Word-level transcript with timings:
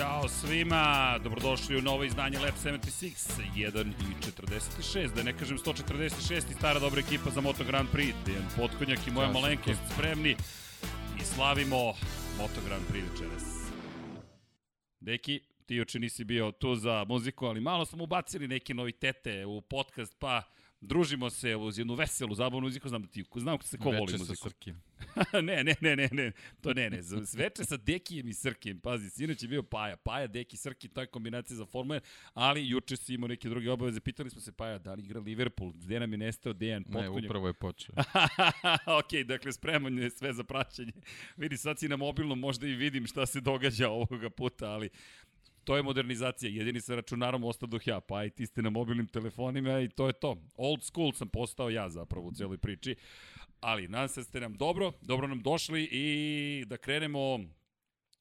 Ćao 0.00 0.28
svima, 0.28 1.18
dobrodošli 1.22 1.76
u 1.76 1.82
novo 1.82 2.04
izdanje 2.04 2.38
Lab 2.38 2.54
76, 2.64 3.42
1 3.56 3.86
i 3.86 4.30
46, 4.42 5.14
da 5.14 5.22
ne 5.22 5.32
kažem 5.38 5.58
146 5.58 6.50
i 6.50 6.54
stara 6.54 6.80
dobra 6.80 7.00
ekipa 7.00 7.30
za 7.30 7.40
Moto 7.40 7.64
Grand 7.64 7.88
Prix, 7.92 8.14
Dejan 8.26 8.44
Potkonjak 8.56 9.06
i 9.06 9.10
moja 9.10 9.28
Ćao, 9.28 9.32
malenkost 9.32 9.80
spremni 9.94 10.36
i 11.20 11.24
slavimo 11.24 11.76
Moto 12.38 12.60
Grand 12.66 12.84
Prix 12.90 13.10
večeras. 13.10 13.44
Deki, 15.00 15.40
ti 15.66 15.74
juče 15.74 15.98
nisi 15.98 16.24
bio 16.24 16.52
tu 16.52 16.74
za 16.74 17.04
muziku, 17.08 17.46
ali 17.46 17.60
malo 17.60 17.84
smo 17.84 18.04
ubacili 18.04 18.48
neke 18.48 18.74
novitete 18.74 19.46
u 19.46 19.60
podcast, 19.60 20.16
pa 20.18 20.42
družimo 20.80 21.30
se 21.30 21.56
uz 21.56 21.78
jednu 21.78 21.94
veselu, 21.94 22.34
zabavnu 22.34 22.66
muziku, 22.66 22.88
znam 22.88 23.02
da 23.02 23.08
ti, 23.08 23.24
znam 23.36 23.58
kako 23.58 23.68
se 23.68 23.78
ko 23.78 23.84
voli 23.84 24.00
Veče 24.00 24.12
sa 24.12 24.18
muziku. 24.18 24.48
Srkim. 24.48 24.82
ne, 25.32 25.64
ne, 25.64 25.74
ne, 25.80 25.96
ne, 25.96 26.08
ne, 26.12 26.32
to 26.60 26.74
ne, 26.74 26.90
ne. 26.90 27.02
Sveče 27.02 27.64
sa 27.64 27.76
Dekijem 27.76 28.28
i 28.28 28.34
Srkijem, 28.34 28.80
pazi, 28.80 29.10
sinoć 29.10 29.42
je 29.42 29.48
bio 29.48 29.62
Paja, 29.62 29.96
Paja, 29.96 30.26
Deki, 30.26 30.56
Srki, 30.56 30.88
to 30.88 31.00
je 31.00 31.06
kombinacija 31.06 31.56
za 31.56 31.66
Formula 31.66 32.00
1, 32.00 32.02
ali 32.34 32.68
juče 32.68 32.96
si 32.96 33.14
imao 33.14 33.28
neke 33.28 33.48
druge 33.48 33.70
obaveze, 33.70 34.00
pitali 34.00 34.30
smo 34.30 34.40
se 34.40 34.52
Paja, 34.52 34.78
da 34.78 34.94
li 34.94 35.02
igra 35.02 35.20
Liverpool, 35.20 35.72
gde 35.72 36.00
nam 36.00 36.12
je 36.12 36.18
nestao 36.18 36.52
Dejan 36.52 36.84
Ne, 36.88 36.92
Potkonjak. 36.92 37.24
upravo 37.24 37.46
je 37.46 37.52
počeo. 37.52 37.94
ok, 38.98 39.26
dakle, 39.26 39.52
spreman 39.52 39.98
je 39.98 40.10
sve 40.10 40.32
za 40.32 40.44
praćenje. 40.44 40.92
Vidi, 41.36 41.56
sad 41.56 41.78
si 41.78 41.88
na 41.88 41.96
mobilnom, 41.96 42.38
možda 42.38 42.66
i 42.66 42.74
vidim 42.74 43.06
šta 43.06 43.26
se 43.26 43.40
događa 43.40 43.88
ovoga 43.88 44.30
puta, 44.30 44.70
ali 44.70 44.88
to 45.70 45.76
je 45.76 45.82
modernizacija. 45.82 46.50
Jedini 46.50 46.80
sa 46.80 46.94
računarom 46.94 47.44
ostadoh 47.44 47.86
ja, 47.86 48.00
pa 48.00 48.24
i 48.24 48.30
ti 48.30 48.46
ste 48.46 48.62
na 48.62 48.70
mobilnim 48.70 49.06
telefonima 49.06 49.80
i 49.80 49.88
to 49.88 50.06
je 50.06 50.12
to. 50.12 50.36
Old 50.54 50.82
school 50.82 51.12
sam 51.12 51.28
postao 51.28 51.70
ja 51.70 51.88
zapravo 51.88 52.26
u 52.26 52.32
cijeloj 52.32 52.58
priči. 52.58 52.96
Ali 53.60 53.88
nadam 53.88 54.08
se 54.08 54.24
ste 54.24 54.40
nam 54.40 54.54
dobro, 54.54 54.92
dobro 55.02 55.26
nam 55.26 55.42
došli 55.42 55.88
i 55.92 56.64
da 56.66 56.76
krenemo 56.76 57.38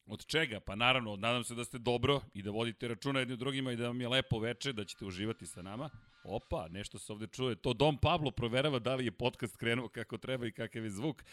Od 0.05 0.25
čega? 0.25 0.59
Pa 0.59 0.75
naravno, 0.75 1.15
nadam 1.15 1.43
se 1.43 1.55
da 1.55 1.63
ste 1.63 1.77
dobro 1.77 2.21
i 2.33 2.41
da 2.41 2.51
vodite 2.51 2.87
računa 2.87 3.19
jedni 3.19 3.37
drugima 3.37 3.71
i 3.71 3.75
da 3.75 3.87
vam 3.87 4.01
je 4.01 4.07
lepo 4.07 4.39
veče, 4.39 4.73
da 4.73 4.85
ćete 4.85 5.05
uživati 5.05 5.45
sa 5.45 5.61
nama. 5.61 5.89
Opa, 6.23 6.67
nešto 6.67 6.99
se 6.99 7.13
ovde 7.13 7.27
čuje. 7.27 7.55
To 7.55 7.73
Dom 7.73 7.97
Pablo 7.97 8.31
proverava 8.31 8.79
da 8.79 8.95
li 8.95 9.05
je 9.05 9.11
podcast 9.11 9.57
krenuo 9.57 9.87
kako 9.87 10.17
treba 10.17 10.47
i 10.47 10.51
kakav 10.51 10.83
je 10.83 10.89
zvuk. 10.89 11.23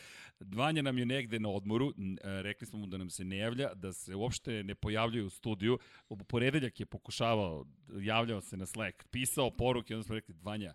Dvanja 0.40 0.82
nam 0.82 0.98
je 0.98 1.06
negde 1.06 1.40
na 1.40 1.48
odmoru, 1.48 1.90
e, 1.90 2.42
rekli 2.42 2.66
smo 2.66 2.78
mu 2.78 2.86
da 2.86 2.98
nam 2.98 3.10
se 3.10 3.24
ne 3.24 3.36
javlja, 3.36 3.74
da 3.74 3.92
se 3.92 4.14
uopšte 4.14 4.62
ne 4.62 4.74
pojavljuje 4.74 5.24
u 5.24 5.30
studiju. 5.30 5.78
U 6.08 6.16
ponedeljak 6.16 6.80
je 6.80 6.86
pokušavao, 6.86 7.66
javljao 7.98 8.40
se 8.40 8.56
na 8.56 8.66
Slack, 8.66 9.04
pisao 9.10 9.50
poruke, 9.50 9.94
onda 9.94 10.04
smo 10.04 10.14
rekli, 10.14 10.34
Dvanja, 10.34 10.74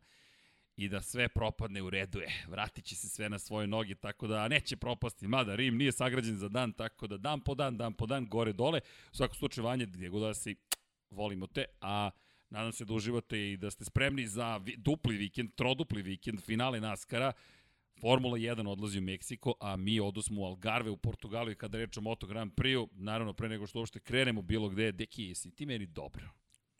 i 0.76 0.90
da 0.90 1.02
sve 1.02 1.28
propadne 1.28 1.82
u 1.82 1.90
redu 1.90 2.20
je. 2.20 2.46
Vratit 2.48 2.86
će 2.86 2.96
se 2.96 3.10
sve 3.10 3.30
na 3.30 3.40
svoje 3.40 3.68
noge, 3.68 3.96
tako 3.96 4.28
da 4.28 4.48
neće 4.48 4.76
propasti. 4.76 5.28
Mada 5.28 5.56
Rim 5.56 5.78
nije 5.78 5.92
sagrađen 5.92 6.38
za 6.38 6.50
dan, 6.50 6.74
tako 6.74 7.08
da 7.08 7.18
dan 7.18 7.42
po 7.42 7.56
dan, 7.56 7.78
dan 7.78 7.94
po 7.94 8.06
dan, 8.06 8.26
gore 8.26 8.54
dole. 8.54 8.80
U 9.12 9.16
svakom 9.16 9.36
slučaju, 9.36 9.66
Vanje, 9.66 9.86
gdje 9.86 10.10
god 10.10 10.22
da 10.22 10.34
si, 10.34 10.56
volimo 11.10 11.48
te, 11.48 11.66
a 11.82 12.10
nadam 12.52 12.72
se 12.72 12.86
da 12.86 12.94
uživate 12.94 13.52
i 13.52 13.58
da 13.58 13.72
ste 13.72 13.86
spremni 13.86 14.28
za 14.28 14.60
dupli 14.78 15.18
vikend, 15.18 15.56
trodupli 15.56 16.02
vikend, 16.02 16.42
finale 16.42 16.82
Naskara. 16.82 17.34
Formula 18.02 18.38
1 18.38 18.68
odlazi 18.68 19.00
u 19.00 19.02
Meksiko, 19.02 19.54
a 19.60 19.76
mi 19.76 20.00
odosmo 20.00 20.42
u 20.42 20.46
Algarve 20.46 20.90
u 20.90 20.98
Portugalu 20.98 21.52
i 21.52 21.56
kada 21.56 21.78
rečemo 21.78 22.10
Moto 22.10 22.28
Grand 22.28 22.52
Prix-u, 22.54 22.90
naravno 22.94 23.34
pre 23.34 23.50
nego 23.50 23.68
što 23.68 23.80
uopšte 23.80 24.00
krenemo 24.00 24.42
bilo 24.42 24.70
gde, 24.70 24.92
deki, 24.92 25.24
jesi 25.24 25.52
ti 25.52 25.66
meni 25.66 25.86
dobro? 25.86 26.30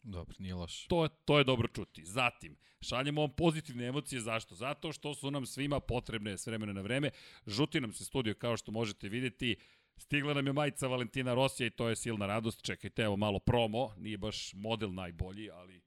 Dobro, 0.02 0.34
nije 0.38 0.54
loše. 0.54 0.88
To, 0.88 1.08
to 1.08 1.38
je 1.38 1.44
dobro 1.44 1.68
čuti. 1.68 2.04
Zatim, 2.04 2.56
šaljemo 2.80 3.20
vam 3.20 3.30
pozitivne 3.30 3.86
emocije. 3.86 4.20
Zašto? 4.20 4.54
Zato 4.54 4.92
što 4.92 5.14
su 5.14 5.30
nam 5.30 5.46
svima 5.46 5.80
potrebne 5.80 6.38
s 6.38 6.46
vremena 6.46 6.72
na 6.72 6.80
vreme. 6.80 7.10
Žuti 7.46 7.80
nam 7.80 7.92
se 7.92 8.04
studio, 8.04 8.34
kao 8.34 8.56
što 8.56 8.72
možete 8.72 9.08
vidjeti. 9.08 9.56
Stigla 9.96 10.34
nam 10.34 10.46
je 10.46 10.52
majica 10.52 10.86
Valentina 10.86 11.34
Rosija 11.34 11.66
i 11.66 11.70
to 11.70 11.88
je 11.88 11.96
silna 11.96 12.26
radost. 12.26 12.62
Čekajte, 12.62 13.02
evo 13.02 13.16
malo 13.16 13.38
promo. 13.38 13.94
Nije 13.96 14.18
baš 14.18 14.52
model 14.54 14.94
najbolji, 14.94 15.50
ali... 15.50 15.82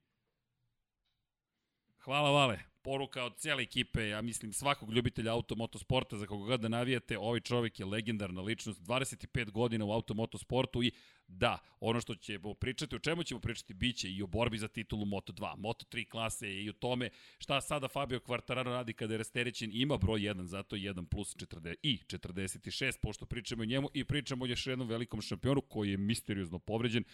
Hvala, 1.98 2.30
Vale. 2.30 2.75
Poruka 2.86 3.24
od 3.24 3.36
cijele 3.36 3.62
ekipe, 3.62 4.08
ja 4.08 4.22
mislim 4.22 4.52
svakog 4.52 4.92
ljubitelja 4.92 5.32
automotosporta, 5.32 6.18
za 6.18 6.26
koga 6.26 6.56
da 6.56 6.68
navijate, 6.68 7.18
ovaj 7.18 7.40
čovjek 7.40 7.80
je 7.80 7.86
legendarna 7.86 8.40
ličnost, 8.40 8.80
25 8.80 9.50
godina 9.50 9.84
u 9.84 9.92
automotosportu 9.92 10.82
i 10.82 10.92
da, 11.28 11.58
ono 11.80 12.00
što 12.00 12.14
ćemo 12.14 12.54
pričati, 12.54 12.96
o 12.96 12.98
čemu 12.98 13.22
ćemo 13.22 13.40
pričati, 13.40 13.74
biće 13.74 14.10
i 14.10 14.22
o 14.22 14.26
borbi 14.26 14.58
za 14.58 14.68
titulu 14.68 15.04
Moto2, 15.04 15.56
Moto3 15.56 16.08
klase 16.08 16.62
i 16.62 16.70
o 16.70 16.72
tome 16.72 17.10
šta 17.38 17.60
sada 17.60 17.88
Fabio 17.88 18.18
Quartararo 18.18 18.70
radi 18.70 18.92
kada 18.92 19.14
je 19.14 19.18
rasterećen, 19.18 19.70
ima 19.72 19.96
broj 19.96 20.20
1, 20.20 20.42
zato 20.42 20.76
1 20.76 21.06
plus 21.06 21.36
40, 21.36 21.74
i 21.82 21.98
46, 22.08 22.92
pošto 23.02 23.26
pričamo 23.26 23.62
o 23.62 23.66
njemu 23.66 23.90
i 23.94 24.04
pričamo 24.04 24.44
o 24.44 24.48
još 24.48 24.66
jednom 24.66 24.88
velikom 24.88 25.22
šampionu 25.22 25.60
koji 25.60 25.90
je 25.90 25.96
misteriozno 25.96 26.58
povređen, 26.58 27.04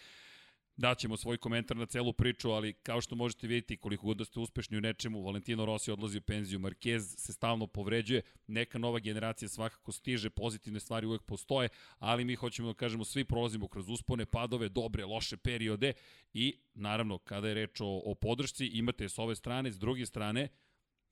Daćemo 0.77 1.17
svoj 1.17 1.37
komentar 1.37 1.77
na 1.77 1.85
celu 1.85 2.13
priču, 2.13 2.51
ali 2.51 2.73
kao 2.73 3.01
što 3.01 3.15
možete 3.15 3.47
vidjeti, 3.47 3.77
koliko 3.77 4.05
god 4.05 4.17
da 4.17 4.25
ste 4.25 4.39
uspešni 4.39 4.77
u 4.77 4.81
nečemu, 4.81 5.23
Valentino 5.23 5.65
Rossi 5.65 5.91
odlazi 5.91 6.17
u 6.17 6.21
penziju, 6.21 6.59
Marquez 6.59 6.99
se 6.99 7.33
stalno 7.33 7.67
povređuje, 7.67 8.21
neka 8.47 8.77
nova 8.77 8.99
generacija 8.99 9.49
svakako 9.49 9.91
stiže, 9.91 10.29
pozitivne 10.29 10.79
stvari 10.79 11.07
uvek 11.07 11.21
postoje, 11.21 11.69
ali 11.99 12.25
mi 12.25 12.35
hoćemo 12.35 12.67
da 12.67 12.73
kažemo, 12.73 13.05
svi 13.05 13.25
prolazimo 13.25 13.67
kroz 13.67 13.89
uspone, 13.89 14.25
padove, 14.25 14.69
dobre, 14.69 15.05
loše 15.05 15.37
periode 15.37 15.93
i 16.33 16.57
naravno, 16.73 17.17
kada 17.17 17.47
je 17.47 17.53
reč 17.53 17.81
o, 17.81 18.01
o 18.05 18.15
podršci, 18.15 18.65
imate 18.65 19.09
s 19.09 19.19
ove 19.19 19.35
strane, 19.35 19.71
s 19.71 19.79
druge 19.79 20.05
strane, 20.05 20.47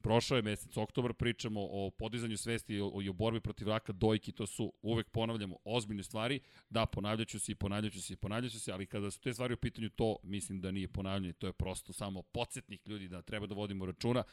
Prošao 0.01 0.35
je 0.35 0.41
mesec 0.41 0.77
oktobar, 0.77 1.13
pričamo 1.13 1.61
o 1.61 1.89
podizanju 1.89 2.37
svesti 2.37 2.75
i 2.75 2.81
o, 2.81 3.01
i 3.03 3.09
o 3.09 3.13
borbi 3.13 3.39
protiv 3.39 3.67
raka 3.67 3.93
dojki, 3.93 4.31
to 4.31 4.47
su, 4.47 4.73
uvek 4.81 5.09
ponavljamo, 5.09 5.57
ozbiljne 5.63 6.03
stvari. 6.03 6.39
Da, 6.69 6.85
ponavljaću 6.85 7.39
se 7.39 7.51
i 7.51 7.55
ponavljaću 7.55 8.01
se 8.01 8.13
i 8.13 8.15
ponavljaću 8.15 8.59
se, 8.59 8.71
ali 8.71 8.85
kada 8.85 9.11
su 9.11 9.21
te 9.21 9.33
stvari 9.33 9.53
u 9.53 9.57
pitanju, 9.57 9.89
to 9.89 10.17
mislim 10.23 10.61
da 10.61 10.71
nije 10.71 10.87
ponavljanje, 10.87 11.33
to 11.33 11.47
je 11.47 11.53
prosto 11.53 11.93
samo 11.93 12.21
podsjetnik 12.21 12.87
ljudi 12.87 13.07
da 13.07 13.21
treba 13.21 13.47
da 13.47 13.55
vodimo 13.55 13.85
računa. 13.85 14.23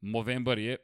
Novembar 0.00 0.58
je, 0.58 0.76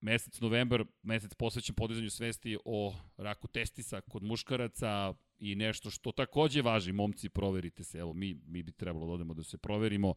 mesec 0.00 0.40
novembar, 0.40 0.84
mesec 1.02 1.34
posvećen 1.34 1.74
podizanju 1.74 2.10
svesti 2.10 2.58
o 2.64 2.94
raku 3.16 3.48
testisa 3.48 4.00
kod 4.00 4.22
muškaraca 4.22 5.14
i 5.38 5.54
nešto 5.54 5.90
što 5.90 6.12
takođe 6.12 6.62
važi, 6.62 6.92
momci, 6.92 7.28
proverite 7.28 7.84
se, 7.84 7.98
evo, 7.98 8.12
mi, 8.12 8.36
mi 8.46 8.62
bi 8.62 8.72
trebalo 8.72 9.06
da 9.06 9.12
odemo 9.12 9.34
da 9.34 9.42
se 9.42 9.58
proverimo 9.58 10.14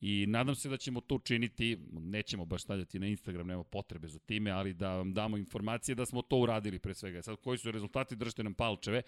i 0.00 0.26
nadam 0.28 0.54
se 0.54 0.68
da 0.68 0.76
ćemo 0.76 1.00
to 1.00 1.14
učiniti, 1.14 1.78
nećemo 1.92 2.44
baš 2.44 2.62
stavljati 2.62 2.98
na 2.98 3.06
Instagram, 3.06 3.46
nema 3.46 3.64
potrebe 3.64 4.08
za 4.08 4.18
time, 4.18 4.50
ali 4.50 4.74
da 4.74 4.96
vam 4.96 5.14
damo 5.14 5.36
informacije 5.36 5.94
da 5.94 6.06
smo 6.06 6.22
to 6.22 6.36
uradili 6.36 6.78
pre 6.78 6.94
svega. 6.94 7.22
Sad, 7.22 7.36
koji 7.36 7.58
su 7.58 7.70
rezultati, 7.70 8.16
držite 8.16 8.42
nam 8.42 8.54
palčeve, 8.54 9.02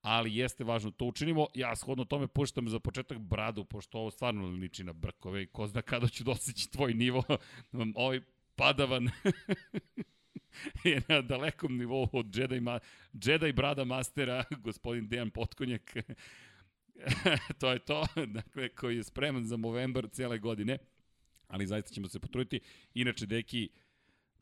ali 0.00 0.36
jeste 0.36 0.64
važno 0.64 0.90
da 0.90 0.96
to 0.96 1.04
učinimo. 1.04 1.46
Ja 1.54 1.76
shodno 1.76 2.04
tome 2.04 2.26
puštam 2.26 2.68
za 2.68 2.80
početak 2.80 3.18
bradu, 3.18 3.64
pošto 3.64 3.98
ovo 3.98 4.10
stvarno 4.10 4.46
liči 4.46 4.84
na 4.84 4.92
brkove 4.92 5.42
i 5.42 5.46
ko 5.46 5.66
zna 5.66 5.82
kada 5.82 6.08
ću 6.08 6.24
doseći 6.24 6.70
tvoj 6.70 6.94
nivo, 6.94 7.22
ovaj 7.94 8.20
padavan 8.56 9.08
je 10.84 11.02
na 11.08 11.20
dalekom 11.20 11.78
nivou 11.78 12.08
od 12.12 12.36
Jedi, 12.36 12.60
ma, 12.60 12.80
Jedi 13.12 13.52
brada 13.52 13.84
mastera, 13.84 14.44
gospodin 14.64 15.08
Dejan 15.08 15.30
Potkonjak, 15.30 15.96
to 17.60 17.70
je 17.70 17.78
to, 17.78 18.06
dakle, 18.26 18.68
koji 18.68 18.96
je 18.96 19.04
spreman 19.04 19.44
za 19.44 19.56
novembar 19.56 20.08
cijele 20.08 20.38
godine, 20.38 20.78
ali 21.48 21.66
zaista 21.66 21.90
ćemo 21.90 22.08
se 22.08 22.20
potruditi. 22.20 22.60
Inače, 22.94 23.26
deki, 23.26 23.68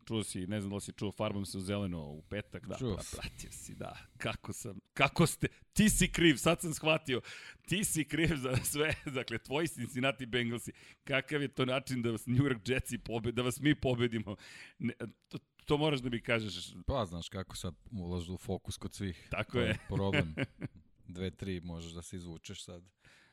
čuo 0.05 0.25
si, 0.25 0.47
ne 0.47 0.61
znam 0.61 0.71
da 0.71 0.75
li 0.75 0.81
si 0.81 0.93
čuo, 0.93 1.13
farbam 1.13 1.47
se 1.47 1.59
u 1.59 1.61
zeleno 1.61 2.05
u 2.05 2.23
petak, 2.23 2.67
da, 2.67 2.77
Čuo 2.79 2.95
pra, 2.95 3.05
pratio 3.13 3.53
si, 3.53 3.75
da, 3.75 3.97
kako 4.19 4.53
sam, 4.53 4.79
kako 4.95 5.27
ste, 5.27 5.49
ti 5.73 5.91
si 5.91 6.13
kriv, 6.13 6.37
sad 6.37 6.61
sam 6.61 6.75
shvatio, 6.75 7.21
ti 7.63 7.85
si 7.85 8.05
kriv 8.05 8.37
za 8.37 8.57
sve, 8.57 8.95
dakle, 9.15 9.39
tvoji 9.39 9.69
Cincinnati 9.69 10.27
Bengalsi, 10.27 10.73
kakav 11.05 11.43
je 11.43 11.49
to 11.49 11.65
način 11.65 12.03
da 12.03 12.11
vas 12.11 12.27
New 12.27 12.43
York 12.43 12.69
Jetsi 12.71 12.99
pobede, 12.99 13.33
da 13.33 13.43
vas 13.43 13.61
mi 13.61 13.75
pobedimo, 13.75 14.37
ne, 14.79 14.95
to, 15.29 15.39
to 15.65 15.79
moraš 15.79 16.01
da 16.01 16.11
mi 16.11 16.21
kažeš, 16.21 16.75
Pa, 16.87 17.07
znaš 17.07 17.29
kako 17.29 17.57
sad 17.57 17.75
ulažu 17.93 18.35
u 18.35 18.39
fokus 18.39 18.77
kod 18.77 18.95
svih. 18.95 19.29
Tako 19.31 19.53
To 19.53 19.61
je. 19.61 19.79
problem. 19.89 20.35
Dve, 21.09 21.31
tri 21.31 21.61
možeš 21.61 21.93
da 21.93 22.03
se 22.03 22.17
izvučeš 22.17 22.65
sad. 22.65 22.83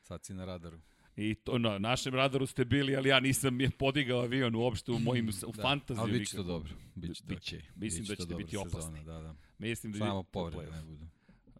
Sad 0.01 0.25
si 0.25 0.33
na 0.33 0.45
radaru. 0.45 0.79
I 1.17 1.35
to 1.35 1.57
na 1.57 1.77
našem 1.77 2.15
radaru 2.15 2.45
ste 2.45 2.65
bili, 2.65 2.95
ali 2.95 3.09
ja 3.09 3.19
nisam 3.19 3.61
je 3.61 3.69
podigao 3.69 4.19
avion 4.21 4.55
uopšte 4.55 4.91
u 4.91 4.99
mojim 4.99 5.29
u 5.47 5.51
da. 5.51 5.61
fantaziju. 5.61 6.01
Ali 6.03 6.19
bit 6.19 6.29
će 6.29 6.35
to 6.35 6.43
dobro. 6.43 6.73
Biće, 6.95 7.21
to 7.23 7.27
Biće. 7.27 7.61
Mislim 7.75 8.01
Biće 8.03 8.15
da 8.15 8.23
ćete 8.23 8.35
biti 8.35 8.57
opasni. 8.57 8.81
sezona, 8.81 9.03
Da, 9.03 9.21
da. 9.21 9.35
Mislim 9.57 9.91
da 9.93 9.99
Samo 9.99 10.23
povrede 10.23 10.71
ne 10.71 10.83
budu. 10.83 11.05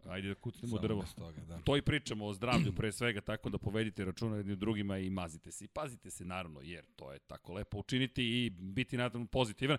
Ajde 0.04 0.28
da 0.28 0.34
kucnemo 0.34 0.76
Samo 0.76 0.82
drvo. 0.88 1.04
toga, 1.16 1.40
da. 1.44 1.58
To 1.58 1.76
i 1.76 1.82
pričamo 1.82 2.26
o 2.26 2.32
zdravlju 2.34 2.72
pre 2.72 2.92
svega, 2.92 3.20
tako 3.20 3.50
da 3.50 3.58
povedite 3.58 4.04
računa 4.04 4.36
jedni 4.36 4.56
drugima 4.56 4.98
i 4.98 5.10
mazite 5.10 5.52
se. 5.52 5.64
I 5.64 5.68
pazite 5.68 6.10
se 6.10 6.24
naravno, 6.24 6.60
jer 6.62 6.84
to 6.96 7.12
je 7.12 7.18
tako 7.18 7.52
lepo 7.52 7.78
učiniti 7.78 8.24
i 8.24 8.50
biti 8.50 8.96
naravno 8.96 9.26
pozitivan. 9.26 9.78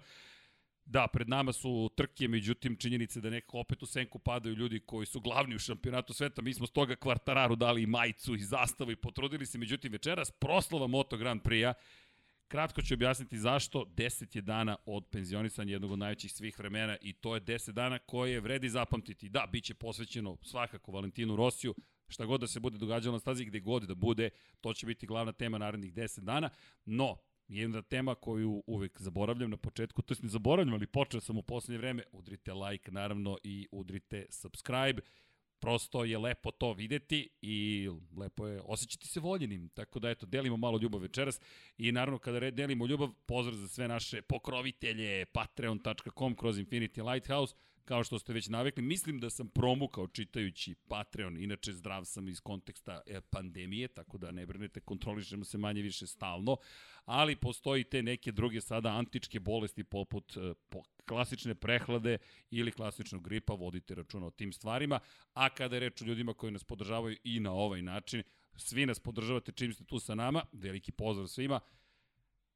Da, 0.89 1.07
pred 1.07 1.29
nama 1.29 1.53
su 1.53 1.89
trke, 1.95 2.27
međutim 2.27 2.75
činjenice 2.75 3.21
da 3.21 3.29
nekako 3.29 3.59
opet 3.59 3.83
u 3.83 3.85
senku 3.85 4.19
padaju 4.19 4.55
ljudi 4.55 4.79
koji 4.79 5.05
su 5.05 5.19
glavni 5.19 5.55
u 5.55 5.59
šampionatu 5.59 6.13
sveta. 6.13 6.41
Mi 6.41 6.53
smo 6.53 6.67
s 6.67 6.71
toga 6.71 6.95
kvartararu 6.95 7.55
dali 7.55 7.83
i 7.83 7.85
majicu 7.85 8.35
i 8.35 8.43
zastavu 8.43 8.91
i 8.91 8.95
potrudili 8.95 9.45
se. 9.45 9.57
Međutim, 9.57 9.91
večeras 9.91 10.31
proslava 10.31 10.87
Moto 10.87 11.17
Grand 11.17 11.41
Prix-a. 11.41 11.73
Kratko 12.47 12.81
ću 12.81 12.93
objasniti 12.93 13.37
zašto. 13.37 13.85
10 13.95 14.35
je 14.35 14.41
dana 14.41 14.77
od 14.85 15.05
penzionisanja 15.11 15.71
jednog 15.71 15.91
od 15.91 15.99
najvećih 15.99 16.31
svih 16.31 16.59
vremena 16.59 16.97
i 17.01 17.13
to 17.13 17.35
je 17.35 17.41
10 17.41 17.71
dana 17.71 17.99
koje 17.99 18.39
vredi 18.39 18.69
zapamtiti. 18.69 19.29
Da, 19.29 19.47
bit 19.51 19.63
će 19.63 19.73
posvećeno 19.73 20.37
svakako 20.41 20.91
Valentinu 20.91 21.35
Rosiju, 21.35 21.75
Šta 22.09 22.25
god 22.25 22.41
da 22.41 22.47
se 22.47 22.59
bude 22.59 22.77
događalo 22.77 23.13
na 23.13 23.19
stazi, 23.19 23.45
gde 23.45 23.59
god 23.59 23.83
da 23.83 23.95
bude, 23.95 24.29
to 24.61 24.73
će 24.73 24.85
biti 24.85 25.07
glavna 25.07 25.31
tema 25.31 25.57
narednih 25.57 25.93
10 25.93 26.19
dana. 26.19 26.49
No, 26.85 27.17
jedna 27.49 27.81
tema 27.81 28.15
koju 28.15 28.63
uvek 28.67 29.01
zaboravljam 29.01 29.49
na 29.49 29.57
početku, 29.57 30.01
to 30.01 30.13
je 30.13 30.17
ne 30.21 30.29
zaboravljam, 30.29 30.73
ali 30.73 30.87
počeo 30.87 31.21
sam 31.21 31.37
u 31.37 31.41
poslednje 31.41 31.77
vreme, 31.77 32.03
udrite 32.11 32.53
like 32.53 32.91
naravno 32.91 33.37
i 33.43 33.67
udrite 33.71 34.25
subscribe 34.29 35.01
prosto 35.59 36.03
je 36.03 36.17
lepo 36.17 36.51
to 36.51 36.73
videti 36.73 37.29
i 37.41 37.89
lepo 38.17 38.47
je 38.47 38.61
osjećati 38.65 39.07
se 39.07 39.19
voljenim. 39.19 39.69
Tako 39.69 39.99
da 39.99 40.09
eto, 40.09 40.25
delimo 40.25 40.57
malo 40.57 40.79
ljubav 40.81 41.01
večeras 41.01 41.39
i 41.77 41.91
naravno 41.91 42.19
kada 42.19 42.51
delimo 42.51 42.85
ljubav, 42.87 43.09
pozdrav 43.25 43.55
za 43.55 43.67
sve 43.67 43.87
naše 43.87 44.21
pokrovitelje, 44.21 45.25
patreon.com 45.25 46.35
kroz 46.35 46.57
Infinity 46.57 47.13
Lighthouse, 47.13 47.55
kao 47.89 48.03
što 48.03 48.19
ste 48.19 48.33
već 48.33 48.47
navikli. 48.47 48.83
Mislim 48.83 49.19
da 49.19 49.29
sam 49.29 49.47
promukao 49.47 50.07
čitajući 50.07 50.75
Patreon, 50.87 51.37
inače 51.37 51.73
zdrav 51.73 52.05
sam 52.05 52.27
iz 52.27 52.39
konteksta 52.39 53.01
e, 53.05 53.21
pandemije, 53.21 53.87
tako 53.87 54.17
da 54.17 54.31
ne 54.31 54.45
brinete, 54.45 54.79
kontrolišemo 54.79 55.45
se 55.45 55.57
manje 55.57 55.81
više 55.81 56.07
stalno, 56.07 56.57
ali 57.05 57.35
postoji 57.35 57.83
te 57.83 58.03
neke 58.03 58.31
druge 58.31 58.61
sada 58.61 58.89
antičke 58.89 59.39
bolesti 59.39 59.83
poput 59.83 60.37
e, 60.37 60.53
po, 60.69 60.83
klasične 61.07 61.55
prehlade 61.55 62.17
ili 62.51 62.71
klasičnog 62.71 63.23
gripa, 63.23 63.53
vodite 63.53 63.95
računa 63.95 64.27
o 64.27 64.31
tim 64.31 64.53
stvarima, 64.53 64.99
a 65.33 65.49
kada 65.49 65.75
je 65.75 65.79
reč 65.79 66.01
o 66.01 66.05
ljudima 66.05 66.33
koji 66.33 66.51
nas 66.51 66.63
podržavaju 66.63 67.17
i 67.23 67.39
na 67.39 67.53
ovaj 67.53 67.81
način, 67.81 68.23
svi 68.57 68.85
nas 68.85 68.99
podržavate 68.99 69.51
čim 69.51 69.73
ste 69.73 69.83
tu 69.83 69.99
sa 69.99 70.15
nama, 70.15 70.45
veliki 70.51 70.91
pozdrav 70.91 71.27
svima, 71.27 71.59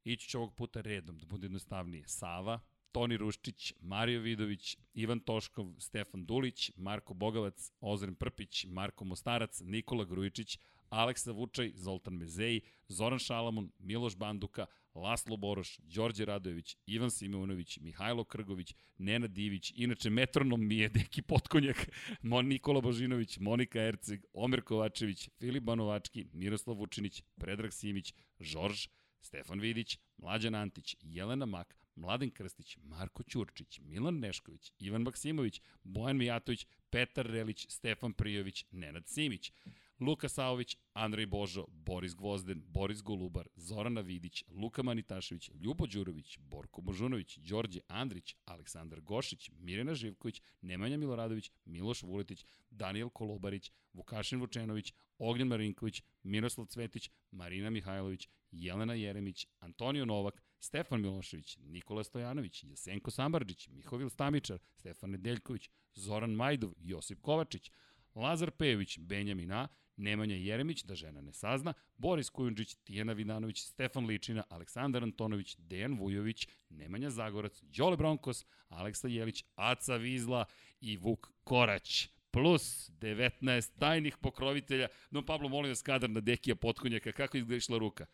ići 0.04 0.30
ću 0.30 0.38
ovog 0.38 0.56
puta 0.56 0.82
redom, 0.82 1.18
da 1.18 1.26
bude 1.26 1.46
jednostavnije. 1.46 2.08
Sava, 2.08 2.60
Toni 2.94 3.18
Ruščić, 3.18 3.74
Mario 3.81 4.22
Vidović, 4.22 4.78
Ivan 4.94 5.19
Toškov, 5.19 5.74
Stefan 5.80 6.25
Dulić, 6.25 6.72
Marko 6.78 7.13
Bogavac, 7.13 7.72
Ozren 7.81 8.16
Prpić, 8.16 8.66
Marko 8.69 9.06
Mostarac, 9.06 9.62
Nikola 9.66 10.06
Grujičić, 10.06 10.60
Aleksa 10.90 11.31
Vučaj, 11.31 11.72
Zoltan 11.75 12.13
Mezeji, 12.13 12.62
Zoran 12.88 13.19
Šalamun, 13.19 13.72
Miloš 13.80 14.16
Banduka, 14.16 14.66
Laslo 14.95 15.38
Boroš, 15.38 15.78
Đorđe 15.78 16.25
Radojević, 16.25 16.78
Ivan 16.86 17.12
Simonović, 17.12 17.80
Mihajlo 17.81 18.24
Krgović, 18.24 18.75
Nena 18.98 19.28
Divić, 19.28 19.74
inače 19.75 20.10
metronom 20.10 20.68
mi 20.68 20.78
je 20.78 20.89
Deki 20.89 21.22
Potkonjak, 21.22 21.89
Mon 22.22 22.48
Nikola 22.48 22.81
Božinović, 22.81 23.39
Monika 23.39 23.81
Erceg, 23.81 24.25
Omer 24.34 24.62
Kovačević, 24.62 25.30
Filip 25.39 25.63
Banovački, 25.63 26.28
Miroslav 26.34 26.78
Vučinić, 26.78 27.24
Predrag 27.38 27.74
Simić, 27.74 28.13
Žorž, 28.39 28.88
Stefan 29.22 29.60
Vidić, 29.60 30.00
Mlađan 30.18 30.56
Antić, 30.56 30.96
Jelena 31.01 31.46
Mak, 31.46 31.78
Mladen 31.95 32.31
Krstić, 32.31 32.78
Marko 32.84 33.24
Ćurčić, 33.24 33.80
Milan 33.80 34.19
Nešković, 34.19 34.72
Ivan 34.80 35.01
Maksimović, 35.01 35.62
Bojan 35.84 36.18
Mijatović, 36.18 36.68
Petar 36.90 37.25
Relić, 37.25 37.66
Stefan 37.69 38.13
Prijović, 38.13 38.66
Nenad 38.72 39.07
Simić, 39.07 39.51
Luka 40.00 40.30
Saović, 40.30 40.78
Andrej 40.94 41.25
Božo, 41.25 41.66
Boris 41.68 42.16
Gvozden, 42.16 42.63
Boris 42.68 43.01
Golubar, 43.01 43.48
Zorana 43.56 44.01
Vidić, 44.01 44.44
Luka 44.50 44.84
Manitašević, 44.84 45.51
Ljubo 45.62 45.88
Đurović, 45.88 46.38
Borko 46.40 46.81
Božunović, 46.81 47.38
Đorđe 47.38 47.80
Andrić, 47.88 48.36
Aleksandar 48.46 49.01
Gošić, 49.01 49.51
Mirjana 49.60 49.96
Živković, 49.96 50.42
Nemanja 50.62 50.98
Miloradović, 50.98 51.51
Miloš 51.66 52.04
Vuletić, 52.04 52.46
Daniel 52.69 53.10
Kolobarić, 53.10 53.72
Vukašin 53.94 54.39
Vučenović, 54.39 54.94
Ognjen 55.18 55.48
Marinković, 55.48 56.04
Miroslav 56.24 56.68
Cvetić, 56.68 57.10
Marina 57.31 57.69
Mihajlović, 57.69 58.30
Jelena 58.51 58.94
Jeremić, 58.94 59.48
Antonio 59.60 60.06
Novak, 60.06 60.44
Stefan 60.63 61.01
Milošević, 61.01 61.57
Nikola 61.62 62.04
Stojanović, 62.04 62.63
Jasenko 62.63 63.12
Sambarđić, 63.12 63.68
Mihovil 63.68 64.10
Stamičar, 64.10 64.60
Stefan 64.75 65.10
Nedeljković, 65.10 65.69
Zoran 65.94 66.31
Majdov, 66.31 66.74
Josip 66.80 67.21
Kovačić, 67.21 67.71
Lazar 68.15 68.51
Pejović, 68.51 69.00
Benjamin 69.00 69.51
A, 69.51 69.68
Nemanja 69.98 70.36
Jeremić, 70.36 70.83
da 70.83 70.95
žena 70.95 71.21
ne 71.21 71.33
sazna, 71.33 71.74
Boris 71.98 72.30
Kujundžić, 72.30 72.75
Tijena 72.75 73.13
Vidanović, 73.13 73.62
Stefan 73.62 74.06
Ličina, 74.06 74.44
Aleksandar 74.50 75.04
Antonović, 75.04 75.56
Dejan 75.57 75.98
Vujović, 76.00 76.48
Nemanja 76.69 77.10
Zagorac, 77.10 77.62
Đole 77.62 77.98
Bronkos, 77.98 78.45
Aleksa 78.68 79.07
Jelić, 79.07 79.44
Aca 79.56 79.95
Vizla 79.95 80.45
i 80.81 80.98
Vuk 80.98 81.31
Korać 81.44 82.10
plus 82.31 82.89
19 83.00 83.80
tajnih 83.80 84.18
pokrovitelja. 84.18 84.88
No, 85.12 85.25
Pablo, 85.25 85.50
molim 85.50 85.71
vas, 85.71 85.81
kadar 85.81 86.10
na 86.10 86.19
Dekija 86.19 86.56
Potkonjaka, 86.56 87.12
kako 87.12 87.38
izgledešla 87.38 87.77
ruka? 87.77 88.06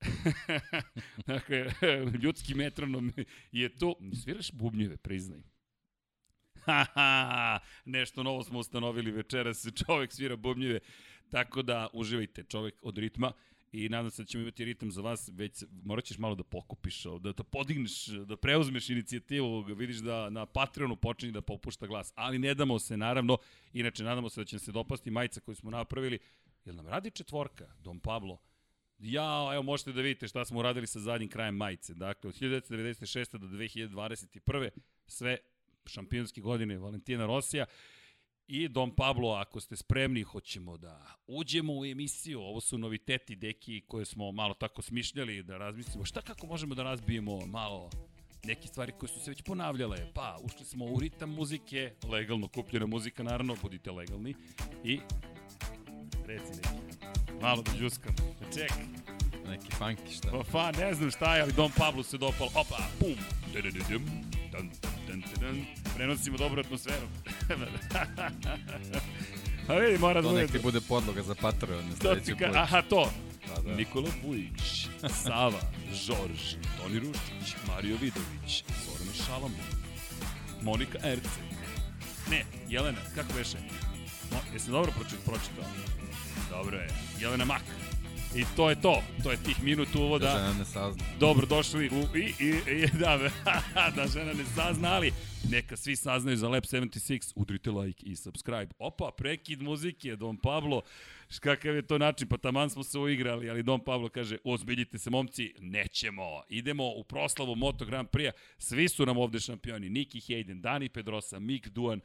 dakle, 1.26 1.66
ljudski 2.22 2.54
metronom 2.54 3.12
je 3.52 3.68
to. 3.68 3.94
Sviraš 4.22 4.52
bubnjeve, 4.52 4.96
priznaj. 4.96 5.40
Haha, 6.64 7.58
nešto 7.84 8.22
novo 8.22 8.42
smo 8.42 8.58
ustanovili 8.58 9.10
večeras, 9.10 9.66
čovek 9.86 10.12
svira 10.12 10.36
bubnjeve, 10.36 10.80
tako 11.30 11.62
da 11.62 11.88
uživajte, 11.92 12.44
čovek 12.44 12.74
od 12.82 12.98
ritma 12.98 13.32
i 13.72 13.88
nadam 13.88 14.10
se 14.10 14.22
da 14.22 14.26
ćemo 14.26 14.42
imati 14.42 14.64
ritam 14.64 14.90
za 14.90 15.00
vas, 15.00 15.30
već 15.32 15.64
morat 15.84 16.04
ćeš 16.04 16.18
malo 16.18 16.34
da 16.34 16.42
pokupiš, 16.42 17.02
da, 17.20 17.32
da 17.32 17.44
podigneš, 17.44 18.06
da 18.06 18.36
preuzmeš 18.36 18.90
inicijativu, 18.90 19.62
vidiš 19.62 19.96
da 19.96 20.30
na 20.30 20.46
Patreonu 20.46 20.96
počinje 20.96 21.32
da 21.32 21.40
popušta 21.40 21.86
glas, 21.86 22.12
ali 22.16 22.38
ne 22.38 22.54
damo 22.54 22.78
se 22.78 22.96
naravno, 22.96 23.38
inače 23.72 24.04
nadamo 24.04 24.28
se 24.28 24.40
da 24.40 24.44
će 24.44 24.58
se 24.58 24.72
dopasti 24.72 25.10
majica 25.10 25.40
koju 25.40 25.54
smo 25.54 25.70
napravili, 25.70 26.18
jel 26.64 26.76
nam 26.76 26.86
radi 26.86 27.10
četvorka, 27.10 27.66
Dom 27.78 28.00
Pablo, 28.00 28.38
Ja, 28.98 29.50
evo 29.54 29.62
možete 29.62 29.92
da 29.92 30.00
vidite 30.00 30.28
šta 30.28 30.44
smo 30.44 30.58
uradili 30.58 30.86
sa 30.86 31.00
zadnjim 31.00 31.30
krajem 31.30 31.56
majice. 31.56 31.94
Dakle, 31.94 32.28
od 32.28 32.34
1996. 32.34 33.38
do 33.38 33.46
2021. 33.46 34.70
sve 35.06 35.36
šampionske 35.86 36.40
godine 36.40 36.78
Valentina 36.78 37.26
Rosija 37.26 37.64
i 38.48 38.68
Dom 38.68 38.94
Pablo, 38.94 39.32
ako 39.32 39.60
ste 39.60 39.76
spremni, 39.76 40.22
hoćemo 40.22 40.76
da 40.76 41.16
uđemo 41.26 41.78
u 41.78 41.84
emisiju. 41.84 42.40
Ovo 42.40 42.60
su 42.60 42.78
noviteti, 42.78 43.36
deki, 43.36 43.80
koje 43.80 44.04
smo 44.04 44.32
malo 44.32 44.54
tako 44.54 44.82
smišljali 44.82 45.42
da 45.42 45.58
razmislimo. 45.58 46.04
Šta 46.04 46.20
kako 46.20 46.46
možemo 46.46 46.74
da 46.74 46.82
razbijemo 46.82 47.46
malo 47.46 47.90
neke 48.44 48.68
stvari 48.68 48.92
koje 48.98 49.08
su 49.08 49.20
se 49.20 49.30
već 49.30 49.42
ponavljale. 49.42 50.12
Pa, 50.14 50.38
ušli 50.42 50.64
smo 50.64 50.84
u 50.84 51.00
ritam 51.00 51.30
muzike, 51.30 51.92
legalno 52.10 52.48
kupljena 52.48 52.86
muzika, 52.86 53.22
naravno, 53.22 53.56
budite 53.62 53.90
legalni. 53.90 54.34
I, 54.84 55.00
reci 56.26 56.50
neki, 56.50 57.17
malo 57.42 57.62
da 57.62 57.72
džuskam. 57.78 58.14
Ček. 58.54 58.72
Neki 59.48 59.68
funky 59.78 60.16
šta? 60.16 60.28
Pa, 60.30 60.44
fa, 60.44 60.72
ne 60.80 60.94
znam 60.94 61.10
šta 61.10 61.36
je, 61.36 61.42
ali 61.42 61.52
Dom 61.52 61.72
Pablo 61.76 62.02
se 62.02 62.18
dopalo. 62.18 62.50
Opa, 62.54 62.76
pum, 63.00 63.14
dun, 63.52 63.62
dun, 65.06 65.22
dun, 65.40 65.64
prenosimo 65.96 66.38
dobru 66.38 66.60
atmosferu. 66.60 67.06
A 69.68 69.74
vidi, 69.74 69.98
mora 69.98 70.20
da 70.20 70.28
To 70.28 70.32
bude... 70.32 70.42
nek 70.42 70.52
ti 70.52 70.58
bude 70.58 70.80
podloga 70.80 71.22
za 71.22 71.34
Patreon 71.34 71.84
na 71.84 71.90
To 71.90 71.94
ti 71.94 72.00
sledeći 72.00 72.34
ka, 72.36 72.50
aha, 72.54 72.82
to. 72.82 73.10
Da, 73.48 73.62
da. 73.62 73.74
Nikola 73.74 74.08
Vujić, 74.24 74.88
Sava, 75.24 75.60
Žorž, 75.92 76.54
Toni 76.78 76.98
Ruštić, 76.98 77.56
Mario 77.68 77.96
Vidović, 78.00 78.64
Zoran 78.84 79.14
Šalamun, 79.26 79.60
Monika 80.62 80.98
Erce. 81.04 81.40
Ne, 82.30 82.44
Jelena, 82.68 82.98
kako 83.14 83.32
beše? 83.32 83.56
Mo, 84.32 84.38
jesi 84.52 84.70
dobro 84.70 84.92
pročit, 84.92 85.18
pročitao? 85.24 85.64
Dobro 86.50 86.76
je. 86.76 86.88
Jelena 87.20 87.44
Mak. 87.44 87.62
I 88.36 88.44
to 88.56 88.70
je 88.70 88.80
to. 88.80 89.02
To 89.22 89.30
je 89.30 89.36
tih 89.42 89.62
minut 89.62 89.94
uvoda. 89.94 90.26
Da 90.26 90.38
žena 90.38 90.58
ne 90.58 90.64
sazna. 90.64 91.04
Dobro 91.20 91.46
došli 91.46 91.88
u 91.88 92.16
i, 92.16 92.34
i, 92.44 92.48
i 92.48 92.86
da, 93.00 93.18
da 93.96 94.06
žena 94.06 94.32
ne 94.32 94.44
sazna, 94.44 94.92
ali 94.92 95.12
neka 95.50 95.76
svi 95.76 95.96
saznaju 95.96 96.36
za 96.36 96.48
Lab 96.48 96.62
76, 96.62 97.32
udrite 97.36 97.70
like 97.70 98.06
i 98.06 98.16
subscribe. 98.16 98.68
Opa, 98.78 99.10
prekid 99.16 99.62
muzike, 99.62 100.16
Don 100.16 100.36
Pablo, 100.36 100.82
kakav 101.40 101.74
je 101.74 101.82
to 101.82 101.98
način, 101.98 102.28
pa 102.28 102.36
taman 102.36 102.70
smo 102.70 102.82
se 102.82 102.98
uigrali, 102.98 103.50
ali 103.50 103.62
Don 103.62 103.80
Pablo 103.84 104.08
kaže, 104.08 104.36
ozbiljite 104.44 104.98
se 104.98 105.10
momci, 105.10 105.54
nećemo, 105.58 106.42
idemo 106.48 106.88
u 106.88 107.04
proslavu 107.04 107.54
Moto 107.56 107.84
Grand 107.84 108.08
Prix-a, 108.08 108.32
svi 108.58 108.88
su 108.88 109.06
nam 109.06 109.18
ovde 109.18 109.40
šampioni, 109.40 109.88
Niki 109.88 110.20
Hayden, 110.20 110.60
Dani 110.60 110.88
Pedrosa, 110.88 111.38
Mick 111.38 111.68
Duan, 111.68 112.00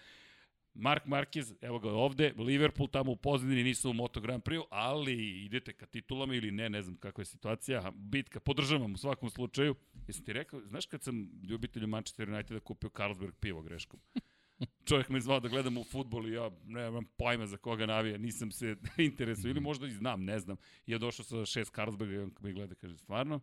Mark 0.75 1.05
Marquez, 1.05 1.53
evo 1.61 1.79
ga 1.79 1.89
ovde, 1.89 2.33
Liverpool 2.37 2.89
tamo 2.89 3.11
u 3.11 3.15
pozadini 3.15 3.63
nisu 3.63 3.89
u 3.89 3.93
Moto 3.93 4.21
Grand 4.21 4.43
Prix, 4.43 4.63
ali 4.69 5.43
idete 5.45 5.73
ka 5.73 5.85
titulama 5.85 6.35
ili 6.35 6.51
ne, 6.51 6.69
ne 6.69 6.81
znam 6.81 6.95
kakva 6.97 7.21
je 7.21 7.25
situacija, 7.25 7.91
bitka, 7.95 8.39
podržavam 8.39 8.93
u 8.93 8.97
svakom 8.97 9.29
slučaju. 9.29 9.75
Jesam 10.07 10.25
ti 10.25 10.33
rekao, 10.33 10.61
znaš 10.65 10.85
kad 10.85 11.03
sam 11.03 11.29
ljubitelju 11.43 11.87
Manchester 11.87 12.29
Uniteda 12.29 12.59
kupio 12.59 12.89
Carlsberg 12.89 13.33
pivo 13.39 13.61
greškom? 13.61 13.99
Čovjek 14.87 15.09
me 15.09 15.21
zvao 15.21 15.39
da 15.39 15.47
gledam 15.49 15.77
u 15.77 15.83
futbol 15.83 16.27
i 16.27 16.31
ja 16.31 16.51
nemam 16.65 17.05
pojma 17.17 17.47
za 17.47 17.57
koga 17.57 17.85
navija, 17.85 18.17
nisam 18.17 18.51
se 18.51 18.75
interesuo 18.97 19.49
ili 19.49 19.59
možda 19.59 19.87
i 19.87 19.91
znam, 19.91 20.23
ne 20.23 20.39
znam. 20.39 20.57
I 20.85 20.91
ja 20.91 20.97
došao 20.97 21.25
sa 21.25 21.45
šest 21.45 21.73
Carlsberga 21.75 22.13
i 22.13 22.17
on 22.17 22.31
me 22.41 22.51
gleda 22.53 22.75
kaže, 22.75 22.97
stvarno? 22.97 23.39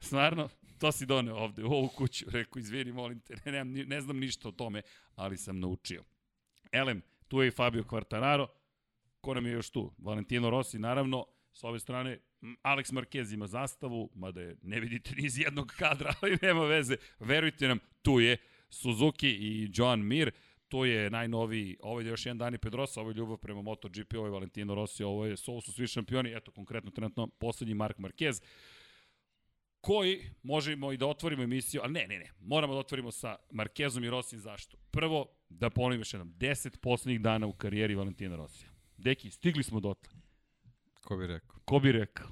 Stvarno? 0.00 0.48
To 0.78 0.92
si 0.92 1.06
doneo 1.06 1.36
ovde, 1.36 1.64
u 1.64 1.72
ovu 1.72 1.88
kuću. 1.88 2.24
Rekao, 2.30 2.60
izvini, 2.60 2.92
molim 2.92 3.20
te, 3.20 3.50
ne, 3.50 3.64
ni- 3.64 3.84
ne 3.84 4.00
znam 4.00 4.18
ništa 4.18 4.48
o 4.48 4.52
tome, 4.52 4.82
ali 5.14 5.36
sam 5.36 5.60
naučio. 5.60 6.04
Elem, 6.74 7.02
tu 7.28 7.42
je 7.42 7.48
i 7.48 7.50
Fabio 7.50 7.82
Quartararo. 7.82 8.46
Ko 9.20 9.34
nam 9.34 9.46
je 9.46 9.52
još 9.52 9.70
tu? 9.70 9.92
Valentino 9.98 10.50
Rossi, 10.50 10.78
naravno. 10.78 11.26
S 11.52 11.64
ove 11.64 11.78
strane, 11.78 12.18
Alex 12.62 12.92
Marquez 12.92 13.34
ima 13.34 13.46
zastavu, 13.46 14.10
mada 14.14 14.40
je 14.40 14.56
ne 14.62 14.80
vidite 14.80 15.14
ni 15.14 15.26
iz 15.26 15.38
jednog 15.38 15.72
kadra, 15.78 16.14
ali 16.20 16.38
nema 16.42 16.64
veze. 16.64 16.96
Verujte 17.18 17.68
nam, 17.68 17.78
tu 18.02 18.20
je 18.20 18.36
Suzuki 18.70 19.28
i 19.28 19.70
Joan 19.74 20.00
Mir. 20.06 20.30
to 20.68 20.84
je 20.84 21.10
najnoviji, 21.10 21.76
ovo 21.80 22.00
je 22.00 22.06
još 22.06 22.26
jedan 22.26 22.38
Dani 22.38 22.58
Pedrosa, 22.58 23.00
ovo 23.00 23.10
je 23.10 23.14
ljubav 23.14 23.36
prema 23.36 23.62
MotoGP, 23.62 24.14
ovo 24.14 24.26
je 24.26 24.30
Valentino 24.30 24.74
Rossi, 24.74 25.04
ovo, 25.04 25.26
je, 25.26 25.36
ovo 25.46 25.60
su 25.60 25.72
svi 25.72 25.86
šampioni, 25.86 26.36
eto 26.36 26.52
konkretno 26.52 26.90
trenutno 26.90 27.26
poslednji 27.26 27.74
Mark 27.74 27.98
Marquez, 27.98 28.42
koji 29.80 30.30
možemo 30.42 30.92
i 30.92 30.96
da 30.96 31.06
otvorimo 31.06 31.42
emisiju, 31.42 31.80
ali 31.84 31.92
ne, 31.92 32.06
ne, 32.06 32.18
ne, 32.18 32.30
moramo 32.40 32.72
da 32.72 32.80
otvorimo 32.80 33.10
sa 33.10 33.36
Markezom 33.50 34.04
i 34.04 34.10
Rossim 34.10 34.40
zašto? 34.40 34.76
Prvo, 34.90 35.26
da 35.58 35.70
ponovim 35.70 36.00
još 36.00 36.14
jednom, 36.14 36.34
10 36.34 36.76
poslednjih 36.76 37.20
dana 37.20 37.46
u 37.46 37.52
karijeri 37.52 37.94
Valentina 37.94 38.36
Rosija. 38.36 38.70
Deki, 38.96 39.30
stigli 39.30 39.62
smo 39.62 39.80
dotle. 39.80 40.12
Ko 41.00 41.16
bi 41.16 41.26
rekao? 41.26 41.56
Ko 41.64 41.78
bi 41.78 41.92
rekao? 41.92 42.28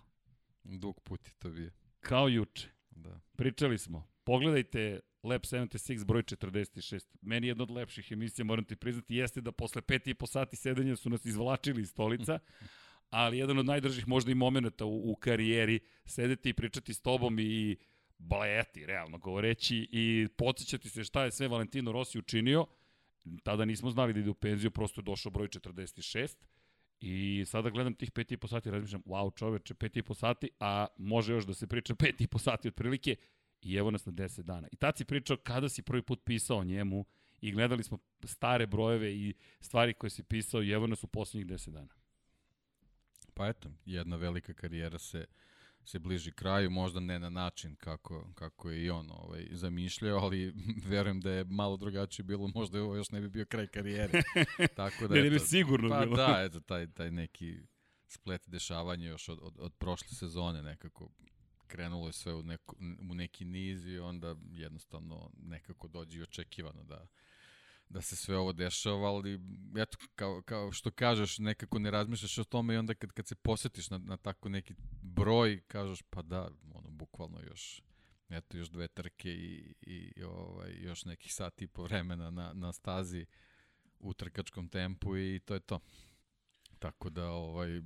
Dug 0.65 1.01
put 1.01 1.27
je 1.27 1.33
to 1.39 1.51
bio. 1.51 1.71
Kao 2.01 2.29
juče. 2.29 2.69
Da. 2.91 3.21
Pričali 3.37 3.79
smo. 3.79 4.09
Pogledajte 4.25 5.01
Lab 5.23 5.41
76 5.41 6.05
broj 6.05 6.23
46. 6.23 7.05
Meni 7.21 7.47
jedna 7.47 7.63
od 7.63 7.71
lepših 7.71 8.13
emisija, 8.13 8.45
moram 8.45 8.65
ti 8.65 8.77
priznati, 8.77 9.17
jeste 9.17 9.41
da 9.41 9.53
posle 9.53 9.83
pet 9.83 10.07
i 10.07 10.15
po 10.15 10.27
sati 10.27 10.57
sedenja 10.57 10.97
su 10.97 11.11
nas 11.11 11.25
izvlačili 11.25 11.83
iz 11.83 11.91
stolica, 11.91 12.39
ali 13.11 13.39
jedan 13.39 13.59
od 13.59 13.67
najdržih 13.67 14.09
možda 14.09 14.31
i 14.33 14.35
momenta 14.35 14.85
u, 14.85 15.11
u 15.11 15.17
karijeri, 15.17 15.81
sedeti 16.05 16.49
i 16.49 16.55
pričati 16.55 16.95
s 16.95 17.01
tobom 17.01 17.39
i 17.39 17.77
blejati, 18.19 18.87
realno 18.87 19.19
govoreći, 19.19 19.89
i 19.93 20.29
podsjećati 20.37 20.89
se 20.89 21.05
šta 21.05 21.25
je 21.25 21.31
sve 21.31 21.49
Valentino 21.49 21.93
Rossi 21.93 22.19
učinio. 22.19 22.67
Tada 23.43 23.65
nismo 23.65 23.91
znali 23.91 24.13
da 24.13 24.21
ide 24.21 24.31
u 24.31 24.35
penziju, 24.35 24.71
prosto 24.71 25.01
je 25.01 25.05
došao 25.05 25.33
broj 25.33 25.49
46. 25.49 26.37
I 27.01 27.45
sada 27.47 27.71
gledam 27.71 27.95
tih 27.95 28.11
pet 28.11 28.33
i 28.33 28.37
po 28.37 28.49
sati 28.49 28.69
i 28.69 28.73
razmišljam, 28.73 29.03
wow 29.03 29.39
čoveče, 29.39 29.75
pet 29.75 29.97
i 29.97 30.03
po 30.03 30.15
sati, 30.15 30.51
a 30.61 30.87
može 30.99 31.33
još 31.33 31.47
da 31.47 31.55
se 31.55 31.67
priča 31.67 31.95
pet 32.05 32.21
i 32.21 32.27
po 32.27 32.39
sati 32.39 32.69
otprilike 32.69 33.17
i 33.63 33.77
evo 33.77 33.91
nas 33.91 34.07
na 34.07 34.13
10 34.13 34.43
dana. 34.43 34.69
I 34.73 34.77
tad 34.77 34.97
si 34.97 35.05
pričao 35.05 35.37
kada 35.37 35.69
si 35.69 35.83
prvi 35.83 36.03
put 36.03 36.25
pisao 36.25 36.65
njemu 36.65 37.05
i 37.41 37.53
gledali 37.53 37.83
smo 37.83 37.99
stare 38.25 38.67
brojeve 38.67 39.15
i 39.15 39.35
stvari 39.61 39.95
koje 39.95 40.11
si 40.11 40.23
pisao 40.23 40.63
i 40.63 40.71
evo 40.71 40.87
nas 40.87 41.05
u 41.05 41.07
poslednjih 41.07 41.47
10 41.47 41.71
dana. 41.71 41.95
Pa 43.35 43.49
eto, 43.49 43.71
jedna 43.85 44.17
velika 44.17 44.55
karijera 44.55 44.99
se 44.99 45.27
se 45.85 45.99
bliži 45.99 46.33
kraju, 46.33 46.71
možda 46.71 47.01
ne 47.01 47.19
na 47.19 47.31
način 47.31 47.77
kako, 47.77 48.33
kako 48.35 48.71
je 48.71 48.85
i 48.85 48.91
on 48.91 49.11
ovaj, 49.11 49.47
zamišljao, 49.51 50.19
ali 50.19 50.55
verujem 50.91 51.21
da 51.21 51.33
je 51.33 51.45
malo 51.45 51.77
drugačije 51.77 52.25
bilo, 52.25 52.51
možda 52.55 52.83
ovo 52.83 52.97
još 52.97 53.11
ne 53.11 53.21
bi 53.21 53.29
bio 53.29 53.45
kraj 53.45 53.67
karijere. 53.67 54.23
Tako 54.77 55.09
da, 55.09 55.15
ne, 55.15 55.23
ne 55.23 55.31
bi 55.31 55.39
sigurno 55.39 55.89
pa, 55.89 56.01
bilo. 56.01 56.17
da, 56.17 56.43
eto, 56.45 56.61
taj, 56.61 56.93
taj 56.93 57.11
neki 57.11 57.57
splet 58.09 58.43
dešavanja 58.47 59.09
još 59.09 59.29
od, 59.29 59.39
od, 59.43 59.55
od 59.59 59.75
prošle 59.75 60.09
sezone 60.09 60.63
nekako 60.63 61.09
krenulo 61.67 62.07
je 62.07 62.13
sve 62.13 62.35
u, 62.35 62.43
neko, 62.43 62.77
u 63.11 63.15
neki 63.15 63.45
niz 63.45 63.87
i 63.87 63.99
onda 63.99 64.37
jednostavno 64.51 65.31
nekako 65.43 65.89
dođe 65.89 66.19
i 66.19 66.23
očekivano 66.23 66.85
da, 66.85 67.07
da 67.93 68.01
se 68.01 68.17
sve 68.17 68.37
ovo 68.37 68.53
dešava, 68.53 69.09
ali 69.09 69.41
eto, 69.77 69.99
kao, 70.15 70.43
kao 70.43 70.73
što 70.73 70.91
kažeš, 70.91 71.39
nekako 71.39 71.79
ne 71.79 71.91
razmišljaš 71.91 72.39
o 72.39 72.45
tome 72.45 72.75
i 72.75 72.77
onda 72.77 72.95
kad, 72.95 73.13
kad 73.13 73.27
se 73.27 73.35
posetiš 73.35 73.91
na, 73.91 73.99
na 73.99 74.17
tako 74.17 74.49
neki 74.49 74.75
broj, 75.03 75.63
kažeš 75.69 76.03
pa 76.11 76.23
da, 76.23 76.51
ono, 76.75 76.91
bukvalno 76.91 77.41
još 77.41 77.83
eto, 78.31 78.57
još 78.57 78.69
dve 78.71 78.89
trke 78.89 79.31
i, 79.31 79.75
i 79.81 80.23
ovaj, 80.23 80.73
još 80.81 81.05
nekih 81.05 81.35
sat 81.35 81.63
i 81.63 81.67
po 81.67 81.83
vremena 81.83 82.31
na, 82.31 82.53
na 82.53 82.73
stazi 82.73 83.27
u 83.99 84.15
trkačkom 84.15 84.69
tempu 84.69 85.17
i 85.17 85.41
to 85.45 85.55
je 85.55 85.61
to. 85.61 85.81
Tako 86.79 87.11
da, 87.11 87.31
ovaj, 87.31 87.81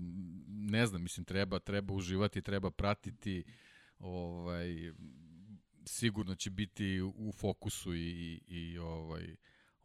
ne 0.48 0.86
znam, 0.86 1.02
mislim, 1.02 1.25
treba, 1.25 1.58
treba 1.58 1.94
uživati, 1.94 2.42
treba 2.42 2.70
pratiti, 2.70 3.44
ovaj, 3.98 4.92
sigurno 5.86 6.34
će 6.34 6.50
biti 6.50 7.00
u 7.02 7.32
fokusu 7.32 7.94
i, 7.94 8.40
i 8.46 8.78
ovaj, 8.78 9.36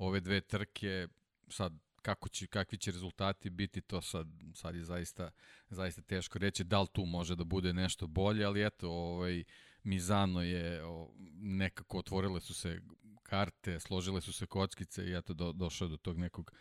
ove 0.06 0.20
dve 0.20 0.42
trke, 0.42 1.08
sad 1.50 1.74
kako 2.02 2.30
će, 2.30 2.48
kakvi 2.48 2.78
će 2.78 2.92
rezultati 2.92 3.50
biti, 3.50 3.82
to 3.82 4.02
sad, 4.02 4.28
sad 4.54 4.76
je 4.76 4.84
zaista, 4.84 5.32
zaista 5.70 6.02
teško 6.02 6.40
reći 6.40 6.64
da 6.64 6.82
li 6.82 6.88
tu 6.94 7.06
može 7.06 7.36
da 7.36 7.44
bude 7.44 7.74
nešto 7.74 8.08
bolje, 8.08 8.46
ali 8.46 8.66
eto, 8.66 8.90
ovaj, 8.92 9.44
Mizano 9.84 10.42
je 10.42 10.86
o, 10.86 11.12
nekako 11.40 11.98
otvorile 11.98 12.42
su 12.42 12.54
se 12.54 12.82
karte, 13.24 13.80
složile 13.80 14.22
su 14.22 14.34
se 14.34 14.46
kockice 14.46 15.06
i 15.06 15.18
eto 15.18 15.34
do, 15.34 15.52
došao 15.52 15.88
do 15.88 15.98
tog 15.98 16.18
nekog 16.18 16.52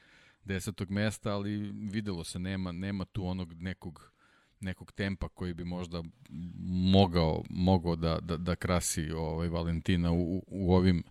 desetog 0.44 0.90
mesta, 0.90 1.35
ali 1.35 1.73
videlo 1.73 2.25
se 2.25 2.38
nema 2.38 2.73
nema 2.73 3.04
tu 3.04 3.26
onog 3.26 3.52
nekog 3.52 4.12
nekog 4.61 4.92
tempa 4.92 5.28
koji 5.28 5.54
bi 5.54 5.64
možda 5.64 6.02
mogao 6.92 7.42
mogao 7.50 7.97
da 7.97 8.18
da 8.20 8.37
da 8.37 8.56
krasi 8.56 9.11
ovaj 9.11 9.49
Valentina 9.49 10.12
u, 10.12 10.44
u 10.47 10.75
ovim 10.75 11.02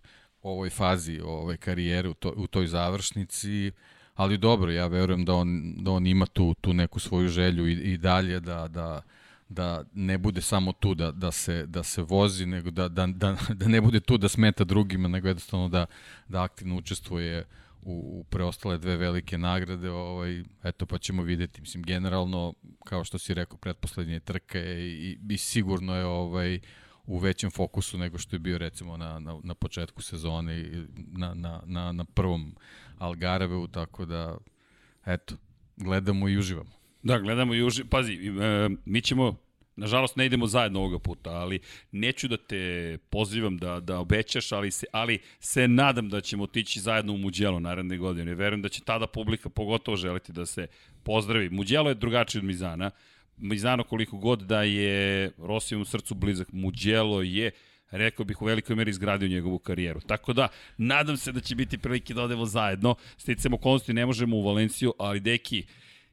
ovoj 0.42 0.70
fazi 0.70 1.20
ovaj 1.24 1.56
karijere 1.56 2.08
u, 2.08 2.14
to, 2.14 2.32
u 2.36 2.46
toj 2.46 2.66
završnici 2.66 3.72
ali 4.14 4.38
dobro 4.38 4.72
ja 4.72 4.86
verujem 4.86 5.24
da 5.24 5.34
on 5.34 5.74
da 5.76 5.90
on 5.90 6.06
ima 6.06 6.26
tu 6.26 6.54
tu 6.60 6.72
neku 6.72 7.00
svoju 7.00 7.28
želju 7.28 7.68
i, 7.68 7.72
i 7.72 7.98
dalje 7.98 8.40
da 8.40 8.68
da 8.68 9.02
da 9.50 9.84
ne 9.94 10.18
bude 10.18 10.40
samo 10.40 10.72
tu 10.72 10.94
da, 10.94 11.10
da, 11.10 11.30
se, 11.32 11.66
da 11.66 11.82
se 11.82 12.02
vozi, 12.02 12.46
nego 12.46 12.70
da, 12.70 12.88
da, 12.88 13.06
da, 13.06 13.36
da 13.54 13.68
ne 13.68 13.80
bude 13.80 14.00
tu 14.00 14.18
da 14.18 14.28
smeta 14.28 14.64
drugima, 14.64 15.08
nego 15.08 15.28
jednostavno 15.28 15.68
da, 15.68 15.86
da 16.28 16.42
aktivno 16.42 16.76
učestvuje 16.76 17.44
u, 17.82 18.20
u 18.20 18.24
preostale 18.24 18.78
dve 18.78 18.96
velike 18.96 19.38
nagrade, 19.38 19.90
ovaj, 19.90 20.44
eto 20.62 20.86
pa 20.86 20.98
ćemo 20.98 21.22
videti. 21.22 21.60
Mislim, 21.60 21.82
generalno, 21.82 22.54
kao 22.84 23.04
što 23.04 23.18
si 23.18 23.34
rekao, 23.34 23.58
pretposlednje 23.58 24.20
trke 24.20 24.60
i, 24.78 25.18
i 25.28 25.38
sigurno 25.38 25.96
je 25.96 26.04
ovaj, 26.04 26.60
u 27.10 27.18
većem 27.18 27.50
fokusu 27.50 27.98
nego 27.98 28.18
što 28.18 28.36
je 28.36 28.40
bio 28.40 28.58
recimo 28.58 28.96
na, 28.96 29.18
na, 29.18 29.40
na 29.42 29.54
početku 29.54 30.02
sezone 30.02 30.86
na, 30.96 31.34
na, 31.34 31.62
na, 31.66 31.92
na 31.92 32.04
prvom 32.04 32.54
Algarveu, 32.98 33.66
tako 33.66 34.04
da, 34.04 34.36
eto, 35.06 35.34
gledamo 35.76 36.28
i 36.28 36.38
uživamo. 36.38 36.70
Da, 37.02 37.18
gledamo 37.18 37.54
i 37.54 37.62
uživamo. 37.62 37.90
Pazi, 37.90 38.12
e, 38.12 38.68
mi 38.84 39.00
ćemo 39.00 39.36
Nažalost 39.76 40.16
ne 40.16 40.26
idemo 40.26 40.46
zajedno 40.46 40.78
ovoga 40.78 40.98
puta, 40.98 41.30
ali 41.30 41.60
neću 41.92 42.28
da 42.28 42.36
te 42.36 42.98
pozivam 43.10 43.58
da, 43.58 43.80
da 43.80 43.98
obećaš, 43.98 44.52
ali 44.52 44.70
se, 44.70 44.86
ali 44.92 45.18
se 45.38 45.68
nadam 45.68 46.08
da 46.08 46.20
ćemo 46.20 46.44
otići 46.44 46.80
zajedno 46.80 47.12
u 47.12 47.18
Muđelo 47.18 47.60
naredne 47.60 47.96
godine. 47.96 48.34
Verujem 48.34 48.62
da 48.62 48.68
će 48.68 48.82
tada 48.84 49.06
publika 49.06 49.48
pogotovo 49.48 49.96
želiti 49.96 50.32
da 50.32 50.46
se 50.46 50.66
pozdravi. 51.02 51.50
Muđelo 51.50 51.88
je 51.88 51.94
drugačiji 51.94 52.40
od 52.40 52.44
Mizana. 52.44 52.90
Mizano 53.40 53.84
koliko 53.84 54.16
god 54.16 54.42
da 54.42 54.62
je 54.62 55.30
Rosijevom 55.38 55.84
srcu 55.84 56.14
blizak, 56.14 56.52
Muđelo 56.52 57.22
je 57.22 57.50
rekao 57.90 58.24
bih 58.24 58.42
u 58.42 58.44
velikoj 58.44 58.76
meri 58.76 58.90
izgradio 58.90 59.28
njegovu 59.28 59.58
karijeru. 59.58 60.00
Tako 60.00 60.32
da, 60.32 60.48
nadam 60.78 61.16
se 61.16 61.32
da 61.32 61.40
će 61.40 61.54
biti 61.54 61.78
prilike 61.78 62.14
da 62.14 62.22
odemo 62.22 62.46
zajedno. 62.46 62.94
Sticamo 63.16 63.56
okolnosti, 63.56 63.92
ne 63.92 64.06
možemo 64.06 64.36
u 64.36 64.42
Valenciju, 64.42 64.94
ali 64.98 65.20
deki, 65.20 65.64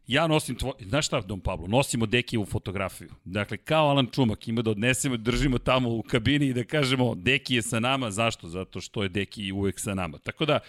ja 0.07 0.27
nosim 0.27 0.55
tvoj... 0.55 0.73
Znaš 0.79 1.07
šta, 1.07 1.21
Dom 1.21 1.39
Pablo? 1.39 1.67
Nosimo 1.67 2.05
Dekijevu 2.05 2.45
fotografiju. 2.45 3.09
Dakle, 3.25 3.57
kao 3.57 3.89
Alan 3.89 4.07
Čumak, 4.11 4.47
ima 4.47 4.61
da 4.61 4.71
odnesemo, 4.71 5.17
držimo 5.17 5.57
tamo 5.57 5.89
u 5.89 6.01
kabini 6.01 6.47
i 6.47 6.53
da 6.53 6.63
kažemo 6.63 7.15
Deki 7.15 7.55
je 7.55 7.61
sa 7.61 7.79
nama. 7.79 8.11
Zašto? 8.11 8.47
Zato 8.47 8.81
što 8.81 9.03
je 9.03 9.09
Deki 9.09 9.51
uvek 9.51 9.79
sa 9.79 9.93
nama. 9.93 10.17
Tako 10.17 10.45
da, 10.45 10.59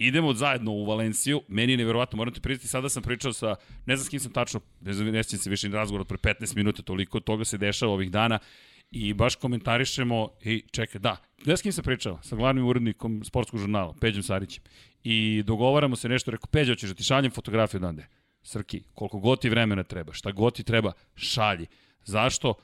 idemo 0.00 0.34
zajedno 0.34 0.72
u 0.72 0.84
Valenciju. 0.84 1.42
Meni 1.48 1.72
je 1.72 1.76
nevjerovatno, 1.76 2.16
moram 2.16 2.34
ti 2.34 2.40
priznati, 2.40 2.68
sada 2.68 2.88
sam 2.88 3.02
pričao 3.02 3.32
sa, 3.32 3.56
ne 3.86 3.96
znam 3.96 4.06
s 4.06 4.08
kim 4.08 4.20
sam 4.20 4.32
tačno, 4.32 4.60
ne 4.80 4.92
znam, 4.92 5.08
ne 5.08 5.22
se 5.22 5.50
više 5.50 5.68
razgovor 5.68 6.00
od 6.00 6.06
pre 6.06 6.34
15 6.34 6.56
minuta, 6.56 6.82
toliko 6.82 7.20
toga 7.20 7.44
se 7.44 7.58
dešava 7.58 7.92
ovih 7.92 8.10
dana 8.10 8.38
i 8.90 9.14
baš 9.14 9.34
komentarišemo 9.34 10.28
i 10.44 10.64
čekaj, 10.70 10.98
da, 10.98 11.16
ne 11.46 11.56
s 11.56 11.62
kim 11.62 11.72
sam 11.72 11.84
pričao? 11.84 12.18
Sa 12.22 12.36
glavnim 12.36 12.66
urednikom 12.66 13.24
sportskog 13.24 13.60
žurnala, 13.60 13.94
Peđom 14.00 14.22
Sarićem. 14.22 14.64
I 15.04 15.42
dogovaramo 15.46 15.96
se 15.96 16.08
nešto, 16.08 16.30
rekao, 16.30 16.48
Peđo, 16.50 16.74
ćeš 16.74 16.88
da 16.88 16.94
ti 16.94 17.04
šaljem 17.04 17.30
fotografiju 17.30 17.78
odande? 17.78 18.06
Srki, 18.42 18.82
koliko 18.94 19.18
god 19.18 19.40
ti 19.40 19.48
vremena 19.48 19.82
treba, 19.82 20.12
šta 20.12 20.32
god 20.32 20.54
ti 20.54 20.62
treba, 20.62 20.92
šalji. 21.14 21.66
Zašto? 22.04 22.54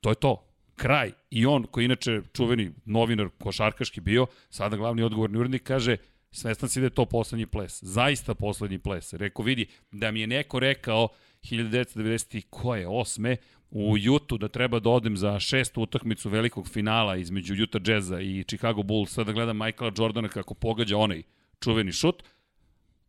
To 0.00 0.10
je 0.10 0.14
to. 0.14 0.46
Kraj. 0.76 1.12
I 1.30 1.46
on, 1.46 1.66
koji 1.70 1.84
inače 1.84 2.22
čuveni 2.36 2.70
novinar 2.84 3.28
košarkaški 3.38 4.00
bio, 4.00 4.26
sada 4.50 4.76
glavni 4.76 5.02
odgovorni 5.02 5.38
urednik, 5.38 5.62
kaže, 5.62 5.96
svestan 6.30 6.68
si 6.68 6.80
da 6.80 6.86
je 6.86 6.90
to 6.90 7.04
poslednji 7.06 7.46
ples. 7.46 7.82
Zaista 7.82 8.34
poslednji 8.34 8.78
ples. 8.78 9.12
Rekao, 9.12 9.44
vidi, 9.44 9.66
da 9.92 10.10
mi 10.10 10.20
je 10.20 10.26
neko 10.26 10.60
rekao 10.60 11.08
1990. 11.42 12.42
koje, 12.50 12.88
osme, 12.88 13.36
u 13.70 13.98
Jutu 13.98 14.38
da 14.38 14.48
treba 14.48 14.80
da 14.80 14.90
odem 14.90 15.16
za 15.16 15.40
šestu 15.40 15.82
utakmicu 15.82 16.28
velikog 16.28 16.68
finala 16.68 17.16
između 17.16 17.62
Utah 17.62 17.82
Jazza 17.86 18.20
i 18.20 18.44
Chicago 18.44 18.82
Bulls, 18.82 19.10
sada 19.10 19.24
da 19.24 19.32
gledam 19.32 19.58
Michaela 19.58 19.92
Jordana 19.98 20.28
kako 20.28 20.54
pogađa 20.54 20.98
onaj 20.98 21.22
čuveni 21.60 21.92
šut, 21.92 22.22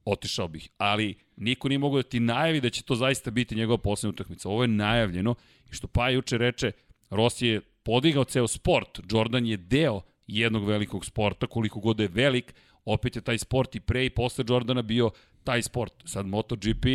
otišao 0.06 0.48
bih. 0.48 0.70
Ali 0.78 1.16
niko 1.36 1.68
nije 1.68 1.80
mogao 1.80 2.02
da 2.02 2.10
ti 2.10 2.20
najavi 2.20 2.62
da 2.62 2.70
će 2.70 2.84
to 2.84 2.96
zaista 2.96 3.32
biti 3.32 3.56
njegova 3.56 3.78
poslednja 3.78 4.14
utakmica. 4.14 4.50
Ovo 4.50 4.64
je 4.64 4.68
najavljeno 4.68 5.36
i 5.72 5.74
što 5.74 5.88
pa 5.88 6.10
juče 6.10 6.38
reče, 6.38 6.72
Rossi 7.10 7.48
je 7.48 7.62
podigao 7.84 8.24
ceo 8.24 8.48
sport. 8.48 9.00
Jordan 9.12 9.46
je 9.46 9.58
deo 9.58 10.02
jednog 10.28 10.66
velikog 10.68 11.06
sporta, 11.06 11.48
koliko 11.48 11.80
god 11.80 12.00
je 12.00 12.08
velik, 12.08 12.54
opet 12.86 13.16
je 13.16 13.22
taj 13.22 13.38
sport 13.38 13.76
i 13.76 13.80
pre 13.80 14.06
i 14.06 14.10
posle 14.10 14.46
Jordana 14.48 14.82
bio 14.82 15.12
taj 15.44 15.62
sport. 15.62 15.94
Sad 16.06 16.26
MotoGP 16.26 16.86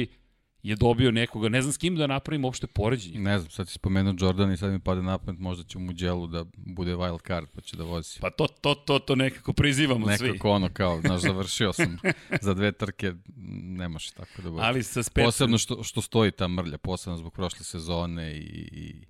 je 0.63 0.77
dobio 0.77 1.11
nekoga, 1.11 1.49
ne 1.49 1.63
znam 1.63 1.73
s 1.73 1.77
kim 1.77 1.97
da 1.97 2.07
napravimo 2.07 2.49
uopšte 2.49 2.67
poređenje. 2.67 3.19
Ne 3.19 3.39
znam, 3.39 3.51
sad 3.51 3.69
si 3.69 3.75
spomenuo 3.75 4.15
Jordan 4.19 4.53
i 4.53 4.57
sad 4.57 4.73
mi 4.73 4.81
pada 4.81 5.03
na 5.03 5.19
pamet, 5.19 5.41
možda 5.41 5.65
će 5.65 5.79
mu 5.79 5.93
djelu 5.93 6.27
da 6.27 6.45
bude 6.57 6.95
wild 6.95 7.27
card 7.27 7.49
pa 7.55 7.61
će 7.61 7.77
da 7.77 7.85
vozi. 7.85 8.21
Pa 8.21 8.31
to, 8.31 8.47
to, 8.47 8.75
to, 8.75 8.99
to 8.99 9.15
nekako 9.15 9.53
prizivamo 9.53 10.07
nekako 10.07 10.19
svi. 10.19 10.29
Nekako 10.29 10.51
ono 10.51 10.69
kao, 10.73 11.01
znaš, 11.01 11.21
završio 11.21 11.73
sam 11.73 11.99
za 12.41 12.55
dve 12.55 12.73
trke, 12.73 13.13
ne 13.63 13.89
može 13.89 14.13
tako 14.13 14.43
da 14.43 14.51
bude. 14.51 14.63
Ali 14.63 14.83
sa 14.83 15.03
spet... 15.03 15.25
Posebno 15.25 15.59
što, 15.59 15.83
što 15.83 16.01
stoji 16.03 16.31
ta 16.31 16.49
mrlja, 16.49 16.79
posebno 16.79 17.17
zbog 17.17 17.33
prošle 17.33 17.65
sezone 17.65 18.37
i, 18.37 18.69
i 18.73 19.07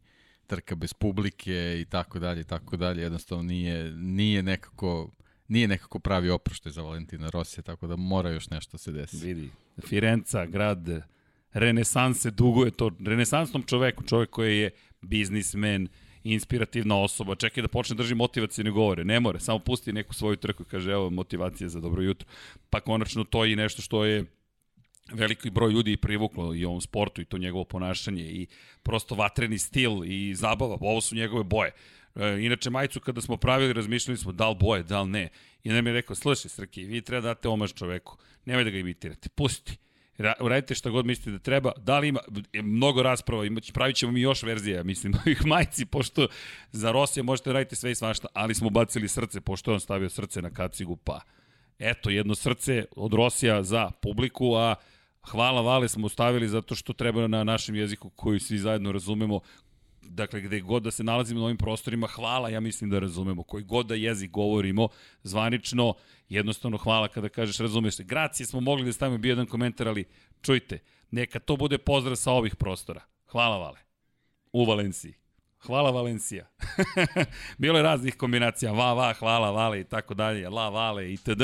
trka 0.46 0.74
bez 0.74 0.92
publike 0.92 1.80
i 1.80 1.84
tako 1.84 2.18
dalje 2.18 2.40
i 2.40 2.44
tako 2.44 2.76
dalje, 2.76 3.02
jednostavno 3.02 3.42
nije, 3.42 3.92
nije 3.92 4.42
nekako 4.42 5.10
nije 5.48 5.68
nekako 5.68 5.98
pravi 5.98 6.30
oproštaj 6.30 6.72
za 6.72 6.82
Valentina 6.82 7.30
Rosija, 7.30 7.62
tako 7.62 7.86
da 7.86 7.96
mora 7.96 8.30
još 8.30 8.50
nešto 8.50 8.78
se 8.78 8.92
desi. 8.92 9.26
Vidi, 9.26 9.50
Firenca, 9.86 10.46
grad 10.46 10.88
renesanse 11.52 12.30
duguje 12.30 12.70
to 12.70 12.90
renesansnom 13.04 13.62
čoveku, 13.62 14.04
čovek 14.04 14.30
koji 14.30 14.58
je 14.58 14.70
biznismen, 15.00 15.88
inspirativna 16.24 16.98
osoba, 17.02 17.34
čekaj 17.34 17.62
da 17.62 17.68
počne 17.68 17.96
drži 17.96 18.14
motivacijne 18.14 18.70
govore, 18.70 19.04
ne 19.04 19.20
more, 19.20 19.40
samo 19.40 19.58
pusti 19.58 19.92
neku 19.92 20.14
svoju 20.14 20.36
trku 20.36 20.62
i 20.62 20.66
kaže 20.66 20.92
evo 20.92 21.10
motivacija 21.10 21.68
za 21.68 21.80
dobro 21.80 22.02
jutro. 22.02 22.28
Pa 22.70 22.80
konačno 22.80 23.24
to 23.24 23.44
je 23.44 23.56
nešto 23.56 23.82
što 23.82 24.04
je 24.04 24.24
veliki 25.12 25.50
broj 25.50 25.72
ljudi 25.72 25.92
i 25.92 25.96
privuklo 25.96 26.54
i 26.54 26.64
ovom 26.64 26.80
sportu 26.80 27.20
i 27.20 27.24
to 27.24 27.38
njegovo 27.38 27.64
ponašanje 27.64 28.22
i 28.22 28.46
prosto 28.82 29.14
vatreni 29.14 29.58
stil 29.58 30.04
i 30.04 30.34
zabava, 30.34 30.78
ovo 30.80 31.00
su 31.00 31.14
njegove 31.14 31.44
boje. 31.44 31.72
E, 32.16 32.38
inače, 32.40 32.70
majicu 32.70 33.00
kada 33.00 33.20
smo 33.20 33.36
pravili, 33.36 33.72
razmišljali 33.72 34.18
smo 34.18 34.32
da 34.32 34.48
li 34.48 34.56
boje, 34.60 34.82
da 34.82 35.02
li 35.02 35.10
ne. 35.10 35.28
I 35.64 35.70
onda 35.70 35.82
mi 35.82 35.90
je 35.90 35.94
rekao, 35.94 36.16
slušaj 36.16 36.48
Srki, 36.48 36.84
vi 36.84 37.00
treba 37.00 37.20
da 37.20 37.28
date 37.28 37.48
omaž 37.48 37.72
čoveku, 37.72 38.16
nemoj 38.44 38.64
da 38.64 38.70
ga 38.70 38.78
imitirate, 38.78 39.28
pusti 39.28 39.76
radite 40.18 40.74
šta 40.74 40.90
god 40.90 41.06
mislite 41.06 41.30
da 41.30 41.38
treba. 41.38 41.72
Da 41.76 41.98
li 41.98 42.08
ima, 42.08 42.20
mnogo 42.62 43.02
rasprava, 43.02 43.46
imać, 43.46 43.72
pravit 43.72 43.96
ćemo 43.96 44.12
mi 44.12 44.20
još 44.20 44.42
verzija, 44.42 44.82
mislim, 44.82 45.14
ovih 45.26 45.46
majici, 45.46 45.86
pošto 45.86 46.28
za 46.72 46.90
Rosija 46.90 47.22
možete 47.22 47.52
raditi 47.52 47.76
sve 47.76 47.90
i 47.90 47.94
svašta, 47.94 48.28
ali 48.34 48.54
smo 48.54 48.70
bacili 48.70 49.08
srce, 49.08 49.40
pošto 49.40 49.72
on 49.72 49.80
stavio 49.80 50.08
srce 50.08 50.42
na 50.42 50.50
kacigu, 50.50 50.96
pa 50.96 51.20
eto, 51.78 52.10
jedno 52.10 52.34
srce 52.34 52.84
od 52.96 53.14
Rosija 53.14 53.62
za 53.62 53.90
publiku, 54.02 54.54
a 54.54 54.74
hvala 55.30 55.60
Vale 55.60 55.88
smo 55.88 56.06
ostavili 56.06 56.48
zato 56.48 56.74
što 56.74 56.92
treba 56.92 57.26
na 57.26 57.44
našem 57.44 57.74
jeziku 57.74 58.10
koji 58.10 58.40
svi 58.40 58.58
zajedno 58.58 58.92
razumemo, 58.92 59.40
dakle, 60.08 60.40
gde 60.40 60.60
god 60.60 60.82
da 60.82 60.90
se 60.90 61.04
nalazimo 61.04 61.40
na 61.40 61.46
ovim 61.46 61.56
prostorima, 61.56 62.06
hvala, 62.06 62.48
ja 62.48 62.60
mislim 62.60 62.90
da 62.90 62.98
razumemo, 62.98 63.42
koji 63.42 63.64
god 63.64 63.86
da 63.86 63.94
jezik 63.94 64.30
govorimo, 64.30 64.88
zvanično, 65.22 65.94
jednostavno 66.28 66.76
hvala 66.76 67.08
kada 67.08 67.28
kažeš 67.28 67.58
razumeš 67.58 67.96
se. 67.96 68.04
Gracije 68.04 68.46
smo 68.46 68.60
mogli 68.60 68.84
da 68.84 68.92
stavimo 68.92 69.18
bio 69.18 69.30
jedan 69.30 69.46
komentar, 69.46 69.88
ali 69.88 70.04
čujte, 70.42 70.78
neka 71.10 71.38
to 71.38 71.56
bude 71.56 71.78
pozdrav 71.78 72.16
sa 72.16 72.32
ovih 72.32 72.56
prostora. 72.56 73.00
Hvala 73.26 73.58
Vale. 73.58 73.78
U 74.52 74.64
Valenciji. 74.64 75.14
Hvala 75.58 75.90
Valencija. 75.90 76.46
Bilo 77.58 77.78
je 77.78 77.82
raznih 77.82 78.16
kombinacija, 78.16 78.72
va, 78.72 78.92
va, 78.92 79.12
hvala, 79.12 79.50
vale 79.50 79.80
i 79.80 79.84
tako 79.84 80.14
dalje, 80.14 80.48
la, 80.48 80.68
vale 80.68 81.12
i 81.12 81.16
td. 81.16 81.42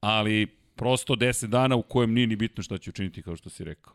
Ali 0.00 0.46
prosto 0.74 1.14
10 1.14 1.46
dana 1.46 1.76
u 1.76 1.82
kojem 1.82 2.12
nije 2.14 2.26
ni 2.26 2.36
bitno 2.36 2.62
šta 2.62 2.78
će 2.78 2.90
učiniti, 2.90 3.22
kao 3.22 3.36
što 3.36 3.50
si 3.50 3.64
rekao. 3.64 3.94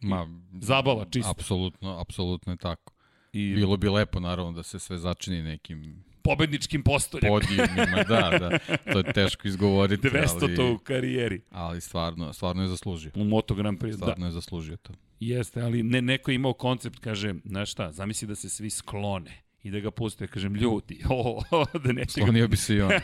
Ma, 0.00 0.28
Zabava, 0.60 1.04
čisto. 1.10 1.30
Apsolutno, 1.30 2.00
apsolutno 2.00 2.52
je 2.52 2.56
tako. 2.56 2.92
I... 3.36 3.54
Bilo 3.54 3.76
bi 3.76 3.88
lepo, 3.88 4.20
naravno, 4.20 4.52
da 4.52 4.62
se 4.62 4.78
sve 4.78 4.98
začini 4.98 5.42
nekim 5.42 6.04
pobedničkim 6.22 6.82
postoljem. 6.82 7.28
Podijemima, 7.28 8.02
da, 8.08 8.38
da. 8.38 8.58
To 8.92 8.98
je 8.98 9.12
teško 9.12 9.48
izgovoriti. 9.48 10.08
200 10.08 10.42
ali, 10.42 10.56
to 10.56 10.72
u 10.72 10.78
karijeri. 10.78 11.40
Ali 11.50 11.80
stvarno, 11.80 12.32
stvarno 12.32 12.62
je 12.62 12.68
zaslužio. 12.68 13.10
U 13.14 13.24
Moto 13.24 13.54
Grand 13.54 13.78
Prix, 13.78 13.94
stvarno 13.94 14.20
da. 14.20 14.26
je 14.26 14.32
zaslužio 14.32 14.76
to. 14.76 14.92
Jeste, 15.20 15.60
ali 15.60 15.82
ne, 15.82 16.02
neko 16.02 16.30
je 16.30 16.34
imao 16.34 16.52
koncept, 16.52 16.98
kaže, 16.98 17.34
znaš 17.44 17.72
šta, 17.72 17.92
zamisli 17.92 18.28
da 18.28 18.34
se 18.34 18.48
svi 18.48 18.70
sklone 18.70 19.45
i 19.66 19.70
da 19.70 19.80
ga 19.80 19.90
puste, 19.90 20.26
kažem, 20.26 20.54
ljudi, 20.54 21.02
o, 21.10 21.42
da 21.84 21.92
neće 21.92 22.10
Sklonio 22.10 22.48
bi 22.48 22.56
se 22.56 22.74
i 22.74 22.80
on. 22.80 22.92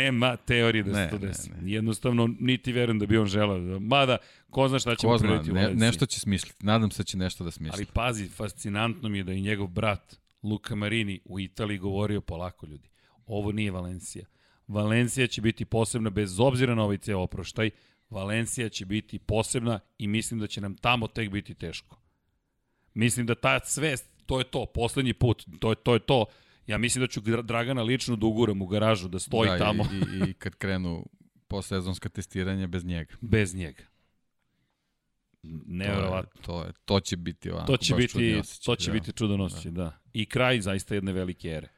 Nema 0.00 0.36
teorije 0.36 0.82
da 0.82 0.92
ne, 0.92 1.04
se 1.04 1.10
to 1.10 1.18
desi. 1.18 1.50
Ne, 1.50 1.56
ne. 1.62 1.72
Jednostavno, 1.72 2.28
niti 2.40 2.72
verujem 2.72 2.98
da 2.98 3.06
bi 3.06 3.18
on 3.18 3.26
želao. 3.26 3.80
Mada, 3.80 4.18
ko 4.50 4.68
zna 4.68 4.78
šta 4.78 4.96
će 4.96 5.06
ko 5.06 5.18
zna, 5.18 5.42
ne, 5.52 5.74
nešto 5.74 6.06
će 6.06 6.20
smisliti. 6.20 6.66
Nadam 6.66 6.90
se 6.90 7.02
da 7.02 7.04
će 7.04 7.18
nešto 7.18 7.44
da 7.44 7.50
smisli. 7.50 7.76
Ali 7.76 7.86
pazi, 7.94 8.28
fascinantno 8.28 9.08
mi 9.08 9.18
je 9.18 9.24
da 9.24 9.32
i 9.32 9.42
njegov 9.42 9.66
brat, 9.66 10.16
Luka 10.42 10.74
Marini, 10.74 11.20
u 11.24 11.40
Italiji 11.40 11.78
govorio 11.78 12.20
polako 12.20 12.66
ljudi. 12.66 12.88
Ovo 13.26 13.52
nije 13.52 13.70
Valencija. 13.70 14.24
Valencija 14.68 15.26
će 15.26 15.40
biti 15.40 15.64
posebna 15.64 16.10
bez 16.10 16.40
obzira 16.40 16.74
na 16.74 16.82
ovaj 16.82 16.98
ceo 16.98 17.20
oproštaj. 17.20 17.70
Valencija 18.10 18.68
će 18.68 18.86
biti 18.86 19.18
posebna 19.18 19.80
i 19.98 20.06
mislim 20.06 20.40
da 20.40 20.46
će 20.46 20.60
nam 20.60 20.76
tamo 20.76 21.06
tek 21.06 21.30
biti 21.30 21.54
teško. 21.54 22.05
Mislim 22.96 23.26
da 23.26 23.34
ta 23.34 23.60
svest, 23.64 24.10
to 24.26 24.38
je 24.38 24.44
to, 24.44 24.66
poslednji 24.66 25.12
put, 25.12 25.46
to 25.60 25.70
je 25.70 25.76
to. 25.76 25.94
Je 25.94 26.00
to. 26.00 26.24
Ja 26.66 26.78
mislim 26.78 27.02
da 27.04 27.08
ću 27.08 27.20
Dragana 27.42 27.82
lično 27.82 28.16
da 28.16 28.26
uguram 28.26 28.62
u 28.62 28.66
garažu, 28.66 29.08
da 29.08 29.18
stoji 29.18 29.50
da, 29.50 29.58
tamo. 29.58 29.84
I, 29.92 29.96
i, 29.96 30.30
I 30.30 30.34
kad 30.34 30.54
krenu 30.54 31.06
posezonska 31.48 32.08
testiranja 32.08 32.66
bez 32.66 32.84
njega. 32.84 33.14
Bez 33.20 33.54
njega. 33.54 33.82
Neverovatno. 35.66 36.42
To, 36.42 36.58
je, 36.58 36.62
to, 36.62 36.66
je, 36.66 36.72
to 36.84 37.00
će 37.00 37.16
biti 37.16 37.50
ovako, 37.50 37.66
to 37.66 37.76
će 37.76 37.94
biti, 37.94 38.42
To 38.64 38.76
će 38.76 38.90
da. 38.90 38.92
biti 38.92 39.12
čudan 39.12 39.40
osjećaj, 39.40 39.72
da. 39.72 39.82
da. 39.82 39.98
I 40.12 40.26
kraj 40.26 40.60
zaista 40.60 40.94
jedne 40.94 41.12
velike 41.12 41.48
ere. 41.48 41.68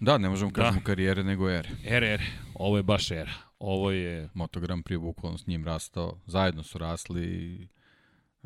Da, 0.00 0.18
ne 0.18 0.28
možemo 0.28 0.50
da. 0.50 0.62
kažemo 0.62 0.84
karijere, 0.84 1.24
nego 1.24 1.50
ere. 1.50 1.68
Ere, 1.84 2.06
ere. 2.06 2.26
Ovo 2.54 2.76
je 2.76 2.82
baš 2.82 3.10
era. 3.10 3.32
Ovo 3.58 3.90
je... 3.90 4.28
Moto 4.34 4.60
Grand 4.60 4.84
Prix 4.84 5.00
bukvalno 5.00 5.38
s 5.38 5.46
njim 5.46 5.64
rastao. 5.64 6.20
Zajedno 6.26 6.62
su 6.62 6.78
rasli 6.78 7.24
i 7.24 7.68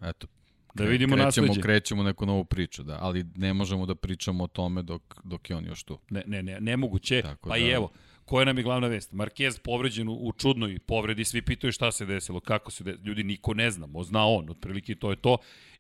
eto, 0.02 0.26
Da 0.74 0.84
vidimo 0.84 1.16
krećemo, 1.16 1.46
nasledđe. 1.46 1.62
Krećemo 1.62 2.02
neku 2.02 2.26
novu 2.26 2.44
priču, 2.44 2.82
da, 2.82 2.98
ali 3.00 3.24
ne 3.34 3.54
možemo 3.54 3.86
da 3.86 3.94
pričamo 3.94 4.44
o 4.44 4.46
tome 4.46 4.82
dok, 4.82 5.02
dok 5.24 5.50
je 5.50 5.56
on 5.56 5.64
još 5.64 5.82
tu. 5.82 5.98
Ne, 6.10 6.22
ne, 6.26 6.42
ne, 6.42 6.60
nemoguće. 6.60 7.22
Tako 7.22 7.48
pa 7.48 7.58
da... 7.58 7.64
i 7.64 7.68
evo, 7.68 7.90
koja 8.24 8.44
nam 8.44 8.58
je 8.58 8.62
glavna 8.62 8.88
vest? 8.88 9.12
Marquez 9.12 9.60
povređen 9.62 10.08
u, 10.08 10.12
u 10.12 10.32
čudnoj 10.32 10.78
povredi, 10.78 11.24
svi 11.24 11.42
pitaju 11.42 11.72
šta 11.72 11.92
se 11.92 12.06
desilo, 12.06 12.40
kako 12.40 12.70
se 12.70 12.84
desilo, 12.84 13.04
ljudi 13.04 13.24
niko 13.24 13.54
ne 13.54 13.70
zna, 13.70 13.88
zna 14.02 14.26
on, 14.26 14.50
otprilike 14.50 14.94
to 14.94 15.10
je 15.10 15.16
to. 15.16 15.36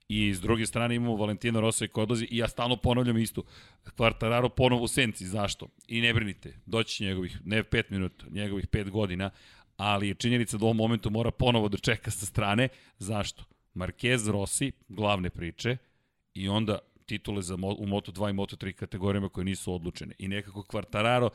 I 0.08 0.34
s 0.34 0.40
druge 0.40 0.66
strane 0.66 0.94
imamo 0.94 1.16
Valentina 1.16 1.60
Rosija 1.60 1.88
koji 1.88 2.02
odlazi 2.02 2.24
i 2.30 2.36
ja 2.36 2.48
stalno 2.48 2.76
ponavljam 2.76 3.18
isto. 3.18 3.42
Kvartararo 3.96 4.48
ponovo 4.48 4.84
u 4.84 4.88
senci, 4.88 5.26
zašto? 5.26 5.68
I 5.88 6.00
ne 6.00 6.14
brinite, 6.14 6.56
doći 6.66 6.96
će 6.96 7.04
njegovih, 7.04 7.40
ne 7.44 7.62
5 7.62 7.82
minuta, 7.90 8.24
njegovih 8.30 8.66
5 8.68 8.90
godina, 8.90 9.30
ali 9.76 10.08
je 10.08 10.14
činjenica 10.14 10.58
da 10.58 10.64
u 10.64 10.66
ovom 10.66 10.76
momentu 10.76 11.10
mora 11.10 11.30
ponovo 11.30 11.68
da 11.68 11.78
čeka 11.78 12.10
sa 12.10 12.26
strane. 12.26 12.68
Zašto? 12.98 13.44
Marquez 13.74 14.30
Rossi, 14.30 14.72
glavne 14.88 15.30
priče, 15.30 15.76
i 16.34 16.48
onda 16.48 16.78
titule 17.06 17.42
za, 17.42 17.54
u 17.54 17.86
Moto2 17.86 18.30
i 18.30 18.32
Moto3 18.32 18.72
kategorijama 18.72 19.28
koje 19.28 19.44
nisu 19.44 19.74
odlučene. 19.74 20.14
I 20.18 20.28
nekako 20.28 20.62
Quartararo 20.62 21.30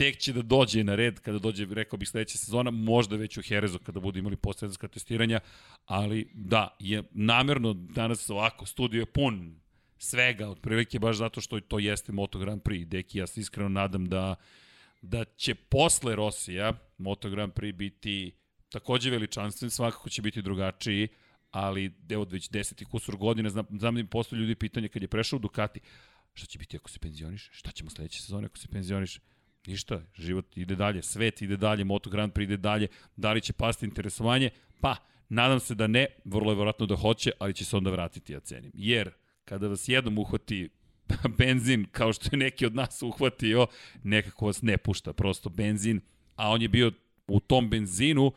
tek 0.00 0.18
će 0.18 0.32
da 0.32 0.42
dođe 0.42 0.84
na 0.84 0.94
red 0.94 1.20
kada 1.20 1.38
dođe, 1.38 1.66
rekao 1.70 1.98
bih, 1.98 2.08
sledeća 2.08 2.38
sezona, 2.38 2.70
možda 2.70 3.16
već 3.16 3.38
u 3.38 3.42
Herezu 3.42 3.78
kada 3.78 4.00
budu 4.00 4.18
imali 4.18 4.36
poslednjska 4.36 4.88
testiranja, 4.88 5.40
ali 5.86 6.30
da, 6.34 6.76
je 6.78 7.02
namerno 7.10 7.72
danas 7.74 8.30
ovako, 8.30 8.66
studio 8.66 9.00
je 9.00 9.06
pun 9.06 9.60
svega, 9.98 10.48
otprilike 10.48 10.98
baš 10.98 11.16
zato 11.16 11.40
što 11.40 11.60
to 11.60 11.78
jeste 11.78 12.12
Moto 12.12 12.38
Grand 12.38 12.62
Prix. 12.62 12.84
Deki, 12.84 13.18
ja 13.18 13.26
se 13.26 13.40
iskreno 13.40 13.68
nadam 13.68 14.06
da, 14.08 14.34
da 15.02 15.24
će 15.24 15.54
posle 15.54 16.16
Rosija 16.16 16.72
Moto 16.98 17.30
Grand 17.30 17.52
Prix 17.52 17.72
biti 17.72 18.32
takođe 18.68 19.10
veličanstven, 19.10 19.70
svakako 19.70 20.08
će 20.08 20.22
biti 20.22 20.42
drugačiji, 20.42 21.08
ali 21.50 21.92
evo 22.08 22.26
već 22.30 22.50
deseti 22.50 22.84
kusur 22.84 23.16
godina, 23.16 23.50
znam, 23.50 23.66
znam 23.78 23.94
da 23.94 24.00
im 24.00 24.06
postoje 24.06 24.40
ljudi 24.40 24.54
pitanje 24.54 24.88
kad 24.88 25.02
je 25.02 25.08
prešao 25.08 25.36
u 25.36 25.40
Ducati, 25.40 25.80
šta 26.34 26.46
će 26.46 26.58
biti 26.58 26.76
ako 26.76 26.90
se 26.90 26.98
penzioniše? 26.98 27.50
Šta 27.52 27.70
ćemo 27.70 27.90
sledeće 27.90 28.22
sezone 28.22 28.46
ako 28.46 28.58
se 28.58 28.68
penzioniše? 28.68 29.20
Ništa, 29.66 30.02
život 30.14 30.56
ide 30.56 30.74
dalje, 30.74 31.02
svet 31.02 31.42
ide 31.42 31.56
dalje, 31.56 31.84
Moto 31.84 32.10
Grand 32.10 32.32
Prix 32.32 32.42
ide 32.42 32.56
dalje, 32.56 32.88
da 33.16 33.32
li 33.32 33.40
će 33.40 33.52
pasti 33.52 33.86
interesovanje? 33.86 34.50
Pa, 34.80 34.96
nadam 35.28 35.60
se 35.60 35.74
da 35.74 35.86
ne, 35.86 36.06
vrlo 36.24 36.52
je 36.52 36.54
vjerojatno 36.54 36.86
da 36.86 36.96
hoće, 36.96 37.30
ali 37.38 37.54
će 37.54 37.64
se 37.64 37.76
onda 37.76 37.90
vratiti, 37.90 38.32
ja 38.32 38.40
cenim. 38.40 38.70
Jer, 38.74 39.10
kada 39.44 39.68
vas 39.68 39.88
jednom 39.88 40.18
uhvati 40.18 40.68
benzin, 41.38 41.86
kao 41.92 42.12
što 42.12 42.28
je 42.32 42.38
neki 42.38 42.66
od 42.66 42.74
nas 42.74 43.02
uhvatio, 43.02 43.66
nekako 44.02 44.46
vas 44.46 44.62
ne 44.62 44.78
pušta, 44.78 45.12
prosto 45.12 45.48
benzin, 45.48 46.00
a 46.36 46.50
on 46.50 46.62
je 46.62 46.68
bio 46.68 46.92
u 47.26 47.40
tom 47.40 47.70
benzinu 47.70 48.32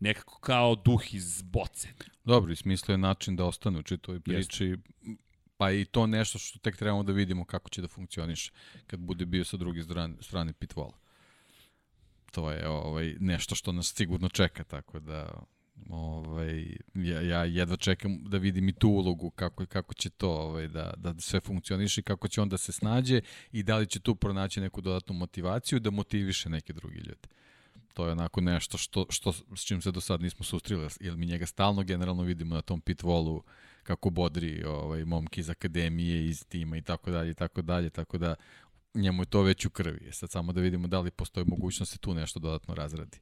nekako 0.00 0.38
kao 0.40 0.74
duh 0.74 1.14
iz 1.14 1.42
boce. 1.42 1.88
Dobro, 2.26 2.52
i 2.52 2.56
smislio 2.56 2.92
je 2.94 2.98
način 2.98 3.36
da 3.36 3.44
ostane 3.44 3.78
u 3.78 3.82
čitoj 3.82 4.20
priči. 4.20 4.64
Jeste. 4.64 4.82
Pa 5.56 5.72
i 5.72 5.84
to 5.84 6.06
nešto 6.06 6.38
što 6.38 6.58
tek 6.58 6.76
trebamo 6.76 7.02
da 7.02 7.12
vidimo 7.12 7.44
kako 7.44 7.70
će 7.70 7.82
da 7.82 7.88
funkcioniše 7.88 8.52
kad 8.86 9.00
bude 9.00 9.26
bio 9.26 9.44
sa 9.44 9.56
druge 9.56 9.82
strane, 9.82 10.14
strane 10.20 10.52
pitvola. 10.52 10.98
To 12.32 12.50
je 12.50 12.68
ovaj, 12.68 13.16
nešto 13.20 13.54
što 13.54 13.72
nas 13.72 13.94
sigurno 13.94 14.28
čeka, 14.28 14.64
tako 14.64 15.00
da 15.00 15.42
ovaj, 15.88 16.76
ja, 16.94 17.20
ja 17.20 17.44
jedva 17.44 17.76
čekam 17.76 18.24
da 18.24 18.38
vidim 18.38 18.68
i 18.68 18.72
tu 18.72 18.88
ulogu 18.88 19.30
kako, 19.30 19.66
kako 19.66 19.94
će 19.94 20.10
to 20.10 20.30
ovaj, 20.30 20.68
da, 20.68 20.94
da 20.96 21.14
sve 21.18 21.40
funkcioniše, 21.40 22.02
kako 22.02 22.28
će 22.28 22.40
on 22.40 22.48
da 22.48 22.58
se 22.58 22.72
snađe 22.72 23.20
i 23.52 23.62
da 23.62 23.76
li 23.76 23.86
će 23.86 24.00
tu 24.00 24.14
pronaći 24.14 24.60
neku 24.60 24.80
dodatnu 24.80 25.14
motivaciju 25.14 25.80
da 25.80 25.90
motiviše 25.90 26.48
neke 26.48 26.72
drugi 26.72 26.98
ljude. 26.98 27.28
To 27.96 28.06
je 28.06 28.12
onako 28.12 28.40
nešto 28.40 28.78
što, 28.78 29.06
što, 29.10 29.32
s 29.32 29.64
čim 29.64 29.80
se 29.80 29.90
do 29.90 30.00
sad 30.00 30.20
nismo 30.20 30.44
sustrili, 30.44 30.88
jer 31.00 31.16
mi 31.16 31.26
njega 31.26 31.46
stalno 31.46 31.82
generalno 31.82 32.22
vidimo 32.22 32.54
na 32.54 32.62
tom 32.62 32.80
pit 32.80 33.02
wallu 33.02 33.40
kako 33.82 34.10
bodri 34.10 34.64
ovaj, 34.64 35.04
momki 35.04 35.40
iz 35.40 35.50
akademije, 35.50 36.26
iz 36.26 36.44
tima 36.48 36.76
i 36.76 36.82
tako 36.82 37.10
dalje 37.10 37.30
i 37.30 37.34
tako 37.34 37.62
dalje, 37.62 37.90
tako 37.90 38.18
da 38.18 38.34
njemu 38.94 39.22
je 39.22 39.26
to 39.26 39.42
već 39.42 39.64
u 39.64 39.70
krvi. 39.70 40.12
Sad 40.12 40.30
samo 40.30 40.52
da 40.52 40.60
vidimo 40.60 40.88
da 40.88 41.00
li 41.00 41.10
postoji 41.10 41.46
mogućnost 41.46 41.92
da 41.92 41.98
tu 41.98 42.14
nešto 42.14 42.40
dodatno 42.40 42.74
razradi. 42.74 43.18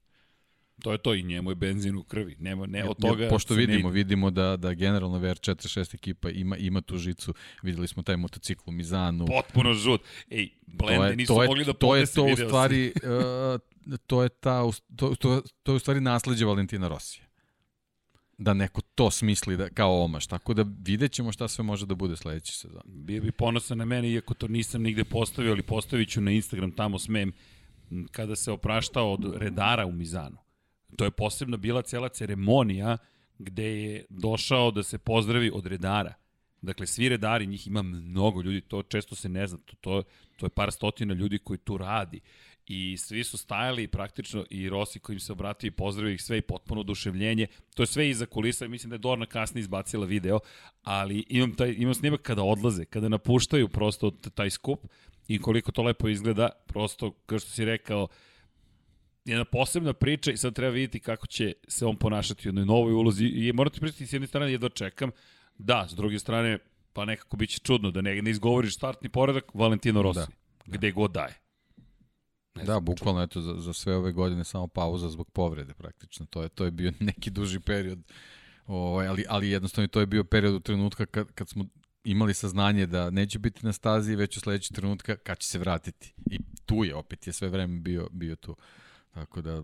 To 0.83 0.93
je 0.93 0.99
to 0.99 1.15
i 1.15 1.23
njemu 1.23 1.51
je 1.51 1.55
benzin 1.55 1.97
u 1.97 2.05
krvi. 2.05 2.37
Nema 2.39 2.67
ne 2.67 2.85
od 2.89 2.97
toga. 3.01 3.25
Ja, 3.25 3.31
pošto 3.31 3.55
vidimo, 3.55 3.89
ne... 3.89 3.95
vidimo 3.95 4.31
da 4.31 4.57
da 4.57 4.75
generalno 4.75 5.19
VR46 5.19 5.95
ekipa 5.95 6.31
ima 6.31 6.57
ima 6.57 6.81
tu 6.81 6.99
žicu. 6.99 7.35
Videli 7.63 7.89
smo 7.89 8.03
taj 8.03 8.17
motocikl 8.17 8.63
u 8.67 8.73
Mizanu. 8.73 9.27
Potpuno 9.27 9.75
žut. 9.75 10.01
Ej, 10.31 10.49
blende 10.67 11.17
nisu 11.17 11.35
to 11.35 11.43
je, 11.43 11.49
mogli 11.49 11.65
da 11.65 11.73
to 11.73 11.97
je 11.97 12.07
to 12.07 12.25
u 12.25 12.37
stvari 12.37 12.93
uh, 12.97 13.61
to 14.07 14.23
je 14.23 14.29
ta 14.29 14.63
to, 14.97 15.15
to, 15.15 15.43
to 15.63 15.73
je 15.73 15.77
u 15.77 15.79
stvari 15.79 16.01
nasleđe 16.01 16.45
Valentina 16.45 16.89
Rosija 16.89 17.25
da 18.39 18.55
neko 18.55 18.81
to 18.81 19.11
smisli 19.11 19.57
da, 19.57 19.69
kao 19.69 20.05
omaš. 20.05 20.27
Tako 20.27 20.55
da 20.55 20.65
vidjet 20.85 21.13
ćemo 21.13 21.33
šta 21.33 21.49
sve 21.49 21.65
može 21.65 21.87
da 21.87 21.95
bude 21.95 22.17
sledeći 22.17 22.53
sezon. 22.53 22.83
Bio 22.85 23.23
bi 23.23 23.33
ponosan 23.33 23.79
na 23.79 23.85
mene, 23.85 24.11
iako 24.11 24.35
to 24.35 24.49
nisam 24.49 24.83
nigde 24.83 25.05
postavio, 25.05 25.53
ali 25.53 25.63
postavit 25.63 26.09
ću 26.09 26.21
na 26.21 26.31
Instagram, 26.31 26.73
tamo 26.73 26.99
smem, 26.99 27.33
kada 28.11 28.37
se 28.37 28.53
opraštao 28.53 29.13
od 29.13 29.35
redara 29.37 29.87
u 29.87 29.93
Mizanu. 29.93 30.37
To 30.97 31.05
je 31.05 31.11
posebno 31.11 31.57
bila 31.57 31.83
cela 31.83 32.09
ceremonija 32.09 32.97
gde 33.39 33.83
je 33.83 34.05
došao 34.09 34.71
da 34.71 34.83
se 34.83 34.99
pozdravi 34.99 35.51
od 35.55 35.67
redara. 35.67 36.15
Dakle, 36.63 36.87
svi 36.87 37.09
redari, 37.09 37.47
njih 37.47 37.67
ima 37.67 37.83
mnogo 37.83 38.43
ljudi, 38.43 38.61
to 38.61 38.83
često 38.83 39.15
se 39.15 39.29
ne 39.29 39.47
zna, 39.47 39.59
to, 39.59 39.77
to, 39.81 40.03
to 40.37 40.47
je 40.47 40.51
par 40.51 40.73
stotina 40.73 41.15
ljudi 41.15 41.39
koji 41.39 41.59
tu 41.59 41.77
radi 41.79 42.21
i 42.67 42.97
svi 42.97 43.25
su 43.25 43.37
stajali 43.37 43.89
praktično 43.89 44.45
i 44.51 44.69
Rossi 44.69 44.99
kojim 44.99 45.21
se 45.21 45.33
obratio 45.33 45.69
i 45.69 45.71
pozdravio 45.71 46.13
ih 46.13 46.23
sve 46.23 46.39
i 46.39 46.43
potpuno 46.43 46.81
oduševljenje. 46.81 47.47
To 47.75 47.83
je 47.83 47.87
sve 47.87 48.09
iza 48.11 48.27
kulisa, 48.27 48.69
mislim 48.69 48.91
da 48.91 48.95
je 48.95 48.99
Dorna 48.99 49.27
kasnije 49.27 49.61
izbacila 49.61 50.07
video, 50.07 50.39
ali 50.83 51.25
imam, 51.29 51.55
taj, 51.55 51.75
imam 51.79 51.95
snimak 51.95 52.23
kada 52.23 52.43
odlaze, 52.43 52.85
kada 52.85 53.09
napuštaju 53.09 53.69
prosto 53.69 54.11
taj 54.11 54.51
skup 54.51 54.87
i 55.29 55.39
koliko 55.39 55.73
to 55.73 55.83
lepo 55.83 56.09
izgleda, 56.09 56.49
prosto, 56.67 57.11
kao 57.27 57.39
što 57.39 57.51
si 57.51 57.65
rekao, 57.65 58.09
jedna 59.25 59.45
posebna 59.45 59.93
priča 59.93 60.33
i 60.33 60.37
sad 60.37 60.55
treba 60.55 60.73
vidjeti 60.73 61.01
kako 61.01 61.27
će 61.27 61.53
se 61.69 61.87
on 61.87 61.97
ponašati 61.97 62.49
u 62.49 62.51
jednoj 62.51 62.65
novoj 62.65 62.93
ulozi 62.93 63.27
i 63.27 63.53
morate 63.53 63.81
pričati 63.81 64.07
s 64.07 64.13
jedne 64.13 64.27
strane 64.27 64.53
jedva 64.53 64.69
čekam, 64.69 65.11
da, 65.59 65.87
s 65.91 65.95
druge 65.95 66.19
strane, 66.19 66.59
pa 66.93 67.05
nekako 67.05 67.37
biće 67.37 67.59
čudno 67.59 67.91
da 67.91 68.01
ne, 68.01 68.23
ne 68.23 68.31
izgovoriš 68.31 68.75
startni 68.75 69.09
poredak 69.09 69.45
Valentino 69.55 70.03
Rossi, 70.03 70.21
da, 70.21 70.27
da. 70.67 70.77
gde 70.79 70.91
god 70.91 71.11
daje. 71.11 71.44
Ne 72.55 72.65
da, 72.65 72.81
bukvalno 72.81 73.23
eto 73.23 73.41
za, 73.41 73.55
za 73.59 73.73
sve 73.73 73.97
ove 73.97 74.13
godine 74.13 74.45
samo 74.45 74.67
pauza 74.67 75.09
zbog 75.09 75.31
povrede 75.31 75.75
praktično. 75.75 76.27
To 76.27 76.43
je 76.43 76.49
to 76.49 76.65
je 76.65 76.71
bio 76.71 76.93
neki 77.01 77.31
duži 77.31 77.61
period. 77.61 77.99
Ovaj 78.67 79.07
ali 79.07 79.25
ali 79.29 79.51
jednostavno 79.51 79.89
to 79.89 80.01
je 80.01 80.07
bio 80.07 80.25
period 80.25 80.55
u 80.55 80.61
trenutka 80.61 81.07
kad 81.07 81.33
kad 81.33 81.49
smo 81.49 81.65
imali 82.05 82.35
saznanje 82.35 82.87
da 82.87 83.11
neće 83.11 83.39
biti 83.39 83.67
na 83.67 83.73
stazi 83.73 84.17
već 84.17 84.37
u 84.37 84.41
sledećeg 84.41 84.77
trenutka 84.77 85.17
kad 85.17 85.39
će 85.39 85.49
se 85.49 85.59
vratiti. 85.59 86.15
I 86.31 86.39
tu 86.67 86.85
je 86.85 86.95
opet 86.95 87.27
je 87.27 87.33
sve 87.33 87.49
vreme 87.49 87.81
bio 87.81 88.09
bio 88.11 88.37
tu. 88.37 88.57
Tako 89.11 89.43
da 89.43 89.63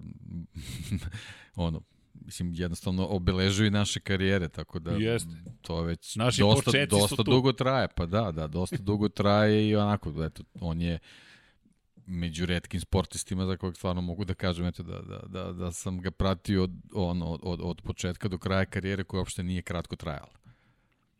ono 1.56 1.80
mislim 2.24 2.52
jednostavno 2.54 3.06
obeležuju 3.06 3.70
naše 3.70 4.00
karijere 4.00 4.48
tako 4.48 4.78
da 4.78 4.90
Jeste. 4.90 5.30
to 5.62 5.82
već 5.82 6.16
Naši 6.16 6.40
dosta 6.40 6.86
dosta 6.86 7.22
dugo 7.22 7.52
traje 7.52 7.88
pa 7.96 8.06
da 8.06 8.32
da 8.32 8.46
dosta 8.46 8.76
dugo 8.76 9.08
traje 9.08 9.68
i 9.68 9.76
onako 9.76 10.24
eto 10.24 10.42
on 10.60 10.80
je 10.80 10.98
među 12.06 12.46
redkim 12.46 12.80
sportistima 12.80 13.46
za 13.46 13.56
kojeg 13.56 13.76
stvarno 13.76 14.02
mogu 14.02 14.24
da 14.24 14.34
kažem 14.34 14.66
eto, 14.66 14.82
da, 14.82 15.00
da, 15.00 15.18
da, 15.26 15.52
da 15.52 15.72
sam 15.72 16.00
ga 16.00 16.10
pratio 16.10 16.62
od, 16.62 16.70
on, 16.94 17.22
od, 17.22 17.40
od, 17.42 17.60
od 17.62 17.82
početka 17.82 18.28
do 18.28 18.38
kraja 18.38 18.64
karijere 18.64 19.04
koja 19.04 19.18
uopšte 19.18 19.42
nije 19.42 19.62
kratko 19.62 19.96
trajala. 19.96 20.32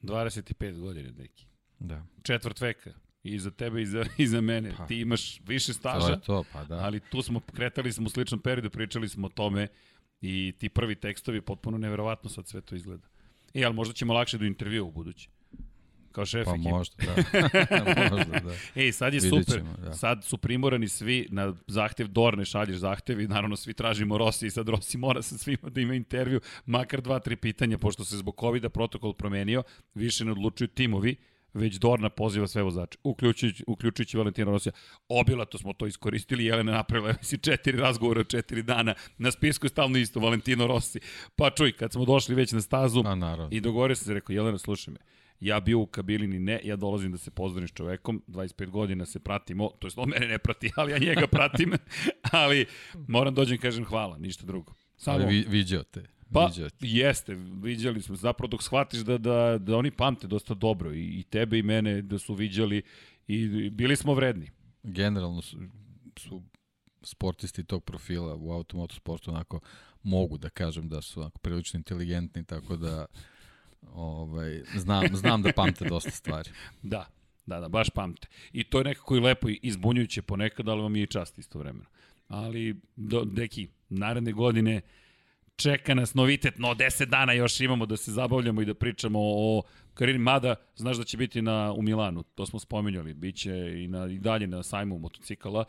25 0.03 0.81
godina, 0.81 1.11
neki. 1.19 1.47
Da. 1.79 2.07
Četvrt 2.23 2.61
veka. 2.61 2.91
I 3.23 3.39
za 3.39 3.51
tebe 3.51 3.83
i 3.83 3.87
za, 3.87 4.05
i 4.19 4.27
za 4.27 4.41
mene. 4.41 4.75
Pa, 4.77 4.87
Ti 4.87 5.01
imaš 5.01 5.41
više 5.47 5.73
staža, 5.73 6.07
to 6.07 6.13
je 6.13 6.21
to, 6.21 6.45
pa 6.53 6.65
da. 6.65 6.75
ali 6.75 7.01
tu 7.01 7.23
smo 7.23 7.41
kretali 7.41 7.93
smo 7.93 8.07
u 8.07 8.11
sličnom 8.11 8.41
periodu, 8.41 8.71
pričali 8.71 9.09
smo 9.09 9.27
o 9.27 9.31
tome 9.31 9.69
i 10.21 10.55
ti 10.59 10.69
prvi 10.69 10.95
tekstovi 10.95 11.41
potpuno 11.41 11.79
neverovatno 11.79 12.31
sad 12.31 12.49
sve 12.49 12.61
to 12.61 12.75
izgleda. 12.75 13.09
E, 13.55 13.65
ali 13.65 13.75
možda 13.75 13.95
ćemo 13.95 14.13
lakše 14.13 14.39
do 14.39 14.45
intervjua 14.45 14.87
u 14.87 14.93
budući. 14.93 15.29
Kao 16.13 16.27
šef 16.27 16.45
pa 16.45 16.55
ekipa. 16.55 16.71
možda, 16.71 16.97
da. 17.05 17.15
možda, 18.11 18.41
da. 18.41 18.55
Ej, 18.75 18.93
sad 18.93 19.15
je 19.15 19.21
Vidjet 19.21 19.47
super. 19.47 19.61
Ćemo, 19.61 19.77
da. 19.85 19.93
Sad 19.93 20.25
su 20.25 20.39
primorani 20.39 20.89
svi 20.89 21.27
na 21.31 21.55
zahtev 21.67 22.09
Dorne 22.09 22.45
šalješ 22.45 22.77
zahtev 22.77 23.21
i 23.21 23.29
naravno 23.29 23.57
svi 23.57 23.75
tražimo 23.75 24.19
Rossi 24.19 24.47
i 24.47 24.51
sad 24.51 24.69
Rossi 24.69 24.99
mora 24.99 25.23
sa 25.23 25.39
svima 25.39 25.69
da 25.69 25.81
ima 25.81 25.95
intervju, 25.95 26.41
makar 26.67 27.01
dva, 27.01 27.19
tri 27.19 27.37
pitanja, 27.37 27.79
pošto 27.79 28.05
se 28.05 28.17
zbog 28.17 28.37
COVID-a 28.41 28.69
protokol 28.69 29.13
promenio, 29.13 29.63
više 29.95 30.25
ne 30.25 30.33
odlučuju 30.33 30.69
timovi, 30.69 31.17
već 31.55 31.75
Dorna 31.75 32.09
poziva 32.09 32.47
sve 32.47 32.63
vozače, 32.63 32.99
uključujući, 33.05 33.65
uključujući 33.67 34.17
Valentina 34.17 34.51
Rosija. 34.51 34.73
Obilato 35.09 35.59
smo 35.59 35.73
to 35.73 35.87
iskoristili, 35.87 36.45
Jelena 36.45 36.73
napravila 36.73 37.15
si 37.23 37.39
četiri 37.39 37.79
razgovora 37.79 38.21
od 38.21 38.29
četiri 38.29 38.63
dana. 38.63 38.95
Na 39.19 39.31
spisku 39.31 39.67
je 39.67 39.71
stalno 39.71 39.99
isto 39.99 40.21
Valentino 40.21 40.67
Rossi. 40.67 41.01
Pa 41.37 41.51
čuj, 41.51 41.73
kad 41.73 41.93
smo 41.93 42.05
došli 42.05 42.35
već 42.35 42.53
na 42.53 42.61
stazu 42.61 43.03
A, 43.07 43.49
i 43.51 43.61
dogovorio 43.61 43.97
sam 43.97 44.05
se, 44.05 44.15
rekao, 44.15 44.35
Jelena, 44.35 44.59
slušaj 44.59 44.95
me, 44.95 45.01
ja 45.41 45.61
bio 45.61 45.79
u 45.79 45.87
kabini 45.87 46.39
ne, 46.39 46.61
ja 46.65 46.77
dolazim 46.77 47.13
da 47.13 47.19
se 47.19 47.31
pozdravim 47.31 47.69
s 47.69 47.73
čovekom, 47.73 48.23
25 48.27 48.71
godina 48.71 49.07
se 49.07 49.21
pratimo, 49.21 49.71
to 49.79 49.87
jest 49.87 49.99
on 49.99 50.09
mene 50.09 50.27
ne 50.27 50.39
prati, 50.39 50.71
ali 50.77 50.93
ja 50.93 50.99
njega 50.99 51.27
pratim, 51.27 51.73
ali 52.33 52.67
moram 53.09 53.35
dođem 53.35 53.55
i 53.55 53.59
kažem 53.59 53.85
hvala, 53.85 54.19
ništa 54.19 54.47
drugo. 54.47 54.73
Samo, 54.97 55.17
ali 55.17 55.27
vi, 55.27 55.45
viđao 55.49 55.83
te. 55.83 56.05
Pa, 56.33 56.47
viđao 56.47 56.71
te. 56.71 56.77
jeste, 56.81 57.35
viđali 57.63 58.03
smo. 58.03 58.17
Zapravo 58.17 58.49
dok 58.49 58.63
shvatiš 58.63 59.01
da, 59.01 59.19
da, 59.19 59.59
da 59.59 59.77
oni 59.77 59.91
pamte 59.91 60.27
dosta 60.27 60.55
dobro 60.55 60.93
i, 60.93 61.05
i 61.05 61.23
tebe 61.23 61.59
i 61.59 61.63
mene 61.63 62.03
da 62.03 62.19
su 62.19 62.35
viđali 62.35 62.83
i 63.27 63.71
bili 63.71 63.97
smo 63.97 64.15
vredni. 64.15 64.51
Generalno 64.83 65.43
su, 65.43 65.59
su 66.17 66.43
sportisti 67.03 67.65
tog 67.65 67.85
profila 67.85 68.35
u 68.35 68.53
automotosportu 68.53 69.31
onako 69.31 69.61
mogu 70.03 70.39
da 70.39 70.49
kažem 70.49 70.89
da 70.89 71.03
su 71.03 71.21
onako 71.21 71.39
prilično 71.39 71.79
inteligentni, 71.79 72.45
tako 72.45 72.77
da 72.77 73.07
Ovaj, 73.83 74.63
znam, 74.77 75.17
znam 75.17 75.43
da 75.43 75.53
pamte 75.53 75.85
dosta 75.85 76.11
stvari. 76.11 76.51
da, 76.83 77.07
da, 77.47 77.61
da, 77.61 77.69
baš 77.69 77.91
pamte. 77.91 78.29
I 78.53 78.65
to 78.65 78.79
je 78.79 78.85
nekako 78.85 79.17
i 79.17 79.21
lepo 79.21 79.49
i 79.49 79.61
izbunjujuće 79.63 80.23
ponekad, 80.23 80.69
ali 80.69 80.83
vam 80.83 80.97
je 80.97 81.03
i 81.03 81.07
čast 81.07 81.39
istovremeno. 81.39 81.87
Ali, 82.29 82.81
do, 82.97 83.25
deki, 83.25 83.69
naredne 83.89 84.33
godine 84.33 84.81
čeka 85.57 85.95
nas 85.95 86.15
novitet, 86.15 86.59
no 86.59 86.75
10 86.75 87.05
dana 87.05 87.33
još 87.33 87.61
imamo 87.61 87.87
da 87.87 87.97
se 87.97 88.13
zabavljamo 88.13 88.63
i 88.63 88.65
da 88.65 88.75
pričamo 88.75 89.19
o 89.23 89.63
karini, 89.95 90.19
mada 90.19 90.55
znaš 90.77 90.97
da 90.97 91.05
će 91.05 91.17
biti 91.17 91.43
na, 91.43 91.73
u 91.73 91.83
Milanu, 91.83 92.23
to 92.23 92.47
smo 92.47 92.59
spomenuli, 92.59 93.15
bit 93.15 93.37
će 93.37 93.83
i, 93.85 93.89
na, 93.89 94.07
i 94.07 94.19
dalje 94.19 94.47
na 94.47 94.63
sajmu 94.63 94.99
motocikala, 94.99 95.65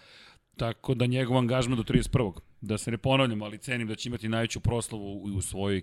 tako 0.58 0.94
da 0.94 1.06
njegov 1.06 1.38
angažman 1.38 1.78
do 1.78 1.84
31. 1.84 2.40
Da 2.62 2.78
se 2.78 2.92
ne 2.92 2.98
ponavljamo, 2.98 3.46
ali 3.46 3.58
cenim 3.58 3.88
da 3.88 3.96
će 3.96 4.10
imati 4.10 4.30
najveću 4.30 4.60
proslavu 4.60 5.04
u, 5.04 5.24
u 5.24 5.42
svojoj 5.42 5.82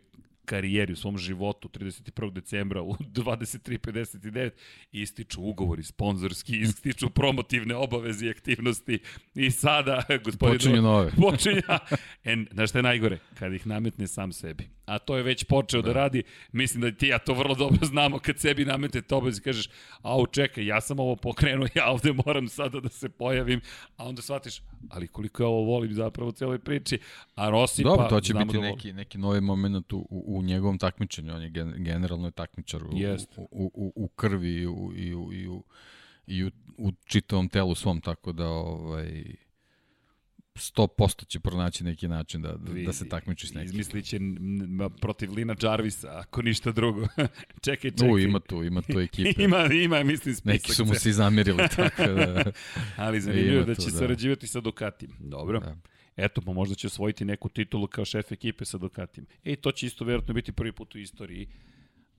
karijeri, 0.48 0.92
u 0.92 0.96
svom 0.96 1.18
životu 1.18 1.68
31. 1.68 2.32
decembra 2.32 2.82
u 2.82 2.94
23.59 3.18 4.50
ističu 4.92 5.42
ugovori 5.42 5.82
sponzorski, 5.82 6.60
ističu 6.66 7.10
promotivne 7.10 7.74
obaveze 7.74 8.26
i 8.26 8.30
aktivnosti 8.30 8.98
i 9.34 9.50
sada 9.50 10.02
gospodin 10.24 10.58
počinju 10.58 10.82
nove. 10.82 11.10
Počinja. 11.10 11.78
En, 12.24 12.46
znaš 12.52 12.70
šta 12.70 12.78
je 12.78 12.82
najgore? 12.82 13.18
Kad 13.38 13.52
ih 13.52 13.66
nametne 13.66 14.06
sam 14.06 14.32
sebi 14.32 14.77
a 14.88 14.98
to 14.98 15.16
je 15.16 15.22
već 15.22 15.44
počeo 15.44 15.82
da, 15.82 15.86
da. 15.86 15.92
radi, 15.92 16.22
mislim 16.52 16.80
da 16.80 16.92
ti 16.92 17.06
ja 17.06 17.18
to 17.18 17.34
vrlo 17.34 17.54
dobro 17.54 17.86
znamo 17.86 18.18
kad 18.18 18.38
sebi 18.38 18.64
namete 18.64 19.02
to 19.02 19.16
obavez 19.16 19.38
i 19.38 19.40
kažeš, 19.40 19.68
au 20.02 20.26
čekaj, 20.26 20.66
ja 20.66 20.80
sam 20.80 21.00
ovo 21.00 21.16
pokrenuo, 21.16 21.68
ja 21.74 21.90
ovde 21.90 22.12
moram 22.26 22.48
sada 22.48 22.80
da 22.80 22.88
se 22.88 23.08
pojavim, 23.08 23.60
a 23.96 24.04
onda 24.04 24.22
shvatiš, 24.22 24.62
ali 24.90 25.08
koliko 25.08 25.42
ja 25.42 25.46
ovo 25.46 25.62
volim 25.64 25.92
zapravo 25.92 26.28
u 26.28 26.32
celoj 26.32 26.58
priči, 26.58 26.98
a 27.34 27.50
Rossi 27.50 27.82
Dobro, 27.82 28.02
pa... 28.02 28.08
to 28.08 28.20
će 28.20 28.34
biti 28.34 28.56
da 28.56 28.60
neki, 28.60 28.92
neki 28.92 29.18
novi 29.18 29.40
moment 29.40 29.92
u, 29.92 30.06
u, 30.10 30.42
njegovom 30.42 30.78
takmičenju, 30.78 31.34
on 31.34 31.42
je 31.42 31.50
gen, 31.50 31.74
generalno 31.76 32.28
je 32.28 32.32
takmičar 32.32 32.84
u, 32.84 32.90
u, 33.36 33.70
u, 33.74 33.92
u, 33.96 34.08
krvi 34.08 34.52
i 34.52 34.66
u, 34.66 34.92
i 34.96 35.14
u, 35.14 35.32
i 35.32 35.48
u, 35.48 35.64
i 36.26 36.44
u, 36.44 36.50
u 36.78 36.92
čitavom 37.04 37.48
telu 37.48 37.74
svom, 37.74 38.00
tako 38.00 38.32
da 38.32 38.48
ovaj 38.48 39.22
100% 40.58 41.26
će 41.26 41.40
pronaći 41.40 41.84
neki 41.84 42.08
način 42.08 42.42
da, 42.42 42.52
da, 42.52 42.82
da 42.86 42.92
se 42.92 43.08
takmiči 43.08 43.46
s 43.46 43.54
nekim. 43.54 43.70
Izmislit 43.70 44.04
će 44.04 44.18
protiv 45.00 45.32
Lina 45.32 45.56
Jarvisa, 45.62 46.18
ako 46.18 46.42
ništa 46.42 46.72
drugo. 46.72 47.06
čekaj, 47.60 47.90
čekaj. 47.98 48.10
U, 48.10 48.18
ima 48.18 48.40
tu, 48.40 48.64
ima 48.64 48.82
tu 48.82 49.00
ekipe. 49.08 49.42
ima, 49.42 49.64
ima, 49.72 50.02
mislim, 50.02 50.34
spisak. 50.34 50.52
Neki 50.52 50.74
su 50.74 50.84
mu 50.84 50.94
se 50.94 51.12
zamirili, 51.12 51.68
tako 51.76 52.02
da... 52.02 52.52
Ali 52.96 53.20
zanimljivo 53.20 53.64
da 53.64 53.74
će 53.74 53.90
da. 53.90 53.98
sarađivati 53.98 54.46
sa 54.46 54.60
Ducatim. 54.60 55.10
Dobro. 55.20 55.60
Da. 55.60 55.76
Eto, 56.16 56.40
pa 56.40 56.52
možda 56.52 56.74
će 56.74 56.86
osvojiti 56.86 57.24
neku 57.24 57.48
titulu 57.48 57.86
kao 57.86 58.04
šef 58.04 58.32
ekipe 58.32 58.64
sa 58.64 58.78
Ducatim. 58.78 59.26
Ej, 59.44 59.56
to 59.56 59.72
će 59.72 59.86
isto 59.86 60.04
vjerojatno 60.04 60.34
biti 60.34 60.52
prvi 60.52 60.72
put 60.72 60.94
u 60.94 60.98
istoriji 60.98 61.48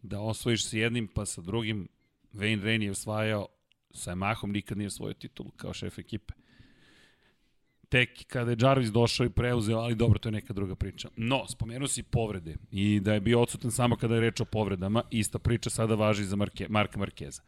da 0.02 0.20
osvojiš 0.20 0.70
sa 0.70 0.78
jednim 0.78 1.08
pa 1.08 1.26
sa 1.26 1.42
drugim. 1.42 1.88
Wayne 2.34 2.62
Rainey 2.62 2.84
je 2.84 2.92
osvajao 2.92 3.48
sa 3.92 4.12
Yamahom, 4.12 4.52
nikad 4.52 4.78
nije 4.78 4.88
osvojio 4.88 5.14
titulu 5.14 5.52
kao 5.52 5.74
šef 5.74 6.00
ekipe. 6.00 6.34
Tek 7.90 8.28
kada 8.28 8.52
je 8.52 8.58
Jarvis 8.60 8.90
došao 8.90 9.26
i 9.26 9.30
preuzeo, 9.30 9.78
ali 9.78 9.96
dobro, 9.96 10.20
to 10.20 10.30
je 10.30 10.34
neka 10.34 10.54
druga 10.54 10.76
priča. 10.76 11.10
No, 11.16 11.48
spomenuo 11.48 11.88
si 11.88 12.04
povrede 12.04 12.56
i 12.72 13.00
da 13.00 13.14
je 13.14 13.20
bio 13.20 13.42
odsutan 13.42 13.72
samo 13.72 13.96
kada 13.96 14.16
je 14.16 14.22
reč 14.22 14.42
o 14.42 14.46
povredama, 14.46 15.04
ista 15.12 15.40
priča 15.40 15.70
sada 15.70 15.96
važi 15.96 16.26
za 16.26 16.36
Marke, 16.36 16.68
Marka 16.70 17.00
Markeza. 17.00 17.42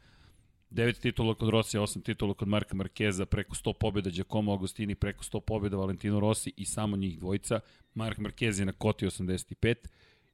9 0.71 1.01
titula 1.01 1.36
kod 1.36 1.49
Rosija, 1.49 1.82
8 1.82 2.04
titula 2.04 2.34
kod 2.34 2.47
Marka 2.47 2.75
Markeza, 2.75 3.25
preko 3.25 3.56
100 3.56 3.73
pobjeda 3.73 4.10
Giacomo 4.10 4.54
Agostini, 4.54 4.95
preko 4.95 5.23
100 5.23 5.39
pobjeda 5.39 5.77
Valentino 5.77 6.19
Rossi 6.19 6.54
i 6.58 6.65
samo 6.65 6.97
njih 6.97 7.19
dvojica. 7.19 7.60
Mark 7.93 8.17
Marquez 8.17 8.60
je 8.60 8.65
na 8.65 8.71
koti 8.71 9.06
85, 9.06 9.75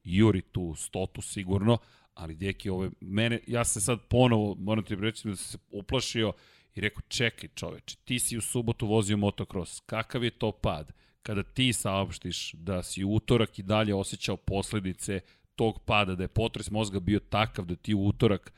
Juri 0.04 0.42
tu 0.42 0.74
stotu 0.74 1.22
sigurno, 1.22 1.78
ali 2.14 2.34
deki 2.34 2.70
ovo 2.70 2.84
je, 2.84 2.90
mene, 3.00 3.40
ja 3.46 3.64
se 3.64 3.80
sad 3.80 3.98
ponovo, 4.08 4.54
moram 4.54 4.84
ti 4.84 4.94
reći 4.94 5.28
da 5.28 5.36
se 5.36 5.58
uplašio 5.70 6.32
i 6.74 6.80
rekao, 6.80 7.02
čekaj 7.08 7.48
čoveče, 7.54 7.96
ti 8.04 8.18
si 8.18 8.36
u 8.36 8.40
subotu 8.40 8.86
vozio 8.86 9.16
motocross, 9.16 9.80
kakav 9.80 10.24
je 10.24 10.30
to 10.30 10.52
pad? 10.52 10.92
Kada 11.22 11.42
ti 11.42 11.72
saopštiš 11.72 12.52
da 12.52 12.82
si 12.82 13.04
utorak 13.04 13.58
i 13.58 13.62
dalje 13.62 13.94
osjećao 13.94 14.36
posledice 14.36 15.20
tog 15.56 15.80
pada, 15.86 16.14
da 16.14 16.24
je 16.24 16.28
potres 16.28 16.70
mozga 16.70 17.00
bio 17.00 17.20
takav 17.20 17.64
da 17.64 17.76
ti 17.76 17.94
utorak 17.94 18.52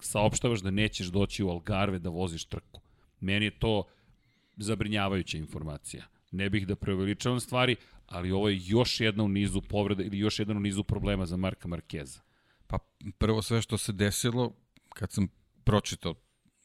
saopštavaš 0.00 0.60
da 0.60 0.70
nećeš 0.70 1.06
doći 1.06 1.44
u 1.44 1.50
Algarve 1.50 1.98
da 1.98 2.08
voziš 2.08 2.44
trku. 2.44 2.80
Meni 3.20 3.44
je 3.44 3.58
to 3.58 3.84
zabrinjavajuća 4.56 5.38
informacija. 5.38 6.06
Ne 6.30 6.50
bih 6.50 6.66
da 6.66 6.76
preuveličavam 6.76 7.40
stvari, 7.40 7.76
ali 8.06 8.30
ovo 8.30 8.48
je 8.48 8.60
još 8.62 9.00
jedna 9.00 9.24
u 9.24 9.28
nizu 9.28 9.60
povreda 9.60 10.02
ili 10.02 10.18
još 10.18 10.38
jedan 10.38 10.56
u 10.56 10.60
nizu 10.60 10.84
problema 10.84 11.26
za 11.26 11.36
Marka 11.36 11.68
Markeza. 11.68 12.20
Pa 12.66 12.78
prvo 13.18 13.42
sve 13.42 13.62
što 13.62 13.78
se 13.78 13.92
desilo, 13.92 14.52
kad 14.88 15.12
sam 15.12 15.28
pročitao 15.64 16.14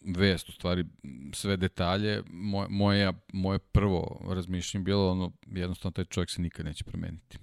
vest, 0.02 0.50
u 0.50 0.52
stvari 0.52 0.86
sve 1.34 1.58
detalje, 1.58 2.24
moje, 2.30 2.68
moje, 2.70 3.14
moje 3.34 3.60
prvo 3.60 4.22
razmišljanje 4.30 4.84
bilo 4.84 5.12
ono, 5.12 5.32
jednostavno 5.46 5.94
taj 5.94 6.06
čovjek 6.06 6.30
se 6.30 6.42
nikad 6.42 6.66
neće 6.66 6.84
promeniti. 6.84 7.38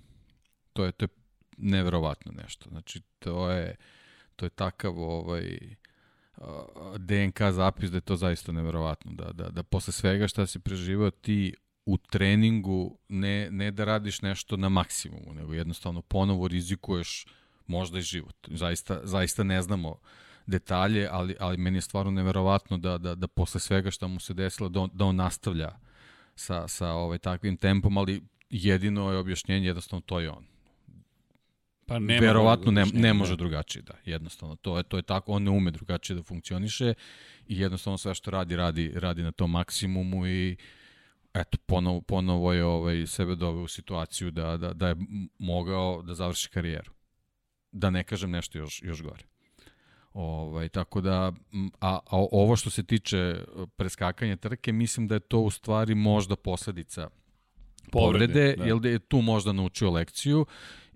To 0.73 0.85
je, 0.85 0.93
to 0.93 1.05
je 1.05 1.09
neverovatno 1.57 2.33
nešto. 2.33 2.69
Znači, 2.71 3.01
to 3.19 3.51
je, 3.51 3.77
to 4.37 4.47
je 4.47 4.51
takav 4.51 4.99
ovaj, 4.99 5.59
DNK 6.99 7.43
zapis 7.53 7.91
da 7.91 7.97
je 7.97 8.01
to 8.01 8.17
zaista 8.17 8.53
neverovatno. 8.53 9.13
Da, 9.13 9.33
da, 9.33 9.49
da 9.49 9.63
posle 9.63 9.93
svega 9.93 10.29
šta 10.29 10.47
si 10.47 10.59
preživao 10.59 11.11
ti 11.11 11.55
u 11.87 11.97
treningu 11.97 12.99
ne, 13.09 13.51
ne 13.51 13.71
da 13.71 13.85
radiš 13.85 14.23
nešto 14.23 14.57
na 14.57 14.69
maksimumu, 14.69 15.35
nego 15.35 15.55
jednostavno 15.55 16.03
ponovo 16.03 16.49
rizikuješ 16.49 17.27
možda 17.67 17.99
i 17.99 18.03
život. 18.03 18.49
Zaista, 18.51 19.01
zaista 19.03 19.45
ne 19.45 19.63
znamo 19.63 20.01
detalje, 20.47 21.09
ali, 21.11 21.37
ali 21.41 21.57
meni 21.57 21.77
je 21.77 21.83
stvarno 21.83 22.11
neverovatno 22.11 22.79
da, 22.79 22.99
da, 22.99 23.15
da 23.15 23.27
posle 23.27 23.61
svega 23.61 23.91
šta 23.91 24.07
mu 24.07 24.21
se 24.21 24.35
desilo, 24.35 24.69
da 24.69 24.81
on, 24.81 24.91
da 24.93 25.05
on 25.05 25.17
nastavlja 25.17 25.71
sa, 26.35 26.69
sa 26.69 26.93
ovaj, 26.93 27.19
takvim 27.19 27.57
tempom, 27.57 27.99
ali 27.99 28.23
jedino 28.51 29.13
je 29.13 29.19
objašnjenje, 29.19 29.67
jednostavno 29.67 30.01
to 30.01 30.21
je 30.21 30.31
on. 30.31 30.45
Pa 31.87 31.99
nema 31.99 32.27
Verovatno 32.27 32.73
ne, 32.73 32.85
ne 32.93 33.15
može 33.15 33.33
da. 33.33 33.37
drugačije, 33.37 33.83
da, 33.83 33.95
jednostavno. 34.05 34.57
To 34.57 34.77
je, 34.77 34.83
to 34.83 34.97
je 34.97 35.03
tako, 35.03 35.33
on 35.33 35.43
ne 35.43 35.51
ume 35.51 35.71
drugačije 35.71 36.17
da 36.17 36.23
funkcioniše 36.23 36.95
i 37.49 37.61
jednostavno 37.61 37.99
sve 37.99 38.15
što 38.15 38.31
radi, 38.31 38.57
radi, 38.57 38.93
radi 38.95 39.23
na 39.23 39.33
tom 39.33 39.51
maksimumu 39.51 40.27
i 40.27 40.57
eto, 41.35 41.59
ponovo, 41.67 42.01
ponovo 42.01 42.53
je 42.53 42.65
ovaj, 42.65 43.07
sebe 43.07 43.35
doveo 43.35 43.63
u 43.63 43.69
situaciju 43.69 44.31
da, 44.31 44.57
da, 44.57 44.73
da 44.73 44.89
je 44.89 44.97
mogao 45.39 46.03
da 46.03 46.15
završi 46.15 46.51
karijeru. 46.51 46.93
Da 47.73 47.91
ne 47.91 48.05
kažem 48.05 48.31
nešto 48.31 48.59
još, 48.59 48.83
još 48.83 49.03
gore. 49.03 49.25
Ovaj, 50.17 50.69
tako 50.69 51.01
da, 51.01 51.33
a, 51.81 51.99
a 52.07 52.27
ovo 52.33 52.57
što 52.57 52.71
se 52.71 52.83
tiče 52.83 53.19
e, 53.19 53.45
preskakanja 53.77 54.37
trke, 54.37 54.73
mislim 54.73 55.09
da 55.09 55.15
je 55.15 55.21
to 55.21 55.41
u 55.41 55.51
stvari 55.51 55.95
možda 55.95 56.37
posledica 56.37 57.09
povrede, 57.93 58.27
povrede 58.27 58.57
da. 58.57 58.65
jer 58.65 58.79
da 58.79 58.89
je 58.89 58.99
tu 58.99 59.21
možda 59.21 59.53
naučio 59.53 59.91
lekciju 59.91 60.47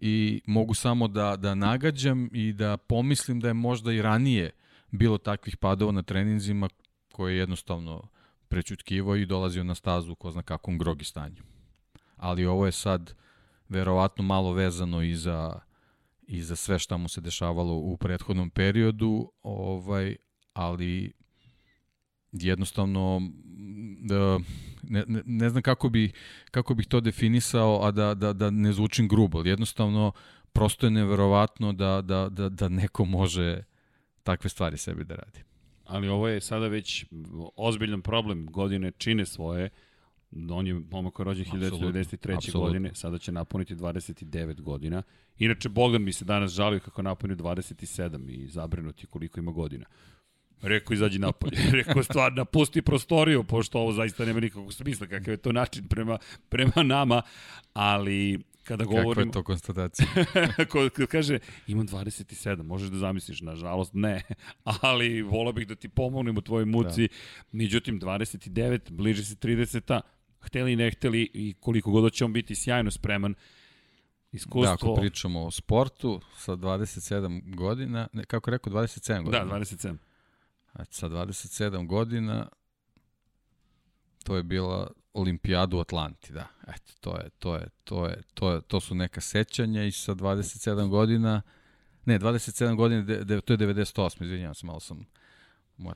i 0.00 0.40
mogu 0.46 0.74
samo 0.74 1.08
da, 1.08 1.36
da 1.36 1.54
nagađam 1.54 2.30
i 2.32 2.52
da 2.52 2.76
pomislim 2.76 3.40
da 3.40 3.48
je 3.48 3.54
možda 3.54 3.92
i 3.92 4.02
ranije 4.02 4.50
bilo 4.90 5.18
takvih 5.18 5.56
padova 5.56 5.92
na 5.92 6.02
treninzima 6.02 6.68
koje 7.12 7.34
je 7.34 7.38
jednostavno 7.38 8.08
prećutkivo 8.48 9.16
i 9.16 9.26
dolazio 9.26 9.64
na 9.64 9.74
stazu 9.74 10.14
ko 10.14 10.30
zna 10.30 10.42
kakvom 10.42 10.78
grogi 10.78 11.04
stanju. 11.04 11.42
Ali 12.16 12.46
ovo 12.46 12.66
je 12.66 12.72
sad 12.72 13.14
verovatno 13.68 14.24
malo 14.24 14.52
vezano 14.52 15.02
i 15.02 15.14
za, 15.14 15.60
i 16.30 16.42
za 16.42 16.56
sve 16.56 16.78
šta 16.78 16.96
mu 16.96 17.08
se 17.08 17.20
dešavalo 17.20 17.74
u 17.74 17.96
prethodnom 17.96 18.50
periodu, 18.50 19.32
ovaj, 19.42 20.16
ali 20.52 21.12
jednostavno 22.32 23.20
da, 24.00 24.38
ne, 24.82 25.04
ne, 25.06 25.22
ne 25.26 25.48
znam 25.48 25.62
kako, 25.62 25.88
bi, 25.88 26.12
kako 26.50 26.74
bih 26.74 26.86
to 26.86 27.00
definisao, 27.00 27.80
a 27.82 27.90
da, 27.90 28.14
da, 28.14 28.32
da 28.32 28.50
ne 28.50 28.72
zvučim 28.72 29.08
grubo, 29.08 29.38
ali 29.38 29.48
jednostavno 29.48 30.12
prosto 30.52 30.86
je 30.86 30.90
neverovatno 30.90 31.72
da, 31.72 32.02
da, 32.02 32.28
da, 32.28 32.48
da 32.48 32.68
neko 32.68 33.04
može 33.04 33.62
takve 34.22 34.50
stvari 34.50 34.76
sebi 34.76 35.04
da 35.04 35.14
radi 35.14 35.40
ali 35.90 36.08
ovo 36.08 36.28
je 36.28 36.40
sada 36.40 36.68
već 36.68 37.04
ozbiljan 37.56 38.02
problem. 38.02 38.46
Godine 38.46 38.92
čine 38.98 39.26
svoje. 39.26 39.70
On 40.50 40.66
je 40.66 40.74
momak 40.90 41.14
koji 41.14 41.24
je 41.24 41.26
rođen 41.26 41.44
1993. 41.44 42.52
godine, 42.52 42.90
sada 42.94 43.18
će 43.18 43.32
napuniti 43.32 43.74
29 43.74 44.60
godina. 44.60 45.02
Inače, 45.38 45.68
Bogan 45.68 46.02
mi 46.02 46.12
se 46.12 46.24
danas 46.24 46.52
žalio 46.52 46.80
kako 46.80 47.02
napunio 47.02 47.36
27 47.36 48.30
i 48.30 48.48
zabrinuti 48.48 49.06
koliko 49.06 49.40
ima 49.40 49.52
godina. 49.52 49.84
Rekao, 50.62 50.94
izađi 50.94 51.18
napolje. 51.18 51.58
Rekao, 51.84 52.02
stvar, 52.02 52.32
napusti 52.32 52.82
prostoriju, 52.82 53.44
pošto 53.44 53.78
ovo 53.78 53.92
zaista 53.92 54.24
nema 54.24 54.40
nikakvog 54.40 54.72
smisla, 54.72 55.06
kakav 55.06 55.32
je 55.32 55.36
to 55.36 55.52
način 55.52 55.88
prema, 55.88 56.18
prema 56.48 56.82
nama, 56.82 57.22
ali 57.72 58.40
kada 58.64 58.84
govorimo... 58.84 59.14
Kako 59.14 59.20
je 59.20 59.32
to 59.32 59.42
konstatacija? 59.42 60.06
Kada 60.72 61.06
kaže, 61.06 61.38
imam 61.66 61.88
27, 61.88 62.62
možeš 62.62 62.88
da 62.88 62.98
zamisliš, 62.98 63.40
nažalost 63.40 63.94
ne, 63.94 64.22
ali 64.82 65.22
volao 65.22 65.52
bih 65.52 65.66
da 65.66 65.74
ti 65.74 65.88
pomognem 65.88 66.36
u 66.36 66.40
tvojoj 66.40 66.64
muci. 66.64 67.08
Da. 67.08 67.14
Međutim, 67.52 68.00
29, 68.00 68.90
bliže 68.90 69.24
se 69.24 69.34
30-a, 69.34 70.00
hteli 70.40 70.76
ne 70.76 70.90
hteli 70.90 71.30
i 71.34 71.54
koliko 71.60 71.90
god 71.90 72.12
će 72.12 72.24
on 72.24 72.32
biti 72.32 72.54
sjajno 72.54 72.90
spreman, 72.90 73.34
iskustvo... 74.32 74.62
Da, 74.64 74.72
ako 74.72 74.94
pričamo 74.94 75.46
o 75.46 75.50
sportu 75.50 76.20
sa 76.38 76.52
27 76.52 77.56
godina, 77.56 78.08
ne, 78.12 78.24
kako 78.24 78.50
rekao, 78.50 78.72
27 78.72 79.22
godina? 79.24 79.44
Da, 79.44 79.50
27. 79.50 79.96
Znači, 80.74 80.94
sa 80.94 81.08
27 81.08 81.86
godina 81.86 82.48
to 84.24 84.36
je 84.36 84.42
bila 84.42 84.90
olimpijadu 85.14 85.76
u 85.76 85.80
Atlanti, 85.80 86.32
da. 86.32 86.46
Eto, 86.68 86.92
to 87.00 87.16
je, 87.16 87.30
to 87.38 87.56
je, 87.56 87.66
to 87.84 88.06
je, 88.08 88.22
to 88.34 88.52
je, 88.52 88.60
to 88.60 88.80
su 88.80 88.94
neka 88.94 89.20
sećanja 89.20 89.84
i 89.84 89.92
sa 89.92 90.14
27 90.14 90.88
godina, 90.88 91.42
ne, 92.04 92.18
27 92.18 92.76
godina, 92.76 93.02
de, 93.02 93.24
de, 93.24 93.40
to 93.40 93.52
je 93.52 93.58
98, 93.58 94.24
izvinjavam 94.24 94.54
se, 94.54 94.66
malo 94.66 94.80
sam, 94.80 95.06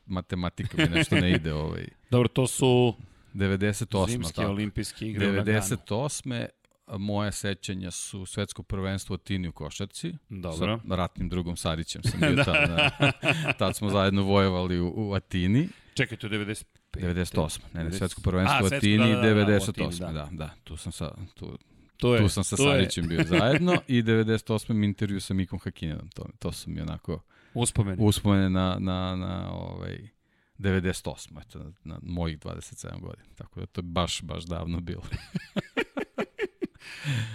matematika 0.07 0.77
mi 0.77 0.89
nešto 0.89 1.17
ne 1.17 1.31
ide. 1.31 1.53
Ovaj. 1.65 1.87
Dobro, 2.11 2.29
to 2.29 2.47
su 2.47 2.95
98. 3.35 4.11
Zimske 4.11 4.35
tako. 4.35 4.51
olimpijske 4.51 5.09
igre 5.09 5.27
98. 5.27 6.47
Moje 6.87 7.33
sećanja 7.33 7.91
su 7.91 8.27
svetsko 8.27 8.63
prvenstvo 8.63 9.17
Tini 9.17 9.49
u 9.49 9.53
košarci. 9.53 10.13
Dobro. 10.29 10.81
Sa 10.89 10.97
ratnim 10.97 11.29
drugom 11.29 11.57
Sarićem 11.57 12.03
sam 12.03 12.21
bio 12.29 12.35
da. 12.35 12.45
tad. 12.45 12.69
Da. 12.69 13.53
tad 13.59 13.77
smo 13.77 13.91
zajedno 13.91 14.23
vojevali 14.23 14.81
u, 14.81 14.93
u 14.97 15.13
Atini. 15.13 15.69
Čekaj, 15.95 16.19
to 16.19 16.27
je 16.27 16.47
95. 16.47 16.65
98. 16.93 17.59
Ne, 17.73 17.85
ne, 17.85 17.93
svetsko 17.93 18.21
prvenstvo 18.21 18.65
u 18.65 18.67
Atini, 18.67 19.13
da, 19.13 19.21
da, 19.21 19.35
da, 19.35 19.45
98. 19.45 20.01
Da, 20.01 20.13
da, 20.13 20.29
da, 20.33 20.51
tu 20.65 20.77
sam 20.77 20.93
sa, 20.93 21.15
tu, 21.35 21.59
to 21.97 22.15
je, 22.15 22.21
tu 22.21 22.29
sam 22.29 22.45
sa 22.45 22.57
Sarićem 22.57 23.09
bio 23.09 23.25
zajedno 23.25 23.77
i 23.89 24.03
98. 24.03 24.85
intervju 24.85 25.21
sa 25.21 25.35
Mikom 25.35 25.59
Hakinenom. 25.59 26.09
To, 26.09 26.27
to 26.39 26.53
su 26.53 26.71
mi 26.71 26.81
onako 26.81 27.21
uspomene, 27.55 27.97
uspomene 28.01 28.51
na, 28.51 28.77
na, 28.81 29.17
na 29.17 29.53
ovaj, 29.53 30.09
98. 30.59 31.41
Eto, 31.41 31.59
na, 31.59 31.73
na 31.85 31.99
mojih 32.03 32.39
27 32.39 33.01
godina. 33.01 33.29
Tako 33.35 33.61
da 33.61 33.67
to 33.67 33.79
je 33.79 33.83
baš, 33.83 34.23
baš 34.23 34.45
davno 34.45 34.81
bilo. 34.81 35.03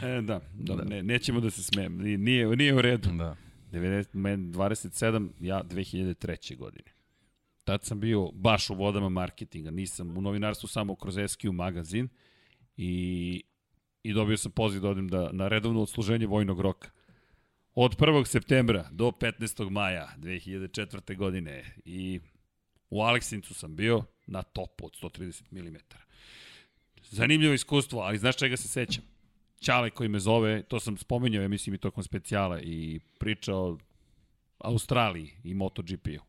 e, 0.03 0.21
da, 0.21 0.41
da, 0.53 0.75
da. 0.75 0.84
Ne, 0.84 1.03
nećemo 1.03 1.39
da 1.39 1.49
se 1.49 1.63
smijem. 1.63 1.97
Nije, 1.97 2.55
nije 2.55 2.75
u 2.75 2.82
redu. 2.82 3.10
Da. 3.10 3.36
90, 3.71 4.05
27, 4.13 5.29
ja 5.39 5.63
2003. 5.63 6.58
godine. 6.58 6.91
Tad 7.63 7.84
sam 7.84 7.99
bio 7.99 8.32
baš 8.32 8.69
u 8.69 8.73
vodama 8.73 9.10
marketinga, 9.10 9.71
nisam 9.71 10.17
u 10.17 10.21
novinarstvu 10.21 10.67
samo 10.67 10.95
kroz 10.95 11.17
SQ 11.27 11.51
magazin 11.51 12.10
i, 12.77 13.43
i 14.03 14.13
dobio 14.13 14.38
sam 14.38 14.51
poziv 14.51 14.82
da 14.82 14.89
odim 14.89 15.08
da, 15.08 15.29
na 15.32 15.47
redovno 15.47 15.82
odsluženje 15.82 16.27
vojnog 16.27 16.60
roka. 16.60 16.89
Od 17.75 17.97
1. 17.97 18.25
septembra 18.25 18.89
do 18.91 19.12
15. 19.12 19.69
maja 19.69 20.10
2004. 20.17 21.17
godine 21.17 21.75
i 21.86 22.19
u 22.89 23.02
Aleksincu 23.02 23.54
sam 23.54 23.75
bio 23.75 24.04
na 24.28 24.43
topu 24.43 24.86
od 24.86 24.91
130 25.02 25.43
mm. 25.52 25.75
Zanimljivo 27.04 27.54
iskustvo, 27.54 27.99
ali 28.02 28.17
znaš 28.17 28.38
čega 28.38 28.58
se 28.58 28.67
sećam? 28.67 29.04
Ćale 29.62 29.89
koji 29.89 30.10
me 30.10 30.19
zove, 30.19 30.63
to 30.63 30.80
sam 30.80 30.97
spomenuo, 30.97 31.41
ja 31.41 31.47
mislim 31.47 31.75
i 31.75 31.78
tokom 31.78 32.04
specijala 32.04 32.62
i 32.62 32.99
pričao 33.19 33.78
Australiji 34.58 35.32
i 35.43 35.54
MotoGP-u. 35.54 36.23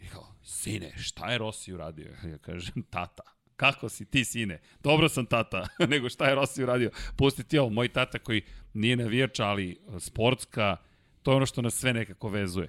I 0.00 0.08
kao, 0.08 0.34
sine, 0.42 0.92
šta 0.98 1.32
je 1.32 1.38
Rossi 1.38 1.72
uradio? 1.72 2.12
Ja 2.30 2.38
kažem, 2.38 2.82
tata, 2.90 3.22
Kako 3.56 3.88
si 3.88 4.04
ti, 4.04 4.24
sine? 4.24 4.60
Dobro 4.82 5.08
sam 5.08 5.26
tata, 5.26 5.66
nego 5.92 6.08
šta 6.08 6.28
je 6.28 6.34
Rossi 6.34 6.62
uradio? 6.62 6.90
Pusti 7.16 7.44
ti 7.44 7.58
ovo, 7.58 7.70
moj 7.70 7.88
tata 7.88 8.18
koji 8.18 8.42
nije 8.74 8.96
navijač, 8.96 9.40
ali 9.40 9.76
sportska, 9.98 10.76
to 11.22 11.30
je 11.30 11.36
ono 11.36 11.46
što 11.46 11.62
nas 11.62 11.74
sve 11.74 11.92
nekako 11.92 12.28
vezuje. 12.28 12.68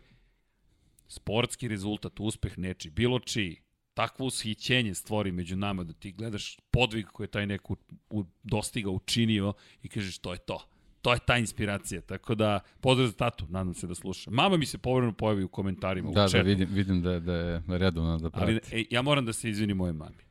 Sportski 1.14 1.68
rezultat, 1.68 2.20
uspeh 2.20 2.58
neči, 2.58 2.90
bilo 2.90 3.20
čiji, 3.20 3.62
takvo 3.94 4.26
ushićenje 4.26 4.94
stvori 4.94 5.32
među 5.32 5.56
nama 5.56 5.84
da 5.84 5.94
ti 5.94 6.12
gledaš 6.12 6.58
podvig 6.72 7.06
koje 7.06 7.26
je 7.26 7.32
taj 7.32 7.48
neko 7.48 7.76
u, 8.10 8.26
dostiga, 8.44 8.90
učinio 8.90 9.54
i 9.84 9.88
kažeš 9.88 10.18
to 10.18 10.32
je 10.34 10.38
to. 10.38 10.68
To 11.02 11.14
je 11.14 11.20
ta 11.26 11.38
inspiracija, 11.38 12.02
tako 12.02 12.36
da 12.36 12.60
pozdrav 12.82 13.08
za 13.08 13.14
tatu, 13.14 13.46
nadam 13.50 13.74
se 13.74 13.88
da 13.88 13.96
sluša. 13.96 14.32
Mama 14.32 14.58
mi 14.58 14.66
se 14.66 14.78
povremeno 14.78 15.14
pojavi 15.14 15.44
u 15.44 15.48
komentarima. 15.48 16.12
Da, 16.12 16.26
u 16.26 16.30
da, 16.30 16.42
vidim, 16.42 16.68
vidim 16.72 17.02
da, 17.02 17.20
da 17.20 17.34
je 17.34 17.62
redovno 17.68 18.18
da 18.18 18.30
prati. 18.30 18.46
Ali 18.46 18.82
e, 18.82 18.86
ja 18.90 19.02
moram 19.02 19.26
da 19.26 19.34
se 19.34 19.50
izvinim 19.50 19.78
moje 19.78 19.94
mami. 19.94 20.24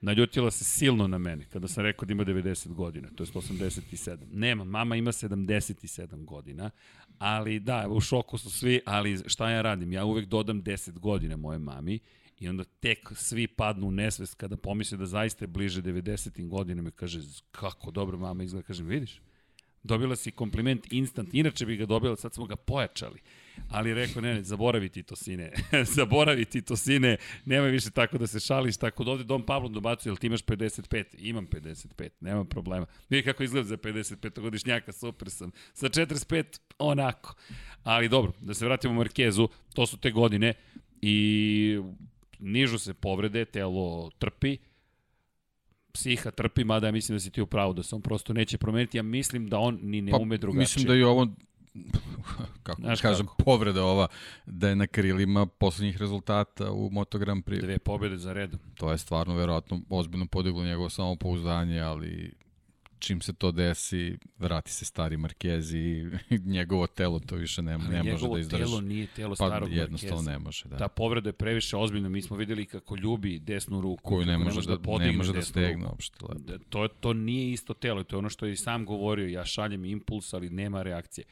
Naljutila 0.00 0.50
se 0.50 0.64
silno 0.64 1.06
na 1.08 1.18
mene 1.18 1.44
kada 1.44 1.68
sam 1.68 1.84
rekao 1.84 2.06
da 2.06 2.12
ima 2.12 2.24
90 2.24 2.68
godina, 2.74 3.08
to 3.16 3.22
je 3.22 3.26
187. 3.26 4.16
Nema, 4.32 4.64
mama 4.64 4.96
ima 4.96 5.12
77 5.12 6.24
godina, 6.24 6.70
ali 7.20 7.58
da, 7.60 7.88
u 7.88 8.00
šoku 8.00 8.38
su 8.38 8.50
svi, 8.50 8.80
ali 8.84 9.18
šta 9.26 9.50
ja 9.50 9.62
radim? 9.62 9.92
Ja 9.92 10.04
uvek 10.04 10.26
dodam 10.26 10.62
10 10.62 10.98
godina 10.98 11.36
moje 11.36 11.58
mami 11.58 11.98
i 12.38 12.48
onda 12.48 12.64
tek 12.64 13.12
svi 13.14 13.46
padnu 13.46 13.86
u 13.86 13.90
nesvest 13.90 14.34
kada 14.34 14.56
pomisle 14.56 14.98
da 14.98 15.06
zaista 15.06 15.44
je 15.44 15.48
bliže 15.48 15.82
90. 15.82 16.48
godinama 16.48 16.88
i 16.88 16.92
kaže 16.92 17.20
kako 17.50 17.90
dobro 17.90 18.18
mama 18.18 18.42
izgleda, 18.42 18.66
kažem 18.66 18.86
vidiš, 18.86 19.20
dobila 19.82 20.16
si 20.16 20.30
kompliment 20.30 20.92
instant, 20.92 21.28
inače 21.32 21.66
bi 21.66 21.76
ga 21.76 21.86
dobila, 21.86 22.16
sad 22.16 22.34
smo 22.34 22.46
ga 22.46 22.56
pojačali. 22.56 23.20
Ali 23.68 23.94
rekao, 23.94 24.22
ne, 24.22 24.34
ne, 24.34 24.42
zaboravi 24.42 24.88
ti 24.88 25.02
to, 25.02 25.16
sine. 25.16 25.52
zaboravi 25.96 26.44
ti 26.44 26.62
to, 26.62 26.76
sine. 26.76 27.16
Nemoj 27.44 27.70
više 27.70 27.90
tako 27.90 28.18
da 28.18 28.26
se 28.26 28.40
šališ. 28.40 28.76
Tako 28.76 29.04
da 29.04 29.10
ovde 29.10 29.24
Dom 29.24 29.46
Pavlo 29.46 29.68
dobacuje, 29.68 30.10
jel 30.10 30.16
ti 30.16 30.26
imaš 30.26 30.44
55? 30.44 31.04
Imam 31.18 31.46
55, 31.46 32.08
nema 32.20 32.44
problema. 32.44 32.86
Vidi 33.08 33.22
kako 33.22 33.42
izgleda 33.42 33.68
za 33.68 33.76
55-godišnjaka, 33.76 34.92
super 34.92 35.30
sam. 35.30 35.50
Sa 35.72 35.88
45, 35.88 36.60
onako. 36.78 37.34
Ali 37.82 38.08
dobro, 38.08 38.32
da 38.40 38.54
se 38.54 38.64
vratimo 38.64 38.94
Markezu, 38.94 39.48
to 39.74 39.86
su 39.86 39.96
te 39.96 40.10
godine 40.10 40.54
i 41.02 41.78
nižu 42.38 42.78
se 42.78 42.94
povrede, 42.94 43.44
telo 43.44 44.10
trpi, 44.18 44.56
psiha 45.92 46.30
trpi, 46.30 46.64
mada 46.64 46.86
ja 46.86 46.92
mislim 46.92 47.16
da 47.16 47.20
si 47.20 47.30
ti 47.30 47.42
u 47.42 47.46
pravu, 47.46 47.72
da 47.72 47.82
se 47.82 47.94
on 47.94 48.02
prosto 48.02 48.32
neće 48.32 48.58
promeniti. 48.58 48.96
Ja 48.96 49.02
mislim 49.02 49.48
da 49.48 49.58
on 49.58 49.78
ni 49.82 50.00
ne 50.00 50.10
pa, 50.10 50.18
ume 50.18 50.38
drugačije. 50.38 50.60
Mislim 50.60 50.86
da 50.86 50.94
je 50.94 51.06
ovo 51.06 51.28
kako 52.62 52.82
Znaš 52.82 53.00
kažem, 53.00 53.26
kako? 53.26 53.44
povreda 53.44 53.84
ova, 53.84 54.06
da 54.46 54.68
je 54.68 54.76
na 54.76 54.86
krilima 54.86 55.46
poslednjih 55.46 55.96
rezultata 55.96 56.72
u 56.72 56.90
Moto 56.90 57.18
Grand 57.18 57.44
Prix. 57.44 57.60
Dve 57.60 57.78
pobjede 57.78 58.16
za 58.16 58.32
redom. 58.32 58.60
To 58.74 58.92
je 58.92 58.98
stvarno 58.98 59.34
verovatno 59.34 59.80
ozbiljno 59.88 60.26
podiglo 60.26 60.64
njegovo 60.64 60.90
samopouzdanje, 60.90 61.80
ali 61.80 62.34
čim 63.00 63.20
se 63.20 63.32
to 63.32 63.52
desi, 63.52 64.18
vrati 64.38 64.72
se 64.72 64.84
stari 64.84 65.16
Markezi 65.16 65.78
i 65.78 66.06
njegovo 66.56 66.86
telo 66.86 67.18
to 67.18 67.36
više 67.36 67.62
ne, 67.62 67.78
ne 67.78 68.02
može 68.02 68.28
da 68.28 68.38
izdrži. 68.38 68.62
Njegovo 68.62 68.78
telo 68.78 68.80
nije 68.80 69.06
telo 69.06 69.34
pa, 69.38 69.46
starog 69.46 69.72
jednostavno 69.72 70.16
Markeza. 70.16 70.30
ne 70.30 70.38
može, 70.38 70.68
da. 70.68 70.76
Ta 70.76 70.88
povreda 70.88 71.28
je 71.28 71.32
previše 71.32 71.76
ozbiljna. 71.76 72.08
Mi 72.08 72.22
smo 72.22 72.36
videli 72.36 72.66
kako 72.66 72.96
ljubi 72.96 73.38
desnu 73.38 73.80
ruku. 73.80 74.02
Koju 74.02 74.26
ne 74.26 74.38
može, 74.38 74.60
da, 74.60 74.76
da 74.76 74.98
ne 74.98 75.12
može 75.12 75.32
da 75.32 75.42
stegne 75.42 75.86
uopšte. 75.86 76.18
Da, 76.38 76.58
to, 76.58 76.88
to 76.88 77.12
nije 77.12 77.52
isto 77.52 77.74
telo. 77.74 78.04
To 78.04 78.16
je 78.16 78.18
ono 78.18 78.28
što 78.28 78.46
je 78.46 78.52
i 78.52 78.56
sam 78.56 78.84
govorio. 78.84 79.28
Ja 79.28 79.44
šaljem 79.44 79.84
impuls, 79.84 80.34
ali 80.34 80.50
nema 80.50 80.82
reakcije. 80.82 81.24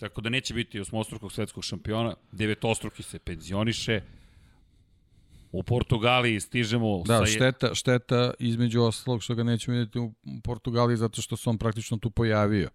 Tako 0.00 0.20
da 0.20 0.28
neće 0.28 0.54
biti 0.54 0.80
osmostrukog 0.80 1.32
svetskog 1.32 1.64
šampiona. 1.64 2.14
Devetostruki 2.32 3.02
se 3.02 3.18
penzioniše 3.18 4.00
U 5.52 5.62
Portugaliji 5.62 6.40
stižemo... 6.40 7.02
Da, 7.06 7.18
sa... 7.18 7.26
šteta, 7.26 7.74
šteta 7.74 8.34
između 8.38 8.82
ostalog 8.82 9.22
što 9.22 9.34
ga 9.34 9.42
nećemo 9.42 9.76
vidjeti 9.76 9.98
u 9.98 10.12
Portugaliji 10.44 10.96
zato 10.96 11.22
što 11.22 11.36
se 11.36 11.50
on 11.50 11.58
praktično 11.58 11.96
tu 11.96 12.10
pojavio. 12.10 12.70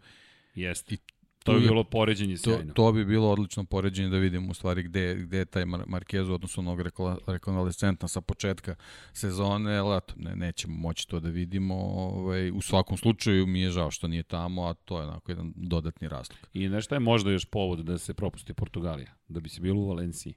Jeste. 0.56 0.96
I 0.96 0.98
to 1.46 1.54
bi 1.54 1.68
bilo 1.68 1.84
poređenje 1.84 2.38
sjajno. 2.38 2.74
To, 2.74 2.74
to 2.74 2.92
bi 2.92 3.06
bilo 3.06 3.32
odlično 3.32 3.64
poređenje 3.64 4.10
da 4.10 4.18
vidimo 4.18 4.52
u 4.52 4.54
stvari 4.54 4.84
gde, 4.84 5.16
gde 5.16 5.38
je 5.38 5.46
taj 5.46 5.66
Markezu, 5.66 6.34
odnosno 6.34 6.62
onog 6.62 6.82
rekonvalescentna 7.28 8.08
sa 8.08 8.22
početka 8.22 8.76
sezone, 9.14 9.78
ali 9.78 9.98
eto, 9.98 10.14
ne, 10.18 10.36
nećemo 10.36 10.76
moći 10.76 11.08
to 11.08 11.20
da 11.20 11.30
vidimo. 11.30 11.76
Ovaj, 11.76 12.52
u 12.52 12.62
svakom 12.62 12.98
slučaju 12.98 13.48
mi 13.48 13.62
je 13.62 13.72
žao 13.72 13.92
što 13.92 14.08
nije 14.08 14.24
tamo, 14.24 14.66
a 14.66 14.74
to 14.74 15.00
je 15.00 15.08
onako 15.08 15.32
jedan 15.32 15.54
dodatni 15.56 16.08
razlog. 16.08 16.38
I 16.54 16.70
nešto 16.70 16.96
je 16.96 17.00
možda 17.00 17.32
još 17.32 17.46
povod 17.46 17.80
da 17.80 17.98
se 17.98 18.14
propusti 18.14 18.54
Portugalija, 18.54 19.14
da 19.28 19.40
bi 19.40 19.50
se 19.50 19.62
bilo 19.62 19.82
u 19.82 19.88
Valenciji 19.88 20.34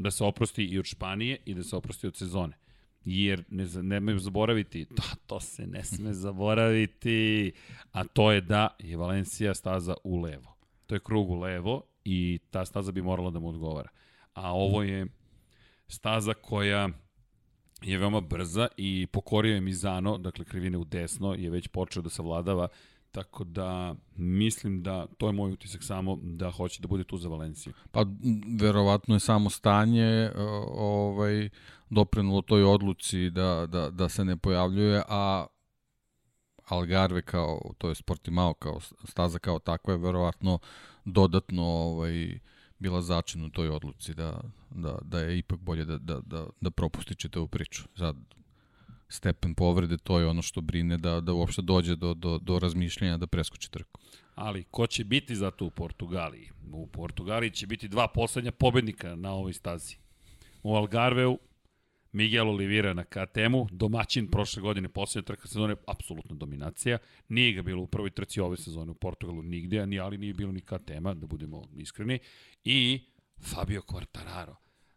da 0.00 0.10
se 0.10 0.24
oprosti 0.24 0.64
i 0.64 0.78
od 0.78 0.84
Španije 0.84 1.42
i 1.44 1.54
da 1.54 1.62
se 1.62 1.76
oprosti 1.76 2.06
od 2.06 2.16
sezone. 2.16 2.56
Jer 3.04 3.44
ne, 3.48 3.66
nemaju 3.82 4.18
zaboraviti, 4.18 4.84
to, 4.84 5.02
to 5.26 5.40
se 5.40 5.66
ne 5.66 5.84
sme 5.84 6.12
zaboraviti, 6.12 7.52
a 7.92 8.04
to 8.04 8.32
je 8.32 8.40
da 8.40 8.76
je 8.78 8.96
Valencija 8.96 9.54
staza 9.54 9.94
u 10.04 10.20
levo. 10.20 10.56
To 10.86 10.94
je 10.94 11.00
krug 11.00 11.30
u 11.30 11.40
levo 11.40 11.82
i 12.04 12.38
ta 12.50 12.64
staza 12.64 12.92
bi 12.92 13.02
morala 13.02 13.30
da 13.30 13.38
mu 13.38 13.48
odgovara. 13.48 13.88
A 14.34 14.52
ovo 14.52 14.82
je 14.82 15.06
staza 15.88 16.34
koja 16.34 16.88
je 17.82 17.98
veoma 17.98 18.20
brza 18.20 18.68
i 18.76 19.06
pokorio 19.12 19.54
je 19.54 19.60
Mizano, 19.60 20.18
dakle 20.18 20.44
krivine 20.44 20.78
u 20.78 20.84
desno, 20.84 21.34
je 21.34 21.50
već 21.50 21.68
počeo 21.68 22.02
da 22.02 22.10
savladava 22.10 22.68
Tako 23.12 23.44
da 23.44 23.94
mislim 24.16 24.82
da 24.82 25.06
to 25.18 25.26
je 25.26 25.32
moj 25.32 25.52
utisak 25.52 25.82
samo 25.84 26.18
da 26.22 26.50
hoće 26.50 26.82
da 26.82 26.88
bude 26.88 27.04
tu 27.04 27.16
za 27.16 27.28
Valenciju. 27.28 27.72
Pa 27.90 28.04
verovatno 28.60 29.14
je 29.14 29.20
samo 29.20 29.50
stanje 29.50 30.30
ovaj 30.74 31.48
doprenulo 31.90 32.42
toj 32.42 32.64
odluci 32.64 33.30
da, 33.30 33.66
da, 33.66 33.90
da 33.90 34.08
se 34.08 34.24
ne 34.24 34.36
pojavljuje, 34.36 35.02
a 35.08 35.46
Algarve 36.68 37.22
kao, 37.22 37.60
to 37.78 37.88
je 37.88 37.94
Sportimao 37.94 38.54
kao 38.54 38.80
staza 39.04 39.38
kao 39.38 39.58
takva 39.58 39.92
je 39.92 39.98
verovatno 39.98 40.58
dodatno 41.04 41.62
ovaj, 41.62 42.38
bila 42.78 43.02
začin 43.02 43.44
u 43.44 43.50
toj 43.50 43.68
odluci 43.68 44.14
da, 44.14 44.40
da, 44.70 44.98
da 45.02 45.20
je 45.20 45.38
ipak 45.38 45.58
bolje 45.60 45.84
da, 45.84 45.98
da, 45.98 46.20
da, 46.20 46.46
da 46.60 46.70
propusti 46.70 47.14
čitavu 47.14 47.48
priču. 47.48 47.82
Sad, 47.96 48.16
stepen 49.10 49.54
povrede, 49.54 49.96
to 49.96 50.18
je 50.18 50.26
ono 50.26 50.42
što 50.42 50.60
brine 50.60 50.98
da, 50.98 51.20
da 51.20 51.32
uopšte 51.32 51.62
dođe 51.62 51.96
do, 51.96 52.14
do, 52.14 52.38
do 52.38 52.58
razmišljanja 52.58 53.16
da 53.16 53.26
preskoči 53.26 53.70
trku. 53.70 54.00
Ali 54.34 54.64
ko 54.64 54.86
će 54.86 55.04
biti 55.04 55.36
za 55.36 55.50
to 55.50 55.66
u 55.66 55.70
Portugaliji? 55.70 56.50
U 56.72 56.86
Portugaliji 56.86 57.50
će 57.50 57.66
biti 57.66 57.88
dva 57.88 58.08
poslednja 58.08 58.52
pobednika 58.52 59.14
na 59.14 59.32
ovoj 59.32 59.52
stazi. 59.52 59.96
U 60.62 60.74
Algarveu 60.74 61.38
Miguel 62.12 62.48
Oliveira 62.48 62.94
na 62.94 63.04
KTM-u, 63.04 63.66
domaćin 63.70 64.30
prošle 64.30 64.62
godine 64.62 64.88
poslednja 64.88 65.26
trka 65.26 65.48
sezone, 65.48 65.76
apsolutna 65.86 66.36
dominacija. 66.36 66.98
Nije 67.28 67.52
ga 67.52 67.62
bilo 67.62 67.82
u 67.82 67.86
prvoj 67.86 68.10
trci 68.10 68.40
ove 68.40 68.56
sezone 68.56 68.90
u 68.90 68.94
Portugalu 68.94 69.42
nigde, 69.42 69.86
ni 69.86 70.00
ali 70.00 70.18
nije 70.18 70.34
bilo 70.34 70.52
ni 70.52 70.60
KTM-a, 70.60 71.14
da 71.14 71.26
budemo 71.26 71.64
iskreni. 71.76 72.18
I 72.64 73.00
Fabio 73.42 73.80
Quartararo. 73.80 74.54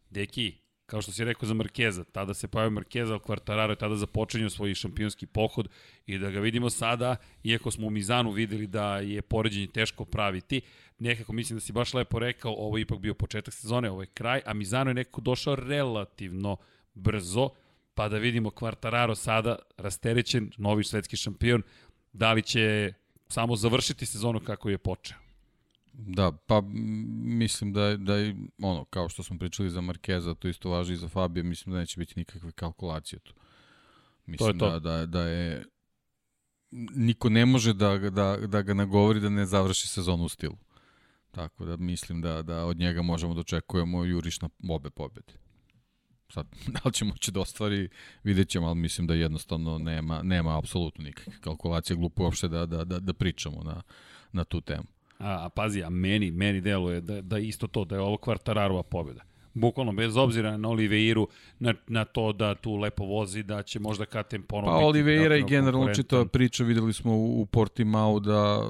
Deki, 0.09 0.62
kao 0.85 1.01
što 1.01 1.11
si 1.11 1.25
rekao 1.25 1.47
za 1.47 1.53
Markeza, 1.53 2.03
tada 2.03 2.33
se 2.33 2.47
pojavio 2.47 2.71
Markeza, 2.71 3.13
ali 3.13 3.21
Quartararo 3.21 3.69
je 3.69 3.75
tada 3.75 3.95
započinio 3.95 4.49
svoj 4.49 4.73
šampionski 4.73 5.25
pohod 5.25 5.69
i 6.05 6.17
da 6.17 6.29
ga 6.29 6.39
vidimo 6.39 6.69
sada, 6.69 7.15
iako 7.43 7.71
smo 7.71 7.87
u 7.87 7.89
Mizanu 7.89 8.31
videli 8.31 8.67
da 8.67 8.97
je 8.97 9.21
poređenje 9.21 9.67
teško 9.67 10.05
praviti, 10.05 10.61
nekako 10.99 11.33
mislim 11.33 11.57
da 11.57 11.61
si 11.61 11.73
baš 11.73 11.93
lepo 11.93 12.19
rekao, 12.19 12.53
ovo 12.53 12.77
je 12.77 12.81
ipak 12.81 12.99
bio 12.99 13.13
početak 13.13 13.53
sezone, 13.53 13.91
ovo 13.91 14.01
je 14.01 14.07
kraj, 14.07 14.41
a 14.45 14.53
Mizano 14.53 14.89
je 14.89 14.93
nekako 14.93 15.21
došao 15.21 15.55
relativno 15.55 16.57
brzo, 16.93 17.49
pa 17.93 18.09
da 18.09 18.17
vidimo 18.17 18.49
Quartararo 18.49 19.15
sada 19.15 19.55
rasterećen, 19.77 20.51
novi 20.57 20.83
svetski 20.83 21.17
šampion, 21.17 21.61
da 22.13 22.33
li 22.33 22.41
će 22.41 22.93
samo 23.27 23.55
završiti 23.55 24.05
sezonu 24.05 24.39
kako 24.39 24.69
je 24.69 24.77
počeo. 24.77 25.22
Da, 25.93 26.31
pa 26.31 26.61
mislim 27.23 27.73
da, 27.73 27.97
da 27.97 28.15
je, 28.15 28.35
ono, 28.61 28.85
kao 28.85 29.09
što 29.09 29.23
smo 29.23 29.37
pričali 29.37 29.69
za 29.69 29.81
Markeza, 29.81 30.33
to 30.33 30.47
isto 30.47 30.69
važi 30.69 30.93
i 30.93 30.97
za 30.97 31.09
Fabio, 31.09 31.43
mislim 31.43 31.73
da 31.73 31.79
neće 31.79 31.99
biti 31.99 32.13
nikakve 32.15 32.51
kalkulacije 32.51 33.19
tu. 33.19 33.33
Mislim 34.25 34.59
to 34.59 34.65
je 34.65 34.71
to. 34.71 34.79
Da, 34.79 34.89
da, 34.89 35.05
da 35.05 35.21
je 35.21 35.65
niko 36.95 37.29
ne 37.29 37.45
može 37.45 37.73
da, 37.73 37.97
da, 37.97 38.37
da 38.37 38.61
ga 38.61 38.73
nagovori 38.73 39.19
da 39.19 39.29
ne 39.29 39.45
završi 39.45 39.87
sezonu 39.87 40.23
u 40.23 40.29
stilu. 40.29 40.57
Tako 41.31 41.65
da 41.65 41.77
mislim 41.77 42.21
da, 42.21 42.41
da 42.41 42.65
od 42.65 42.77
njega 42.77 43.01
možemo 43.01 43.33
da 43.33 43.39
očekujemo 43.39 44.03
juriš 44.03 44.41
na 44.41 44.49
obe 44.69 44.89
pobede. 44.89 45.33
Sad, 46.29 46.47
da 46.73 46.79
li 46.85 46.93
će 46.93 47.05
moći 47.05 47.31
da 47.31 47.39
ostvari, 47.39 47.89
vidjet 48.23 48.49
ćemo, 48.49 48.67
ali 48.67 48.75
mislim 48.75 49.07
da 49.07 49.13
jednostavno 49.13 49.77
nema, 49.77 50.23
nema 50.23 50.57
apsolutno 50.57 51.03
nikakve 51.03 51.33
kalkulacije, 51.41 51.97
glupo 51.97 52.23
uopšte 52.23 52.47
da, 52.47 52.65
da, 52.65 52.83
da, 52.83 52.99
da 52.99 53.13
pričamo 53.13 53.63
na, 53.63 53.81
na 54.31 54.43
tu 54.43 54.61
temu. 54.61 54.87
A, 55.23 55.45
a 55.45 55.49
pazi, 55.49 55.83
a 55.83 55.89
meni, 55.89 56.31
meni 56.31 56.61
deluje 56.61 57.01
da, 57.01 57.21
da 57.21 57.37
isto 57.37 57.67
to, 57.67 57.85
da 57.85 57.95
je 57.95 58.01
ovo 58.01 58.17
kvartararova 58.17 58.83
pobjeda. 58.83 59.21
Bukvalno, 59.53 59.93
bez 59.93 60.17
obzira 60.17 60.57
na 60.57 60.69
Oliveiru, 60.69 61.27
na, 61.59 61.73
na 61.87 62.05
to 62.05 62.33
da 62.33 62.55
tu 62.55 62.75
lepo 62.75 63.05
vozi, 63.05 63.43
da 63.43 63.63
će 63.63 63.79
možda 63.79 64.05
KTM 64.05 64.41
ponovno 64.47 64.79
Pa 64.79 64.85
Oliveira 64.85 65.37
i 65.37 65.43
generalno 65.43 65.93
čitava 65.93 66.25
priča, 66.25 66.63
videli 66.63 66.93
smo 66.93 67.13
u, 67.13 67.41
u 67.41 67.45
Portimao 67.45 68.19
da 68.19 68.69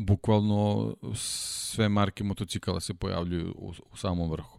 bukvalno 0.00 0.94
sve 1.14 1.88
marke 1.88 2.24
motocikala 2.24 2.80
se 2.80 2.94
pojavljuju 2.94 3.54
u, 3.58 3.72
u 3.92 3.96
samom 3.96 4.30
vrhu. 4.30 4.58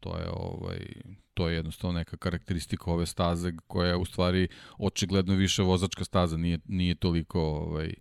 To 0.00 0.18
je 0.18 0.30
ovaj 0.30 0.86
to 1.36 1.48
je 1.48 1.54
jednostavno 1.54 1.98
neka 1.98 2.16
karakteristika 2.16 2.90
ove 2.90 3.06
staze 3.06 3.52
koja 3.66 3.88
je 3.88 3.96
u 3.96 4.04
stvari 4.04 4.48
očigledno 4.78 5.34
više 5.34 5.62
vozačka 5.62 6.04
staza, 6.04 6.36
nije, 6.36 6.58
nije 6.68 6.94
toliko 6.94 7.40
ovaj, 7.40 7.94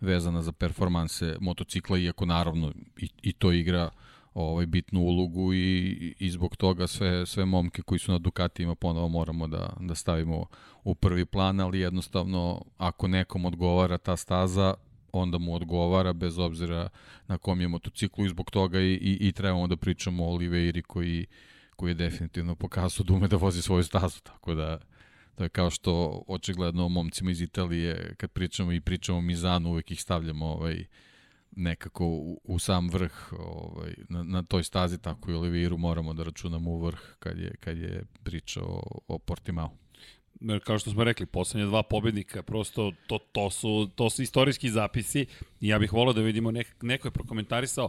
vezana 0.00 0.42
za 0.42 0.52
performanse 0.52 1.36
motocikla, 1.40 1.98
iako 1.98 2.26
naravno 2.26 2.72
i, 2.96 3.08
i 3.22 3.32
to 3.32 3.52
igra 3.52 3.90
ovaj 4.34 4.66
bitnu 4.66 5.00
ulogu 5.00 5.54
i, 5.54 6.14
i 6.18 6.30
zbog 6.30 6.56
toga 6.56 6.86
sve, 6.86 7.26
sve 7.26 7.44
momke 7.44 7.82
koji 7.82 7.98
su 7.98 8.12
na 8.12 8.18
Ducatijima 8.18 8.74
ponovo 8.74 9.08
moramo 9.08 9.46
da, 9.46 9.76
da 9.80 9.94
stavimo 9.94 10.46
u 10.84 10.94
prvi 10.94 11.24
plan, 11.24 11.60
ali 11.60 11.80
jednostavno 11.80 12.64
ako 12.76 13.08
nekom 13.08 13.44
odgovara 13.44 13.98
ta 13.98 14.16
staza, 14.16 14.74
onda 15.12 15.38
mu 15.38 15.54
odgovara 15.54 16.12
bez 16.12 16.38
obzira 16.38 16.88
na 17.26 17.38
kom 17.38 17.60
je 17.60 17.68
motociklu 17.68 18.26
i 18.26 18.28
zbog 18.28 18.50
toga 18.50 18.80
i, 18.80 18.92
i, 18.92 19.28
i 19.28 19.32
trebamo 19.32 19.66
da 19.66 19.76
pričamo 19.76 20.24
o 20.24 20.32
Oliveiri 20.32 20.82
koji, 20.82 21.26
koji 21.76 21.90
je 21.90 21.94
definitivno 21.94 22.54
pokazao 22.54 23.04
da 23.04 23.14
ume 23.14 23.28
da 23.28 23.36
vozi 23.36 23.62
svoju 23.62 23.84
stazu, 23.84 24.20
tako 24.20 24.54
da 24.54 24.78
je 25.44 25.48
kao 25.48 25.70
što 25.70 26.22
očigledno 26.26 26.86
o 26.86 26.88
momcima 26.88 27.30
iz 27.30 27.40
Italije 27.40 28.14
kad 28.16 28.30
pričamo 28.30 28.72
i 28.72 28.80
pričamo 28.80 29.18
o 29.18 29.22
Mizanu 29.22 29.70
uvek 29.70 29.90
ih 29.90 30.02
stavljamo 30.02 30.46
ovaj, 30.46 30.84
nekako 31.56 32.06
u, 32.06 32.40
u 32.44 32.58
sam 32.58 32.88
vrh 32.90 33.32
ovaj, 33.38 33.94
na, 34.08 34.22
na 34.22 34.42
toj 34.42 34.64
stazi, 34.64 34.98
tako 34.98 35.30
i 35.30 35.34
Oliveiru 35.34 35.78
moramo 35.78 36.14
da 36.14 36.22
računamo 36.22 36.70
u 36.70 36.84
vrh 36.84 37.00
kad 37.18 37.38
je, 37.38 37.54
kad 37.60 37.78
je 37.78 38.04
priča 38.22 38.60
o, 38.62 38.82
o 39.08 39.18
Portimao. 39.18 39.70
Kao 40.64 40.78
što 40.78 40.90
smo 40.90 41.04
rekli, 41.04 41.26
poslednje 41.26 41.66
dva 41.66 41.82
pobednika, 41.82 42.42
prosto 42.42 42.92
to, 43.06 43.18
to, 43.32 43.50
su, 43.50 43.90
to 43.94 44.10
su 44.10 44.22
istorijski 44.22 44.70
zapisi 44.70 45.26
i 45.60 45.68
ja 45.68 45.78
bih 45.78 45.92
volao 45.92 46.12
da 46.12 46.20
vidimo, 46.20 46.50
nek, 46.50 46.76
neko 46.82 47.08
je 47.08 47.12
prokomentarisao 47.12 47.88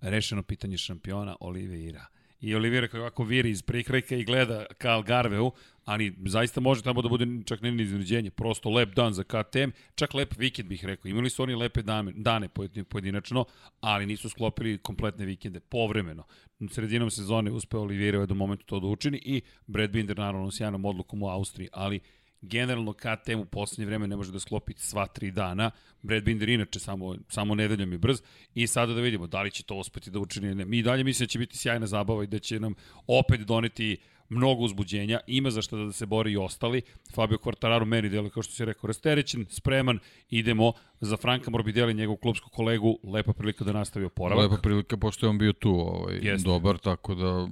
rešeno 0.00 0.42
pitanje 0.42 0.78
šampiona 0.78 1.36
Oliveira 1.40 2.06
i 2.40 2.54
Oliveira 2.54 2.88
kako 2.88 3.24
viri 3.24 3.50
iz 3.50 3.62
prikrajka 3.62 4.16
i 4.16 4.24
gleda 4.24 4.66
ka 4.78 4.90
Algarveu, 4.90 5.52
ali 5.84 6.14
zaista 6.26 6.60
može 6.60 6.82
tamo 6.82 7.02
da 7.02 7.08
bude 7.08 7.26
čak 7.44 7.62
ne 7.62 7.82
iznenađenje, 7.82 8.30
prosto 8.30 8.70
lep 8.70 8.94
dan 8.94 9.12
za 9.12 9.24
KTM, 9.24 9.70
čak 9.94 10.14
lep 10.14 10.34
vikend 10.38 10.68
bih 10.68 10.84
rekao. 10.84 11.08
Imali 11.08 11.30
su 11.30 11.42
oni 11.42 11.54
lepe 11.54 11.82
dane, 11.82 12.12
dane 12.16 12.48
pojedinačno, 12.88 13.44
ali 13.80 14.06
nisu 14.06 14.28
sklopili 14.28 14.78
kompletne 14.78 15.24
vikende 15.24 15.60
povremeno. 15.60 16.24
Sredinom 16.70 17.10
sezone 17.10 17.50
uspeo 17.50 17.80
Oliveira 17.80 18.26
do 18.26 18.34
momentu 18.34 18.66
to 18.66 18.80
da 18.80 18.86
učini 18.86 19.20
i 19.24 19.40
Brad 19.66 19.90
Binder 19.90 20.18
naravno 20.18 20.50
s 20.50 20.60
jednom 20.60 20.84
odlukom 20.84 21.22
u 21.22 21.28
Austriji, 21.28 21.68
ali 21.72 22.00
generalno 22.42 22.92
KTM 22.92 23.38
u 23.38 23.44
poslednje 23.44 23.86
vreme 23.86 24.06
ne 24.06 24.16
može 24.16 24.32
da 24.32 24.40
sklopi 24.40 24.72
sva 24.76 25.06
tri 25.06 25.30
dana. 25.30 25.70
Brad 26.02 26.22
Binder 26.22 26.48
inače 26.48 26.80
samo, 26.80 27.16
samo 27.28 27.54
nedeljom 27.54 27.92
je 27.92 27.98
brz 27.98 28.22
i 28.54 28.66
sada 28.66 28.94
da 28.94 29.00
vidimo 29.00 29.26
da 29.26 29.42
li 29.42 29.50
će 29.50 29.62
to 29.62 29.74
uspeti 29.74 30.10
da 30.10 30.18
učini. 30.18 30.54
Ne. 30.54 30.64
Mi 30.64 30.82
dalje 30.82 31.04
mislim 31.04 31.26
da 31.26 31.30
će 31.30 31.38
biti 31.38 31.58
sjajna 31.58 31.86
zabava 31.86 32.24
i 32.24 32.26
da 32.26 32.38
će 32.38 32.60
nam 32.60 32.74
opet 33.06 33.40
doneti 33.40 33.96
mnogo 34.28 34.62
uzbuđenja, 34.62 35.20
ima 35.26 35.50
za 35.50 35.62
što 35.62 35.76
da 35.76 35.92
se 35.92 36.06
bori 36.06 36.32
i 36.32 36.36
ostali. 36.36 36.82
Fabio 37.14 37.38
Quartararo 37.38 37.84
meni 37.84 38.08
delo, 38.08 38.30
kao 38.30 38.42
što 38.42 38.54
si 38.54 38.64
rekao, 38.64 38.88
rasterećen, 38.88 39.46
spreman, 39.50 39.98
idemo 40.30 40.72
za 41.00 41.16
Franka 41.16 41.50
Morbidelli, 41.50 41.94
njegov 41.94 42.16
klubsku 42.16 42.50
kolegu, 42.50 42.98
lepa 43.04 43.32
prilika 43.32 43.64
da 43.64 43.72
nastavi 43.72 44.04
oporavak. 44.04 44.50
Lepa 44.50 44.62
prilika, 44.62 44.96
pošto 44.96 45.26
je 45.26 45.30
on 45.30 45.38
bio 45.38 45.52
tu 45.52 45.70
ovaj, 45.70 46.18
Jeste. 46.22 46.48
dobar, 46.48 46.78
tako 46.78 47.14
da, 47.14 47.48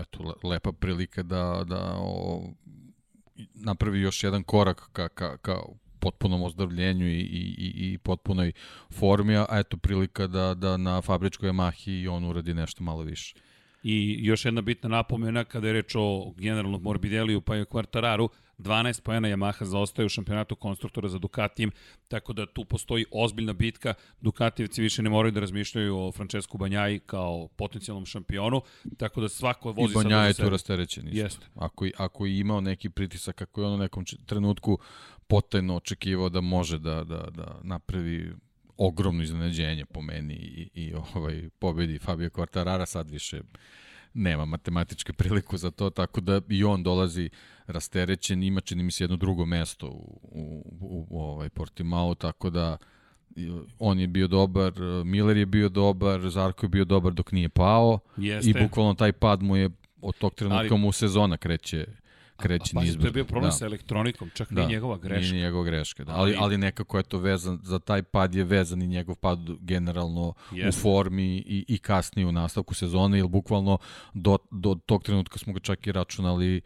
eto, 0.00 0.34
lepa 0.42 0.72
prilika 0.72 1.22
da, 1.22 1.64
da 1.68 1.96
o, 1.98 2.50
napravi 3.54 4.00
još 4.00 4.24
jedan 4.24 4.42
korak 4.42 4.88
ka, 4.92 5.08
ka, 5.08 5.36
ka 5.36 5.58
potpunom 6.00 6.42
ozdravljenju 6.42 7.06
i, 7.06 7.20
i, 7.20 7.54
i, 7.58 7.92
i 7.92 7.98
potpunoj 7.98 8.52
formi, 8.92 9.36
a 9.36 9.46
eto 9.50 9.76
prilika 9.76 10.26
da, 10.26 10.54
da 10.54 10.76
na 10.76 11.02
fabričkoj 11.02 11.48
Yamahi 11.48 12.08
on 12.10 12.24
uradi 12.24 12.54
nešto 12.54 12.84
malo 12.84 13.02
više. 13.02 13.34
I 13.82 14.18
još 14.20 14.44
jedna 14.44 14.60
bitna 14.60 14.88
napomena 14.88 15.44
kada 15.44 15.66
je 15.66 15.72
reč 15.72 15.94
o 15.94 16.32
generalnom 16.36 16.82
Morbideliju 16.82 17.40
pa 17.40 17.56
i 17.56 17.64
Quartararu, 17.64 18.28
12 18.58 19.02
pojena 19.02 19.28
Yamaha 19.28 19.64
zaostaje 19.64 20.06
u 20.06 20.08
šampionatu 20.08 20.56
konstruktora 20.56 21.08
za 21.08 21.18
Ducatijem, 21.18 21.70
tako 22.08 22.32
da 22.32 22.46
tu 22.46 22.64
postoji 22.64 23.04
ozbiljna 23.10 23.52
bitka. 23.52 23.94
Ducatijevci 24.20 24.82
više 24.82 25.02
ne 25.02 25.10
moraju 25.10 25.32
da 25.32 25.40
razmišljaju 25.40 25.98
o 25.98 26.12
Francesku 26.12 26.58
Banjaji 26.58 26.98
kao 26.98 27.48
potencijalnom 27.56 28.06
šampionu, 28.06 28.62
tako 28.96 29.20
da 29.20 29.28
svako 29.28 29.72
vozi 29.72 29.92
I 29.92 29.94
Banjaja 29.94 30.26
je 30.26 30.34
tu 30.34 30.48
rasterećen. 30.50 31.08
Jeste. 31.12 31.46
Ako, 31.54 31.86
ako 31.96 32.26
je 32.26 32.38
imao 32.38 32.60
neki 32.60 32.90
pritisak, 32.90 33.36
kako 33.36 33.60
je 33.60 33.66
on 33.66 33.74
u 33.74 33.78
nekom 33.78 34.04
trenutku 34.26 34.78
potajno 35.26 35.76
očekivao 35.76 36.28
da 36.28 36.40
može 36.40 36.78
da, 36.78 37.04
da, 37.04 37.28
da 37.30 37.60
napravi 37.62 38.32
ogromno 38.80 39.22
iznenađenje 39.22 39.84
po 39.84 40.02
meni 40.02 40.34
i, 40.34 40.70
i 40.74 40.94
ovaj 41.14 41.48
pobedi 41.58 41.98
Fabio 41.98 42.28
Quartarara. 42.28 42.86
Sad 42.86 43.10
više 43.10 43.40
nema 44.14 44.44
matematičke 44.44 45.12
priliku 45.12 45.56
za 45.56 45.70
to, 45.70 45.90
tako 45.90 46.20
da 46.20 46.40
i 46.48 46.64
on 46.64 46.82
dolazi 46.82 47.30
rasterećen, 47.66 48.42
ima 48.42 48.60
čini 48.60 48.82
mi 48.82 48.92
se 48.92 49.04
jedno 49.04 49.16
drugo 49.16 49.44
mesto 49.44 49.86
u, 49.86 50.20
u, 50.22 50.64
u, 50.80 51.06
u 51.10 51.20
ovaj 51.22 51.48
Portimao, 51.48 52.14
tako 52.14 52.50
da 52.50 52.76
on 53.78 54.00
je 54.00 54.06
bio 54.06 54.26
dobar, 54.28 54.72
Miller 55.04 55.36
je 55.36 55.46
bio 55.46 55.68
dobar, 55.68 56.30
Zarko 56.30 56.66
je 56.66 56.70
bio 56.70 56.84
dobar 56.84 57.12
dok 57.12 57.32
nije 57.32 57.48
pao. 57.48 57.98
Jeste. 58.16 58.50
i 58.50 58.54
bukvalno 58.62 58.94
taj 58.94 59.12
pad 59.12 59.42
mu 59.42 59.56
je 59.56 59.70
od 60.02 60.14
tog 60.18 60.34
trenutka 60.34 60.76
mu 60.76 60.92
sezona 60.92 61.36
kreće 61.36 61.86
kreće 62.40 62.78
niz. 62.78 62.96
Pa, 62.96 63.00
to 63.00 63.06
je 63.06 63.12
bio 63.12 63.24
problem 63.24 63.48
da. 63.48 63.52
sa 63.52 63.66
elektronikom, 63.66 64.30
čak 64.34 64.52
da. 64.52 64.60
nije 64.60 64.68
njegova 64.68 64.98
greška. 64.98 65.32
Nije 65.32 65.44
njegova 65.44 65.64
greška, 65.64 66.04
da. 66.04 66.12
Ali, 66.12 66.36
ali 66.38 66.58
nekako 66.58 66.96
je 66.96 67.02
to 67.02 67.18
vezan, 67.18 67.58
za 67.62 67.78
taj 67.78 68.02
pad 68.02 68.34
je 68.34 68.44
vezan 68.44 68.82
i 68.82 68.86
njegov 68.86 69.14
pad 69.14 69.38
generalno 69.60 70.34
Jeste. 70.52 70.68
u 70.68 70.72
formi 70.72 71.36
i, 71.36 71.64
i 71.68 71.78
kasnije 71.78 72.26
u 72.26 72.32
nastavku 72.32 72.74
sezone, 72.74 73.18
ili 73.18 73.28
bukvalno 73.28 73.78
do, 74.14 74.38
do 74.50 74.78
tog 74.86 75.02
trenutka 75.02 75.38
smo 75.38 75.52
ga 75.52 75.60
čak 75.60 75.86
i 75.86 75.92
računali 75.92 76.56
uh, 76.56 76.62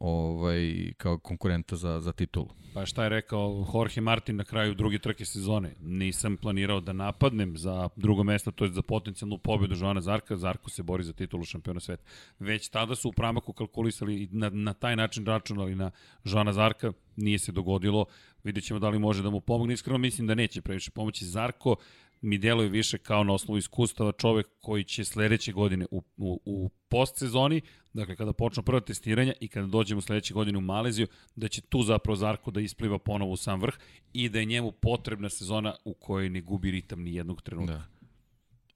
ovaj, 0.00 0.92
kao 0.96 1.18
konkurenta 1.18 1.76
za, 1.76 2.00
za 2.00 2.12
titulu. 2.12 2.48
Pa 2.74 2.86
šta 2.86 3.02
je 3.02 3.08
rekao 3.08 3.66
Jorge 3.74 4.00
Martin 4.00 4.36
na 4.36 4.44
kraju 4.44 4.74
druge 4.74 4.98
trke 4.98 5.24
sezone? 5.24 5.74
Nisam 5.80 6.36
planirao 6.36 6.80
da 6.80 6.92
napadnem 6.92 7.56
za 7.56 7.88
drugo 7.96 8.22
mesto, 8.22 8.50
to 8.50 8.64
je 8.64 8.72
za 8.72 8.82
potencijalnu 8.82 9.38
pobedu 9.38 9.76
Joana 9.78 10.00
Zarka. 10.00 10.36
Zarko 10.36 10.70
se 10.70 10.82
bori 10.82 11.04
za 11.04 11.12
titulu 11.12 11.44
šampiona 11.44 11.80
sveta. 11.80 12.02
Već 12.38 12.68
tada 12.68 12.94
su 12.94 13.08
u 13.08 13.12
pramaku 13.12 13.52
kalkulisali 13.52 14.22
i 14.22 14.28
na, 14.32 14.50
na 14.50 14.72
taj 14.72 14.96
način 14.96 15.26
računali 15.26 15.74
na 15.74 15.90
Joana 16.24 16.52
Zarka. 16.52 16.92
Nije 17.16 17.38
se 17.38 17.52
dogodilo. 17.52 18.04
Vidjet 18.44 18.64
ćemo 18.64 18.80
da 18.80 18.88
li 18.88 18.98
može 18.98 19.22
da 19.22 19.30
mu 19.30 19.40
pomogne. 19.40 19.74
Iskreno 19.74 19.98
mislim 19.98 20.26
da 20.26 20.34
neće 20.34 20.62
previše 20.62 20.90
pomoći. 20.90 21.24
Zarko 21.24 21.76
mi 22.20 22.38
deluje 22.38 22.68
više 22.68 22.98
kao 22.98 23.24
na 23.24 23.32
osnovu 23.32 23.58
iskustava 23.58 24.12
čovek 24.12 24.46
koji 24.60 24.84
će 24.84 25.04
sledeće 25.04 25.52
godine 25.52 25.86
u, 25.90 26.02
u, 26.16 26.40
u 26.44 26.70
postsezoni, 26.88 27.60
dakle 27.92 28.16
kada 28.16 28.32
počnu 28.32 28.62
prva 28.62 28.80
testiranja 28.80 29.32
i 29.40 29.48
kada 29.48 29.66
dođemo 29.66 30.00
sledeće 30.00 30.34
godine 30.34 30.58
u 30.58 30.60
Maleziju, 30.60 31.06
da 31.36 31.48
će 31.48 31.60
tu 31.60 31.82
zapravo 31.82 32.16
Zarko 32.16 32.50
da 32.50 32.60
ispliva 32.60 32.98
ponovo 32.98 33.32
u 33.32 33.36
sam 33.36 33.60
vrh 33.60 33.74
i 34.12 34.28
da 34.28 34.38
je 34.38 34.44
njemu 34.44 34.72
potrebna 34.72 35.28
sezona 35.28 35.74
u 35.84 35.94
kojoj 35.94 36.28
ne 36.28 36.40
gubi 36.40 36.70
ritam 36.70 37.02
ni 37.02 37.14
jednog 37.14 37.42
trenutka. 37.42 37.74
Da. 37.74 37.98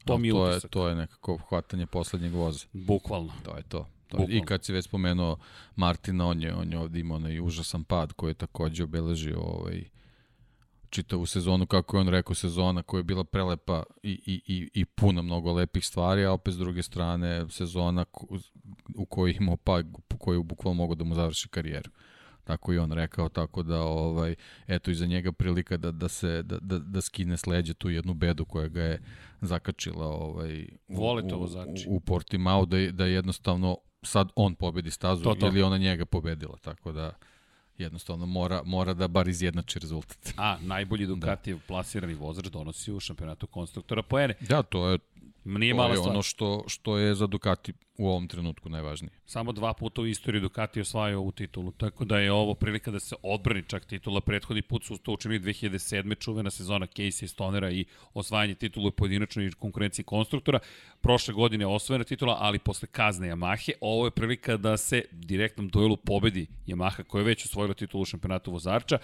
To 0.05 0.18
mi 0.18 0.28
je 0.28 0.32
to. 0.32 0.51
Je, 0.51 0.61
to 0.61 0.88
je 0.88 0.95
nekako 0.95 1.36
hvatanje 1.36 1.86
poslednjeg 1.86 2.32
voza. 2.32 2.66
Bukvalno. 2.72 3.32
To 3.45 3.57
je 3.57 3.62
to. 3.62 3.88
to 4.09 4.18
je. 4.18 4.26
I 4.28 4.40
kad 4.45 4.64
si 4.64 4.72
već 4.72 4.84
spomenuo 4.84 5.36
Martina, 5.76 6.26
on 6.26 6.43
je, 6.43 6.55
on 6.55 6.72
je 6.72 6.78
ovdje 6.78 7.01
imao 7.01 7.16
onaj 7.16 7.40
užasan 7.40 7.84
pad 7.84 8.12
koji 8.12 8.30
je 8.30 8.34
takođe 8.34 8.84
obeležio 8.84 9.40
ovaj, 9.40 9.84
čitavu 10.93 11.26
sezonu, 11.26 11.66
kako 11.66 11.97
je 11.97 12.01
on 12.01 12.09
rekao, 12.09 12.34
sezona 12.34 12.82
koja 12.82 12.99
je 12.99 13.05
bila 13.05 13.24
prelepa 13.24 13.82
i, 14.03 14.11
i, 14.26 14.55
i, 14.55 14.70
i 14.80 14.84
puna 14.84 15.22
mnogo 15.22 15.53
lepih 15.53 15.86
stvari, 15.86 16.24
a 16.24 16.32
opet 16.32 16.55
s 16.55 16.57
druge 16.57 16.82
strane 16.82 17.47
sezona 17.49 18.05
u 18.97 19.07
kojoj 19.07 19.36
imao 19.40 19.57
pa, 19.57 19.82
koju 20.18 20.43
bukvalno 20.43 20.76
mogu 20.76 20.95
da 20.95 21.05
mu 21.05 21.14
završi 21.14 21.49
karijeru. 21.49 21.90
Tako 22.45 22.72
i 22.72 22.78
on 22.78 22.93
rekao, 22.93 23.28
tako 23.28 23.62
da 23.62 23.82
ovaj 23.82 24.34
eto 24.66 24.90
iza 24.90 25.07
njega 25.07 25.32
prilika 25.32 25.76
da 25.76 25.90
da 25.90 26.09
se 26.09 26.43
da 26.43 26.59
da, 26.61 26.78
da 26.78 27.01
skine 27.01 27.36
sleđe 27.36 27.74
tu 27.74 27.90
jednu 27.90 28.14
bedu 28.14 28.45
koja 28.45 28.68
ga 28.68 28.82
je 28.82 29.03
zakačila 29.40 30.07
ovaj 30.07 30.66
u, 30.88 30.97
Vole 30.97 31.28
to 31.28 31.36
vozači. 31.38 31.86
U, 31.88 31.97
u 31.97 32.01
Portimao 32.01 32.66
da 32.66 32.76
da 32.93 33.07
jednostavno 33.07 33.76
sad 34.03 34.28
on 34.36 34.55
pobedi 34.55 34.90
stazu 34.90 35.24
to, 35.24 35.34
to. 35.34 35.47
ili 35.47 35.62
ona 35.62 35.78
njega 35.78 36.05
pobedila, 36.05 36.57
tako 36.62 36.93
da 36.93 37.12
jednostavno 37.78 38.26
mora, 38.26 38.62
mora 38.64 38.94
da 38.94 39.08
bar 39.08 39.28
izjednači 39.28 39.78
rezultat. 39.78 40.34
A, 40.36 40.56
najbolji. 40.60 41.06
Ducatijev 41.06 41.56
da. 41.58 41.62
plasirani 41.66 42.14
vozač 42.14 42.46
donosi 42.46 42.92
u 42.92 43.00
šampionatu 43.00 43.46
konstruktora 43.46 44.02
poene. 44.02 44.34
Da, 44.40 44.62
to 44.62 44.88
je, 44.88 44.98
Nije 45.44 45.76
to 45.76 45.88
je 45.88 45.96
stvar. 45.96 46.10
ono 46.10 46.22
što, 46.22 46.64
što 46.66 46.98
je 46.98 47.14
za 47.14 47.26
Ducati 47.26 47.72
u 47.99 48.09
ovom 48.09 48.28
trenutku 48.28 48.68
najvažnije. 48.68 49.11
Samo 49.26 49.53
dva 49.53 49.74
puta 49.74 50.03
u 50.03 50.07
istoriji 50.07 50.40
Ducati 50.40 50.80
osvajao 50.80 51.20
ovu 51.20 51.32
titulu, 51.32 51.72
tako 51.72 52.05
da 52.05 52.18
je 52.18 52.32
ovo 52.32 52.55
prilika 52.55 52.90
da 52.90 53.01
se 53.01 53.16
odbrani 53.22 53.62
čak 53.66 53.84
titula. 53.84 54.20
Prethodni 54.20 54.62
put 54.62 54.84
su 54.84 54.99
to 54.99 55.12
učinili 55.12 55.40
2007. 55.40 56.18
čuvena 56.18 56.51
sezona 56.51 56.86
Casey 56.86 57.26
Stonera 57.26 57.70
i 57.70 57.84
osvajanje 58.14 58.55
titula 58.55 58.88
u 58.88 58.90
pojedinačnoj 58.90 59.51
konkurenciji 59.51 60.05
konstruktora. 60.05 60.59
Prošle 61.01 61.34
godine 61.34 61.62
je 61.62 61.68
osvojena 61.68 62.05
titula, 62.05 62.36
ali 62.40 62.59
posle 62.59 62.88
kazne 62.88 63.28
Yamahe. 63.28 63.72
Ovo 63.80 64.05
je 64.05 64.11
prilika 64.11 64.57
da 64.57 64.76
se 64.76 65.05
direktnom 65.11 65.68
duelu 65.68 65.97
pobedi 65.97 66.47
Yamaha 66.66 67.03
koja 67.03 67.20
je 67.20 67.26
već 67.26 67.45
osvojila 67.45 67.74
titulu 67.74 68.03
u 68.03 68.05
šampionatu 68.05 68.53
vozača 68.53 68.99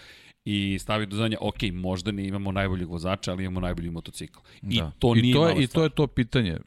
i 0.44 0.78
stavi 0.78 1.06
do 1.06 1.16
znanja, 1.16 1.36
ok, 1.40 1.62
možda 1.72 2.12
ne 2.12 2.26
imamo 2.26 2.52
najboljeg 2.52 2.88
vozača, 2.88 3.32
ali 3.32 3.44
imamo 3.44 3.60
najbolji 3.60 3.90
motocikl. 3.90 4.38
I 4.62 4.76
da. 4.76 4.92
to 4.98 5.14
I 5.16 5.22
nije 5.22 5.34
to 5.34 5.48
je, 5.48 5.62
I 5.62 5.66
to 5.66 5.82
je 5.82 5.90
to 5.90 6.06
pitanje 6.06 6.58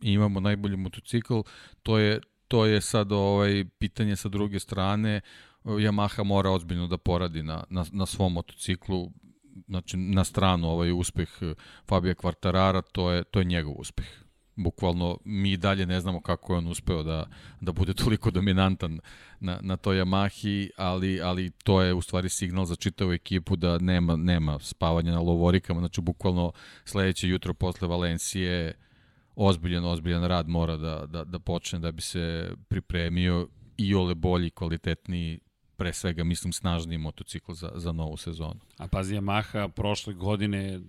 imamo 0.00 0.40
najbolji 0.40 0.76
motocikl, 0.76 1.40
to 1.82 1.98
je 1.98 2.20
to 2.48 2.66
je 2.66 2.80
sad 2.80 3.12
ovaj 3.12 3.64
pitanje 3.78 4.16
sa 4.16 4.28
druge 4.28 4.58
strane. 4.58 5.20
Yamaha 5.64 6.24
mora 6.24 6.50
ozbiljno 6.50 6.86
da 6.86 6.98
poradi 6.98 7.42
na, 7.42 7.64
na, 7.70 7.84
na 7.92 8.06
svom 8.06 8.32
motociklu, 8.32 9.10
znači 9.66 9.96
na 9.96 10.24
stranu 10.24 10.68
ovaj 10.68 10.92
uspeh 10.92 11.28
Fabija 11.88 12.14
Kvartarara, 12.14 12.82
to 12.82 13.10
je, 13.10 13.24
to 13.24 13.38
je 13.38 13.44
njegov 13.44 13.74
uspeh 13.78 14.06
bukvalno 14.58 15.18
mi 15.24 15.56
dalje 15.56 15.86
ne 15.86 16.00
znamo 16.00 16.20
kako 16.20 16.52
je 16.52 16.58
on 16.58 16.66
uspeo 16.66 17.02
da, 17.02 17.26
da 17.60 17.72
bude 17.72 17.94
toliko 17.94 18.30
dominantan 18.30 19.00
na, 19.40 19.58
na 19.62 19.76
toj 19.76 19.96
Yamahi, 19.96 20.70
ali, 20.76 21.20
ali 21.20 21.50
to 21.50 21.82
je 21.82 21.94
u 21.94 22.02
stvari 22.02 22.28
signal 22.28 22.64
za 22.64 22.76
čitavu 22.76 23.12
ekipu 23.12 23.56
da 23.56 23.78
nema, 23.78 24.16
nema 24.16 24.58
spavanja 24.58 25.12
na 25.12 25.20
lovorikama, 25.20 25.80
znači 25.80 26.00
bukvalno 26.00 26.52
sledeće 26.84 27.28
jutro 27.28 27.54
posle 27.54 27.88
Valencije 27.88 28.74
ozbiljan, 29.38 29.84
ozbiljan 29.84 30.24
rad 30.24 30.48
mora 30.48 30.76
da, 30.76 31.06
da, 31.06 31.24
da 31.24 31.38
počne 31.38 31.78
da 31.78 31.92
bi 31.92 32.02
se 32.02 32.50
pripremio 32.68 33.48
i 33.76 33.94
ole 33.94 34.14
bolji, 34.14 34.50
kvalitetniji 34.50 35.40
pre 35.76 35.92
svega 35.92 36.24
mislim 36.24 36.52
snažniji 36.52 36.98
motocikl 36.98 37.52
za, 37.52 37.70
za 37.74 37.92
novu 37.92 38.16
sezonu. 38.16 38.60
A 38.78 38.88
pazi, 38.88 39.14
Yamaha 39.14 39.68
prošle 39.68 40.14
godine 40.14 40.80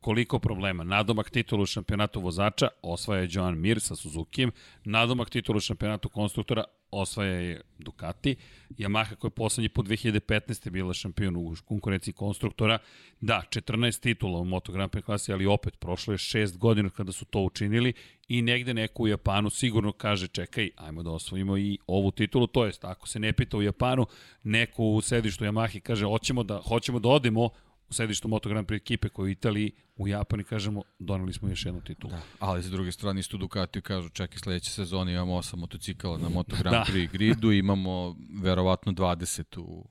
koliko 0.00 0.38
problema. 0.38 0.84
Nadomak 0.84 1.30
titulu 1.30 1.66
šampionatu 1.66 2.20
vozača 2.20 2.68
osvaja 2.82 3.28
Joan 3.30 3.58
Mir 3.58 3.80
sa 3.80 3.96
Suzukijem, 3.96 4.52
nadomak 4.84 5.30
titulu 5.30 5.60
šampionatu 5.60 6.08
konstruktora 6.08 6.64
osvaja 6.90 7.40
je 7.40 7.60
Ducati, 7.78 8.36
Yamaha 8.70 9.14
koja 9.14 9.28
je 9.28 9.34
poslednji 9.34 9.68
po 9.68 9.82
2015. 9.82 10.70
bila 10.70 10.94
šampion 10.94 11.36
u 11.36 11.54
konkurenciji 11.64 12.14
konstruktora, 12.14 12.78
da, 13.20 13.42
14 13.50 14.00
titula 14.00 14.40
u 14.40 14.44
Moto 14.44 14.72
Grand 14.72 14.90
Prix 14.90 15.04
klasi, 15.04 15.32
ali 15.32 15.46
opet 15.46 15.80
prošlo 15.80 16.12
je 16.12 16.18
6 16.18 16.56
godina 16.56 16.90
kada 16.90 17.12
su 17.12 17.24
to 17.24 17.40
učinili 17.40 17.92
i 18.28 18.42
negde 18.42 18.74
neko 18.74 19.02
u 19.02 19.08
Japanu 19.08 19.50
sigurno 19.50 19.92
kaže 19.92 20.28
čekaj, 20.28 20.70
ajmo 20.76 21.02
da 21.02 21.10
osvojimo 21.10 21.58
i 21.58 21.78
ovu 21.86 22.10
titulu, 22.10 22.46
to 22.46 22.66
jest 22.66 22.84
ako 22.84 23.08
se 23.08 23.18
ne 23.18 23.32
pita 23.32 23.56
u 23.56 23.62
Japanu, 23.62 24.06
neko 24.42 24.84
u 24.84 25.00
sedištu 25.00 25.44
Yamahi 25.44 25.80
kaže 25.80 26.04
hoćemo 26.04 26.42
da, 26.42 26.60
hoćemo 26.60 26.98
da 26.98 27.08
odemo 27.08 27.50
u 27.88 27.92
sedištu 27.92 28.28
Moto 28.28 28.48
Grand 28.48 28.66
Prix 28.66 28.76
ekipe 28.76 29.08
koji 29.08 29.26
u 29.26 29.30
Italiji, 29.30 29.72
u 29.96 30.08
Japani, 30.08 30.44
kažemo, 30.44 30.82
doneli 30.98 31.32
smo 31.32 31.48
još 31.48 31.66
jednu 31.66 31.80
titulu. 31.80 32.10
Da. 32.10 32.20
Ali 32.38 32.62
sa 32.62 32.68
druge 32.68 32.92
strane 32.92 33.20
isto 33.20 33.36
Ducati 33.36 33.80
kažu, 33.80 34.08
čekaj, 34.08 34.38
sledeće 34.38 34.70
sezone 34.70 35.12
imamo 35.12 35.34
osam 35.34 35.60
motocikala 35.60 36.18
na 36.18 36.28
Moto 36.28 36.56
Grand 36.60 36.76
da. 36.76 36.84
Prix 36.92 37.10
gridu, 37.12 37.52
imamo 37.52 38.16
verovatno 38.42 38.92
20 38.92 39.58
u, 39.58 39.88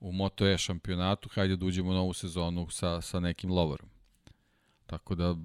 u 0.00 0.12
Moto 0.12 0.46
E 0.46 0.58
šampionatu, 0.58 1.28
hajde 1.28 1.56
da 1.56 1.66
uđemo 1.66 1.90
u 1.90 1.94
novu 1.94 2.12
sezonu 2.12 2.68
sa, 2.70 3.00
sa 3.00 3.20
nekim 3.20 3.52
loverom. 3.52 3.88
Tako 4.86 5.14
da 5.14 5.36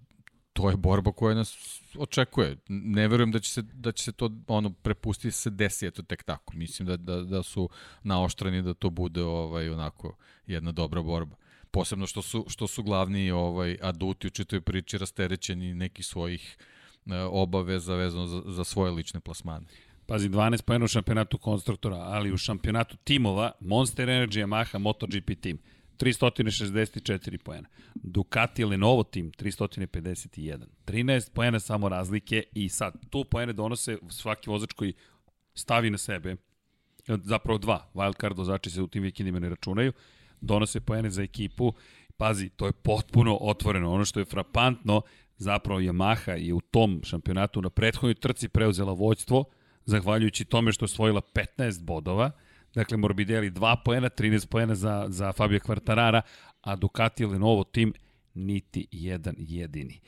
to 0.53 0.69
je 0.69 0.77
borba 0.77 1.11
koja 1.11 1.35
nas 1.35 1.81
očekuje. 1.97 2.57
Ne 2.69 3.07
verujem 3.07 3.31
da 3.31 3.39
će 3.39 3.51
se, 3.51 3.61
da 3.61 3.91
će 3.91 4.03
se 4.03 4.11
to 4.11 4.31
ono 4.47 4.69
prepustiti 4.69 5.31
se 5.31 5.49
desi 5.49 5.87
eto 5.87 6.03
tek 6.03 6.23
tako. 6.23 6.53
Mislim 6.53 6.87
da, 6.87 6.97
da, 6.97 7.21
da 7.21 7.43
su 7.43 7.69
naoštreni 8.03 8.61
da 8.61 8.73
to 8.73 8.89
bude 8.89 9.23
ovaj 9.23 9.69
onako 9.69 10.15
jedna 10.45 10.71
dobra 10.71 11.01
borba 11.01 11.35
posebno 11.71 12.07
što 12.07 12.21
su, 12.21 12.45
što 12.47 12.67
su 12.67 12.83
glavni 12.83 13.31
ovaj, 13.31 13.77
aduti 13.81 14.27
u 14.27 14.29
čitoj 14.29 14.61
priči 14.61 14.97
rasterećeni 14.97 15.73
nekih 15.73 16.05
svojih 16.05 16.57
e, 17.05 17.15
obaveza 17.17 17.95
vezano 17.95 18.27
za, 18.27 18.41
za 18.45 18.63
svoje 18.63 18.91
lične 18.91 19.19
plasmane. 19.19 19.65
Pazi, 20.05 20.29
12 20.29 20.61
pojena 20.61 20.85
u 20.85 20.87
šampionatu 20.87 21.37
konstruktora, 21.37 21.97
ali 21.97 22.33
u 22.33 22.37
šampionatu 22.37 22.97
timova 23.03 23.51
Monster 23.59 24.07
Energy, 24.07 24.45
Yamaha, 24.45 24.77
MotoGP 24.77 25.41
tim 25.41 25.59
364 25.99 27.37
pojena. 27.37 27.67
Ducati 27.95 28.65
Lenovo 28.65 29.03
tim 29.03 29.31
351. 29.31 30.65
13 30.85 31.33
pojena 31.33 31.59
samo 31.59 31.89
razlike 31.89 32.43
i 32.53 32.69
sad 32.69 32.93
tu 33.09 33.25
pojene 33.25 33.53
donose 33.53 33.97
svaki 34.09 34.49
vozač 34.49 34.73
koji 34.73 34.93
stavi 35.53 35.89
na 35.89 35.97
sebe 35.97 36.35
zapravo 37.07 37.57
dva 37.57 37.89
wildcard 37.93 38.37
vozači 38.37 38.69
se 38.69 38.81
u 38.81 38.87
tim 38.87 39.03
vikendima 39.03 39.39
ne 39.39 39.49
računaju 39.49 39.93
donose 40.41 40.79
poene 40.79 41.09
za 41.09 41.23
ekipu. 41.23 41.73
Pazi, 42.17 42.49
to 42.49 42.65
je 42.65 42.71
potpuno 42.71 43.37
otvoreno. 43.41 43.93
Ono 43.93 44.05
što 44.05 44.19
je 44.19 44.25
frapantno, 44.25 45.01
zapravo 45.37 45.79
Yamaha 45.79 46.31
je 46.31 46.53
u 46.53 46.61
tom 46.61 47.01
šampionatu 47.03 47.61
na 47.61 47.69
prethodnoj 47.69 48.13
trci 48.13 48.49
preuzela 48.49 48.93
vođstvo, 48.93 49.43
zahvaljujući 49.85 50.45
tome 50.45 50.71
što 50.71 50.83
je 50.83 50.85
osvojila 50.85 51.21
15 51.21 51.83
bodova. 51.83 52.31
Dakle, 52.73 52.97
Morbidelli 52.97 53.51
2 53.51 53.75
poena, 53.85 54.09
13 54.09 54.47
poena 54.47 54.75
za, 54.75 55.05
za 55.09 55.31
Fabio 55.31 55.59
Quartarara, 55.59 56.21
a 56.61 56.75
Ducati 56.75 57.25
Lenovo 57.25 57.63
tim 57.63 57.93
niti 58.33 58.87
jedan 58.91 59.35
jedini. 59.37 59.99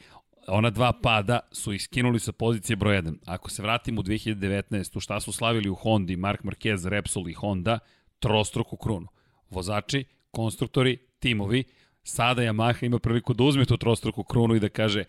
Ona 0.48 0.70
dva 0.70 0.94
pada 0.94 1.40
su 1.52 1.74
iskinuli 1.74 2.20
sa 2.20 2.32
pozicije 2.32 2.76
broj 2.76 3.02
1. 3.02 3.18
Ako 3.26 3.50
se 3.50 3.62
vratimo 3.62 4.02
u 4.02 4.04
2019. 4.04 5.02
šta 5.02 5.20
su 5.20 5.32
slavili 5.32 5.70
u 5.70 5.76
Hondi, 5.76 6.16
Mark 6.16 6.44
Marquez, 6.44 6.90
Repsol 6.90 7.30
i 7.30 7.34
Honda, 7.34 7.80
trostruku 8.20 8.78
krunu. 8.78 9.08
Vozači 9.50 10.06
konstruktori, 10.32 10.98
timovi, 11.20 11.64
sada 12.04 12.42
Yamaha 12.42 12.86
ima 12.86 13.00
priliku 13.00 13.34
da 13.34 13.44
uzme 13.44 13.66
tu 13.66 13.78
trostruku 13.78 14.24
krunu 14.24 14.56
i 14.56 14.60
da 14.60 14.70
kaže 14.70 15.04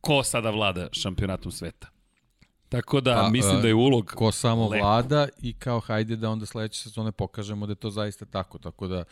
ko 0.00 0.22
sada 0.22 0.50
vlada 0.50 0.88
šampionatom 0.92 1.52
sveta. 1.52 1.88
Tako 2.68 3.00
da 3.00 3.14
pa, 3.14 3.30
mislim 3.30 3.62
da 3.62 3.68
je 3.68 3.74
ulog 3.74 4.06
ko 4.06 4.32
samo 4.32 4.68
lepo. 4.68 4.84
vlada 4.84 5.28
i 5.42 5.52
kao 5.52 5.80
hajde 5.80 6.16
da 6.16 6.30
onda 6.30 6.46
sledeće 6.46 6.82
sezone 6.82 7.12
pokažemo 7.12 7.66
da 7.66 7.72
je 7.72 7.76
to 7.76 7.90
zaista 7.90 8.24
tako. 8.24 8.58
Tako 8.58 8.88
da 8.88 9.04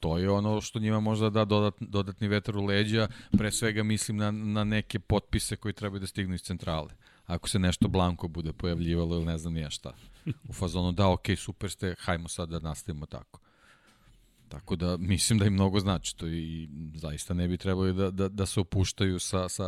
to 0.00 0.18
je 0.18 0.30
ono 0.30 0.60
što 0.60 0.78
njima 0.78 1.00
možda 1.00 1.30
da 1.30 1.44
dodat, 1.44 1.74
dodatni 1.80 2.28
vetar 2.28 2.56
u 2.56 2.64
leđa. 2.64 3.08
Pre 3.38 3.52
svega 3.52 3.82
mislim 3.82 4.16
na, 4.16 4.30
na 4.30 4.64
neke 4.64 4.98
potpise 4.98 5.56
koji 5.56 5.74
trebaju 5.74 6.00
da 6.00 6.06
stignu 6.06 6.34
iz 6.34 6.42
centrale. 6.42 6.90
Ako 7.26 7.48
se 7.48 7.58
nešto 7.58 7.88
blanko 7.88 8.28
bude 8.28 8.52
pojavljivalo 8.52 9.16
ili 9.16 9.24
ne 9.24 9.38
znam 9.38 9.54
nije 9.54 9.70
šta. 9.70 9.94
U 10.48 10.52
fazonu 10.52 10.92
da, 10.92 11.08
ok, 11.08 11.26
super 11.36 11.70
ste, 11.70 11.94
hajmo 11.98 12.28
sad 12.28 12.48
da 12.48 12.58
nastavimo 12.58 13.06
tako. 13.06 13.40
Tako 14.48 14.76
da 14.76 14.96
mislim 14.96 15.38
da 15.38 15.46
im 15.46 15.52
mnogo 15.52 15.80
znači 15.80 16.16
to 16.16 16.26
i 16.26 16.68
zaista 16.94 17.34
ne 17.34 17.48
bi 17.48 17.56
trebali 17.56 17.94
da, 17.94 18.10
da, 18.10 18.28
da 18.28 18.46
se 18.46 18.60
opuštaju 18.60 19.18
sa, 19.18 19.48
sa 19.48 19.64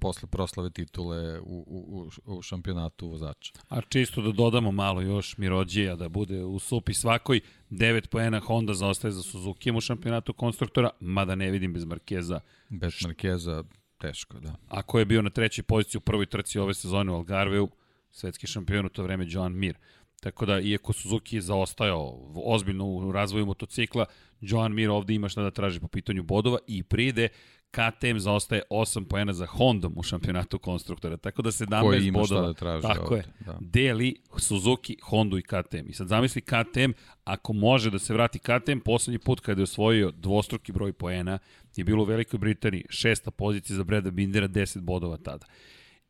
posle 0.00 0.28
proslave 0.28 0.70
titule 0.70 1.40
u, 1.40 1.64
u, 1.66 2.10
u 2.24 2.42
šampionatu 2.42 3.08
vozača. 3.08 3.52
A 3.68 3.80
čisto 3.80 4.22
da 4.22 4.32
dodamo 4.32 4.72
malo 4.72 5.00
još 5.00 5.38
Mirođija 5.38 5.96
da 5.96 6.08
bude 6.08 6.44
u 6.44 6.58
supi 6.58 6.94
svakoj 6.94 7.40
9 7.70 8.06
poena 8.06 8.40
Honda 8.40 8.74
zaostaje 8.74 9.12
za 9.12 9.22
Suzuki 9.22 9.72
u 9.72 9.80
šampionatu 9.80 10.32
konstruktora, 10.32 10.90
mada 11.00 11.34
ne 11.34 11.50
vidim 11.50 11.72
bez 11.72 11.84
Markeza. 11.84 12.40
Bez 12.68 12.94
Markeza 13.04 13.64
teško, 13.98 14.40
da. 14.40 14.54
Ako 14.68 14.98
je 14.98 15.04
bio 15.04 15.22
na 15.22 15.30
trećoj 15.30 15.62
poziciji 15.62 15.98
u 15.98 16.00
prvoj 16.00 16.26
trci 16.26 16.58
ove 16.58 16.74
sezone 16.74 17.12
u 17.12 17.14
Algarveu, 17.14 17.68
svetski 18.10 18.46
šampion 18.46 18.86
u 18.86 18.88
to 18.88 19.02
vreme 19.02 19.26
Joan 19.28 19.52
Mir. 19.52 19.76
Tako 20.24 20.46
da, 20.46 20.60
iako 20.60 20.92
Suzuki 20.92 21.36
je 21.36 21.40
zaostajao 21.40 22.32
ozbiljno 22.34 22.86
u 22.86 23.12
razvoju 23.12 23.46
motocikla, 23.46 24.06
Joan 24.40 24.74
Mir 24.74 24.90
ovde 24.90 25.14
ima 25.14 25.28
šta 25.28 25.42
da 25.42 25.50
traži 25.50 25.80
po 25.80 25.88
pitanju 25.88 26.22
bodova 26.22 26.58
i 26.66 26.82
pride 26.82 27.28
KTM 27.70 28.18
zaostaje 28.18 28.62
8 28.70 29.04
poena 29.04 29.32
za 29.32 29.46
Hondom 29.46 29.92
u 29.96 30.02
šampionatu 30.02 30.58
konstruktora. 30.58 31.16
Tako 31.16 31.42
da 31.42 31.50
17 31.50 31.82
Koji 31.82 32.06
ima 32.06 32.18
bodova. 32.18 32.40
Šta 32.40 32.46
da 32.46 32.54
traži 32.54 32.82
tako 32.82 33.14
ovde, 33.14 33.16
je. 33.16 33.24
Da. 33.46 33.58
Deli 33.60 34.16
Suzuki, 34.36 34.96
Hondu 35.02 35.38
i 35.38 35.42
KTM. 35.42 35.88
I 35.88 35.92
sad 35.92 36.08
zamisli 36.08 36.42
KTM, 36.42 36.90
ako 37.24 37.52
može 37.52 37.90
da 37.90 37.98
se 37.98 38.12
vrati 38.12 38.38
KTM, 38.38 38.78
poslednji 38.84 39.18
put 39.18 39.40
kada 39.40 39.60
je 39.60 39.62
osvojio 39.62 40.10
dvostruki 40.10 40.72
broj 40.72 40.92
poena 40.92 41.38
je 41.76 41.84
bilo 41.84 42.02
u 42.02 42.06
Velikoj 42.06 42.38
Britaniji, 42.38 42.84
šesta 42.88 43.30
pozicija 43.30 43.76
za 43.76 43.84
Breda 43.84 44.10
Bindera, 44.10 44.48
10 44.48 44.80
bodova 44.80 45.16
tada. 45.16 45.46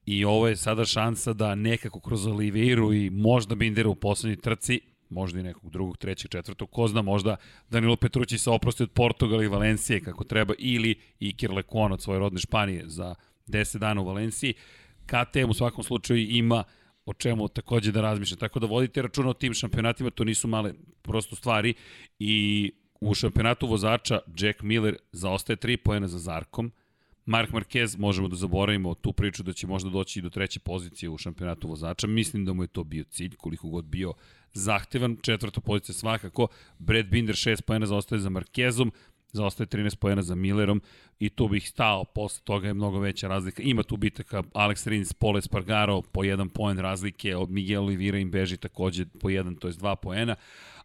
I 0.07 0.25
ovo 0.25 0.49
je 0.49 0.57
sada 0.57 0.85
šansa 0.85 1.33
da 1.33 1.55
nekako 1.55 2.01
kroz 2.01 2.27
Oliveiru 2.27 2.93
i 2.93 3.11
možda 3.11 3.55
Bindera 3.55 3.89
u 3.89 3.95
poslednjoj 3.95 4.37
trci, 4.37 4.81
možda 5.11 5.41
i 5.41 5.43
nekog 5.43 5.71
drugog, 5.71 5.97
trećeg, 5.97 6.31
četvrtog, 6.31 6.71
ko 6.71 6.89
zna, 6.89 7.03
možda 7.03 7.37
Danilo 7.71 7.97
Petrući 7.97 8.39
se 8.39 8.51
oprosti 8.51 8.83
od 8.83 8.91
Portugala 8.91 9.45
i 9.45 9.49
Valencije 9.49 10.01
kako 10.01 10.25
treba, 10.25 10.55
ili 10.59 10.95
Iker 11.21 11.51
Lekon 11.51 11.93
od 11.93 12.03
svoje 12.03 12.19
rodne 12.19 12.41
Španije 12.41 12.83
za 12.87 13.15
10 13.47 13.79
dana 13.79 14.01
u 14.01 14.05
Valenciji. 14.05 14.55
KTM 15.07 15.51
u 15.51 15.55
svakom 15.55 15.85
slučaju 15.85 16.21
ima 16.21 16.65
o 17.07 17.15
čemu 17.15 17.49
takođe 17.49 17.93
da 17.93 18.01
razmišlja. 18.01 18.37
Tako 18.37 18.61
da 18.61 18.67
vodite 18.67 19.03
računa 19.03 19.31
o 19.31 19.35
tim 19.35 19.55
šampionatima, 19.55 20.11
to 20.11 20.25
nisu 20.25 20.49
male 20.49 20.73
prosto 21.03 21.37
stvari 21.37 21.75
i 22.19 22.73
u 23.01 23.15
šampionatu 23.15 23.67
vozača 23.67 24.21
Jack 24.39 24.63
Miller 24.63 24.97
zaostaje 25.13 25.57
3 25.57 25.77
poena 25.77 26.09
za 26.09 26.19
Zarkom, 26.19 26.73
Mark 27.27 27.51
Marquez, 27.51 27.99
možemo 27.99 28.29
da 28.29 28.37
zaboravimo 28.37 28.95
tu 28.95 29.13
priču 29.13 29.43
da 29.43 29.53
će 29.53 29.67
možda 29.67 29.91
doći 29.91 30.19
i 30.19 30.23
do 30.23 30.31
treće 30.31 30.61
pozicije 30.61 31.11
u 31.11 31.19
šampionatu 31.19 31.69
vozača. 31.69 32.07
Mislim 32.07 32.45
da 32.45 32.53
mu 32.53 32.63
je 32.63 32.67
to 32.67 32.85
bio 32.85 33.05
cilj, 33.05 33.35
koliko 33.37 33.69
god 33.69 33.85
bio 33.85 34.13
zahtevan. 34.53 35.17
Četvrta 35.23 35.61
pozicija 35.61 35.95
svakako. 35.95 36.49
Brad 36.79 37.07
Binder 37.07 37.35
6 37.35 37.63
pojena 37.63 37.87
zaostaje 37.87 38.21
za 38.21 38.31
Marquezom, 38.31 38.91
zaostaje 39.33 39.67
13 39.67 39.97
pojena 39.97 40.23
za 40.23 40.35
Millerom 40.35 40.83
i 41.19 41.31
tu 41.31 41.49
bih 41.49 41.69
stao, 41.69 42.05
posle 42.05 42.45
toga 42.45 42.69
je 42.69 42.75
mnogo 42.75 42.99
veća 42.99 43.29
razlika. 43.29 43.63
Ima 43.63 43.83
tu 43.83 43.97
bitaka 43.97 44.43
Alex 44.43 44.89
Rins, 44.89 45.13
Pole 45.13 45.43
Spargaro 45.43 46.03
po 46.03 46.25
jedan 46.25 46.49
poen 46.49 46.79
razlike, 46.79 47.37
od 47.37 47.51
Miguel 47.51 47.83
Oliveira 47.83 48.19
im 48.19 48.31
beži 48.31 48.57
takođe 48.57 49.07
po 49.21 49.31
jedan, 49.31 49.57
to 49.57 49.69
je 49.69 49.75
dva 49.75 49.97
poena 49.97 50.37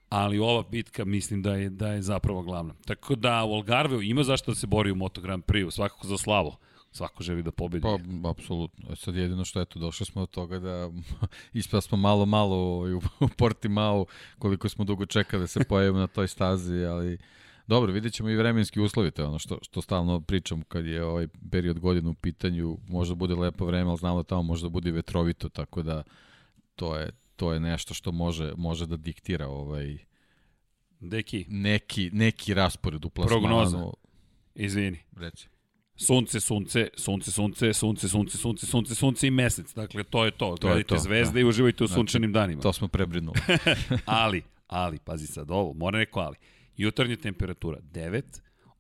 ali 0.10 0.40
ova 0.40 0.64
bitka 0.72 1.06
mislim 1.06 1.42
da 1.42 1.56
je 1.56 1.70
da 1.70 1.88
je 1.88 2.02
zapravo 2.02 2.42
glavna. 2.42 2.74
Tako 2.86 3.16
da 3.16 3.44
u 3.44 3.54
Algarveu 3.54 4.02
ima 4.02 4.24
zašto 4.24 4.52
da 4.52 4.56
se 4.56 4.68
bori 4.68 4.92
u 4.92 4.96
Moto 4.96 5.22
Grand 5.22 5.44
Prix, 5.44 5.72
svakako 5.72 6.08
za 6.08 6.18
slavu. 6.18 6.56
Svako 6.92 7.24
želi 7.24 7.44
da 7.44 7.52
pobedi. 7.52 7.84
Pa, 8.22 8.30
apsolutno. 8.30 8.90
E 8.92 8.96
sad 8.96 9.16
jedino 9.16 9.46
što 9.46 9.62
eto, 9.62 9.80
došli 9.80 10.06
smo 10.06 10.22
od 10.22 10.30
toga 10.30 10.60
da 10.60 10.90
ispao 11.54 11.82
smo 11.82 11.98
malo, 11.98 12.26
malo 12.26 12.56
ovaj, 12.56 12.94
u, 12.94 13.02
u 13.20 13.28
Portimao, 13.38 14.06
koliko 14.40 14.70
smo 14.70 14.86
dugo 14.86 15.06
čekali 15.06 15.44
da 15.44 15.48
se 15.48 15.60
pojavimo 15.70 16.00
na 16.00 16.08
toj 16.08 16.28
stazi, 16.28 16.86
ali 16.86 17.18
dobro, 17.68 17.94
vidjet 17.94 18.14
ćemo 18.14 18.30
i 18.30 18.36
vremenski 18.36 18.82
uslovi, 18.82 19.12
to 19.12 19.22
je 19.22 19.28
ono 19.28 19.40
što, 19.40 19.58
što 19.62 19.82
stalno 19.82 20.22
pričam 20.22 20.62
kad 20.62 20.86
je 20.86 21.04
ovaj 21.04 21.28
period 21.52 21.80
godina 21.80 22.10
u 22.10 22.14
pitanju, 22.14 22.78
možda 22.88 23.16
bude 23.16 23.36
lepo 23.36 23.66
vreme, 23.66 23.90
ali 23.90 23.98
znamo 23.98 24.18
da 24.18 24.24
tamo 24.24 24.44
možda 24.44 24.70
bude 24.70 24.92
vetrovito, 24.92 25.50
tako 25.50 25.84
da 25.84 26.04
to 26.76 26.96
je, 26.96 27.12
to 27.40 27.54
je 27.54 27.60
nešto 27.60 27.94
što 27.94 28.12
može, 28.12 28.54
može 28.58 28.86
da 28.86 28.98
diktira 28.98 29.48
ovaj, 29.48 29.98
Deki. 31.00 31.46
neki, 31.50 32.10
neki 32.14 32.54
raspored 32.54 33.06
u 33.06 33.10
plasmanu. 33.10 33.42
Prognoza. 33.42 33.86
Izvini. 34.56 34.98
Reci. 35.16 35.48
Sunce, 35.96 36.40
sunce, 36.40 36.90
sunce, 36.98 37.32
sunce, 37.32 37.74
sunce, 37.74 38.08
sunce, 38.08 38.38
sunce, 38.38 38.66
sunce, 38.66 38.96
sunce 38.96 39.28
i 39.28 39.32
mesec. 39.32 39.74
Dakle, 39.74 40.04
to 40.04 40.26
je 40.26 40.32
to. 40.32 40.38
To 40.38 40.68
je 40.68 40.72
Gledajte 40.72 40.96
to, 40.96 41.02
zvezde 41.02 41.34
da. 41.34 41.40
i 41.40 41.44
uživajte 41.44 41.84
u 41.84 41.88
Znači, 41.88 41.98
sunčanim 41.98 42.34
danima. 42.34 42.62
To 42.62 42.74
smo 42.74 42.88
prebrinuli. 42.88 43.40
ali, 44.06 44.42
ali, 44.68 45.00
pazi 45.00 45.28
sad 45.28 45.52
ovo, 45.52 45.74
mora 45.74 46.00
neko 46.00 46.20
ali. 46.20 46.36
Jutarnja 46.78 47.16
temperatura 47.16 47.80
9, 47.80 48.22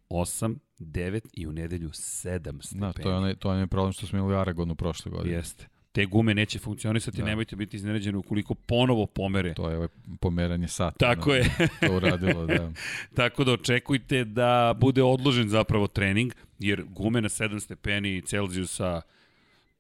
8, 0.10 0.55
9 0.80 1.28
i 1.34 1.47
u 1.47 1.51
nedelju 1.51 1.89
7 1.89 2.64
stepeni. 2.64 2.82
Da, 2.82 2.93
to 2.93 3.10
je 3.10 3.16
onaj, 3.16 3.36
to 3.36 3.49
je 3.49 3.53
onaj 3.53 3.68
problem 3.68 3.93
što 3.93 4.07
smo 4.07 4.20
imali 4.20 4.34
u 4.36 4.38
Aragonu 4.38 4.76
prošle 4.76 5.12
godine. 5.12 5.36
Jeste. 5.36 5.68
Te 5.92 6.06
gume 6.06 6.34
neće 6.34 6.60
funkcionisati, 6.60 7.18
Da. 7.18 7.26
nemojte 7.26 7.56
biti 7.56 7.78
iznenađeni 7.78 8.18
ukoliko 8.18 8.54
ponovo 8.56 9.06
pomere. 9.06 9.54
To 9.54 9.70
je 9.70 9.76
ovaj 9.76 9.88
pomeranje 10.20 10.68
sata. 10.68 10.96
Tako 10.98 11.30
da, 11.30 11.36
je. 11.36 11.50
To 11.88 11.96
uradilo, 11.96 12.46
da. 12.46 12.72
Tako 13.16 13.44
da 13.44 13.52
očekujte 13.52 14.24
da 14.26 14.76
bude 14.80 15.04
odložen 15.04 15.50
zapravo 15.50 15.88
trening, 15.88 16.34
jer 16.60 16.84
gume 16.84 17.22
na 17.22 17.30
7 17.30 17.60
stepeni 17.60 18.22
Celzijusa, 18.22 19.02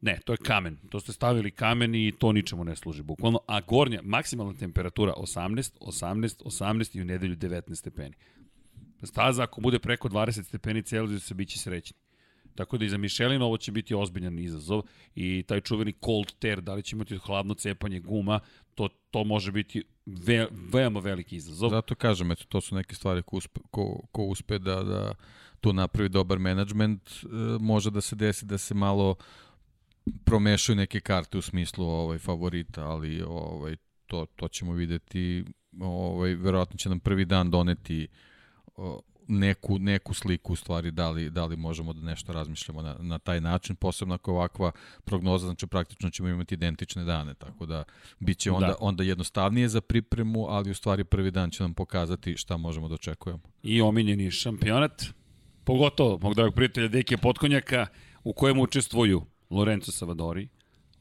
ne, 0.01 0.19
to 0.25 0.33
je 0.33 0.37
kamen. 0.37 0.77
To 0.89 0.99
ste 0.99 1.13
stavili 1.13 1.51
kamen 1.51 1.95
i 1.95 2.13
to 2.19 2.31
ničemu 2.31 2.63
ne 2.63 2.75
služi, 2.75 3.03
bukvalno. 3.03 3.39
A 3.47 3.61
gornja, 3.61 4.01
maksimalna 4.03 4.53
temperatura 4.53 5.13
18, 5.17 5.71
18, 5.79 6.43
18 6.43 6.97
i 6.97 7.01
u 7.01 7.05
nedelju 7.05 7.35
19 7.35 7.75
stepeni. 7.75 8.15
Staza 9.03 9.43
ako 9.43 9.61
bude 9.61 9.79
preko 9.79 10.09
20 10.09 10.43
stepeni 10.43 10.83
Celzijusa, 10.83 11.33
bit 11.33 11.49
će 11.49 11.59
srećni. 11.59 11.97
Tako 12.55 12.77
da 12.77 12.85
i 12.85 12.89
za 12.89 12.97
Mišelin 12.97 13.41
ovo 13.41 13.57
će 13.57 13.71
biti 13.71 13.95
ozbiljan 13.95 14.39
izazov 14.39 14.81
i 15.15 15.43
taj 15.47 15.61
čuveni 15.61 15.93
cold 16.05 16.31
tear, 16.39 16.61
da 16.61 16.73
li 16.73 16.83
će 16.83 16.95
imati 16.95 17.17
hladno 17.17 17.53
cepanje 17.53 17.99
guma, 17.99 18.39
to, 18.75 18.89
to 19.11 19.23
može 19.23 19.51
biti 19.51 19.83
ve, 20.05 20.47
veoma 20.73 20.99
veliki 20.99 21.35
izazov. 21.35 21.69
Zato 21.69 21.95
kažem, 21.95 22.31
eto, 22.31 22.43
to 22.49 22.61
su 22.61 22.75
neke 22.75 22.95
stvari 22.95 23.23
ko 23.23 23.37
uspe, 23.37 23.59
ko, 23.71 24.01
ko 24.11 24.23
uspe 24.23 24.59
da, 24.59 24.83
da 24.83 25.13
tu 25.59 25.73
napravi 25.73 26.09
dobar 26.09 26.39
menadžment, 26.39 27.09
e, 27.09 27.27
može 27.59 27.91
da 27.91 28.01
se 28.01 28.15
desi 28.15 28.45
da 28.45 28.57
se 28.57 28.73
malo 28.73 29.15
promešaju 30.25 30.75
neke 30.75 30.99
karte 30.99 31.37
u 31.37 31.41
smislu 31.41 31.85
ovaj 31.85 32.17
favorita, 32.17 32.85
ali 32.85 33.21
ovaj 33.21 33.75
to 34.05 34.25
to 34.35 34.47
ćemo 34.47 34.73
videti 34.73 35.45
ovaj 35.81 36.35
verovatno 36.35 36.77
će 36.77 36.89
nam 36.89 36.99
prvi 36.99 37.25
dan 37.25 37.51
doneti 37.51 38.07
neku, 39.29 39.79
neku 39.79 40.13
sliku 40.13 40.53
u 40.53 40.55
stvari 40.55 40.91
da 40.91 41.09
li, 41.09 41.29
da 41.29 41.45
li 41.45 41.57
možemo 41.57 41.93
da 41.93 42.01
nešto 42.01 42.33
razmišljamo 42.33 42.81
na, 42.81 42.95
na 42.99 43.19
taj 43.19 43.41
način, 43.41 43.75
posebno 43.75 44.15
ako 44.15 44.31
je 44.31 44.35
ovakva 44.35 44.71
prognoza, 45.05 45.45
znači 45.45 45.67
praktično 45.67 46.09
ćemo 46.09 46.29
imati 46.29 46.53
identične 46.55 47.03
dane, 47.03 47.33
tako 47.33 47.65
da 47.65 47.83
biće 48.19 48.51
onda, 48.51 48.67
Da. 48.67 48.71
da. 48.71 48.77
onda 48.79 49.03
jednostavnije 49.03 49.69
za 49.69 49.81
pripremu, 49.81 50.45
ali 50.49 50.71
u 50.71 50.75
stvari 50.75 51.03
prvi 51.03 51.31
dan 51.31 51.49
će 51.51 51.63
nam 51.63 51.73
pokazati 51.73 52.37
šta 52.37 52.57
možemo 52.57 52.87
da 52.87 52.95
očekujemo. 52.95 53.41
i 53.63 53.81
omiljeni 53.81 54.31
šampionat, 54.31 55.03
pogotovo 55.63 56.19
mog 56.21 56.35
dragog 56.35 56.53
prijatelja 56.53 56.87
Deke 56.87 57.17
Potkonjaka, 57.17 57.87
u 58.23 58.33
kojem 58.33 58.59
učestvuju 58.59 59.25
Lorenzo 59.49 59.91
Savadori, 59.91 60.47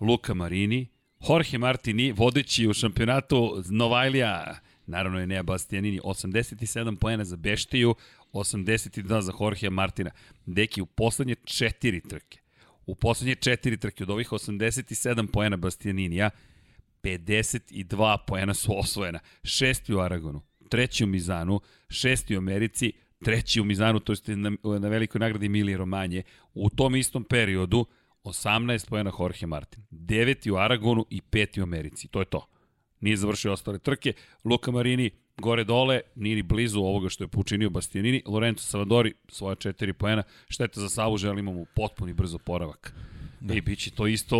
Luka 0.00 0.34
Marini, 0.34 0.86
Jorge 1.28 1.58
Martini, 1.58 2.12
vodeći 2.12 2.66
u 2.66 2.72
šampionatu 2.74 3.62
Novajlija, 3.70 4.58
naravno 4.86 5.20
je 5.20 5.26
Nea 5.26 5.42
Bastianini, 5.42 6.00
87 6.00 6.96
poena 6.96 7.24
za 7.24 7.36
Beštiju, 7.36 7.94
82 8.32 9.20
za 9.20 9.32
Jorge 9.40 9.70
Martina. 9.70 10.10
Deki 10.46 10.80
u 10.80 10.86
poslednje 10.86 11.34
četiri 11.34 12.00
trke, 12.00 12.38
u 12.86 12.94
poslednje 12.94 13.34
četiri 13.34 13.76
trke 13.76 14.02
od 14.02 14.10
ovih 14.10 14.28
87 14.28 15.26
poena 15.32 15.56
Bastianinija, 15.56 16.30
52 17.02 18.16
poena 18.26 18.54
su 18.54 18.78
osvojena. 18.78 19.18
Šesti 19.44 19.94
u 19.94 20.00
Aragonu, 20.00 20.42
treći 20.68 21.04
u 21.04 21.06
Mizanu, 21.06 21.60
šesti 21.88 22.36
u 22.36 22.38
Americi, 22.38 22.92
treći 23.24 23.60
u 23.60 23.64
Mizanu, 23.64 24.00
to 24.00 24.12
je 24.12 24.36
na, 24.36 24.52
na 24.80 24.88
velikoj 24.88 25.18
nagradi 25.18 25.48
Milije 25.48 25.78
Romanje. 25.78 26.22
U 26.54 26.70
tom 26.70 26.96
istom 26.96 27.24
periodu 27.24 27.86
18 28.24 28.88
poena 28.88 29.12
Jorge 29.18 29.46
Martin, 29.46 29.82
deveti 29.90 30.50
u 30.50 30.56
Aragonu 30.56 31.06
i 31.10 31.20
peti 31.20 31.60
u 31.60 31.62
Americi. 31.62 32.08
To 32.08 32.20
je 32.20 32.24
to. 32.24 32.48
Nije 33.00 33.16
završio 33.16 33.52
ostale 33.52 33.78
trke. 33.78 34.12
Luka 34.44 34.70
Marini 34.70 35.10
gore 35.40 35.64
dole, 35.64 36.00
nije 36.14 36.36
ni 36.36 36.42
blizu 36.42 36.80
ovoga 36.80 37.08
što 37.08 37.24
je 37.24 37.28
počinio 37.28 37.70
Bastianini. 37.70 38.22
Lorenzo 38.26 38.62
Savadori, 38.62 39.14
svoja 39.28 39.54
četiri 39.54 39.92
poena. 39.92 40.22
Šteta 40.48 40.80
za 40.80 40.88
Savu, 40.88 41.16
želimo 41.16 41.52
mu 41.52 41.66
potpuni 41.74 42.12
brzo 42.12 42.38
poravak. 42.38 42.94
Da. 43.40 43.54
I 43.54 43.60
bit 43.60 43.78
će 43.78 43.90
to 43.90 44.06
isto, 44.06 44.36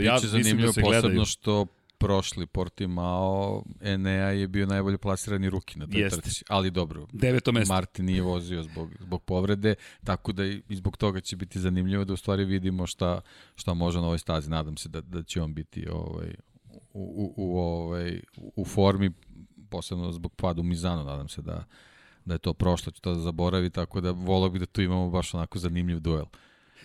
ja 0.00 0.14
Biće 0.14 0.26
mislim 0.26 0.38
da 0.38 0.42
zanimljivo 0.42 0.72
se 0.72 0.80
posebno 0.80 1.00
gledaju. 1.00 1.24
što 1.24 1.66
prošli 1.98 2.46
Portimao 2.46 3.64
Enea 3.80 4.30
je 4.30 4.48
bio 4.48 4.66
najbolje 4.66 4.98
plasirani 4.98 5.50
ruki 5.50 5.78
na 5.78 5.86
toj 5.86 6.00
Jeste. 6.00 6.20
trci, 6.20 6.44
ali 6.48 6.70
dobro. 6.70 7.06
Deveto 7.12 7.52
mesto. 7.52 7.74
Martin 7.74 8.04
nije 8.04 8.22
vozio 8.22 8.62
zbog, 8.62 8.90
zbog 9.00 9.22
povrede, 9.22 9.74
tako 10.04 10.32
da 10.32 10.44
i 10.44 10.62
i 10.68 10.76
zbog 10.76 10.96
toga 10.96 11.20
će 11.20 11.36
biti 11.36 11.60
zanimljivo 11.60 12.04
da 12.04 12.12
u 12.12 12.16
stvari 12.16 12.44
vidimo 12.44 12.86
šta, 12.86 13.20
šta 13.54 13.74
može 13.74 13.98
na 14.00 14.06
ovoj 14.06 14.18
stazi. 14.18 14.50
Nadam 14.50 14.76
se 14.76 14.88
da, 14.88 15.00
da 15.00 15.22
će 15.22 15.42
on 15.42 15.54
biti 15.54 15.88
ovaj, 15.88 16.34
u, 16.92 17.02
u, 17.02 17.34
u, 17.36 17.58
ovaj, 17.58 18.20
u 18.56 18.64
formi, 18.64 19.10
posebno 19.70 20.12
zbog 20.12 20.32
pada 20.36 20.60
u 20.60 20.64
Mizanu, 20.64 21.04
nadam 21.04 21.28
se 21.28 21.42
da, 21.42 21.64
da 22.24 22.34
je 22.34 22.38
to 22.38 22.54
prošlo, 22.54 22.92
će 22.92 23.00
to 23.00 23.14
da 23.14 23.20
zaboravi, 23.20 23.70
tako 23.70 24.00
da 24.00 24.10
volao 24.10 24.50
bih 24.50 24.60
da 24.60 24.66
tu 24.66 24.82
imamo 24.82 25.10
baš 25.10 25.34
onako 25.34 25.58
zanimljiv 25.58 26.00
duel. 26.00 26.24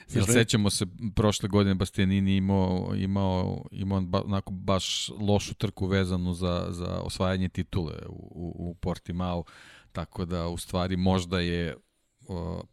Jel 0.10 0.24
Znaš 0.24 0.28
da- 0.28 0.34
sećamo 0.34 0.70
se 0.70 0.86
prošle 1.16 1.50
godine 1.50 1.76
Bastianini 1.76 2.36
imao 2.36 2.92
imao 2.96 3.66
imao 3.72 4.02
ba, 4.02 4.22
onako 4.26 4.52
baš 4.52 5.10
lošu 5.20 5.54
trku 5.54 5.88
vezanu 5.88 6.34
za 6.34 6.68
za 6.70 7.00
osvajanje 7.04 7.50
titule 7.50 7.94
u 8.10 8.32
u, 8.36 8.70
u 8.70 8.74
Portimao 8.74 9.44
tako 9.92 10.26
da 10.26 10.48
u 10.48 10.58
stvari 10.58 10.98
možda 10.98 11.40
je 11.40 11.76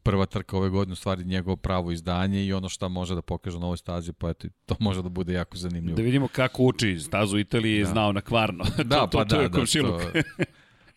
prva 0.02 0.26
trka 0.26 0.56
ove 0.56 0.68
godine 0.68 0.92
u 0.92 0.96
stvari 0.96 1.24
njegovo 1.24 1.56
pravo 1.56 1.92
izdanje 1.92 2.44
i 2.44 2.52
ono 2.52 2.68
šta 2.68 2.88
može 2.88 3.14
da 3.14 3.22
pokaže 3.22 3.58
na 3.58 3.66
ovoj 3.66 3.76
stazi 3.76 4.12
pa 4.12 4.30
eto 4.30 4.48
to 4.66 4.76
može 4.80 5.02
da 5.02 5.08
bude 5.08 5.32
jako 5.32 5.56
zanimljivo. 5.56 5.96
Da 5.96 6.02
vidimo 6.02 6.28
kako 6.28 6.62
uči. 6.62 6.98
Stazu 6.98 7.36
u 7.36 7.40
Italiji 7.40 7.72
je 7.74 7.84
Da. 7.84 7.90
znao 7.90 8.12
na 8.12 8.20
kvarno. 8.20 8.64
da, 8.84 9.00
to, 9.00 9.06
to, 9.06 9.18
pa 9.18 9.24
to 9.24 9.36
da, 9.36 9.42
je 9.42 9.48
da, 9.48 9.58
komšiluk. 9.58 10.02
to, 10.02 10.10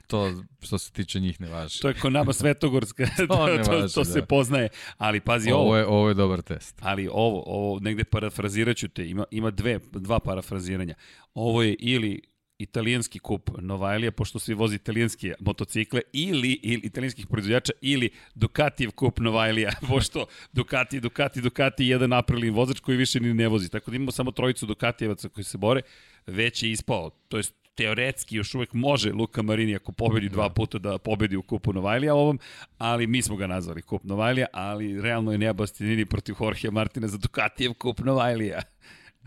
to 0.08 0.34
što 0.62 0.78
se 0.78 0.92
tiče 0.92 1.20
njih 1.20 1.42
ne 1.42 1.50
važi. 1.50 1.80
To 1.80 1.88
je 1.88 1.94
ko 1.94 2.10
nama 2.10 2.34
Svetogorska. 2.34 3.06
to, 3.18 3.28
To 3.28 3.36
to, 3.66 3.72
važi, 3.72 3.94
to 3.94 4.06
se 4.06 4.20
da. 4.20 4.26
poznaje. 4.26 4.70
Ali 4.98 5.20
pazi 5.20 5.52
ovo. 5.52 5.62
Ovo 5.64 5.78
je, 5.78 5.86
ovo 5.86 6.08
je 6.08 6.14
dobar 6.14 6.42
test. 6.42 6.80
Ali 6.82 7.08
ovo, 7.12 7.44
ovo 7.46 7.80
negde 7.80 8.04
parafrazirat 8.04 8.78
ću 8.78 8.88
te, 8.88 9.10
ima, 9.10 9.24
ima 9.32 9.52
dve, 9.52 9.80
dva 9.92 10.20
parafraziranja. 10.20 10.96
Ovo 11.34 11.64
je 11.64 11.76
ili 11.80 12.22
italijanski 12.60 13.20
kup 13.20 13.50
Novajlija, 13.62 14.12
pošto 14.12 14.40
svi 14.40 14.54
vozi 14.54 14.76
italijanske 14.76 15.34
motocikle, 15.40 16.02
ili, 16.14 16.60
ili 16.64 16.82
italijanskih 16.84 17.28
proizvođača, 17.28 17.74
ili 17.82 18.10
Ducatijev 18.36 18.92
kup 18.92 19.20
Novajlija, 19.20 19.72
pošto 19.90 20.26
Ducati, 20.54 21.00
Ducati, 21.00 21.42
Ducati 21.42 21.84
je 21.84 21.90
jedan 21.90 22.14
aprilin 22.14 22.54
vozač 22.54 22.80
koji 22.80 22.98
više 22.98 23.20
ni 23.20 23.34
ne 23.34 23.48
vozi. 23.48 23.70
Tako 23.70 23.92
da 23.92 23.96
imamo 23.96 24.12
samo 24.12 24.32
trojicu 24.32 24.66
Ducatijevaca 24.66 25.30
koji 25.30 25.44
se 25.44 25.58
bore, 25.58 25.82
već 26.28 26.64
je 26.64 26.72
ispao, 26.72 27.10
to 27.28 27.38
jest 27.38 27.54
teoretski 27.76 28.36
još 28.36 28.56
uvek 28.56 28.74
može 28.74 29.12
Luka 29.12 29.42
Marini 29.42 29.76
ako 29.76 29.92
pobedi 29.92 30.30
dva 30.30 30.50
puta 30.50 30.78
da 30.78 30.98
pobedi 30.98 31.36
u 31.36 31.42
kupu 31.42 31.74
Novajlija 31.74 32.16
ovom, 32.16 32.40
ali 32.78 33.08
mi 33.08 33.22
smo 33.22 33.36
ga 33.36 33.48
nazvali 33.48 33.82
kup 33.82 34.04
Novajlija, 34.04 34.48
ali 34.54 35.02
realno 35.02 35.32
je 35.32 35.38
Nea 35.38 35.54
Bastianini 35.54 36.06
protiv 36.06 36.36
Jorge 36.40 36.72
Martina 36.72 37.08
za 37.08 37.18
Ducatijev 37.18 37.74
kup 37.74 38.00
Novajlija. 38.00 38.62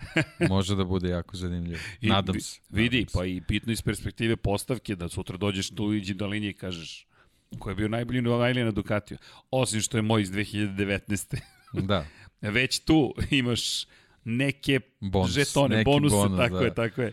Može 0.49 0.76
da 0.76 0.84
bude 0.84 1.09
jako 1.09 1.36
zanimljivo. 1.36 1.80
I 2.01 2.09
Nadam 2.09 2.40
se. 2.40 2.61
Vidi, 2.68 2.96
nadam 2.96 3.09
se. 3.09 3.18
pa 3.18 3.24
i 3.24 3.40
pitno 3.49 3.72
iz 3.72 3.82
perspektive 3.82 4.36
postavke 4.36 4.96
da 4.96 5.09
sutra 5.09 5.36
dođeš 5.36 5.70
tu 5.70 5.92
iđi 5.94 6.14
do 6.14 6.26
linije 6.26 6.51
i 6.51 6.55
kažeš 6.55 7.09
ko 7.59 7.68
je 7.68 7.74
bio 7.74 7.88
najbolji 7.88 8.22
Novajlija 8.22 8.64
na 8.64 8.70
Ducatiju. 8.70 9.18
Osim 9.51 9.80
što 9.80 9.99
je 9.99 10.03
moj 10.03 10.22
iz 10.22 10.30
2019. 10.30 11.40
Da. 11.72 12.07
Već 12.40 12.78
tu 12.78 13.14
imaš 13.30 13.86
neke 14.29 14.81
Bonus, 15.01 15.31
žetone, 15.31 15.76
neki 15.76 15.85
bonuse, 15.85 16.16
bonus, 16.16 16.39
tako 16.39 16.59
da. 16.59 16.64
je, 16.64 16.74
tako 16.74 17.03
je. 17.03 17.12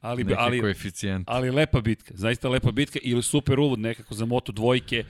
Ali, 0.00 0.24
Neki 0.24 0.36
ali, 0.38 0.60
koeficijent. 0.60 1.24
ali 1.30 1.50
lepa 1.50 1.80
bitka, 1.80 2.14
zaista 2.16 2.48
lepa 2.48 2.70
bitka 2.70 2.98
ili 3.02 3.22
super 3.22 3.60
uvod 3.60 3.78
nekako 3.78 4.14
za 4.14 4.24
Moto 4.24 4.52
dvojke. 4.52 5.04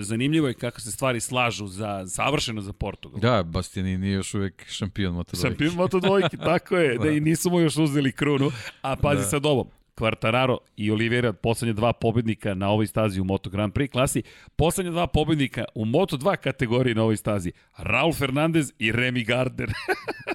Zanimljivo 0.00 0.48
je 0.48 0.54
kako 0.54 0.80
se 0.80 0.92
stvari 0.92 1.20
slažu 1.20 1.66
za 1.66 2.06
savršeno 2.06 2.60
za 2.60 2.72
Portugal. 2.72 3.20
Da, 3.20 3.42
Bastianini 3.42 4.06
je 4.06 4.12
još 4.12 4.34
uvek 4.34 4.64
šampion 4.68 5.14
Moto2. 5.14 5.42
Šampion 5.42 5.74
Moto 5.74 6.00
dvojke, 6.00 6.36
tako 6.52 6.76
je, 6.76 6.98
da. 6.98 7.04
Da. 7.04 7.10
i 7.10 7.20
nisu 7.20 7.50
mu 7.50 7.60
još 7.60 7.76
uzeli 7.76 8.12
krunu, 8.12 8.50
a 8.82 8.96
pazi 8.96 9.20
Da. 9.20 9.26
sad 9.26 9.46
ovo. 9.46 9.70
Quartararo 9.98 10.58
i 10.76 10.90
Oliveira, 10.90 11.32
poslednje 11.32 11.72
dva 11.72 11.92
pobednika 11.92 12.54
na 12.54 12.68
ovoj 12.68 12.86
stazi 12.86 13.20
u 13.20 13.24
Moto 13.24 13.50
Grand 13.50 13.72
Prix 13.72 13.90
klasi, 13.90 14.22
poslednje 14.56 14.92
dva 14.92 15.06
pobednika 15.06 15.64
u 15.74 15.84
Moto 15.84 16.16
2 16.16 16.36
kategoriji 16.36 16.94
na 16.94 17.02
ovoj 17.02 17.16
stazi, 17.16 17.52
Raul 17.76 18.12
Fernandez 18.12 18.72
i 18.78 18.92
Remy 18.92 19.26
Gardner. 19.26 19.70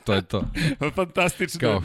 to 0.05 0.13
je 0.13 0.21
to. 0.21 0.43
Fantastično. 0.95 1.59
Kao, 1.59 1.81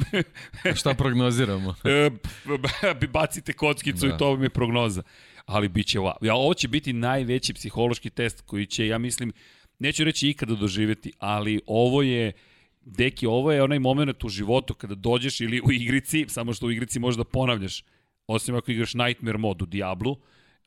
šta 0.75 0.95
prognoziramo? 0.95 1.75
e, 1.85 3.07
bacite 3.13 3.53
kockicu 3.53 4.07
da. 4.07 4.15
i 4.15 4.19
to 4.19 4.31
vam 4.31 4.43
je 4.43 4.51
prognoza. 4.51 5.03
Ali 5.47 5.69
bit 5.69 5.87
će, 5.87 5.99
ja, 6.23 6.35
ovo 6.35 6.55
će 6.55 6.69
biti 6.69 6.93
najveći 6.93 7.55
psihološki 7.55 8.11
test 8.11 8.41
koji 8.41 8.67
će, 8.67 8.87
ja 8.87 8.99
mislim, 8.99 9.33
neću 9.79 10.05
reći 10.05 10.29
ikada 10.29 10.55
doživeti, 10.55 11.13
ali 11.19 11.61
ovo 11.67 12.03
je 12.03 12.33
Deki, 12.85 13.27
ovo 13.27 13.53
je 13.53 13.63
onaj 13.63 13.79
moment 13.79 14.25
u 14.25 14.29
životu 14.29 14.75
kada 14.75 14.95
dođeš 14.95 15.41
ili 15.41 15.61
u 15.61 15.73
igrici, 15.73 16.25
samo 16.29 16.53
što 16.53 16.67
u 16.67 16.71
igrici 16.71 16.99
možeš 16.99 17.17
da 17.17 17.25
ponavljaš, 17.25 17.85
osim 18.27 18.55
ako 18.55 18.71
igraš 18.71 18.95
Nightmare 18.95 19.39
mod 19.39 19.63
u 19.63 19.67
Diablu, 19.67 20.17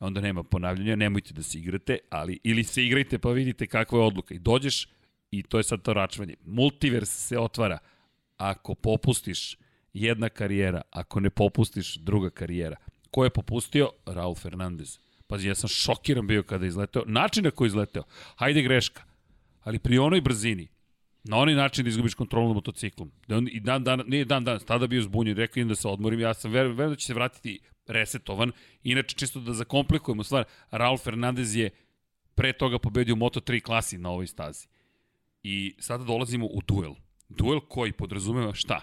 onda 0.00 0.20
nema 0.20 0.42
ponavljanja, 0.42 0.96
nemojte 0.96 1.34
da 1.34 1.42
se 1.42 1.58
igrate, 1.58 1.98
ali 2.10 2.38
ili 2.44 2.64
se 2.64 2.84
igrajte 2.84 3.18
pa 3.18 3.30
vidite 3.30 3.66
kakva 3.66 3.98
je 3.98 4.04
odluka. 4.04 4.34
I 4.34 4.38
dođeš 4.38 4.88
i 5.30 5.42
to 5.42 5.58
je 5.58 5.64
sad 5.64 5.82
to 5.82 5.92
račvanje. 5.92 6.34
Multivers 6.44 7.10
se 7.10 7.38
otvara. 7.38 7.78
Ako 8.36 8.74
popustiš 8.74 9.56
jedna 9.92 10.28
karijera, 10.28 10.82
ako 10.90 11.20
ne 11.20 11.30
popustiš 11.30 11.96
druga 11.96 12.30
karijera. 12.30 12.76
Ko 13.10 13.24
je 13.24 13.30
popustio? 13.30 13.90
Raul 14.06 14.34
Fernandez. 14.34 14.98
Pazi, 15.26 15.48
ja 15.48 15.54
sam 15.54 15.68
šokiran 15.68 16.26
bio 16.26 16.42
kada 16.42 16.64
je 16.64 16.68
izleteo. 16.68 17.02
Način 17.06 17.44
na 17.44 17.50
koji 17.50 17.66
je 17.66 17.68
izleteo. 17.68 18.02
Hajde 18.36 18.62
greška. 18.62 19.02
Ali 19.62 19.78
pri 19.78 19.98
onoj 19.98 20.20
brzini, 20.20 20.68
na 21.24 21.36
onaj 21.36 21.54
način 21.54 21.84
da 21.84 21.88
izgubiš 21.88 22.14
kontrolu 22.14 22.46
nad 22.46 22.54
motociklom. 22.54 23.10
Da 23.28 23.36
on, 23.36 23.48
i 23.48 23.60
dan, 23.60 23.84
dan, 23.84 24.02
nije 24.06 24.24
dan, 24.24 24.44
dan, 24.44 24.60
tada 24.66 24.86
bio 24.86 25.02
zbunjen, 25.02 25.36
rekao 25.36 25.60
im 25.60 25.68
da 25.68 25.74
se 25.74 25.88
odmorim, 25.88 26.20
ja 26.20 26.34
sam 26.34 26.50
verujem 26.50 26.76
ver, 26.76 26.88
da 26.88 26.96
će 26.96 27.06
se 27.06 27.14
vratiti 27.14 27.58
resetovan. 27.86 28.52
Inače, 28.82 29.16
čisto 29.16 29.40
da 29.40 29.52
zakomplikujemo 29.52 30.24
stvar, 30.24 30.44
Raul 30.70 30.98
Fernandez 30.98 31.56
je 31.56 31.70
pre 32.34 32.52
toga 32.52 32.78
pobedio 32.78 33.14
u 33.14 33.18
Moto3 33.18 33.60
klasi 33.60 33.98
na 33.98 34.10
ovoj 34.10 34.26
stazi. 34.26 34.66
I 35.42 35.74
sada 35.78 36.04
dolazimo 36.04 36.46
u 36.46 36.60
duel. 36.66 36.94
Duel 37.28 37.60
koji 37.60 37.92
podrazumeva 37.92 38.54
šta? 38.54 38.80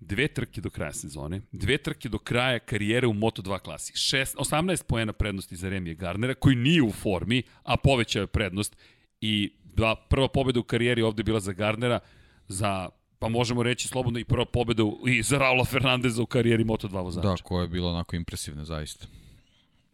Dve 0.00 0.28
trke 0.28 0.60
do 0.60 0.70
kraja 0.70 0.92
sezone, 0.92 1.40
dve 1.52 1.78
trke 1.78 2.08
do 2.08 2.18
kraja 2.18 2.58
karijere 2.58 3.06
u 3.06 3.12
Moto2 3.12 3.58
klasi. 3.58 3.92
6, 3.92 4.36
18 4.36 4.84
poena 4.86 5.12
prednosti 5.12 5.56
za 5.56 5.68
Remije 5.68 5.94
Garnera, 5.94 6.34
koji 6.34 6.56
nije 6.56 6.82
u 6.82 6.92
formi, 6.92 7.42
a 7.62 7.76
povećao 7.76 8.20
je 8.20 8.26
prednost. 8.26 8.76
I 9.20 9.52
da, 9.76 9.94
prva 10.08 10.28
pobeda 10.28 10.60
u 10.60 10.62
karijeri 10.62 11.02
ovde 11.02 11.22
bila 11.22 11.40
za 11.40 11.52
Garnera, 11.52 12.00
za 12.48 12.88
pa 13.18 13.28
možemo 13.28 13.62
reći 13.62 13.88
slobodno 13.88 14.18
i 14.18 14.24
prva 14.24 14.44
pobeda 14.44 14.82
i 15.06 15.22
za 15.22 15.38
Raula 15.38 15.64
Fernandeza 15.64 16.22
u 16.22 16.26
karijeri 16.26 16.64
Moto2 16.64 17.02
vozača. 17.02 17.28
Da, 17.28 17.36
koja 17.36 17.62
je 17.62 17.68
bila 17.68 17.90
onako 17.90 18.16
impresivna, 18.16 18.64
zaista. 18.64 19.06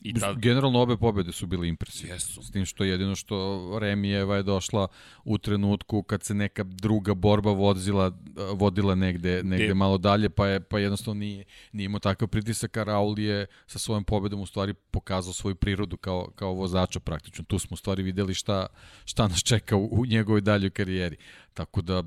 I 0.01 0.15
ta... 0.15 0.35
Generalno 0.35 0.79
obe 0.79 0.97
pobede 0.97 1.33
su 1.33 1.47
bile 1.47 1.69
impresivne. 1.69 2.15
Jesu. 2.15 2.43
S 2.43 2.51
tim 2.51 2.65
što 2.65 2.85
jedino 2.85 3.15
što 3.15 3.79
Remijeva 3.81 4.37
je 4.37 4.43
došla 4.43 4.89
u 5.25 5.39
trenutku 5.39 6.03
kad 6.03 6.23
se 6.23 6.35
neka 6.35 6.63
druga 6.65 7.15
borba 7.15 7.53
vodila, 7.53 8.13
vodila 8.55 8.95
negde, 8.95 9.43
negde 9.43 9.67
De... 9.67 9.75
malo 9.75 9.99
dalje, 9.99 10.31
pa 10.31 10.47
je 10.47 10.61
pa 10.61 10.79
jednostavno 10.79 11.19
nije, 11.19 11.45
nije 11.73 11.85
imao 11.85 11.99
takav 11.99 12.29
pritisak, 12.29 12.77
a 12.77 12.85
Raul 12.85 13.19
je 13.19 13.47
sa 13.67 13.79
svojom 13.79 14.05
pobedom 14.05 14.41
u 14.41 14.47
stvari 14.47 14.75
pokazao 14.75 15.33
svoju 15.33 15.55
prirodu 15.55 15.97
kao, 15.97 16.31
kao 16.35 16.53
vozača 16.53 17.01
praktično. 17.01 17.45
Tu 17.45 17.59
smo 17.59 17.75
u 17.75 17.77
stvari 17.77 18.03
videli 18.03 18.35
šta, 18.35 18.67
šta 19.05 19.29
nas 19.29 19.43
čeka 19.43 19.77
u, 19.77 19.89
u 19.93 20.07
njegovoj 20.07 20.41
daljoj 20.41 20.71
karijeri. 20.71 21.17
Tako 21.55 21.83
da 21.83 22.03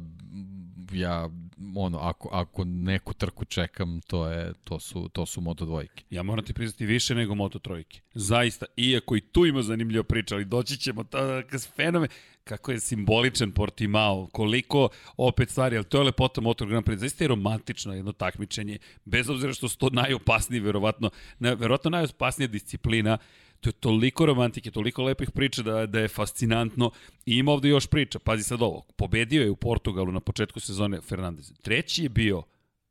ja 0.92 1.30
ono 1.76 1.98
ako 2.00 2.30
ako 2.32 2.64
neku 2.64 3.14
trku 3.14 3.46
čekam 3.46 4.02
to 4.02 4.28
je 4.28 4.54
to 4.64 4.80
su 4.80 5.10
to 5.10 5.26
su 5.26 5.42
Moto 5.42 5.66
dvojke. 5.66 6.04
Ja 6.10 6.24
moram 6.24 6.46
ti 6.46 6.54
priznati 6.54 6.86
više 6.86 7.16
nego 7.16 7.36
Moto 7.36 7.60
trojke. 7.60 8.00
Zaista 8.14 8.66
iako 8.78 9.16
i 9.16 9.22
tu 9.22 9.46
ima 9.46 9.62
zanimljiva 9.62 10.04
priča, 10.04 10.36
ali 10.36 10.46
doći 10.46 10.78
ćemo 10.78 11.04
ta 11.04 11.44
fenomen 11.76 12.10
kako 12.44 12.72
je 12.72 12.80
simboličan 12.80 13.52
Portimao, 13.52 14.28
koliko 14.32 14.90
opet 15.18 15.50
stvari, 15.50 15.76
ali 15.76 15.86
to 15.86 15.98
je 15.98 16.04
lepota 16.04 16.42
Motor 16.42 16.68
Grand 16.68 16.86
Prix, 16.86 16.98
zaista 16.98 17.24
je 17.24 17.28
romantično 17.28 17.94
jedno 17.94 18.12
takmičenje, 18.12 18.78
bez 19.06 19.30
obzira 19.30 19.54
što 19.54 19.70
su 19.70 19.78
to 19.78 19.90
najopasniji, 19.90 20.60
verovatno, 20.60 21.10
ne, 21.40 21.56
verovatno 21.56 21.90
najopasnija 21.90 22.48
disciplina, 22.48 23.18
to 23.64 23.70
je 23.70 23.74
toliko 23.74 24.26
romantike, 24.26 24.72
toliko 24.72 25.04
lepih 25.04 25.32
priča 25.32 25.64
da, 25.64 25.86
da 25.86 26.00
je 26.00 26.08
fascinantno. 26.08 26.92
I 27.26 27.38
ima 27.38 27.52
ovde 27.52 27.70
još 27.70 27.88
priča, 27.88 28.20
pazi 28.20 28.44
sad 28.44 28.62
ovo, 28.62 28.82
pobedio 28.96 29.44
je 29.44 29.50
u 29.50 29.56
Portugalu 29.56 30.12
na 30.12 30.20
početku 30.20 30.60
sezone 30.60 31.02
Fernandez. 31.02 31.54
Treći 31.62 32.04
je 32.04 32.10
bio 32.10 32.44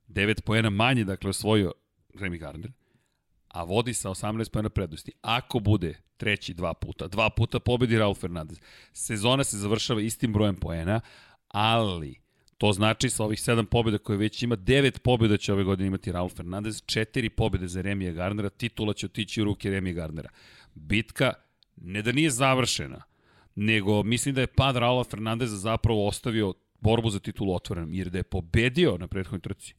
9 0.08 0.40
poena 0.40 0.70
manje, 0.70 1.04
dakle 1.04 1.30
osvojio 1.30 1.72
Remy 2.14 2.38
Gardner, 2.38 2.72
a 3.48 3.64
vodi 3.64 3.94
sa 3.94 4.10
18 4.10 4.50
pojena 4.50 4.68
prednosti. 4.68 5.12
Ako 5.22 5.58
bude 5.58 5.98
treći 6.16 6.54
dva 6.54 6.74
puta, 6.74 7.08
dva 7.08 7.30
puta 7.30 7.60
pobedi 7.60 7.98
Raul 7.98 8.14
Fernandez, 8.14 8.58
sezona 8.92 9.44
se 9.44 9.58
završava 9.58 10.00
istim 10.00 10.32
brojem 10.32 10.56
poena, 10.56 11.00
ali 11.48 12.22
to 12.58 12.72
znači 12.72 13.10
sa 13.10 13.24
ovih 13.24 13.38
7 13.38 13.64
pobjeda 13.64 13.98
koje 13.98 14.18
već 14.18 14.42
ima, 14.42 14.56
9 14.56 14.98
pobjeda 14.98 15.36
će 15.36 15.52
ove 15.52 15.64
godine 15.64 15.86
imati 15.86 16.12
Raul 16.12 16.28
Fernandez, 16.28 16.82
4 16.82 17.28
pobjede 17.28 17.68
za 17.68 17.80
Remija 17.80 18.12
Gardnera, 18.12 18.50
titula 18.50 18.94
će 18.94 19.06
otići 19.06 19.42
u 19.42 19.44
ruke 19.44 19.70
Remija 19.70 19.94
Gardnera 19.94 20.28
bitka 20.74 21.32
ne 21.76 22.02
da 22.02 22.12
nije 22.12 22.30
završena, 22.30 23.02
nego 23.54 24.02
mislim 24.02 24.34
da 24.34 24.40
je 24.40 24.46
pad 24.46 24.76
Raula 24.76 25.04
Fernandeza 25.04 25.56
zapravo 25.56 26.08
ostavio 26.08 26.54
borbu 26.80 27.10
za 27.10 27.18
titulu 27.18 27.54
otvorenom, 27.54 27.94
jer 27.94 28.10
da 28.10 28.18
je 28.18 28.22
pobedio 28.22 28.98
na 28.98 29.08
prethodnoj 29.08 29.40
trci. 29.40 29.74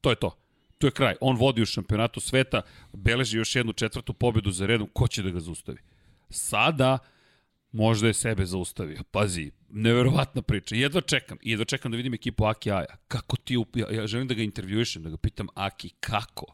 To 0.00 0.10
je 0.10 0.16
to. 0.16 0.36
To 0.78 0.86
je 0.86 0.90
kraj. 0.90 1.14
On 1.20 1.36
vodi 1.36 1.62
u 1.62 1.66
šampionatu 1.66 2.20
sveta, 2.20 2.62
beleži 2.92 3.38
još 3.38 3.56
jednu 3.56 3.72
četvrtu 3.72 4.12
pobedu 4.12 4.50
za 4.50 4.66
redom, 4.66 4.88
ko 4.92 5.08
će 5.08 5.22
da 5.22 5.30
ga 5.30 5.40
zaustavi? 5.40 5.78
Sada 6.30 6.98
možda 7.72 8.06
je 8.06 8.14
sebe 8.14 8.46
zaustavio. 8.46 9.02
Pazi, 9.10 9.50
neverovatna 9.70 10.42
priča. 10.42 10.74
Jedva 10.74 11.00
čekam, 11.00 11.38
jedva 11.42 11.64
čekam 11.64 11.92
da 11.92 11.96
vidim 11.96 12.14
ekipu 12.14 12.44
Aki 12.44 12.70
Aja. 12.70 12.96
Kako 13.08 13.36
ti, 13.36 13.54
ja, 13.74 13.90
ja 13.90 14.06
želim 14.06 14.28
da 14.28 14.34
ga 14.34 14.42
intervjuišem, 14.42 15.02
da 15.02 15.10
ga 15.10 15.16
pitam 15.16 15.46
Aki, 15.54 15.90
kako? 16.00 16.46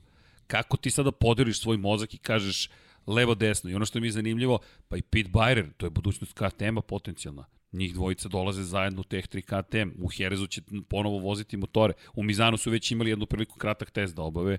Kako 0.47 0.77
ti 0.77 0.91
sada 0.91 1.13
podeliš 1.13 1.61
svoj 1.61 1.77
mozak 1.77 2.15
i 2.15 2.19
kažeš 2.19 2.69
levo-desno. 3.07 3.71
I 3.71 3.75
ono 3.75 3.85
što 3.85 4.01
mi 4.01 4.07
je 4.07 4.13
zanimljivo, 4.13 4.59
pa 4.89 4.97
i 4.97 5.03
Pete 5.03 5.29
Byrer, 5.29 5.67
to 5.77 5.87
je 5.87 5.91
budućnost 5.91 6.33
KTM-a 6.33 6.81
potencijalna. 6.81 7.45
Njih 7.73 7.95
dvojica 7.95 8.29
dolaze 8.29 8.63
zajedno 8.63 9.01
u 9.01 9.05
Tech 9.05 9.29
3 9.29 9.43
KTM. 9.43 10.03
U 10.05 10.09
Herezu 10.09 10.47
će 10.47 10.63
ponovo 10.89 11.19
voziti 11.19 11.57
motore. 11.57 11.93
U 12.15 12.23
Mizanu 12.23 12.57
su 12.57 12.71
već 12.71 12.91
imali 12.91 13.11
jednu 13.11 13.27
priliku 13.27 13.59
kratak 13.59 13.91
test 13.91 14.17
da 14.17 14.23
obave. 14.23 14.59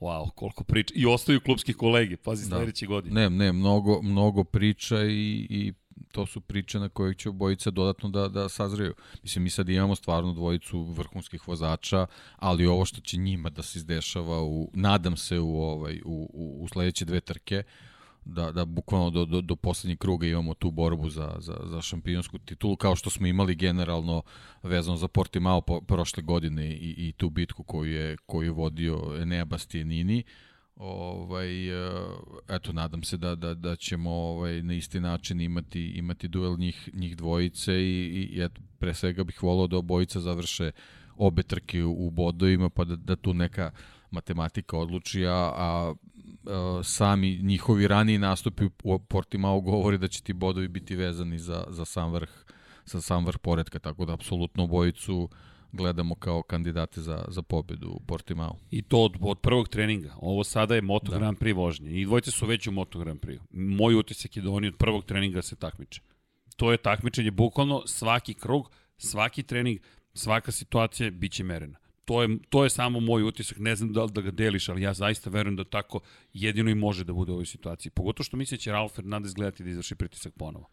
Wow, 0.00 0.30
koliko 0.34 0.64
priča. 0.64 0.94
I 0.96 1.06
ostaju 1.06 1.40
klubski 1.40 1.72
kolege, 1.72 2.16
pazi, 2.16 2.50
da. 2.50 2.56
sledeće 2.56 2.86
godine. 2.86 3.20
Ne, 3.20 3.30
ne, 3.30 3.52
mnogo, 3.52 4.02
mnogo 4.02 4.44
priča 4.44 5.04
i, 5.04 5.46
i 5.50 5.72
to 6.12 6.26
su 6.26 6.40
priče 6.40 6.78
na 6.78 6.88
koje 6.88 7.14
će 7.14 7.28
obojica 7.28 7.70
dodatno 7.70 8.08
da, 8.08 8.28
da 8.28 8.48
sazreju. 8.48 8.94
Mislim, 9.22 9.44
mi 9.44 9.50
sad 9.50 9.68
imamo 9.68 9.94
stvarno 9.94 10.32
dvojicu 10.32 10.82
vrhunskih 10.82 11.48
vozača, 11.48 12.06
ali 12.36 12.66
ovo 12.66 12.84
što 12.84 13.00
će 13.00 13.16
njima 13.16 13.50
da 13.50 13.62
se 13.62 13.78
izdešava, 13.78 14.42
u, 14.42 14.70
nadam 14.74 15.16
se 15.16 15.38
u, 15.38 15.60
ovaj, 15.60 16.00
u, 16.04 16.30
u, 16.32 16.64
u 16.64 16.68
sledeće 16.68 17.04
dve 17.04 17.20
trke, 17.20 17.62
da, 18.24 18.52
da 18.52 18.64
bukvalno 18.64 19.10
do, 19.10 19.24
do, 19.24 19.40
do 19.40 19.56
poslednjeg 19.56 19.98
kruga 19.98 20.26
imamo 20.26 20.54
tu 20.54 20.70
borbu 20.70 21.10
za, 21.10 21.36
za, 21.38 21.56
za 21.64 21.82
šampionsku 21.82 22.38
titulu, 22.38 22.76
kao 22.76 22.96
što 22.96 23.10
smo 23.10 23.26
imali 23.26 23.54
generalno 23.54 24.22
vezano 24.62 24.96
za 24.96 25.08
Portimao 25.08 25.60
po, 25.60 25.80
prošle 25.80 26.22
godine 26.22 26.70
i, 26.70 26.94
i 27.08 27.12
tu 27.12 27.30
bitku 27.30 27.62
koju 27.62 27.92
je, 27.92 28.16
koju 28.26 28.46
je 28.46 28.50
vodio 28.50 29.16
Enea 29.20 29.44
Bastianini. 29.44 30.24
Uh, 30.26 30.55
Ovaj, 30.76 31.68
e, 31.68 31.90
eto, 32.48 32.72
nadam 32.72 33.02
se 33.02 33.16
da, 33.16 33.34
da, 33.34 33.54
da 33.54 33.76
ćemo 33.76 34.10
ovaj, 34.10 34.62
na 34.62 34.74
isti 34.74 35.00
način 35.00 35.40
imati, 35.40 35.86
imati 35.86 36.28
duel 36.28 36.58
njih, 36.58 36.90
njih 36.94 37.16
dvojice 37.16 37.72
i, 37.74 38.28
i 38.32 38.42
eto, 38.42 38.60
pre 38.78 38.94
svega 38.94 39.24
bih 39.24 39.42
volao 39.42 39.66
da 39.66 39.76
obojica 39.76 40.20
završe 40.20 40.70
obe 41.16 41.42
trke 41.42 41.84
u, 41.84 42.06
u 42.06 42.10
bodovima, 42.10 42.68
pa 42.68 42.84
da, 42.84 42.96
da 42.96 43.16
tu 43.16 43.34
neka 43.34 43.70
matematika 44.10 44.78
odluči, 44.78 45.26
a, 45.26 45.32
a, 45.32 45.94
a 46.46 46.80
sami 46.84 47.38
njihovi 47.42 47.88
raniji 47.88 48.18
nastupi 48.18 48.68
u 48.84 48.98
Portimao 48.98 49.60
govori 49.60 49.98
da 49.98 50.08
će 50.08 50.22
ti 50.22 50.32
bodovi 50.32 50.68
biti 50.68 50.96
vezani 50.96 51.38
za, 51.38 51.64
za 51.68 51.84
sam 51.84 52.12
vrh, 52.12 52.30
za 52.84 53.00
sam 53.00 53.26
vrh 53.26 53.38
poredka, 53.38 53.78
tako 53.78 54.04
da 54.04 54.12
apsolutno 54.12 54.64
obojicu 54.64 55.28
gledamo 55.72 56.14
kao 56.14 56.42
kandidate 56.42 57.00
za, 57.00 57.24
za 57.28 57.42
pobedu 57.42 57.88
u 57.90 58.00
Portimao. 58.00 58.56
I 58.70 58.82
to 58.82 58.98
od, 58.98 59.16
od 59.20 59.38
prvog 59.38 59.68
treninga. 59.68 60.14
Ovo 60.20 60.44
sada 60.44 60.74
je 60.74 60.82
Moto 60.82 61.10
da. 61.10 61.18
Grand 61.18 61.38
Prix 61.38 61.54
vožnje. 61.54 61.90
I 61.90 62.04
dvojce 62.04 62.30
su 62.30 62.46
već 62.46 62.66
u 62.66 62.72
Moto 62.72 62.98
Grand 62.98 63.20
Prix. 63.20 63.38
Moj 63.50 63.94
utisak 63.94 64.36
je 64.36 64.42
da 64.42 64.50
oni 64.50 64.68
od 64.68 64.76
prvog 64.76 65.04
treninga 65.04 65.42
se 65.42 65.56
takmiče. 65.56 66.00
To 66.56 66.72
je 66.72 66.78
takmičenje 66.78 67.30
bukvalno 67.30 67.82
svaki 67.86 68.34
krug, 68.34 68.70
svaki 68.98 69.42
trening, 69.42 69.80
svaka 70.14 70.52
situacija 70.52 71.10
biće 71.10 71.44
merena. 71.44 71.78
To 72.04 72.22
je, 72.22 72.38
to 72.48 72.64
je 72.64 72.70
samo 72.70 73.00
moj 73.00 73.22
utisak, 73.22 73.58
ne 73.58 73.76
znam 73.76 73.92
da 73.92 74.04
li 74.04 74.12
da 74.12 74.20
ga 74.20 74.30
deliš, 74.30 74.68
ali 74.68 74.82
ja 74.82 74.94
zaista 74.94 75.30
verujem 75.30 75.56
da 75.56 75.64
tako 75.64 76.00
jedino 76.32 76.70
i 76.70 76.74
može 76.74 77.04
da 77.04 77.12
bude 77.12 77.32
u 77.32 77.34
ovoj 77.34 77.46
situaciji. 77.46 77.90
Pogotovo 77.90 78.24
što 78.24 78.36
misle 78.36 78.56
da 78.56 78.60
će 78.60 78.72
Ralf 78.72 78.92
Fernandez 78.92 79.34
gledati 79.34 79.64
da 79.64 79.70
izvrši 79.70 79.94
pritisak 79.94 80.34
ponovo 80.34 80.68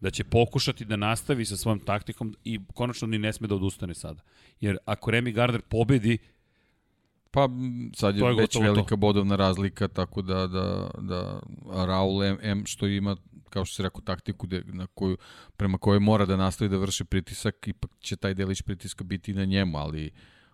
da 0.00 0.10
će 0.10 0.24
pokušati 0.24 0.84
da 0.84 0.96
nastavi 0.96 1.44
sa 1.44 1.56
svojom 1.56 1.80
taktikom 1.80 2.34
i 2.44 2.60
konačno 2.74 3.08
ni 3.08 3.18
ne 3.18 3.32
sme 3.32 3.48
da 3.48 3.54
odustane 3.54 3.94
sada. 3.94 4.22
Jer 4.60 4.78
ako 4.84 5.10
Remy 5.10 5.32
Gardner 5.32 5.62
pobedi, 5.62 6.18
Pa 7.32 7.48
sad 7.94 8.16
je, 8.16 8.24
je 8.24 8.34
već 8.34 8.56
velika 8.56 8.88
to. 8.88 8.96
bodovna 8.96 9.36
razlika, 9.36 9.88
tako 9.88 10.22
da, 10.22 10.46
da, 10.46 10.90
da 10.98 11.40
Raul 11.86 12.24
M, 12.24 12.38
M 12.42 12.66
što 12.66 12.86
ima 12.86 13.16
kao 13.50 13.64
što 13.64 13.74
se 13.74 13.82
rekao, 13.82 14.00
taktiku 14.00 14.46
de, 14.46 14.62
na 14.66 14.86
koju, 14.86 15.16
prema 15.56 15.78
kojoj 15.78 16.00
mora 16.00 16.26
da 16.26 16.36
nastavi 16.36 16.68
da 16.68 16.76
vrši 16.76 17.04
pritisak, 17.04 17.68
ipak 17.68 17.90
će 18.00 18.16
taj 18.16 18.34
delić 18.34 18.62
pritiska 18.62 19.04
biti 19.04 19.34
na 19.34 19.44
njemu, 19.44 19.78
ali 19.78 20.10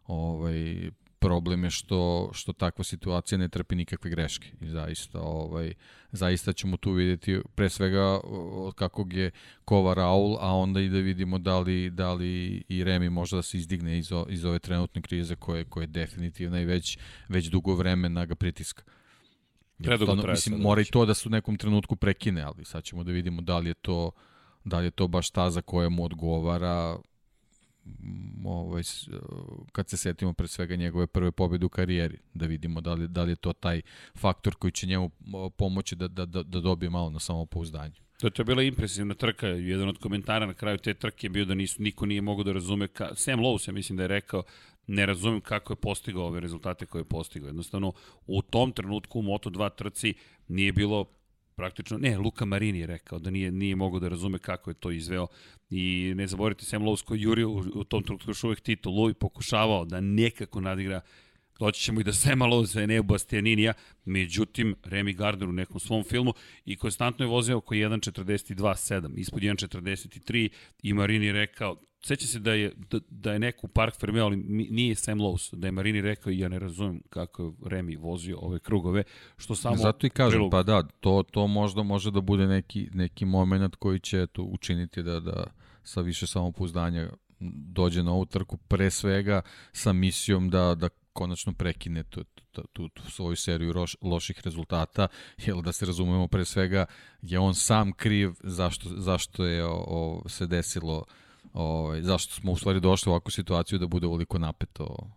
ovaj, 0.07 0.91
problem 1.19 1.65
je 1.65 1.71
što, 1.71 2.31
što 2.33 2.53
takva 2.53 2.85
situacija 2.85 3.39
ne 3.39 3.49
trpi 3.49 3.75
nikakve 3.75 4.11
greške 4.11 4.49
i 4.61 4.69
zaista, 4.69 5.21
ovaj, 5.21 5.75
zaista 6.13 6.53
ćemo 6.53 6.77
tu 6.77 6.93
videti 6.93 7.41
pre 7.55 7.71
svega 7.71 8.21
od 8.53 8.75
kakvog 8.75 9.13
je 9.13 9.31
kova 9.65 9.95
Raul, 9.95 10.37
a 10.41 10.57
onda 10.57 10.81
i 10.81 10.89
da 10.89 10.99
vidimo 10.99 11.39
da 11.39 11.59
li, 11.59 11.91
da 11.91 12.13
li 12.13 12.63
i 12.69 12.85
Remi 12.85 13.11
može 13.11 13.37
da 13.37 13.43
se 13.43 13.59
izdigne 13.59 13.99
iz, 13.99 14.13
o, 14.13 14.27
iz 14.29 14.45
ove 14.45 14.59
trenutne 14.59 15.03
krize 15.03 15.37
koje, 15.37 15.65
koje 15.65 15.83
je 15.83 15.87
definitivna 15.87 16.61
i 16.61 16.65
već, 16.65 16.99
već 17.29 17.47
dugo 17.47 17.75
vremena 17.75 18.27
ga 18.27 18.35
pritiska. 18.35 18.83
Predugo 19.83 20.17
traje. 20.17 20.33
Mislim, 20.33 20.61
mora 20.61 20.81
i 20.81 20.85
to 20.85 21.07
da 21.07 21.15
se 21.15 21.29
u 21.29 21.31
nekom 21.31 21.57
trenutku 21.57 21.97
prekine, 21.97 22.43
ali 22.43 22.65
sad 22.65 22.85
ćemo 22.85 23.05
da 23.05 23.13
vidimo 23.13 23.43
da 23.43 23.59
li 23.59 23.71
je 23.71 23.75
to 23.75 24.11
da 24.67 24.79
li 24.79 24.87
je 24.87 24.91
to 24.91 25.09
baš 25.09 25.31
ta 25.31 25.51
za 25.51 25.63
koja 25.63 25.89
mu 25.89 26.05
odgovara 26.05 26.97
ovaj, 28.45 28.83
kad 29.73 29.89
se 29.89 29.97
setimo 29.97 30.33
pre 30.33 30.49
svega 30.49 30.77
njegove 30.77 31.07
prve 31.07 31.31
pobjede 31.31 31.67
u 31.67 31.69
karijeri, 31.69 32.19
da 32.35 32.47
vidimo 32.47 32.81
da 32.81 32.95
li, 32.95 33.09
da 33.09 33.23
li 33.23 33.33
je 33.33 33.37
to 33.37 33.53
taj 33.53 33.83
faktor 34.15 34.55
koji 34.55 34.71
će 34.71 34.87
njemu 34.87 35.11
pomoći 35.57 35.97
da, 35.97 36.09
da, 36.09 36.27
da, 36.27 36.43
da 36.43 36.61
dobije 36.61 36.91
malo 36.91 37.11
na 37.11 37.19
samopouzdanju. 37.19 37.95
To, 38.21 38.31
je 38.39 38.45
bila 38.45 38.63
impresivna 38.63 39.15
trka. 39.15 39.47
Jedan 39.47 39.89
od 39.89 39.99
komentara 39.99 40.47
na 40.47 40.55
kraju 40.55 40.79
te 40.79 40.95
trke 40.95 41.27
je 41.27 41.31
bio 41.31 41.45
da 41.45 41.55
nisu, 41.55 41.83
niko 41.83 42.07
nije 42.07 42.21
mogao 42.21 42.45
da 42.45 42.53
razume. 42.53 42.89
Ka, 42.89 43.15
Sam 43.15 43.41
Lowe, 43.41 43.69
ja 43.69 43.73
mislim 43.73 43.97
da 43.97 44.03
je 44.03 44.09
rekao, 44.09 44.43
ne 44.87 45.07
razumem 45.07 45.41
kako 45.41 45.73
je 45.73 45.77
postigao 45.77 46.27
ove 46.27 46.41
rezultate 46.41 46.87
koje 46.87 47.01
je 47.01 47.05
postigao. 47.05 47.47
Jednostavno, 47.47 47.93
u 48.27 48.43
tom 48.43 48.73
trenutku 48.73 49.19
u 49.21 49.23
Moto2 49.23 49.71
trci 49.77 50.15
nije 50.49 50.73
bilo 50.73 51.05
praktično, 51.57 51.99
ne, 51.99 52.19
Luka 52.19 52.45
Marini 52.45 52.79
je 52.79 52.87
rekao 52.87 53.19
da 53.19 53.31
nije, 53.31 53.53
nije 53.53 53.77
mogao 53.77 54.01
da 54.01 54.09
razume 54.09 54.39
kako 54.39 54.71
je 54.71 54.75
to 54.75 54.91
izveo. 54.91 55.27
I 55.71 56.13
ne 56.17 56.27
zaboravite 56.27 56.65
Sam 56.65 56.83
Lowe's 56.83 57.05
koji 57.05 57.21
jurio 57.21 57.51
u, 57.51 57.63
u 57.75 57.85
tom 57.85 58.03
trenutku 58.03 58.31
još 58.31 58.45
uvek 58.45 58.61
titulu 58.61 59.11
i 59.11 59.15
pokušavao 59.15 59.85
da 59.85 60.01
nekako 60.01 60.61
nadigra 60.61 61.01
doći 61.59 61.81
ćemo 61.81 62.01
i 62.01 62.05
da 62.05 62.13
Sema 62.13 62.47
Lowe's 62.47 62.83
Eneo 62.83 63.03
Bastianinija, 63.03 63.73
međutim 64.05 64.75
Remy 64.85 65.17
Gardner 65.17 65.49
u 65.49 65.53
nekom 65.53 65.81
svom 65.81 66.05
filmu 66.05 66.35
i 66.65 66.77
konstantno 66.77 67.25
je 67.25 67.29
vozio 67.29 67.57
oko 67.57 67.75
1.42.7, 67.75 69.19
ispod 69.19 69.43
1.43 69.43 70.49
i 70.83 70.93
Marini 70.93 71.33
rekao, 71.33 71.77
seća 72.07 72.27
se 72.27 72.39
da 72.39 72.53
je, 72.53 72.73
da, 72.91 72.99
da 73.11 73.33
je 73.33 73.39
neko 73.39 73.67
u 73.67 73.69
Park 73.69 73.95
Fermé, 74.01 74.21
ali 74.21 74.37
nije 74.71 74.95
Sam 74.95 75.19
Lowe's, 75.19 75.55
da 75.55 75.67
je 75.67 75.73
Marini 75.73 76.01
rekao 76.01 76.33
i 76.33 76.39
ja 76.39 76.49
ne 76.49 76.59
razumem 76.59 77.03
kako 77.09 77.43
je 77.43 77.53
Remi 77.67 77.97
vozio 77.97 78.39
ove 78.39 78.59
krugove, 78.59 79.03
što 79.37 79.55
samo... 79.55 79.77
Zato 79.77 80.07
i 80.07 80.11
kažem, 80.11 80.31
prilog... 80.31 80.51
pa 80.51 80.63
da, 80.63 80.83
to, 80.83 81.25
to 81.31 81.47
možda 81.47 81.83
može 81.83 82.11
da 82.11 82.21
bude 82.21 82.47
neki, 82.47 82.89
neki 82.95 83.25
moment 83.25 83.77
koji 83.77 84.01
će 84.01 84.27
to 84.27 84.43
učiniti 84.43 85.03
da, 85.03 85.21
da 85.21 85.47
sa 85.83 86.01
više 86.01 86.27
samopouzdanja 86.27 87.11
dođe 87.73 88.03
na 88.03 88.13
ovu 88.13 88.25
trku, 88.25 88.57
pre 88.57 88.91
svega 88.91 89.43
sa 89.73 89.93
misijom 89.93 90.51
da, 90.51 90.75
da 90.75 90.89
konačno 91.17 91.53
prekine 91.53 92.03
tu, 92.03 92.25
tu, 92.53 92.63
tu, 92.73 92.89
tu 92.89 93.11
svoju 93.11 93.37
seriju 93.37 93.73
roš, 93.73 93.97
loših 94.03 94.41
rezultata, 94.45 95.09
jer 95.47 95.57
da 95.65 95.73
se 95.73 95.87
razumemo 95.87 96.29
pre 96.29 96.45
svega 96.45 96.87
je 97.23 97.39
on 97.39 97.55
sam 97.55 97.93
kriv 97.93 98.35
zašto, 98.43 98.89
zašto 98.97 99.47
je 99.47 99.65
o, 99.65 99.85
o, 99.89 100.29
se 100.29 100.47
desilo 100.47 101.05
ovaj, 101.53 102.03
zašto 102.03 102.35
smo 102.35 102.53
u 102.53 102.57
stvari 102.57 102.81
došli 102.81 103.11
u 103.11 103.13
ovakvu 103.13 103.31
situaciju 103.31 103.79
da 103.79 103.87
bude 103.87 104.07
ovoliko 104.07 104.39
napeto 104.39 105.11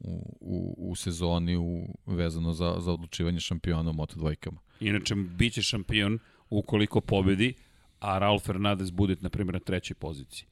u, 0.00 0.36
u, 0.40 0.74
u 0.78 0.96
sezoni 0.96 1.56
u, 1.56 1.88
vezano 2.06 2.52
za, 2.52 2.76
za 2.78 2.92
odlučivanje 2.92 3.40
šampiona 3.40 3.90
u 3.90 3.94
Moto 3.94 4.16
dvojkama. 4.16 4.60
Inače, 4.80 5.14
bit 5.14 5.54
će 5.54 5.62
šampion 5.62 6.18
ukoliko 6.50 7.00
pobedi, 7.00 7.54
a 8.00 8.18
Raul 8.18 8.38
Fernandez 8.38 8.90
bude, 8.90 9.16
na 9.20 9.28
primjer, 9.28 9.54
na 9.54 9.60
trećoj 9.60 9.94
poziciji. 9.94 10.46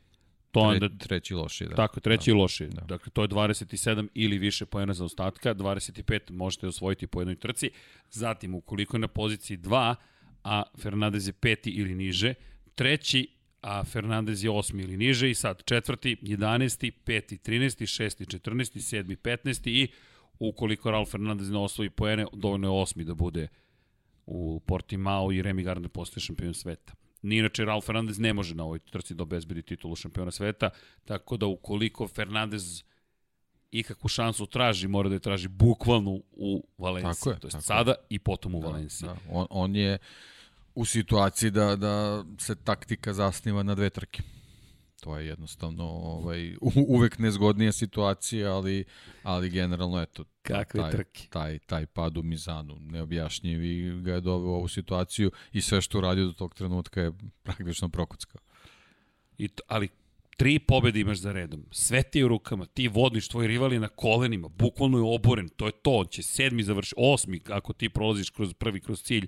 To 0.53 0.61
onda, 0.61 0.89
Tre, 0.89 0.99
treći 0.99 1.35
loši, 1.35 1.67
da. 1.67 1.75
Tako, 1.75 2.01
treći 2.01 2.31
da. 2.31 2.37
loši. 2.37 2.67
Da. 2.67 2.81
Dakle, 2.81 3.13
to 3.13 3.23
je 3.23 3.29
27 3.29 4.09
ili 4.15 4.39
više 4.39 4.67
pojena 4.67 4.95
za 4.95 5.05
ostatka, 5.05 5.55
25 5.55 6.31
možete 6.31 6.67
osvojiti 6.67 7.07
po 7.07 7.21
jednoj 7.21 7.37
trci. 7.37 7.71
Zatim, 8.11 8.55
ukoliko 8.55 8.97
je 8.97 9.01
na 9.01 9.09
poziciji 9.09 9.59
2, 9.59 9.95
a 10.45 10.63
Fernandez 10.79 11.27
je 11.27 11.33
peti 11.33 11.71
ili 11.71 11.95
niže, 11.95 12.35
treći 12.75 13.29
a 13.63 13.85
Fernandez 13.85 14.45
je 14.45 14.51
osmi 14.51 14.83
ili 14.83 14.97
niže 14.97 15.31
i 15.31 15.35
sad 15.35 15.63
četvrti, 15.65 16.17
11. 16.23 16.93
peti, 17.05 17.37
13. 17.37 17.87
šesti, 17.87 18.25
14. 18.25 18.81
sedmi, 18.81 19.17
15. 19.17 19.71
i 19.71 19.89
ukoliko 20.39 20.91
Raul 20.91 21.07
Fernandez 21.07 21.51
ne 21.51 21.59
osvoji 21.59 21.91
poene, 21.91 22.27
dovoljno 22.33 22.67
je 22.67 22.83
osmi 22.83 23.05
da 23.05 23.15
bude 23.15 23.49
u 24.27 24.61
Portimao 24.67 25.33
i 25.33 25.43
Remy 25.43 25.63
Gardner 25.63 25.91
postoje 25.91 26.23
šampion 26.23 26.55
sveta. 26.55 26.93
Ni 27.23 27.37
inače 27.37 27.65
Raul 27.65 27.81
Fernandez 27.81 28.19
ne 28.19 28.33
može 28.33 28.55
na 28.55 28.65
ovoj 28.65 28.79
trci 28.79 29.15
da 29.15 29.23
obezbedi 29.23 29.63
titulu 29.63 29.97
šampiona 29.97 30.31
sveta, 30.31 30.71
tako 31.05 31.37
da 31.37 31.47
ukoliko 31.47 32.09
Fernandez 32.09 32.83
ikakvu 33.71 34.09
šansu 34.09 34.47
traži, 34.47 34.89
mora 34.89 35.09
da 35.09 35.15
je 35.15 35.21
traži 35.21 35.49
bukvalno 35.49 36.21
u 36.33 36.67
Valenciji. 36.79 37.13
Tako 37.15 37.31
je. 37.31 37.39
To 37.39 37.47
je 37.47 37.63
sada 37.63 37.91
je. 37.91 37.97
i 38.09 38.19
potom 38.19 38.55
u 38.55 38.61
da, 38.61 38.67
Valenciji. 38.67 39.09
Da. 39.09 39.17
On, 39.31 39.47
on 39.51 39.77
je 39.77 39.99
u 40.75 40.85
situaciji 40.85 41.51
da, 41.51 41.77
da 41.77 42.25
se 42.39 42.55
taktika 42.55 43.13
zasniva 43.13 43.63
na 43.63 43.75
dve 43.75 43.91
trke. 43.91 44.23
To 45.03 45.17
je 45.19 45.27
jednostavno 45.27 45.85
ovaj, 45.85 46.57
uvek 46.89 47.19
nezgodnija 47.19 47.73
situacija, 47.73 48.55
ali, 48.55 48.85
ali 49.23 49.51
generalno 49.51 50.03
eto, 50.03 50.25
Kakve 50.43 50.81
taj, 50.81 50.91
trke? 50.91 51.27
Taj, 51.31 51.59
taj 51.59 51.87
pad 51.87 52.17
u 52.17 52.23
Mizanu 52.23 52.77
neobjašnjiv 52.81 53.65
i 53.65 54.03
ga 54.03 54.13
je 54.13 54.21
doveo 54.21 54.51
u 54.51 54.55
ovu 54.55 54.69
situaciju 54.69 55.31
i 55.53 55.61
sve 55.61 55.81
što 55.81 55.99
uradio 55.99 56.27
do 56.27 56.33
tog 56.33 56.55
trenutka 56.55 57.01
je 57.01 57.13
praktično 57.43 57.89
prokuckao. 57.89 58.41
I 59.39 59.49
to, 59.49 59.63
ali 59.69 59.89
tri 60.37 60.59
pobede 60.59 61.01
imaš 61.01 61.19
za 61.19 61.33
redom. 61.33 61.65
Sve 61.71 62.03
ti 62.03 62.19
je 62.19 62.25
u 62.25 62.29
rukama, 62.29 62.67
ti 62.67 62.89
vodniš, 62.89 63.29
tvoj 63.29 63.47
rival 63.47 63.73
je 63.73 63.81
na 63.81 63.89
kolenima, 63.89 64.49
bukvalno 64.49 64.99
je 64.99 65.15
oboren, 65.15 65.49
to 65.49 65.67
je 65.67 65.73
to, 65.73 65.93
on 65.93 66.07
će 66.07 66.23
sedmi 66.23 66.63
završiti, 66.63 66.97
osmi 66.99 67.41
ako 67.49 67.73
ti 67.73 67.89
prolaziš 67.89 68.31
kroz 68.31 68.55
prvi, 68.55 68.81
kroz 68.81 69.03
cilj, 69.03 69.27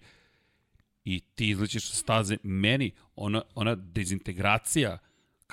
i 1.04 1.20
ti 1.20 1.48
izlećeš 1.48 1.88
sa 1.88 1.96
staze. 1.96 2.36
Meni 2.42 2.92
ona, 3.16 3.42
ona 3.54 3.74
dezintegracija 3.74 4.98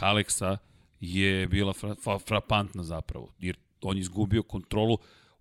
Kaleksa 0.02 0.58
je 1.00 1.48
bila 1.48 1.74
fra, 1.74 1.96
fra, 1.96 2.20
frapantna 2.20 2.84
zapravo, 2.84 3.34
jer 3.40 3.58
on 3.82 3.98
je 3.98 4.02
izgubio 4.02 4.44
kontrolu 4.44 4.98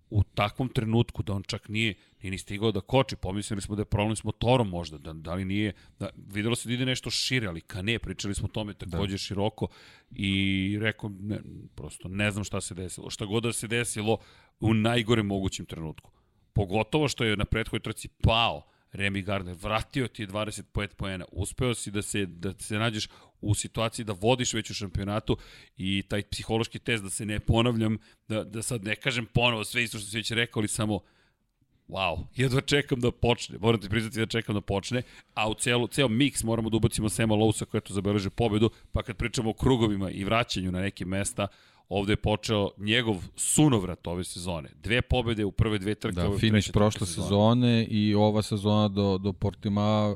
u 0.09 0.23
takvom 0.23 0.69
trenutku 0.69 1.23
da 1.23 1.33
on 1.33 1.43
čak 1.43 1.69
nije, 1.69 1.93
nije 2.21 2.31
ni 2.31 2.37
stigao 2.37 2.71
da 2.71 2.81
koči. 2.81 3.15
Pomislili 3.15 3.61
smo 3.61 3.75
da 3.75 3.81
je 3.81 3.85
problem 3.85 4.15
s 4.15 4.23
motorom 4.23 4.69
možda, 4.69 4.97
da, 4.97 5.13
da 5.13 5.33
li 5.33 5.45
nije, 5.45 5.73
da, 5.99 6.09
videlo 6.33 6.55
se 6.55 6.69
da 6.69 6.73
ide 6.73 6.85
nešto 6.85 7.09
šire, 7.09 7.47
ali 7.47 7.61
ka 7.61 7.81
ne, 7.81 7.99
pričali 7.99 8.35
smo 8.35 8.45
o 8.45 8.51
tome 8.53 8.73
takođe 8.73 9.13
da. 9.13 9.17
široko 9.17 9.67
i 10.11 10.77
rekao, 10.81 11.09
ne, 11.19 11.39
prosto 11.75 12.07
ne 12.07 12.31
znam 12.31 12.43
šta 12.43 12.61
se 12.61 12.75
desilo. 12.75 13.09
Šta 13.09 13.25
god 13.25 13.43
da 13.43 13.53
se 13.53 13.67
desilo 13.67 14.17
u 14.59 14.73
najgore 14.73 15.23
mogućem 15.23 15.65
trenutku. 15.65 16.11
Pogotovo 16.53 17.07
što 17.07 17.23
je 17.23 17.37
na 17.37 17.45
prethodnoj 17.45 17.79
trci 17.79 18.07
pao, 18.07 18.63
Remy 18.93 19.23
Gardner, 19.23 19.55
vratio 19.61 20.07
ti 20.07 20.27
25 20.27 20.87
poena, 20.87 21.25
uspeo 21.31 21.73
si 21.73 21.91
da 21.91 22.01
se, 22.01 22.25
da 22.25 22.53
se 22.59 22.77
nađeš 22.77 23.07
u 23.41 23.55
situaciji 23.55 24.05
da 24.05 24.13
vodiš 24.13 24.53
već 24.53 24.69
u 24.69 24.73
šampionatu 24.73 25.37
i 25.77 26.03
taj 26.07 26.23
psihološki 26.23 26.79
test, 26.79 27.03
da 27.03 27.09
se 27.09 27.25
ne 27.25 27.39
ponavljam, 27.39 27.97
da, 28.27 28.43
da 28.43 28.61
sad 28.61 28.83
ne 28.83 28.95
kažem 28.95 29.25
ponovo 29.25 29.63
sve 29.63 29.83
isto 29.83 29.99
što 29.99 30.09
si 30.09 30.17
već 30.17 30.31
rekao, 30.31 30.59
ali 30.59 30.67
samo 30.67 30.99
wow, 31.87 32.25
jedva 32.35 32.61
čekam 32.61 32.99
da 32.99 33.11
počne, 33.11 33.57
moram 33.59 33.81
ti 33.81 33.89
priznati 33.89 34.19
da 34.19 34.25
čekam 34.25 34.55
da 34.55 34.61
počne, 34.61 35.01
a 35.33 35.49
u 35.49 35.53
celo, 35.53 35.87
ceo 35.87 36.07
miks 36.07 36.43
moramo 36.43 36.69
da 36.69 36.77
ubacimo 36.77 37.09
Sema 37.09 37.35
Lousa 37.35 37.65
koja 37.65 37.81
to 37.81 37.93
zabeleže 37.93 38.29
pobedu, 38.29 38.69
pa 38.91 39.03
kad 39.03 39.17
pričamo 39.17 39.49
o 39.49 39.53
krugovima 39.53 40.11
i 40.11 40.23
vraćanju 40.23 40.71
na 40.71 40.79
neke 40.79 41.05
mesta, 41.05 41.47
ovde 41.91 42.13
je 42.13 42.17
počeo 42.17 42.69
njegov 42.77 43.23
sunovrat 43.35 44.07
ove 44.07 44.23
sezone. 44.23 44.69
Dve 44.83 45.01
pobede 45.01 45.45
u 45.45 45.51
prve 45.51 45.79
dve 45.79 45.95
trke. 45.95 46.15
Da, 46.15 46.37
finiš 46.39 46.71
prošle 46.71 47.07
sezone. 47.07 47.25
sezone 47.25 47.85
i 47.85 48.15
ova 48.15 48.41
sezona 48.41 48.87
do, 48.87 49.17
do 49.17 49.33
Portima 49.33 50.15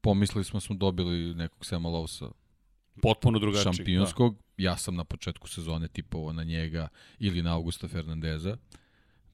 pomislili 0.00 0.44
smo 0.44 0.60
smo 0.60 0.76
dobili 0.76 1.34
nekog 1.34 1.66
Sema 1.66 1.88
Lousa 1.88 2.30
potpuno 3.02 3.38
drugačiji. 3.38 3.72
Šampionskog. 3.72 4.34
Da. 4.34 4.40
Ja 4.56 4.76
sam 4.76 4.96
na 4.96 5.04
početku 5.04 5.48
sezone 5.48 5.88
tipovao 5.88 6.32
na 6.32 6.44
njega 6.44 6.88
ili 7.18 7.42
na 7.42 7.54
Augusta 7.54 7.88
Fernandeza. 7.88 8.56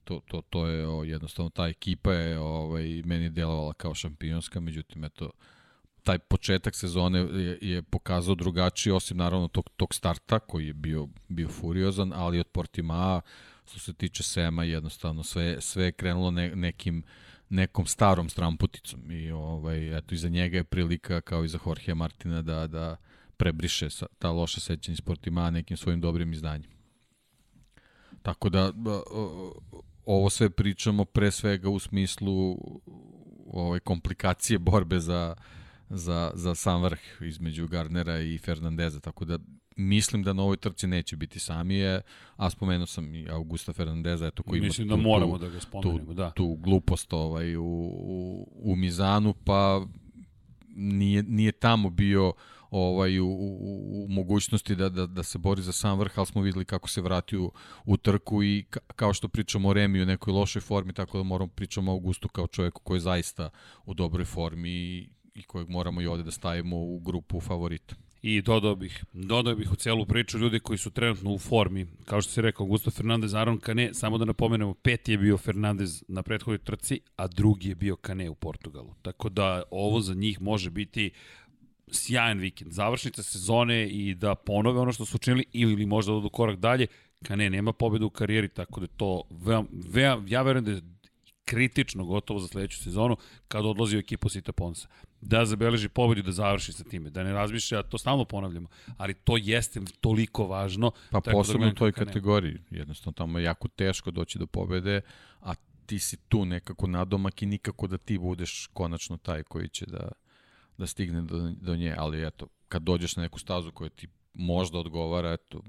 To, 0.03 0.21
to, 0.27 0.41
to 0.41 0.67
je 0.67 0.87
o, 0.87 1.03
jednostavno 1.03 1.49
ta 1.49 1.67
ekipa 1.67 2.13
je 2.13 2.39
ovaj, 2.39 3.01
meni 3.05 3.29
delovala 3.29 3.73
kao 3.73 3.93
šampionska, 3.93 4.59
međutim 4.59 5.03
eto 5.03 5.31
taj 6.07 6.19
početak 6.19 6.75
sezone 6.75 7.19
je, 7.19 7.57
je 7.61 7.81
pokazao 7.81 8.35
drugačiji, 8.35 8.93
osim 8.93 9.17
naravno 9.17 9.47
tog, 9.47 9.69
tog 9.77 9.93
starta 9.93 10.39
koji 10.39 10.67
je 10.67 10.73
bio, 10.73 11.07
bio 11.27 11.47
furiozan, 11.47 12.13
ali 12.15 12.39
od 12.39 12.47
Portimaa, 12.47 13.21
što 13.65 13.79
se 13.79 13.93
tiče 13.93 14.23
Sema, 14.23 14.63
jednostavno 14.63 15.23
sve, 15.23 15.61
sve 15.61 15.85
je 15.85 15.91
krenulo 15.91 16.31
ne, 16.31 16.55
nekim 16.55 17.03
nekom 17.49 17.85
starom 17.85 18.29
stramputicom 18.29 19.11
i 19.11 19.31
ovaj 19.31 19.97
eto 19.97 20.15
iza 20.15 20.29
njega 20.29 20.57
je 20.57 20.63
prilika 20.63 21.21
kao 21.21 21.43
i 21.43 21.47
za 21.47 21.59
Jorge 21.65 21.93
Martina 21.93 22.41
da 22.41 22.67
da 22.67 22.95
prebriše 23.37 23.89
sa, 23.89 24.05
ta 24.19 24.31
loša 24.31 24.59
sećanja 24.59 24.93
iz 24.93 25.01
Portima 25.01 25.49
nekim 25.49 25.77
svojim 25.77 26.01
dobrim 26.01 26.33
izdanjem. 26.33 26.71
Tako 28.21 28.49
da 28.49 28.71
ovo 30.05 30.29
sve 30.29 30.49
pričamo 30.49 31.05
pre 31.05 31.31
svega 31.31 31.69
u 31.69 31.79
smislu 31.79 32.57
ove 33.47 33.79
komplikacije 33.79 34.59
borbe 34.59 34.99
za, 34.99 35.35
za, 35.89 36.31
za 36.35 36.55
sam 36.55 36.81
vrh 36.81 36.99
između 37.21 37.67
Gardnera 37.67 38.19
i 38.19 38.37
Fernandeza, 38.37 38.99
tako 38.99 39.25
da 39.25 39.39
mislim 39.75 40.23
da 40.23 40.33
na 40.33 40.43
ovoj 40.43 40.57
trci 40.57 40.87
neće 40.87 41.15
biti 41.15 41.39
Samije, 41.39 42.01
a 42.35 42.49
spomenuo 42.49 42.85
sam 42.85 43.15
i 43.15 43.29
Augusta 43.29 43.73
Fernandeza, 43.73 44.27
eto 44.27 44.43
koji 44.43 44.61
mislim 44.61 44.87
ima 44.87 44.95
da 44.95 45.01
tu, 45.01 45.07
moramo 45.09 45.37
tu, 45.37 45.45
da 45.45 45.49
ga 45.49 45.59
spomenemo, 45.59 46.05
tu, 46.05 46.13
da. 46.13 46.31
tu 46.31 46.55
glupost 46.55 47.13
ovaj, 47.13 47.55
u, 47.55 47.63
u, 47.63 48.47
u 48.55 48.75
Mizanu, 48.75 49.33
pa 49.43 49.85
nije, 50.75 51.23
nije 51.23 51.51
tamo 51.51 51.89
bio 51.89 52.33
ovaj, 52.69 53.19
u, 53.19 53.27
u, 53.27 54.03
u 54.03 54.07
mogućnosti 54.09 54.75
da, 54.75 54.89
da, 54.89 55.05
da 55.05 55.23
se 55.23 55.37
bori 55.37 55.61
za 55.61 55.71
sam 55.71 55.99
vrh, 55.99 56.11
ali 56.15 56.25
smo 56.25 56.41
videli 56.41 56.65
kako 56.65 56.89
se 56.89 57.01
vratio 57.01 57.43
u, 57.43 57.51
u 57.85 57.97
trku 57.97 58.43
i 58.43 58.65
ka, 58.69 58.79
kao 58.95 59.13
što 59.13 59.27
pričamo 59.27 59.69
o 59.69 59.73
Remi 59.73 60.01
u 60.01 60.05
nekoj 60.05 60.33
lošoj 60.33 60.61
formi, 60.61 60.93
tako 60.93 61.17
da 61.17 61.23
moramo 61.23 61.51
pričamo 61.51 61.91
o 61.91 61.93
Augustu 61.93 62.29
kao 62.29 62.47
čoveku 62.47 62.81
koji 62.81 62.95
je 62.95 63.01
zaista 63.01 63.49
u 63.85 63.93
dobroj 63.93 64.25
formi 64.25 64.69
i, 64.69 65.09
i 65.37 65.43
kojeg 65.43 65.69
moramo 65.69 66.01
i 66.01 66.07
ovde 66.07 66.23
da 66.23 66.31
stavimo 66.31 66.77
u 66.77 66.99
grupu 66.99 67.41
favorita. 67.41 67.95
I 68.21 68.41
dodao 68.41 68.75
bih, 68.75 69.03
dodao 69.13 69.55
bih 69.55 69.71
u 69.71 69.75
celu 69.75 70.05
priču 70.05 70.37
ljudi 70.37 70.59
koji 70.59 70.77
su 70.77 70.91
trenutno 70.91 71.33
u 71.33 71.37
formi. 71.37 71.85
Kao 72.05 72.21
što 72.21 72.31
si 72.31 72.41
rekao, 72.41 72.63
Augusto 72.63 72.91
Fernandez, 72.91 73.33
Aron 73.33 73.57
Kane, 73.59 73.93
samo 73.93 74.17
da 74.17 74.25
napomenemo, 74.25 74.73
peti 74.73 75.11
je 75.11 75.17
bio 75.17 75.37
Fernandez 75.37 76.03
na 76.07 76.23
prethodnoj 76.23 76.57
trci, 76.57 76.99
a 77.15 77.27
drugi 77.27 77.69
je 77.69 77.75
bio 77.75 77.95
Kane 77.95 78.29
u 78.29 78.35
Portugalu. 78.35 78.93
Tako 79.01 79.29
da 79.29 79.63
ovo 79.71 80.01
za 80.01 80.13
njih 80.13 80.41
može 80.41 80.69
biti 80.69 81.11
sjajan 81.91 82.39
vikend, 82.39 82.71
završnica 82.71 83.23
sezone 83.23 83.87
i 83.89 84.15
da 84.15 84.35
ponove 84.35 84.79
ono 84.79 84.91
što 84.91 85.05
su 85.05 85.15
učinili 85.15 85.45
ili 85.53 85.85
možda 85.85 86.11
da 86.11 86.17
odu 86.17 86.29
korak 86.29 86.59
dalje. 86.59 86.87
Kane 87.23 87.49
nema 87.49 87.73
pobedu 87.73 88.05
u 88.05 88.09
karijeri, 88.09 88.47
tako 88.47 88.79
da 88.79 88.87
to 88.87 89.23
veoma, 89.29 89.67
veoma, 89.71 90.25
ja 90.27 90.41
verujem 90.41 90.65
da 90.65 90.71
je 90.71 90.81
kritično 91.47 92.05
gotovo 92.05 92.39
za 92.39 92.47
sledeću 92.47 92.83
sezonu 92.83 93.17
kad 93.47 93.65
odlazi 93.65 93.97
u 93.97 93.99
ekipu 93.99 94.29
Sita 94.29 94.51
Ponsa. 94.51 94.87
Da 95.21 95.45
zabeleži 95.45 95.89
pobedu 95.89 96.21
da 96.21 96.31
završi 96.31 96.73
sa 96.73 96.83
time, 96.83 97.09
da 97.09 97.23
ne 97.23 97.33
razmišlja, 97.33 97.83
to 97.83 97.97
stalno 97.97 98.25
ponavljamo, 98.25 98.67
ali 98.97 99.13
to 99.13 99.37
jeste 99.37 99.81
toliko 100.01 100.47
važno. 100.47 100.91
Pa 101.11 101.21
tako 101.21 101.37
posebno 101.37 101.65
da 101.65 101.71
u 101.71 101.75
toj 101.75 101.91
kategoriji, 101.91 102.57
jednostavno 102.69 103.13
tamo 103.13 103.39
je 103.39 103.43
jako 103.43 103.67
teško 103.67 104.11
doći 104.11 104.39
do 104.39 104.47
pobede, 104.47 105.01
a 105.41 105.53
ti 105.85 105.99
si 105.99 106.17
tu 106.17 106.45
nekako 106.45 106.87
nadomak 106.87 107.41
i 107.41 107.45
nikako 107.45 107.87
da 107.87 107.97
ti 107.97 108.17
budeš 108.17 108.69
konačno 108.73 109.17
taj 109.17 109.43
koji 109.43 109.69
će 109.69 109.85
da, 109.85 110.11
da 110.77 110.87
stigne 110.87 111.21
do, 111.21 111.51
do 111.61 111.75
nje, 111.75 111.95
ali 111.97 112.27
eto, 112.27 112.47
kad 112.67 112.81
dođeš 112.81 113.15
na 113.15 113.23
neku 113.23 113.39
stazu 113.39 113.71
koja 113.71 113.89
ti 113.89 114.07
možda 114.33 114.79
odgovara, 114.79 115.33
eto, 115.33 115.61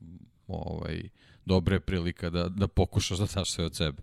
ovaj, 0.47 1.09
dobra 1.45 1.75
je 1.75 1.81
prilika 1.81 2.31
da, 2.31 2.49
da 2.49 2.69
pokušaš 2.69 3.19
da 3.19 3.27
daš 3.35 3.51
sve 3.51 3.65
od 3.65 3.77
sebe. 3.77 4.03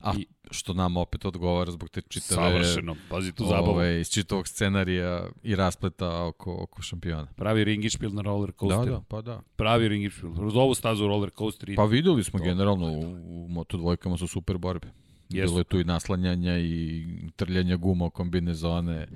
A 0.00 0.12
I- 0.18 0.26
što 0.50 0.72
nam 0.72 0.96
opet 0.96 1.24
odgovara 1.24 1.70
zbog 1.70 1.88
te 1.90 2.00
čitave... 2.00 2.50
Savršeno, 2.50 2.96
pazi 3.10 3.32
tu 3.32 3.44
zabavu. 3.44 3.70
Ovaj, 3.70 4.00
iz 4.00 4.10
čitavog 4.10 4.48
scenarija 4.48 5.28
i 5.42 5.56
raspleta 5.56 6.24
oko, 6.24 6.56
oko 6.62 6.82
šampiona. 6.82 7.26
Pravi 7.36 7.64
ringišpil 7.64 8.10
na 8.10 8.22
roller 8.22 8.52
coaster. 8.60 8.84
Da, 8.84 8.90
da, 8.90 9.00
pa 9.08 9.20
da. 9.22 9.40
Pravi 9.56 9.88
ringišpil. 9.88 10.34
Kroz 10.34 10.56
ovu 10.56 10.74
stazu 10.74 11.06
roller 11.06 11.30
coaster. 11.30 11.74
Pa 11.76 11.84
videli 11.84 12.24
smo 12.24 12.38
To- 12.38 12.44
generalno 12.44 12.86
u, 12.86 13.00
u 13.44 13.48
Moto 13.48 13.76
dvojkama 13.76 14.16
su 14.16 14.26
super 14.26 14.58
borbe. 14.58 14.88
Jesu. 15.28 15.46
Bilo 15.46 15.60
je 15.60 15.64
tu 15.64 15.80
i 15.80 15.84
naslanjanja 15.84 16.58
i 16.58 17.04
trljanja 17.36 17.76
guma 17.76 18.04
o 18.04 18.10
kombinezone. 18.10 19.08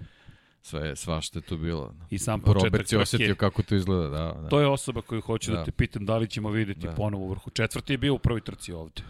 Sve, 0.63 0.97
svašta 0.97 1.39
je 1.39 1.43
tu 1.43 1.57
bilo. 1.59 1.95
I 2.11 2.19
sam 2.19 2.41
početak 2.41 2.65
Robert 2.65 2.93
je 2.93 2.99
osetio 2.99 3.35
kako 3.35 3.63
to 3.63 3.75
izgleda, 3.75 4.09
da. 4.09 4.41
da. 4.41 4.49
To 4.49 4.61
je 4.61 4.67
osoba 4.67 5.03
koju 5.03 5.21
hoću 5.21 5.51
da, 5.51 5.57
Da. 5.57 5.65
te 5.65 5.71
pitam 5.73 6.07
da 6.07 6.17
li 6.17 6.29
ćemo 6.29 6.51
videti 6.51 6.81
Da. 6.81 6.93
ponovo 6.93 7.25
u 7.25 7.31
vrhu. 7.31 7.51
Četvrti 7.51 7.93
je 7.93 7.99
bio 7.99 8.15
u 8.15 8.19
prvoj 8.19 8.41
trci 8.41 8.73
ovde. 8.73 9.03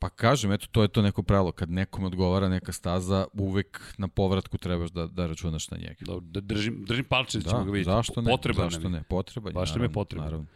Pa 0.00 0.08
kažem, 0.08 0.52
eto, 0.52 0.66
to 0.72 0.82
je 0.82 0.88
to 0.88 1.02
neko 1.02 1.22
pravilo. 1.22 1.52
Kad 1.52 1.70
nekom 1.70 2.04
odgovara 2.04 2.48
neka 2.48 2.72
staza, 2.72 3.26
uvek 3.32 3.94
na 3.98 4.08
povratku 4.08 4.58
trebaš 4.58 4.90
da, 4.90 5.06
da 5.06 5.26
računaš 5.26 5.70
na 5.70 5.76
njega. 5.76 6.04
Da, 6.06 6.16
da 6.20 6.40
držim, 6.40 6.84
držim 6.86 7.04
palče 7.04 7.38
da 7.38 7.50
ćemo 7.50 7.64
ga 7.64 7.70
vidjeti. 7.70 7.90
zašto 7.90 8.22
ne? 8.22 8.30
Potreban 8.30 8.70
zašto 8.70 8.88
ne? 8.88 9.02
Potreban 9.08 9.50
je, 9.50 9.54
Baš 9.54 9.74
nam 9.74 9.82
je 9.82 9.88
potreban. 9.88 10.24
Naravno. 10.24 10.46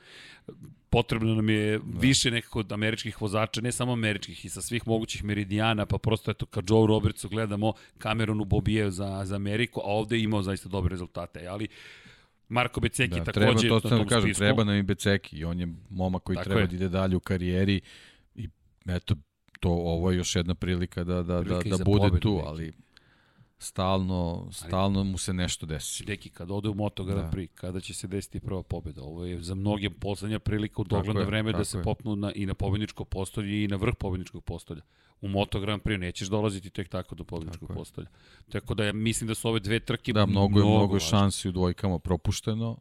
Potrebno 0.90 1.34
nam 1.34 1.48
je 1.50 1.78
da. 1.78 2.00
više 2.00 2.30
nekako 2.30 2.60
od 2.60 2.72
američkih 2.72 3.22
vozača, 3.22 3.60
ne 3.60 3.72
samo 3.72 3.92
američkih, 3.92 4.44
i 4.44 4.48
sa 4.48 4.62
svih 4.62 4.88
mogućih 4.88 5.24
meridijana, 5.24 5.86
pa 5.86 5.98
prosto 5.98 6.30
eto 6.30 6.46
kad 6.46 6.70
Joe 6.70 6.86
Robertsu 6.86 7.28
gledamo 7.28 7.72
Cameronu 8.02 8.44
Bobije 8.44 8.90
za, 8.90 9.24
za 9.24 9.36
Ameriku, 9.36 9.80
a 9.80 9.86
ovde 9.86 10.16
je 10.16 10.22
imao 10.22 10.42
zaista 10.42 10.68
dobre 10.68 10.90
rezultate. 10.90 11.46
Ali 11.46 11.68
Marko 12.48 12.80
Beceki 12.80 13.18
Da, 13.18 13.24
takođe 13.24 13.58
treba, 13.58 13.68
to 13.68 13.74
na 13.74 13.80
sam 13.80 13.90
tom 13.90 13.98
da 13.98 14.14
kažem, 14.14 14.34
treba 14.34 14.64
nam 14.64 14.76
i 14.76 14.82
Beceki 14.82 15.44
on 15.44 15.60
je 15.60 15.68
momak 15.90 16.22
koji 16.22 16.36
Tako 16.36 16.44
treba 16.44 16.60
je. 16.60 16.66
da 16.66 16.76
ide 16.76 16.88
dalje 16.88 17.16
u 17.16 17.20
karijeri 17.20 17.80
i 18.34 18.48
eto, 18.86 19.14
to, 19.64 19.70
ovo 19.70 20.10
je 20.10 20.16
još 20.16 20.36
jedna 20.36 20.54
prilika 20.54 21.04
da, 21.04 21.22
da, 21.22 21.40
Prilika 21.40 21.68
i 21.68 21.70
da, 21.70 21.76
da 21.76 21.84
bude 21.84 22.20
tu, 22.20 22.34
neki. 22.34 22.46
ali 22.46 22.72
stalno, 23.58 24.48
stalno 24.52 25.04
mu 25.04 25.18
se 25.18 25.32
nešto 25.32 25.66
desi. 25.66 26.04
Deki, 26.04 26.30
kad 26.30 26.50
ode 26.50 26.68
u 26.68 26.74
Moto 26.74 27.04
Grand 27.04 27.22
Da. 27.22 27.30
Prix, 27.30 27.48
kada 27.54 27.80
će 27.80 27.94
se 27.94 28.06
desiti 28.08 28.40
prva 28.40 28.62
pobeda? 28.62 29.02
Ovo 29.02 29.24
je 29.24 29.40
za 29.40 29.54
mnoge 29.54 29.90
poslednja 29.90 30.38
prilika 30.38 30.82
u 30.82 30.84
Tako 30.84 30.96
dogledno 30.96 31.20
je, 31.20 31.26
vreme 31.26 31.52
da 31.52 31.58
tako 31.58 31.64
se 31.64 31.78
je. 31.78 31.82
popnu 31.84 32.16
na, 32.16 32.32
i 32.32 32.46
na 32.46 32.54
pobedničko 32.54 33.04
postolje 33.04 33.64
i 33.64 33.68
na 33.68 33.76
vrh 33.76 33.94
pobedničkog 33.94 34.44
postolja. 34.44 34.82
U 35.20 35.28
Moto 35.28 35.60
Grand 35.60 35.82
Prix 35.82 35.96
nećeš 35.98 36.28
dolaziti 36.28 36.70
tek 36.70 36.88
tako 36.88 37.14
do 37.14 37.24
pobedničkog 37.24 37.68
Tako 37.68 37.72
je. 37.72 37.76
postolja. 37.76 38.08
Tako 38.52 38.74
da 38.74 38.84
ja 38.84 38.92
mislim 38.92 39.28
da 39.28 39.34
su 39.34 39.48
ove 39.48 39.60
dve 39.60 39.80
trke 39.80 40.12
Da, 40.12 40.26
mnogo 40.26 40.58
je, 40.60 40.64
mnogo 40.66 40.96
je 40.96 41.00
šansi 41.00 41.48
u 41.48 41.52
dvojkama 41.52 41.98
propušteno. 41.98 42.76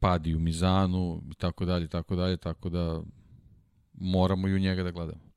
Padi 0.00 0.34
u 0.34 0.38
Mizanu 0.38 1.22
i 1.30 1.34
tako 1.34 1.64
dalje, 1.64 1.88
tako 1.88 2.16
dalje, 2.16 2.36
tako 2.36 2.68
da 2.68 3.02
moramo 4.00 4.48
i 4.48 4.54
u 4.54 4.58
njega 4.58 4.82
da 4.82 4.90
gledamo. 4.90 5.30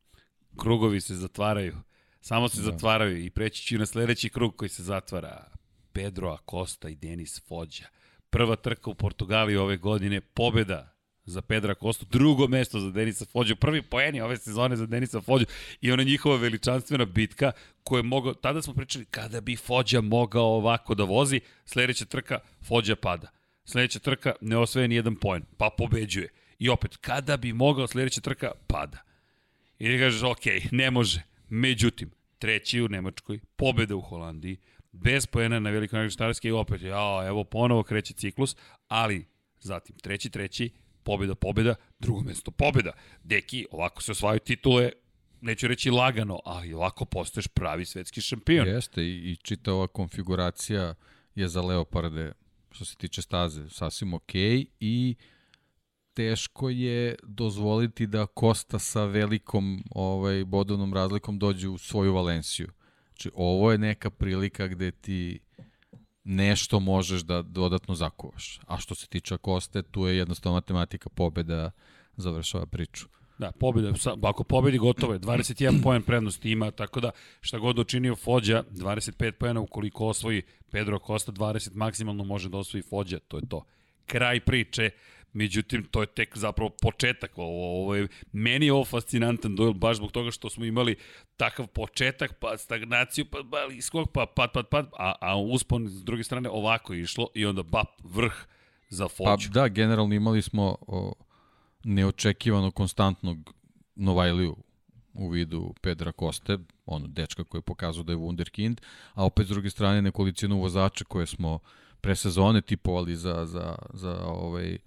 Krugovi 0.58 1.02
se 1.02 1.16
zatvaraju. 1.16 1.76
Samo 2.22 2.50
se 2.50 2.58
Da. 2.58 2.64
zatvaraju 2.64 3.26
i 3.26 3.30
preći 3.30 3.64
ću 3.64 3.78
na 3.78 3.86
sledeći 3.86 4.30
krug 4.30 4.56
koji 4.56 4.70
se 4.70 4.84
zatvara. 4.84 5.48
Pedro 5.94 6.30
Acosta 6.30 6.90
i 6.90 6.96
Denis 6.96 7.42
Fođa. 7.48 7.86
Prva 8.30 8.56
trka 8.56 8.90
u 8.90 8.96
Portugaliji 8.96 9.58
ove 9.58 9.78
godine, 9.78 10.22
pobeda 10.22 10.96
za 11.26 11.42
Pedra 11.42 11.76
Costa, 11.76 12.06
drugo 12.10 12.48
mesto 12.48 12.80
za 12.80 12.92
Denisa 12.92 13.26
Fođu, 13.26 13.56
prvi 13.56 13.82
poeni 13.82 14.22
ove 14.22 14.38
sezone 14.38 14.76
za 14.76 14.86
Denisa 14.86 15.22
Fođu 15.22 15.46
i 15.82 15.92
ona 15.92 16.04
njihova 16.04 16.38
veličanstvena 16.38 17.06
bitka 17.06 17.52
koja 17.84 18.00
je 18.00 18.04
mogao, 18.04 18.34
tada 18.34 18.62
smo 18.62 18.74
pričali 18.74 19.06
kada 19.06 19.42
bi 19.42 19.56
Fođa 19.56 20.02
mogao 20.02 20.46
ovako 20.46 20.96
da 20.96 21.04
vozi, 21.04 21.42
sledeća 21.66 22.06
trka 22.06 22.40
Fođa 22.68 22.96
pada. 22.96 23.28
Sledeća 23.66 24.00
trka 24.00 24.34
ne 24.42 24.58
osvaja 24.58 24.88
ni 24.88 24.96
jedan 24.96 25.16
poen, 25.16 25.44
pa 25.58 25.70
pobeđuje. 25.78 26.30
I 26.62 26.70
opet, 26.70 26.98
kada 26.98 27.38
bi 27.38 27.54
mogao 27.54 27.88
sledeća 27.88 28.22
trka, 28.22 28.52
pada. 28.68 28.98
I 29.80 29.86
ti 29.86 30.00
kažeš, 30.00 30.24
ok, 30.24 30.72
ne 30.72 30.92
može. 30.92 31.22
Međutim, 31.50 32.12
treći 32.40 32.82
u 32.82 32.88
Nemačkoj, 32.88 33.40
pobeda 33.56 33.96
u 33.96 34.02
Holandiji, 34.02 34.58
bez 34.92 35.26
poena 35.26 35.60
na 35.60 35.70
velikoj 35.70 35.98
nagradi 35.98 36.14
Štarske 36.14 36.48
i 36.48 36.52
opet, 36.52 36.82
ja, 36.82 37.24
evo 37.28 37.44
ponovo 37.44 37.84
kreće 37.84 38.14
ciklus, 38.14 38.56
ali 38.88 39.26
zatim 39.60 39.96
treći, 39.96 40.30
treći, 40.30 40.70
pobeda, 41.04 41.36
pobeda, 41.36 41.76
drugo 42.00 42.22
mesto, 42.22 42.52
pobeda. 42.52 42.92
Deki, 43.24 43.66
ovako 43.72 44.02
se 44.02 44.12
osvajaju 44.12 44.40
titule, 44.40 44.92
neću 45.42 45.68
reći 45.68 45.90
lagano, 45.90 46.40
ali 46.46 46.74
ovako 46.74 47.06
postaješ 47.06 47.48
pravi 47.48 47.86
svetski 47.86 48.22
šampion. 48.22 48.68
Jeste 48.68 49.04
i, 49.04 49.32
i 49.32 49.36
čita 49.36 49.74
ova 49.74 49.88
konfiguracija 49.88 50.94
je 51.36 51.48
za 51.48 51.62
Leoparde 51.62 52.32
što 52.72 52.86
se 52.86 52.96
tiče 52.96 53.22
staze 53.22 53.70
sasvim 53.70 54.14
okej 54.14 54.66
i 54.80 55.16
teško 56.22 56.70
je 56.70 57.16
dozvoliti 57.24 58.08
da 58.08 58.26
Kosta 58.26 58.80
sa 58.80 59.06
velikom 59.06 59.84
ovaj 59.92 60.46
bodovnom 60.46 60.94
razlikom 60.94 61.40
dođe 61.40 61.68
u 61.70 61.78
svoju 61.78 62.14
Valenciju. 62.14 62.68
Znači 63.08 63.32
ovo 63.36 63.72
je 63.72 63.78
neka 63.78 64.10
prilika 64.10 64.68
gde 64.68 64.92
ti 64.92 65.40
nešto 66.24 66.80
možeš 66.80 67.22
da 67.22 67.42
dodatno 67.42 67.96
zakuvaš. 67.96 68.60
A 68.68 68.78
što 68.78 68.96
se 68.96 69.08
tiče 69.08 69.38
Koste, 69.38 69.82
tu 69.82 70.08
je 70.08 70.18
jednostavno 70.18 70.56
matematika 70.56 71.10
pobeda 71.10 71.72
završava 72.18 72.66
priču. 72.66 73.08
Da, 73.38 73.52
pobjeda, 73.52 73.94
ako 74.24 74.44
pobedi 74.44 74.78
gotovo 74.78 75.14
je, 75.14 75.20
21 75.20 75.82
poen 75.84 76.02
prednosti 76.02 76.52
ima, 76.52 76.72
tako 76.72 77.00
da 77.00 77.12
šta 77.42 77.58
god 77.58 77.80
učinio 77.80 78.16
Fođa, 78.16 78.64
25 78.72 79.32
poena 79.32 79.62
ukoliko 79.62 80.08
osvoji 80.08 80.42
Pedro 80.72 81.00
Costa, 81.08 81.32
20 81.32 81.76
maksimalno 81.76 82.24
može 82.24 82.50
da 82.50 82.58
osvoji 82.58 82.84
Fođa, 82.84 83.20
to 83.20 83.38
je 83.38 83.50
to. 83.50 83.64
Kraj 84.06 84.40
priče, 84.40 84.90
međutim, 85.34 85.84
to 85.84 86.02
je 86.02 86.08
tek 86.08 86.38
zapravo 86.38 86.70
početak. 86.82 87.38
Ovo, 87.38 87.82
ovo 87.82 87.96
je, 87.96 88.08
meni 88.32 88.66
je 88.66 88.74
ovo 88.74 88.86
fascinantan 88.86 89.56
duel, 89.56 89.74
baš 89.74 89.98
zbog 89.98 90.12
toga 90.12 90.32
što 90.32 90.50
smo 90.50 90.66
imali 90.66 90.96
takav 91.38 91.68
početak, 91.68 92.34
pa 92.40 92.58
stagnaciju, 92.58 93.26
pa, 93.26 93.38
pa 93.52 93.74
iskog, 93.74 94.12
pa 94.14 94.26
pad, 94.36 94.52
pad, 94.52 94.68
pad, 94.68 94.90
a, 94.98 95.16
a 95.22 95.38
uspon 95.38 95.90
s 95.90 96.04
druge 96.04 96.24
strane 96.24 96.50
ovako 96.50 96.94
je 96.94 97.02
išlo 97.02 97.28
i 97.34 97.46
onda 97.46 97.64
bap, 97.64 97.90
vrh 98.04 98.34
za 98.90 99.08
Pa 99.08 99.10
Fođu. 99.10 99.50
da, 99.50 99.68
generalno 99.68 100.16
imali 100.16 100.42
smo 100.42 100.76
o, 100.88 101.14
neočekivano 101.84 102.72
konstantnog 102.72 103.54
Novajliju 103.96 104.56
u 105.14 105.30
vidu 105.30 105.74
Pedra 105.82 106.12
Koste, 106.12 106.58
ono 106.86 107.08
dečka 107.08 107.44
koji 107.44 107.60
je 107.60 107.64
pokazao 107.64 108.04
da 108.04 108.12
je 108.12 108.18
wunderkind, 108.18 108.82
a 109.14 109.26
opet 109.26 109.46
s 109.46 109.50
druge 109.50 109.70
strane 109.70 110.02
nekolicinu 110.02 110.60
vozača 110.60 111.04
koje 111.04 111.26
smo 111.26 111.60
pre 112.02 112.16
sezone 112.16 112.62
tipovali 112.62 113.16
za, 113.16 113.46
za, 113.46 113.76
za 113.94 114.26
ovaj, 114.26 114.78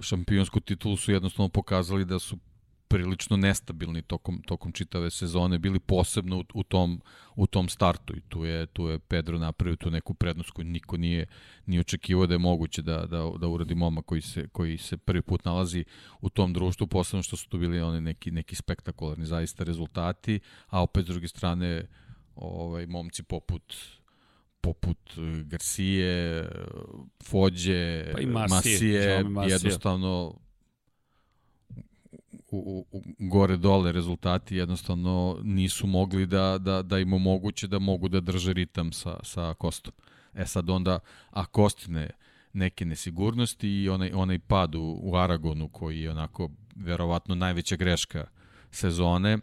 šampionsku 0.00 0.60
titulu 0.60 0.96
su 0.96 1.12
jednostavno 1.12 1.48
pokazali 1.48 2.04
da 2.04 2.18
su 2.18 2.38
prilično 2.88 3.36
nestabilni 3.36 4.02
tokom, 4.02 4.42
tokom 4.42 4.72
čitave 4.72 5.10
sezone, 5.10 5.58
bili 5.58 5.80
posebno 5.80 6.38
u, 6.38 6.44
u, 6.54 6.62
tom, 6.62 7.00
u 7.36 7.46
tom 7.46 7.68
startu 7.68 8.16
i 8.16 8.20
tu 8.20 8.44
je, 8.44 8.66
tu 8.66 8.88
je 8.88 8.98
Pedro 8.98 9.38
napravio 9.38 9.76
tu 9.76 9.90
neku 9.90 10.14
prednost 10.14 10.50
koju 10.50 10.64
niko 10.64 10.96
nije, 10.96 11.26
nije 11.66 11.80
očekivao 11.80 12.26
da 12.26 12.34
je 12.34 12.38
moguće 12.38 12.82
da, 12.82 13.06
da, 13.06 13.30
da 13.40 13.48
uradi 13.48 13.74
moma 13.74 14.02
koji 14.02 14.20
se, 14.20 14.48
koji 14.48 14.78
se 14.78 14.96
prvi 14.96 15.22
put 15.22 15.44
nalazi 15.44 15.84
u 16.20 16.30
tom 16.30 16.52
društvu, 16.52 16.86
posebno 16.86 17.22
što 17.22 17.36
su 17.36 17.48
tu 17.48 17.58
bili 17.58 17.80
oni 17.80 18.00
neki, 18.00 18.30
neki 18.30 18.54
spektakularni 18.54 19.26
zaista 19.26 19.64
rezultati, 19.64 20.40
a 20.68 20.82
opet 20.82 21.04
s 21.04 21.08
druge 21.08 21.28
strane 21.28 21.86
ovaj, 22.36 22.86
momci 22.86 23.22
poput 23.22 23.74
poput 24.66 24.98
Garcije, 25.44 26.48
Fođe, 27.22 28.12
pa 28.12 28.20
i 28.20 28.26
Masije, 28.26 29.24
Masije 29.24 29.52
jednostavno 29.52 30.34
u, 32.50 32.86
u, 32.92 33.02
gore 33.18 33.56
dole 33.56 33.92
rezultati 33.92 34.56
jednostavno 34.56 35.38
nisu 35.42 35.86
mogli 35.86 36.26
da, 36.26 36.58
da, 36.58 36.82
da 36.82 36.98
im 36.98 37.12
omoguće 37.12 37.66
da 37.66 37.78
mogu 37.78 38.08
da 38.08 38.20
drže 38.20 38.52
ritam 38.52 38.92
sa, 38.92 39.16
sa 39.22 39.54
Kostom. 39.54 39.92
E 40.34 40.46
sad 40.46 40.70
onda, 40.70 40.98
a 41.30 41.46
Kostine 41.46 42.10
neke 42.52 42.84
nesigurnosti 42.84 43.68
i 43.68 43.88
onaj, 43.88 44.10
onaj 44.14 44.38
pad 44.38 44.74
u, 44.74 44.98
u 45.02 45.16
Aragonu 45.16 45.68
koji 45.68 46.00
je 46.00 46.10
onako 46.10 46.50
verovatno 46.76 47.34
najveća 47.34 47.76
greška 47.76 48.26
sezone 48.70 49.38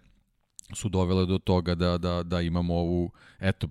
su 0.74 0.90
dovele 0.90 1.26
do 1.26 1.38
toga 1.38 1.76
da, 1.76 1.98
da, 1.98 2.24
da 2.24 2.42
imamo 2.42 2.76
ovu, 2.76 3.12
eto, 3.40 3.68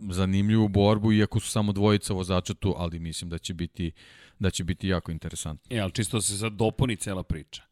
zanimljivu 0.00 0.68
borbu, 0.68 1.12
iako 1.12 1.40
su 1.40 1.50
samo 1.50 1.72
dvojica 1.72 2.14
vozača 2.14 2.54
tu, 2.54 2.74
ali 2.76 2.98
mislim 2.98 3.30
da 3.30 3.38
će 3.38 3.54
biti, 3.54 3.92
da 4.38 4.50
će 4.50 4.64
biti 4.64 4.88
jako 4.88 5.12
interesantno. 5.12 5.76
E, 5.76 5.80
ali 5.80 5.92
čisto 5.92 6.20
se 6.20 6.38
sad 6.38 6.52
dopuni 6.52 6.96
cela 6.96 7.22
priča 7.22 7.62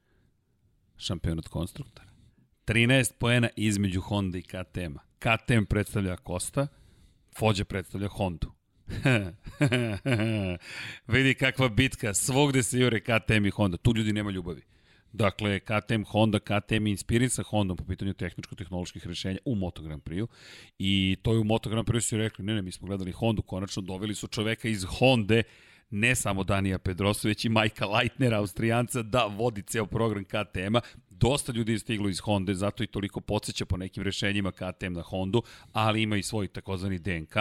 šampionat 0.97 1.49
konstruktora. 1.49 2.09
13 2.67 3.13
poena 3.19 3.49
između 3.57 4.01
Honda 4.01 4.39
i 4.39 4.43
KTM-a. 4.43 5.01
KTM 5.19 5.65
predstavlja 5.65 6.17
Kosta, 6.17 6.67
Fođa 7.39 7.65
predstavlja 7.65 8.09
Hondu. 8.09 8.53
Vidi 11.09 11.35
kakva 11.35 11.69
bitka, 11.69 12.15
svogde 12.15 12.63
se 12.63 12.79
jure 12.79 13.01
KTM 13.01 13.47
i 13.47 13.51
Honda. 13.51 13.77
Tu 13.77 13.93
ljudi 13.97 14.13
nema 14.13 14.31
ljubavi. 14.31 14.63
Dakle, 15.15 15.61
KTM 15.61 16.03
Honda, 16.11 16.39
KTM 16.39 16.87
inspirin 16.91 17.31
sa 17.31 17.43
Hondom 17.47 17.77
po 17.77 17.85
pitanju 17.85 18.15
tehničko-tehnoloških 18.15 19.07
rešenja 19.07 19.39
u 19.45 19.55
Moto 19.55 19.83
Grand 19.83 20.03
Prix-u. 20.03 20.29
I 20.79 21.17
to 21.23 21.33
je 21.33 21.39
u 21.39 21.45
Moto 21.45 21.71
Grand 21.71 21.87
Prix-u 21.87 22.01
su 22.01 22.17
rekli, 22.17 22.45
ne, 22.45 22.55
ne, 22.55 22.63
mi 22.63 22.73
smo 22.73 22.87
gledali 22.87 23.13
Hondu, 23.13 23.43
konačno 23.43 23.83
doveli 23.83 24.15
su 24.15 24.27
čoveka 24.27 24.69
iz 24.69 24.85
Honde 24.85 25.43
ne 25.91 26.15
samo 26.15 26.45
Danija 26.45 26.79
Pedrosa, 26.79 27.29
već 27.29 27.45
i 27.45 27.49
Majka 27.49 27.87
Leitnera, 27.87 28.39
Austrijanca, 28.39 29.03
da 29.03 29.25
vodi 29.25 29.63
ceo 29.63 29.87
program 29.87 30.25
KTM-a. 30.25 30.81
Dosta 31.21 31.53
ljudi 31.53 31.73
je 31.73 31.79
stiglo 31.79 32.09
iz 32.09 32.21
Honda, 32.21 32.55
zato 32.55 32.83
i 32.83 32.87
toliko 32.87 33.21
podsjeća 33.21 33.65
po 33.67 33.77
nekim 33.77 34.03
rešenjima 34.03 34.53
KTM 34.53 34.93
na 34.93 35.03
Hondu, 35.03 35.43
ali 35.73 36.03
ima 36.03 36.17
i 36.17 36.23
svoj 36.23 36.49
takozvani 36.49 36.99
DNK. 36.99 37.37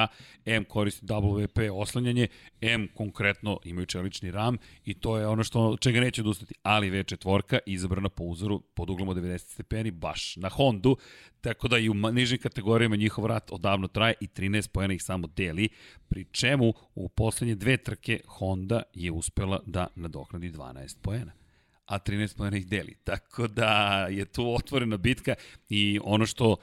M 0.45 0.63
koristi 0.63 1.05
WP 1.05 1.71
oslanjanje, 1.71 2.28
M 2.61 2.88
konkretno 2.93 3.59
imaju 3.63 3.86
čelični 3.86 4.32
RAM 4.32 4.57
i 4.86 4.93
to 4.93 5.17
je 5.17 5.28
ono 5.28 5.43
što 5.43 5.78
čega 5.78 5.99
neće 5.99 6.21
odustati. 6.21 6.55
Ali 6.63 6.91
V4 6.91 7.59
izabrana 7.65 8.09
po 8.09 8.24
uzoru 8.24 8.59
pod 8.59 8.89
uglom 8.89 9.09
od 9.09 9.17
90 9.17 9.38
stepeni 9.38 9.91
baš 9.91 10.36
na 10.36 10.49
Hondu, 10.49 10.97
tako 11.41 11.67
da 11.67 11.78
i 11.78 11.89
u 11.89 11.93
nižim 11.93 12.38
kategorijama 12.38 12.95
njihov 12.95 13.26
rat 13.26 13.51
odavno 13.51 13.88
traje 13.88 14.13
i 14.21 14.28
13 14.28 14.67
pojena 14.67 14.93
ih 14.93 15.03
samo 15.03 15.28
deli, 15.28 15.69
pri 16.07 16.26
čemu 16.32 16.74
u 16.95 17.09
poslednje 17.09 17.55
dve 17.55 17.78
trke 17.78 18.19
Honda 18.28 18.82
je 18.93 19.11
uspela 19.11 19.59
da 19.65 19.88
nadoknadi 19.95 20.51
12 20.51 20.97
pojena 21.01 21.42
a 21.86 21.99
13 21.99 22.38
pojena 22.38 22.57
ih 22.57 22.67
deli. 22.67 22.95
Tako 23.03 23.47
da 23.47 24.05
je 24.11 24.25
tu 24.25 24.55
otvorena 24.55 24.97
bitka 24.97 25.36
i 25.69 25.99
ono 26.03 26.25
što 26.25 26.55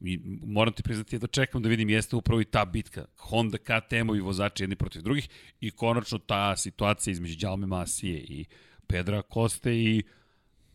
i 0.00 0.20
moram 0.46 0.74
ti 0.74 0.82
priznati 0.82 1.18
da 1.18 1.26
čekam 1.26 1.62
da 1.62 1.68
vidim 1.68 1.90
jeste 1.90 2.16
upravo 2.16 2.40
i 2.40 2.44
ta 2.44 2.64
bitka. 2.64 3.04
Honda, 3.16 3.58
KTM-ovi 3.58 4.20
vozači 4.20 4.62
jedni 4.62 4.76
protiv 4.76 5.02
drugih 5.02 5.28
i 5.60 5.70
konačno 5.70 6.18
ta 6.18 6.56
situacija 6.56 7.12
između 7.12 7.36
Đalme 7.38 7.66
Masije 7.66 8.18
i 8.18 8.44
Pedra 8.86 9.22
Koste 9.22 9.74
i 9.74 10.02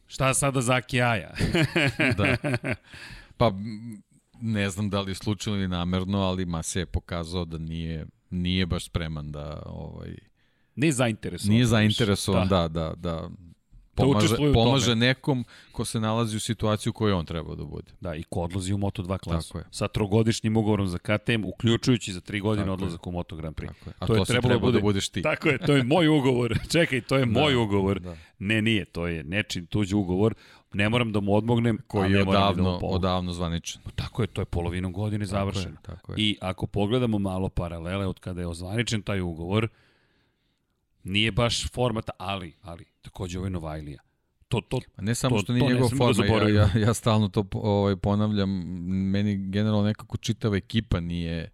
šta 0.07 0.33
sada 0.33 0.61
za 0.61 0.81
Aja? 0.91 1.33
da. 2.17 2.37
Pa 3.37 3.51
ne 4.41 4.69
znam 4.69 4.89
da 4.89 5.01
li 5.01 5.11
je 5.11 5.15
slučajno 5.15 5.59
ili 5.59 5.67
namerno, 5.67 6.19
ali 6.19 6.45
Masija 6.45 6.81
je 6.81 6.85
pokazao 6.85 7.45
da 7.45 7.57
nije, 7.57 8.05
nije 8.29 8.65
baš 8.65 8.85
spreman 8.85 9.31
da 9.31 9.63
ovaj, 9.65 10.15
Nije 10.75 10.91
zainteresovan. 10.91 11.53
Nije 11.53 11.65
zainteresovan, 11.65 12.47
da, 12.47 12.67
da, 12.67 12.67
da, 12.67 12.95
da 12.95 13.29
pomaže, 13.95 14.35
da 14.37 14.53
pomaže 14.53 14.95
nekom 14.95 15.45
ko 15.71 15.85
se 15.85 15.99
nalazi 15.99 16.37
u 16.37 16.39
situaciju 16.39 16.93
koju 16.93 17.17
on 17.17 17.25
treba 17.25 17.55
da 17.55 17.63
bude. 17.63 17.91
Da, 18.01 18.15
i 18.15 18.23
ko 18.23 18.41
odlazi 18.41 18.73
u 18.73 18.77
Moto2 18.77 19.17
klasu. 19.17 19.47
Tako 19.47 19.59
je. 19.59 19.65
Sa 19.71 19.87
trogodišnjim 19.87 20.57
ugovorom 20.57 20.87
za 20.87 20.97
KTM, 20.97 21.45
uključujući 21.45 22.13
za 22.13 22.21
tri 22.21 22.39
godine 22.39 22.65
Tako 22.65 22.73
odlazak 22.73 22.99
je. 23.05 23.09
u 23.09 23.11
Moto 23.11 23.35
Grand 23.35 23.55
Prix. 23.55 23.67
Tako 23.67 23.89
je. 23.89 23.93
A 23.99 24.05
to, 24.05 24.13
to 24.13 24.19
je 24.19 24.25
trebalo 24.25 24.49
treba 24.49 24.65
da, 24.65 24.65
bude, 24.65 24.77
da 24.77 24.81
budeš 24.81 25.09
ti. 25.09 25.21
Tako 25.21 25.49
je, 25.49 25.57
to 25.57 25.75
je 25.75 25.83
moj 25.83 26.07
ugovor. 26.07 26.57
Čekaj, 26.73 27.01
to 27.01 27.17
je 27.17 27.25
da, 27.25 27.39
moj 27.39 27.55
ugovor. 27.55 27.99
Da. 27.99 28.15
Ne, 28.39 28.61
nije, 28.61 28.85
to 28.85 29.07
je 29.07 29.23
nečin 29.23 29.65
tuđi 29.65 29.95
ugovor. 29.95 30.33
Ne 30.73 30.89
moram 30.89 31.11
da 31.11 31.19
mu 31.19 31.35
odmognem, 31.35 31.77
koji 31.87 32.11
je 32.11 32.23
da 32.23 32.29
odavno, 32.29 32.77
da 32.81 32.85
odavno 32.85 33.33
zvaničan. 33.33 33.81
Tako 33.95 34.21
je, 34.21 34.27
to 34.27 34.41
je 34.41 34.45
polovinom 34.45 34.93
godine 34.93 35.25
tako 35.25 35.31
završeno. 35.31 35.75
Je, 35.75 35.81
tako 35.81 36.11
je. 36.11 36.15
I 36.19 36.37
ako 36.41 36.67
pogledamo 36.67 37.19
malo 37.19 37.49
paralele 37.49 38.07
od 38.07 38.19
kada 38.19 38.41
je 38.41 38.47
ozvaničen 38.47 39.01
taj 39.01 39.21
ugovor, 39.21 39.67
nije 41.03 41.31
baš 41.31 41.71
format, 41.71 42.09
ali, 42.17 42.53
ali, 42.61 42.85
takođe 43.01 43.37
ovo 43.37 43.45
je 43.45 43.51
Novajlija. 43.51 44.01
To, 44.47 44.61
to, 44.61 44.79
pa 44.95 45.01
ne 45.01 45.15
samo 45.15 45.35
to, 45.35 45.41
što 45.41 45.53
nije 45.53 45.73
njegov 45.73 45.89
forma, 45.97 46.25
da 46.27 46.49
ja, 46.49 46.69
ja, 46.75 46.81
ja 46.81 46.93
stalno 46.93 47.27
to 47.27 47.45
ovaj, 47.53 47.95
ponavljam, 47.95 48.49
meni 49.11 49.49
generalno 49.49 49.83
nekako 49.83 50.17
čitava 50.17 50.57
ekipa 50.57 50.99
nije 50.99 51.51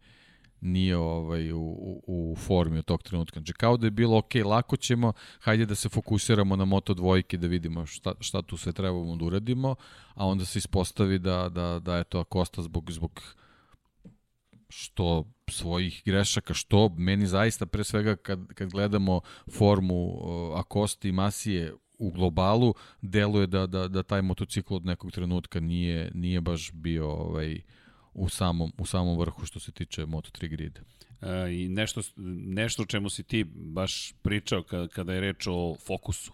nije 0.61 0.97
ovaj 0.97 1.51
u, 1.51 1.59
u, 1.59 2.01
u 2.07 2.35
formi 2.35 2.77
od 2.77 2.85
tog 2.85 3.03
trenutka. 3.03 3.39
Znači 3.39 3.53
kao 3.53 3.77
da 3.77 3.87
je 3.87 3.91
bilo 3.91 4.17
ok, 4.17 4.35
lako 4.45 4.77
ćemo, 4.77 5.13
hajde 5.39 5.65
da 5.65 5.75
se 5.75 5.89
fokusiramo 5.89 6.55
na 6.55 6.65
Moto 6.65 6.93
dvojke 6.93 7.37
da 7.37 7.47
vidimo 7.47 7.85
šta, 7.85 8.13
šta 8.19 8.41
tu 8.41 8.57
sve 8.57 8.73
trebamo 8.73 9.15
da 9.15 9.25
uradimo, 9.25 9.75
a 10.13 10.27
onda 10.27 10.45
se 10.45 10.59
ispostavi 10.59 11.19
da, 11.19 11.49
da, 11.49 11.79
da 11.79 11.97
je 11.97 12.03
to 12.03 12.23
Kosta 12.23 12.61
zbog, 12.61 12.91
zbog 12.91 13.21
što 14.69 15.25
svojih 15.49 16.01
grešaka, 16.05 16.53
što 16.53 16.89
meni 16.97 17.27
zaista 17.27 17.65
pre 17.65 17.83
svega 17.83 18.15
kad, 18.15 18.53
kad 18.53 18.69
gledamo 18.69 19.21
formu 19.57 20.05
uh, 20.05 20.59
Akosti 20.59 21.09
i 21.09 21.11
Masije 21.11 21.73
u 21.97 22.11
globalu, 22.11 22.73
deluje 23.01 23.47
da, 23.47 23.67
da, 23.67 23.87
da 23.87 24.03
taj 24.03 24.21
motocikl 24.21 24.75
od 24.75 24.85
nekog 24.85 25.11
trenutka 25.11 25.59
nije, 25.59 26.11
nije 26.13 26.41
baš 26.41 26.71
bio 26.71 27.11
ovaj, 27.11 27.61
u, 28.13 28.29
samom, 28.29 28.71
u 28.77 28.85
samom 28.85 29.19
vrhu 29.19 29.45
što 29.45 29.59
se 29.59 29.71
tiče 29.71 30.05
Moto3 30.05 30.47
grida. 30.47 30.81
E, 31.21 31.53
I 31.53 31.69
nešto, 31.69 32.01
nešto 32.45 32.85
čemu 32.85 33.09
si 33.09 33.23
ti 33.23 33.43
baš 33.53 34.13
pričao 34.21 34.63
kada, 34.63 34.87
kada 34.87 35.13
je 35.13 35.21
reč 35.21 35.47
o 35.47 35.75
fokusu. 35.87 36.33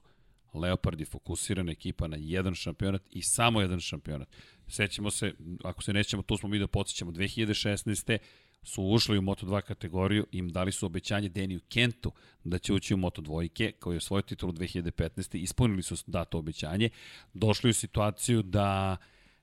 Leopard 0.54 1.00
je 1.00 1.06
fokusirana 1.06 1.72
ekipa 1.72 2.08
na 2.08 2.18
jedan 2.20 2.56
šampionat 2.56 3.02
i 3.12 3.22
samo 3.22 3.62
jedan 3.62 3.80
šampionat. 3.80 4.28
Sećamo 4.74 5.12
se, 5.12 5.34
ako 5.64 5.84
se 5.84 5.94
nećemo, 5.94 6.24
tu 6.24 6.38
smo 6.38 6.50
mi 6.50 6.60
da 6.60 6.68
podsjećamo, 6.68 7.12
2016 7.12 8.18
su 8.64 8.84
ušli 8.84 9.18
u 9.18 9.22
Moto2 9.22 9.62
kategoriju 9.62 10.26
i 10.32 10.38
im 10.38 10.50
dali 10.50 10.72
su 10.72 10.86
obećanje 10.86 11.30
Deniju 11.30 11.60
Kentu 11.70 12.12
da 12.44 12.58
će 12.58 12.74
ući 12.74 12.94
u 12.94 12.98
Moto2, 12.98 13.72
kao 13.80 13.94
je 13.94 14.00
svoju 14.00 14.22
titulu 14.22 14.54
2015. 14.54 15.38
Ispunili 15.38 15.84
su 15.84 15.96
dato 16.08 16.38
obećanje. 16.38 16.90
Došli 17.34 17.70
u 17.70 17.74
situaciju 17.74 18.42
da 18.42 18.98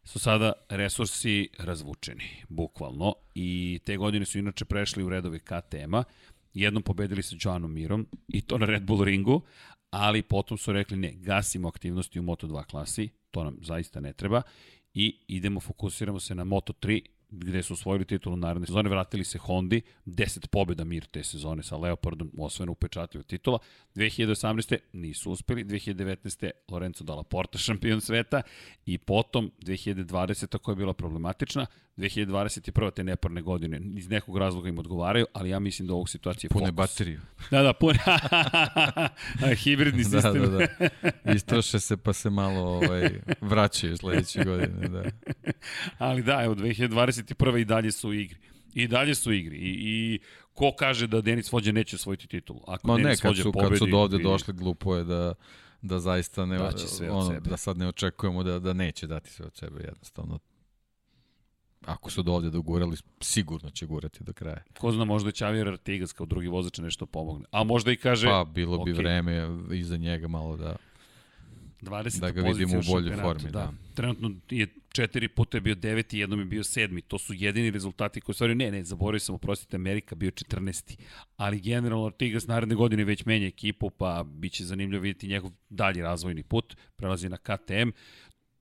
su 0.04 0.18
sada 0.18 0.52
resursi 0.68 1.48
razvučeni, 1.58 2.24
bukvalno. 2.48 3.14
I 3.34 3.80
te 3.84 3.96
godine 3.96 4.24
su 4.24 4.38
inače 4.38 4.64
prešli 4.64 5.04
u 5.04 5.08
redove 5.08 5.38
KTM-a. 5.38 6.04
Jednom 6.54 6.82
pobedili 6.82 7.22
sa 7.22 7.36
Joanom 7.40 7.72
Mirom 7.72 8.06
i 8.28 8.40
to 8.40 8.58
na 8.58 8.66
Red 8.66 8.82
Bull 8.82 9.04
ringu, 9.04 9.42
ali 9.90 10.22
potom 10.22 10.58
su 10.58 10.72
rekli 10.72 10.96
ne, 10.96 11.12
gasimo 11.12 11.68
aktivnosti 11.68 12.20
u 12.20 12.22
Moto2 12.22 12.64
klasi, 12.64 13.08
to 13.30 13.44
nam 13.44 13.58
zaista 13.62 14.00
ne 14.00 14.12
treba 14.12 14.42
i 14.94 15.18
idemo, 15.28 15.60
fokusiramo 15.60 16.20
se 16.20 16.34
na 16.34 16.44
Moto3 16.44 17.02
gde 17.30 17.62
su 17.62 17.72
osvojili 17.72 18.04
titulu 18.04 18.36
naredne 18.36 18.66
sezone, 18.66 18.90
vratili 18.90 19.24
se 19.24 19.38
Hondi, 19.38 19.82
10 20.06 20.46
pobjeda 20.46 20.84
mir 20.84 21.06
te 21.06 21.24
sezone 21.24 21.62
sa 21.62 21.76
Leopardom, 21.76 22.30
osvojena 22.38 22.72
upečatljiva 22.72 23.22
titula. 23.22 23.58
2018. 23.94 24.78
nisu 24.92 25.30
uspeli, 25.32 25.64
2019. 25.64 26.50
Lorenzo 26.68 27.04
Dalla 27.04 27.22
Porta 27.22 27.58
šampion 27.64 28.00
sveta 28.00 28.42
i 28.86 28.98
potom 28.98 29.50
2020. 29.62 30.58
koja 30.58 30.72
je 30.72 30.76
bila 30.76 30.94
problematična, 30.94 31.66
2021. 31.96 32.92
te 32.92 33.04
neparne 33.04 33.42
godine 33.42 33.80
iz 33.96 34.08
nekog 34.08 34.38
razloga 34.38 34.68
im 34.68 34.78
odgovaraju, 34.78 35.26
ali 35.32 35.50
ja 35.50 35.58
mislim 35.58 35.88
da 35.88 35.94
ovog 35.94 36.08
situacije 36.08 36.50
pune 36.50 36.66
fokus. 36.66 36.76
bateriju. 36.76 37.20
Da, 37.50 37.62
da, 37.62 37.72
pune. 37.72 37.98
Hibridni 39.62 40.02
da, 40.10 40.10
sistem. 40.10 40.42
da, 40.42 40.48
da, 40.48 40.66
da. 41.24 41.32
Istroše 41.34 41.80
se 41.80 41.96
pa 41.96 42.12
se 42.12 42.30
malo 42.30 42.60
ovaj, 42.60 43.10
vraćaju 43.40 43.96
sledeće 43.96 44.44
godine. 44.44 44.88
Da. 44.88 45.02
ali 45.98 46.22
da, 46.22 46.42
evo, 46.44 46.54
2021. 46.54 47.60
i 47.60 47.64
dalje 47.64 47.92
su 47.92 48.08
u 48.08 48.14
igri. 48.14 48.38
I 48.74 48.88
dalje 48.88 49.14
su 49.14 49.30
u 49.30 49.32
igri. 49.32 49.56
I, 49.56 49.76
i 49.80 50.18
ko 50.52 50.72
kaže 50.78 51.06
da 51.06 51.20
Denis 51.20 51.52
Vođe 51.52 51.72
neće 51.72 51.96
osvojiti 51.96 52.26
titulu? 52.26 52.60
Ako 52.66 52.88
Ma 52.88 52.96
Denis 52.96 53.22
ne, 53.22 53.28
kad 53.28 53.36
su, 53.36 53.52
pobedi, 53.52 53.70
kad 53.70 53.78
su 53.78 53.86
do 53.86 53.98
ovde 53.98 54.18
došli, 54.18 54.54
glupo 54.54 54.96
je 54.96 55.04
da 55.04 55.34
da 55.82 55.98
zaista 55.98 56.46
ne, 56.46 56.58
Daće 56.58 56.86
sve 56.86 57.10
ono, 57.10 57.40
da 57.40 57.56
sad 57.56 57.78
ne 57.78 57.88
očekujemo 57.88 58.42
da, 58.42 58.58
da 58.58 58.72
neće 58.72 59.06
dati 59.06 59.30
sve 59.30 59.46
od 59.46 59.56
sebe 59.56 59.80
jednostavno. 59.80 60.38
Ako 61.86 62.10
su 62.10 62.22
do 62.22 62.32
ovde 62.32 62.50
dogurali, 62.50 62.96
sigurno 63.20 63.70
će 63.70 63.86
gurati 63.86 64.24
do 64.24 64.32
kraja. 64.32 64.62
Ko 64.78 64.92
zna, 64.92 65.04
možda 65.04 65.30
će 65.30 65.44
Javier 65.44 65.68
Artigas 65.68 66.12
kao 66.12 66.26
drugi 66.26 66.48
vozač 66.48 66.78
nešto 66.78 67.06
pomogne. 67.06 67.44
A 67.50 67.64
možda 67.64 67.92
i 67.92 67.96
kaže 67.96 68.26
Pa 68.26 68.44
bilo 68.44 68.84
bi 68.84 68.92
okej. 68.92 69.02
vreme 69.02 69.48
iza 69.72 69.96
njega 69.96 70.28
malo 70.28 70.56
da 70.56 70.76
20. 71.82 72.20
da 72.20 72.30
ga 72.30 72.42
vidimo 72.42 72.78
u 72.78 72.82
boljoj 72.92 73.16
formi, 73.16 73.50
da. 73.50 73.72
Trenutno 73.94 74.32
je 74.50 74.66
četiri 74.92 75.28
puta 75.28 75.56
je 75.56 75.60
bio 75.60 75.74
deveti, 75.74 76.18
jednom 76.18 76.38
je 76.38 76.44
bio 76.44 76.64
sedmi. 76.64 77.02
To 77.02 77.18
su 77.18 77.34
jedini 77.34 77.70
rezultati 77.70 78.20
koji 78.20 78.34
stvaraju, 78.34 78.56
ne, 78.56 78.70
ne, 78.70 78.84
zaboravio 78.84 79.20
sam, 79.20 79.34
oprostite, 79.34 79.76
Amerika 79.76 80.14
bio 80.14 80.30
14. 80.30 80.98
Ali 81.36 81.60
generalno 81.60 82.06
Artigas 82.06 82.46
naredne 82.46 82.74
godine 82.74 83.04
već 83.04 83.24
menja 83.24 83.46
ekipu, 83.46 83.90
pa 83.90 84.24
bit 84.26 84.52
će 84.52 84.64
zanimljivo 84.64 85.02
vidjeti 85.02 85.28
njegov 85.28 85.50
dalji 85.68 86.02
razvojni 86.02 86.42
put. 86.42 86.76
Prelazi 86.96 87.28
na 87.28 87.36
KTM. 87.36 87.90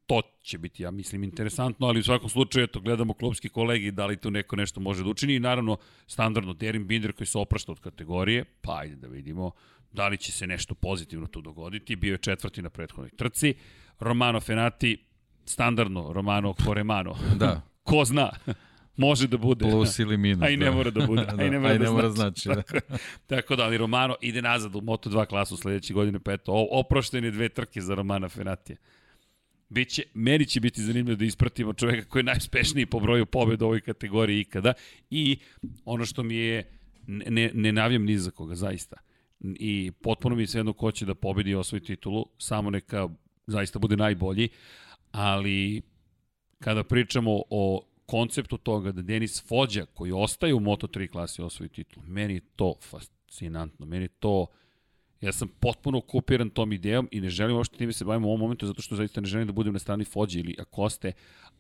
To 0.09 0.21
će 0.41 0.57
biti, 0.57 0.83
ja 0.83 0.91
mislim, 0.91 1.23
interesantno, 1.23 1.87
ali 1.87 1.99
u 1.99 2.03
svakom 2.03 2.29
slučaju, 2.29 2.63
eto, 2.63 2.79
gledamo 2.79 3.13
klubski 3.13 3.49
kolegi, 3.49 3.91
da 3.91 4.05
li 4.05 4.17
tu 4.17 4.31
neko 4.31 4.55
nešto 4.55 4.79
može 4.79 5.03
da 5.03 5.09
učini. 5.09 5.35
I 5.35 5.39
naravno, 5.39 5.77
standardno, 6.07 6.53
Derin 6.53 6.87
Binder 6.87 7.13
koji 7.13 7.27
se 7.27 7.37
oprašta 7.37 7.71
od 7.71 7.79
kategorije, 7.79 8.45
pa 8.61 8.77
ajde 8.77 8.95
da 8.95 9.07
vidimo 9.07 9.51
da 9.91 10.07
li 10.07 10.17
će 10.17 10.31
se 10.31 10.47
nešto 10.47 10.75
pozitivno 10.75 11.27
tu 11.27 11.41
dogoditi. 11.41 11.95
Bio 11.95 12.11
je 12.11 12.17
četvrti 12.17 12.61
na 12.61 12.69
prethodnoj 12.69 13.09
trci. 13.09 13.53
Romano 13.99 14.39
Fenati, 14.39 15.05
standardno, 15.45 16.13
Romano 16.13 16.53
Coremano. 16.63 17.15
Da, 17.35 17.61
Ko 17.83 18.05
zna, 18.05 18.29
može 18.97 19.27
da 19.27 19.37
bude. 19.37 19.65
plus 19.71 19.99
ili 19.99 20.17
minus. 20.17 20.43
A 20.45 20.49
i 20.49 20.57
ne 20.57 20.65
da. 20.65 20.71
mora 20.71 20.89
da 20.89 21.05
bude, 21.05 21.25
a 21.37 21.43
i 21.43 21.49
ne 21.49 21.59
mora 21.59 21.77
da 21.77 21.83
ne 21.83 21.89
mora 21.89 22.09
znači. 22.09 22.41
znači. 22.41 22.73
da. 22.73 22.97
Tako 23.27 23.55
da, 23.55 23.63
ali 23.63 23.77
Romano 23.77 24.15
ide 24.21 24.41
nazad 24.41 24.75
u 24.75 24.81
Moto2 24.81 25.25
klasu 25.25 25.57
sledeće 25.57 25.93
godine, 25.93 26.19
pa 26.19 26.33
eto, 26.33 26.67
oproštene 26.71 27.31
dve 27.31 27.49
trke 27.49 27.81
za 27.81 27.95
Romana 27.95 28.29
Fenatija. 28.29 28.77
Biće, 29.69 30.03
meni 30.13 30.45
će 30.45 30.59
biti 30.59 30.83
zanimljivo 30.83 31.15
da 31.15 31.25
ispratimo 31.25 31.73
čoveka 31.73 32.09
koji 32.09 32.19
je 32.19 32.23
najuspešniji 32.23 32.85
po 32.85 32.99
broju 32.99 33.25
pobjeda 33.25 33.65
u 33.65 33.67
ovoj 33.67 33.81
kategoriji 33.81 34.39
ikada 34.39 34.73
i 35.09 35.39
ono 35.85 36.05
što 36.05 36.23
mi 36.23 36.35
je, 36.35 36.71
ne, 37.07 37.51
ne, 37.53 37.71
navijam 37.71 38.05
ni 38.05 38.17
za 38.17 38.31
koga, 38.31 38.55
zaista. 38.55 38.97
I 39.43 39.91
potpuno 40.01 40.35
mi 40.35 40.43
je 40.43 40.47
svejedno 40.47 40.73
ko 40.73 40.91
će 40.91 41.05
da 41.05 41.15
pobedi 41.15 41.49
i 41.49 41.55
osvoji 41.55 41.83
titulu, 41.83 42.25
samo 42.37 42.69
neka 42.69 43.09
zaista 43.47 43.79
bude 43.79 43.97
najbolji, 43.97 44.49
ali 45.11 45.81
kada 46.59 46.83
pričamo 46.83 47.41
o 47.49 47.85
konceptu 48.05 48.57
toga 48.57 48.91
da 48.91 49.01
Denis 49.01 49.47
Fođa, 49.47 49.85
koji 49.85 50.11
ostaje 50.11 50.53
u 50.53 50.59
Moto3 50.59 51.11
klasi 51.11 51.41
osvoji 51.41 51.69
titul, 51.69 52.03
meni 52.07 52.39
to 52.55 52.75
fascinantno, 52.81 53.85
meni 53.85 54.07
to 54.07 54.47
Ja 55.21 55.31
sam 55.31 55.47
potpuno 55.59 55.97
okupiran 55.97 56.49
tom 56.49 56.73
idejom 56.73 57.07
i 57.11 57.21
ne 57.21 57.29
želim 57.29 57.55
uopšte 57.55 57.77
time 57.77 57.93
se 57.93 58.05
bavim 58.05 58.25
u 58.25 58.27
ovom 58.27 58.39
momentu 58.39 58.67
zato 58.67 58.81
što 58.81 58.95
zaista 58.95 59.21
ne 59.21 59.27
želim 59.27 59.47
da 59.47 59.53
budem 59.53 59.73
na 59.73 59.79
strani 59.79 60.05
Fođe 60.05 60.39
ili 60.39 60.55
Akoste, 60.59 61.11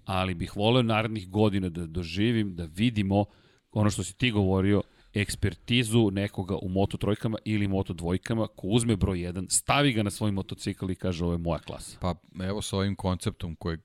ali 0.05 0.33
bih 0.33 0.55
voleo 0.55 0.83
narednih 0.83 1.29
godina 1.29 1.69
da 1.69 1.85
doživim, 1.85 2.55
da 2.55 2.65
vidimo 2.65 3.25
ono 3.71 3.89
što 3.89 4.03
si 4.03 4.17
ti 4.17 4.31
govorio, 4.31 4.81
ekspertizu 5.13 6.11
nekoga 6.11 6.57
u 6.61 6.69
Moto 6.69 6.97
trojkama 6.97 7.37
ili 7.45 7.67
Moto 7.67 7.93
dvojkama 7.93 8.47
ko 8.47 8.67
uzme 8.67 8.95
broj 8.95 9.17
1, 9.17 9.49
stavi 9.49 9.93
ga 9.93 10.03
na 10.03 10.09
svoj 10.09 10.31
motocikl 10.31 10.91
i 10.91 10.95
kaže 10.95 11.23
ovo 11.23 11.33
je 11.33 11.37
moja 11.37 11.59
klasa. 11.59 11.97
Pa 12.01 12.15
evo 12.43 12.61
sa 12.61 12.77
ovim 12.77 12.95
konceptom 12.95 13.55
kojeg 13.55 13.79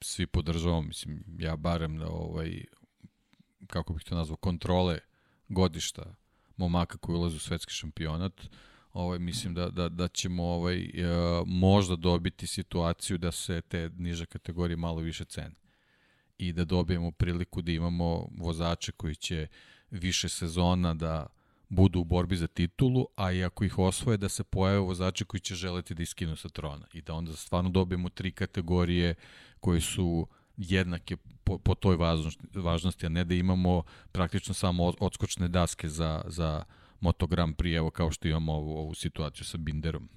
svi 0.00 0.26
podržavamo, 0.26 0.82
mislim, 0.82 1.24
ja 1.38 1.56
barem 1.56 1.98
da 1.98 2.06
ovaj, 2.08 2.64
kako 3.66 3.92
bih 3.92 4.04
to 4.04 4.14
nazvao, 4.14 4.36
kontrole 4.36 4.98
godišta 5.48 6.14
momaka 6.56 6.98
koji 6.98 7.16
ulaze 7.16 7.36
u 7.36 7.38
svetski 7.38 7.72
šampionat, 7.72 8.48
ovaj, 8.92 9.18
mislim 9.18 9.54
da, 9.54 9.70
da, 9.70 9.88
da 9.88 10.08
ćemo 10.08 10.44
ovaj, 10.44 10.78
e, 10.78 10.90
možda 11.46 11.96
dobiti 11.96 12.46
situaciju 12.46 13.18
da 13.18 13.32
se 13.32 13.60
te 13.60 13.90
niže 13.96 14.26
kategorije 14.26 14.76
malo 14.76 15.00
više 15.00 15.24
cene. 15.24 15.54
I 16.38 16.52
da 16.52 16.64
dobijemo 16.64 17.10
priliku 17.10 17.62
da 17.62 17.72
imamo 17.72 18.28
vozače 18.36 18.92
koji 18.92 19.14
će 19.14 19.46
više 19.90 20.28
sezona 20.28 20.94
da 20.94 21.26
budu 21.68 22.00
u 22.00 22.04
borbi 22.04 22.36
za 22.36 22.46
titulu, 22.46 23.06
a 23.16 23.32
i 23.32 23.44
ako 23.44 23.64
ih 23.64 23.78
osvoje 23.78 24.16
da 24.16 24.28
se 24.28 24.44
pojave 24.44 24.78
vozači 24.78 25.24
koji 25.24 25.40
će 25.40 25.54
želeti 25.54 25.94
da 25.94 26.02
iskinu 26.02 26.36
sa 26.36 26.48
trona. 26.48 26.86
I 26.92 27.02
da 27.02 27.14
onda 27.14 27.32
stvarno 27.32 27.70
dobijemo 27.70 28.08
tri 28.08 28.32
kategorije 28.32 29.14
koje 29.60 29.80
su 29.80 30.26
jednake 30.56 31.16
po, 31.44 31.58
po 31.58 31.74
toj 31.74 31.96
važnosti, 32.54 33.06
a 33.06 33.08
ne 33.08 33.24
da 33.24 33.34
imamo 33.34 33.82
praktično 34.12 34.54
samo 34.54 34.84
od- 34.84 34.96
odskočne 35.00 35.48
daske 35.48 35.88
za, 35.88 36.24
za 36.26 36.64
Moto 37.00 37.26
Grand 37.26 37.56
Prix, 37.56 37.76
evo 37.76 37.90
kao 37.90 38.10
što 38.10 38.28
imamo 38.28 38.52
ovu, 38.52 38.76
ovu 38.78 38.94
situaciju 38.94 39.44
sa 39.44 39.58
Binderom. 39.58 40.08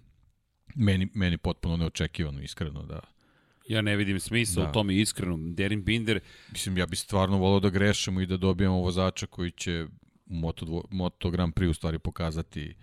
Meni, 0.75 1.07
meni 1.13 1.37
potpuno 1.37 1.77
neočekivano, 1.77 2.41
iskreno, 2.41 2.83
da, 2.83 2.99
Ja 3.67 3.81
ne 3.81 3.95
vidim 3.95 4.19
smisla 4.19 4.63
Da. 4.63 4.69
u 4.69 4.73
tome 4.73 4.95
iskreno. 4.95 5.37
Derin 5.53 5.83
Binder, 5.83 6.19
Mislim, 6.51 6.77
ja 6.77 6.85
bi 6.85 6.95
stvarno 6.95 7.37
volao 7.37 7.59
da 7.59 7.69
grešimo 7.69 8.21
i 8.21 8.25
da 8.25 8.37
dobijemo 8.37 8.75
vozača 8.81 9.25
koji 9.27 9.51
će 9.51 9.85
u 10.25 10.33
Moto, 10.35 10.65
dvo, 10.65 10.83
Moto 10.91 11.29
Grand 11.29 11.53
Prix 11.53 11.69
u 11.69 11.73
stvari 11.73 11.99
pokazati 11.99 12.75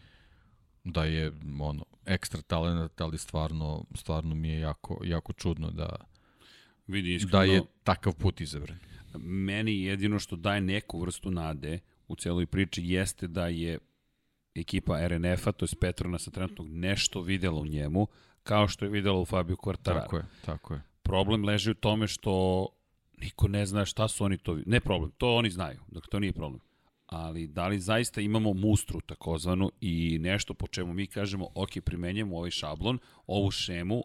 da 0.85 1.05
je 1.05 1.33
ono 1.61 1.85
ekstra 2.07 2.43
talent, 2.43 3.01
ali 3.01 3.19
stvarno, 3.19 3.85
stvarno 3.95 4.35
mi 4.35 4.49
je 4.49 4.61
jako, 4.61 5.01
jako 5.05 5.33
čudno 5.33 5.70
da, 5.70 5.97
vidi 6.87 7.15
iskreno, 7.15 7.39
da 7.39 7.53
je 7.53 7.62
takav 7.85 8.15
put 8.15 8.41
izabran. 8.41 8.79
meni 9.19 9.83
jedino 9.83 10.19
što 10.19 10.37
daje 10.37 10.61
neku 10.61 11.01
vrstu 11.01 11.31
nade 11.31 11.79
u 12.09 12.17
celoj 12.17 12.47
priči 12.47 12.83
jeste 12.85 13.27
da 13.27 13.47
je 13.47 13.79
ekipa 14.55 15.09
RNF-a, 15.09 15.53
to 15.53 15.65
je 15.65 15.79
Petronasa 15.81 16.31
trenutnog, 16.31 16.69
nešto 16.69 17.21
videla 17.21 17.61
u 17.61 17.67
njemu, 17.67 18.07
kao 18.43 18.69
što 18.69 18.85
je 18.85 18.91
videla 18.91 19.21
u 19.21 19.25
Fabio 19.25 19.57
Quartararo. 19.57 20.01
Tako 20.01 20.17
je, 20.17 20.25
tako 20.45 20.75
je. 20.75 20.83
Problem 21.03 21.45
leži 21.45 21.71
u 21.71 21.75
tome 21.75 22.07
što 22.07 22.67
niko 23.21 23.49
ne 23.49 23.67
zna 23.67 23.85
šta 23.85 24.09
su 24.09 24.25
oni 24.25 24.39
to... 24.39 24.59
Ne 24.67 24.81
problem, 24.81 25.11
to 25.11 25.35
oni 25.35 25.51
znaju, 25.51 25.81
dakle 25.89 26.09
to 26.11 26.21
nije 26.21 26.33
problem. 26.33 26.61
Ali 27.07 27.47
da 27.47 27.69
li 27.69 27.81
zaista 27.81 28.21
imamo 28.21 28.53
mustru 28.53 29.01
takozvanu 29.01 29.71
i 29.81 30.19
nešto 30.21 30.55
po 30.55 30.67
čemu 30.67 30.93
mi 30.93 31.07
kažemo 31.07 31.49
ok, 31.55 31.71
primenjamo 31.85 32.37
ovaj 32.37 32.51
šablon, 32.51 32.99
ovu 33.27 33.51
šemu, 33.51 34.03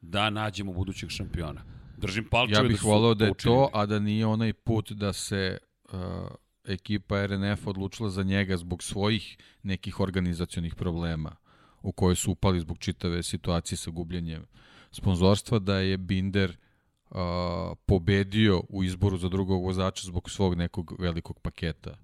da 0.00 0.30
nađemo 0.30 0.72
budućeg 0.72 1.10
šampiona. 1.10 1.64
Držim 1.96 2.24
palčeve 2.30 2.58
Ja 2.58 2.62
da 2.62 2.68
bih 2.68 2.80
su 2.80 2.88
volao 2.88 3.14
da 3.14 3.24
je 3.24 3.30
učinili. 3.30 3.58
to, 3.58 3.70
a 3.72 3.86
da 3.86 3.98
nije 3.98 4.26
onaj 4.26 4.52
put 4.52 4.92
da 4.92 5.12
se 5.12 5.58
uh, 5.84 5.98
ekipa 6.66 7.26
RNF 7.26 7.66
odlučila 7.66 8.10
za 8.10 8.22
njega 8.22 8.56
zbog 8.56 8.82
svojih 8.82 9.36
nekih 9.62 10.00
organizacionih 10.00 10.74
problema 10.74 11.36
u 11.82 11.92
koje 11.92 12.14
su 12.14 12.30
upali 12.30 12.60
zbog 12.60 12.78
čitave 12.78 13.22
situacije 13.22 13.78
sa 13.78 13.90
gubljenjem 13.90 14.46
sponzorstva, 14.90 15.58
da 15.58 15.78
je 15.78 15.96
Binder 15.96 16.56
uh, 17.10 17.16
pobedio 17.86 18.62
u 18.68 18.84
izboru 18.84 19.16
za 19.16 19.28
drugog 19.28 19.64
vozača 19.64 20.06
zbog 20.06 20.30
svog 20.30 20.54
nekog 20.54 20.94
velikog 20.98 21.40
paketa 21.40 21.98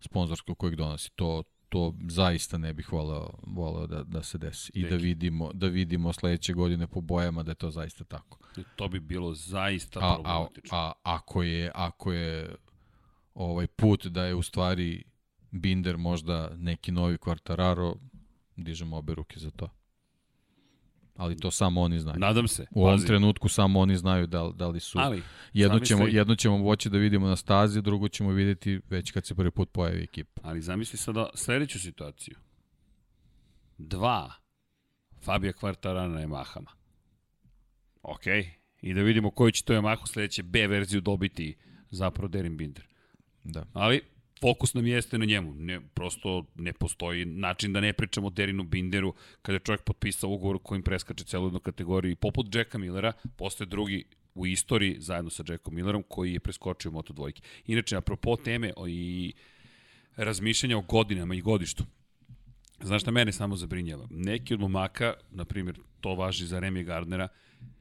sponzorskog 0.00 0.58
kojeg 0.58 0.76
donosi. 0.76 1.10
To, 1.14 1.42
to 1.68 1.94
zaista 2.08 2.58
ne 2.58 2.72
bih 2.72 2.92
voleo, 2.92 3.30
voleo 3.46 3.86
da, 3.86 4.02
da 4.02 4.22
se 4.22 4.38
desi 4.38 4.72
i 4.74 4.82
da 4.82 4.90
Neki. 4.90 5.04
vidimo, 5.04 5.52
da 5.52 5.66
vidimo 5.66 6.12
sledeće 6.12 6.52
godine 6.52 6.86
po 6.86 7.00
bojama 7.00 7.42
da 7.42 7.50
je 7.50 7.54
to 7.54 7.70
zaista 7.70 8.04
tako. 8.04 8.38
To 8.76 8.88
bi 8.88 9.00
bilo 9.00 9.34
zaista 9.34 10.00
A, 10.00 10.18
a, 10.24 10.46
a 10.70 10.92
ako 11.02 11.42
je 11.42 11.70
ako 11.74 12.12
je 12.12 12.56
ovaj 13.34 13.66
put 13.66 14.06
da 14.06 14.24
je 14.24 14.34
u 14.34 14.42
stvari 14.42 15.04
Binder 15.50 15.96
možda 15.96 16.50
neki 16.56 16.92
novi 16.92 17.16
Quartararo, 17.16 17.94
dižemo 18.56 18.96
obe 18.96 19.14
ruke 19.14 19.40
za 19.40 19.50
to. 19.50 19.68
Ali 21.16 21.36
to 21.36 21.50
samo 21.50 21.80
oni 21.80 21.98
znaju. 22.00 22.18
Nadam 22.18 22.48
se. 22.48 22.66
U 22.70 22.82
ovom 22.84 22.94
pazi. 22.94 23.06
trenutku 23.06 23.48
samo 23.48 23.80
oni 23.80 23.96
znaju 23.96 24.26
da, 24.26 24.42
li- 24.42 24.54
da 24.56 24.68
li 24.68 24.80
su... 24.80 24.98
Ali, 24.98 25.22
jedno, 25.52 25.78
ćemo, 25.80 26.06
jedno 26.06 26.34
ćemo 26.34 26.58
moći 26.58 26.90
da 26.90 26.98
vidimo 26.98 27.26
na 27.26 27.36
stazi, 27.36 27.82
drugo 27.82 28.08
ćemo 28.08 28.30
videti 28.30 28.80
već 28.90 29.10
kad 29.10 29.26
se 29.26 29.34
prvi 29.34 29.50
put 29.50 29.72
pojavi 29.72 30.02
ekipa. 30.02 30.40
ali 30.44 30.60
zamisli 30.62 30.98
sada 30.98 31.30
sledeću 31.34 31.80
situaciju. 31.80 32.36
Dva 33.78 34.32
Fabija 35.22 35.52
Kvartara 35.52 36.08
na 36.08 36.20
Yamahama. 36.20 36.70
Ok, 38.02 38.26
i 38.80 38.94
da 38.94 39.02
vidimo 39.02 39.30
koji 39.30 39.52
će 39.52 39.64
to 39.64 39.72
Yamaha 39.72 40.06
sledeće 40.06 40.42
B 40.42 40.66
verziju 40.66 41.00
dobiti 41.00 41.56
zapravo 41.90 42.28
Derin 42.28 42.56
Binder. 42.56 42.89
Da. 43.44 43.64
Ali 43.72 44.00
fokus 44.40 44.74
nam 44.74 44.86
jeste 44.86 45.18
na 45.18 45.24
njemu. 45.24 45.54
Ne, 45.54 45.80
prosto 45.94 46.44
ne 46.54 46.72
postoji 46.72 47.24
način 47.24 47.72
da 47.72 47.80
ne 47.80 47.92
pričamo 47.92 48.26
o 48.26 48.30
Derinu 48.30 48.62
Binderu 48.62 49.14
kada 49.42 49.56
je 49.56 49.60
čovjek 49.60 49.82
potpisao 49.82 50.30
ugovor 50.30 50.58
kojim 50.62 50.82
preskače 50.82 51.24
celu 51.24 51.46
jednu 51.46 51.60
kategoriju. 51.60 52.16
Poput 52.16 52.54
Jacka 52.54 52.78
Millera, 52.78 53.12
postoje 53.36 53.66
drugi 53.66 54.04
u 54.34 54.46
istoriji 54.46 54.96
zajedno 55.00 55.30
sa 55.30 55.44
Jackom 55.48 55.74
Millerom 55.74 56.04
koji 56.08 56.32
je 56.32 56.40
preskočio 56.40 56.90
Moto 56.90 57.12
dvojke. 57.12 57.42
Inače, 57.66 57.96
apropo 57.96 58.36
teme 58.36 58.72
o 58.76 58.88
i 58.88 59.32
razmišljanja 60.16 60.78
o 60.78 60.80
godinama 60.82 61.34
i 61.34 61.40
godištu. 61.40 61.84
Znaš 62.82 63.02
šta 63.02 63.10
mene 63.10 63.32
samo 63.32 63.56
zabrinjava? 63.56 64.06
Neki 64.10 64.54
od 64.54 64.60
momaka, 64.60 65.14
na 65.30 65.44
primjer, 65.44 65.78
to 66.00 66.14
važi 66.14 66.46
za 66.46 66.60
Remy 66.60 66.84
Gardnera, 66.84 67.28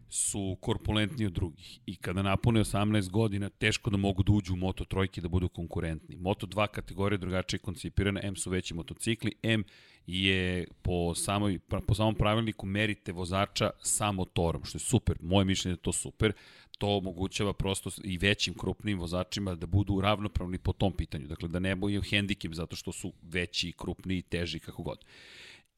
su 0.09 0.57
korpulentni 0.61 1.25
od 1.25 1.31
drugih 1.31 1.79
i 1.85 1.95
kada 1.95 2.21
napune 2.21 2.59
18 2.59 3.09
godina 3.09 3.49
teško 3.49 3.89
da 3.89 3.97
mogu 3.97 4.23
da 4.23 4.31
uđu 4.31 4.53
u 4.53 4.57
Moto 4.57 4.85
trojke 4.85 5.21
da 5.21 5.27
budu 5.27 5.49
konkurentni. 5.49 6.15
Moto 6.15 6.47
2 6.47 6.67
kategorija 6.67 7.17
drugačije 7.17 7.59
koncipirana, 7.59 8.19
M 8.23 8.35
su 8.35 8.49
veći 8.49 8.73
motocikli, 8.73 9.31
M 9.43 9.63
je 10.07 10.67
po, 10.81 11.15
samoj, 11.15 11.59
po 11.87 11.95
samom 11.95 12.15
pravilniku 12.15 12.65
merite 12.65 13.11
vozača 13.11 13.69
sa 13.81 14.11
motorom, 14.11 14.63
što 14.63 14.75
je 14.75 14.79
super. 14.79 15.17
Moje 15.21 15.45
mišljenje 15.45 15.73
je 15.73 15.81
to 15.81 15.91
super. 15.91 16.33
To 16.77 16.97
omogućava 16.97 17.53
prosto 17.53 17.89
i 18.03 18.17
većim, 18.17 18.53
krupnim 18.53 18.99
vozačima 18.99 19.55
da 19.55 19.65
budu 19.65 20.01
ravnopravni 20.01 20.57
po 20.57 20.73
tom 20.73 20.93
pitanju. 20.93 21.27
Dakle, 21.27 21.49
da 21.49 21.59
ne 21.59 21.75
boju 21.75 22.01
hendikep 22.01 22.53
zato 22.53 22.75
što 22.75 22.91
su 22.91 23.13
veći, 23.21 23.73
krupniji, 23.77 24.21
teži, 24.21 24.59
kako 24.59 24.83
god. 24.83 25.05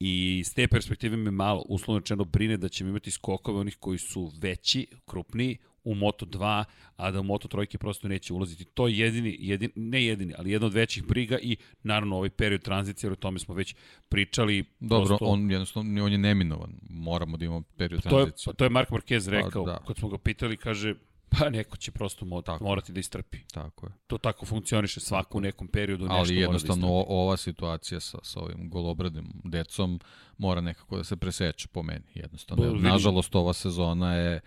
I 0.04 0.42
s 0.44 0.54
te 0.54 0.68
perspektive 0.68 1.16
me 1.16 1.30
malo, 1.30 1.64
uslovno 1.68 1.98
rečeno, 1.98 2.24
brine 2.24 2.56
da 2.56 2.68
ćemo 2.68 2.90
imati 2.90 3.10
skokove 3.10 3.58
onih 3.58 3.76
koji 3.80 3.98
su 3.98 4.32
veći, 4.40 4.86
krupniji, 5.06 5.58
u 5.84 5.94
Moto2, 5.94 6.64
a 6.96 7.10
da 7.10 7.20
u 7.20 7.22
Moto3 7.22 7.76
prosto 7.76 8.08
neće 8.08 8.32
ulaziti. 8.32 8.64
To 8.64 8.88
je 8.88 8.98
jedini, 8.98 9.36
jedini, 9.40 9.72
ne 9.76 10.04
jedini, 10.04 10.34
ali 10.38 10.50
jedna 10.50 10.66
od 10.66 10.74
većih 10.74 11.04
briga 11.06 11.38
i 11.38 11.56
naravno 11.82 12.16
ovaj 12.16 12.30
period 12.30 12.62
tranzicije, 12.62 13.08
jer 13.08 13.12
o 13.12 13.16
tome 13.16 13.38
smo 13.38 13.54
već 13.54 13.74
pričali. 14.08 14.64
Dobro, 14.80 15.06
prosto... 15.06 15.24
on 15.24 15.50
jednostavno 15.50 16.04
on 16.04 16.12
je 16.12 16.18
neminovan. 16.18 16.72
Moramo 16.90 17.36
da 17.36 17.44
imamo 17.44 17.62
period 17.76 18.02
to 18.02 18.18
je, 18.18 18.24
tranzicije. 18.24 18.54
To 18.54 18.64
je 18.64 18.70
Mark 18.70 18.90
Marquez 18.90 19.24
pa, 19.24 19.30
rekao, 19.30 19.64
pa, 19.64 19.70
da. 19.70 19.78
kad 19.86 19.96
smo 19.96 20.08
ga 20.08 20.18
pitali, 20.18 20.56
kaže, 20.56 20.94
pa 21.38 21.50
neko 21.50 21.76
će 21.76 21.90
prosto 21.92 22.24
mo 22.24 22.42
tako. 22.42 22.64
morati 22.64 22.92
da 22.92 23.00
istrpi. 23.00 23.38
Tako 23.52 23.86
je. 23.86 23.92
To 24.06 24.18
tako 24.18 24.46
funkcioniše 24.46 25.00
svako 25.00 25.38
u 25.38 25.40
nekom 25.40 25.68
periodu. 25.68 26.04
Nešto 26.04 26.16
Ali 26.16 26.36
jednostavno 26.36 26.86
da 26.86 26.92
ova 26.92 27.36
situacija 27.36 28.00
sa, 28.00 28.18
sa 28.22 28.40
ovim 28.40 28.70
golobradnim 28.70 29.32
decom 29.44 30.00
mora 30.38 30.60
nekako 30.60 30.96
da 30.96 31.04
se 31.04 31.16
preseče 31.16 31.68
po 31.68 31.82
meni. 31.82 32.04
Jednostavno. 32.14 32.72
Bo, 32.72 32.78
Nažalost, 32.78 33.34
ova 33.34 33.52
sezona 33.52 34.14
je 34.14 34.40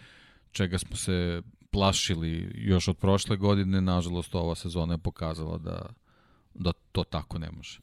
čega 0.52 0.78
smo 0.78 0.95
se 0.95 1.41
plašili 1.72 2.52
još 2.56 2.88
od 2.88 2.98
prošle 2.98 3.38
godine, 3.38 3.82
nažalost 3.82 4.36
ova 4.36 4.56
sezona 4.56 4.94
je 4.94 4.98
pokazala 4.98 5.57
da, 5.57 5.90
da 6.53 6.72
to 6.91 7.03
tako 7.03 7.40
ne 7.40 7.52
može. 7.52 7.80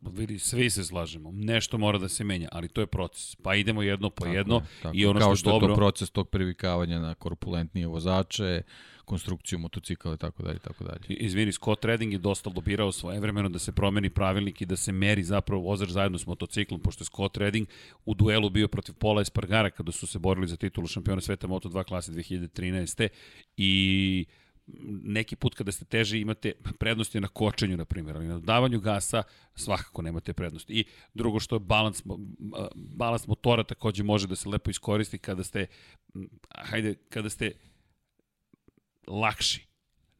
Vidi, 0.00 0.38
svi 0.38 0.70
se 0.70 0.84
slažemo. 0.84 1.30
Nešto 1.32 1.78
mora 1.78 1.98
da 1.98 2.08
se 2.08 2.24
menja, 2.24 2.48
ali 2.52 2.68
to 2.68 2.80
je 2.80 2.86
proces. 2.86 3.36
Pa 3.36 3.54
idemo 3.54 3.82
jedno 3.82 4.10
po 4.10 4.24
tako 4.24 4.36
jedno 4.36 4.54
je, 4.54 4.62
tako. 4.82 4.96
i 4.96 5.06
ono 5.06 5.20
Kao 5.20 5.28
što, 5.28 5.36
što 5.36 5.50
je 5.50 5.52
dobro... 5.52 5.68
to 5.68 5.74
proces 5.74 6.10
tog 6.10 6.28
privikavanja 6.28 6.98
na 6.98 7.14
korpulentnije 7.14 7.86
vozače, 7.86 8.62
konstrukciju 9.04 9.58
motocikla 9.58 10.14
i 10.14 10.16
tako 10.16 10.42
dalje 10.42 10.58
tako 10.58 10.84
dalje. 10.84 11.00
Izvini, 11.08 11.52
Scott 11.52 11.84
Redding 11.84 12.12
je 12.12 12.18
dosta 12.18 12.50
lobirao 12.56 12.92
svoje 12.92 13.20
vremeno 13.20 13.48
da 13.48 13.58
se 13.58 13.72
promeni 13.72 14.10
pravilnik 14.10 14.60
i 14.60 14.66
da 14.66 14.76
se 14.76 14.92
meri 14.92 15.22
zapravo 15.22 15.62
vozač 15.62 15.88
zajedno 15.88 16.18
s 16.18 16.26
motociklom, 16.26 16.80
pošto 16.80 17.02
je 17.02 17.06
Scott 17.06 17.36
Redding 17.36 17.66
u 18.04 18.14
duelu 18.14 18.50
bio 18.50 18.68
protiv 18.68 18.94
Pola 18.94 19.22
Espargara 19.22 19.70
kada 19.70 19.92
su 19.92 20.06
se 20.06 20.18
borili 20.18 20.48
za 20.48 20.56
titulu 20.56 20.86
šampiona 20.86 21.20
sveta 21.20 21.46
Moto2 21.46 21.84
klase 21.84 22.12
2013. 22.12 23.08
I 23.56 24.24
neki 25.04 25.36
put 25.36 25.54
kada 25.54 25.72
ste 25.72 25.84
teže 25.84 26.20
imate 26.20 26.52
prednosti 26.78 27.20
na 27.20 27.28
kočenju, 27.28 27.76
na 27.76 27.84
primjer, 27.84 28.16
ali 28.16 28.26
na 28.26 28.34
dodavanju 28.34 28.80
gasa 28.80 29.22
svakako 29.54 30.02
nemate 30.02 30.32
prednosti. 30.32 30.72
I 30.72 30.84
drugo 31.14 31.40
što 31.40 31.56
je 31.56 31.60
balans, 31.60 32.02
balans 32.74 33.26
motora 33.26 33.64
takođe 33.64 34.02
može 34.02 34.26
da 34.26 34.36
se 34.36 34.48
lepo 34.48 34.70
iskoristi 34.70 35.18
kada 35.18 35.44
ste, 35.44 35.66
hajde, 36.54 36.94
kada 37.08 37.30
ste 37.30 37.52
lakši. 39.06 39.71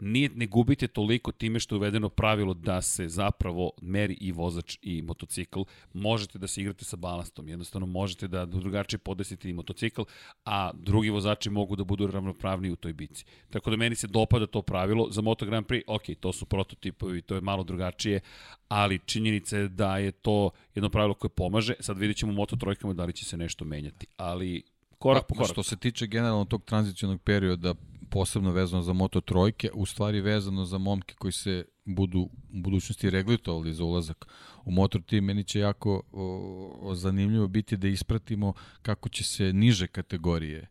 Nije, 0.05 0.31
ne 0.35 0.47
gubite 0.47 0.89
toliko 0.89 1.33
time 1.33 1.61
što 1.61 1.75
je 1.75 1.77
uvedeno 1.77 2.09
pravilo 2.09 2.55
da 2.55 2.83
se 2.83 3.09
zapravo 3.09 3.71
meri 3.83 4.15
i 4.21 4.33
vozač 4.33 4.79
i 4.83 5.03
motocikl. 5.03 5.61
Možete 5.93 6.39
da 6.39 6.47
se 6.47 6.61
igrate 6.61 6.85
sa 6.85 6.97
balastom, 6.97 7.49
jednostavno 7.49 7.87
možete 7.87 8.29
da 8.29 8.47
drugačije 8.47 8.99
podesite 8.99 9.51
i 9.51 9.53
motocikl, 9.53 10.03
a 10.45 10.71
drugi 10.75 11.11
vozači 11.11 11.51
mogu 11.51 11.77
da 11.77 11.85
budu 11.85 12.07
ravnopravni 12.07 12.71
u 12.71 12.77
toj 12.77 12.93
bici. 12.93 13.25
Tako 13.51 13.71
da 13.71 13.77
meni 13.77 13.95
se 13.95 14.07
dopada 14.07 14.47
to 14.47 14.63
pravilo. 14.63 15.09
Za 15.11 15.21
Moto 15.21 15.47
Grand 15.47 15.67
Prix, 15.67 15.83
ok, 15.87 16.03
to 16.21 16.33
su 16.33 16.47
prototipovi, 16.47 17.23
to 17.23 17.35
je 17.35 17.41
malo 17.41 17.65
drugačije, 17.65 18.21
ali 18.69 18.99
činjenica 18.99 19.59
je 19.59 19.69
da 19.69 19.99
je 19.99 20.13
to 20.13 20.51
jedno 20.75 20.91
pravilo 20.91 21.15
koje 21.15 21.31
pomaže. 21.31 21.75
Sad 21.81 21.99
vidit 21.99 22.17
ćemo 22.17 22.33
u 22.33 22.35
Moto 22.35 22.57
trojkama 22.57 22.95
da 22.95 23.05
li 23.05 23.13
će 23.13 23.25
se 23.25 23.37
nešto 23.37 23.65
menjati, 23.65 24.07
ali 24.17 24.63
korak 24.99 25.27
po 25.29 25.35
pa, 25.35 25.39
korak. 25.39 25.53
Što 25.53 25.63
se 25.63 25.77
tiče 25.77 26.07
generalno 26.07 26.45
tog 26.45 26.65
tranzicionog 26.65 27.21
perioda, 27.21 27.75
posebno 28.13 28.51
vezano 28.51 28.83
za 28.83 28.93
Moto 28.93 29.21
trojke, 29.21 29.71
u 29.75 29.87
stvari 29.87 30.21
vezano 30.21 30.65
za 30.65 30.79
momke 30.79 31.15
koji 31.15 31.33
se 31.33 31.65
budu 31.85 32.21
u 32.21 32.31
budućnosti 32.51 33.11
reglutovali 33.11 33.73
za 33.73 33.85
ulazak 33.85 34.27
u 34.65 34.71
Motor 34.71 35.03
Team, 35.03 35.25
meni 35.25 35.45
će 35.45 35.61
jako 35.61 36.03
o, 36.13 36.79
o, 36.83 36.95
zanimljivo 36.95 37.49
biti 37.49 37.77
da 37.77 37.89
ispratimo 37.89 38.53
kako 38.83 39.09
će 39.09 39.25
se 39.25 39.53
niže 39.53 39.87
kategorije 39.87 40.69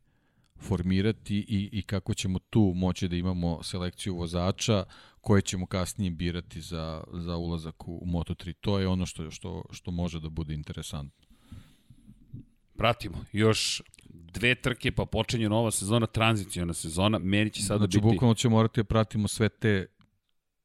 formirati 0.60 1.36
i, 1.38 1.70
i 1.72 1.82
kako 1.82 2.14
ćemo 2.14 2.40
tu 2.40 2.74
moći 2.76 3.08
da 3.08 3.16
imamo 3.16 3.64
selekciju 3.64 4.16
vozača 4.16 4.84
koje 5.22 5.42
ćemo 5.42 5.66
kasnije 5.66 6.12
birati 6.12 6.62
za, 6.62 7.04
za 7.14 7.38
ulazak 7.38 7.88
u 7.88 8.06
Moto3. 8.06 8.54
To 8.62 8.80
je 8.80 8.88
ono 8.88 9.06
što, 9.06 9.32
što, 9.32 9.64
što 9.72 9.92
može 9.92 10.20
da 10.20 10.30
bude 10.30 10.54
interesantno. 10.54 11.28
Pratimo. 12.78 13.26
Još 13.32 13.82
dve 14.14 14.56
trke, 14.56 14.92
pa 14.92 15.06
počinje 15.06 15.50
nova 15.50 15.72
sezona, 15.72 16.06
tranzicijona 16.06 16.74
sezona, 16.74 17.20
meni 17.20 17.50
će 17.50 17.62
sada 17.62 17.78
znači, 17.78 17.88
biti... 17.88 18.02
Znači, 18.02 18.14
bukvalno 18.14 18.36
ćemo 18.36 18.56
morati 18.56 18.80
da 18.80 18.84
pratimo 18.84 19.28
sve 19.28 19.50
te 19.50 19.86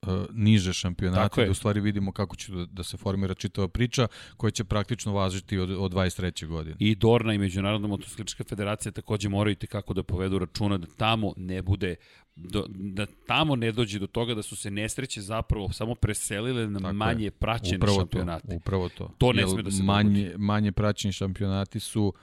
uh, 0.03 0.27
niže 0.33 0.73
šampionate, 0.73 1.45
da 1.45 1.51
u 1.51 1.55
stvari 1.55 1.81
vidimo 1.81 2.13
kako 2.13 2.37
će 2.37 2.53
da, 2.53 2.67
da 2.67 2.83
se 2.83 2.97
formira 2.97 3.35
čitava 3.35 3.69
priča, 3.69 4.09
koja 4.37 4.51
će 4.51 4.65
praktično 4.65 5.13
važiti 5.13 5.59
od, 5.59 5.71
od 5.71 5.93
23. 5.93 6.47
godine. 6.47 6.77
I 6.79 6.95
Dorna 6.95 7.35
i 7.35 7.39
Međunarodna 7.39 7.89
motociklička 7.89 8.45
federacija 8.45 8.93
takođe 8.93 9.29
moraju 9.29 9.57
kako 9.69 9.95
da 9.95 10.03
povedu 10.03 10.39
računa 10.39 10.79
da 10.79 10.87
tamo 10.97 11.33
ne 11.37 11.63
bude 11.63 11.95
do, 12.37 12.65
da 12.69 13.07
tamo 13.27 13.57
ne 13.57 13.73
dođe 13.73 13.99
do 13.99 14.07
toga 14.07 14.35
da 14.35 14.43
su 14.43 14.57
se 14.57 14.71
nesreće 14.71 15.21
zapravo 15.21 15.73
samo 15.73 15.95
preselile 15.95 16.67
na 16.67 16.79
Tako 16.79 16.93
manje 16.93 17.31
praćene 17.31 17.77
upravo 17.77 18.01
šampionate. 18.01 18.49
To, 18.49 18.55
upravo 18.55 18.89
to. 18.89 19.11
To 19.19 19.33
ne 19.33 19.49
sme 19.49 19.63
da 19.63 19.71
se 19.71 19.83
manje, 19.83 20.25
dogodi. 20.25 20.45
Manje 20.45 20.73
praćeni 20.73 21.13
šampionati 21.13 21.81
su 21.81 22.05
uh, 22.05 22.15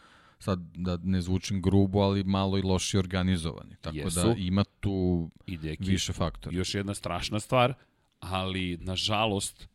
sad 0.44 0.60
da 0.76 0.98
ne 1.04 1.22
zvučim 1.22 1.62
grubo, 1.62 2.00
ali 2.00 2.24
malo 2.24 2.58
i 2.58 2.62
loši 2.62 2.98
organizovani. 2.98 3.76
Tako 3.82 3.98
da 3.98 4.04
Jesu. 4.04 4.20
da 4.20 4.36
ima 4.38 4.64
tu 4.80 5.30
I 5.46 5.58
deki, 5.58 5.84
više 5.84 6.14
faktora. 6.14 6.58
Još 6.58 6.76
jedna 6.76 6.94
strašna 6.94 7.40
stvar, 7.40 7.74
ali 8.20 8.78
nažalost 8.78 9.68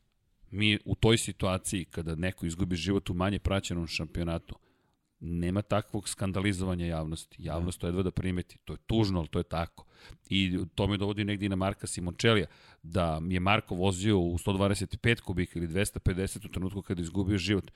mi 0.50 0.78
u 0.84 0.94
toj 0.94 1.18
situaciji 1.18 1.84
kada 1.84 2.14
neko 2.14 2.46
izgubi 2.46 2.76
život 2.76 3.10
u 3.10 3.14
manje 3.14 3.38
praćenom 3.38 3.86
šampionatu, 3.86 4.54
nema 5.20 5.62
takvog 5.62 6.08
skandalizovanja 6.08 6.86
javnosti. 6.86 7.36
Javnost 7.38 7.78
da. 7.78 7.80
to 7.80 7.86
jedva 7.86 8.02
da 8.02 8.10
primeti. 8.10 8.58
To 8.64 8.72
je 8.72 8.78
tužno, 8.86 9.18
ali 9.18 9.28
to 9.28 9.38
je 9.38 9.44
tako. 9.44 9.84
I 10.30 10.58
to 10.74 10.86
me 10.86 10.96
dovodi 10.96 11.24
negdje 11.24 11.46
i 11.46 11.48
na 11.48 11.56
Marka 11.56 11.86
Simončelija, 11.86 12.46
da 12.82 13.20
je 13.28 13.40
Marko 13.40 13.74
vozio 13.74 14.18
u 14.18 14.38
125 14.38 15.20
kubika 15.20 15.58
ili 15.58 15.68
250 15.68 16.46
u 16.46 16.48
trenutku 16.48 16.82
kada 16.82 17.00
je 17.00 17.02
izgubio 17.02 17.38
život 17.38 17.70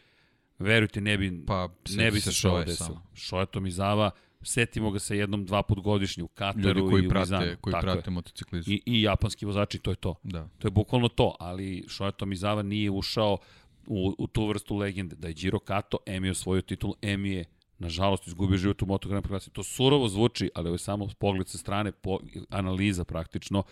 verujte, 0.59 1.01
ne 1.01 1.19
bi, 1.19 1.45
pa, 1.47 1.69
ne 1.97 2.11
bi 2.11 2.21
se 2.21 2.33
što 2.33 2.65
desilo. 2.65 3.03
Šoja 3.15 3.47
Tomizava, 3.47 4.11
setimo 4.43 4.91
ga 4.91 4.99
se 4.99 5.17
jednom, 5.17 5.45
dva 5.45 5.63
put 5.63 5.81
godišnje 5.81 6.23
u 6.23 6.29
Kataru 6.29 6.69
Ljudi 6.69 6.91
koji 6.91 7.03
i 7.03 7.07
u 7.07 7.11
prate, 7.11 7.21
Mizanu. 7.21 7.57
Koji 7.61 7.73
Tako 7.73 7.83
prate 7.83 8.11
motociklizam. 8.11 8.75
I, 8.75 8.83
I 8.87 9.03
japanski 9.03 9.47
vozači, 9.47 9.79
to 9.79 9.91
je 9.91 9.97
to. 9.97 10.15
Da. 10.23 10.49
To 10.59 10.69
je 10.69 10.71
bukvalno 10.71 11.09
to, 11.09 11.37
ali 11.41 11.85
Šoja 11.89 12.11
Tomizava 12.11 12.63
nije 12.63 12.91
ušao 12.91 13.39
u, 13.87 14.15
u 14.19 14.27
tu 14.27 14.47
vrstu 14.47 14.77
legende. 14.77 15.17
Da 15.17 15.29
je 15.29 15.35
Giro 15.35 15.59
Kato, 15.59 15.99
Emi 16.07 16.31
osvojio 16.31 16.63
titul, 16.63 16.95
Emi 17.03 17.31
je 17.31 17.45
nažalost 17.79 18.27
izgubio 18.27 18.59
život 18.59 18.83
u 18.83 18.87
Moto 18.87 19.09
Grand 19.09 19.27
Prix. 19.27 19.51
To 19.51 19.63
surovo 19.63 20.09
zvuči, 20.09 20.51
ali 20.55 20.69
ovo 20.69 20.75
je 20.75 20.79
samo 20.79 21.09
pogled 21.19 21.49
sa 21.49 21.59
strane, 21.59 21.93
po, 21.93 22.19
analiza 22.51 23.05
praktično 23.05 23.63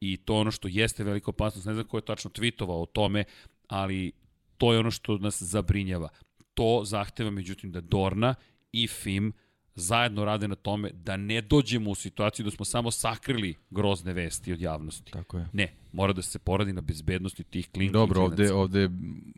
i 0.00 0.16
to 0.16 0.34
ono 0.34 0.50
što 0.50 0.68
jeste 0.68 1.04
velika 1.04 1.30
opasnost, 1.30 1.66
ne 1.66 1.74
znam 1.74 1.86
ko 1.86 1.98
je 1.98 2.04
tačno 2.04 2.30
tweetovao 2.30 2.82
o 2.82 2.86
tome, 2.86 3.24
ali 3.68 4.12
to 4.58 4.72
je 4.72 4.78
ono 4.78 4.90
što 4.90 5.18
nas 5.18 5.42
zabrinjava 5.42 6.08
to 6.60 6.82
zahteva 6.84 7.30
međutim 7.30 7.72
da 7.72 7.80
Dorna 7.80 8.34
i 8.72 8.86
FIM 8.86 9.32
zajedno 9.74 10.24
rade 10.24 10.48
na 10.48 10.54
tome 10.54 10.90
da 10.92 11.16
ne 11.16 11.40
dođemo 11.40 11.90
u 11.90 11.94
situaciju 11.94 12.44
da 12.44 12.50
smo 12.50 12.64
samo 12.64 12.90
sakrili 12.90 13.54
grozne 13.70 14.12
vesti 14.12 14.52
od 14.52 14.60
javnosti. 14.60 15.12
Tako 15.12 15.38
je. 15.38 15.46
Ne, 15.52 15.72
mora 15.92 16.12
da 16.12 16.22
se 16.22 16.38
poradi 16.38 16.72
na 16.72 16.80
bezbednosti 16.80 17.44
tih 17.44 17.70
klinki. 17.70 17.92
Dobro, 17.92 18.22
ovde, 18.22 18.52
ovde 18.52 18.90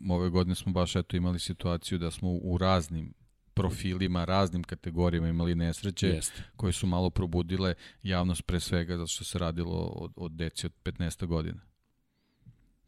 ove 0.09 0.29
godine 0.29 0.55
smo 0.55 0.71
baš 0.71 0.95
eto 0.95 1.17
imali 1.17 1.39
situaciju 1.39 1.97
da 1.97 2.11
smo 2.11 2.29
u 2.29 2.57
raznim 2.57 3.13
profilima, 3.53 4.25
raznim 4.25 4.63
kategorijama 4.63 5.29
imali 5.29 5.55
nesreće 5.55 6.07
Jeste. 6.07 6.43
koje 6.55 6.73
su 6.73 6.87
malo 6.87 7.09
probudile 7.09 7.73
javnost 8.03 8.41
pre 8.41 8.59
svega 8.59 8.97
zato 8.97 9.07
što 9.07 9.23
se 9.23 9.39
radilo 9.39 9.77
od, 9.77 10.11
od 10.15 10.31
deci 10.31 10.65
od 10.65 10.73
15. 10.83 11.25
godina. 11.25 11.61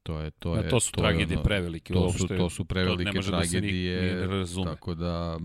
To 0.06 0.19
je 0.19 0.32
to 0.32 0.56
je 0.56 0.69
to 0.69 0.80
su 0.80 0.91
to 0.91 1.02
tragedije 1.02 1.44
prevelike 1.44 1.94
to 1.94 2.11
su 2.11 2.27
to 2.27 2.49
su 2.49 2.65
prevelike 2.65 3.11
to 3.11 3.22
tragedije 3.22 4.27
da 4.27 4.45
se 4.45 4.56
tako 4.64 4.95
da 4.95 5.40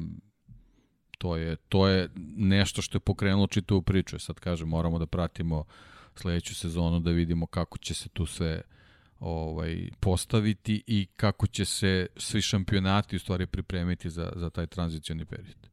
to 1.18 1.36
je 1.36 1.56
to 1.56 1.88
je 1.88 2.08
nešto 2.36 2.82
što 2.82 2.96
je 2.96 3.00
pokrenulo 3.00 3.46
čitavu 3.46 3.82
priču 3.82 4.18
sad 4.18 4.40
kažem 4.40 4.68
moramo 4.68 4.98
da 4.98 5.06
pratimo 5.06 5.64
sledeću 6.14 6.54
sezonu 6.54 7.00
da 7.00 7.10
vidimo 7.10 7.46
kako 7.46 7.78
će 7.78 7.94
se 7.94 8.08
tu 8.08 8.26
sve 8.26 8.62
ovaj 9.20 9.88
postaviti 10.00 10.82
i 10.86 11.06
kako 11.16 11.46
će 11.46 11.64
se 11.64 12.06
svi 12.16 12.42
šampionati 12.42 13.16
u 13.16 13.18
stvari 13.18 13.46
pripremiti 13.46 14.10
za 14.10 14.32
za 14.36 14.50
taj 14.50 14.66
tranzicioni 14.66 15.24
period. 15.24 15.68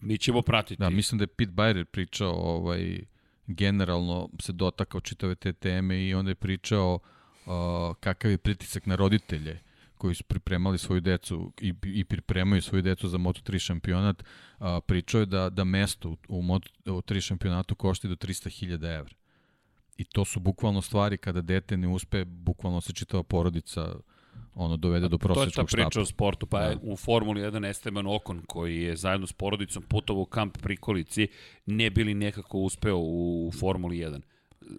Mi 0.00 0.18
ćemo 0.18 0.42
pratiti. 0.42 0.80
Da, 0.80 0.90
mislim 0.90 1.18
da 1.18 1.22
je 1.22 1.26
Pete 1.26 1.52
Bayer 1.52 1.84
pričao 1.84 2.32
ovaj 2.32 3.04
generalno 3.46 4.28
se 4.40 4.52
dotakao 4.52 5.00
čitave 5.00 5.34
te 5.34 5.52
teme 5.52 6.04
i 6.04 6.14
onda 6.14 6.30
je 6.30 6.34
pričao 6.34 6.98
uh, 7.46 7.94
kakav 8.00 8.30
je 8.30 8.38
pritisak 8.38 8.86
na 8.86 8.96
roditelje 8.96 9.60
koji 10.02 10.14
su 10.14 10.24
pripremali 10.24 10.78
svoju 10.78 11.00
decu 11.00 11.52
i, 11.60 11.74
i 11.82 12.04
pripremaju 12.04 12.62
svoju 12.62 12.82
decu 12.82 13.08
za 13.08 13.18
Moto3 13.18 13.58
šampionat, 13.58 14.24
a, 14.58 14.80
pričao 14.80 15.20
je 15.20 15.26
da, 15.26 15.50
da 15.50 15.64
mesto 15.64 16.10
u, 16.10 16.16
u 16.28 16.42
Moto3 16.42 17.20
šampionatu 17.20 17.74
košta 17.74 18.08
do 18.08 18.16
300.000 18.16 18.98
evra. 18.98 19.14
I 19.96 20.04
to 20.04 20.24
su 20.24 20.40
bukvalno 20.40 20.82
stvari 20.82 21.16
kada 21.16 21.40
dete 21.40 21.76
ne 21.76 21.88
uspe, 21.88 22.24
bukvalno 22.24 22.80
se 22.80 22.92
čitava 22.92 23.22
porodica 23.22 23.94
ono 24.54 24.76
dovede 24.76 25.08
do 25.08 25.18
prosječnog 25.18 25.68
štapa. 25.68 25.70
To 25.70 25.76
je 25.76 25.84
ta 25.84 25.88
priča 25.88 25.90
štapa. 25.90 26.02
o 26.02 26.06
sportu, 26.06 26.46
pa 26.46 26.58
da. 26.58 26.66
je 26.66 26.78
u 26.82 26.96
Formuli 26.96 27.40
1 27.40 27.70
Esteban 27.70 28.06
Okon 28.06 28.42
koji 28.46 28.82
je 28.82 28.96
zajedno 28.96 29.26
s 29.26 29.32
porodicom 29.32 29.82
putovao 29.82 30.22
u 30.22 30.26
kamp 30.26 30.58
Prikolici, 30.58 31.28
ne 31.66 31.90
bili 31.90 32.14
nekako 32.14 32.58
uspeo 32.58 32.98
u 32.98 33.52
Formuli 33.60 33.96
1 33.96 34.20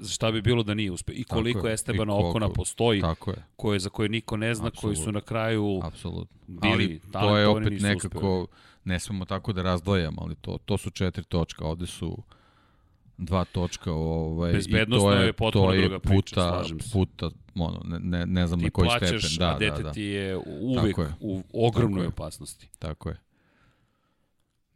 šta 0.09 0.31
bi 0.31 0.41
bilo 0.41 0.63
da 0.63 0.73
nije 0.73 0.91
uspeo 0.91 1.13
i 1.15 1.23
koliko 1.23 1.67
je, 1.67 1.73
Estebana 1.73 2.11
koliko, 2.13 2.29
Okona 2.29 2.49
postoji 2.49 3.01
tako 3.01 3.31
je. 3.31 3.37
koje 3.55 3.79
za 3.79 3.89
koje 3.89 4.09
niko 4.09 4.37
ne 4.37 4.53
zna 4.55 4.67
Absolut. 4.67 4.81
koji 4.95 5.05
su 5.05 5.11
na 5.11 5.21
kraju 5.21 5.79
Apsolutno. 5.83 6.59
ali 6.61 6.99
to 7.11 7.37
je 7.37 7.47
opet 7.47 7.81
nekako 7.81 8.41
uspeli. 8.41 8.47
ne 8.83 8.99
smemo 8.99 9.25
tako 9.25 9.53
da 9.53 9.61
razdvajamo 9.61 10.21
ali 10.21 10.35
to 10.35 10.57
to 10.65 10.77
su 10.77 10.89
četiri 10.89 11.23
točka 11.23 11.65
ovde 11.65 11.85
su 11.87 12.17
dva 13.17 13.45
točka 13.45 13.91
ovaj 13.91 14.51
i 14.51 14.71
to 14.71 14.77
je, 14.77 15.25
je 15.25 15.33
to 15.51 15.73
je 15.73 15.81
druga 15.81 15.99
puta 15.99 16.61
priča, 16.63 16.85
puta 16.93 17.29
ono 17.55 17.81
ne 17.85 17.99
ne, 17.99 18.25
ne 18.25 18.47
znam 18.47 18.59
ti 18.59 18.65
na 18.65 18.71
koji 18.71 18.87
plaćaš, 18.87 19.07
stepen 19.09 19.37
da 19.39 19.55
a 19.55 19.57
dete 19.59 19.77
da, 19.77 19.83
da. 19.83 19.91
ti 19.91 20.01
je 20.01 20.37
uvek 20.61 20.97
je. 20.97 21.13
u 21.19 21.43
ogromnoj 21.53 22.05
tako 22.05 22.23
opasnosti 22.23 22.69
tako 22.79 23.09
je 23.09 23.19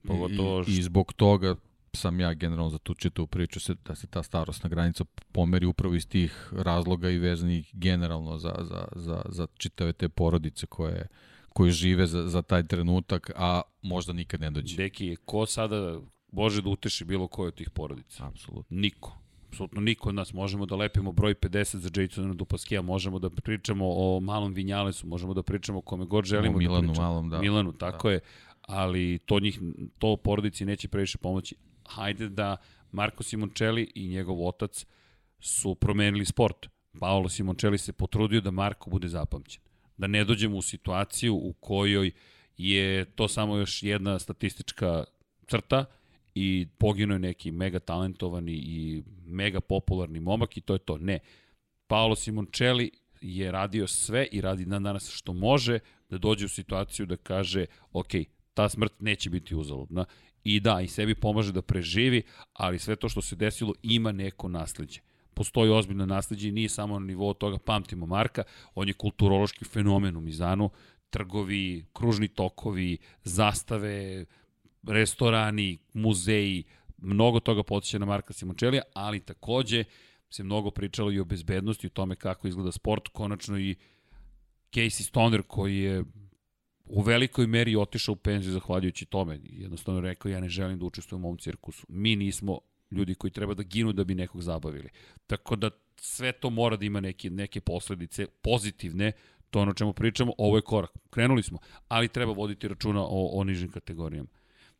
Pogotovo 0.08 0.64
I, 0.68 0.72
I 0.78 0.82
zbog 0.82 1.14
toga 1.14 1.56
sam 1.98 2.20
ja 2.20 2.34
generalno 2.34 2.70
za 2.70 2.78
tu 2.78 2.94
čitavu 2.94 3.28
priču 3.28 3.60
se, 3.60 3.76
da 3.86 3.96
se 3.96 4.08
ta 4.08 4.24
starostna 4.24 4.70
granica 4.70 5.06
pomeri 5.32 5.66
upravo 5.66 5.96
iz 5.96 6.08
tih 6.08 6.50
razloga 6.52 7.10
i 7.10 7.18
vezanih 7.18 7.72
generalno 7.74 8.38
za, 8.38 8.56
za, 8.60 8.88
za, 8.96 9.22
za 9.30 9.48
čitave 9.58 9.94
te 9.94 10.10
porodice 10.10 10.66
koje, 10.66 11.08
koji 11.50 11.72
žive 11.72 12.08
za, 12.08 12.30
za 12.30 12.42
taj 12.42 12.68
trenutak, 12.68 13.32
a 13.36 13.62
možda 13.82 14.14
nikad 14.14 14.42
ne 14.42 14.52
dođe. 14.52 14.76
Deki, 14.76 15.16
ko 15.26 15.46
sada 15.46 16.00
može 16.32 16.62
da 16.62 16.70
uteši 16.70 17.06
bilo 17.06 17.28
koje 17.28 17.48
od 17.48 17.56
tih 17.56 17.70
porodica? 17.70 18.28
Apsolutno. 18.28 18.78
Niko. 18.78 19.18
Apsolutno 19.48 19.82
niko 19.82 20.10
od 20.10 20.16
nas. 20.16 20.34
Možemo 20.34 20.66
da 20.66 20.76
lepimo 20.76 21.12
broj 21.12 21.36
50 21.36 21.78
za 21.78 22.02
Jasona 22.02 22.34
Dupaskija, 22.34 22.82
možemo 22.82 23.20
da 23.20 23.30
pričamo 23.30 23.86
o 23.88 24.20
malom 24.20 24.54
Vinjalesu, 24.54 25.08
možemo 25.08 25.34
da 25.34 25.44
pričamo 25.44 25.80
o 25.80 25.82
kome 25.82 26.06
god 26.06 26.26
želimo 26.26 26.56
o 26.56 26.60
Milanu 26.60 26.82
da 26.82 26.88
pričamo. 26.88 27.08
Malom, 27.08 27.30
da. 27.30 27.40
Milanu, 27.40 27.74
tako 27.74 28.08
da. 28.08 28.14
je 28.14 28.20
ali 28.68 29.20
to 29.26 29.40
njih 29.40 29.62
to 29.98 30.18
porodici 30.18 30.66
neće 30.66 30.88
previše 30.88 31.18
pomoći 31.18 31.56
hajde 31.88 32.30
da 32.30 32.58
Marko 32.92 33.24
Simoncelli 33.24 33.92
i 33.96 34.08
njegov 34.08 34.48
otac 34.48 34.86
su 35.40 35.76
promenili 35.76 36.26
sport. 36.26 36.68
Paolo 37.00 37.30
Simoncelli 37.30 37.78
se 37.78 37.94
potrudio 37.94 38.42
da 38.42 38.52
Marko 38.52 38.90
bude 38.90 39.08
zapamćen. 39.08 39.62
Da 39.98 40.08
ne 40.08 40.24
dođemo 40.24 40.58
u 40.58 40.62
situaciju 40.62 41.36
u 41.36 41.54
kojoj 41.54 42.12
je 42.58 43.06
to 43.06 43.28
samo 43.28 43.58
još 43.58 43.84
jedna 43.84 44.20
statistička 44.20 45.04
crta 45.48 45.86
i 46.36 46.68
poginuo 46.78 47.16
je 47.16 47.20
neki 47.20 47.52
mega 47.52 47.80
talentovani 47.80 48.54
i 48.54 49.04
mega 49.26 49.60
popularni 49.60 50.20
momak 50.20 50.58
i 50.58 50.62
to 50.62 50.74
je 50.74 50.80
to. 50.80 50.98
Ne. 50.98 51.20
Paolo 51.88 52.16
Simoncelli 52.16 52.92
je 53.22 53.52
radio 53.52 53.88
sve 53.88 54.28
i 54.32 54.42
radi 54.42 54.66
na 54.66 54.80
danas 54.80 55.10
što 55.10 55.34
može 55.34 55.80
da 56.10 56.18
dođe 56.18 56.46
u 56.46 56.50
situaciju 56.50 57.06
da 57.06 57.18
kaže 57.18 57.66
ok, 57.92 58.12
ta 58.54 58.70
smrt 58.70 58.94
neće 59.00 59.30
biti 59.30 59.56
uzaludna 59.56 60.06
I 60.50 60.60
da, 60.60 60.82
i 60.82 60.88
sebi 60.88 61.16
pomaže 61.16 61.52
da 61.52 61.62
preživi, 61.62 62.22
ali 62.54 62.80
sve 62.80 62.96
to 62.96 63.10
što 63.10 63.22
se 63.22 63.36
desilo 63.36 63.74
ima 63.84 64.12
neko 64.12 64.48
nasledđe. 64.48 65.00
Postoji 65.34 65.72
ozbiljno 65.72 66.06
nasledđe 66.06 66.50
i 66.50 66.52
nije 66.52 66.70
samo 66.70 67.00
na 67.00 67.06
nivou 67.06 67.34
toga, 67.34 67.58
pamtimo 67.58 68.06
Marka, 68.06 68.44
on 68.76 68.88
je 68.88 68.94
kulturološki 68.94 69.66
fenomen 69.66 70.18
u 70.18 70.22
Mizanu, 70.22 70.70
trgovi, 71.10 71.86
kružni 71.94 72.28
tokovi, 72.28 72.98
zastave, 73.24 74.26
restorani, 74.88 75.78
muzeji, 75.94 76.64
mnogo 76.98 77.40
toga 77.40 77.64
podsjeća 77.64 78.00
na 78.00 78.06
Marka 78.06 78.34
Simončelija, 78.34 78.84
ali 78.94 79.20
takođe 79.20 79.84
se 80.30 80.44
mnogo 80.44 80.72
pričalo 80.72 81.12
i 81.12 81.20
o 81.20 81.26
bezbednosti, 81.26 81.88
o 81.88 81.90
tome 81.90 82.16
kako 82.16 82.48
izgleda 82.48 82.72
sport, 82.72 83.08
konačno 83.08 83.60
i 83.60 83.76
Casey 84.72 85.04
Stoner 85.04 85.44
koji 85.48 85.78
je 85.78 86.04
u 86.90 87.02
velikoj 87.02 87.48
meri 87.48 87.76
otišao 87.76 88.14
u 88.14 88.16
penziju 88.16 88.54
zahvaljujući 88.54 89.06
tome. 89.06 89.40
Jednostavno 89.44 90.02
rekao, 90.02 90.30
ja 90.30 90.40
ne 90.40 90.50
želim 90.50 90.80
da 90.80 90.86
učestvujem 90.86 91.26
u 91.26 91.28
ovom 91.28 91.38
cirkusu. 91.38 91.86
Mi 91.90 92.16
nismo 92.16 92.60
ljudi 92.92 93.16
koji 93.16 93.32
treba 93.32 93.54
da 93.54 93.64
ginu 93.64 93.94
da 93.94 94.04
bi 94.04 94.16
nekog 94.16 94.42
zabavili. 94.42 94.90
Tako 95.28 95.56
da 95.56 95.70
sve 95.96 96.32
to 96.32 96.50
mora 96.50 96.78
da 96.78 96.86
ima 96.86 97.00
neke, 97.00 97.30
neke 97.30 97.62
posledice 97.62 98.28
pozitivne, 98.42 99.12
to 99.50 99.60
ono 99.60 99.74
čemu 99.74 99.94
pričamo, 99.94 100.34
ovo 100.38 100.58
je 100.58 100.62
korak. 100.62 100.92
Krenuli 101.10 101.44
smo, 101.44 101.60
ali 101.88 102.08
treba 102.08 102.32
voditi 102.32 102.68
računa 102.68 103.02
o, 103.04 103.30
o 103.34 103.44
nižim 103.44 103.70
kategorijama. 103.70 104.30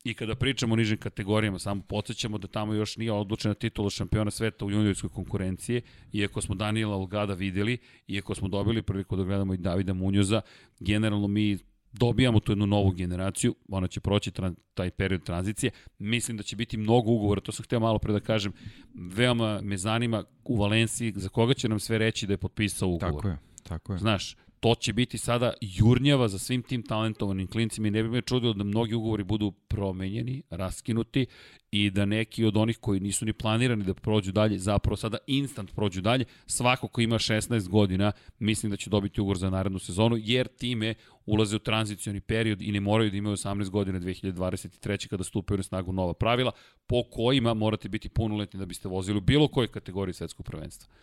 I 0.04 0.14
kada 0.14 0.36
pričamo 0.36 0.74
o 0.74 0.76
nižim 0.76 0.98
kategorijama, 0.98 1.60
samo 1.60 1.82
podsjećamo 1.82 2.38
da 2.38 2.48
tamo 2.48 2.74
još 2.74 2.98
nije 2.98 3.12
odlučena 3.12 3.54
titula 3.54 3.90
šampiona 3.90 4.32
sveta 4.32 4.66
u 4.66 4.72
juniorskoj 4.72 5.10
konkurenciji, 5.10 5.82
iako 6.14 6.42
smo 6.42 6.56
Daniela 6.56 6.96
Olgada 6.96 7.34
videli, 7.34 7.78
iako 8.08 8.36
smo 8.36 8.48
dobili 8.48 8.82
priliku 8.82 9.16
da 9.16 9.24
gledamo 9.24 9.54
i 9.54 9.58
Davida 9.58 9.94
Munjoza, 9.94 10.42
generalno 10.80 11.28
mi 11.28 11.58
dobijamo 11.92 12.40
tu 12.40 12.52
jednu 12.52 12.66
novu 12.66 12.92
generaciju, 12.92 13.56
ona 13.70 13.88
će 13.88 14.00
proći 14.00 14.32
taj 14.74 14.92
period 14.92 15.24
tranzicije. 15.24 15.72
Mislim 16.00 16.38
da 16.38 16.44
će 16.44 16.56
biti 16.56 16.78
mnogo 16.78 17.12
ugovora, 17.12 17.42
to 17.42 17.52
sam 17.52 17.64
hteo 17.64 17.80
malo 17.80 18.00
pre 18.00 18.14
da 18.14 18.20
kažem. 18.20 18.54
Veoma 18.94 19.62
me 19.62 19.78
zanima 19.78 20.24
u 20.44 20.58
Valenciji 20.58 21.14
za 21.16 21.30
koga 21.30 21.54
će 21.54 21.70
nam 21.70 21.80
sve 21.80 21.98
reći 21.98 22.28
da 22.28 22.34
je 22.34 22.38
potpisao 22.38 22.90
ugovor. 22.90 23.14
Tako 23.14 23.28
je, 23.28 23.38
tako 23.64 23.94
je. 23.94 24.00
Znaš, 24.00 24.36
to 24.60 24.76
će 24.76 24.94
biti 24.94 25.18
sada 25.18 25.54
jurnjava 25.62 26.28
za 26.28 26.40
svim 26.40 26.62
tim 26.62 26.84
talentovanim 26.84 27.48
klincima 27.48 27.88
i 27.88 27.92
ne 27.92 28.04
bi 28.04 28.10
me 28.10 28.22
čudilo 28.22 28.54
da 28.54 28.64
mnogi 28.64 28.96
ugovori 28.96 29.24
budu 29.24 29.52
promenjeni, 29.52 30.44
raskinuti 30.50 31.26
i 31.72 31.90
da 31.90 32.06
neki 32.06 32.46
od 32.46 32.58
onih 32.58 32.78
koji 32.78 33.00
nisu 33.00 33.26
ni 33.26 33.34
planirani 33.34 33.84
da 33.84 33.94
prođu 33.94 34.32
dalje, 34.32 34.60
zapravo 34.60 34.96
sada 34.98 35.18
instant 35.28 35.76
prođu 35.76 36.02
dalje. 36.02 36.26
Svako 36.46 36.88
ko 36.88 37.02
ima 37.02 37.16
16 37.16 37.68
godina, 37.68 38.12
mislim 38.40 38.70
da 38.70 38.78
će 38.78 38.90
dobiti 38.90 39.22
ugovor 39.22 39.38
za 39.38 39.50
narednu 39.50 39.80
sezonu, 39.80 40.18
jer 40.20 40.48
time 40.48 40.94
ulaze 41.26 41.56
u 41.56 41.60
tranzicioni 41.60 42.22
period 42.22 42.62
i 42.62 42.72
ne 42.72 42.80
moraju 42.80 43.12
da 43.12 43.18
imaju 43.18 43.36
18 43.36 43.70
godina 43.70 44.00
2023. 44.00 45.08
kada 45.08 45.24
stupaju 45.24 45.58
na 45.58 45.64
snagu 45.64 45.92
nova 45.92 46.14
pravila, 46.14 46.52
po 46.88 47.04
kojima 47.04 47.54
morate 47.54 47.90
biti 47.90 48.10
punoletni 48.10 48.60
da 48.60 48.66
biste 48.66 48.88
vozili 48.88 49.18
u 49.18 49.22
bilo 49.22 49.48
kojoj 49.48 49.68
kategoriji 49.68 50.14
svetskog 50.14 50.46
prvenstva. 50.46 50.94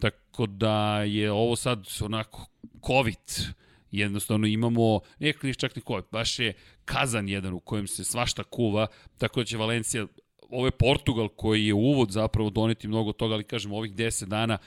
Tako 0.00 0.46
da 0.46 1.02
je 1.02 1.32
ovo 1.32 1.56
sad 1.56 1.88
onako 2.00 2.46
COVID, 2.86 3.54
jednostavno 3.90 4.46
imamo, 4.46 5.00
nekako 5.18 5.46
nije 5.46 5.54
čak 5.54 5.76
ni 5.76 5.82
COVID, 5.82 6.04
baš 6.12 6.38
je 6.38 6.54
kazan 6.84 7.28
jedan 7.28 7.54
u 7.54 7.60
kojem 7.60 7.86
se 7.86 8.04
svašta 8.04 8.42
kuva, 8.44 8.86
tako 9.18 9.40
da 9.40 9.44
će 9.44 9.56
Valencija, 9.56 10.06
ovo 10.50 10.66
je 10.66 10.70
Portugal 10.70 11.28
koji 11.28 11.66
je 11.66 11.74
uvod 11.74 12.10
zapravo 12.10 12.50
doneti 12.50 12.88
mnogo 12.88 13.12
toga, 13.12 13.34
ali 13.34 13.44
kažem, 13.44 13.72
ovih 13.72 13.94
10 13.94 14.24
dana 14.24 14.58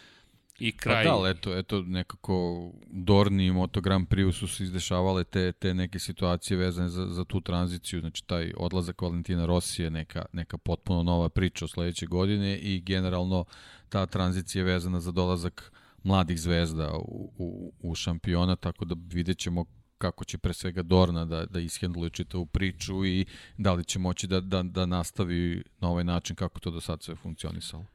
i 0.60 0.72
pa 0.72 0.78
kraj. 0.78 1.04
Pa 1.04 1.10
da, 1.10 1.16
ali 1.16 1.32
eto, 1.32 1.58
eto 1.58 1.82
nekako 1.82 2.72
Dorni 2.88 3.46
i 3.46 3.52
Moto 3.52 3.82
Grand 3.82 4.08
Prix 4.08 4.32
su 4.32 4.48
se 4.48 4.64
izdešavale 4.64 5.24
te, 5.24 5.52
te 5.52 5.74
neke 5.74 6.00
situacije 6.00 6.58
vezane 6.58 6.90
za, 6.90 7.06
za 7.06 7.26
tu 7.26 7.42
tranziciju, 7.42 8.00
znači 8.00 8.28
taj 8.28 8.54
odlazak 8.58 9.02
Valentina 9.02 9.46
Rossi 9.46 9.84
je 9.84 9.90
neka, 9.90 10.26
neka 10.34 10.58
potpuno 10.58 11.04
nova 11.04 11.30
priča 11.30 11.66
o 11.66 11.68
sledeće 11.68 12.06
godine 12.06 12.58
i 12.58 12.82
generalno 12.82 13.46
ta 13.90 14.06
tranzicija 14.06 14.60
je 14.60 14.74
vezana 14.74 15.00
za 15.00 15.12
dolazak 15.12 15.72
mladih 16.04 16.40
zvezda 16.40 16.92
u, 16.98 17.32
u, 17.38 17.74
u 17.80 17.96
šampiona, 17.96 18.56
tako 18.56 18.86
da 18.86 18.96
vidjet 19.14 19.38
ćemo 19.38 19.66
kako 19.98 20.26
će 20.26 20.38
pre 20.38 20.54
svega 20.54 20.84
Dorna 20.84 21.26
da, 21.26 21.46
da 21.46 21.60
ishendluje 21.60 22.10
čitavu 22.10 22.46
priču 22.46 23.06
i 23.06 23.26
da 23.58 23.74
li 23.74 23.86
će 23.86 24.00
moći 24.00 24.28
da, 24.28 24.40
da, 24.40 24.64
da 24.64 24.86
nastavi 24.86 25.64
na 25.80 25.90
ovaj 25.90 26.04
način 26.04 26.36
kako 26.36 26.60
to 26.60 26.72
do 26.72 26.82
sad 26.82 27.04
sve 27.04 27.16
funkcionisalo. 27.16 27.86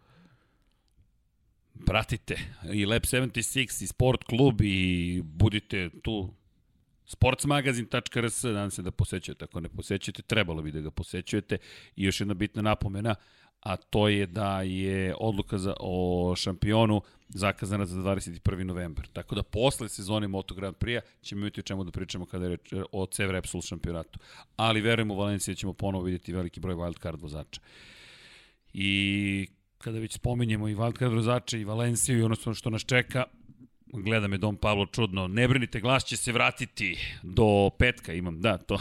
Pratite. 1.87 2.37
I 2.73 2.87
Lab 2.87 3.03
76 3.03 3.85
i 3.85 3.87
Sport 3.87 4.25
klub 4.25 4.61
i 4.61 5.23
budite 5.25 5.91
tu. 6.03 6.35
sportsmagazin.rs, 7.07 8.43
nadam 8.43 8.71
se 8.71 8.83
da 8.83 8.91
posećujete, 8.91 9.45
ako 9.45 9.61
ne 9.61 9.69
posećujete, 9.69 10.23
trebalo 10.23 10.63
bi 10.63 10.73
da 10.73 10.81
ga 10.81 10.91
posećujete. 10.91 11.59
I 11.97 12.05
još 12.05 12.21
jedna 12.21 12.35
bitna 12.35 12.63
napomena, 12.63 13.15
a 13.61 13.77
to 13.77 14.09
je 14.09 14.27
da 14.27 14.63
je 14.63 15.15
odluka 15.21 15.59
za, 15.59 15.75
o 15.81 16.35
šampionu 16.37 17.03
zakazana 17.29 17.87
za 17.87 18.01
21. 18.01 18.63
novembar. 18.63 19.07
Tako 19.07 19.35
da 19.35 19.43
posle 19.43 19.89
sezone 19.89 20.29
Moto 20.29 20.55
Grand 20.55 20.77
Prix 20.77 21.01
ćemo 21.23 21.41
imati 21.41 21.61
o 21.61 21.63
čemu 21.63 21.85
da 21.85 21.91
pričamo 21.91 22.27
kada 22.27 22.45
je 22.45 22.51
reč 22.51 22.73
o 22.93 23.07
CV 23.07 23.31
Repsol 23.31 23.63
šampionatu. 23.63 24.19
Ali 24.57 24.81
verujemo 24.81 25.15
u 25.15 25.19
Valenciji 25.19 25.55
da 25.55 25.57
ćemo 25.57 25.73
ponovo 25.73 26.05
vidjeti 26.05 26.33
veliki 26.33 26.61
broj 26.61 26.75
wildcard 26.75 27.21
vozača. 27.23 27.61
I 28.73 29.49
kada 29.79 29.99
već 29.99 30.15
spominjemo 30.15 30.69
i 30.69 30.75
wildcard 30.75 31.15
vozače 31.15 31.61
i 31.61 31.65
Valenciju 31.65 32.19
i 32.19 32.23
ono 32.23 32.55
što 32.55 32.71
nas 32.71 32.85
čeka, 32.85 33.25
gleda 33.87 34.29
me 34.29 34.39
Dom 34.39 34.57
Pavlo 34.57 34.87
čudno, 34.87 35.29
ne 35.29 35.49
brinite, 35.49 35.81
glas 35.81 36.05
će 36.05 36.17
se 36.17 36.33
vratiti 36.33 36.99
do 37.23 37.71
petka, 37.79 38.13
imam, 38.13 38.41
da, 38.41 38.59
to. 38.59 38.79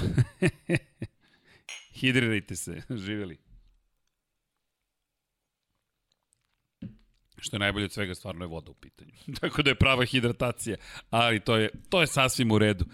Hidrirajte 1.99 2.55
se, 2.55 2.81
živeli. 2.89 3.48
Što 7.39 7.55
je 7.55 7.59
najbolje 7.59 7.85
od 7.85 7.91
svega, 7.91 8.15
stvarno 8.15 8.45
je 8.45 8.47
voda 8.47 8.71
u 8.71 8.73
pitanju. 8.73 9.11
Tako 9.41 9.61
da 9.61 9.69
je 9.69 9.75
prava 9.75 10.05
hidratacija, 10.05 10.77
ali 11.09 11.39
to 11.39 11.57
je, 11.57 11.69
to 11.89 12.01
je 12.01 12.07
sasvim 12.07 12.51
u 12.51 12.57
redu. 12.57 12.85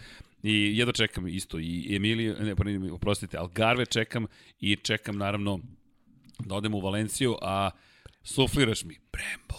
I 0.44 0.78
jedno 0.78 0.94
čekam 0.94 1.28
isto 1.28 1.60
i 1.60 1.96
Emiliju, 1.96 2.36
ne, 2.40 2.56
pa 2.56 2.64
oprostite, 2.94 3.38
Algarve 3.38 3.86
čekam 3.86 4.26
i 4.60 4.76
čekam 4.76 5.18
naravno 5.18 5.60
da 6.40 6.56
odem 6.56 6.74
u 6.74 6.80
Valenciju, 6.80 7.36
a 7.42 7.70
sufliraš 8.26 8.84
mi, 8.84 8.98
Brembo. 9.12 9.56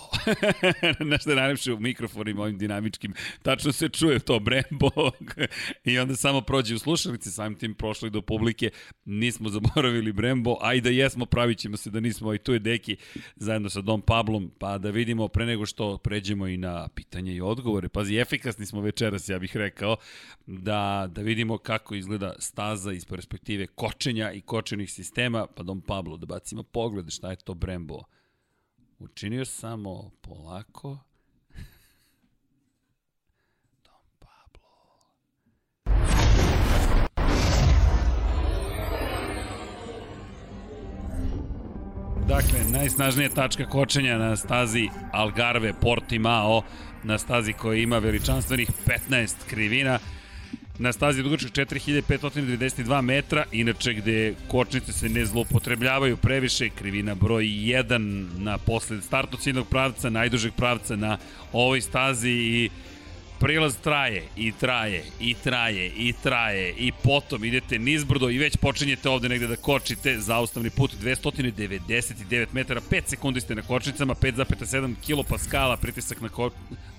Nešto 1.13 1.31
je 1.31 1.37
najlepše 1.37 1.73
u 1.73 1.81
mikrofonima 1.81 2.43
ovim 2.43 2.59
dinamičkim. 2.59 3.15
Tačno 3.43 3.73
se 3.73 3.89
čuje 3.89 4.19
to 4.19 4.39
Brembo. 4.41 4.91
I 5.85 5.99
onda 5.99 6.17
samo 6.17 6.41
prođe 6.41 6.75
u 6.75 6.79
slušalici, 6.79 7.31
samim 7.31 7.59
tim 7.59 7.75
prošli 7.75 8.11
do 8.11 8.23
publike. 8.23 8.71
Nismo 9.05 9.49
zaboravili 9.49 10.13
Brembo, 10.13 10.57
a 10.61 10.75
i 10.75 10.81
da 10.81 10.91
jesmo, 10.91 11.27
pravit 11.27 11.59
ćemo 11.59 11.77
se 11.77 11.91
da 11.91 12.01
nismo. 12.01 12.35
I 12.35 12.39
tu 12.39 12.53
je 12.53 12.59
Deki 12.59 12.97
zajedno 13.37 13.71
sa 13.71 13.81
Dom 13.81 14.03
Pablom, 14.03 14.51
pa 14.59 14.79
da 14.79 14.91
vidimo 14.91 15.29
pre 15.29 15.47
nego 15.47 15.67
što 15.67 15.99
pređemo 15.99 16.47
i 16.47 16.57
na 16.57 16.89
pitanje 16.89 17.35
i 17.35 17.41
odgovore. 17.41 17.89
Pazi, 17.89 18.17
efikasni 18.17 18.67
smo 18.67 18.81
večeras, 18.81 19.29
ja 19.29 19.39
bih 19.39 19.57
rekao, 19.57 19.97
da, 20.47 21.09
da 21.11 21.23
vidimo 21.23 21.59
kako 21.59 21.95
izgleda 21.95 22.35
staza 22.39 22.93
iz 22.93 23.05
perspektive 23.05 23.67
kočenja 23.67 24.33
i 24.33 24.41
kočenih 24.41 24.93
sistema. 24.93 25.47
Pa 25.47 25.63
Dom 25.63 25.81
Pablo, 25.81 26.17
da 26.17 26.27
bacimo 26.27 26.63
pogled 26.63 27.11
šta 27.11 27.31
je 27.31 27.37
to 27.37 27.55
Brembo 27.55 28.03
Učinio 28.99 29.45
samo 29.45 30.11
polako. 30.21 30.99
Don 33.85 34.07
Pablo. 34.19 34.71
Dakle, 42.29 42.61
najsnažnija 42.73 43.29
tačka 43.29 43.67
kočenja 43.67 44.19
na 44.19 44.37
stazi 44.37 44.89
Algarve 45.13 45.73
Portimao, 45.81 46.63
na 47.03 47.19
stazi 47.19 47.53
koja 47.53 47.79
ima 47.79 47.99
veličanstvenih 47.99 48.71
15 49.11 49.35
krivina 49.51 49.99
na 50.79 50.93
stazi 50.93 51.23
dugačak 51.23 51.51
4592 51.51 53.01
metra, 53.01 53.45
inače 53.53 53.95
gde 53.95 54.35
kočnice 54.49 54.93
se 54.93 55.09
ne 55.09 55.27
zloupotrebljavaju 55.27 56.17
previše, 56.17 56.69
krivina 56.69 57.15
broj 57.15 57.45
1 57.45 58.27
na 58.39 58.59
posled 58.59 59.05
startu 59.05 59.37
ciljnog 59.37 59.69
pravca, 59.69 60.11
najdužeg 60.11 60.53
pravca 60.57 60.97
na 60.97 61.19
ovoj 61.53 61.81
stazi 61.81 62.31
i 62.31 62.71
prilaz 63.41 63.77
traje 63.77 64.23
i 64.37 64.53
traje 64.53 65.05
i 65.21 65.35
traje 65.35 65.87
i 65.87 66.13
traje 66.23 66.75
i 66.79 66.93
potom 67.03 67.45
idete 67.45 67.79
nizbrdo 67.79 68.31
i 68.31 68.39
već 68.39 68.57
počinjete 68.57 69.09
ovde 69.09 69.29
negde 69.29 69.47
da 69.47 69.57
kočite 69.57 70.21
zaustavni 70.21 70.71
put 70.71 70.95
299 71.03 72.47
metara, 72.53 72.81
5 72.91 73.03
sekundi 73.07 73.41
ste 73.41 73.55
na 73.55 73.63
kočnicama, 73.63 74.15
5,7 74.15 74.95
kilopaskala 75.07 75.77
pritisak 75.77 76.21
na, 76.21 76.29
ko, 76.29 76.51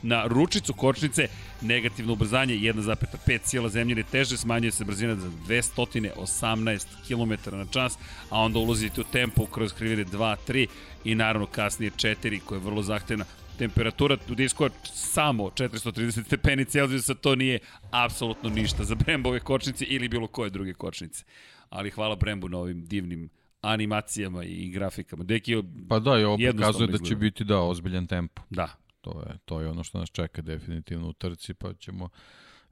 na 0.02 0.28
ručicu 0.28 0.74
kočnice, 0.74 1.28
negativno 1.62 2.14
ubrzanje 2.14 2.56
1,5 2.56 3.40
sila 3.44 3.70
zemljine 3.70 4.04
teže, 4.04 4.38
smanjuje 4.38 4.72
se 4.72 4.86
brzina 4.86 5.16
za 5.16 5.30
218 5.48 6.86
km 7.08 7.58
na 7.58 7.66
čas, 7.66 7.98
a 8.30 8.40
onda 8.40 8.60
ulazite 8.60 9.02
u 9.02 9.04
tempo 9.04 9.46
kroz 9.46 9.74
krivine 9.74 10.06
2, 10.06 10.36
3 10.48 10.68
i 11.04 11.16
naravno 11.16 11.48
kasnije 11.48 11.92
4 11.92 12.40
koja 12.40 12.58
je 12.58 12.64
vrlo 12.64 12.82
zahtevna 12.82 13.26
temperatura 13.58 14.18
u 14.32 14.36
disku 14.36 14.64
je 14.64 14.70
samo 14.84 15.44
430 15.44 16.26
stepeni 16.26 16.66
Celzijusa, 16.66 17.14
to 17.14 17.36
nije 17.36 17.60
apsolutno 17.92 18.50
ništa 18.50 18.84
za 18.84 18.96
Brembove 18.96 19.40
kočnice 19.40 19.86
ili 19.86 20.08
bilo 20.08 20.28
koje 20.28 20.50
druge 20.50 20.74
kočnice. 20.74 21.24
Ali 21.70 21.90
hvala 21.90 22.16
Brembu 22.16 22.50
na 22.50 22.58
ovim 22.58 22.86
divnim 22.86 23.30
animacijama 23.62 24.44
i 24.44 24.70
grafikama. 24.70 25.24
Deki 25.24 25.64
pa 25.90 26.00
da, 26.00 26.20
i 26.20 26.24
ovo 26.24 26.38
pokazuje 26.52 26.88
da 26.88 26.98
će 26.98 27.16
biti 27.16 27.44
da 27.44 27.60
ozbiljan 27.60 28.08
tempo. 28.08 28.42
Da. 28.50 28.68
To 29.02 29.20
je, 29.20 29.38
to 29.46 29.62
je 29.62 29.70
ono 29.70 29.84
što 29.84 30.00
nas 30.00 30.10
čeka 30.10 30.42
definitivno 30.42 31.08
u 31.08 31.14
trci, 31.14 31.54
pa 31.54 31.74
ćemo 31.74 32.10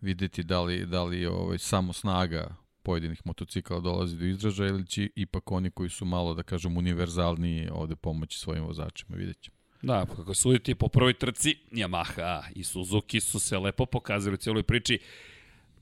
videti 0.02 0.44
da 0.44 0.62
li, 0.62 0.86
da 0.86 1.03
li 1.03 1.26
ovaj, 1.26 1.57
samo 1.57 1.94
snaga 1.94 2.56
pojedinih 2.84 3.22
motocikala 3.26 3.80
dolazi 3.80 4.18
do 4.18 4.26
izražaja 4.26 4.70
ili 4.70 4.86
će 4.86 5.10
ipak 5.16 5.52
oni 5.52 5.72
koji 5.72 5.90
su 5.90 6.06
malo, 6.06 6.34
da 6.34 6.44
kažem, 6.44 6.78
univerzalniji 6.78 7.70
ovde 7.72 7.95
pomoći 7.95 8.40
svojim 8.40 8.64
vozačima, 8.64 9.18
vidjet 9.18 9.41
ćemo. 9.41 9.55
Da, 9.86 10.06
kako 10.16 10.34
suditi 10.34 10.76
po 10.76 10.88
prvoj 10.88 11.14
trci, 11.14 11.56
Yamaha 11.72 12.41
i 12.56 12.64
Suzuki 12.64 13.20
su 13.20 13.40
se 13.40 13.57
lepo 13.57 13.86
pokazali 13.86 14.34
u 14.34 14.38
cijeloj 14.38 14.64
priči. 14.64 14.99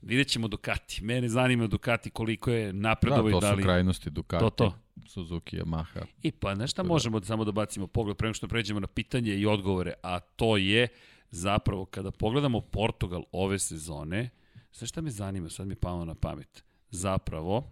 Vidjet 0.02 0.28
ćemo 0.28 0.48
Ducati. 0.48 1.04
Mene 1.04 1.28
zanima 1.28 1.66
Ducati 1.66 2.10
koliko 2.10 2.50
je 2.50 2.72
napredovo 2.72 3.22
da, 3.22 3.28
i 3.28 3.40
da 3.40 3.50
li... 3.50 3.56
to 3.56 3.62
su 3.62 3.62
krajnosti 3.62 4.10
Ducati, 4.10 4.44
to, 4.44 4.50
to. 4.50 4.74
Suzuki, 5.06 5.56
Yamaha. 5.56 6.04
I 6.22 6.30
pa, 6.30 6.54
znaš 6.54 6.70
šta 6.70 6.82
da. 6.82 6.88
možemo 6.88 7.20
da 7.20 7.26
samo 7.26 7.44
da 7.44 7.52
bacimo 7.52 7.86
pogled 7.86 8.16
prema 8.16 8.34
što 8.34 8.48
pređemo 8.48 8.80
na 8.80 8.86
pitanje 8.86 9.34
i 9.34 9.46
odgovore, 9.46 9.92
a 10.02 10.20
to 10.20 10.56
je 10.56 10.88
zapravo 11.30 11.84
kada 11.84 12.10
pogledamo 12.10 12.60
Portugal 12.60 13.22
ove 13.32 13.58
sezone, 13.58 14.30
znaš 14.72 14.90
šta 14.90 15.00
me 15.00 15.10
zanima, 15.10 15.48
sad 15.48 15.66
mi 15.66 15.74
palo 15.74 16.04
na 16.04 16.14
pamet, 16.14 16.64
zapravo 16.90 17.70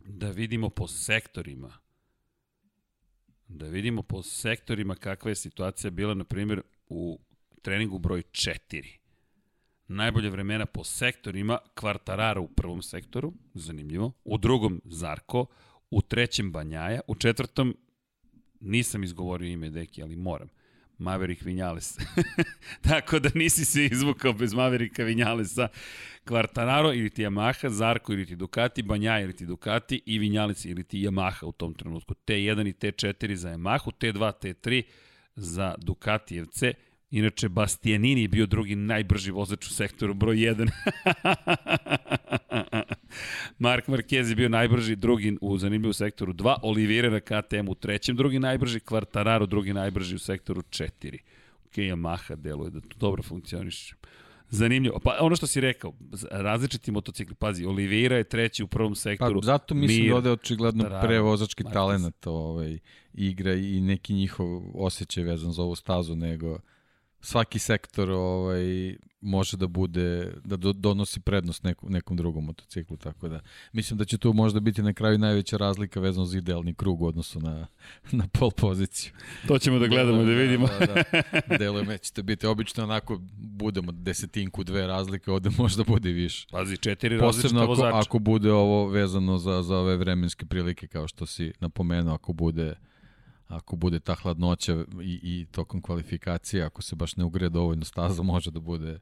da 0.00 0.30
vidimo 0.30 0.70
po 0.70 0.86
sektorima 0.86 1.87
da 3.48 3.66
vidimo 3.66 4.02
po 4.02 4.22
sektorima 4.22 4.94
kakva 4.94 5.30
je 5.30 5.34
situacija 5.34 5.90
bila, 5.90 6.14
na 6.14 6.24
primjer, 6.24 6.62
u 6.88 7.18
treningu 7.62 7.98
broj 7.98 8.22
4. 8.22 8.84
Najbolje 9.88 10.30
vremena 10.30 10.66
po 10.66 10.84
sektorima, 10.84 11.58
Kvartarara 11.74 12.40
u 12.40 12.48
prvom 12.48 12.82
sektoru, 12.82 13.32
zanimljivo, 13.54 14.12
u 14.24 14.38
drugom 14.38 14.82
Zarko, 14.84 15.46
u 15.90 16.02
trećem 16.02 16.52
Banjaja, 16.52 17.00
u 17.06 17.14
četvrtom 17.14 17.76
nisam 18.60 19.04
izgovorio 19.04 19.48
ime 19.48 19.70
Deki, 19.70 20.02
ali 20.02 20.16
moram. 20.16 20.48
Maverick 20.98 21.42
Vinales. 21.42 21.98
Tako 22.88 23.18
da 23.18 23.30
nisi 23.34 23.64
se 23.64 23.84
izvukao 23.84 24.32
bez 24.32 24.54
Mavericka 24.54 25.04
Vinjalesa. 25.04 25.68
Quartararo 26.24 26.98
ili 26.98 27.10
ti 27.10 27.22
Yamaha, 27.22 27.68
Zarko 27.68 28.12
ili 28.12 28.26
ti 28.26 28.36
Ducati, 28.36 28.82
Banja 28.82 29.20
ili 29.20 29.36
ti 29.36 29.46
Ducati 29.46 30.02
i 30.06 30.18
Vinjales 30.18 30.64
ili 30.64 30.84
ti 30.84 31.06
Yamaha 31.06 31.46
u 31.46 31.52
tom 31.52 31.74
trenutku. 31.74 32.14
T1 32.14 32.68
i 32.68 32.72
T4 32.72 33.34
za 33.34 33.50
Yamahu, 33.50 33.90
T2, 33.90 34.32
T3 34.42 34.82
za 35.36 35.74
Ducatijevce. 35.78 36.74
Inače, 37.10 37.48
Bastianini 37.48 38.22
je 38.22 38.28
bio 38.28 38.46
drugi 38.46 38.76
najbrži 38.76 39.30
vozač 39.30 39.66
u 39.66 39.70
sektoru 39.70 40.14
broj 40.14 40.36
1. 40.36 40.70
Mark 43.58 43.86
Marquez 43.86 44.28
je 44.28 44.34
bio 44.34 44.48
najbrži 44.48 44.96
drugi 44.96 45.38
u 45.40 45.58
zanimljivu 45.58 45.92
sektoru 45.92 46.32
2, 46.32 46.54
Oliveira 46.62 47.10
na 47.10 47.20
KTM 47.20 47.68
u 47.68 47.74
trećem 47.74 48.16
drugi 48.16 48.38
najbrži, 48.38 48.80
Quartararo 48.80 49.46
drugi 49.46 49.72
najbrži 49.72 50.14
u 50.14 50.18
sektoru 50.18 50.62
4. 50.62 51.18
Ok, 51.66 51.74
Yamaha 51.76 52.36
deluje 52.36 52.70
da 52.70 52.80
to 52.80 52.96
dobro 52.98 53.22
funkcioniše. 53.22 53.94
Zanimljivo. 54.50 54.98
Pa 54.98 55.16
ono 55.20 55.36
što 55.36 55.46
si 55.46 55.60
rekao, 55.60 55.92
različiti 56.30 56.90
motocikli, 56.90 57.34
pazi, 57.34 57.64
Oliveira 57.64 58.16
je 58.16 58.24
treći 58.24 58.62
u 58.62 58.66
prvom 58.66 58.94
sektoru. 58.94 59.40
Pa 59.40 59.46
zato 59.46 59.74
mislim 59.74 60.02
Mir, 60.02 60.10
da 60.10 60.16
ode 60.16 60.30
očigledno 60.30 61.00
prevozački 61.02 61.64
talent 61.72 62.26
ovaj, 62.26 62.78
igra 63.14 63.54
i 63.54 63.80
neki 63.80 64.14
njihov 64.14 64.62
osjećaj 64.74 65.24
vezan 65.24 65.52
za 65.52 65.62
ovu 65.62 65.74
stazu, 65.74 66.16
nego 66.16 66.58
svaki 67.20 67.58
sektor 67.58 68.10
ovaj 68.10 68.96
može 69.20 69.56
da 69.56 69.66
bude 69.66 70.32
da 70.44 70.56
do, 70.56 70.72
donosi 70.72 71.20
prednost 71.20 71.64
neku, 71.64 71.90
nekom 71.90 72.16
drugom 72.16 72.44
motociklu 72.44 72.96
tako 72.96 73.28
da 73.28 73.40
mislim 73.72 73.98
da 73.98 74.04
će 74.04 74.18
tu 74.18 74.32
možda 74.32 74.60
biti 74.60 74.82
na 74.82 74.92
kraju 74.92 75.18
najveća 75.18 75.56
razlika 75.56 76.00
vezano 76.00 76.26
za 76.26 76.38
idealni 76.38 76.74
krug 76.74 77.02
u 77.02 77.06
odnosu 77.06 77.40
na 77.40 77.66
na 78.12 78.28
pol 78.32 78.50
poziciju. 78.50 79.12
To 79.48 79.58
ćemo 79.58 79.78
da 79.78 79.86
gledamo 79.86 80.18
da, 80.18 80.24
da 80.24 80.32
vidimo. 80.32 80.66
Da, 80.66 80.86
da. 80.86 81.56
Deluje 81.56 81.84
me 81.84 81.98
ćete 81.98 82.22
biti 82.22 82.46
obično 82.46 82.84
onako 82.84 83.20
budemo 83.36 83.92
desetinku 83.92 84.64
dve 84.64 84.86
razlike, 84.86 85.30
ovde 85.30 85.50
možda 85.58 85.84
bude 85.84 86.10
više. 86.10 86.46
Pazi, 86.50 86.76
četiri 86.76 87.18
različita 87.18 87.62
ako, 87.62 87.82
ako 87.82 88.18
bude 88.18 88.52
ovo 88.52 88.88
vezano 88.88 89.38
za 89.38 89.62
za 89.62 89.76
ove 89.76 89.96
vremenske 89.96 90.46
prilike 90.46 90.86
kao 90.86 91.08
što 91.08 91.26
si 91.26 91.52
napomenuo, 91.60 92.14
ako 92.14 92.32
bude 92.32 92.74
ako 93.48 93.76
bude 93.76 94.00
ta 94.00 94.14
hladnoća 94.14 94.84
i, 95.02 95.20
i 95.22 95.46
tokom 95.50 95.82
kvalifikacije, 95.82 96.64
ako 96.64 96.82
se 96.82 96.96
baš 96.96 97.16
ne 97.16 97.24
ugre 97.24 97.48
dovoljno 97.48 97.84
staza, 97.84 98.22
može 98.22 98.50
da 98.50 98.60
bude 98.60 98.98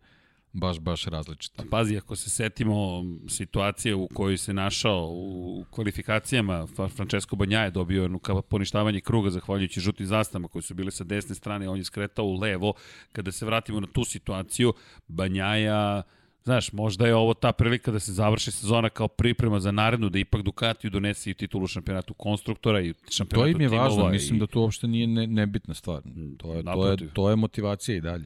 baš, 0.52 0.78
baš 0.80 1.04
različito. 1.04 1.62
Pa 1.62 1.64
pazi, 1.70 1.96
ako 1.96 2.16
se 2.16 2.30
setimo 2.30 3.04
situacije 3.28 3.94
u 3.94 4.08
kojoj 4.14 4.36
se 4.36 4.54
našao 4.54 5.08
u 5.12 5.64
kvalifikacijama, 5.70 6.66
Francesco 6.96 7.36
Banja 7.36 7.60
je 7.60 7.70
dobio 7.70 8.02
jednu 8.02 8.20
poništavanje 8.48 9.00
kruga 9.00 9.30
zahvaljujući 9.30 9.80
žutim 9.80 10.06
zastama 10.06 10.48
koji 10.48 10.62
su 10.62 10.74
bile 10.74 10.90
sa 10.90 11.04
desne 11.04 11.34
strane, 11.34 11.68
on 11.68 11.78
je 11.78 11.84
skretao 11.84 12.24
u 12.24 12.34
levo. 12.34 12.74
Kada 13.12 13.32
se 13.32 13.46
vratimo 13.46 13.80
na 13.80 13.86
tu 13.86 14.04
situaciju, 14.04 14.72
Banjaja 15.08 16.02
Znaš, 16.46 16.72
možda 16.72 17.06
je 17.06 17.14
ovo 17.14 17.34
ta 17.34 17.52
prilika 17.52 17.90
da 17.90 17.98
se 18.00 18.12
završi 18.12 18.50
sezona 18.50 18.88
kao 18.88 19.08
priprema 19.08 19.60
za 19.60 19.70
narednu, 19.72 20.08
da 20.08 20.18
ipak 20.18 20.42
Ducati 20.42 20.90
donese 20.90 21.30
i 21.30 21.34
titulu 21.34 21.66
šampionatu 21.66 22.14
konstruktora 22.14 22.80
i 22.80 22.94
šampionatu 23.10 23.58
timova. 23.58 23.58
To 23.58 23.64
im 23.64 23.72
je 23.72 23.78
važno, 23.78 24.08
i... 24.08 24.12
mislim 24.12 24.38
da 24.38 24.46
to 24.46 24.60
uopšte 24.60 24.86
nije 24.86 25.06
ne, 25.06 25.26
nebitna 25.26 25.74
stvar. 25.74 26.02
To 26.38 26.54
je, 26.54 26.62
to, 26.62 26.90
je, 26.90 26.96
to 27.14 27.30
je 27.30 27.36
motivacija 27.36 27.96
i 27.96 28.00
dalje. 28.00 28.24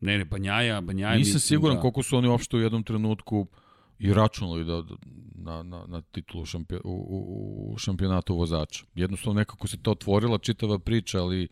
Ne, 0.00 0.18
ne, 0.18 0.24
Banjaja, 0.24 0.80
Banjaja... 0.80 1.18
Nisam 1.18 1.40
siguran 1.40 1.76
da... 1.76 1.80
koliko 1.80 2.02
su 2.02 2.16
oni 2.16 2.28
uopšte 2.28 2.56
u 2.56 2.60
jednom 2.60 2.82
trenutku 2.82 3.46
i 3.98 4.14
računali 4.14 4.64
da, 4.64 4.82
da 4.82 4.94
na, 5.34 5.62
na, 5.62 5.84
na 5.86 6.00
titulu 6.00 6.46
šampion, 6.46 6.80
u, 6.84 6.90
u, 6.90 7.72
u 7.72 7.78
šampionatu 7.78 8.36
vozača. 8.36 8.84
Jednostavno 8.94 9.38
nekako 9.40 9.66
se 9.68 9.82
to 9.82 9.90
otvorila 9.90 10.38
čitava 10.38 10.78
priča, 10.78 11.22
ali 11.22 11.48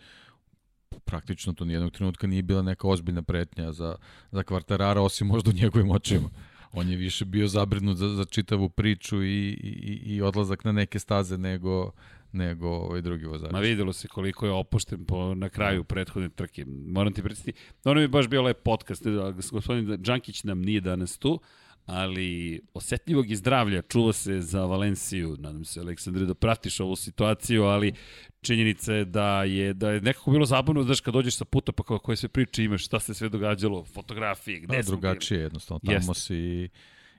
praktično 1.05 1.53
to 1.53 1.65
nijednog 1.65 1.93
trenutka 1.93 2.27
nije 2.27 2.43
bila 2.43 2.63
neka 2.63 2.89
ozbiljna 2.89 3.23
pretnja 3.23 3.73
za, 3.73 3.97
za 4.33 4.43
kvartarara, 4.43 5.01
osim 5.01 5.27
možda 5.27 5.51
u 5.51 5.55
njegovim 5.55 5.91
očima. 5.91 6.29
On 6.73 6.89
je 6.89 6.97
više 6.97 7.25
bio 7.25 7.49
zabrinut 7.49 7.97
za, 7.97 8.09
za 8.09 8.25
čitavu 8.25 8.69
priču 8.69 9.25
i, 9.25 9.49
i, 9.49 10.01
i 10.05 10.23
odlazak 10.23 10.65
na 10.65 10.73
neke 10.73 10.99
staze 10.99 11.39
nego, 11.39 11.91
nego 12.33 12.69
ovaj 12.69 13.01
drugi 13.01 13.27
vozač. 13.27 13.51
Ma 13.51 13.61
videlo 13.61 13.93
se 13.93 14.09
koliko 14.09 14.47
je 14.47 14.53
opušten 14.53 15.05
po, 15.05 15.35
na 15.35 15.49
kraju 15.49 15.85
prethodne 15.85 16.29
trke. 16.29 16.65
Moram 16.87 17.13
ti 17.13 17.23
predstaviti, 17.23 17.61
ono 17.85 17.95
mi 17.95 18.01
je 18.01 18.09
baš 18.09 18.29
bio 18.29 18.43
lep 18.43 18.63
podcast, 18.63 19.05
gospodin 19.51 20.03
Đankić 20.03 20.45
nam 20.45 20.63
nije 20.63 20.81
danas 20.81 21.19
tu, 21.19 21.41
ali 21.87 22.61
osetljivog 22.75 23.31
i 23.31 23.37
zdravlja 23.37 23.83
čuva 23.83 24.13
se 24.13 24.41
za 24.41 24.65
Valenciju. 24.65 25.37
Nadam 25.39 25.65
se, 25.65 25.81
Aleksandre, 25.81 26.25
da 26.25 26.35
pratiš 26.35 26.81
ovu 26.81 26.97
situaciju, 26.97 27.65
ali 27.65 27.93
činjenica 28.41 28.95
je 28.95 29.05
da 29.05 29.45
je, 29.45 29.75
da 29.75 29.91
je 29.91 30.01
nekako 30.01 30.31
bilo 30.31 30.47
zabavno, 30.47 30.83
znaš, 30.83 31.01
kad 31.01 31.15
dođeš 31.15 31.37
sa 31.37 31.45
puta, 31.45 31.73
pa 31.73 31.83
kao 31.83 31.99
koje 31.99 32.17
sve 32.17 32.29
priče 32.29 32.65
imaš, 32.65 32.85
šta 32.85 33.01
se 33.01 33.15
sve 33.15 33.29
događalo, 33.29 33.85
fotografije, 33.85 34.61
gde 34.61 34.77
da, 34.77 34.83
smo 34.83 34.91
drugačije, 34.91 35.39
bili. 35.39 35.45
jednostavno, 35.45 35.81
tamo 35.85 35.97
Jeste. 35.97 36.15
si 36.15 36.69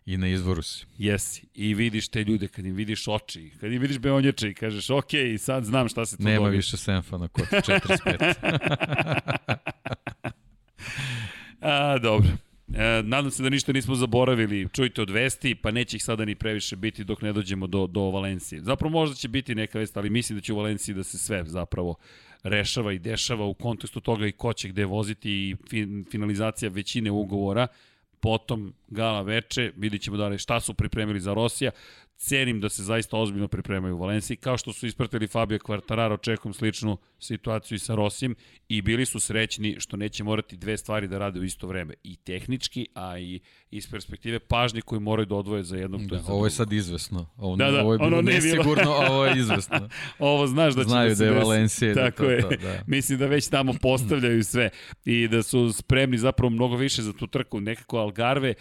i 0.06 0.18
na 0.18 0.28
izvoru 0.28 0.62
si. 0.62 0.86
Jesi. 0.98 1.48
I 1.54 1.74
vidiš 1.74 2.08
te 2.08 2.24
ljude, 2.24 2.48
kad 2.48 2.66
im 2.66 2.76
vidiš 2.76 3.08
oči, 3.08 3.52
kad 3.60 3.72
im 3.72 3.82
vidiš 3.82 4.00
beonječe 4.00 4.50
i 4.50 4.54
kažeš, 4.54 4.90
ok, 4.90 5.10
sad 5.40 5.64
znam 5.64 5.90
šta 5.90 6.06
se 6.06 6.18
tu 6.18 6.24
Nema 6.24 6.38
događa. 6.38 6.56
više 6.56 6.78
senfa 6.78 7.18
na 7.18 7.28
kod 7.28 7.46
45. 7.52 9.58
A, 11.62 11.98
dobro. 11.98 12.28
E, 12.68 13.04
nadam 13.04 13.32
se 13.32 13.44
da 13.44 13.50
ništa 13.50 13.74
nismo 13.74 13.96
zaboravili. 13.96 14.68
Čujte 14.74 15.02
od 15.02 15.10
vesti, 15.10 15.56
pa 15.56 15.72
neće 15.72 15.98
ih 15.98 16.04
sada 16.04 16.26
ni 16.26 16.36
previše 16.36 16.76
biti 16.76 17.04
dok 17.04 17.22
ne 17.22 17.34
dođemo 17.34 17.68
do, 17.68 17.88
do 17.88 18.02
Valencije. 18.02 18.62
Zapravo 18.62 18.92
možda 18.92 19.16
će 19.16 19.28
biti 19.28 19.56
neka 19.56 19.80
vest, 19.80 19.98
ali 19.98 20.10
mislim 20.10 20.38
da 20.38 20.42
će 20.42 20.54
u 20.54 20.58
Valenciji 20.58 20.96
da 20.96 21.04
se 21.04 21.18
sve 21.18 21.44
zapravo 21.46 21.96
rešava 22.44 22.94
i 22.94 23.00
dešava 23.00 23.46
u 23.46 23.54
kontekstu 23.54 24.00
toga 24.00 24.28
i 24.28 24.32
ko 24.32 24.54
će 24.54 24.68
gde 24.68 24.86
voziti 24.86 25.32
i 25.32 25.56
fin, 25.70 26.06
finalizacija 26.12 26.70
većine 26.70 27.12
ugovora. 27.12 27.68
Potom 28.20 28.74
gala 28.88 29.22
veče, 29.22 29.72
vidit 29.78 30.02
ćemo 30.02 30.18
da 30.18 30.28
li 30.28 30.38
šta 30.38 30.60
su 30.60 30.74
pripremili 30.74 31.20
za 31.20 31.34
Rosija 31.34 31.72
cenim 32.24 32.60
da 32.60 32.70
se 32.70 32.84
zaista 32.84 33.18
ozbiljno 33.18 33.48
pripremaju 33.48 33.96
u 33.96 34.00
Valenciji, 34.00 34.38
kao 34.38 34.58
što 34.58 34.74
su 34.74 34.88
ispratili 34.88 35.28
Fabio 35.28 35.58
Quartararo, 35.58 36.14
očekujem 36.14 36.54
sličnu 36.54 36.98
situaciju 37.20 37.76
i 37.76 37.80
sa 37.80 37.96
Rosim 37.96 38.36
i 38.70 38.82
bili 38.82 39.06
su 39.06 39.20
srećni 39.20 39.76
što 39.80 39.98
neće 39.98 40.24
morati 40.24 40.58
dve 40.58 40.78
stvari 40.78 41.08
da 41.08 41.18
rade 41.18 41.40
u 41.40 41.44
isto 41.44 41.68
vreme, 41.68 41.94
i 42.04 42.16
tehnički, 42.16 42.88
a 42.94 43.20
i 43.20 43.40
iz 43.72 43.92
perspektive 43.92 44.40
pažnje 44.40 44.82
koju 44.82 45.00
moraju 45.00 45.26
da 45.26 45.36
odvoje 45.36 45.64
za 45.64 45.78
jednog 45.78 46.02
da, 46.02 46.22
Ovo 46.28 46.46
je 46.46 46.52
sad 46.52 46.74
izvesno. 46.74 47.30
Ovo, 47.38 47.56
da, 47.56 47.72
da, 47.72 47.82
ovo 47.82 47.94
je 47.94 47.98
bilo 47.98 48.08
ono 48.08 48.22
nesigurno, 48.22 48.92
a 48.92 49.12
ovo 49.12 49.26
je 49.26 49.40
izvesno. 49.44 49.90
ovo 50.20 50.48
znaš 50.48 50.74
da 50.74 50.84
će 50.84 50.90
Znaju 50.90 51.10
da, 51.10 51.16
da 51.16 51.26
je 51.26 51.32
Valencija. 51.32 51.94
Da 51.94 52.04
Tako 52.04 52.24
da 52.24 52.28
to, 52.28 52.32
je. 52.32 52.42
To, 52.42 52.68
da. 52.68 52.84
Mislim 52.88 53.20
da 53.20 53.26
već 53.26 53.48
tamo 53.48 53.74
postavljaju 53.82 54.44
sve 54.44 54.70
i 55.06 55.28
da 55.28 55.44
su 55.44 55.74
spremni 55.74 56.18
zapravo 56.18 56.50
mnogo 56.50 56.76
više 56.76 57.02
za 57.02 57.14
tu 57.14 57.28
trku. 57.28 57.60
Nekako 57.60 57.98
Algarve 57.98 58.54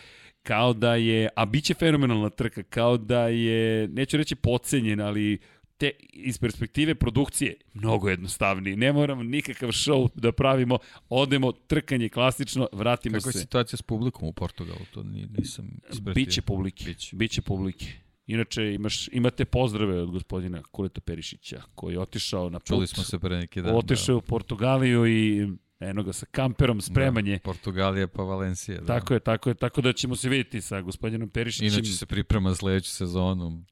kao 0.43 0.73
da 0.73 0.95
je, 0.95 1.29
a 1.37 1.47
bit 1.47 1.65
će 1.65 1.75
fenomenalna 1.75 2.31
trka, 2.31 2.63
kao 2.63 2.97
da 2.97 3.29
je, 3.29 3.89
neću 3.89 4.17
reći 4.17 4.35
pocenjen, 4.35 5.01
ali 5.01 5.39
te, 5.77 5.91
iz 6.13 6.39
perspektive 6.39 6.95
produkcije, 6.95 7.55
mnogo 7.75 8.09
jednostavniji. 8.09 8.77
Ne 8.77 8.93
moramo 8.93 9.23
nikakav 9.23 9.69
show 9.69 10.09
da 10.15 10.33
pravimo, 10.33 10.79
odemo, 11.09 11.53
trkanje 11.53 12.09
klasično, 12.09 12.69
vratimo 12.73 13.13
Kako 13.13 13.23
se. 13.23 13.29
Kako 13.29 13.39
je 13.39 13.43
situacija 13.43 13.77
s 13.77 13.83
publikom 13.83 14.29
u 14.29 14.33
Portugalu? 14.33 14.81
To 14.95 15.03
nisam 15.39 15.71
ispratio. 15.91 16.15
Biće 16.15 16.43
publike. 16.43 16.85
Biće. 16.85 17.17
Biće 17.17 17.43
publike. 17.43 17.87
Inače, 18.27 18.75
imaš, 18.75 19.09
imate 19.09 19.45
pozdrave 19.45 20.01
od 20.01 20.11
gospodina 20.11 20.63
Kuleta 20.63 21.01
Perišića, 21.01 21.63
koji 21.75 21.95
je 21.95 22.01
otišao 22.01 22.51
na 22.51 22.59
put. 22.59 22.67
Čuli 22.67 22.87
smo 22.87 23.03
se 23.03 23.19
pre 23.19 23.37
neki 23.37 23.63
dan. 23.63 23.77
Otišao 23.77 24.13
da. 24.13 24.17
u 24.17 24.21
Portugaliju 24.21 25.07
i 25.07 25.49
eno 25.83 26.03
ga 26.03 26.13
sa 26.13 26.27
kamperom, 26.27 26.81
spremanje. 26.81 27.33
Da, 27.33 27.39
Portugalija 27.39 28.07
pa 28.09 28.23
Valencija. 28.23 28.81
Da. 28.81 28.87
Tako 28.87 29.15
je, 29.15 29.21
tako 29.21 29.51
je, 29.51 29.55
tako 29.55 29.81
da 29.81 29.93
ćemo 29.93 30.17
se 30.17 30.29
vidjeti 30.29 30.61
sa 30.61 30.81
gospodinom 30.81 31.29
Perišićem. 31.29 31.67
Inače 31.67 31.93
se 31.93 32.07
priprema 32.07 32.51
za 32.51 32.57
sledeću 32.57 32.91
sezonu. 32.91 33.65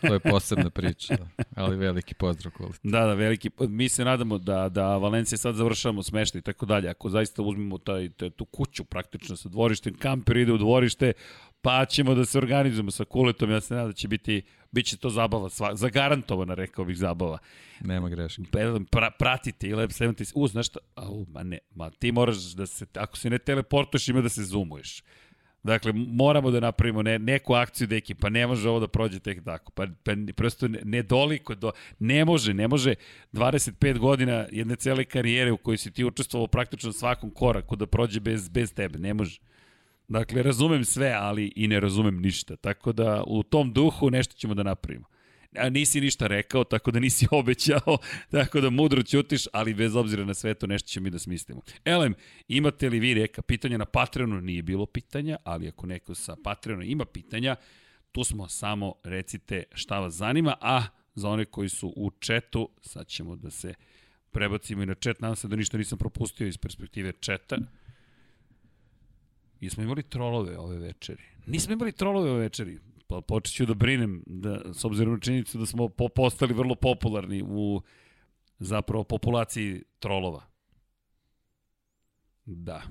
to 0.00 0.14
je 0.14 0.20
posebna 0.20 0.70
priča, 0.70 1.16
ali 1.54 1.76
veliki 1.76 2.14
pozdrav 2.14 2.52
kvalitet. 2.52 2.80
Da, 2.82 3.00
da, 3.00 3.14
veliki. 3.14 3.50
Mi 3.58 3.88
se 3.88 4.04
nadamo 4.04 4.38
da, 4.38 4.68
da 4.68 4.96
Valencija 4.96 5.38
sad 5.38 5.54
završavamo 5.54 6.02
smešta 6.02 6.38
i 6.38 6.42
tako 6.42 6.66
dalje. 6.66 6.88
Ako 6.88 7.10
zaista 7.10 7.42
uzmemo 7.42 7.78
taj, 7.78 8.08
taj, 8.08 8.30
tu 8.30 8.44
kuću 8.44 8.84
praktično 8.84 9.36
sa 9.36 9.48
dvorištem, 9.48 9.94
kamper 9.94 10.36
ide 10.36 10.52
u 10.52 10.58
dvorište, 10.58 11.12
pa 11.60 11.84
ćemo 11.84 12.14
da 12.14 12.24
se 12.24 12.38
organizujemo 12.38 12.90
sa 12.90 13.04
kuletom. 13.04 13.50
Ja 13.50 13.60
se 13.60 13.74
nadam 13.74 13.90
da 13.90 13.94
će 13.94 14.08
biti 14.08 14.42
Biće 14.76 14.96
to 14.96 15.10
zabava, 15.10 15.48
sva, 15.50 15.74
zagarantovana, 15.76 16.54
rekao 16.54 16.84
bih, 16.84 16.96
zabava. 16.96 17.38
Nema 17.80 18.08
greške. 18.08 18.42
Pra, 18.90 19.10
pratite 19.10 19.68
i 19.68 19.74
Lab 19.74 19.90
70, 19.90 20.32
uz, 20.34 20.50
znaš 20.50 20.66
šta, 20.66 20.78
au, 20.94 21.24
ma 21.28 21.42
ne, 21.42 21.58
ma 21.74 21.90
ti 21.90 22.12
moraš 22.12 22.36
da 22.36 22.66
se, 22.66 22.86
ako 22.94 23.16
se 23.16 23.30
ne 23.30 23.38
teleportuješ, 23.38 24.08
ima 24.08 24.20
da 24.20 24.28
se 24.28 24.44
zoomuješ. 24.44 25.02
Dakle, 25.66 25.92
moramo 25.94 26.50
da 26.50 26.60
napravimo 26.60 27.02
ne, 27.02 27.18
neku 27.18 27.54
akciju, 27.54 27.86
deki, 27.86 28.14
pa 28.14 28.28
ne 28.28 28.46
može 28.46 28.68
ovo 28.68 28.80
da 28.80 28.88
prođe 28.88 29.18
tek 29.18 29.44
tako. 29.44 29.72
Pa, 29.72 29.86
pa 30.04 30.12
prosto 30.36 30.68
ne, 30.68 30.80
ne 30.84 31.02
doliko, 31.02 31.54
do, 31.54 31.72
ne 31.98 32.24
može, 32.24 32.54
ne 32.54 32.68
može 32.68 32.94
25 33.32 33.98
godina 33.98 34.46
jedne 34.52 34.76
cele 34.76 35.04
karijere 35.04 35.52
u 35.52 35.56
kojoj 35.56 35.78
si 35.78 35.90
ti 35.90 36.04
učestvovao 36.04 36.46
praktično 36.46 36.92
svakom 36.92 37.30
koraku 37.30 37.76
da 37.76 37.86
prođe 37.86 38.20
bez, 38.20 38.48
bez 38.48 38.74
tebe, 38.74 38.98
ne 38.98 39.14
može. 39.14 39.40
Dakle, 40.08 40.42
razumem 40.42 40.84
sve, 40.84 41.12
ali 41.18 41.52
i 41.56 41.68
ne 41.68 41.80
razumem 41.80 42.20
ništa. 42.20 42.56
Tako 42.56 42.92
da 42.92 43.24
u 43.26 43.42
tom 43.42 43.72
duhu 43.72 44.10
nešto 44.10 44.34
ćemo 44.34 44.54
da 44.54 44.62
napravimo. 44.62 45.06
A 45.58 45.68
nisi 45.68 46.00
ništa 46.00 46.26
rekao, 46.26 46.64
tako 46.64 46.90
da 46.90 47.00
nisi 47.00 47.26
obećao, 47.40 47.98
tako 48.30 48.60
da 48.60 48.70
mudro 48.70 49.02
ćutiš, 49.02 49.42
ali 49.52 49.74
bez 49.74 49.96
obzira 49.96 50.24
na 50.24 50.34
sve 50.34 50.54
to 50.54 50.66
nešto 50.66 50.88
ćemo 50.88 51.04
mi 51.04 51.10
da 51.10 51.18
smislimo. 51.18 51.60
Elem, 51.84 52.14
imate 52.48 52.88
li 52.88 52.98
vi 52.98 53.14
reka 53.14 53.42
pitanja 53.42 53.78
na 53.78 53.84
Patreonu? 53.84 54.40
Nije 54.40 54.62
bilo 54.62 54.86
pitanja, 54.86 55.36
ali 55.44 55.68
ako 55.68 55.86
neko 55.86 56.14
sa 56.14 56.36
Patreonu 56.44 56.82
ima 56.82 57.04
pitanja, 57.04 57.56
tu 58.12 58.24
smo 58.24 58.48
samo 58.48 58.94
recite 59.04 59.62
šta 59.74 60.00
vas 60.00 60.14
zanima, 60.14 60.54
a 60.60 60.82
za 61.14 61.28
one 61.28 61.44
koji 61.44 61.68
su 61.68 61.92
u 61.96 62.10
četu, 62.10 62.68
sad 62.80 63.06
ćemo 63.06 63.36
da 63.36 63.50
se 63.50 63.74
prebacimo 64.30 64.82
i 64.82 64.86
na 64.86 64.94
čet, 64.94 65.20
nadam 65.20 65.36
se 65.36 65.48
da 65.48 65.56
ništa 65.56 65.78
nisam 65.78 65.98
propustio 65.98 66.46
iz 66.46 66.58
perspektive 66.58 67.12
četa. 67.12 67.56
I 69.60 69.70
smo 69.70 69.82
imali 69.82 70.02
trolove 70.02 70.58
ove 70.58 70.78
večeri. 70.78 71.22
Nismo 71.46 71.72
imali 71.72 71.92
trolove 71.92 72.30
ove 72.30 72.40
večeri. 72.40 72.78
Pa 73.06 73.20
počet 73.20 73.54
ću 73.54 73.66
da 73.66 73.74
brinem, 73.74 74.22
da, 74.26 74.74
s 74.74 74.84
obzirom 74.84 75.14
na 75.14 75.20
činjenicu 75.20 75.58
da 75.58 75.66
smo 75.66 75.88
po, 75.88 76.08
postali 76.08 76.54
vrlo 76.54 76.74
popularni 76.74 77.42
u 77.46 77.82
zapravo 78.58 79.04
populaciji 79.04 79.82
trolova. 79.98 80.42
Da. 82.44 82.82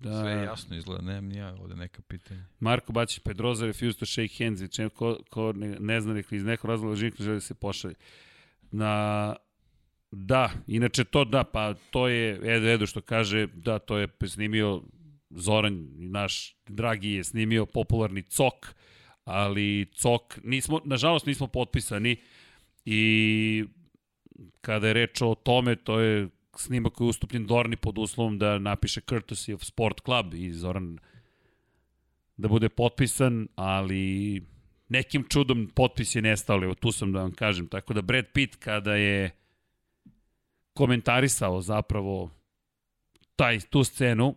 Da. 0.00 0.20
Sve 0.20 0.32
je 0.32 0.44
jasno 0.44 0.76
izgleda, 0.76 1.02
nemam 1.02 1.32
ja 1.32 1.54
ovde 1.60 1.76
neka 1.76 2.02
pitanja. 2.02 2.44
Marko 2.60 2.92
Bačić, 2.92 3.18
Pedroza 3.18 3.66
refused 3.66 3.98
to 3.98 4.06
shake 4.06 4.44
hands, 4.44 4.78
i 4.78 4.88
ko, 4.94 5.18
ko 5.30 5.52
ne, 5.52 5.76
ne 5.80 6.00
zna 6.00 6.14
nekako 6.14 6.34
iz 6.34 6.44
nekog 6.44 6.70
razloga 6.70 6.96
želi 6.96 7.12
da 7.18 7.40
se 7.40 7.54
pošalje. 7.54 7.94
Na 8.70 9.36
Da, 10.10 10.50
inače 10.66 11.04
to 11.04 11.24
da, 11.24 11.44
pa 11.44 11.74
to 11.90 12.08
je 12.08 12.40
Edo 12.56 12.68
Edo 12.68 12.86
što 12.86 13.00
kaže, 13.00 13.46
da, 13.46 13.78
to 13.78 13.98
je 13.98 14.08
snimio 14.26 14.82
Zoran, 15.30 15.88
naš 15.96 16.56
dragi 16.68 17.10
je 17.10 17.24
snimio 17.24 17.66
popularni 17.66 18.22
Cok, 18.22 18.74
ali 19.24 19.86
Cok, 19.94 20.38
nismo, 20.44 20.80
nažalost 20.84 21.26
nismo 21.26 21.46
potpisani 21.46 22.16
i 22.84 23.64
kada 24.60 24.86
je 24.86 24.94
reč 24.94 25.22
o 25.22 25.34
tome, 25.34 25.76
to 25.76 26.00
je 26.00 26.28
snimak 26.56 26.92
koji 26.92 27.06
je 27.06 27.10
ustupljen 27.10 27.46
Dorni 27.46 27.76
pod 27.76 27.98
uslovom 27.98 28.38
da 28.38 28.58
napiše 28.58 29.00
Courtesy 29.00 29.54
of 29.54 29.64
Sport 29.64 30.00
Club 30.04 30.34
i 30.34 30.52
Zoran 30.52 30.98
da 32.36 32.48
bude 32.48 32.68
potpisan, 32.68 33.48
ali 33.54 34.42
nekim 34.88 35.24
čudom 35.28 35.70
potpis 35.74 36.14
je 36.14 36.22
nestao, 36.22 36.62
evo 36.64 36.74
tu 36.74 36.92
sam 36.92 37.12
da 37.12 37.20
vam 37.20 37.32
kažem, 37.32 37.68
tako 37.68 37.94
da 37.94 38.02
Brad 38.02 38.24
Pitt 38.32 38.56
kada 38.56 38.94
je 38.94 39.30
komentarisao 40.78 41.60
zapravo 41.60 42.30
taj, 43.36 43.60
tu 43.60 43.84
scenu 43.84 44.34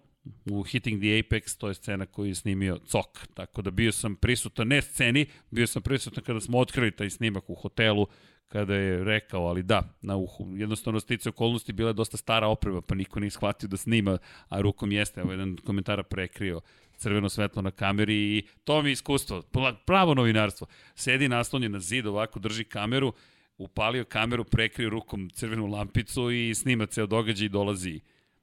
u 0.51 0.63
Hitting 0.63 1.01
the 1.01 1.07
Apex, 1.07 1.57
to 1.57 1.67
je 1.67 1.73
scena 1.73 2.05
koju 2.05 2.27
je 2.27 2.35
snimio 2.35 2.77
Cok. 2.77 3.27
Tako 3.33 3.61
da 3.61 3.71
bio 3.71 3.91
sam 3.91 4.15
prisutan, 4.15 4.67
ne 4.67 4.81
sceni, 4.81 5.25
bio 5.51 5.67
sam 5.67 5.81
prisutan 5.81 6.23
kada 6.23 6.39
smo 6.39 6.59
otkrili 6.59 6.95
taj 6.95 7.09
snimak 7.09 7.49
u 7.49 7.55
hotelu, 7.55 8.07
kada 8.47 8.75
je 8.75 9.03
rekao, 9.03 9.45
ali 9.47 9.63
da, 9.63 9.83
na 10.01 10.15
uhu, 10.15 10.47
jednostavno 10.57 10.99
stice 10.99 11.29
okolnosti 11.29 11.73
bila 11.73 11.89
je 11.89 11.93
dosta 11.93 12.17
stara 12.17 12.47
oprema, 12.47 12.81
pa 12.81 12.95
niko 12.95 13.19
nije 13.19 13.31
shvatio 13.31 13.69
da 13.69 13.77
snima, 13.77 14.17
a 14.49 14.61
rukom 14.61 14.91
jeste, 14.91 15.21
evo 15.21 15.31
jedan 15.31 15.57
komentara 15.65 16.03
prekrio 16.03 16.61
crveno 16.97 17.29
svetlo 17.29 17.61
na 17.61 17.71
kameri 17.71 18.37
i 18.37 18.43
to 18.63 18.81
mi 18.81 18.89
je 18.89 18.93
iskustvo, 18.93 19.43
pravo 19.85 20.13
novinarstvo. 20.13 20.67
Sedi 20.95 21.29
naslonjen 21.29 21.71
na 21.71 21.79
zid, 21.79 22.07
ovako 22.07 22.39
drži 22.39 22.63
kameru 22.63 23.13
upalio 23.63 24.05
kameru, 24.05 24.43
prekrio 24.43 24.89
rukom 24.89 25.29
crvenu 25.29 25.65
lampicu 25.65 26.31
i 26.31 26.55
snima 26.55 26.85
ceo 26.85 27.07
događaj 27.07 27.45
i 27.45 27.49
dolazi 27.49 27.99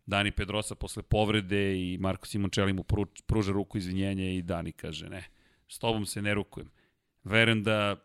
Dani 0.07 0.31
Pedrosa 0.31 0.74
posle 0.74 1.03
povrede 1.03 1.77
i 1.81 1.99
Marko 2.01 2.27
Simončeli 2.27 2.73
mu 2.73 2.85
pruža 3.27 3.53
ruku 3.53 3.78
izvinjenja 3.78 4.31
i 4.31 4.43
Dani 4.43 4.73
kaže 4.73 5.09
ne, 5.09 5.24
s 5.69 5.78
tobom 5.78 6.07
se 6.07 6.23
ne 6.23 6.35
rukujem. 6.35 6.70
Verujem 7.24 7.62
da 7.62 7.97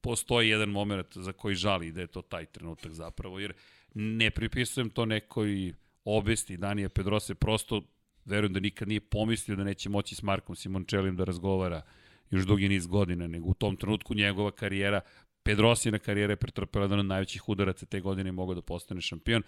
postoji 0.00 0.48
jedan 0.48 0.68
moment 0.68 1.06
za 1.16 1.32
koji 1.32 1.54
žali 1.54 1.92
da 1.92 2.00
je 2.00 2.06
to 2.06 2.22
taj 2.22 2.46
trenutak 2.46 2.92
zapravo, 2.92 3.40
jer 3.40 3.52
ne 3.94 4.30
pripisujem 4.30 4.90
to 4.90 5.06
nekoj 5.06 5.72
obesti 6.04 6.56
Danija 6.56 6.88
Pedrose, 6.88 7.34
prosto 7.34 7.82
verujem 8.24 8.52
da 8.52 8.60
nikad 8.60 8.88
nije 8.88 9.00
pomislio 9.00 9.56
da 9.56 9.64
neće 9.64 9.88
moći 9.88 10.14
s 10.14 10.22
Markom 10.22 10.56
Simončelim 10.56 11.16
da 11.16 11.24
razgovara 11.24 11.82
još 12.30 12.46
dugi 12.46 12.68
niz 12.68 12.86
godina, 12.86 13.26
nego 13.26 13.48
u 13.48 13.54
tom 13.54 13.76
trenutku 13.76 14.14
njegova 14.14 14.50
karijera, 14.50 15.00
Pedrosina 15.44 15.98
karijera 15.98 16.32
je 16.32 16.36
pretrpela 16.36 16.84
jedan 16.84 16.98
od 16.98 17.06
najvećih 17.06 17.48
udaraca 17.48 17.86
te 17.86 18.00
godine 18.00 18.28
i 18.28 18.32
mogao 18.32 18.54
da 18.54 18.62
postane 18.62 19.00
šampion. 19.00 19.42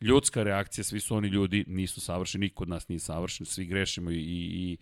Ljudska 0.00 0.42
reakcija, 0.42 0.84
svi 0.84 1.00
su 1.00 1.16
oni 1.16 1.28
ljudi, 1.28 1.64
nisu 1.68 2.00
savršeni, 2.00 2.44
niko 2.44 2.62
od 2.62 2.68
nas 2.68 2.88
nije 2.88 2.98
savršen, 2.98 3.46
svi 3.46 3.64
grešimo 3.64 4.10
i, 4.10 4.16
i, 4.16 4.76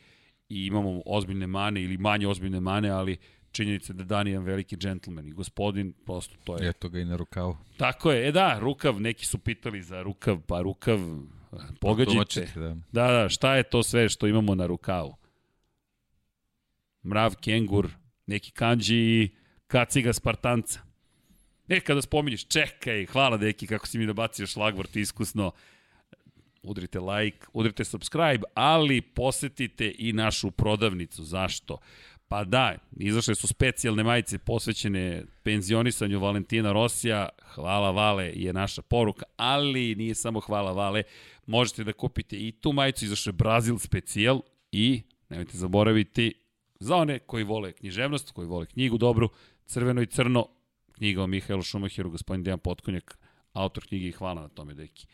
i 0.49 0.67
imamo 0.67 1.03
ozbiljne 1.07 1.47
mane 1.47 1.83
ili 1.83 1.99
manje 1.99 2.29
ozbiljne 2.29 2.61
mane, 2.61 2.91
ali 2.91 3.17
činjenica 3.53 3.93
da 3.93 4.05
Dan 4.05 4.29
je 4.29 4.39
veliki 4.39 4.77
džentlmen 4.77 5.29
i 5.29 5.33
gospodin, 5.33 5.93
prosto 6.07 6.35
to 6.45 6.59
je... 6.59 6.69
Eto 6.69 6.89
ga 6.89 7.01
i 7.01 7.05
na 7.05 7.17
rukavu. 7.17 7.57
Tako 7.77 8.13
je, 8.13 8.29
e 8.29 8.33
da, 8.33 8.59
rukav, 8.59 9.01
neki 9.01 9.27
su 9.27 9.39
pitali 9.39 9.83
za 9.83 10.03
rukav, 10.03 10.41
pa 10.47 10.61
rukav, 10.61 10.99
pogađite. 11.81 12.49
Da. 12.55 12.77
da, 12.93 13.13
da, 13.13 13.29
šta 13.29 13.57
je 13.57 13.63
to 13.63 13.83
sve 13.83 14.09
što 14.09 14.27
imamo 14.27 14.55
na 14.55 14.67
rukavu? 14.67 15.17
Mrav, 17.05 17.35
kengur, 17.41 17.89
neki 18.27 18.51
kanđi 18.51 18.97
i 18.97 19.42
kaciga 19.73 20.13
Spartanca. 20.13 20.81
E, 21.69 21.81
kada 21.81 22.03
spominješ, 22.03 22.45
čekaj, 22.47 23.07
hvala 23.07 23.37
deki 23.37 23.67
kako 23.67 23.87
si 23.87 23.99
mi 23.99 24.07
nabacio 24.07 24.47
šlagvort 24.47 24.97
iskusno, 24.97 25.53
udrite 26.63 27.01
like, 27.01 27.47
udrite 27.53 27.85
subscribe, 27.85 28.45
ali 28.55 29.01
posetite 29.01 29.95
i 29.99 30.13
našu 30.13 30.51
prodavnicu. 30.51 31.25
Zašto? 31.25 31.79
Pa 32.29 32.45
da, 32.45 32.75
izašle 32.97 33.35
su 33.35 33.47
specijalne 33.47 34.03
majice 34.03 34.39
posvećene 34.39 35.25
penzionisanju 35.43 36.21
Valentina 36.21 36.73
Rosija. 36.73 37.29
Hvala 37.55 37.91
Vale 37.91 38.33
je 38.37 38.53
naša 38.53 38.83
poruka, 38.83 39.25
ali 39.37 39.95
nije 39.95 40.15
samo 40.15 40.41
hvala 40.41 40.73
Vale. 40.73 41.03
Možete 41.47 41.85
da 41.85 41.93
kupite 41.93 42.37
i 42.37 42.53
tu 42.53 42.73
majicu, 42.73 43.05
izašle 43.05 43.33
Brazil 43.33 43.79
specijal 43.79 44.41
i 44.73 45.03
nemojte 45.29 45.59
zaboraviti 45.59 46.35
za 46.81 46.97
one 46.97 47.19
koji 47.19 47.45
vole 47.45 47.73
književnost, 47.73 48.31
koji 48.31 48.49
vole 48.49 48.67
knjigu 48.67 48.99
dobru, 48.99 49.29
crveno 49.67 50.03
i 50.03 50.07
crno, 50.07 50.47
knjiga 50.93 51.23
o 51.23 51.27
Mihajlu 51.27 51.63
Šumahiru, 51.63 52.11
gospodin 52.11 52.45
Dejan 52.45 52.59
Potkonjak, 52.59 53.19
autor 53.53 53.87
knjige 53.87 54.09
i 54.09 54.13
hvala 54.13 54.43
na 54.43 54.49
tome, 54.49 54.75
deki. 54.75 55.07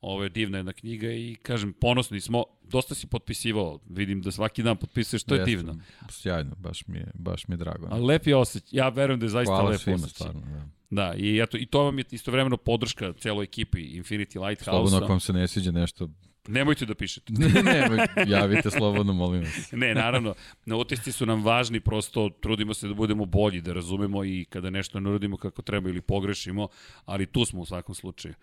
Ovo 0.00 0.22
je 0.22 0.28
divna 0.28 0.58
jedna 0.58 0.72
knjiga 0.72 1.12
i 1.12 1.36
kažem, 1.42 1.72
ponosni 1.72 2.20
smo, 2.20 2.44
dosta 2.62 2.94
si 2.94 3.06
potpisivao, 3.06 3.80
vidim 3.88 4.22
da 4.22 4.30
svaki 4.30 4.62
dan 4.62 4.76
potpisuješ, 4.76 5.24
to 5.24 5.34
je 5.34 5.38
Jeste, 5.38 5.50
divno. 5.50 5.76
Sjajno, 6.10 6.54
baš 6.58 6.86
mi 6.86 6.98
je, 6.98 7.10
baš 7.14 7.48
mi 7.48 7.52
je 7.54 7.56
drago. 7.56 7.88
Ali 7.90 8.04
lep 8.04 8.26
je 8.26 8.36
osjećaj, 8.36 8.78
ja 8.78 8.88
verujem 8.88 9.20
da 9.20 9.26
je 9.26 9.30
zaista 9.30 9.54
Hvala 9.54 9.70
lep 9.70 9.80
svima, 9.80 9.96
osjećaj. 9.96 10.14
Stvarno, 10.14 10.40
da. 10.40 10.76
Da, 10.90 11.14
i, 11.16 11.40
eto, 11.42 11.56
i 11.56 11.66
to 11.66 11.82
vam 11.82 11.98
je 11.98 12.04
istovremeno 12.10 12.56
podrška 12.56 13.12
celoj 13.12 13.44
ekipi 13.44 13.78
Infinity 13.78 14.48
Lighthouse-a. 14.48 14.72
Slobodno 14.72 14.98
ako 14.98 15.06
vam 15.06 15.20
se 15.20 15.32
ne 15.32 15.48
sviđa 15.48 15.70
nešto, 15.70 16.08
Nemojte 16.48 16.86
da 16.86 16.94
pišete. 16.94 17.32
ne, 17.32 17.62
ne, 17.62 18.06
javite 18.26 18.70
slobodno, 18.70 19.12
molim 19.12 19.40
vas. 19.40 19.72
ne, 19.82 19.94
naravno, 19.94 20.34
na 20.66 20.76
utisci 20.76 21.12
su 21.12 21.26
nam 21.26 21.44
važni, 21.44 21.80
prosto 21.80 22.28
trudimo 22.40 22.74
se 22.74 22.88
da 22.88 22.94
budemo 22.94 23.24
bolji, 23.24 23.60
da 23.60 23.72
razumemo 23.72 24.24
i 24.24 24.46
kada 24.50 24.70
nešto 24.70 25.00
ne 25.00 25.10
uradimo 25.10 25.36
kako 25.36 25.62
treba 25.62 25.88
ili 25.88 26.00
pogrešimo, 26.00 26.68
ali 27.04 27.26
tu 27.26 27.44
smo 27.44 27.60
u 27.60 27.66
svakom 27.66 27.94
slučaju. 27.94 28.34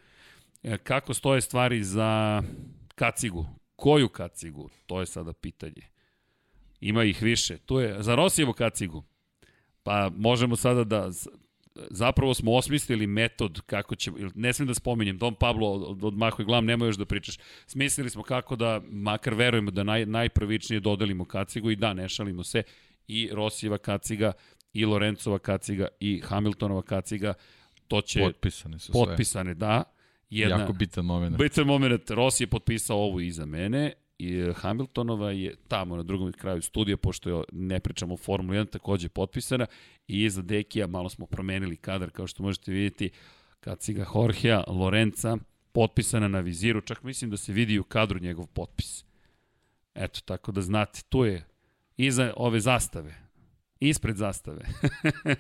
E, 0.64 0.78
kako 0.78 1.14
stoje 1.14 1.42
stvari 1.42 1.84
za 1.84 2.44
kacigu? 2.96 3.46
Koju 3.76 4.10
kacigu? 4.10 4.70
To 4.86 5.00
je 5.00 5.06
sada 5.06 5.34
pitanje. 5.34 5.82
Ima 6.82 7.04
ih 7.04 7.22
više. 7.22 7.58
Tu 7.58 7.80
je 7.80 8.04
za 8.04 8.16
Rosijevu 8.16 8.54
kacigu. 8.54 9.04
Pa 9.84 10.12
možemo 10.18 10.56
sada 10.56 10.84
da 10.84 11.10
zapravo 11.76 12.34
smo 12.34 12.54
osmislili 12.54 13.08
metod 13.08 13.62
kako 13.66 13.96
će, 13.96 14.12
ne 14.36 14.54
smijem 14.54 14.68
da 14.68 14.74
spominjem, 14.74 15.18
Don 15.18 15.36
Pablo 15.36 15.72
od, 15.72 16.18
Maho 16.18 16.42
i 16.42 16.46
Glam, 16.46 16.66
nema 16.66 16.86
još 16.86 16.96
da 16.96 17.06
pričaš. 17.06 17.38
Smislili 17.68 18.10
smo 18.10 18.24
kako 18.24 18.56
da, 18.56 18.82
makar 18.90 19.34
verujemo 19.34 19.72
da 19.72 19.84
naj, 19.84 20.06
najprvičnije 20.06 20.80
dodelimo 20.80 21.26
kacigu 21.26 21.72
i 21.72 21.76
da, 21.76 21.94
ne 21.94 22.10
šalimo 22.10 22.44
se, 22.44 22.64
i 23.08 23.30
Rosijeva 23.32 23.78
kaciga, 23.78 24.32
i 24.74 24.86
Lorencova 24.86 25.40
kaciga, 25.40 25.88
i 26.00 26.22
Hamiltonova 26.24 26.82
kaciga, 26.82 27.34
to 27.88 28.02
će... 28.02 28.20
Potpisane 28.20 28.80
su 28.80 28.92
potpisane, 28.92 29.52
sve. 29.52 29.54
da. 29.54 29.84
Jedna, 30.30 30.60
jako 30.60 30.74
bitan 30.74 31.06
moment. 31.06 31.38
Bitan 31.38 31.66
moment, 31.66 32.10
Rossi 32.10 32.44
je 32.44 32.48
potpisao 32.48 32.98
ovo 32.98 33.20
iza 33.20 33.46
mene, 33.46 33.94
i 34.24 34.54
Hamiltonova 34.54 35.32
je 35.32 35.56
tamo 35.68 35.96
na 35.96 36.04
drugom 36.04 36.32
kraju 36.32 36.62
studija, 36.62 36.98
pošto 36.98 37.30
je, 37.30 37.44
ne 37.52 37.80
pričamo 37.80 38.14
o 38.14 38.18
Formula 38.18 38.60
1, 38.60 38.70
takođe 38.70 39.10
potpisana 39.10 39.66
i 40.08 40.24
iza 40.24 40.42
Dekija 40.42 40.88
malo 40.88 41.10
smo 41.10 41.26
promenili 41.26 41.76
kadar, 41.76 42.10
kao 42.10 42.28
što 42.28 42.44
možete 42.44 42.72
vidjeti, 42.72 43.10
Kaciga 43.60 44.06
Jorgea 44.16 44.64
Lorenza, 44.68 45.38
potpisana 45.72 46.28
na 46.28 46.40
viziru, 46.40 46.82
čak 46.82 47.04
mislim 47.04 47.32
da 47.32 47.38
se 47.38 47.54
vidi 47.54 47.80
u 47.80 47.84
kadru 47.84 48.20
njegov 48.20 48.48
potpis. 48.48 49.06
Eto, 49.96 50.20
tako 50.26 50.52
da 50.52 50.62
znate, 50.62 51.02
tu 51.10 51.26
je 51.26 51.46
iza 51.98 52.34
ove 52.38 52.60
zastave, 52.60 53.16
ispred 53.80 54.16
zastave. 54.16 54.62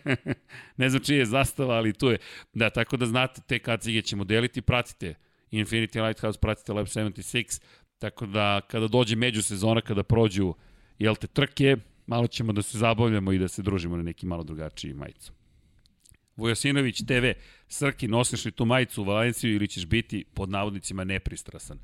ne 0.77 0.89
znam 0.89 1.03
čije 1.03 1.19
je 1.19 1.25
zastava, 1.25 1.75
ali 1.75 1.93
tu 1.93 2.09
je. 2.09 2.17
Da, 2.53 2.69
tako 2.69 2.97
da 2.97 3.05
znate, 3.05 3.41
te 3.47 3.59
kacige 3.59 4.01
ćemo 4.01 4.23
deliti, 4.23 4.61
pratite 4.61 5.15
Infinity 5.51 6.07
Lighthouse, 6.07 6.39
pratite 6.39 6.73
Lab 6.73 6.85
76, 6.85 7.61
Tako 8.03 8.25
da 8.25 8.61
kada 8.67 8.87
dođe 8.87 9.15
međusezona, 9.15 9.81
kada 9.81 10.03
prođu 10.03 10.53
jel 10.99 11.15
te 11.15 11.27
trke, 11.27 11.77
malo 12.07 12.27
ćemo 12.27 12.53
da 12.53 12.61
se 12.61 12.77
zabavljamo 12.77 13.31
i 13.31 13.37
da 13.39 13.47
se 13.47 13.61
družimo 13.61 13.97
na 13.97 14.03
neki 14.03 14.25
malo 14.25 14.43
drugačiji 14.43 14.93
majicu. 14.93 15.31
Vujosinović 16.35 16.97
TV, 17.07 17.31
Srki, 17.67 18.07
nosiš 18.07 18.45
li 18.45 18.51
tu 18.51 18.65
majicu 18.65 19.01
u 19.01 19.05
Valenciju 19.05 19.55
ili 19.55 19.67
ćeš 19.67 19.85
biti 19.85 20.25
pod 20.33 20.49
navodnicima 20.49 21.03
nepristrasan? 21.03 21.79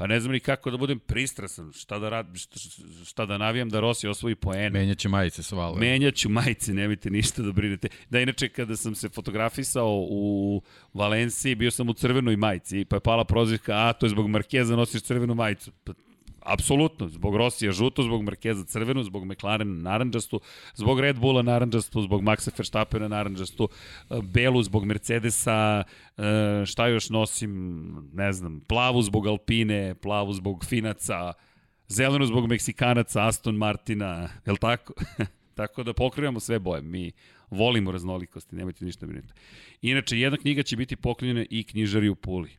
Pa 0.00 0.06
ne 0.06 0.20
znam 0.20 0.32
ni 0.32 0.40
kako 0.40 0.70
da 0.70 0.76
budem 0.76 0.98
pristrasan, 0.98 1.72
šta 1.72 1.98
da, 1.98 2.08
rad, 2.08 2.26
šta, 2.34 2.58
šta 3.04 3.26
da 3.26 3.38
navijam 3.38 3.68
da 3.68 3.80
Rossi 3.80 4.08
osvoji 4.08 4.34
poene. 4.34 4.70
Menjaće 4.70 5.08
majice 5.08 5.42
s 5.42 5.52
Valom. 5.52 5.78
Menjaću 5.78 6.28
majice, 6.28 6.74
nemojte 6.74 7.10
ništa 7.10 7.42
da 7.42 7.52
brinete. 7.52 7.88
Da, 8.10 8.20
inače, 8.20 8.48
kada 8.48 8.76
sam 8.76 8.94
se 8.94 9.08
fotografisao 9.08 10.06
u 10.10 10.62
Valenciji, 10.94 11.54
bio 11.54 11.70
sam 11.70 11.88
u 11.88 11.92
crvenoj 11.92 12.36
majici, 12.36 12.84
pa 12.84 12.96
je 12.96 13.00
pala 13.00 13.24
prozivka, 13.24 13.72
a 13.76 13.92
to 13.92 14.06
je 14.06 14.10
zbog 14.10 14.28
Markeza 14.28 14.76
nosiš 14.76 15.02
crvenu 15.02 15.34
majicu. 15.34 15.72
Pa, 15.84 15.92
Apsolutno, 16.40 17.08
zbog 17.08 17.36
Rosija 17.36 17.72
žuto, 17.72 18.02
zbog 18.02 18.22
Markeza 18.22 18.64
crvenu, 18.64 19.02
zbog 19.02 19.24
McLarena 19.24 19.90
naranđastu, 19.90 20.40
zbog 20.74 21.00
Red 21.00 21.18
Bulla 21.18 21.42
naranđastu, 21.42 22.02
zbog 22.02 22.22
Maxa 22.22 22.50
Verstappena 22.58 23.08
naranđastu, 23.08 23.68
belu 24.22 24.62
zbog 24.62 24.84
Mercedesa, 24.84 25.82
e, 26.18 26.66
šta 26.66 26.86
još 26.86 27.10
nosim, 27.10 27.50
ne 28.12 28.32
znam, 28.32 28.60
plavu 28.60 29.02
zbog 29.02 29.26
Alpine, 29.26 29.94
plavu 29.94 30.32
zbog 30.32 30.64
Finaca, 30.64 31.32
zelenu 31.88 32.26
zbog 32.26 32.48
Meksikanaca, 32.48 33.26
Aston 33.26 33.56
Martina, 33.56 34.28
je 34.46 34.52
li 34.52 34.58
tako? 34.58 34.94
tako 35.60 35.82
da 35.82 35.92
pokrivamo 35.92 36.40
sve 36.40 36.58
boje. 36.58 36.82
Mi 36.82 37.12
volimo 37.50 37.92
raznolikosti, 37.92 38.56
nemojte 38.56 38.84
ništa 38.84 39.06
brinuti. 39.06 39.32
Inače, 39.82 40.18
jedna 40.18 40.38
knjiga 40.38 40.62
će 40.62 40.76
biti 40.76 40.96
poklonjena 40.96 41.44
i 41.50 41.64
knjižari 41.64 42.08
u 42.08 42.14
Puli. 42.14 42.50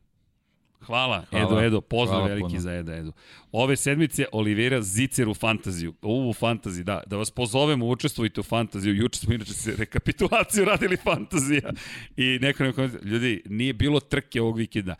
Hvala, 0.86 1.24
Hvala, 1.30 1.46
Edo, 1.46 1.60
Edo, 1.60 1.80
pozdrav 1.80 2.20
Hvala 2.20 2.34
veliki 2.34 2.48
puno. 2.48 2.60
za 2.60 2.72
Edo, 2.72 2.92
Edo. 2.92 3.12
Ove 3.52 3.76
sedmice 3.76 4.26
Olivera 4.32 4.82
Zicer 4.82 5.28
u 5.28 5.34
fantaziju. 5.34 5.94
U 6.02 6.32
fantaziji, 6.32 6.84
da. 6.84 7.02
Da 7.06 7.16
vas 7.16 7.30
pozovemo, 7.30 7.86
učestvujte 7.86 8.40
u 8.40 8.42
fantaziju. 8.42 8.94
Juče 8.94 9.18
smo 9.18 9.34
inače 9.34 9.52
se 9.52 9.76
rekapitulaciju 9.76 10.64
radili 10.64 10.96
fantazija. 10.96 11.72
I 12.16 12.38
neko 12.40 12.64
neko, 12.64 12.88
ljudi, 13.02 13.42
nije 13.46 13.72
bilo 13.72 14.00
trke 14.00 14.40
ovog 14.40 14.56
vikenda. 14.56 14.94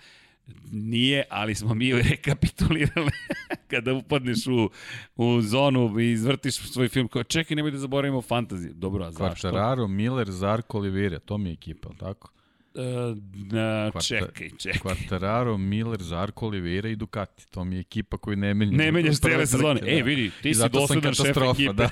Nije, 0.72 1.24
ali 1.30 1.54
smo 1.54 1.74
mi 1.74 1.92
rekapitulirali 1.92 3.10
kada 3.70 3.92
upadneš 3.94 4.46
u, 4.46 4.70
u 5.16 5.40
zonu 5.40 6.00
i 6.00 6.10
izvrtiš 6.10 6.54
svoj 6.54 6.88
film. 6.88 7.09
Kao, 7.09 7.22
čekaj, 7.22 7.54
nemoj 7.54 7.70
da 7.70 7.78
zaboravimo 7.78 8.22
fantaziju. 8.22 8.72
Dobro, 8.74 9.04
a 9.04 9.10
zašto? 9.10 9.48
Quartararo, 9.48 9.86
Miller, 9.88 10.30
Zarko, 10.30 10.78
Olivera, 10.78 11.18
to 11.18 11.38
mi 11.38 11.48
je 11.48 11.52
ekipa, 11.52 11.88
tako? 11.98 12.30
Uh, 12.74 13.19
na, 13.53 13.90
Kvarta, 13.90 14.01
čekaj, 14.01 14.51
čekaj. 14.59 14.81
Quartararo, 14.81 15.57
Miller, 15.57 16.03
Zarko, 16.03 16.47
Oliveira 16.47 16.89
i 16.89 16.97
Ducati. 16.97 17.47
To 17.51 17.65
mi 17.65 17.77
je 17.77 17.81
ekipa 17.81 18.19
koju 18.19 18.36
ne 18.36 18.55
menja. 18.55 18.77
Ne 18.77 18.93
menjaš 18.93 19.20
cele 19.20 19.47
sezone. 19.47 19.81
Da. 19.81 19.90
E, 19.90 20.03
vidi, 20.03 20.31
ti 20.43 20.55
si 20.55 20.69
dosadan 20.73 21.15
šef 21.15 21.36
ekipe. 21.36 21.73
Da. 21.73 21.89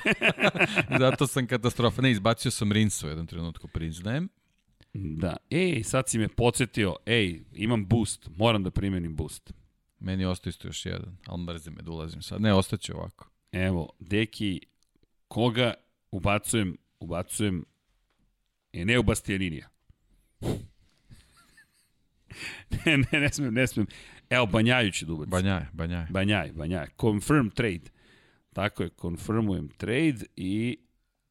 zato 1.05 1.27
sam 1.27 1.47
katastrofa. 1.47 2.01
Ne, 2.01 2.11
izbacio 2.11 2.51
sam 2.51 2.71
Rinsa 2.71 3.07
u 3.07 3.09
jednom 3.09 3.27
trenutku, 3.27 3.67
priznajem. 3.67 4.29
Da. 4.93 5.37
Ej, 5.49 5.83
sad 5.83 6.09
si 6.09 6.17
me 6.17 6.27
podsjetio. 6.27 6.95
Ej, 7.05 7.43
imam 7.53 7.85
boost. 7.85 8.29
Moram 8.37 8.63
da 8.63 8.71
primenim 8.71 9.15
boost. 9.15 9.53
Meni 9.99 10.25
ostaje 10.25 10.49
isto 10.49 10.67
još 10.67 10.85
jedan, 10.85 11.17
ali 11.25 11.43
mrzim 11.43 11.73
me 11.73 11.81
da 11.81 11.91
ulazim 11.91 12.21
sad. 12.21 12.41
Ne, 12.41 12.53
ostaće 12.53 12.93
ovako. 12.93 13.29
Evo, 13.51 13.89
deki, 13.99 14.61
koga 15.27 15.73
ubacujem, 16.11 16.77
ubacujem, 16.99 17.65
e, 18.73 18.85
ne 18.85 18.99
u 18.99 19.03
Bastianinija. 19.03 19.69
ne, 22.85 22.97
ne, 22.97 23.19
ne 23.19 23.29
smem, 23.29 23.53
ne 23.53 23.67
smem. 23.67 23.87
Evo, 24.29 24.45
Banjaju 24.45 24.91
ću 24.91 25.05
da. 25.05 25.25
Banjaj, 25.25 25.65
Banjaj. 25.73 26.05
Banjaj, 26.09 26.51
Banjaj. 26.51 26.87
Confirm 27.01 27.49
trade. 27.49 27.89
Tako 28.53 28.83
je, 28.83 28.89
confirmujem 29.01 29.69
trade 29.69 30.25
i 30.35 30.77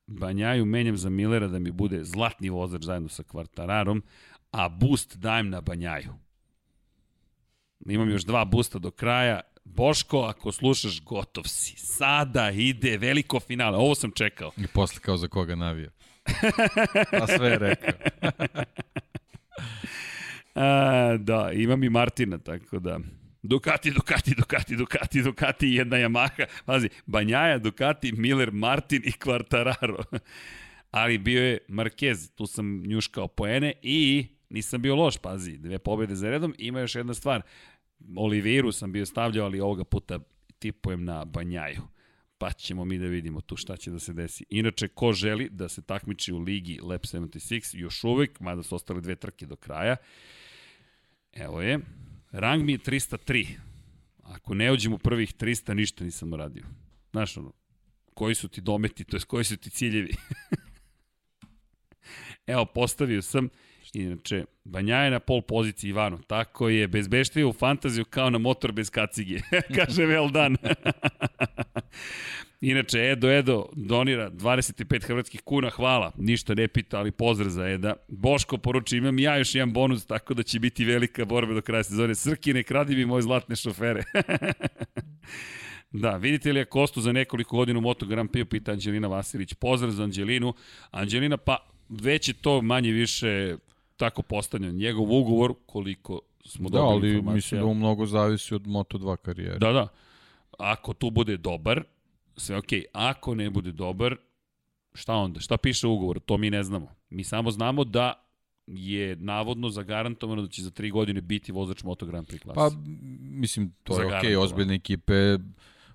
Banjaju 0.06 0.64
menjam 0.64 0.96
za 0.96 1.10
Millera 1.10 1.48
da 1.48 1.58
mi 1.58 1.70
bude 1.70 2.04
zlatni 2.04 2.50
vozač 2.50 2.82
zajedno 2.82 3.08
sa 3.08 3.22
Kvartararom, 3.22 4.02
a 4.50 4.68
boost 4.68 5.16
dajem 5.16 5.50
na 5.50 5.60
Banjaju. 5.60 6.14
Imam 7.86 8.10
još 8.10 8.22
dva 8.22 8.44
boosta 8.44 8.78
do 8.78 8.90
kraja. 8.90 9.40
Boško, 9.64 10.20
ako 10.20 10.52
slušaš, 10.52 11.02
gotov 11.02 11.44
si. 11.44 11.76
Sada 11.76 12.50
ide 12.50 12.96
veliko 12.96 13.40
finale. 13.40 13.78
Ovo 13.78 13.94
sam 13.94 14.10
čekao. 14.10 14.50
I 14.56 14.66
posle 14.66 15.00
kao 15.00 15.16
za 15.16 15.28
koga 15.28 15.54
navija. 15.54 15.90
A 17.22 17.26
sve 17.26 17.48
je 17.48 17.58
rekao. 17.58 17.92
A, 20.54 21.16
da, 21.20 21.52
imam 21.52 21.84
i 21.84 21.88
Martina, 21.88 22.38
tako 22.38 22.78
da... 22.78 23.00
Ducati, 23.42 23.90
Ducati, 23.90 24.34
Ducati, 24.34 24.76
Ducati, 24.76 25.22
Ducati 25.22 25.66
i 25.66 25.74
jedna 25.74 25.96
Yamaha. 25.96 26.46
Pazi, 26.64 26.88
Banjaja, 27.06 27.58
Ducati, 27.58 28.12
Miller, 28.12 28.52
Martin 28.52 29.02
i 29.04 29.10
Quartararo. 29.10 30.18
Ali 30.90 31.18
bio 31.18 31.42
je 31.42 31.58
Marquez, 31.68 32.34
tu 32.34 32.46
sam 32.46 32.82
njuškao 32.86 33.28
poene 33.28 33.72
i 33.82 34.26
nisam 34.50 34.82
bio 34.82 34.96
loš, 34.96 35.18
pazi, 35.18 35.58
dve 35.58 35.78
pobjede 35.78 36.14
za 36.14 36.30
redom. 36.30 36.54
Ima 36.58 36.80
još 36.80 36.94
jedna 36.94 37.14
stvar, 37.14 37.42
Oliveru 38.16 38.72
sam 38.72 38.92
bio 38.92 39.06
stavljao, 39.06 39.46
ali 39.46 39.60
ovoga 39.60 39.84
puta 39.84 40.18
tipujem 40.58 41.04
na 41.04 41.24
Banjaju. 41.24 41.82
Pa 42.38 42.52
ćemo 42.52 42.84
mi 42.84 42.98
da 42.98 43.06
vidimo 43.06 43.40
tu 43.40 43.56
šta 43.56 43.76
će 43.76 43.90
da 43.90 43.98
se 43.98 44.12
desi. 44.12 44.44
Inače, 44.50 44.88
ko 44.88 45.12
želi 45.12 45.48
da 45.48 45.68
se 45.68 45.82
takmiči 45.82 46.32
u 46.32 46.38
ligi 46.38 46.78
Lab 46.82 47.00
76, 47.00 47.76
još 47.76 48.04
uvek, 48.04 48.40
mada 48.40 48.62
su 48.62 48.74
ostale 48.74 49.00
dve 49.00 49.14
trke 49.14 49.46
do 49.46 49.56
kraja, 49.56 49.96
evo 51.32 51.62
je, 51.62 51.78
rang 52.30 52.64
mi 52.64 52.72
je 52.72 52.78
303. 52.78 53.46
Ako 54.22 54.54
ne 54.54 54.72
uđem 54.72 54.92
u 54.92 54.98
prvih 54.98 55.34
300, 55.34 55.74
ništa 55.74 56.04
nisam 56.04 56.32
uradio. 56.32 56.64
Znaš, 57.10 57.36
ono, 57.36 57.52
koji 58.14 58.34
su 58.34 58.48
ti 58.48 58.60
dometi, 58.60 59.04
to 59.04 59.16
je 59.16 59.20
koji 59.20 59.44
su 59.44 59.56
ti 59.56 59.70
ciljevi. 59.70 60.14
evo, 62.46 62.66
postavio 62.66 63.22
sam 63.22 63.48
Inače, 63.92 64.44
Banja 64.64 64.96
je 64.96 65.10
na 65.10 65.20
pol 65.20 65.42
poziciji 65.42 65.88
Ivano. 65.88 66.18
Tako 66.26 66.68
je, 66.68 66.88
bezbeštio 66.88 67.48
u 67.48 67.52
fantaziju 67.52 68.04
kao 68.04 68.30
na 68.30 68.38
motor 68.38 68.72
bez 68.72 68.90
kacige. 68.90 69.40
Kaže 69.76 70.02
well 70.02 70.32
done. 70.32 70.56
Inače, 72.60 72.98
Edo 72.98 73.30
Edo 73.30 73.68
donira 73.72 74.30
25 74.30 75.06
hrvatskih 75.06 75.40
kuna, 75.40 75.70
hvala. 75.70 76.12
Ništa 76.16 76.54
ne 76.54 76.68
pita, 76.68 76.98
ali 76.98 77.10
pozdrav 77.10 77.50
za 77.50 77.68
Eda. 77.68 77.94
Boško 78.08 78.58
poruči, 78.58 78.96
imam 78.96 79.18
ja 79.18 79.36
još 79.36 79.54
jedan 79.54 79.72
bonus, 79.72 80.06
tako 80.06 80.34
da 80.34 80.42
će 80.42 80.58
biti 80.58 80.84
velika 80.84 81.24
borba 81.24 81.54
do 81.54 81.62
kraja 81.62 81.82
sezone. 81.82 82.14
Srki, 82.14 82.52
ne 82.52 82.62
kradi 82.62 82.96
mi 82.96 83.04
moje 83.04 83.22
zlatne 83.22 83.56
šofere. 83.56 84.02
Da, 85.92 86.16
vidite 86.16 86.52
li 86.52 86.60
je 86.60 86.64
Kostu 86.64 87.00
za 87.00 87.12
nekoliko 87.12 87.56
godina 87.56 87.78
u 87.78 87.82
Moto 87.82 88.06
Grand 88.06 88.30
Prix, 88.30 88.44
pita 88.44 88.72
Anđelina 88.72 89.08
Vasilić. 89.08 89.54
Pozdrav 89.54 89.90
za 89.90 90.02
Anđelinu. 90.02 90.54
Anđelina, 90.90 91.36
pa 91.36 91.56
već 91.88 92.28
je 92.28 92.34
to 92.34 92.62
manje 92.62 92.90
više 92.90 93.56
tako 94.00 94.22
postavljen. 94.22 94.76
Njegov 94.76 95.12
ugovor, 95.12 95.54
koliko 95.66 96.20
smo 96.44 96.68
da, 96.68 96.78
dobili 96.78 97.08
ali 97.08 97.08
informacija. 97.08 97.34
mislim 97.34 97.60
da 97.60 97.66
mu 97.66 97.74
mnogo 97.74 98.06
zavisi 98.06 98.54
od 98.54 98.62
Moto2 98.62 99.16
karijere. 99.16 99.58
Da, 99.58 99.72
da. 99.72 99.88
Ako 100.58 100.92
tu 100.94 101.10
bude 101.10 101.36
dobar, 101.36 101.82
sve 102.36 102.56
okej. 102.56 102.80
Okay. 102.80 102.84
Ako 102.92 103.34
ne 103.34 103.50
bude 103.50 103.72
dobar, 103.72 104.16
šta 104.94 105.14
onda? 105.14 105.40
Šta 105.40 105.56
piše 105.56 105.86
u 105.86 105.94
ugovoru? 105.94 106.20
To 106.20 106.36
mi 106.36 106.50
ne 106.50 106.62
znamo. 106.62 106.94
Mi 107.10 107.24
samo 107.24 107.50
znamo 107.50 107.84
da 107.84 108.12
je 108.66 109.16
navodno 109.16 109.68
zagarantovano 109.68 110.42
da 110.42 110.48
će 110.48 110.62
za 110.62 110.70
tri 110.70 110.90
godine 110.90 111.20
biti 111.20 111.52
vozač 111.52 111.82
Moto 111.82 112.06
Grand 112.06 112.26
Prix 112.26 112.42
klase. 112.42 112.56
Pa, 112.56 112.70
mislim, 113.20 113.74
to 113.82 114.00
je 114.00 114.06
okej, 114.06 114.30
okay, 114.30 114.38
ozbiljne 114.38 114.74
ekipe 114.74 115.38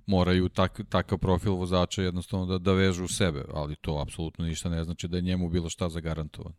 moraju 0.06 0.49
tak, 0.49 0.82
takav 0.90 1.18
profil 1.18 1.53
vozača 1.53 2.02
jednostavno 2.02 2.45
da, 2.45 2.57
da 2.57 2.73
vežu 2.73 3.03
u 3.03 3.07
sebe, 3.07 3.45
ali 3.53 3.76
to 3.76 3.98
apsolutno 4.02 4.45
ništa 4.45 4.69
ne 4.69 4.84
znači 4.84 5.07
da 5.07 5.18
je 5.18 5.22
njemu 5.22 5.49
bilo 5.49 5.69
šta 5.69 5.90
zagarantovano 5.90 6.56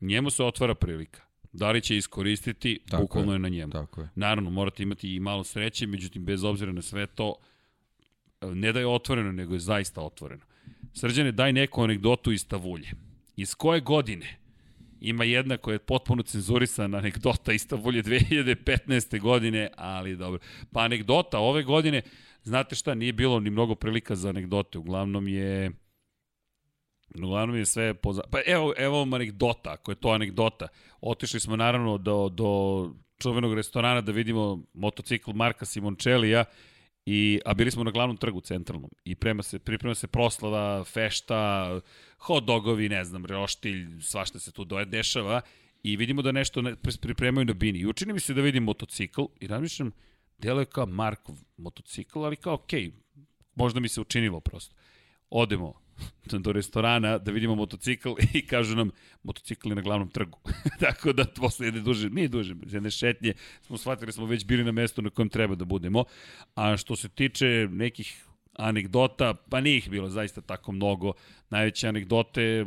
njemu 0.00 0.30
se 0.30 0.44
otvara 0.44 0.74
prilika. 0.74 1.22
Da 1.52 1.70
li 1.70 1.80
će 1.80 1.96
iskoristiti, 1.96 2.80
tako 2.88 3.02
bukvalno 3.02 3.32
je, 3.32 3.34
je 3.34 3.38
na 3.38 3.48
njemu. 3.48 3.72
Tako 3.72 4.00
je. 4.00 4.08
Naravno, 4.14 4.50
morate 4.50 4.82
imati 4.82 5.14
i 5.14 5.20
malo 5.20 5.44
sreće, 5.44 5.86
međutim, 5.86 6.24
bez 6.24 6.44
obzira 6.44 6.72
na 6.72 6.82
sve 6.82 7.06
to, 7.06 7.34
ne 8.40 8.72
da 8.72 8.80
je 8.80 8.86
otvoreno, 8.86 9.32
nego 9.32 9.54
je 9.54 9.60
zaista 9.60 10.00
otvoreno. 10.00 10.42
Srđane, 10.92 11.32
daj 11.32 11.52
neku 11.52 11.82
anegdotu 11.82 12.32
iz 12.32 12.46
Tavulje. 12.46 12.90
Iz 13.36 13.54
koje 13.54 13.80
godine 13.80 14.36
ima 15.00 15.24
jedna 15.24 15.56
koja 15.56 15.72
je 15.72 15.78
potpuno 15.78 16.22
cenzurisana 16.22 16.98
anegdota 16.98 17.52
iz 17.52 17.66
Tavulje 17.66 18.02
2015. 18.02 19.20
godine, 19.20 19.70
ali 19.76 20.16
dobro. 20.16 20.40
Pa 20.72 20.80
anegdota 20.80 21.38
ove 21.38 21.62
godine, 21.62 22.02
znate 22.42 22.74
šta, 22.74 22.94
nije 22.94 23.12
bilo 23.12 23.40
ni 23.40 23.50
mnogo 23.50 23.74
prilika 23.74 24.16
za 24.16 24.28
anegdote. 24.28 24.78
Uglavnom 24.78 25.28
je 25.28 25.70
Uglavnom 27.14 27.56
je 27.56 27.66
sve 27.66 27.94
poza... 27.94 28.22
Pa 28.30 28.38
evo, 28.46 28.74
evo 28.76 28.98
vam 28.98 29.14
anegdota, 29.14 29.72
ako 29.72 29.92
je 29.92 29.94
to 29.94 30.08
anegdota. 30.08 30.68
Otišli 31.00 31.40
smo 31.40 31.56
naravno 31.56 31.98
do, 31.98 32.28
do 32.28 32.90
čuvenog 33.18 33.54
restorana 33.54 34.00
da 34.00 34.12
vidimo 34.12 34.62
motocikl 34.74 35.32
Marka 35.32 35.64
Simončelija, 35.64 36.44
I, 37.06 37.40
a 37.44 37.54
bili 37.54 37.70
smo 37.70 37.84
na 37.84 37.90
glavnom 37.90 38.16
trgu 38.16 38.40
centralnom 38.40 38.90
i 39.04 39.14
prema 39.14 39.42
se, 39.42 39.58
priprema 39.58 39.94
se 39.94 40.06
proslava, 40.06 40.84
fešta, 40.84 41.80
hot 42.18 42.44
dogovi, 42.44 42.88
ne 42.88 43.04
znam, 43.04 43.26
roštilj, 43.26 44.02
svašta 44.02 44.38
se 44.38 44.52
tu 44.52 44.64
doje, 44.64 44.84
dešava 44.84 45.40
i 45.82 45.96
vidimo 45.96 46.22
da 46.22 46.32
nešto 46.32 46.62
ne, 46.62 46.76
pripremaju 47.00 47.44
na 47.44 47.52
bini. 47.52 47.78
I 47.78 47.86
učini 47.86 48.12
mi 48.12 48.20
se 48.20 48.34
da 48.34 48.42
vidim 48.42 48.64
motocikl 48.64 49.22
i 49.40 49.46
razmišljam, 49.46 49.92
delo 50.38 50.60
je 50.60 50.66
kao 50.66 50.86
Markov 50.86 51.36
motocikl, 51.56 52.24
ali 52.24 52.36
kao 52.36 52.54
okej, 52.54 52.90
okay, 52.90 52.92
možda 53.54 53.80
mi 53.80 53.88
se 53.88 54.00
učinilo 54.00 54.40
prosto. 54.40 54.74
Odemo, 55.30 55.80
do 56.44 56.52
restorana 56.52 57.18
da 57.18 57.30
vidimo 57.30 57.54
motocikl 57.54 58.08
i 58.34 58.46
kažu 58.46 58.76
nam 58.76 58.90
motocikl 59.22 59.68
je 59.68 59.74
na 59.74 59.82
glavnom 59.82 60.10
trgu. 60.10 60.38
Tako 60.80 61.12
da 61.12 61.24
posle 61.24 61.66
jedne 61.66 61.80
duže, 61.80 62.10
nije 62.10 62.28
duže, 62.28 62.54
jedne 62.66 62.90
šetnje 62.90 63.34
smo 63.62 63.78
shvatili 63.78 64.12
smo 64.12 64.26
već 64.26 64.44
bili 64.44 64.64
na 64.64 64.72
mestu 64.72 65.02
na 65.02 65.10
kojem 65.10 65.28
treba 65.28 65.54
da 65.54 65.64
budemo. 65.64 66.04
A 66.54 66.76
što 66.76 66.96
se 66.96 67.08
tiče 67.08 67.68
nekih 67.70 68.26
anegdota, 68.52 69.34
pa 69.34 69.60
nije 69.60 69.76
ih 69.76 69.90
bilo 69.90 70.08
zaista 70.08 70.40
tako 70.40 70.72
mnogo. 70.72 71.12
Najveće 71.50 71.88
anegdote 71.88 72.66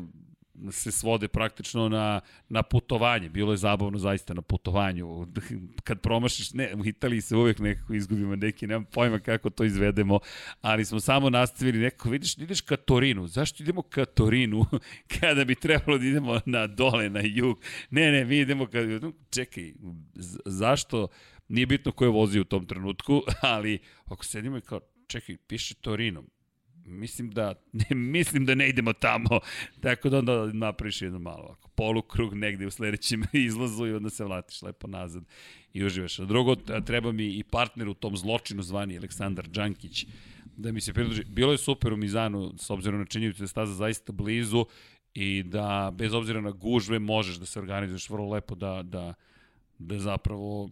se 0.71 0.91
svode 0.91 1.27
praktično 1.27 1.89
na, 1.89 2.21
na 2.49 2.63
putovanje. 2.63 3.29
Bilo 3.29 3.53
je 3.53 3.57
zabavno 3.57 3.97
zaista 3.97 4.33
na 4.33 4.41
putovanju. 4.41 5.27
Kad 5.83 6.01
promašiš, 6.01 6.53
ne, 6.53 6.75
u 6.75 6.85
Italiji 6.85 7.21
se 7.21 7.35
uvek 7.35 7.59
nekako 7.59 7.93
izgubimo 7.93 8.35
neki, 8.35 8.67
nemam 8.67 8.85
pojma 8.85 9.19
kako 9.19 9.49
to 9.49 9.63
izvedemo, 9.63 10.19
ali 10.61 10.85
smo 10.85 10.99
samo 10.99 11.29
nastavili 11.29 11.79
nekako, 11.79 12.09
vidiš, 12.09 12.37
ideš 12.37 12.61
ka 12.61 12.77
Torinu. 12.77 13.27
Zašto 13.27 13.63
idemo 13.63 13.81
ka 13.81 14.05
Torinu 14.05 14.65
kada 15.19 15.45
bi 15.45 15.55
trebalo 15.55 15.97
da 15.97 16.05
idemo 16.05 16.39
na 16.45 16.67
dole, 16.67 17.09
na 17.09 17.21
jug? 17.23 17.59
Ne, 17.89 18.11
ne, 18.11 18.25
mi 18.25 18.37
idemo 18.37 18.65
ka... 18.65 18.79
Čekaj, 19.29 19.73
zašto? 20.45 21.07
Nije 21.47 21.65
bitno 21.65 21.91
ko 21.91 22.03
je 22.05 22.09
vozio 22.09 22.41
u 22.41 22.45
tom 22.45 22.65
trenutku, 22.65 23.21
ali 23.41 23.79
ako 24.05 24.25
sedimo 24.25 24.57
i 24.57 24.61
kao, 24.61 24.79
čekaj, 25.07 25.37
piše 25.47 25.75
Torino, 25.75 26.23
mislim 26.85 27.31
da 27.31 27.53
ne, 27.71 27.95
mislim 28.17 28.45
da 28.45 28.55
ne 28.55 28.69
idemo 28.69 28.93
tamo. 28.93 29.39
Tako 29.81 30.09
da 30.09 30.17
onda 30.17 30.45
napraviš 30.53 31.01
jedno 31.01 31.19
malo 31.19 31.43
ovako, 31.43 31.69
polukrug 31.69 32.33
negde 32.33 32.67
u 32.67 32.71
sledećem 32.71 33.23
izlazu 33.47 33.87
i 33.87 33.93
onda 33.93 34.09
se 34.09 34.25
vratiš 34.25 34.61
lepo 34.61 34.87
nazad 34.87 35.23
i 35.73 35.83
uživaš. 35.83 36.19
A 36.19 36.25
drugo, 36.25 36.55
treba 36.85 37.11
mi 37.11 37.25
i 37.25 37.43
partner 37.43 37.87
u 37.87 37.93
tom 37.93 38.17
zločinu 38.17 38.63
zvani 38.63 38.97
Aleksandar 38.97 39.47
Đankić 39.47 40.05
da 40.57 40.71
mi 40.71 40.81
se 40.81 40.93
pridruži. 40.93 41.23
Bilo 41.23 41.51
je 41.51 41.57
super 41.57 41.93
u 41.93 41.97
Mizanu, 41.97 42.53
s 42.57 42.69
obzirom 42.69 42.99
na 42.99 43.05
činjenicu 43.05 43.41
da 43.41 43.47
staza 43.47 43.73
zaista 43.73 44.13
blizu 44.13 44.65
i 45.13 45.43
da 45.43 45.91
bez 45.93 46.13
obzira 46.13 46.41
na 46.41 46.51
gužve 46.51 46.99
možeš 46.99 47.35
da 47.35 47.45
se 47.45 47.59
organizuješ 47.59 48.09
vrlo 48.09 48.29
lepo 48.29 48.55
da, 48.55 48.83
da, 48.83 49.13
da 49.79 49.99
zapravo 49.99 50.69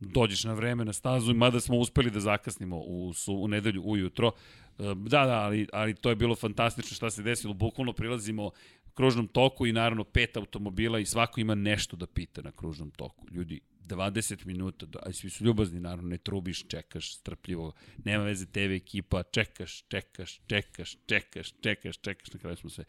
dođeš 0.00 0.44
na 0.44 0.52
vreme 0.52 0.84
na 0.84 0.92
stazu, 0.92 1.34
mada 1.34 1.60
smo 1.60 1.76
uspeli 1.76 2.10
da 2.10 2.20
zakasnimo 2.20 2.76
u, 2.76 3.12
u 3.28 3.48
nedelju 3.48 3.82
ujutro. 3.84 4.32
E, 4.78 4.94
da, 4.96 5.26
da, 5.26 5.40
ali, 5.40 5.66
ali 5.72 5.94
to 5.94 6.08
je 6.10 6.16
bilo 6.16 6.36
fantastično 6.36 6.96
šta 6.96 7.10
se 7.10 7.22
desilo. 7.22 7.54
Bukvalno 7.54 7.92
prilazimo 7.92 8.50
kružnom 8.94 9.28
toku 9.28 9.66
i 9.66 9.72
naravno 9.72 10.04
pet 10.04 10.36
automobila 10.36 10.98
i 10.98 11.06
svako 11.06 11.40
ima 11.40 11.54
nešto 11.54 11.96
da 11.96 12.06
pita 12.06 12.42
na 12.42 12.52
kružnom 12.52 12.90
toku. 12.90 13.26
Ljudi, 13.30 13.60
20 13.88 14.46
minuta, 14.46 14.86
a 15.02 15.12
svi 15.12 15.30
su 15.30 15.44
ljubazni, 15.44 15.80
naravno, 15.80 16.08
ne 16.08 16.18
trubiš, 16.18 16.66
čekaš 16.68 17.14
strpljivo, 17.14 17.72
nema 18.04 18.24
veze 18.24 18.46
TV 18.46 18.58
ekipa, 18.58 19.22
čekaš, 19.22 19.82
čekaš, 19.88 20.40
čekaš, 20.46 20.96
čekaš, 21.06 21.54
čekaš, 21.60 21.96
čekaš, 21.98 22.32
na 22.32 22.40
kraju 22.40 22.56
smo 22.56 22.70
se 22.70 22.84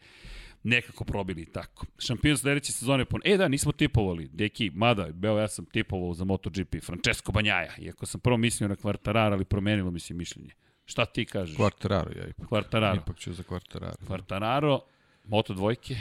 nekako 0.62 1.04
probili 1.04 1.46
tako. 1.46 1.86
Šampion 1.98 2.38
sledeće 2.38 2.72
sezone, 2.72 3.04
pon... 3.04 3.20
e 3.24 3.36
da, 3.36 3.48
nismo 3.48 3.72
tipovali, 3.72 4.28
deki, 4.32 4.70
mada, 4.74 5.08
beo 5.12 5.38
ja 5.38 5.48
sam 5.48 5.66
tipovao 5.66 6.14
za 6.14 6.24
MotoGP, 6.24 6.76
Francesco 6.82 7.32
Banjaja, 7.32 7.74
iako 7.78 8.06
sam 8.06 8.20
prvo 8.20 8.36
mislio 8.36 8.68
na 8.68 8.76
Kvartarara, 8.76 9.34
ali 9.34 9.44
promenilo 9.44 9.90
mi 9.90 10.00
se 10.00 10.14
mišljenje. 10.14 10.54
Šta 10.90 11.04
ti 11.04 11.24
kažeš? 11.24 11.56
Kvartararo, 11.56 12.10
ja 12.16 12.26
ipak. 12.28 12.48
Kvartararo. 12.48 13.00
Ipak 13.02 13.18
ću 13.18 13.32
za 13.32 13.42
Kvartararo. 13.42 13.96
Kvartararo, 14.06 14.80
Moto 15.24 15.54
dvojke. 15.54 15.96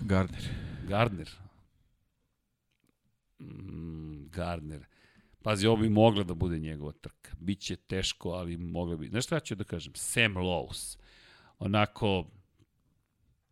Gardner. 0.00 0.42
Gardner. 0.88 1.28
Mm, 3.40 4.28
Gardner. 4.30 4.84
Pazi, 5.42 5.66
ovo 5.66 5.76
bi 5.76 5.88
mogla 5.88 6.22
da 6.24 6.34
bude 6.34 6.58
njegova 6.58 6.92
trka. 6.92 7.30
Biće 7.38 7.76
teško, 7.76 8.30
ali 8.30 8.56
mogla 8.56 8.96
bi. 8.96 9.08
Znaš 9.08 9.24
šta 9.24 9.40
ću 9.40 9.54
da 9.54 9.64
kažem? 9.64 9.92
Sam 9.96 10.34
Lowe's. 10.34 10.98
onako 11.58 12.24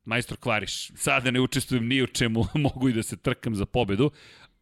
majstor 0.05 0.37
Kvariš. 0.39 0.91
Sada 0.97 1.31
ne 1.31 1.41
učestvujem 1.41 1.87
ni 1.87 2.03
u 2.03 2.07
čemu, 2.07 2.45
mogu 2.55 2.89
i 2.89 2.93
da 2.93 3.03
se 3.03 3.17
trkam 3.17 3.55
za 3.55 3.67
pobedu. 3.67 4.11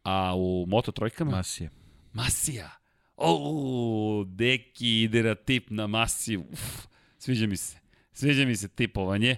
A 0.02 0.34
u 0.36 0.66
Moto 0.68 0.92
trojkama? 0.92 1.30
Masije. 1.30 1.70
Masija. 2.12 2.70
O, 3.20 4.24
deki 4.28 5.02
ide 5.02 5.22
na 5.22 5.34
tip 5.34 5.70
na 5.70 5.86
Masiju. 5.86 6.44
Uf, 6.52 6.86
sviđa 7.18 7.46
mi 7.46 7.56
se. 7.56 7.78
Sviđa 8.12 8.44
mi 8.44 8.56
se 8.56 8.68
tipovanje. 8.68 9.36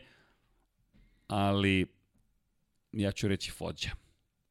Ali 1.26 1.86
ja 2.92 3.12
ću 3.12 3.28
reći 3.28 3.50
Fođa. 3.50 3.90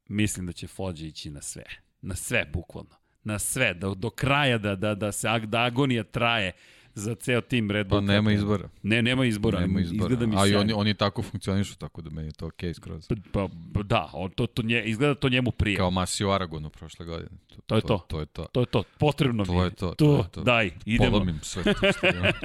Mislim 0.07 0.45
da 0.45 0.51
će 0.51 0.68
Fođa 0.68 1.06
ići 1.06 1.30
na 1.30 1.41
sve. 1.41 1.64
Na 2.01 2.15
sve, 2.15 2.45
bukvalno. 2.53 2.95
Na 3.23 3.39
sve. 3.39 3.73
Do, 3.73 3.95
do 3.95 4.10
kraja 4.10 4.57
da, 4.57 4.76
da, 4.76 4.95
da 4.95 5.11
se 5.11 5.27
da 5.39 5.64
agonija 5.64 6.03
traje 6.03 6.51
za 7.00 7.16
ceo 7.16 7.42
tim 7.42 7.72
Red 7.72 7.88
Bull. 7.88 8.02
Pa 8.02 8.14
nema 8.14 8.32
izbora. 8.32 8.70
Ne, 8.84 9.02
nema 9.02 9.26
izbora. 9.26 9.60
Nema 9.60 9.82
izbora. 9.82 10.14
Izgleda 10.14 10.26
mi 10.26 10.36
A 10.38 10.48
i 10.48 10.56
oni, 10.56 10.74
oni 10.74 10.94
tako 10.94 11.22
funkcionišu, 11.22 11.76
tako 11.76 12.02
da 12.02 12.10
meni 12.10 12.28
je 12.28 12.32
to 12.32 12.48
okej 12.48 12.70
okay 12.70 12.76
skroz. 12.76 13.08
Pa, 13.08 13.16
pa, 13.32 13.48
pa 13.74 13.84
da, 13.84 14.10
on, 14.14 14.32
to, 14.32 14.48
to 14.48 14.62
nje, 14.62 14.84
izgleda 14.86 15.16
to 15.16 15.30
njemu 15.30 15.52
prije. 15.52 15.78
Kao 15.78 15.92
Masi 15.92 16.26
u 16.26 16.32
Aragonu 16.32 16.70
prošle 16.70 17.06
godine. 17.06 17.30
To, 17.48 17.56
To 17.68 17.76
je 17.76 17.82
to. 17.82 17.98
To 18.08 18.20
je 18.20 18.26
to. 18.26 18.46
To 18.46 18.60
je 18.60 18.66
to, 18.66 18.84
potrebno 19.00 19.44
mi 19.44 19.48
To 19.48 19.64
je 19.64 19.70
to, 19.72 19.90
To, 19.90 19.96
to 19.96 20.18
je 20.18 20.24
to. 20.32 20.44
daj, 20.44 20.72
idemo. 20.86 21.12
Polomim 21.12 21.40
sve 21.42 21.64
to 21.64 21.74
što 21.74 22.08
imam. 22.08 22.32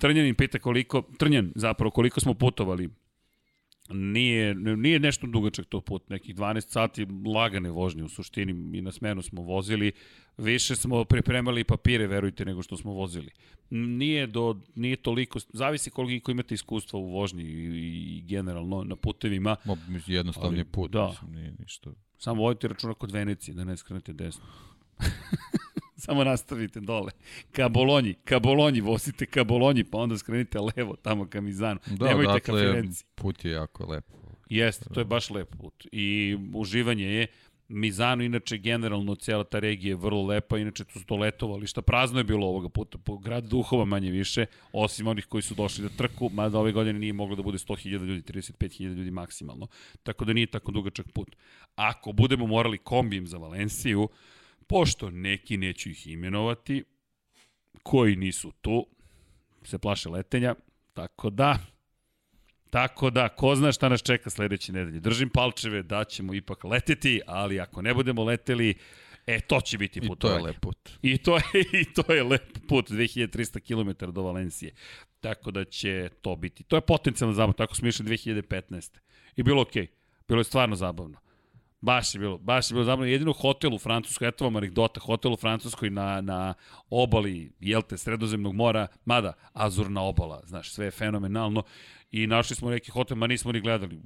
Trnjanin 0.00 0.34
pita 0.34 0.58
koliko, 0.58 1.02
Trnjan 1.18 1.52
zapravo 1.54 1.90
koliko 1.90 2.20
smo 2.20 2.34
putovali. 2.34 2.88
Nije, 3.90 4.54
nije 4.54 4.98
nešto 4.98 5.26
dugačak 5.26 5.66
to 5.66 5.80
put, 5.80 6.08
nekih 6.10 6.34
12 6.36 6.60
sati 6.60 7.06
lagane 7.34 7.70
vožnje 7.70 8.04
u 8.04 8.08
suštini 8.08 8.78
i 8.78 8.82
na 8.82 8.92
smenu 8.92 9.22
smo 9.22 9.42
vozili. 9.42 9.92
Više 10.36 10.76
smo 10.76 11.04
pripremali 11.04 11.64
papire, 11.64 12.06
verujte, 12.06 12.44
nego 12.44 12.62
što 12.62 12.76
smo 12.76 12.92
vozili. 12.92 13.30
Nije, 13.70 14.26
do, 14.26 14.60
nije 14.74 14.96
toliko, 14.96 15.38
zavisi 15.52 15.90
koliko 15.90 16.30
imate 16.30 16.54
iskustva 16.54 16.98
u 16.98 17.10
vožnji 17.10 17.42
i, 17.42 18.18
i 18.18 18.22
generalno 18.22 18.84
na 18.84 18.96
putevima. 18.96 19.56
Mo, 19.64 19.76
jednostavni 20.06 20.58
Ali, 20.58 20.64
put, 20.64 20.90
da. 20.90 21.08
mislim, 21.08 21.32
nije 21.32 21.54
ništa. 21.58 21.90
Samo 22.18 22.42
vodite 22.42 22.68
računa 22.68 22.94
kod 22.94 23.12
Venecije, 23.12 23.54
da 23.54 23.64
ne 23.64 23.76
skrenete 23.76 24.12
desno. 24.12 24.44
Samo 26.04 26.24
nastavite 26.24 26.80
dole. 26.80 27.12
Ka 27.52 27.68
Bolonji, 27.68 28.14
ka 28.24 28.38
Bolonji, 28.38 28.80
vozite 28.80 29.26
ka 29.26 29.44
Bolonji, 29.44 29.84
pa 29.84 29.98
onda 29.98 30.18
skrenite 30.18 30.58
levo, 30.76 30.96
tamo 30.96 31.26
ka 31.26 31.40
Mizanu. 31.40 31.80
Da, 31.86 32.06
Nemojte 32.06 32.40
ka 32.40 32.52
odatle 32.52 32.72
Firenci. 32.72 33.04
put 33.14 33.44
je 33.44 33.52
jako 33.52 33.86
lepo. 33.86 34.16
Jeste, 34.48 34.84
to 34.94 35.00
je 35.00 35.04
baš 35.04 35.30
lep 35.30 35.56
put. 35.56 35.86
I 35.92 36.36
uživanje 36.54 37.04
je. 37.04 37.26
Mizano, 37.68 38.22
inače, 38.24 38.58
generalno, 38.58 39.14
cijela 39.14 39.44
ta 39.44 39.58
regija 39.58 39.90
je 39.90 39.96
vrlo 39.96 40.22
lepa, 40.22 40.58
inače 40.58 40.84
tu 40.84 40.98
su 40.98 41.06
to 41.06 41.16
letovališta. 41.16 41.82
Prazno 41.82 42.20
je 42.20 42.24
bilo 42.24 42.46
ovoga 42.46 42.68
puta, 42.68 42.98
po 42.98 43.18
grad 43.18 43.44
duhova 43.44 43.84
manje 43.84 44.10
više, 44.10 44.46
osim 44.72 45.06
onih 45.06 45.26
koji 45.26 45.42
su 45.42 45.54
došli 45.54 45.82
da 45.82 45.88
trku, 45.88 46.30
mada 46.32 46.58
ove 46.58 46.72
godine 46.72 46.98
nije 46.98 47.12
moglo 47.12 47.36
da 47.36 47.42
bude 47.42 47.58
100.000 47.58 47.90
ljudi, 47.90 48.22
35.000 48.22 48.94
ljudi 48.94 49.10
maksimalno. 49.10 49.66
Tako 50.02 50.24
da 50.24 50.32
nije 50.32 50.46
tako 50.46 50.72
dugačak 50.72 51.06
put. 51.14 51.36
Ako 51.74 52.12
budemo 52.12 52.46
morali 52.46 52.78
kombijem 52.78 53.26
za 53.26 53.38
Valenciju, 53.38 54.08
pošto 54.66 55.10
neki 55.10 55.56
neću 55.56 55.90
ih 55.90 56.06
imenovati, 56.06 56.84
koji 57.82 58.16
nisu 58.16 58.52
tu, 58.60 58.86
se 59.64 59.78
plaše 59.78 60.08
letenja, 60.08 60.54
tako 60.94 61.30
da, 61.30 61.58
Tako 62.70 63.10
da, 63.10 63.28
ko 63.28 63.54
zna 63.56 63.72
šta 63.72 63.88
nas 63.88 64.02
čeka 64.02 64.30
sledeće 64.30 64.72
nedelje. 64.72 65.00
Držim 65.00 65.30
palčeve 65.30 65.82
da 65.82 66.04
ćemo 66.04 66.34
ipak 66.34 66.64
leteti, 66.64 67.20
ali 67.26 67.60
ako 67.60 67.82
ne 67.82 67.94
budemo 67.94 68.24
leteli, 68.24 68.74
e, 69.26 69.40
to 69.40 69.60
će 69.60 69.78
biti 69.78 70.00
I 70.02 70.08
to 70.18 70.30
je 70.30 70.42
lep 70.42 70.60
put. 70.60 70.90
I 71.02 71.18
to 71.18 71.36
je, 71.36 71.42
I 71.80 71.84
to 71.84 72.14
je 72.14 72.22
lep 72.22 72.58
put, 72.68 72.90
2300 72.90 73.60
km 73.60 74.12
do 74.12 74.22
Valencije. 74.22 74.72
Tako 75.20 75.50
da 75.50 75.64
će 75.64 76.08
to 76.22 76.36
biti. 76.36 76.64
To 76.64 76.76
je 76.76 76.80
potencijalno 76.80 77.34
zabavno, 77.34 77.52
tako 77.52 77.74
smo 77.74 77.88
išli 77.88 78.06
2015. 78.06 78.98
I 79.36 79.42
bilo 79.42 79.62
okej. 79.62 79.82
Okay. 79.82 79.88
Bilo 80.28 80.40
je 80.40 80.44
stvarno 80.44 80.76
zabavno. 80.76 81.18
Baš 81.86 82.14
je 82.14 82.18
bilo, 82.18 82.38
baš 82.38 82.70
je 82.70 82.74
bilo 82.74 82.84
zabavno. 82.84 83.04
Jedino 83.04 83.32
hotel 83.32 83.74
u 83.74 83.78
Francuskoj, 83.78 84.28
eto 84.28 84.44
vam 84.44 84.56
anegdota, 84.56 85.00
hotel 85.00 85.32
u 85.32 85.36
Francuskoj 85.36 85.90
na, 85.90 86.20
na 86.20 86.54
obali, 86.90 87.52
jelte, 87.60 87.98
sredozemnog 87.98 88.54
mora, 88.54 88.86
mada, 89.04 89.32
azurna 89.52 90.02
obala, 90.02 90.40
znaš, 90.46 90.72
sve 90.72 90.86
je 90.86 90.90
fenomenalno. 90.90 91.62
I 92.10 92.26
našli 92.26 92.56
smo 92.56 92.70
neki 92.70 92.90
hotel, 92.90 93.16
ma 93.16 93.26
nismo 93.26 93.52
ni 93.52 93.60
gledali. 93.60 94.00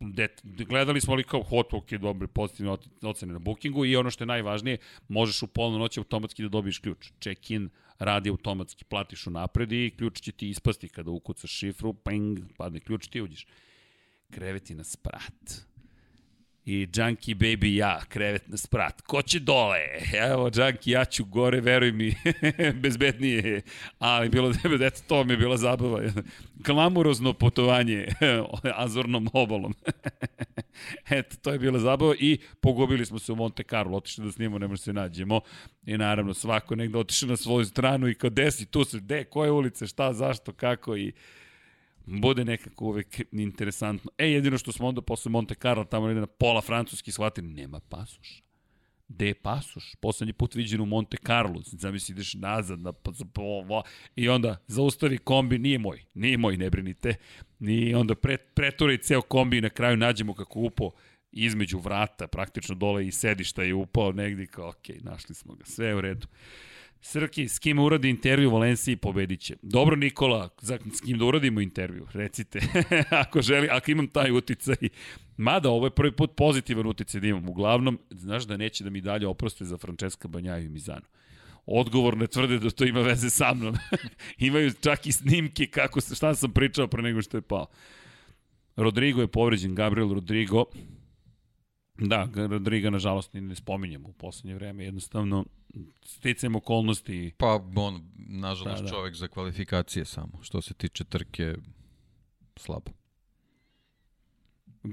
Det, 0.00 0.40
gledali 0.42 1.00
smo 1.00 1.12
ali 1.12 1.24
kao 1.24 1.42
hotel, 1.42 1.78
ok, 1.78 1.92
dobre, 1.92 2.26
pozitivne 2.26 2.76
ocene 3.02 3.32
na 3.32 3.38
bookingu 3.38 3.84
i 3.84 3.96
ono 3.96 4.10
što 4.10 4.24
je 4.24 4.34
najvažnije, 4.34 4.78
možeš 5.08 5.42
u 5.42 5.46
polno 5.46 5.78
noći 5.78 6.00
automatski 6.00 6.42
da 6.42 6.48
dobiješ 6.48 6.78
ključ. 6.78 7.12
Check-in 7.20 7.70
radi 7.98 8.30
automatski, 8.30 8.84
platiš 8.84 9.26
u 9.26 9.30
napred 9.30 9.72
i 9.72 9.94
ključ 9.96 10.20
će 10.20 10.32
ti 10.32 10.50
ispasti 10.50 10.88
kada 10.88 11.10
ukucaš 11.10 11.50
šifru, 11.50 11.94
ping, 11.94 12.38
padne 12.56 12.80
ključ, 12.80 13.08
ti 13.08 13.20
uđeš. 13.20 13.46
Kreveti 14.30 14.74
na 14.74 14.84
sprat 14.84 15.69
i 16.64 16.88
Junkie 16.94 17.34
Baby 17.34 17.76
ja, 17.76 18.00
krevet 18.08 18.48
na 18.48 18.56
sprat. 18.56 19.00
Ko 19.00 19.22
će 19.22 19.40
dole? 19.40 19.78
Evo, 20.30 20.50
Junkie, 20.54 20.92
ja 20.92 21.04
ću 21.04 21.24
gore, 21.24 21.60
veruj 21.60 21.92
mi, 21.92 22.14
bezbednije 22.82 23.38
je. 23.38 23.62
Ali 23.98 24.28
bilo 24.28 24.52
da 24.78 24.86
eto, 24.86 25.00
to 25.08 25.24
mi 25.24 25.32
je 25.32 25.36
bila 25.36 25.56
zabava. 25.56 26.00
Klamurozno 26.66 27.32
putovanje 27.32 28.08
Azornom 28.74 29.28
obalom. 29.32 29.74
eto, 31.10 31.36
to 31.42 31.52
je 31.52 31.58
bila 31.58 31.78
zabava 31.78 32.14
i 32.18 32.38
pogubili 32.60 33.06
smo 33.06 33.18
se 33.18 33.32
u 33.32 33.36
Monte 33.36 33.62
Carlo, 33.62 33.96
otišli 33.96 34.24
da 34.24 34.32
snimamo, 34.32 34.58
ne 34.58 34.66
možemo 34.66 34.76
se 34.76 34.92
nađemo. 34.92 35.40
I 35.86 35.98
naravno, 35.98 36.34
svako 36.34 36.76
negde 36.76 36.98
otišao 36.98 37.28
na 37.28 37.36
svoju 37.36 37.64
stranu 37.64 38.08
i 38.08 38.14
kao 38.14 38.30
desi, 38.30 38.66
tu 38.66 38.84
se, 38.84 39.00
de, 39.00 39.24
koje 39.24 39.50
ulice, 39.50 39.86
šta, 39.86 40.12
zašto, 40.12 40.52
kako 40.52 40.96
i 40.96 41.12
bude 42.06 42.44
nekako 42.44 42.84
uvek 42.84 43.20
interesantno. 43.32 44.10
E, 44.18 44.26
jedino 44.26 44.58
što 44.58 44.72
smo 44.72 44.88
onda 44.88 45.02
posle 45.02 45.30
Monte 45.30 45.54
Carlo, 45.54 45.84
tamo 45.84 46.06
negde 46.06 46.20
na 46.20 46.26
pola 46.26 46.60
francuski 46.60 47.12
shvatili, 47.12 47.48
nema 47.48 47.80
pasoša. 47.80 48.42
Gde 49.08 49.26
je 49.26 49.34
pasoš? 49.34 49.94
Poslednji 50.00 50.32
put 50.32 50.54
viđen 50.54 50.80
u 50.80 50.86
Monte 50.86 51.16
Carlo. 51.26 51.62
Zamisli, 51.64 52.12
ideš 52.12 52.34
nazad 52.34 52.80
na 52.80 52.92
pa, 52.92 53.10
po, 53.34 53.82
i 54.16 54.28
onda 54.28 54.56
zaustavi 54.66 55.18
kombi, 55.18 55.58
nije 55.58 55.78
moj, 55.78 56.04
nije 56.14 56.38
moj, 56.38 56.56
ne 56.56 56.70
brinite. 56.70 57.14
I 57.60 57.94
onda 57.94 58.14
pre, 58.14 58.36
pretura 58.36 58.92
i 58.92 58.98
ceo 58.98 59.22
kombi 59.22 59.58
i 59.58 59.60
na 59.60 59.68
kraju 59.68 59.96
nađemo 59.96 60.34
kako 60.34 60.60
upo 60.60 60.90
između 61.32 61.78
vrata, 61.78 62.26
praktično 62.26 62.74
dole 62.74 63.06
i 63.06 63.12
sedišta 63.12 63.62
je 63.62 63.74
upao 63.74 64.12
negdje 64.12 64.46
kao, 64.46 64.68
ok, 64.68 64.88
našli 65.00 65.34
smo 65.34 65.54
ga, 65.54 65.64
sve 65.64 65.86
je 65.86 65.94
u 65.94 66.00
redu. 66.00 66.26
Srki, 67.02 67.48
s 67.48 67.58
kim 67.58 67.78
uradi 67.78 68.08
intervju 68.08 68.48
u 68.48 68.52
Valenciji, 68.52 68.96
pobedit 68.96 69.40
će. 69.40 69.56
Dobro, 69.62 69.96
Nikola, 69.96 70.48
za, 70.60 70.78
s 70.94 71.00
kim 71.00 71.18
da 71.18 71.24
uradimo 71.24 71.60
intervju, 71.60 72.06
recite. 72.12 72.60
ako 73.22 73.42
želi, 73.42 73.68
ako 73.70 73.90
imam 73.90 74.08
taj 74.08 74.30
uticaj. 74.30 74.76
Mada, 75.36 75.70
ovo 75.70 75.86
je 75.86 75.90
prvi 75.90 76.12
put 76.12 76.36
pozitivan 76.36 76.86
uticaj 76.86 77.20
da 77.20 77.26
imam. 77.26 77.48
Uglavnom, 77.48 77.98
znaš 78.10 78.44
da 78.44 78.56
neće 78.56 78.84
da 78.84 78.90
mi 78.90 79.00
dalje 79.00 79.26
oproste 79.26 79.64
za 79.64 79.78
Francesca 79.78 80.28
Banjaju 80.28 80.64
i 80.64 80.68
Mizano. 80.68 81.06
Odgovor 81.66 82.16
ne 82.16 82.26
tvrde 82.26 82.58
da 82.58 82.70
to 82.70 82.84
ima 82.84 83.00
veze 83.00 83.30
sa 83.30 83.54
mnom. 83.54 83.76
Imaju 84.38 84.72
čak 84.80 85.06
i 85.06 85.12
snimke 85.12 85.66
kako, 85.66 86.00
šta 86.00 86.34
sam 86.34 86.52
pričao 86.52 86.86
pre 86.86 87.02
nego 87.02 87.22
što 87.22 87.36
je 87.36 87.42
pao. 87.42 87.66
Rodrigo 88.76 89.20
je 89.20 89.26
povređen, 89.26 89.74
Gabriel 89.74 90.12
Rodrigo. 90.14 90.64
Da, 92.00 92.28
Rodriga 92.34 92.90
nažalost 92.90 93.34
ni 93.34 93.40
ne 93.40 93.54
spominjemo 93.54 94.08
u 94.08 94.12
poslednje 94.12 94.54
vreme, 94.54 94.84
jednostavno 94.84 95.44
sticajem 96.04 96.56
okolnosti. 96.56 97.32
Pa 97.38 97.60
on, 97.76 98.10
nažalost, 98.16 98.82
da, 98.82 98.84
da. 98.84 98.90
čovek 98.90 99.14
za 99.14 99.28
kvalifikacije 99.28 100.04
samo. 100.04 100.42
Što 100.42 100.62
se 100.62 100.74
tiče 100.74 101.04
trke, 101.04 101.54
slabo. 102.56 102.90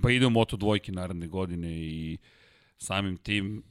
Pa 0.01 0.11
ide 0.11 0.25
u 0.25 0.29
Moto 0.29 0.57
dvojke 0.57 0.91
naredne 0.91 1.27
godine 1.27 1.71
i 1.71 2.17
samim 2.77 3.17
tim, 3.17 3.63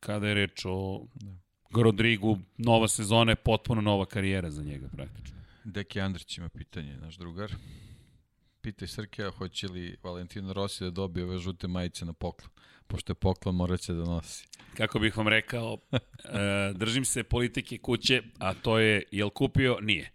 kada 0.00 0.28
je 0.28 0.34
reč 0.34 0.64
o 0.64 1.06
da. 1.14 1.40
Rodrigu, 1.82 2.38
nova 2.58 2.88
sezona 2.88 3.32
je 3.32 3.36
potpuno 3.36 3.80
nova 3.80 4.06
karijera 4.06 4.50
za 4.50 4.62
njega 4.62 4.88
praktično. 4.88 5.36
Deki 5.64 6.00
Andrić 6.00 6.38
ima 6.38 6.48
pitanje, 6.48 6.96
naš 6.96 7.16
drugar. 7.16 7.52
Pitaj 8.62 8.88
Srkija, 8.88 9.30
hoće 9.30 9.68
li 9.68 9.96
Valentino 10.02 10.52
Rossi 10.52 10.84
da 10.84 10.90
dobije 10.90 11.26
ove 11.26 11.38
žute 11.38 11.68
majice 11.68 12.04
na 12.04 12.12
poklon? 12.12 12.50
Pošto 12.86 13.10
je 13.10 13.14
poklon, 13.14 13.54
morat 13.54 13.80
će 13.80 13.92
da 13.92 14.04
nosi. 14.04 14.46
Kako 14.76 14.98
bih 14.98 15.16
vam 15.16 15.28
rekao, 15.28 15.78
e, 15.92 15.98
držim 16.74 17.04
se 17.04 17.22
politike 17.22 17.78
kuće, 17.78 18.22
a 18.38 18.54
to 18.54 18.78
je, 18.78 19.02
jel 19.10 19.30
kupio? 19.30 19.78
Nije. 19.80 20.10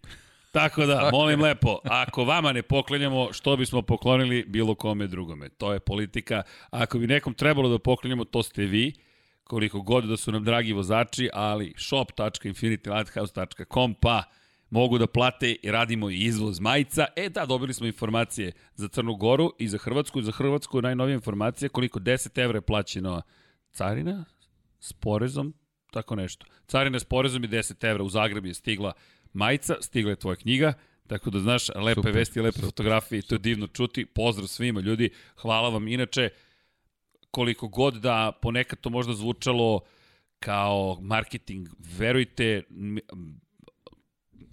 Tako 0.52 0.86
da, 0.86 1.10
molim 1.12 1.42
lepo, 1.42 1.80
ako 1.84 2.24
vama 2.24 2.52
ne 2.52 2.62
poklanjamo, 2.62 3.34
što 3.34 3.58
bismo 3.58 3.82
poklonili 3.82 4.46
bilo 4.48 4.76
kome 4.76 5.08
drugome? 5.08 5.50
To 5.50 5.74
je 5.74 5.80
politika. 5.80 6.44
Ako 6.70 7.00
bi 7.00 7.08
nekom 7.08 7.34
trebalo 7.34 7.70
da 7.70 7.80
poklanjamo, 7.80 8.26
to 8.26 8.44
ste 8.44 8.66
vi, 8.66 8.94
koliko 9.44 9.82
god 9.82 10.04
da 10.04 10.18
su 10.18 10.32
nam 10.32 10.44
dragi 10.44 10.74
vozači, 10.74 11.30
ali 11.34 11.74
shop.infinitylighthouse.com, 11.78 13.96
pa 14.02 14.24
mogu 14.76 14.98
da 14.98 15.08
plate 15.08 15.56
i 15.64 15.72
radimo 15.72 16.10
i 16.10 16.20
izvoz 16.20 16.60
majica. 16.60 17.06
E 17.16 17.30
da, 17.30 17.46
dobili 17.46 17.74
smo 17.74 17.88
informacije 17.88 18.52
za 18.76 18.88
Crnu 18.88 19.16
Goru 19.16 19.54
i 19.60 19.68
za 19.68 19.78
Hrvatsku. 19.78 20.22
Za 20.22 20.32
Hrvatsku 20.32 20.82
najnovija 20.82 21.14
informacija 21.14 21.70
koliko 21.70 22.00
10 22.00 22.44
evra 22.44 22.58
je 22.58 22.62
plaćeno 22.62 23.22
carina 23.72 24.26
s 24.80 24.94
porezom, 24.94 25.54
tako 25.92 26.16
nešto. 26.16 26.46
Carina 26.68 27.00
s 27.00 27.04
porezom 27.04 27.44
je 27.44 27.50
10 27.50 27.90
evra, 27.90 28.04
u 28.04 28.10
Zagreb 28.10 28.46
je 28.46 28.54
stigla 28.54 28.94
majica, 29.34 29.76
stigla 29.82 30.12
je 30.12 30.16
tvoja 30.16 30.36
knjiga, 30.36 30.74
Tako 31.08 31.30
da 31.30 31.40
znaš, 31.40 31.70
lepe 31.70 31.96
super, 31.96 32.12
vesti, 32.12 32.42
lepe 32.42 32.56
super, 32.56 32.68
fotografije, 32.68 33.22
to 33.22 33.36
je 33.36 33.40
divno 33.40 33.68
čuti. 33.68 34.06
Pozdrav 34.06 34.48
svima 34.48 34.82
ljudi, 34.82 35.10
hvala 35.36 35.70
vam. 35.70 35.88
Inače, 35.88 36.30
koliko 37.32 37.68
god 37.68 37.94
da 37.94 38.32
ponekad 38.42 38.80
to 38.80 38.90
možda 38.90 39.14
zvučalo 39.14 39.82
kao 40.40 40.98
marketing, 41.02 41.68
verujte, 41.98 42.64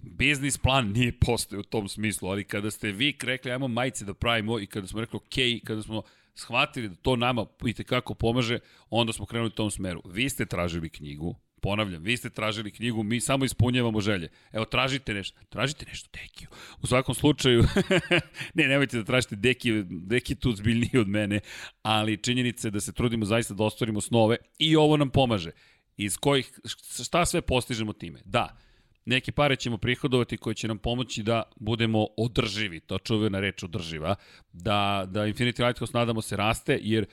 biznis 0.03 0.57
plan 0.57 0.91
nije 0.91 1.19
postoje 1.19 1.59
u 1.59 1.63
tom 1.63 1.87
smislu, 1.87 2.29
ali 2.29 2.43
kada 2.43 2.71
ste 2.71 2.91
vi 2.91 3.17
rekli 3.23 3.51
ajmo 3.51 3.67
majice 3.67 4.05
da 4.05 4.13
pravimo 4.13 4.59
i 4.59 4.65
kada 4.65 4.87
smo 4.87 4.99
rekli 4.99 5.17
ok, 5.17 5.65
kada 5.65 5.83
smo 5.83 6.01
shvatili 6.35 6.89
da 6.89 6.95
to 6.95 7.15
nama 7.15 7.45
i 7.65 7.73
kako 7.73 8.13
pomaže, 8.13 8.59
onda 8.89 9.13
smo 9.13 9.25
krenuli 9.25 9.47
u 9.47 9.55
tom 9.55 9.71
smeru. 9.71 10.01
Vi 10.05 10.29
ste 10.29 10.45
tražili 10.45 10.89
knjigu, 10.89 11.35
ponavljam, 11.61 12.03
vi 12.03 12.17
ste 12.17 12.29
tražili 12.29 12.71
knjigu, 12.71 13.03
mi 13.03 13.19
samo 13.19 13.45
ispunjavamo 13.45 14.01
želje. 14.01 14.29
Evo, 14.51 14.65
tražite 14.65 15.13
nešto, 15.13 15.39
tražite 15.49 15.85
nešto 15.85 16.09
Dekiju. 16.13 16.47
U 16.81 16.87
svakom 16.87 17.15
slučaju, 17.15 17.63
ne, 18.57 18.67
nemojte 18.67 18.97
da 18.97 19.03
tražite 19.03 19.35
Deki, 19.35 19.83
Deki 19.83 20.35
tu 20.35 20.51
zbiljniji 20.51 20.97
od 20.99 21.07
mene, 21.07 21.39
ali 21.81 22.17
činjenica 22.17 22.67
je 22.67 22.71
da 22.71 22.79
se 22.79 22.93
trudimo 22.93 23.25
zaista 23.25 23.53
da 23.53 23.63
ostvarimo 23.63 24.01
snove 24.01 24.37
i 24.59 24.75
ovo 24.75 24.97
nam 24.97 25.09
pomaže. 25.09 25.51
Iz 25.97 26.17
kojih, 26.17 26.59
šta 27.03 27.25
sve 27.25 27.41
postižemo 27.41 27.93
time? 27.93 28.19
Da, 28.25 28.57
neke 29.05 29.31
pare 29.31 29.55
ćemo 29.55 29.77
prihodovati 29.77 30.37
koje 30.37 30.53
će 30.53 30.67
nam 30.67 30.77
pomoći 30.77 31.23
da 31.23 31.43
budemo 31.55 32.07
održivi, 32.17 32.79
to 32.79 32.97
čuvena 32.97 33.39
reč 33.39 33.63
održiva, 33.63 34.15
da, 34.53 35.05
da 35.07 35.21
Infinity 35.21 35.65
Lighthouse 35.65 35.97
nadamo 35.97 36.21
se 36.21 36.35
raste, 36.35 36.79
jer 36.81 37.05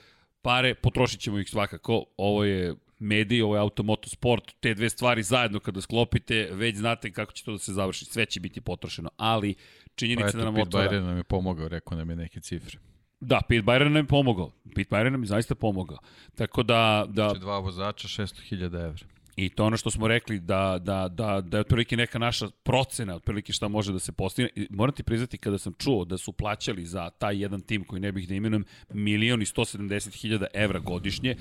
pare 0.43 0.75
potrošit 0.75 1.21
ćemo 1.21 1.39
ih 1.39 1.49
svakako, 1.51 2.05
ovo 2.17 2.45
je 2.45 2.75
mediji, 2.99 3.43
ovo 3.43 3.57
je 3.57 3.61
automoto 3.61 4.09
sport, 4.09 4.53
te 4.61 4.75
dve 4.75 4.91
stvari 4.91 5.23
zajedno 5.23 5.61
kada 5.61 5.81
sklopite, 5.81 6.49
već 6.53 6.77
znate 6.77 7.13
kako 7.13 7.33
će 7.33 7.45
to 7.45 7.53
da 7.53 7.59
se 7.59 7.73
završi, 7.73 8.05
sve 8.05 8.27
će 8.27 8.41
biti 8.41 8.61
potrošeno, 8.61 9.11
ali 9.17 9.55
činjenica 9.95 10.25
pa 10.25 10.29
eto, 10.29 10.39
da 10.39 10.45
nam 10.45 10.55
Pete 10.55 10.63
otvara... 10.63 10.91
Byron 10.91 11.07
nam 11.07 11.17
je 11.17 11.25
pomogao, 11.25 11.69
rekao 11.69 11.99
nam 11.99 12.11
je 12.11 12.17
neke 12.17 12.41
cifre. 12.41 12.79
Da, 13.21 13.41
Pete 13.49 13.63
Byron 13.63 13.85
nam 13.85 13.97
je 13.97 14.07
pomogao. 14.07 14.53
Pete 14.75 14.97
Byron 14.97 15.11
nam 15.11 15.23
je 15.23 15.27
zaista 15.27 15.55
pomogao. 15.55 15.99
Tako 16.35 16.63
da... 16.63 17.07
da... 17.09 17.29
Znači 17.29 17.41
dva 17.41 17.59
vozača, 17.59 18.09
600.000 18.09 18.65
evra. 18.65 19.07
I 19.41 19.49
to 19.49 19.65
ono 19.65 19.77
što 19.77 19.91
smo 19.91 20.09
rekli, 20.09 20.41
da, 20.41 20.79
da, 20.83 21.09
da, 21.09 21.41
da 21.41 21.57
je 21.57 21.61
otprilike 21.61 21.97
neka 21.97 22.19
naša 22.19 22.49
procena, 22.63 23.15
otprilike 23.15 23.53
šta 23.53 23.69
može 23.69 23.93
da 23.93 23.99
se 23.99 24.13
postigne. 24.13 24.51
I 24.57 24.67
moram 24.71 24.95
ti 24.95 25.03
priznati 25.03 25.39
kada 25.39 25.59
sam 25.59 25.73
čuo 25.79 26.05
da 26.05 26.19
su 26.19 26.33
plaćali 26.33 26.87
za 26.87 27.11
taj 27.11 27.43
jedan 27.43 27.61
tim 27.61 27.85
koji 27.85 28.01
ne 28.01 28.13
bih 28.13 28.29
da 28.29 28.35
imenujem 28.35 28.65
milion 28.93 29.43
i 29.43 29.45
170 29.45 30.21
hiljada 30.21 30.47
evra 30.55 30.79
godišnje, 30.79 31.37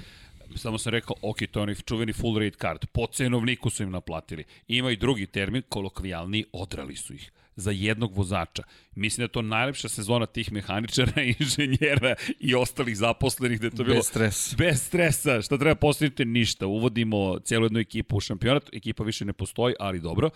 samo 0.56 0.78
sam 0.78 0.92
rekao, 0.92 1.16
ok, 1.22 1.38
to 1.52 1.60
je 1.60 1.64
onaj 1.64 1.76
čuveni 1.76 2.14
full 2.14 2.40
rate 2.40 2.58
card. 2.62 2.86
Po 2.92 3.08
cenovniku 3.08 3.70
su 3.70 3.84
im 3.84 3.92
naplatili. 3.92 4.44
Ima 4.68 4.92
i 4.92 4.98
drugi 4.98 5.26
termin, 5.26 5.62
kolokvijalni, 5.70 6.46
odrali 6.54 6.96
su 6.96 7.14
ih 7.14 7.32
za 7.56 7.72
jednog 7.72 8.16
vozača. 8.16 8.64
Mislim 8.96 9.18
da 9.18 9.24
je 9.24 9.32
to 9.32 9.42
najlepša 9.42 9.90
sezona 9.90 10.26
tih 10.26 10.52
mehaničara, 10.52 11.22
inženjera 11.40 12.16
i 12.40 12.56
ostalih 12.56 12.98
zaposlenih, 12.98 13.60
da 13.60 13.68
je 13.68 13.72
to 13.72 13.84
bilo... 13.84 13.96
Bez 13.96 14.08
stresa. 14.08 14.56
Bez 14.58 14.82
stresa. 14.82 15.42
Šta 15.42 15.58
treba 15.58 15.76
postaviti? 15.76 16.26
Ništa. 16.26 16.68
Uvodimo 16.68 17.40
cijelu 17.40 17.66
jednu 17.66 17.80
ekipu 17.80 18.18
u 18.18 18.20
šampionat. 18.20 18.74
Ekipa 18.74 19.04
više 19.04 19.26
ne 19.26 19.34
postoji, 19.34 19.76
ali 19.80 20.00
dobro 20.00 20.30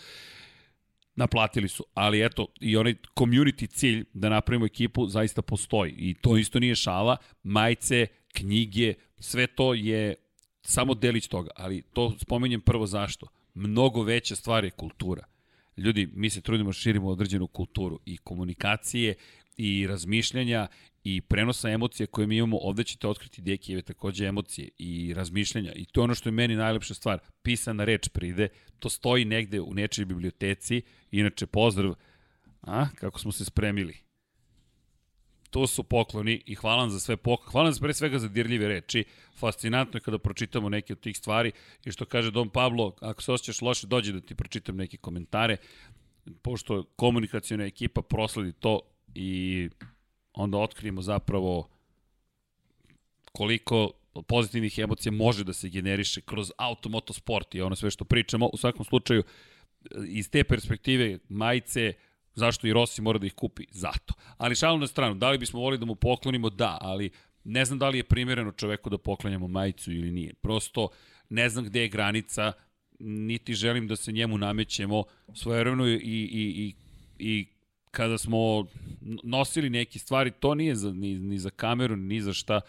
naplatili 1.15 1.67
su, 1.67 1.85
ali 1.93 2.25
eto, 2.25 2.47
i 2.59 2.77
onaj 2.77 2.95
community 3.15 3.69
cilj 3.69 4.05
da 4.13 4.29
napravimo 4.29 4.65
ekipu 4.65 5.07
zaista 5.07 5.41
postoji 5.41 5.93
i 5.97 6.13
to 6.13 6.37
isto 6.37 6.59
nije 6.59 6.75
šala, 6.75 7.17
majice, 7.43 8.07
knjige, 8.33 8.93
sve 9.19 9.47
to 9.47 9.73
je 9.73 10.15
samo 10.61 10.93
delić 10.93 11.27
toga, 11.27 11.51
ali 11.55 11.81
to 11.81 12.13
spomenjem 12.19 12.61
prvo 12.61 12.87
zašto. 12.87 13.27
Mnogo 13.53 14.03
veća 14.03 14.35
stvar 14.35 14.63
je 14.63 14.71
kultura. 14.71 15.25
Ljudi, 15.77 16.09
mi 16.13 16.29
se 16.29 16.41
trudimo 16.41 16.69
da 16.69 16.73
širimo 16.73 17.09
određenu 17.09 17.47
kulturu 17.47 17.99
i 18.05 18.17
komunikacije 18.17 19.15
i 19.57 19.87
razmišljanja 19.87 20.67
i 21.03 21.21
prenosa 21.21 21.69
emocija 21.69 22.07
koje 22.07 22.27
mi 22.27 22.37
imamo, 22.37 22.57
ovde 22.57 22.83
ćete 22.83 23.07
otkriti 23.07 23.41
Dekijeve 23.41 23.81
takođe 23.81 24.25
emocije 24.25 24.69
i 24.77 25.13
razmišljanja. 25.13 25.71
I 25.75 25.85
to 25.85 26.01
je 26.01 26.03
ono 26.03 26.15
što 26.15 26.29
je 26.29 26.33
meni 26.33 26.55
najlepša 26.55 26.93
stvar. 26.93 27.19
Pisana 27.41 27.83
reč 27.83 28.09
pride, 28.09 28.47
to 28.79 28.89
stoji 28.89 29.25
negde 29.25 29.61
u 29.61 29.73
nečoj 29.73 30.05
biblioteci, 30.05 30.81
inače 31.11 31.45
pozdrav, 31.47 31.95
a, 32.61 32.89
kako 32.95 33.19
smo 33.19 33.31
se 33.31 33.45
spremili 33.45 34.12
to 35.53 35.67
su 35.67 35.83
pokloni 35.83 36.41
i 36.45 36.55
hvala 36.55 36.89
za 36.89 36.99
sve 36.99 37.17
pokloni. 37.17 37.51
Hvala 37.51 37.71
pre 37.81 37.93
svega 37.93 38.19
za 38.19 38.27
dirljive 38.27 38.67
reči. 38.67 39.03
Fascinantno 39.37 39.97
je 39.97 40.01
kada 40.01 40.17
pročitamo 40.17 40.69
neke 40.69 40.93
od 40.93 40.99
tih 40.99 41.17
stvari 41.17 41.51
i 41.85 41.91
što 41.91 42.05
kaže 42.05 42.31
Don 42.31 42.49
Pablo, 42.49 42.95
ako 43.01 43.21
se 43.21 43.31
osjećaš 43.31 43.61
loše, 43.61 43.87
dođi 43.87 44.13
da 44.13 44.21
ti 44.21 44.35
pročitam 44.35 44.75
neke 44.75 44.97
komentare, 44.97 45.57
pošto 46.41 46.83
komunikacijona 46.95 47.65
ekipa 47.65 48.01
prosledi 48.01 48.53
to 48.53 48.79
i 49.15 49.69
onda 50.33 50.57
otkrijemo 50.57 51.01
zapravo 51.01 51.69
koliko 53.31 53.91
pozitivnih 54.27 54.79
emocija 54.79 55.11
može 55.11 55.43
da 55.43 55.53
se 55.53 55.69
generiše 55.69 56.21
kroz 56.21 56.51
automotosport 56.57 57.55
i 57.55 57.61
ono 57.61 57.75
sve 57.75 57.91
što 57.91 58.05
pričamo. 58.05 58.49
U 58.53 58.57
svakom 58.57 58.85
slučaju, 58.85 59.23
iz 60.07 60.29
te 60.29 60.43
perspektive 60.43 61.19
majice, 61.29 61.93
Zašto 62.35 62.67
i 62.67 62.73
Rossi 62.73 63.01
mora 63.01 63.19
da 63.19 63.25
ih 63.25 63.33
kupi? 63.33 63.65
Zato. 63.71 64.13
Ali 64.37 64.55
šalu 64.55 64.77
na 64.77 64.87
stranu, 64.87 65.15
da 65.15 65.29
li 65.29 65.37
bismo 65.37 65.59
volili 65.59 65.79
da 65.79 65.85
mu 65.85 65.95
poklonimo? 65.95 66.49
Da, 66.49 66.77
ali 66.81 67.09
ne 67.43 67.65
znam 67.65 67.79
da 67.79 67.89
li 67.89 67.97
je 67.97 68.03
primjereno 68.03 68.51
čoveku 68.51 68.89
da 68.89 68.97
poklanjamo 68.97 69.47
majicu 69.47 69.91
ili 69.91 70.11
nije. 70.11 70.33
Prosto 70.33 70.89
ne 71.29 71.49
znam 71.49 71.65
gde 71.65 71.81
je 71.81 71.87
granica, 71.87 72.51
niti 72.99 73.53
želim 73.53 73.87
da 73.87 73.95
se 73.95 74.11
njemu 74.11 74.37
namećemo 74.37 75.03
svojevremeno 75.33 75.87
i, 75.87 75.93
i, 75.93 76.29
i, 76.33 76.73
i 77.19 77.45
kada 77.91 78.17
smo 78.17 78.65
nosili 79.23 79.69
neke 79.69 79.99
stvari, 79.99 80.31
to 80.31 80.55
nije 80.55 80.75
za, 80.75 80.91
ni, 80.91 81.19
ni 81.19 81.39
za 81.39 81.49
kameru, 81.49 81.95
ni 81.95 82.21
za 82.21 82.33
šta, 82.33 82.61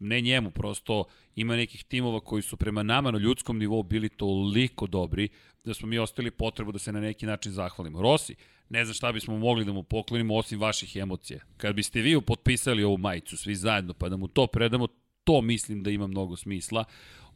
ne 0.00 0.20
njemu, 0.20 0.50
prosto 0.50 1.04
ima 1.36 1.56
nekih 1.56 1.84
timova 1.84 2.20
koji 2.20 2.42
su 2.42 2.56
prema 2.56 2.82
nama 2.82 3.10
na 3.10 3.18
ljudskom 3.18 3.58
nivou 3.58 3.82
bili 3.82 4.08
toliko 4.08 4.86
dobri 4.86 5.28
da 5.64 5.74
smo 5.74 5.88
mi 5.88 5.98
ostali 5.98 6.30
potrebu 6.30 6.72
da 6.72 6.78
se 6.78 6.92
na 6.92 7.00
neki 7.00 7.26
način 7.26 7.52
zahvalimo. 7.52 8.02
Rossi, 8.02 8.34
ne 8.68 8.84
znam 8.84 8.94
šta 8.94 9.12
bismo 9.12 9.38
mogli 9.38 9.64
da 9.64 9.72
mu 9.72 9.82
poklonimo 9.82 10.36
osim 10.36 10.60
vaših 10.60 10.96
emocija. 10.96 11.40
Kad 11.56 11.74
biste 11.74 12.00
vi 12.00 12.20
potpisali 12.20 12.84
ovu 12.84 12.98
majicu 12.98 13.36
svi 13.36 13.54
zajedno 13.54 13.94
pa 13.94 14.08
da 14.08 14.16
mu 14.16 14.28
to 14.28 14.46
predamo, 14.46 14.86
to 15.24 15.40
mislim 15.40 15.82
da 15.82 15.90
ima 15.90 16.06
mnogo 16.06 16.36
smisla. 16.36 16.84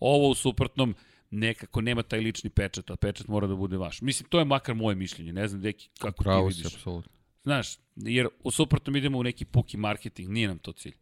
Ovo 0.00 0.28
u 0.28 0.34
suprotnom 0.34 0.94
nekako 1.30 1.80
nema 1.80 2.02
taj 2.02 2.20
lični 2.20 2.50
pečat, 2.50 2.90
a 2.90 2.96
pečat 2.96 3.28
mora 3.28 3.46
da 3.46 3.54
bude 3.54 3.76
vaš. 3.76 4.02
Mislim, 4.02 4.28
to 4.28 4.38
je 4.38 4.44
makar 4.44 4.74
moje 4.74 4.96
mišljenje, 4.96 5.32
ne 5.32 5.48
znam 5.48 5.60
deki 5.60 5.88
kako 5.98 6.22
Pravo 6.22 6.50
ti 6.50 6.56
vidiš. 6.56 6.72
Si, 6.72 6.76
apsolutno. 6.76 7.12
Znaš, 7.42 7.78
jer 7.96 8.28
u 8.44 8.50
suprotnom 8.50 8.96
idemo 8.96 9.18
u 9.18 9.22
neki 9.22 9.44
puki 9.44 9.76
marketing, 9.76 10.30
nije 10.30 10.48
nam 10.48 10.58
to 10.58 10.72
cilj. 10.72 10.94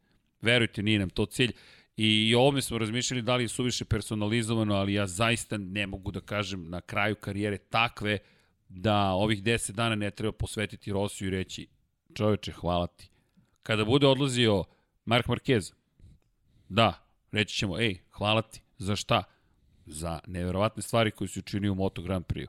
Verujte, 0.42 0.82
nije 0.82 0.98
nam 0.98 1.10
to 1.10 1.26
cilj. 1.26 1.52
I 1.96 2.34
o 2.34 2.40
ovome 2.40 2.62
smo 2.62 2.78
razmišljali 2.78 3.22
da 3.22 3.36
li 3.36 3.44
je 3.44 3.48
suviše 3.48 3.84
personalizovano, 3.84 4.74
ali 4.74 4.94
ja 4.94 5.06
zaista 5.06 5.58
ne 5.58 5.86
mogu 5.86 6.10
da 6.10 6.20
kažem 6.20 6.70
na 6.70 6.80
kraju 6.80 7.14
karijere 7.14 7.58
takve 7.58 8.18
da 8.68 9.10
ovih 9.10 9.42
10 9.42 9.72
dana 9.72 9.94
ne 9.94 10.10
treba 10.10 10.32
posvetiti 10.32 10.92
Rosiju 10.92 11.28
i 11.28 11.30
reći 11.30 11.66
čoveče, 12.14 12.52
hvala 12.52 12.86
ti. 12.86 13.10
Kada 13.62 13.84
bude 13.84 14.06
odlazio 14.06 14.64
Mark 15.04 15.26
Marquez, 15.26 15.72
da, 16.68 17.06
reći 17.32 17.56
ćemo, 17.56 17.80
ej, 17.80 17.98
hvala 18.10 18.42
ti. 18.42 18.60
Za 18.78 18.96
šta? 18.96 19.22
Za 19.86 20.20
neverovatne 20.26 20.82
stvari 20.82 21.10
koje 21.10 21.28
su 21.28 21.40
učinio 21.40 21.72
u 21.72 21.74
Moto 21.74 22.02
Grand 22.02 22.24
Prix. 22.24 22.46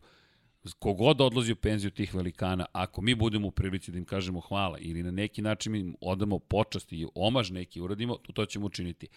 Kogod 0.79 1.21
odlazi 1.21 1.51
u 1.51 1.55
penziju 1.55 1.91
tih 1.91 2.15
velikana, 2.15 2.65
ako 2.71 3.01
mi 3.01 3.15
budemo 3.15 3.47
u 3.47 3.51
prilici 3.51 3.91
da 3.91 3.97
im 3.97 4.05
kažemo 4.05 4.39
hvala 4.39 4.77
ili 4.79 5.03
na 5.03 5.11
neki 5.11 5.41
način 5.41 5.75
im 5.75 5.95
odamo 6.01 6.39
počast 6.39 6.93
i 6.93 7.07
omaž 7.15 7.51
neki 7.51 7.81
uradimo, 7.81 8.17
to, 8.17 8.33
to 8.33 8.45
ćemo 8.45 8.65
učiniti. 8.65 9.07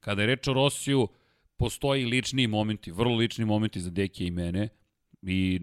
Kada 0.00 0.22
je 0.22 0.26
reč 0.26 0.48
o 0.48 0.52
Rosiju, 0.52 1.08
postoji 1.56 2.04
lični 2.04 2.46
momenti, 2.46 2.90
vrlo 2.90 3.16
lični 3.16 3.44
momenti 3.44 3.80
za 3.80 3.90
Dekija 3.90 4.26
i 4.26 4.30
mene 4.30 4.68
i 5.22 5.60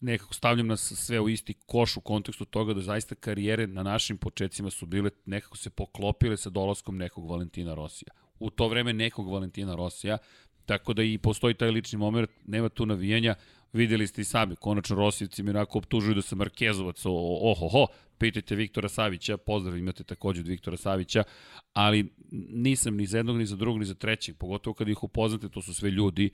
nekako 0.00 0.34
stavljam 0.34 0.66
nas 0.66 0.92
sve 0.96 1.20
u 1.20 1.28
isti 1.28 1.54
koš 1.66 1.96
u 1.96 2.00
kontekstu 2.00 2.44
toga 2.44 2.74
da 2.74 2.80
zaista 2.80 3.14
karijere 3.14 3.66
na 3.66 3.82
našim 3.82 4.18
početcima 4.18 4.70
su 4.70 4.86
bile 4.86 5.10
nekako 5.26 5.56
se 5.56 5.70
poklopile 5.70 6.36
sa 6.36 6.50
dolaskom 6.50 6.96
nekog 6.96 7.30
Valentina 7.30 7.74
Rosija. 7.74 8.12
U 8.38 8.50
to 8.50 8.68
vreme 8.68 8.92
nekog 8.92 9.32
Valentina 9.32 9.74
Rosija, 9.74 10.18
tako 10.66 10.94
da 10.94 11.02
i 11.02 11.18
postoji 11.18 11.54
taj 11.54 11.70
lični 11.70 11.98
moment, 11.98 12.30
nema 12.46 12.68
tu 12.68 12.86
navijanja, 12.86 13.34
videli 13.74 14.06
ste 14.06 14.20
i 14.20 14.24
sami, 14.24 14.56
konačno 14.56 14.96
Rosijevci 14.96 15.42
mi 15.42 15.50
onako 15.50 15.78
optužuju 15.78 16.14
da 16.14 16.22
sam 16.22 16.38
Markezovac, 16.38 17.02
ohoho, 17.04 17.86
pitajte 18.18 18.54
Viktora 18.54 18.88
Savića, 18.88 19.36
pozdrav 19.36 19.78
imate 19.78 20.04
takođe 20.04 20.40
od 20.40 20.48
Viktora 20.48 20.76
Savića, 20.76 21.24
ali 21.72 22.14
nisam 22.50 22.96
ni 22.96 23.06
za 23.06 23.16
jednog, 23.16 23.36
ni 23.36 23.46
za 23.46 23.56
drugog, 23.56 23.78
ni 23.78 23.84
za 23.84 23.94
trećeg, 23.94 24.36
pogotovo 24.36 24.74
kad 24.74 24.88
ih 24.88 25.02
upoznate, 25.02 25.48
to 25.48 25.62
su 25.62 25.74
sve 25.74 25.90
ljudi 25.90 26.30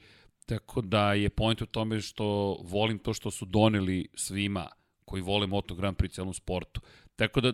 Tako 0.51 0.81
da 0.81 1.13
je 1.15 1.31
point 1.31 1.63
u 1.63 1.67
tome 1.67 2.01
što 2.01 2.59
volim 2.63 2.99
to 2.99 3.15
što 3.15 3.31
su 3.31 3.45
doneli 3.45 4.09
svima 4.15 4.69
koji 5.05 5.23
vole 5.23 5.47
Moto 5.47 5.75
Grand 5.75 5.97
Prix 5.97 6.15
celom 6.15 6.35
sportu. 6.35 6.81
Tako 7.17 7.41
da 7.41 7.53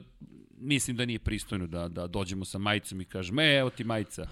mislim 0.56 0.96
da 0.96 1.04
nije 1.04 1.18
pristojno 1.18 1.66
da, 1.66 1.88
da 1.88 2.06
dođemo 2.06 2.44
sa 2.44 2.58
majicom 2.58 3.00
i 3.00 3.04
kažemo, 3.04 3.42
e, 3.42 3.56
evo 3.56 3.70
ti 3.70 3.84
majica, 3.84 4.28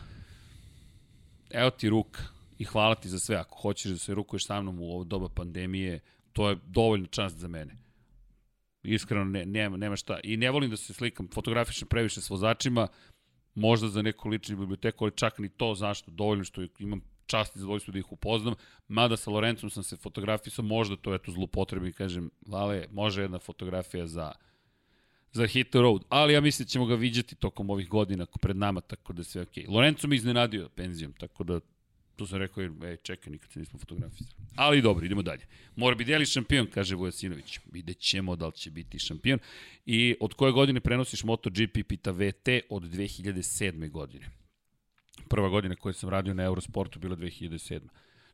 evo 1.51 1.71
ti 1.71 1.89
ruka 1.89 2.34
i 2.59 2.65
hvala 2.65 2.95
ti 2.95 3.09
za 3.09 3.19
sve. 3.19 3.37
Ako 3.37 3.59
hoćeš 3.59 3.91
da 3.93 3.99
se 3.99 4.15
rukuješ 4.15 4.47
sa 4.47 4.63
mnom 4.63 4.81
u 4.81 4.85
ovo 4.85 5.05
doba 5.05 5.29
pandemije, 5.29 6.01
To 6.35 6.49
je 6.51 6.57
dovoljna 6.67 7.07
čast 7.07 7.39
za 7.39 7.49
mene. 7.49 7.77
Iskreno, 8.83 9.25
ne, 9.25 9.47
nema, 9.47 9.77
nema 9.77 9.97
šta. 9.97 10.21
I 10.25 10.37
ne 10.37 10.51
volim 10.51 10.71
da 10.71 10.77
se 10.77 10.95
slikam, 10.95 11.29
fotografišem 11.35 11.89
previše 11.89 12.21
s 12.21 12.31
vozačima, 12.31 12.89
možda 13.55 13.89
za 13.89 14.03
neku 14.03 14.29
ličnu 14.29 14.57
biblioteku, 14.57 15.05
ali 15.05 15.17
čak 15.17 15.39
ni 15.39 15.49
to, 15.49 15.75
zašto, 15.75 16.11
dovoljno 16.11 16.45
što 16.45 16.67
imam 16.79 17.01
čast 17.27 17.57
i 17.57 17.59
zadovoljstvo 17.59 17.93
da 17.93 17.99
ih 17.99 18.13
upoznam, 18.13 18.55
mada 18.89 19.17
sa 19.17 19.31
Lorencom 19.31 19.71
sam 19.71 19.83
se 19.83 19.97
fotografisao, 19.97 20.65
možda 20.65 20.97
to 20.97 21.15
eto 21.15 21.33
zlupotrebi, 21.33 21.93
kažem, 21.93 22.31
Vale, 22.47 22.87
može 22.91 23.23
jedna 23.23 23.39
fotografija 23.39 24.07
za 24.07 24.33
za 25.33 25.47
Hit 25.47 25.71
the 25.71 25.79
Road, 25.79 26.03
ali 26.09 26.33
ja 26.33 26.41
mislim 26.41 26.65
da 26.65 26.69
ćemo 26.69 26.87
ga 26.87 26.95
viđati 26.95 27.35
tokom 27.35 27.71
ovih 27.71 27.89
godina 27.89 28.27
pred 28.41 28.57
nama, 28.57 28.81
tako 28.81 29.13
da 29.13 29.25
sve 29.25 29.43
okej. 29.43 29.65
Okay. 29.65 29.75
Lorenzo 29.75 30.09
mi 30.09 30.17
iznenadio 30.17 30.69
penzijom, 30.69 31.13
tako 31.13 31.45
da 31.45 31.61
tu 32.17 32.27
sam 32.27 32.39
rekao, 32.39 32.65
ej, 32.65 32.97
čekaj, 33.03 33.31
nikad 33.31 33.51
se 33.51 33.59
nismo 33.59 33.79
fotografisali. 33.79 34.31
Ali 34.57 34.83
dobro, 34.83 35.07
idemo 35.07 35.23
dalje. 35.23 35.47
Mora 35.77 35.97
bi 35.97 36.05
deli 36.05 36.27
šampion, 36.27 36.67
kaže 36.67 36.95
Vujasinović. 36.95 37.61
Vidjet 37.73 37.99
ćemo 37.99 38.37
da 38.37 38.47
li 38.47 38.53
će 38.53 38.71
biti 38.71 38.99
šampion. 38.99 39.39
I 39.87 40.17
od 40.21 40.35
koje 40.35 40.53
godine 40.53 40.81
prenosiš 40.81 41.25
MotoGP, 41.25 41.79
pita 41.89 42.11
VT, 42.11 42.49
od 42.69 42.83
2007. 42.83 43.91
godine. 43.91 44.31
Prva 45.29 45.49
godina 45.49 45.77
koju 45.77 45.93
sam 45.93 46.09
radio 46.09 46.35
na 46.35 46.43
Eurosportu 46.43 46.99
bila 46.99 47.17
2007. 47.17 47.81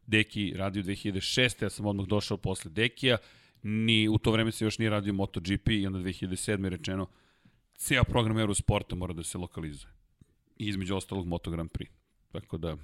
Deki 0.07 0.53
radio 0.57 0.83
2006. 0.83 1.63
Ja 1.63 1.71
sam 1.71 1.87
odmah 1.87 2.07
došao 2.07 2.37
posle 2.37 2.71
Dekija. 2.71 3.17
Ni, 3.63 4.09
u 4.09 4.19
to 4.19 4.31
vreme 4.31 4.53
se 4.53 4.65
još 4.65 4.79
nije 4.79 4.91
radio 4.91 5.13
MotoGP 5.13 5.69
i 5.69 5.87
onda 5.87 5.99
2007. 5.99 6.65
je 6.65 6.71
rečeno 6.71 7.07
cijel 7.75 8.05
program 8.05 8.39
Eurosporta 8.39 8.97
mora 8.97 9.13
da 9.13 9.23
se 9.23 9.39
lokalizuje. 9.39 9.93
I 10.59 10.69
između 10.69 10.97
ostalog 10.97 11.27
Moto 11.27 11.51
Grand 11.51 11.71
Prix. 11.71 11.89
Tako 12.33 12.59
da, 12.59 12.77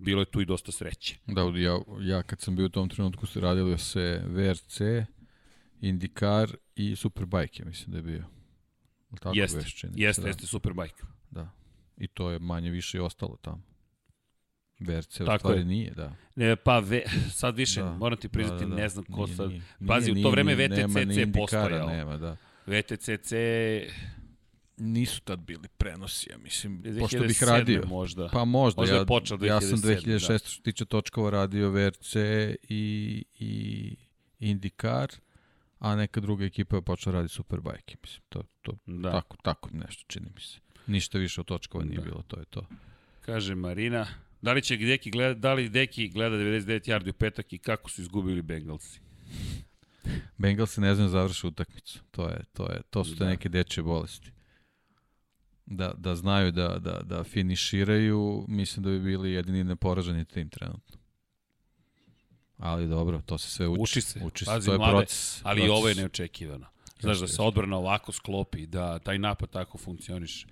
bilo 0.00 0.22
je 0.22 0.30
tu 0.30 0.40
i 0.40 0.44
dosta 0.44 0.72
sreće. 0.72 1.16
Da, 1.26 1.42
ja, 1.54 1.78
ja 2.00 2.22
kad 2.22 2.40
sam 2.40 2.56
bio 2.56 2.66
u 2.66 2.68
tom 2.68 2.88
trenutku 2.88 3.26
se 3.26 3.40
radilo 3.40 3.78
se 3.78 4.22
VRC, 4.26 4.80
IndyCar 5.80 6.54
i 6.76 6.96
Superbike, 6.96 7.62
ja 7.62 7.66
mislim 7.66 7.90
da 7.90 7.98
je 7.98 8.02
bio. 8.02 8.24
Tako 9.20 9.36
jeste, 9.36 9.58
već, 9.58 9.84
jeste, 9.94 10.22
da. 10.22 10.28
jeste 10.28 10.46
Superbike. 10.46 11.02
Da. 11.30 11.50
I 11.96 12.06
to 12.06 12.30
je 12.30 12.38
manje 12.38 12.70
više 12.70 12.98
i 12.98 13.00
ostalo 13.00 13.36
tamo. 13.36 13.62
VRC 14.80 15.18
Tako 15.18 15.34
u 15.34 15.38
stvari 15.38 15.60
je. 15.60 15.64
nije, 15.64 15.90
da. 15.90 16.12
Ne, 16.36 16.56
pa 16.56 16.78
ve, 16.78 17.02
sad 17.32 17.56
više, 17.56 17.82
da. 17.82 17.96
moram 17.96 18.18
ti 18.18 18.28
priznati, 18.28 18.64
da, 18.64 18.68
da, 18.68 18.74
da. 18.74 18.82
ne 18.82 18.88
znam 18.88 19.04
ko 19.04 19.24
nije, 19.24 19.36
sad. 19.36 19.48
Nije, 19.50 19.62
Pazi, 19.86 20.12
nije, 20.12 20.26
u 20.26 20.28
to 20.28 20.30
vreme 20.30 20.54
VTCC 20.54 21.34
postojao. 21.34 21.88
Nema, 21.88 22.16
da. 22.16 22.36
VTCC 22.66 23.32
nisu 24.80 25.20
tad 25.20 25.38
bili 25.38 25.68
prenosi, 25.68 26.30
ja 26.30 26.38
mislim, 26.38 26.82
pošto 27.00 27.18
bih 27.18 27.42
radio. 27.42 27.82
Možda. 27.86 28.28
Pa 28.32 28.44
možda, 28.44 28.80
možda 28.80 28.96
ja, 28.96 29.04
počeo 29.04 29.36
2007, 29.36 29.46
ja 29.46 29.60
sam 29.60 29.78
2006. 29.78 30.28
Da. 30.28 30.38
što 30.38 30.62
tiče 30.62 30.84
točkova 30.84 31.30
radio 31.30 31.70
VRC 31.70 32.14
i, 32.68 33.24
i 33.38 33.96
IndyCar, 34.40 35.18
a 35.78 35.96
neka 35.96 36.20
druga 36.20 36.44
ekipa 36.44 36.76
je 36.76 36.82
počela 36.82 37.14
raditi 37.14 37.34
Superbike, 37.34 37.96
mislim, 38.02 38.22
to, 38.28 38.42
to 38.62 38.72
da. 38.86 39.10
tako, 39.10 39.36
tako 39.42 39.70
nešto 39.72 40.04
čini 40.06 40.30
mi 40.34 40.40
se. 40.40 40.58
Ništa 40.86 41.18
više 41.18 41.40
od 41.40 41.46
točkova 41.46 41.84
nije 41.84 41.98
da. 41.98 42.04
bilo, 42.04 42.22
to 42.22 42.38
je 42.38 42.44
to. 42.44 42.66
Kaže 43.20 43.54
Marina, 43.54 44.06
da 44.42 44.52
li 44.52 44.62
će 44.62 44.76
Deki 44.76 45.10
gleda, 45.10 45.34
da 45.34 45.54
li 45.54 45.68
Deki 45.68 46.08
gleda 46.08 46.36
99 46.36 46.88
yardi 46.90 47.10
u 47.10 47.12
petak 47.12 47.52
i 47.52 47.58
kako 47.58 47.90
su 47.90 48.00
izgubili 48.00 48.42
Bengalsi? 48.42 49.00
Bengalsi 50.38 50.80
ne 50.80 50.94
znaju 50.94 51.08
da 51.08 51.12
završi 51.12 51.46
utakmicu. 51.46 51.98
To 52.10 52.28
je 52.28 52.44
to 52.52 52.72
je 52.72 52.82
to 52.90 53.04
su 53.04 53.16
te 53.16 53.24
da. 53.24 53.30
neke 53.30 53.48
dečje 53.48 53.82
bolesti 53.82 54.30
da, 55.70 55.92
da 55.96 56.16
znaju 56.16 56.52
da, 56.52 56.68
da, 56.78 57.00
da 57.04 57.24
finiširaju, 57.24 58.44
mislim 58.48 58.84
da 58.84 58.90
bi 58.90 59.00
bili 59.00 59.32
jedini 59.32 59.64
neporaženi 59.64 60.24
tim 60.24 60.48
trenutno. 60.48 60.96
Ali 62.58 62.88
dobro, 62.88 63.20
to 63.26 63.38
se 63.38 63.50
sve 63.50 63.68
uči. 63.68 63.80
Uči 63.80 64.00
se, 64.00 64.20
uči 64.24 64.44
se. 64.44 64.50
Pazi, 64.50 64.66
to 64.66 64.72
je 64.72 64.78
mlade, 64.78 64.96
proces. 64.96 65.40
Ali 65.44 65.60
proces. 65.60 65.78
ovo 65.78 65.88
je 65.88 65.94
neočekivano. 65.94 66.66
Znaš 67.00 67.18
da 67.18 67.26
se 67.26 67.42
odbrana 67.42 67.76
ovako 67.76 68.12
sklopi, 68.12 68.66
da 68.66 68.98
taj 68.98 69.18
napad 69.18 69.50
tako 69.50 69.78
funkcioniše. 69.78 70.46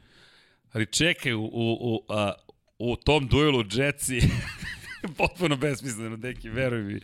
Ali 0.72 0.86
čekaj, 0.86 1.32
u, 1.32 1.42
u, 1.42 1.76
u, 1.80 2.04
a, 2.08 2.32
u 2.78 2.96
tom 2.96 3.28
duelu 3.28 3.64
Jetsi 3.72 4.20
potpuno 5.18 5.56
besmisleno, 5.56 6.16
neki, 6.16 6.48
veruj 6.48 6.82
mi. 6.82 7.00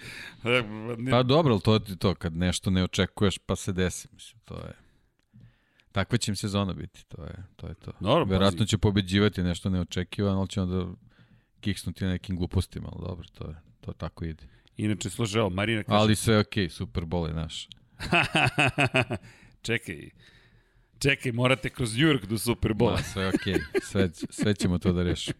Pa 1.10 1.22
dobro, 1.22 1.58
to 1.58 1.74
je 1.74 1.96
to, 1.98 2.14
kad 2.14 2.36
nešto 2.36 2.70
ne 2.70 2.84
očekuješ 2.84 3.38
pa 3.38 3.56
se 3.56 3.72
desi, 3.72 4.08
mislim, 4.12 4.40
to 4.44 4.54
je... 4.54 4.84
Takva 5.94 6.18
će 6.18 6.30
im 6.30 6.36
sezona 6.36 6.72
biti, 6.72 7.04
to 7.04 7.22
je 7.24 7.34
to. 7.56 7.66
Je 7.66 7.74
to. 7.74 7.92
Dobro, 8.00 8.24
Verovatno 8.24 8.58
pazi. 8.58 8.68
će 8.68 8.78
pobeđivati 8.78 9.42
nešto 9.42 9.70
neočekivano, 9.70 10.38
ali 10.38 10.48
će 10.48 10.60
onda 10.60 10.86
kiksnuti 11.60 12.04
na 12.04 12.10
nekim 12.10 12.36
glupostima, 12.36 12.88
ali 12.92 13.06
dobro, 13.06 13.28
to 13.28 13.48
je, 13.48 13.54
to 13.80 13.92
tako 13.92 14.24
ide. 14.24 14.42
Inače, 14.76 15.10
slušaj, 15.10 15.38
evo, 15.38 15.50
Marina 15.50 15.82
kaže... 15.82 15.96
Ali 15.96 16.16
sve 16.16 16.38
okej, 16.38 16.66
okay, 16.66 16.70
Super 16.70 17.04
Bowl 17.04 17.28
je 17.28 17.34
naš. 17.34 17.68
Čekaj, 19.66 20.10
čekaj, 20.98 21.32
morate 21.32 21.70
kroz 21.70 21.96
New 21.96 22.06
York 22.06 22.26
do 22.26 22.38
Super 22.38 22.72
Bowl. 22.72 22.90
Ma, 22.90 23.02
sve 23.02 23.28
okej, 23.28 23.54
okay. 23.54 23.82
sve, 23.82 24.10
sve 24.30 24.54
ćemo 24.54 24.78
to 24.78 24.92
da 24.92 25.02
rešimo. 25.02 25.38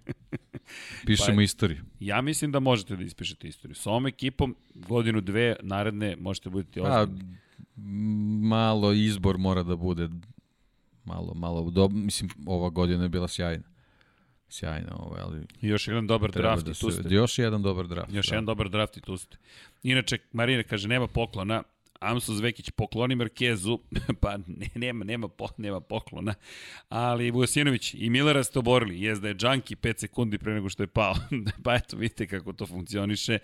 Pišemo 1.07 1.37
pa, 1.37 1.43
istoriju. 1.43 1.83
Ja 2.01 2.21
mislim 2.21 2.53
da 2.53 2.61
možete 2.61 2.97
da 2.97 3.05
ispišete 3.05 3.49
istoriju. 3.49 3.75
Sa 3.75 3.91
ovom 3.91 4.07
ekipom 4.07 4.57
godinu, 4.75 5.21
dve, 5.21 5.57
naredne, 5.63 6.17
možete 6.17 6.51
buditi 6.51 6.81
pa, 6.81 7.01
ozbiljni. 7.01 7.37
malo 8.49 8.93
izbor 8.93 9.39
mora 9.39 9.63
da 9.63 9.77
bude 9.77 10.09
malo, 11.05 11.35
malo, 11.35 11.71
do, 11.71 11.89
mislim, 11.89 12.31
ova 12.47 12.71
godina 12.71 13.03
je 13.03 13.09
bila 13.09 13.29
sjajna. 13.29 13.65
Sjajna, 14.49 14.97
ovaj, 14.97 15.21
ali... 15.23 15.47
I 15.63 15.69
još 15.69 15.89
jedan 15.89 16.07
dobar 16.07 16.31
draft 16.31 16.65
da 16.65 16.71
i 16.71 16.75
tu 16.75 16.91
ste. 16.91 17.15
Još 17.15 17.39
jedan 17.39 17.63
dobar 17.63 17.87
draft. 17.87 18.13
Još 18.13 18.27
da. 18.27 18.35
jedan 18.35 18.47
dobar 18.47 18.69
draft 18.69 18.97
i 18.97 19.01
tu 19.01 19.17
ste. 19.17 19.37
Inače, 19.83 20.19
Marina 20.33 20.63
kaže, 20.63 20.89
nema 20.89 21.07
poklona, 21.07 21.63
Amso 22.01 22.35
Zvekić 22.35 22.71
pokloni 22.71 23.15
Markezu, 23.15 23.79
pa 24.21 24.37
ne, 24.37 24.69
nema, 24.75 25.05
nema, 25.05 25.29
po, 25.29 25.49
nema 25.57 25.81
poklona, 25.81 26.35
ali 26.89 27.31
Vujosinović 27.31 27.95
i 27.95 28.11
Millera 28.11 28.45
ste 28.45 28.59
oborili, 28.59 29.03
jes 29.03 29.21
da 29.21 29.29
je 29.29 29.35
Džanki 29.35 29.77
5 29.77 29.99
sekundi 29.99 30.39
pre 30.39 30.55
nego 30.55 30.69
što 30.69 30.83
je 30.83 30.87
pao, 30.87 31.15
pa 31.65 31.75
eto 31.75 31.97
vidite 31.97 32.27
kako 32.27 32.53
to 32.53 32.67
funkcioniše. 32.67 33.39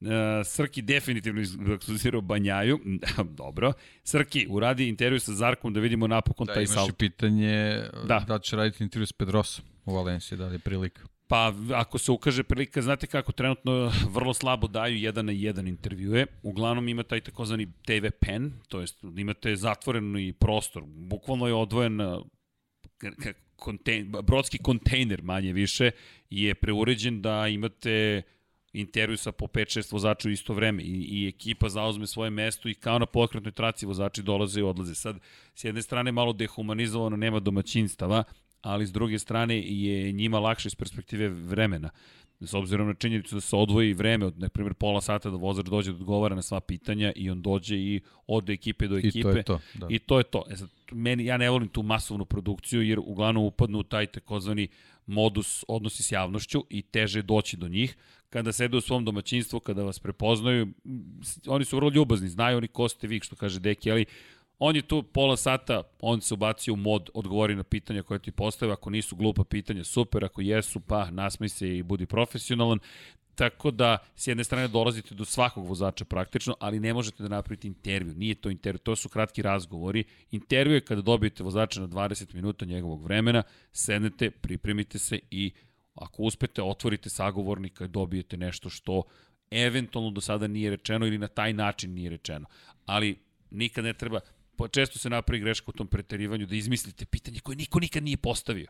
Uh, 0.00 0.08
Srki 0.44 0.82
definitivno 0.82 1.40
ekskluzirao 1.74 2.20
Banjaju. 2.20 2.80
Dobro. 3.42 3.72
Srki, 4.04 4.46
uradi 4.50 4.88
intervju 4.88 5.20
sa 5.20 5.32
Zarkom 5.32 5.72
da 5.72 5.80
vidimo 5.80 6.06
napokon 6.06 6.46
da, 6.46 6.54
taj 6.54 6.66
salto. 6.66 6.78
Da, 6.78 6.84
imaš 6.84 6.96
pitanje 6.98 7.82
da. 8.08 8.24
da 8.28 8.38
će 8.38 8.56
raditi 8.56 8.84
intervju 8.84 9.06
s 9.06 9.12
Pedrosom 9.12 9.64
u 9.84 9.94
Valenciji, 9.94 10.38
da 10.38 10.46
li 10.46 10.54
je 10.54 10.58
prilika? 10.58 11.02
Pa, 11.28 11.54
ako 11.74 11.98
se 11.98 12.12
ukaže 12.12 12.42
prilika, 12.42 12.82
znate 12.82 13.06
kako, 13.06 13.32
trenutno 13.32 13.92
vrlo 14.10 14.34
slabo 14.34 14.66
daju 14.66 14.96
jedan 14.96 15.26
na 15.26 15.32
jedan 15.32 15.68
intervjue. 15.68 16.26
Uglavnom 16.42 16.88
ima 16.88 17.02
taj 17.02 17.20
takozvani 17.20 17.66
TV 17.86 18.06
pen, 18.20 18.52
to 18.68 18.80
jest 18.80 19.04
imate 19.16 19.56
zatvoreni 19.56 20.32
prostor. 20.32 20.82
Bukvalno 20.86 21.46
je 21.46 21.54
odvojen 21.54 22.00
kontejn, 23.56 24.12
brodski 24.22 24.58
kontejner 24.58 25.22
manje 25.22 25.52
više 25.52 25.90
je 26.30 26.54
preuređen 26.54 27.22
da 27.22 27.48
imate 27.48 28.22
intervju 28.72 29.16
sa 29.16 29.32
po 29.32 29.46
5-6 29.46 29.92
vozača 29.92 30.28
u 30.28 30.32
isto 30.32 30.54
vreme 30.54 30.82
i, 30.82 31.06
i 31.10 31.28
ekipa 31.28 31.68
zauzme 31.68 32.06
svoje 32.06 32.30
mesto 32.30 32.68
i 32.68 32.74
kao 32.74 32.98
na 32.98 33.06
pokretnoj 33.06 33.52
traci 33.52 33.86
vozači 33.86 34.22
dolaze 34.22 34.60
i 34.60 34.62
odlaze. 34.62 34.94
Sad, 34.94 35.18
s 35.54 35.64
jedne 35.64 35.82
strane 35.82 36.12
malo 36.12 36.32
dehumanizovano, 36.32 37.16
nema 37.16 37.40
domaćinstava, 37.40 38.24
ali 38.60 38.86
s 38.86 38.92
druge 38.92 39.18
strane 39.18 39.62
je 39.66 40.12
njima 40.12 40.38
lakše 40.38 40.66
iz 40.66 40.74
perspektive 40.74 41.28
vremena. 41.28 41.90
S 42.40 42.54
obzirom 42.54 42.86
na 42.86 42.94
činjenicu 42.94 43.34
da 43.34 43.40
se 43.40 43.56
odvoji 43.56 43.92
vreme 43.92 44.26
od, 44.26 44.38
na 44.38 44.48
primjer, 44.48 44.74
pola 44.74 45.00
sata 45.00 45.30
da 45.30 45.36
vozač 45.36 45.66
dođe 45.66 45.92
da 45.92 45.96
odgovara 45.96 46.34
na 46.34 46.42
sva 46.42 46.60
pitanja 46.60 47.12
i 47.16 47.30
on 47.30 47.42
dođe 47.42 47.76
i 47.76 48.00
od 48.26 48.50
ekipe 48.50 48.88
do 48.88 48.98
ekipe. 48.98 49.18
I 49.18 49.22
to 49.22 49.30
je 49.30 49.42
to. 49.42 49.60
Da. 49.74 49.86
I 49.90 49.98
to 49.98 50.18
je 50.18 50.24
to. 50.24 50.44
E 50.50 50.56
sad, 50.56 50.68
meni, 50.92 51.24
ja 51.24 51.36
ne 51.36 51.50
volim 51.50 51.68
tu 51.68 51.82
masovnu 51.82 52.24
produkciju 52.24 52.82
jer 52.82 52.98
uglavnom 52.98 53.44
upadnu 53.44 53.78
u 53.78 53.82
taj 53.82 54.06
takozvani 54.06 54.68
modus 55.08 55.64
odnosi 55.68 56.02
s 56.02 56.12
javnošću 56.12 56.64
i 56.70 56.82
teže 56.82 57.22
doći 57.22 57.56
do 57.56 57.68
njih. 57.68 57.96
Kada 58.30 58.52
sede 58.52 58.76
u 58.76 58.80
svom 58.80 59.04
domaćinstvu, 59.04 59.60
kada 59.60 59.82
vas 59.82 59.98
prepoznaju, 59.98 60.68
oni 61.46 61.64
su 61.64 61.76
vrlo 61.76 61.90
ljubazni, 61.90 62.28
znaju 62.28 62.56
oni 62.56 62.68
ko 62.68 62.88
ste 62.88 63.06
vi, 63.06 63.20
što 63.20 63.36
kaže 63.36 63.60
Deki, 63.60 63.90
ali 63.90 64.06
on 64.58 64.76
je 64.76 64.82
tu 64.82 65.02
pola 65.02 65.36
sata, 65.36 65.82
on 66.00 66.20
se 66.20 66.34
ubacio 66.34 66.74
u 66.74 66.76
mod, 66.76 67.10
odgovori 67.14 67.54
na 67.54 67.62
pitanja 67.62 68.02
koje 68.02 68.18
ti 68.18 68.30
postave, 68.30 68.72
ako 68.72 68.90
nisu 68.90 69.16
glupa 69.16 69.44
pitanja, 69.44 69.84
super, 69.84 70.24
ako 70.24 70.40
jesu, 70.40 70.80
pa 70.80 71.10
nasmej 71.10 71.48
se 71.48 71.76
i 71.76 71.82
budi 71.82 72.06
profesionalan. 72.06 72.78
Tako 73.38 73.70
da, 73.70 73.98
s 74.16 74.26
jedne 74.26 74.44
strane 74.44 74.68
dolazite 74.68 75.14
do 75.14 75.24
svakog 75.24 75.66
vozača 75.66 76.04
praktično, 76.04 76.54
ali 76.60 76.80
ne 76.80 76.94
možete 76.94 77.22
da 77.22 77.28
napravite 77.28 77.66
intervju. 77.66 78.14
Nije 78.14 78.34
to 78.34 78.50
intervju, 78.50 78.78
to 78.78 78.96
su 78.96 79.08
kratki 79.08 79.42
razgovori. 79.42 80.04
Intervju 80.30 80.74
je 80.74 80.80
kada 80.80 81.02
dobijete 81.02 81.42
vozača 81.42 81.80
na 81.80 81.88
20 81.88 82.34
minuta 82.34 82.64
njegovog 82.64 83.02
vremena, 83.02 83.42
sednete, 83.72 84.30
pripremite 84.30 84.98
se 84.98 85.20
i 85.30 85.52
Ako 85.94 86.22
uspete, 86.22 86.62
otvorite 86.62 87.10
sagovornika 87.10 87.84
i 87.84 87.88
dobijete 87.88 88.36
nešto 88.36 88.70
što 88.70 89.02
eventualno 89.50 90.10
do 90.10 90.20
sada 90.20 90.46
nije 90.46 90.70
rečeno 90.70 91.06
ili 91.06 91.18
na 91.18 91.28
taj 91.28 91.52
način 91.52 91.94
nije 91.94 92.10
rečeno. 92.10 92.46
Ali 92.86 93.18
nikad 93.50 93.84
ne 93.84 93.92
treba, 93.94 94.20
često 94.70 94.98
se 94.98 95.10
napravi 95.10 95.40
greška 95.40 95.70
u 95.70 95.72
tom 95.72 95.86
preterivanju 95.86 96.46
da 96.46 96.54
izmislite 96.54 97.04
pitanje 97.04 97.40
koje 97.40 97.56
niko 97.56 97.80
nikad 97.80 98.02
nije 98.02 98.16
postavio. 98.16 98.66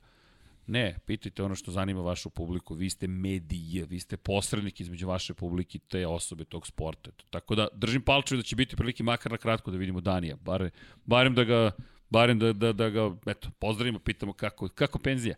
Ne, 0.69 0.99
pitajte 1.07 1.43
ono 1.43 1.55
što 1.55 1.71
zanima 1.71 2.01
vašu 2.01 2.31
publiku. 2.31 2.75
Vi 2.75 2.91
ste 2.91 3.07
medije, 3.07 3.87
vi 3.87 4.01
ste 4.01 4.17
posrednik 4.17 4.81
između 4.81 5.09
vaše 5.09 5.35
publike 5.35 5.79
te 5.79 6.07
osobe 6.07 6.45
tog 6.45 6.67
sporta. 6.67 7.11
Tako 7.31 7.55
da 7.55 7.69
držim 7.73 8.03
palčevi 8.03 8.39
da 8.39 8.43
će 8.43 8.57
biti 8.57 8.77
prilike 8.77 9.03
makar 9.03 9.33
na 9.33 9.39
kratko 9.39 9.71
da 9.71 9.77
vidimo 9.77 10.01
Danija. 10.01 10.37
Bare, 10.37 10.71
barem 11.05 11.35
da 11.35 11.45
ga, 11.45 11.71
barem 12.11 12.39
da, 12.39 12.53
da, 12.53 12.73
da 12.73 12.91
ga 12.91 13.17
eto, 13.27 13.51
pozdravimo, 13.59 13.99
pitamo 13.99 14.33
kako, 14.33 14.69
kako 14.69 14.99
penzija. 14.99 15.35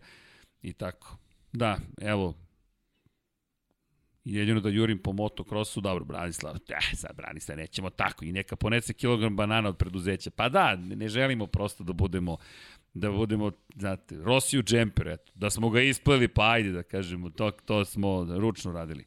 I 0.61 0.73
tako. 0.73 1.17
Da, 1.53 1.77
evo, 2.01 2.33
jedino 4.23 4.59
da 4.59 4.69
jurim 4.69 4.99
po 4.99 5.13
motokrosu, 5.13 5.81
dobro, 5.81 6.05
Branislav, 6.05 6.55
eh, 6.55 6.95
sad 6.95 7.15
Branislav, 7.15 7.57
nećemo 7.57 7.89
tako, 7.89 8.25
i 8.25 8.31
neka 8.31 8.55
ponese 8.55 8.93
kilogram 8.93 9.35
banana 9.35 9.69
od 9.69 9.77
preduzeća. 9.77 10.31
Pa 10.31 10.49
da, 10.49 10.75
ne 10.75 11.07
želimo 11.07 11.47
prosto 11.47 11.83
da 11.83 11.93
budemo 11.93 12.37
da 12.93 13.11
budemo, 13.11 13.51
znate, 13.75 14.15
Rosiju 14.15 14.63
džemper, 14.63 15.07
eto, 15.07 15.31
da 15.35 15.49
smo 15.49 15.69
ga 15.69 15.81
ispleli, 15.81 16.27
pa 16.27 16.51
ajde 16.51 16.71
da 16.71 16.83
kažemo, 16.83 17.29
to, 17.29 17.51
to 17.51 17.85
smo 17.85 18.27
ručno 18.37 18.71
radili. 18.71 19.05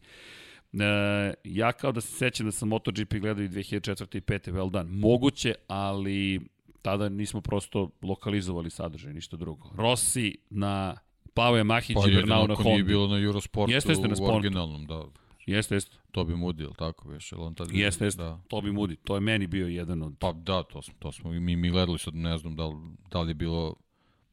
E, 0.73 1.35
ja 1.44 1.73
kao 1.73 1.93
da 1.93 2.01
se 2.01 2.12
sećam 2.12 2.47
da 2.47 2.52
sam 2.52 2.69
MotoGP 2.69 3.15
gledao 3.15 3.44
i 3.44 3.48
2004. 3.48 4.16
i 4.16 4.20
5. 4.20 4.52
well 4.52 4.70
done. 4.70 4.90
Moguće, 4.90 5.55
ali 5.69 6.40
tada 6.82 7.09
nismo 7.09 7.40
prosto 7.40 7.90
lokalizovali 8.02 8.70
sadržaj, 8.70 9.12
ništa 9.12 9.36
drugo. 9.36 9.70
Rossi 9.77 10.39
na 10.51 10.97
Pave 11.35 11.65
Mahić 11.65 11.97
pa, 12.02 12.11
i 12.11 12.15
Bernau 12.15 12.47
na 12.47 12.55
Honda. 12.55 12.70
nije 12.70 12.85
bilo 12.85 13.06
na 13.06 13.19
Eurosportu 13.19 13.73
jeste, 13.73 13.93
jeste 13.93 14.09
na 14.09 14.15
u 14.20 14.24
originalnom, 14.24 14.86
da. 14.86 15.05
Jeste, 15.47 15.75
jeste. 15.75 15.97
To 16.11 16.25
bi 16.25 16.35
Moody, 16.35 16.62
ili 16.62 16.75
tako 16.79 17.09
veš? 17.09 17.33
Jel 17.33 17.43
on 17.43 17.55
tad 17.55 17.69
jeste, 17.71 18.05
jeste. 18.05 18.23
Da. 18.23 18.41
To 18.49 18.61
bi 18.61 18.71
Moody. 18.71 18.97
To 19.05 19.15
je 19.15 19.21
meni 19.21 19.47
bio 19.47 19.69
jedan 19.69 20.03
od... 20.03 20.15
Pa 20.19 20.33
da, 20.33 20.62
to 20.62 20.83
smo, 20.83 20.95
to 20.99 21.12
smo 21.12 21.31
mi, 21.31 21.57
mi 21.57 21.71
gledali 21.71 21.99
sad, 21.99 22.15
ne 22.15 22.39
znam 22.39 22.57
da 22.57 22.66
li, 22.66 22.77
da 23.11 23.21
li 23.21 23.31
je 23.31 23.35
bilo 23.35 23.75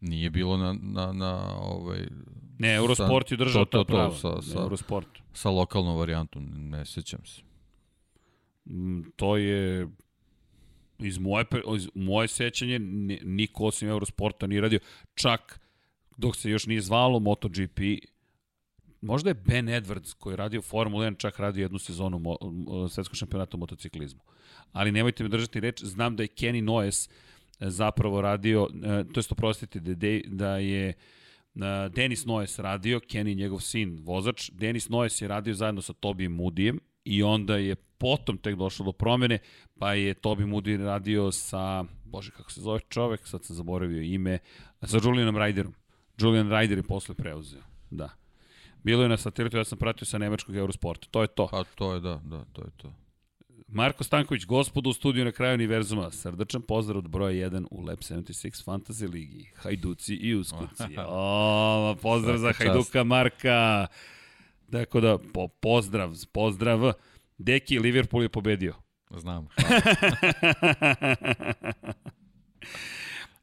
Nije 0.01 0.29
bilo 0.29 0.57
na, 0.57 0.75
na, 0.81 1.13
na 1.13 1.57
ovaj... 1.59 2.07
Ne, 2.59 2.75
Eurosport 2.75 3.29
sa, 3.29 3.33
je 3.33 3.37
držao 3.37 3.65
to, 3.65 3.71
to, 3.71 3.83
to, 3.83 3.93
prava. 3.93 4.15
Sa, 4.15 4.41
sa, 4.41 4.59
Eurosport. 4.59 5.07
Sa 5.33 5.49
lokalnom 5.49 5.97
varijantom, 5.97 6.69
ne 6.69 6.85
sećam 6.85 7.25
se. 7.25 7.41
Mm, 8.65 9.01
to 9.15 9.37
je 9.37 9.87
iz 10.99 11.17
moje, 11.17 11.45
iz 11.75 11.89
moje 11.95 12.27
sećanje 12.27 12.79
niko 13.23 13.65
osim 13.65 13.89
Eurosporta 13.89 14.47
nije 14.47 14.61
radio. 14.61 14.79
Čak 15.15 15.59
dok 16.17 16.35
se 16.35 16.49
još 16.49 16.65
nije 16.65 16.81
zvalo 16.81 17.19
MotoGP, 17.19 17.79
možda 19.01 19.29
je 19.29 19.33
Ben 19.33 19.65
Edwards 19.65 20.13
koji 20.13 20.33
je 20.33 20.37
radio 20.37 20.61
Formula 20.61 21.05
1 21.05 21.17
čak 21.17 21.39
radio 21.39 21.61
jednu 21.61 21.79
sezonu 21.79 22.19
mo, 22.19 22.37
svetskog 22.89 23.15
šampionata 23.15 23.57
u 23.57 23.59
motociklizmu. 23.59 24.21
Ali 24.71 24.91
nemojte 24.91 25.23
me 25.23 25.29
držati 25.29 25.59
reč, 25.59 25.83
znam 25.83 26.15
da 26.15 26.23
je 26.23 26.29
Kenny 26.29 26.61
Noes 26.61 27.07
uh, 27.07 27.13
zapravo 27.69 28.21
radio, 28.21 28.67
e, 28.83 29.03
to 29.13 29.19
je 29.19 29.23
oprostite, 29.31 29.79
da, 29.79 29.93
da 30.25 30.57
je 30.57 30.89
e, 30.89 30.95
Denis 31.95 32.25
Noes 32.25 32.59
radio, 32.59 32.99
Kenny 32.99 33.35
njegov 33.35 33.59
sin, 33.59 33.99
vozač. 34.03 34.49
Denis 34.53 34.89
Noes 34.89 35.21
je 35.21 35.27
radio 35.27 35.53
zajedno 35.53 35.81
sa 35.81 35.93
Tobijem 35.93 36.31
Mudijem 36.31 36.79
i 37.03 37.23
onda 37.23 37.57
je 37.57 37.75
potom 37.75 38.37
tek 38.37 38.55
došlo 38.55 38.85
do 38.85 38.91
promene, 38.91 39.39
pa 39.79 39.93
je 39.93 40.13
Tobi 40.13 40.43
Moody 40.43 40.85
radio 40.85 41.31
sa, 41.31 41.83
bože 42.05 42.31
kako 42.31 42.51
se 42.51 42.61
zove 42.61 42.79
čovek, 42.89 43.27
sad 43.27 43.45
sam 43.45 43.55
zaboravio 43.55 44.01
ime, 44.01 44.39
sa 44.83 44.99
Julianom 45.03 45.35
Ryderom. 45.35 45.73
Julian 46.17 46.49
Ryder 46.49 46.77
je 46.77 46.83
posle 46.83 47.15
preuzeo, 47.15 47.61
da. 47.89 48.09
Bilo 48.83 49.03
je 49.03 49.09
na 49.09 49.17
satelitu, 49.17 49.57
ja 49.57 49.63
sam 49.63 49.77
pratio 49.77 50.05
sa 50.05 50.17
nemačkog 50.17 50.55
Eurosporta. 50.55 51.07
To 51.11 51.21
je 51.21 51.27
to. 51.27 51.47
Pa 51.51 51.63
to 51.63 51.93
je, 51.93 51.99
da, 51.99 52.21
da, 52.23 52.45
to 52.53 52.61
je 52.61 52.71
to. 52.77 52.93
Marko 53.67 54.03
Stanković, 54.03 54.45
gospodu 54.45 54.89
u 54.89 54.93
studiju 54.93 55.25
na 55.25 55.31
kraju 55.31 55.53
univerzuma. 55.53 56.11
Srdačan 56.11 56.61
pozdrav 56.61 56.97
od 56.97 57.09
broja 57.09 57.49
1 57.49 57.65
u 57.71 57.81
Lab 57.81 57.99
76 57.99 58.65
Fantasy 58.65 59.13
Ligi. 59.13 59.49
Hajduci 59.55 60.15
i 60.15 60.35
Uskuci. 60.35 60.83
O, 61.07 61.95
pozdrav 62.01 62.37
za 62.37 62.53
Hajduka 62.53 63.03
Marka. 63.03 63.87
Dakle 64.67 65.01
da, 65.01 65.17
po, 65.33 65.47
pozdrav, 65.47 66.13
pozdrav. 66.31 66.93
Deki, 67.37 67.79
Liverpool 67.79 68.23
je 68.23 68.29
pobedio. 68.29 68.73
Znam. 69.09 69.47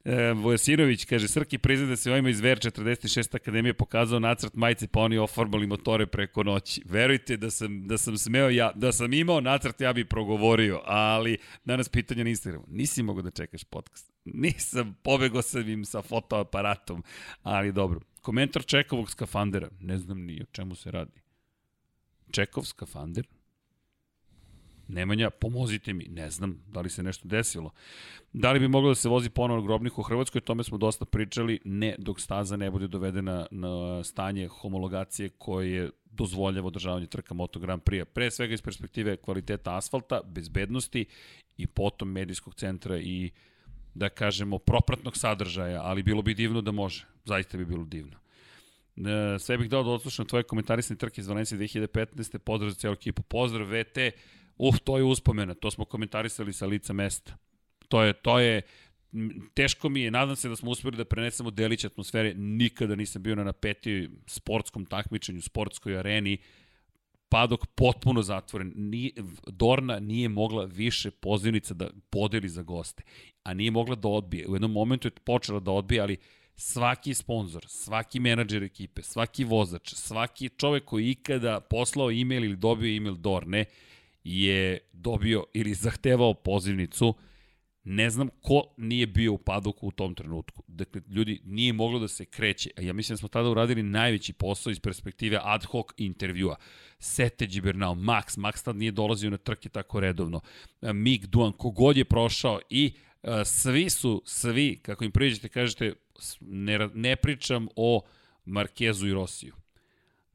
E, 0.09 0.33
Vojasinović 0.33 1.05
kaže, 1.05 1.29
Srki 1.29 1.59
prizna 1.59 1.87
da 1.87 1.97
se 1.97 2.13
ovima 2.13 2.31
iz 2.31 2.41
VR46 2.41 3.37
Akademije 3.37 3.75
pokazao 3.75 4.21
nacrt 4.21 4.55
majice 4.55 4.89
pa 4.89 5.01
oni 5.01 5.19
oformali 5.19 5.67
motore 5.67 6.07
preko 6.07 6.43
noći. 6.43 6.83
Verujte 6.85 7.37
da 7.37 7.51
sam, 7.51 7.87
da 7.87 7.99
sam 7.99 8.19
smeo 8.19 8.51
ja, 8.51 8.73
da 8.75 8.93
sam 8.93 9.13
imao 9.13 9.41
nacrt 9.41 9.81
ja 9.81 9.93
bih 9.93 10.07
progovorio, 10.07 10.81
ali 10.85 11.39
danas 11.65 11.89
pitanja 11.89 12.25
na 12.25 12.31
Instagramu. 12.31 12.65
Nisi 12.69 13.03
mogo 13.03 13.23
da 13.23 13.31
čekaš 13.31 13.65
podcast. 13.65 14.13
Nisam, 14.25 14.97
pobego 15.03 15.43
sam 15.43 15.69
im 15.69 15.85
sa 15.85 16.03
fotoaparatom, 16.03 17.05
ali 17.43 17.73
dobro. 17.73 18.01
Komentar 18.21 18.65
Čekovog 18.65 19.11
skafandera, 19.11 19.69
ne 19.81 19.99
znam 19.99 20.21
ni 20.21 20.43
o 20.43 20.47
čemu 20.53 20.75
se 20.75 20.91
radi. 20.91 21.21
Čekov 22.31 22.65
skafander? 22.65 23.27
Nemanja, 24.89 25.31
pomozite 25.31 25.93
mi, 25.93 26.05
ne 26.05 26.31
znam 26.31 26.63
da 26.67 26.81
li 26.81 26.91
se 26.91 27.03
nešto 27.03 27.29
desilo. 27.29 27.71
Da 28.33 28.53
li 28.53 28.61
bi 28.61 28.69
moglo 28.69 28.89
da 28.89 28.95
se 28.95 29.09
vozi 29.09 29.31
ponovno 29.31 29.63
grobnik 29.63 29.99
u 29.99 30.03
Hrvatskoj, 30.03 30.41
tome 30.41 30.65
smo 30.65 30.79
dosta 30.79 31.05
pričali, 31.05 31.61
ne 31.65 31.95
dok 31.99 32.21
staza 32.21 32.57
ne 32.57 32.71
bude 32.71 32.89
dovedena 32.89 33.47
na 33.51 34.05
stanje 34.05 34.49
homologacije 34.49 35.29
koje 35.29 35.91
dozvoljava 36.11 36.67
održavanje 36.67 37.07
trka 37.07 37.35
Moto 37.35 37.61
Grand 37.61 37.83
Prix. 37.83 38.05
Pre 38.05 38.31
svega 38.31 38.55
iz 38.55 38.63
perspektive 38.63 39.17
kvaliteta 39.17 39.77
asfalta, 39.77 40.21
bezbednosti 40.25 41.05
i 41.57 41.67
potom 41.67 42.13
medijskog 42.13 42.55
centra 42.55 42.99
i 42.99 43.31
da 43.95 44.09
kažemo 44.09 44.59
propratnog 44.59 45.17
sadržaja, 45.17 45.83
ali 45.83 46.03
bilo 46.03 46.23
bi 46.23 46.35
divno 46.35 46.61
da 46.61 46.73
može. 46.73 47.07
Zaista 47.25 47.59
bi 47.59 47.65
bilo 47.65 47.85
divno. 47.85 48.17
E, 48.97 49.39
sve 49.39 49.59
bih 49.59 49.71
dao 49.71 49.83
da 49.83 49.91
odslušam 49.91 50.27
tvoje 50.27 50.43
komentarisne 50.43 50.97
trke 50.97 51.21
iz 51.21 51.29
Valencije 51.29 51.59
2015. 51.59 52.39
Pozdrav 52.39 52.71
za 52.71 52.77
cijelu 52.77 52.95
ekipu. 52.95 53.23
Pozdrav 53.23 53.67
VT. 53.67 53.99
Uf, 54.59 54.81
to 54.85 54.99
je 54.99 55.05
uspomena, 55.05 55.55
to 55.55 55.71
smo 55.71 55.85
komentarisali 55.85 56.53
sa 56.53 56.67
lica 56.67 56.93
mesta. 56.93 57.37
To 57.89 58.03
je, 58.03 58.13
to 58.13 58.39
je, 58.39 58.63
teško 59.55 59.89
mi 59.89 60.01
je, 60.01 60.11
nadam 60.11 60.37
se 60.37 60.49
da 60.49 60.57
smo 60.57 60.71
uspeli 60.71 60.97
da 60.97 61.05
prenesemo 61.05 61.51
delić 61.51 61.85
atmosfere, 61.85 62.35
nikada 62.35 62.95
nisam 62.95 63.23
bio 63.23 63.35
na 63.35 63.45
napetiju 63.45 64.11
sportskom 64.27 64.87
takmičenju, 64.87 65.43
sportskoj 65.43 65.99
areni, 65.99 66.39
padok 67.29 67.67
potpuno 67.67 68.23
zatvoren. 68.23 68.73
Nije, 68.77 69.13
Dorna 69.47 69.99
nije 69.99 70.29
mogla 70.29 70.65
više 70.65 71.11
pozivnica 71.11 71.75
da 71.75 71.91
podeli 72.11 72.49
za 72.49 72.63
goste, 72.63 73.03
a 73.43 73.55
nije 73.55 73.71
mogla 73.71 73.95
da 73.95 74.09
odbije. 74.09 74.49
U 74.49 74.55
jednom 74.55 74.73
momentu 74.73 75.09
je 75.09 75.13
počela 75.25 75.61
da 75.61 75.71
odbije, 75.71 76.01
ali 76.01 76.17
svaki 76.57 77.15
sponsor, 77.15 77.65
svaki 77.69 78.21
menadžer 78.21 78.63
ekipe, 78.63 79.03
svaki 79.03 79.45
vozač, 79.45 79.95
svaki 79.95 80.49
čovek 80.49 80.85
koji 80.85 81.11
ikada 81.11 81.61
poslao 81.61 82.11
e-mail 82.11 82.45
ili 82.45 82.57
dobio 82.57 82.97
e-mail 82.97 83.15
Dorne, 83.15 83.65
je 84.29 84.79
dobio 84.93 85.45
ili 85.55 85.75
zahtevao 85.75 86.35
pozivnicu, 86.35 87.15
ne 87.85 88.11
znam 88.11 88.29
ko 88.43 88.63
nije 88.77 89.07
bio 89.07 89.33
u 89.33 89.39
padoku 89.39 89.89
u 89.89 89.91
tom 89.91 90.15
trenutku. 90.15 90.63
Dakle, 90.67 91.01
ljudi, 91.09 91.41
nije 91.45 91.73
moglo 91.73 91.99
da 91.99 92.09
se 92.09 92.25
kreće. 92.25 92.71
A 92.77 92.81
ja 92.81 92.93
mislim 92.93 93.15
da 93.15 93.19
smo 93.19 93.29
tada 93.29 93.51
uradili 93.51 93.83
najveći 93.83 94.33
posao 94.33 94.71
iz 94.71 94.81
perspektive 94.81 95.39
ad 95.43 95.65
hoc 95.65 95.87
intervjua. 95.97 96.57
Sete 96.99 97.47
Gibernau, 97.47 97.95
Max, 97.95 98.39
Max 98.39 98.65
tad 98.65 98.77
nije 98.77 98.93
dolazio 98.93 99.31
na 99.31 99.37
trke 99.37 99.69
tako 99.69 100.01
redovno. 100.01 100.41
Mig 100.83 101.27
Duan, 101.27 101.53
kogod 101.53 101.97
je 101.97 102.05
prošao 102.05 102.61
i 102.71 102.93
uh, 103.23 103.31
svi 103.45 103.91
su, 103.91 104.23
svi, 104.27 104.79
kako 104.83 105.05
im 105.05 105.13
priđete, 105.13 105.49
kažete, 105.49 105.95
ne, 106.41 106.89
ne 106.95 107.17
pričam 107.17 107.69
o 107.77 108.01
Markezu 108.45 109.07
i 109.07 109.13
Rosiju 109.13 109.55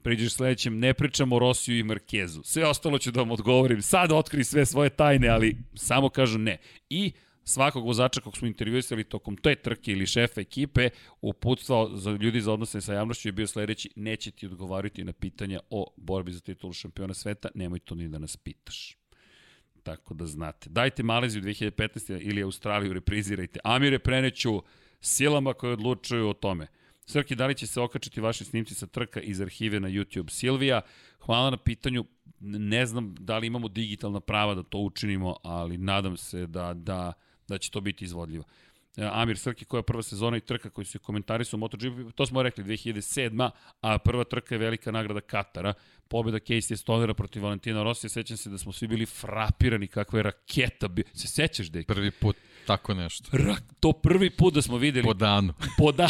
priđeš 0.04 0.34
sledećem, 0.34 0.80
ne 0.80 0.94
pričamo 0.94 1.36
o 1.36 1.40
Rosiju 1.40 1.78
i 1.78 1.84
Markezu. 1.84 2.42
Sve 2.44 2.66
ostalo 2.66 3.00
ću 3.00 3.12
da 3.12 3.20
vam 3.20 3.32
odgovorim. 3.32 3.82
Sad 3.82 4.12
otkri 4.12 4.44
sve 4.44 4.66
svoje 4.66 4.90
tajne, 4.90 5.28
ali 5.28 5.58
samo 5.76 6.10
kažu 6.10 6.38
ne. 6.38 6.58
I 6.90 7.12
svakog 7.44 7.86
vozača 7.86 8.22
kog 8.22 8.38
smo 8.38 8.48
intervjuisali 8.48 9.04
tokom 9.04 9.38
te 9.38 9.56
trke 9.56 9.92
ili 9.92 10.06
šefa 10.06 10.42
ekipe, 10.42 10.90
uputstvo 11.22 11.92
za 11.96 12.12
ljudi 12.12 12.42
za 12.42 12.54
odnose 12.54 12.82
sa 12.82 12.94
javnošću 12.94 13.28
je 13.28 13.32
bio 13.32 13.48
sledeći, 13.48 13.90
neće 13.96 14.32
ti 14.32 14.46
odgovarati 14.46 15.04
na 15.04 15.14
pitanja 15.14 15.60
o 15.70 15.94
borbi 15.98 16.32
za 16.32 16.40
titulu 16.40 16.74
šampiona 16.74 17.14
sveta, 17.14 17.50
nemoj 17.56 17.80
to 17.80 17.96
ni 17.96 18.10
da 18.10 18.20
nas 18.20 18.38
pitaš. 18.38 18.98
Tako 19.84 20.14
da 20.14 20.26
znate. 20.26 20.70
Dajte 20.70 21.04
Maleziju 21.04 21.42
2015. 21.42 22.20
ili 22.22 22.44
Australiju, 22.44 22.94
reprizirajte. 22.94 23.60
Amire 23.64 24.00
preneću 24.00 24.64
silama 25.02 25.54
koje 25.54 25.74
odlučuju 25.74 26.30
o 26.30 26.34
tome. 26.34 26.68
Srki, 27.06 27.36
da 27.36 27.48
li 27.48 27.56
će 27.56 27.68
se 27.68 27.82
okačiti 27.82 28.22
vaši 28.22 28.46
snimci 28.46 28.76
sa 28.76 28.88
trka 28.88 29.22
iz 29.22 29.42
arhive 29.42 29.80
na 29.80 29.90
YouTube? 29.90 30.30
Silvija, 30.30 30.82
hvala 31.20 31.50
na 31.50 31.58
pitanju. 31.58 32.06
Ne 32.40 32.86
znam 32.86 33.16
da 33.20 33.38
li 33.38 33.48
imamo 33.48 33.68
digitalna 33.68 34.20
prava 34.20 34.56
da 34.56 34.64
to 34.64 34.78
učinimo, 34.78 35.36
ali 35.44 35.78
nadam 35.78 36.18
se 36.18 36.48
da, 36.48 36.74
da, 36.74 37.14
da 37.48 37.58
će 37.58 37.72
to 37.72 37.82
biti 37.82 38.06
izvodljivo. 38.06 38.44
E, 38.98 39.10
Amir 39.12 39.38
Srki, 39.38 39.66
koja 39.66 39.80
je 39.80 39.84
prva 39.84 40.04
sezona 40.04 40.38
i 40.38 40.42
trka 40.42 40.70
koji 40.70 40.86
su 40.86 41.00
komentari 41.00 41.46
su 41.46 41.58
u 41.58 41.60
MotoGP, 41.60 42.16
to 42.16 42.26
smo 42.26 42.44
rekli, 42.44 42.64
2007. 42.64 43.50
A 43.82 43.98
prva 43.98 44.24
trka 44.24 44.56
je 44.56 44.60
velika 44.60 44.92
nagrada 44.92 45.22
Katara. 45.22 45.74
Pobjeda 46.08 46.40
Casey 46.40 46.76
Stonera 46.76 47.14
protiv 47.14 47.44
Valentina 47.44 47.84
Rosija. 47.84 48.10
Sećam 48.10 48.38
se 48.38 48.50
da 48.50 48.58
smo 48.58 48.72
svi 48.72 48.88
bili 48.88 49.06
frapirani 49.06 49.88
kakva 49.88 50.20
je 50.20 50.24
raketa. 50.24 50.90
Se 51.14 51.28
sećaš, 51.28 51.68
dek? 51.68 51.88
Prvi 51.88 52.12
put 52.12 52.36
Tako 52.68 52.94
nešto. 52.94 53.38
Ra, 53.38 53.56
to 53.80 53.94
prvi 53.94 54.30
put 54.30 54.54
da 54.54 54.62
smo 54.62 54.78
videli. 54.78 55.06
Po 55.06 55.14
danu. 55.14 55.54
Po 55.78 55.92
da... 55.92 56.10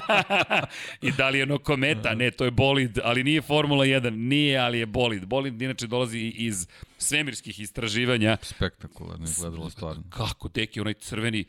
I 1.08 1.12
da 1.12 1.28
li 1.28 1.38
je 1.38 1.58
kometa? 1.58 2.14
Ne, 2.14 2.30
to 2.30 2.44
je 2.44 2.50
bolid, 2.50 2.98
ali 3.04 3.24
nije 3.24 3.42
Formula 3.42 3.84
1. 3.84 4.10
Nije, 4.10 4.58
ali 4.58 4.78
je 4.78 4.86
bolid. 4.86 5.26
Bolid 5.26 5.62
inače 5.62 5.86
dolazi 5.86 6.18
iz 6.18 6.66
svemirskih 6.98 7.60
istraživanja. 7.60 8.36
Spektakularno 8.42 9.24
izgledalo 9.24 9.70
stvarno. 9.70 10.02
Kako, 10.10 10.48
deki, 10.48 10.80
onaj 10.80 10.94
crveni 10.94 11.44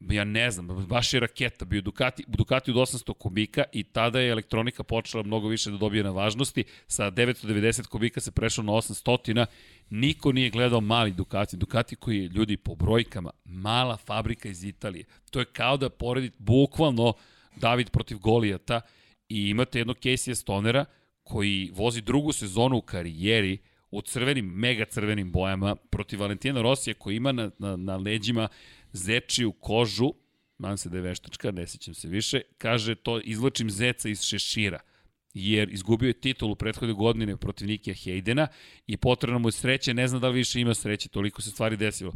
ja 0.00 0.24
ne 0.24 0.50
znam, 0.50 0.86
baš 0.86 1.14
je 1.14 1.20
raketa 1.20 1.64
bio 1.64 1.80
Ducati, 1.80 2.24
Ducati 2.26 2.70
od 2.70 2.76
800 2.76 3.14
kubika 3.14 3.64
i 3.72 3.84
tada 3.84 4.20
je 4.20 4.30
elektronika 4.30 4.82
počela 4.82 5.22
mnogo 5.22 5.48
više 5.48 5.70
da 5.70 5.76
dobije 5.76 6.04
na 6.04 6.10
važnosti. 6.10 6.64
Sa 6.86 7.10
990 7.10 7.86
kubika 7.86 8.20
se 8.20 8.30
prešlo 8.30 8.64
na 8.64 8.72
800 8.72 9.46
Niko 9.90 10.32
nije 10.32 10.50
gledao 10.50 10.80
mali 10.80 11.10
Ducati. 11.10 11.56
Ducati 11.56 11.96
koji 11.96 12.18
je 12.18 12.28
ljudi 12.28 12.56
po 12.56 12.74
brojkama, 12.74 13.30
mala 13.44 13.96
fabrika 13.96 14.48
iz 14.48 14.64
Italije. 14.64 15.04
To 15.30 15.38
je 15.38 15.44
kao 15.44 15.76
da 15.76 15.90
poredite 15.90 16.36
bukvalno 16.38 17.12
David 17.56 17.90
protiv 17.90 18.18
Golijata 18.18 18.80
i 19.28 19.48
imate 19.48 19.78
jednog 19.78 19.96
Casey 19.96 20.34
Stonera 20.34 20.84
koji 21.22 21.70
vozi 21.74 22.00
drugu 22.00 22.32
sezonu 22.32 22.76
u 22.76 22.80
karijeri 22.80 23.58
u 23.90 24.02
crvenim, 24.02 24.46
mega 24.46 24.84
crvenim 24.84 25.32
bojama 25.32 25.76
protiv 25.76 26.20
Valentina 26.20 26.62
Rosija 26.62 26.94
koji 26.94 27.16
ima 27.16 27.32
na, 27.32 27.50
na, 27.58 27.76
na 27.76 27.96
leđima 27.96 28.48
zečiju 28.92 29.52
kožu, 29.52 30.12
nadam 30.58 30.76
se 30.76 30.88
da 30.88 30.96
je 30.96 31.02
veštačka, 31.02 31.50
ne 31.50 31.66
sećam 31.66 31.94
se 31.94 32.08
više, 32.08 32.40
kaže 32.58 32.94
to 32.94 33.20
izlačim 33.20 33.70
zeca 33.70 34.08
iz 34.08 34.22
šešira 34.22 34.80
jer 35.38 35.68
izgubio 35.72 36.06
je 36.06 36.20
titul 36.20 36.50
u 36.50 36.54
prethodne 36.54 36.94
godine 36.94 37.36
protiv 37.36 37.68
Nikija 37.68 37.94
Hejdena 37.94 38.48
i 38.86 38.96
potrebno 38.96 39.38
mu 39.38 39.48
je 39.48 39.52
sreće, 39.52 39.94
ne 39.94 40.08
zna 40.08 40.18
da 40.18 40.28
li 40.28 40.34
više 40.34 40.60
ima 40.60 40.74
sreće, 40.74 41.08
toliko 41.08 41.42
se 41.42 41.50
stvari 41.50 41.76
desilo. 41.76 42.12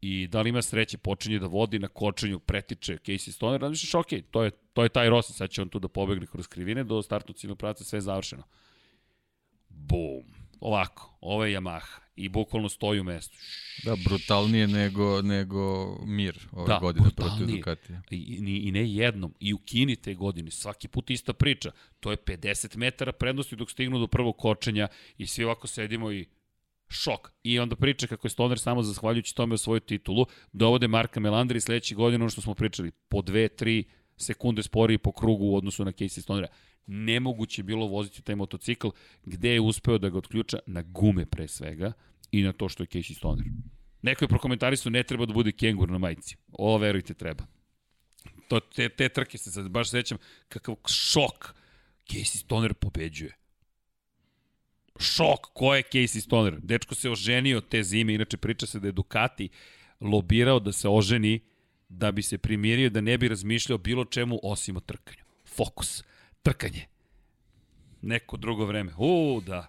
I 0.00 0.26
da 0.26 0.42
li 0.42 0.48
ima 0.48 0.62
sreće, 0.62 0.98
počinje 0.98 1.38
da 1.38 1.46
vodi 1.46 1.78
na 1.78 1.88
kočenju, 1.88 2.38
pretiče 2.38 2.96
Casey 2.96 3.30
Stoner, 3.30 3.60
da 3.60 3.68
misliš, 3.68 3.94
ok, 3.94 4.06
to 4.30 4.42
je, 4.44 4.50
to 4.50 4.82
je 4.82 4.88
taj 4.88 5.10
Rossi, 5.10 5.32
sad 5.32 5.50
će 5.50 5.62
on 5.62 5.68
tu 5.68 5.78
da 5.78 5.88
pobegne 5.88 6.26
kroz 6.26 6.46
krivine, 6.46 6.84
do 6.84 7.02
startu 7.02 7.32
ciljnog 7.32 7.58
pravca 7.58 7.84
sve 7.84 7.96
je 7.96 8.00
završeno. 8.00 8.42
Bum. 9.68 10.37
Ovako, 10.60 11.18
ovo 11.20 11.44
je 11.44 11.60
Yamaha 11.60 12.08
i 12.16 12.28
bukvalno 12.28 12.68
stoji 12.68 13.00
u 13.00 13.04
mestu. 13.04 13.38
Da, 13.84 13.96
brutalnije 14.04 14.66
nego, 14.66 15.22
nego 15.22 15.94
mir 16.06 16.48
ove 16.52 16.68
da, 16.68 16.78
godine 16.78 17.10
protiv 17.16 17.46
Ducatija. 17.46 18.02
I, 18.10 18.16
i, 18.16 18.68
I 18.68 18.72
ne 18.72 18.92
jednom, 18.92 19.34
i 19.40 19.54
u 19.54 19.58
Kini 19.58 19.96
te 19.96 20.14
godine, 20.14 20.50
svaki 20.50 20.88
put 20.88 21.10
ista 21.10 21.32
priča. 21.32 21.70
To 22.00 22.10
je 22.10 22.16
50 22.16 22.76
metara 22.76 23.12
prednosti 23.12 23.56
dok 23.56 23.70
stignu 23.70 23.98
do 23.98 24.06
prvog 24.06 24.36
kočenja 24.36 24.88
i 25.18 25.26
svi 25.26 25.44
ovako 25.44 25.66
sedimo 25.66 26.12
i 26.12 26.26
šok. 26.88 27.32
I 27.42 27.58
onda 27.58 27.76
priča 27.76 28.06
kako 28.06 28.26
je 28.26 28.30
Stoner 28.30 28.58
samo 28.58 28.82
zahvaljujući 28.82 29.34
tome 29.34 29.54
o 29.54 29.58
svoju 29.58 29.80
titulu, 29.80 30.26
dovode 30.52 30.88
Marka 30.88 31.20
Melandri 31.20 31.60
sledeće 31.60 31.94
godine, 31.94 32.24
ono 32.24 32.30
što 32.30 32.40
smo 32.40 32.54
pričali, 32.54 32.90
po 32.90 33.22
dve, 33.22 33.48
tri 33.48 33.84
sekunde 34.16 34.62
sporiji 34.62 34.98
po 34.98 35.12
krugu 35.12 35.44
u 35.44 35.56
odnosu 35.56 35.84
na 35.84 35.92
Casey 35.92 36.20
Stonera 36.20 36.48
nemoguće 36.88 37.62
bilo 37.62 37.86
voziti 37.86 38.22
taj 38.22 38.36
motocikl 38.36 38.88
gde 39.24 39.50
je 39.50 39.60
uspeo 39.60 39.98
da 39.98 40.08
ga 40.08 40.18
otključa 40.18 40.58
na 40.66 40.82
gume 40.82 41.26
pre 41.26 41.48
svega 41.48 41.92
i 42.32 42.42
na 42.42 42.52
to 42.52 42.68
što 42.68 42.82
je 42.82 42.86
Casey 42.86 43.16
Stoner. 43.16 43.46
Neko 44.02 44.24
je 44.24 44.28
prokomentarisao 44.28 44.90
ne 44.90 45.02
treba 45.02 45.26
da 45.26 45.32
bude 45.32 45.52
kengur 45.52 45.90
na 45.90 45.98
majici. 45.98 46.36
Ovo 46.52 46.78
verujte 46.78 47.14
treba. 47.14 47.46
To, 48.48 48.60
te, 48.60 48.88
te 48.88 49.08
trke 49.08 49.38
se 49.38 49.50
sad 49.50 49.68
baš 49.68 49.90
sećam 49.90 50.18
kakav 50.48 50.74
šok. 50.86 51.54
Casey 52.06 52.36
Stoner 52.36 52.74
pobeđuje. 52.74 53.36
Šok, 54.98 55.40
ko 55.54 55.74
je 55.74 55.82
Casey 55.82 56.20
Stoner? 56.20 56.60
Dečko 56.60 56.94
se 56.94 57.10
oženio 57.10 57.60
te 57.60 57.82
zime, 57.82 58.14
inače 58.14 58.36
priča 58.36 58.66
se 58.66 58.80
da 58.80 58.88
je 58.88 58.92
Ducati 58.92 59.48
lobirao 60.00 60.60
da 60.60 60.72
se 60.72 60.88
oženi 60.88 61.40
da 61.88 62.12
bi 62.12 62.22
se 62.22 62.38
primirio, 62.38 62.90
da 62.90 63.00
ne 63.00 63.18
bi 63.18 63.28
razmišljao 63.28 63.78
bilo 63.78 64.04
čemu 64.04 64.40
osim 64.42 64.76
o 64.76 64.80
trkanju. 64.80 65.24
Fokus 65.46 66.04
trkanje. 66.42 66.86
Neko 68.02 68.36
drugo 68.36 68.66
vreme. 68.66 68.92
U, 68.98 69.42
da. 69.46 69.68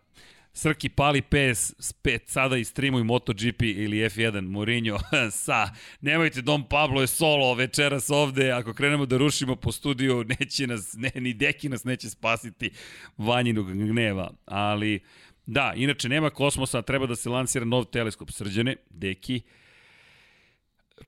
Srki 0.54 0.90
pali 0.90 1.22
PS5, 1.22 2.20
sada 2.26 2.58
i 2.58 2.66
streamuj 2.66 3.04
MotoGP 3.04 3.62
ili 3.62 3.98
F1, 3.98 4.42
Mourinho, 4.42 5.00
sa, 5.32 5.70
nemojte 6.02 6.42
Dom 6.42 6.70
Pablo 6.70 7.02
je 7.02 7.08
solo 7.08 7.54
večeras 7.54 8.10
ovde, 8.10 8.52
ako 8.52 8.74
krenemo 8.74 9.06
da 9.06 9.18
rušimo 9.18 9.56
po 9.56 9.72
studiju, 9.72 10.24
neće 10.40 10.68
nas, 10.68 10.94
ne, 10.98 11.12
ni 11.16 11.34
Deki 11.34 11.70
nas 11.70 11.84
neće 11.84 12.10
spasiti 12.10 12.72
vanjinog 13.18 13.74
gneva, 13.74 14.32
ali 14.46 15.00
da, 15.46 15.74
inače 15.76 16.10
nema 16.10 16.30
kosmosa, 16.30 16.82
treba 16.82 17.06
da 17.06 17.16
se 17.16 17.30
lansira 17.30 17.66
nov 17.66 17.86
teleskop, 17.86 18.32
srđane, 18.32 18.76
Deki, 18.90 19.42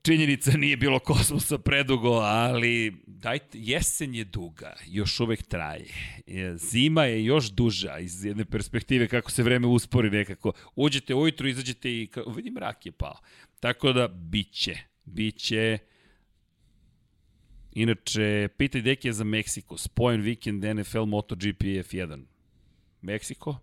činjenica 0.01 0.51
nije 0.57 0.77
bilo 0.77 0.99
kosmosa 0.99 1.57
predugo, 1.57 2.11
ali 2.13 2.93
dajte, 3.07 3.57
jesen 3.61 4.15
je 4.15 4.23
duga, 4.23 4.73
još 4.87 5.19
uvek 5.19 5.43
traje. 5.43 5.85
Zima 6.55 7.03
je 7.03 7.25
još 7.25 7.49
duža 7.51 7.99
iz 7.99 8.25
jedne 8.25 8.45
perspektive 8.45 9.07
kako 9.07 9.31
se 9.31 9.43
vreme 9.43 9.67
uspori 9.67 10.09
nekako. 10.09 10.51
Uđete 10.75 11.15
ujutru, 11.15 11.47
izađete 11.47 12.01
i 12.01 12.07
kao, 12.07 12.23
vidim 12.23 12.57
rak 12.57 12.85
je 12.85 12.91
pao. 12.91 13.17
Tako 13.59 13.93
da, 13.93 14.07
biće, 14.07 14.77
biće. 15.05 15.77
Inače, 17.71 18.47
pitaj 18.57 18.81
Dekija 18.81 19.13
za 19.13 19.23
Meksiko. 19.23 19.77
Spojen 19.77 20.21
vikend 20.21 20.63
NFL 20.63 21.05
MotoGP 21.05 21.61
F1. 21.61 22.23
Meksiko? 23.01 23.57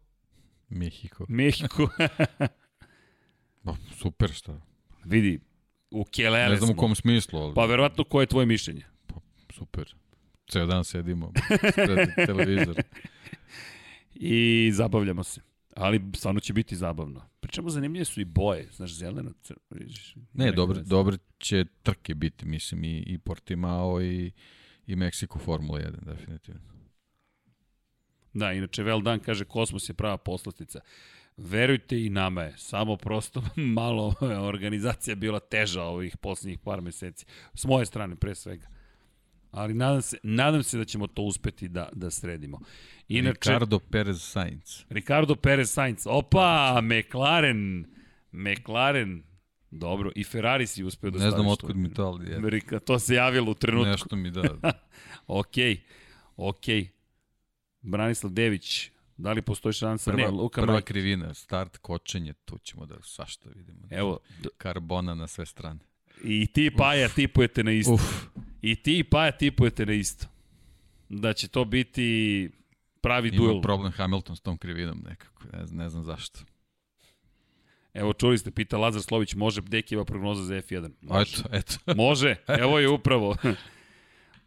Mehiko. 0.69 1.27
Mehiko. 1.29 1.89
super 4.01 4.33
što. 4.33 4.61
Vidi, 5.05 5.41
U 5.91 6.05
Kelele 6.05 6.49
Ne 6.49 6.57
znam 6.57 6.71
u 6.71 6.77
kom 6.77 6.95
smislu. 6.95 7.41
Ali... 7.41 7.55
Pa 7.55 7.65
verovatno 7.65 8.05
koje 8.05 8.23
je 8.23 8.27
tvoje 8.27 8.47
mišljenje? 8.47 8.85
Pa, 9.07 9.15
super. 9.55 9.95
Ceo 10.49 10.67
dan 10.67 10.85
sedimo 10.85 11.33
pred 11.75 12.09
televizor. 12.27 12.83
I 14.15 14.71
zabavljamo 14.73 15.25
se. 15.25 15.41
Ali 15.77 16.01
stvarno 16.15 16.41
će 16.41 16.53
biti 16.53 16.77
zabavno. 16.77 17.29
Pričamo, 17.41 17.71
zanimljive 17.71 18.05
su 18.05 18.21
i 18.21 18.25
boje. 18.25 18.69
Znaš, 18.73 18.95
zeleno, 18.95 19.33
crveno. 19.43 19.91
Ne, 20.33 20.53
dobro, 20.53 20.81
dobro 20.83 21.17
će 21.39 21.65
trke 21.83 22.15
biti, 22.15 22.47
mislim, 22.47 22.85
i, 22.85 22.99
i 23.07 23.19
Portimao 23.19 24.03
i, 24.03 24.33
i 24.87 24.97
Meksiko 24.97 25.39
Formula 25.39 25.81
1, 25.81 26.05
definitivno. 26.05 26.61
Da, 28.33 28.53
inače, 28.53 28.83
Veldan 28.83 29.21
kaže, 29.21 29.45
kosmos 29.45 29.89
je 29.89 29.95
prava 29.95 30.17
poslastica. 30.17 30.81
Verujte 31.39 32.05
i 32.05 32.11
nama 32.11 32.43
je, 32.43 32.55
samo 32.57 32.97
prosto 32.97 33.43
malo 33.79 34.15
organizacija 34.41 35.17
bila 35.17 35.41
teža 35.41 35.83
ovih 35.83 36.17
poslednjih 36.17 36.59
par 36.59 36.81
meseci. 36.81 37.27
S 37.55 37.65
moje 37.65 37.87
strane 37.87 38.17
pre 38.17 38.35
svega. 38.35 38.67
Ali 39.51 39.75
nadam 39.75 40.03
se, 40.03 40.19
nadam 40.23 40.63
se 40.63 40.79
da 40.79 40.85
ćemo 40.85 41.07
to 41.07 41.23
uspeti 41.23 41.69
da, 41.69 41.89
da 41.93 42.11
sredimo. 42.11 42.61
Inače, 43.09 43.51
Ricardo 43.51 43.79
Perez 43.79 44.23
Sainz. 44.23 44.85
Ricardo 44.89 45.35
Perez 45.35 45.71
Sainz. 45.71 46.07
Opa, 46.07 46.81
McLaren. 46.83 47.87
McLaren. 48.33 49.23
Dobro, 49.71 50.13
i 50.15 50.25
Ferrari 50.25 50.67
si 50.67 50.85
uspeo 50.85 51.11
da 51.11 51.19
Ne 51.19 51.31
znam 51.31 51.47
otkud 51.47 51.77
mi 51.77 51.95
to, 51.95 52.03
ali 52.05 52.31
je. 52.31 52.37
Amerika, 52.37 52.79
to 52.79 52.99
se 52.99 53.15
javilo 53.15 53.51
u 53.51 53.55
trenutku. 53.55 53.91
Nešto 53.91 54.17
mi 54.17 54.31
da. 54.31 54.43
okej, 55.27 55.81
okej. 56.37 56.89
Branislav 57.81 58.33
Dević, 58.33 58.91
Da 59.19 59.33
li 59.33 59.43
postoji 59.43 59.73
šansa? 59.73 60.11
Prva, 60.11 60.25
ne, 60.25 60.31
Luka 60.31 60.61
prva 60.61 60.73
Maj... 60.73 60.83
krivina, 60.83 61.35
start, 61.35 61.77
kočenje, 61.77 62.33
tu 62.33 62.59
ćemo 62.59 62.87
da 62.87 62.95
svašta 63.03 63.49
vidimo. 63.55 63.79
Evo. 63.91 64.19
Karbona 64.59 65.15
na 65.15 65.27
sve 65.27 65.47
strane. 65.47 65.81
I 66.25 66.47
ti 66.47 66.71
Paja 66.77 67.07
Uf. 67.07 67.15
tipujete 67.15 67.65
na 67.65 67.73
isto. 67.73 67.93
Uf. 67.93 68.25
I 68.63 68.77
ti 68.83 69.05
Paja 69.05 69.33
tipujete 69.33 69.87
na 69.87 69.93
isto. 69.93 70.27
Da 71.09 71.33
će 71.33 71.49
to 71.49 71.65
biti 71.65 72.51
pravi 73.01 73.29
Ima 73.29 73.37
duel. 73.37 73.53
Ima 73.53 73.61
problem 73.63 73.93
Hamilton 73.93 74.37
s 74.37 74.41
tom 74.41 74.59
krivinom 74.59 75.03
nekako, 75.09 75.45
ne, 75.53 75.67
znam, 75.67 75.79
ne 75.79 75.89
znam 75.89 76.05
zašto. 76.05 76.41
Evo 77.95 78.13
čuli 78.13 78.39
ste, 78.39 78.51
pita 78.51 78.79
Lazar 78.79 79.03
Slović, 79.03 79.35
može 79.35 79.61
Dekijeva 79.61 80.05
prognoza 80.05 80.45
za 80.45 80.55
F1? 80.55 80.91
Može. 81.01 81.37
Eto, 81.41 81.49
eto. 81.53 81.95
može, 81.95 82.37
evo 82.63 82.79
je 82.79 82.89
upravo. 82.89 83.37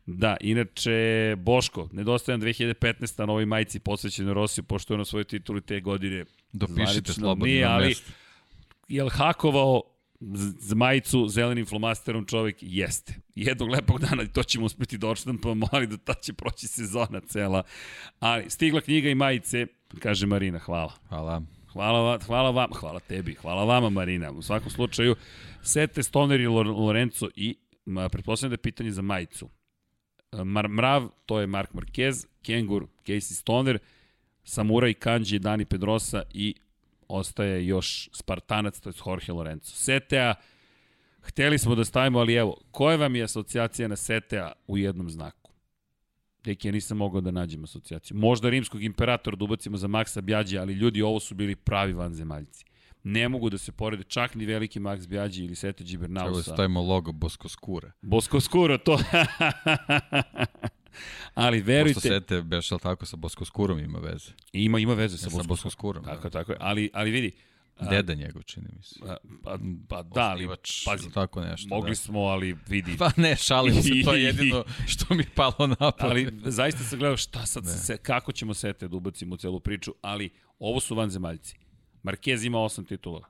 Da, 0.05 0.37
inače, 0.41 1.35
Boško, 1.37 1.89
nedostajan 1.91 2.41
2015. 2.41 3.19
na 3.19 3.25
novoj 3.25 3.45
majici 3.45 3.79
posvećenoj 3.79 4.33
Rosiju, 4.33 4.63
pošto 4.63 4.93
je 4.93 4.97
na 4.97 5.05
svojoj 5.05 5.23
tituli 5.23 5.61
te 5.61 5.79
godine 5.79 6.25
Dopišite 6.53 7.13
slobodno 7.13 7.45
nije, 7.45 7.65
ali, 7.65 7.87
mesto. 7.87 8.11
Jel 8.87 9.09
hakovao 9.09 9.81
z 10.59 10.73
majicu 10.73 11.27
zelenim 11.27 11.65
flomasterom 11.65 12.25
čovjek 12.25 12.57
jeste. 12.61 13.15
Jednog 13.35 13.69
lepog 13.69 13.99
dana 13.99 14.25
to 14.33 14.43
ćemo 14.43 14.65
uspeti 14.65 14.97
da 14.97 15.07
odštampamo, 15.07 15.67
ali 15.71 15.87
da 15.87 15.97
ta 15.97 16.13
će 16.13 16.33
proći 16.33 16.67
sezona 16.67 17.19
cela. 17.27 17.63
Ali 18.19 18.49
stigla 18.49 18.81
knjiga 18.81 19.09
i 19.09 19.15
majice, 19.15 19.67
kaže 19.99 20.25
Marina, 20.25 20.59
hvala. 20.59 20.93
Hvala. 21.09 21.41
Hvala, 21.73 22.19
hvala 22.25 22.51
vam, 22.51 22.69
hvala 22.73 22.99
tebi, 22.99 23.33
hvala 23.33 23.63
vama 23.63 23.89
Marina. 23.89 24.31
U 24.31 24.41
svakom 24.41 24.69
slučaju, 24.69 25.15
Sete, 25.61 26.03
Stoner 26.03 26.41
i 26.41 26.47
Lorenzo 26.47 27.29
i 27.35 27.57
pretpostavljam 28.11 28.49
da 28.49 28.53
je 28.53 28.57
pitanje 28.57 28.91
za 28.91 29.01
majicu. 29.01 29.49
Mar 30.31 30.67
Mrav, 30.67 31.09
to 31.25 31.39
je 31.39 31.47
Mark 31.47 31.73
Marquez, 31.73 32.25
Kengur, 32.41 32.85
Casey 33.05 33.33
Stoner, 33.33 33.79
Samurai, 34.43 34.93
Kanji, 34.93 35.39
Dani 35.39 35.65
Pedrosa 35.65 36.23
i 36.33 36.55
ostaje 37.07 37.67
još 37.67 38.09
Spartanac, 38.13 38.79
to 38.79 38.89
je 38.89 38.93
Jorge 39.05 39.31
Lorenzo. 39.31 39.75
Setea, 39.75 40.35
Hteli 41.21 41.57
smo 41.57 41.75
da 41.75 41.85
stavimo, 41.85 42.19
ali 42.19 42.33
evo, 42.33 42.57
koja 42.71 42.97
vam 42.97 43.15
je 43.15 43.23
asocijacija 43.23 43.87
na 43.87 43.95
Setea 43.95 44.51
u 44.67 44.77
jednom 44.77 45.09
znaku? 45.09 45.51
Deki, 46.43 46.67
ja 46.67 46.71
nisam 46.71 46.97
mogao 46.97 47.21
da 47.21 47.31
nađem 47.31 47.63
asocijaciju. 47.63 48.17
Možda 48.17 48.49
rimskog 48.49 48.83
imperatora 48.83 49.35
da 49.35 49.43
ubacimo 49.43 49.77
za 49.77 49.87
Maksa 49.87 50.21
Bjađe, 50.21 50.57
ali 50.57 50.73
ljudi, 50.73 51.01
ovo 51.01 51.19
su 51.19 51.35
bili 51.35 51.55
pravi 51.55 51.93
vanzemaljci. 51.93 52.65
Ne 53.03 53.29
mogu 53.29 53.49
da 53.49 53.57
se 53.57 53.71
porede 53.71 54.03
čak 54.03 54.35
ni 54.35 54.45
veliki 54.45 54.79
Max 54.79 55.07
Bjađi 55.07 55.43
ili 55.43 55.55
Sete 55.55 55.83
Gibernau 55.83 56.23
Treba 56.23 56.37
da 56.37 56.43
stavimo 56.43 56.81
logo 56.81 57.11
Bosko 57.11 57.49
Skura. 57.49 57.91
Bosko 58.01 58.39
Skura, 58.39 58.77
to... 58.77 58.99
ali 61.33 61.61
verujte... 61.61 61.93
Pošto 61.93 62.09
Sete, 62.09 62.41
beš, 62.41 62.69
tako, 62.69 63.05
sa 63.05 63.15
Bosko 63.17 63.45
Skurom 63.45 63.79
ima 63.79 63.99
veze. 63.99 64.31
Ima, 64.53 64.79
ima 64.79 64.93
veze 64.93 65.17
sa 65.17 65.27
Ja, 65.27 65.31
sa 65.31 65.43
Bosko 65.47 65.69
Skurom. 65.69 66.03
Tako, 66.03 66.23
da. 66.23 66.29
tako 66.29 66.51
je. 66.51 66.57
Ali, 66.61 66.89
ali 66.93 67.11
vidi, 67.11 67.31
Deda 67.89 68.13
njegov, 68.13 68.43
čini 68.43 68.67
mi 68.77 68.83
se. 68.83 68.99
Pa, 68.99 69.17
pa, 69.43 69.57
pa 69.87 70.03
da, 70.03 70.29
ali 70.29 70.47
pazi, 70.85 71.11
tako 71.13 71.41
nešto. 71.41 71.67
mogli 71.69 71.91
da. 71.91 71.95
smo, 71.95 72.19
ali 72.19 72.57
vidi. 72.67 72.97
Pa 72.99 73.11
ne, 73.17 73.35
šalim 73.35 73.83
se, 73.83 73.89
to 74.05 74.13
je 74.13 74.23
jedino 74.29 74.63
što 74.87 75.13
mi 75.13 75.23
je 75.23 75.29
palo 75.35 75.67
na 75.67 75.75
pamet. 75.75 75.95
ali 75.99 76.31
zaista 76.45 76.83
sam 76.83 76.99
gledao 76.99 77.17
šta 77.17 77.45
sad, 77.45 77.63
se, 77.85 77.97
kako 77.97 78.31
ćemo 78.31 78.53
sete 78.53 78.87
da 78.87 78.95
ubacimo 78.95 79.33
u 79.35 79.37
celu 79.37 79.59
priču, 79.59 79.93
ali 80.01 80.29
ovo 80.59 80.79
su 80.79 80.95
vanzemaljci. 80.95 81.55
Marquez 82.03 82.45
ima 82.45 82.59
osam 82.59 82.85
titula. 82.85 83.27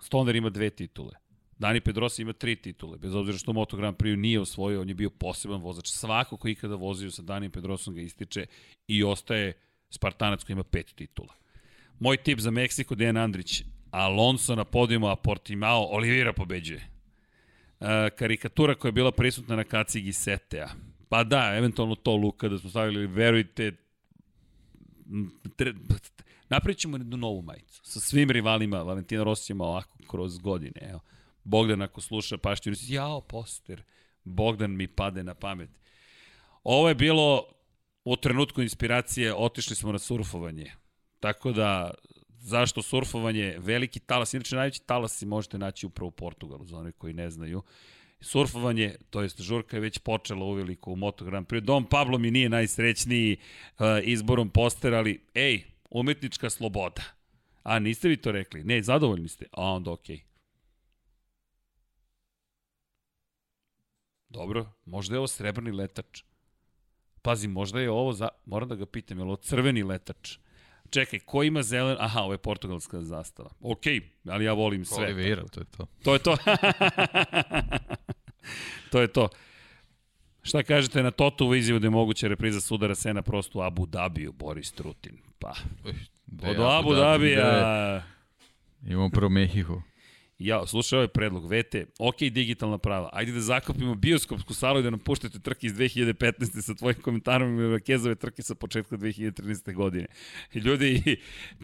Stoner 0.00 0.36
ima 0.36 0.50
dve 0.50 0.70
titule. 0.70 1.22
Dani 1.58 1.80
Pedrosa 1.80 2.22
ima 2.22 2.32
tri 2.32 2.56
titule, 2.56 2.98
bez 2.98 3.14
obzira 3.14 3.38
što 3.38 3.52
Moto 3.52 3.76
Grand 3.76 3.96
Prix 3.96 4.16
nije 4.16 4.40
osvojio, 4.40 4.80
on 4.80 4.88
je 4.88 4.94
bio 4.94 5.10
poseban 5.10 5.60
vozač. 5.60 5.88
Svako 5.88 6.36
ko 6.36 6.48
ikada 6.48 6.74
vozio 6.74 7.10
sa 7.10 7.22
Dani 7.22 7.48
Pedrosom 7.48 7.94
ga 7.94 8.00
ističe 8.00 8.46
i 8.88 9.04
ostaje 9.04 9.52
Spartanac 9.90 10.44
koji 10.44 10.54
ima 10.54 10.62
pet 10.62 10.94
titula. 10.94 11.34
Moj 11.98 12.16
tip 12.16 12.38
za 12.38 12.50
Meksiko, 12.50 12.94
Dejan 12.94 13.16
Andrić, 13.16 13.62
Alonso 13.90 14.54
na 14.54 14.64
podijumu, 14.64 15.06
a 15.08 15.16
Portimao, 15.16 15.86
Olivira 15.90 16.32
pobeđuje. 16.32 16.88
E, 17.80 18.10
karikatura 18.10 18.74
koja 18.74 18.88
je 18.88 18.92
bila 18.92 19.12
prisutna 19.12 19.56
na 19.56 19.64
kacigi 19.64 20.12
Setea. 20.12 20.68
Pa 21.08 21.24
da, 21.24 21.54
eventualno 21.56 21.94
to 21.94 22.16
Luka 22.16 22.48
da 22.48 22.58
smo 22.58 22.70
stavili, 22.70 23.06
verujte, 23.06 23.72
napravit 26.52 26.78
ćemo 26.78 26.96
jednu 26.96 27.16
novu 27.16 27.42
majicu 27.42 27.80
sa 27.84 28.00
svim 28.00 28.30
rivalima 28.30 28.82
Valentina 28.82 29.24
Rosijama 29.24 29.64
ovako 29.64 29.98
kroz 30.10 30.38
godine. 30.38 30.80
Evo. 30.90 31.00
Bogdan 31.44 31.82
ako 31.82 32.00
sluša 32.00 32.38
paštinu, 32.38 32.76
jao 32.80 33.20
poster, 33.20 33.82
Bogdan 34.24 34.76
mi 34.76 34.86
pade 34.86 35.22
na 35.24 35.34
pamet. 35.34 35.70
Ovo 36.64 36.88
je 36.88 36.94
bilo 36.94 37.44
u 38.04 38.16
trenutku 38.16 38.62
inspiracije, 38.62 39.34
otišli 39.34 39.76
smo 39.76 39.92
na 39.92 39.98
surfovanje. 39.98 40.72
Tako 41.20 41.52
da, 41.52 41.90
zašto 42.38 42.82
surfovanje, 42.82 43.56
veliki 43.58 44.00
talas, 44.00 44.34
inače 44.34 44.56
najveći 44.56 44.86
talasi 44.86 45.26
možete 45.26 45.58
naći 45.58 45.86
upravo 45.86 46.08
u 46.08 46.10
Portugalu, 46.10 46.64
za 46.64 46.78
one 46.78 46.92
koji 46.92 47.14
ne 47.14 47.30
znaju. 47.30 47.62
Surfovanje, 48.20 48.94
to 49.10 49.22
jest 49.22 49.40
žurka 49.40 49.76
je 49.76 49.80
već 49.80 49.98
počela 49.98 50.44
uveliko 50.44 50.90
u 50.90 50.96
Moto 50.96 51.24
Grand 51.24 51.46
Prix. 51.46 51.60
Dom 51.60 51.84
Pablo 51.84 52.18
mi 52.18 52.30
nije 52.30 52.48
najsrećniji 52.48 53.36
uh, 53.36 53.86
izborom 54.02 54.50
postera, 54.50 54.98
ali 54.98 55.20
ej, 55.34 55.71
umetnička 55.92 56.50
sloboda. 56.50 57.02
A, 57.62 57.78
niste 57.78 58.08
vi 58.08 58.16
to 58.16 58.32
rekli? 58.32 58.64
Ne, 58.64 58.82
zadovoljni 58.82 59.28
ste? 59.28 59.46
A, 59.52 59.62
onda 59.62 59.90
okej. 59.90 60.16
Okay. 60.16 60.32
Dobro, 64.28 64.66
možda 64.84 65.14
je 65.14 65.18
ovo 65.18 65.28
srebrni 65.28 65.70
letač. 65.70 66.22
Pazi, 67.22 67.48
možda 67.48 67.80
je 67.80 67.90
ovo, 67.90 68.12
za... 68.12 68.28
moram 68.44 68.68
da 68.68 68.74
ga 68.74 68.86
pitam, 68.86 69.18
je 69.18 69.24
li 69.24 69.28
ovo 69.28 69.36
crveni 69.36 69.82
letač? 69.82 70.38
Čekaj, 70.90 71.18
ko 71.18 71.42
ima 71.42 71.62
zelen... 71.62 71.96
Aha, 72.00 72.20
ovo 72.20 72.32
je 72.32 72.38
portugalska 72.38 73.02
zastava. 73.02 73.50
Okej, 73.60 74.00
ali 74.28 74.44
ja 74.44 74.52
volim 74.52 74.84
sve. 74.84 75.04
Olivira, 75.04 75.44
to 75.48 75.60
je 75.60 75.66
to. 75.76 75.86
To 76.02 76.12
je 76.12 76.18
to. 76.18 76.36
to 78.92 79.00
je 79.00 79.08
to. 79.08 79.28
Šta 80.42 80.62
kažete 80.62 81.02
na 81.02 81.10
Totovu 81.10 81.54
izjavu 81.54 81.78
da 81.78 81.86
je 81.86 81.90
moguće 81.90 82.28
repriza 82.28 82.60
sudara 82.60 82.94
Sena 82.94 83.22
prosto 83.22 83.58
u 83.58 83.62
Abu 83.62 83.86
Dhabiju, 83.86 84.32
Boris 84.32 84.72
Trutin? 84.72 85.18
Pa, 85.38 85.54
Da 86.26 86.48
od 86.50 86.56
Abu 86.60 86.94
Dhabija... 86.94 88.02
Imamo 88.86 89.10
prvo 89.10 89.28
Mehiho. 89.28 89.82
Ja, 90.38 90.66
slušaj 90.66 90.96
ovaj 90.96 91.08
predlog, 91.08 91.46
vete, 91.46 91.86
ok, 91.98 92.18
digitalna 92.18 92.78
prava, 92.78 93.10
ajde 93.12 93.32
da 93.32 93.40
zakupimo 93.40 93.94
bioskopsku 93.94 94.54
salu 94.54 94.80
i 94.80 94.82
da 94.82 94.90
nam 94.90 95.00
puštate 95.00 95.38
trke 95.40 95.66
iz 95.66 95.72
2015. 95.72 96.60
sa 96.60 96.74
tvojim 96.74 97.00
komentarom 97.02 97.76
i 97.76 97.80
Kezove 97.80 98.14
trke 98.14 98.42
sa 98.42 98.54
početka 98.54 98.96
2013. 98.96 99.74
godine. 99.74 100.06
Ljudi, 100.54 101.16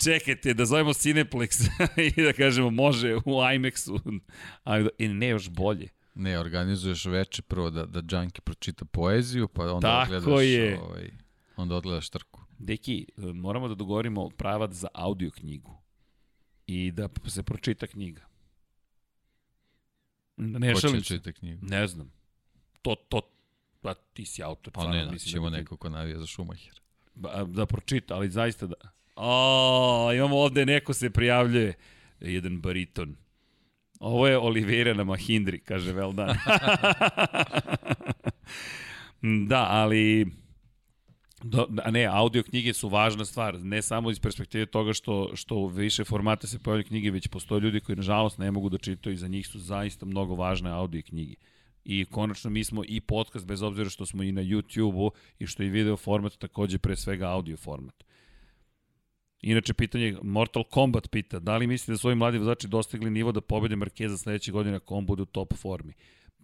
čekajte 0.05 0.55
da 0.55 0.65
zovemo 0.65 0.91
Cineplex 0.91 1.69
i 2.17 2.23
da 2.23 2.33
kažemo 2.33 2.71
može 2.71 3.17
u 3.17 3.21
IMAX-u, 3.55 4.01
ali 4.65 4.89
i 4.99 5.09
ne 5.09 5.29
još 5.29 5.49
bolje. 5.49 5.89
Ne, 6.21 6.39
organizuješ 6.39 7.05
veče 7.05 7.43
prvo 7.43 7.71
da, 7.71 7.87
da 7.87 8.03
Džanki 8.03 8.41
pročita 8.41 8.85
poeziju, 8.85 9.49
pa 9.49 9.73
onda 9.73 9.89
Tako 9.89 10.15
odgledaš, 10.17 10.45
je. 10.45 10.81
Ovaj, 10.81 11.11
onda 11.57 11.75
odgledaš 11.75 12.11
trku. 12.11 12.41
Deki, 12.59 13.07
moramo 13.17 13.69
da 13.69 13.75
dogovorimo 13.75 14.29
pravac 14.29 14.73
za 14.73 14.89
audio 14.95 15.31
knjigu 15.31 15.79
i 16.67 16.91
da 16.93 17.09
se 17.27 17.43
pročita 17.43 17.87
knjiga. 17.87 18.23
Ne 20.37 20.73
Ko 20.75 20.81
će 20.81 20.89
šalim 20.89 21.03
se. 21.03 21.15
čita 21.15 21.33
knjigu? 21.33 21.67
Ne 21.67 21.87
znam. 21.87 22.13
To, 22.83 22.95
to, 22.95 23.21
pa 23.81 23.95
ti 23.95 24.25
si 24.25 24.43
autor. 24.43 24.73
Pa 24.73 24.89
ne, 24.89 25.11
mislim 25.11 25.33
ćemo 25.33 25.51
da 25.51 25.57
neko 25.57 25.77
ko 25.77 25.89
navija 25.89 26.19
za 26.19 26.27
Šumahir. 26.27 26.81
Ba, 27.15 27.45
da 27.45 27.67
pročita, 27.67 28.15
ali 28.15 28.31
zaista 28.31 28.67
da... 28.67 28.75
O, 29.17 30.13
imamo 30.15 30.37
ovde, 30.37 30.67
neko 30.67 30.95
se 30.95 31.11
prijavljuje. 31.11 31.75
Jedan 32.21 32.61
bariton. 32.61 33.17
Ovo 34.01 34.27
je 34.27 34.39
Olivera 34.39 34.95
na 34.95 35.05
Mahindri, 35.05 35.61
kaže 35.61 35.93
Veldan. 35.93 36.29
da, 39.51 39.67
ali... 39.71 40.27
Do, 41.43 41.69
a 41.85 41.91
ne, 41.91 42.07
audio 42.07 42.43
knjige 42.43 42.73
su 42.73 42.89
važna 42.89 43.25
stvar, 43.25 43.61
ne 43.61 43.83
samo 43.83 44.11
iz 44.11 44.21
perspektive 44.21 44.67
toga 44.67 44.93
što, 44.93 45.31
što 45.35 45.67
više 45.67 46.05
formata 46.05 46.47
se 46.47 46.59
pojavljaju 46.59 46.87
knjige, 46.87 47.11
već 47.11 47.29
postoje 47.29 47.61
ljudi 47.61 47.81
koji 47.81 47.97
nažalost 47.97 48.39
ne 48.39 48.51
mogu 48.51 48.69
da 48.69 48.79
čitaju 48.79 49.15
i 49.15 49.19
za 49.19 49.29
njih 49.29 49.47
su 49.47 49.59
zaista 49.59 50.07
mnogo 50.07 50.35
važne 50.35 50.71
audio 50.71 51.03
knjige. 51.09 51.35
I 51.85 52.05
konačno 52.05 52.51
mi 52.51 52.65
smo 52.65 52.83
i 52.89 53.01
podcast, 53.01 53.47
bez 53.47 53.63
obzira 53.63 53.91
što 53.91 54.07
smo 54.07 54.23
i 54.23 54.33
na 54.33 54.43
YouTube-u 54.43 55.11
i 55.39 55.47
što 55.47 55.63
je 55.63 55.69
video 55.69 55.97
format, 55.97 56.39
takođe 56.39 56.79
pre 56.79 56.97
svega 56.97 57.31
audio 57.31 57.57
format. 57.57 58.05
Inače, 59.43 59.75
pitanje, 59.75 60.17
Mortal 60.23 60.65
Kombat 60.65 61.11
pita, 61.11 61.39
da 61.39 61.57
li 61.57 61.67
mislite 61.67 61.93
da 61.93 61.99
su 61.99 62.09
ovi 62.09 62.15
mladi 62.15 62.39
vozači 62.39 62.69
dostigli 62.69 63.11
nivo 63.11 63.33
da 63.33 63.41
pobede 63.41 63.77
Markeza 63.77 64.17
sledeće 64.17 64.53
godine 64.53 64.77
ako 64.77 64.95
on 64.95 65.07
bude 65.07 65.23
u 65.23 65.27
top 65.27 65.55
formi? 65.57 65.93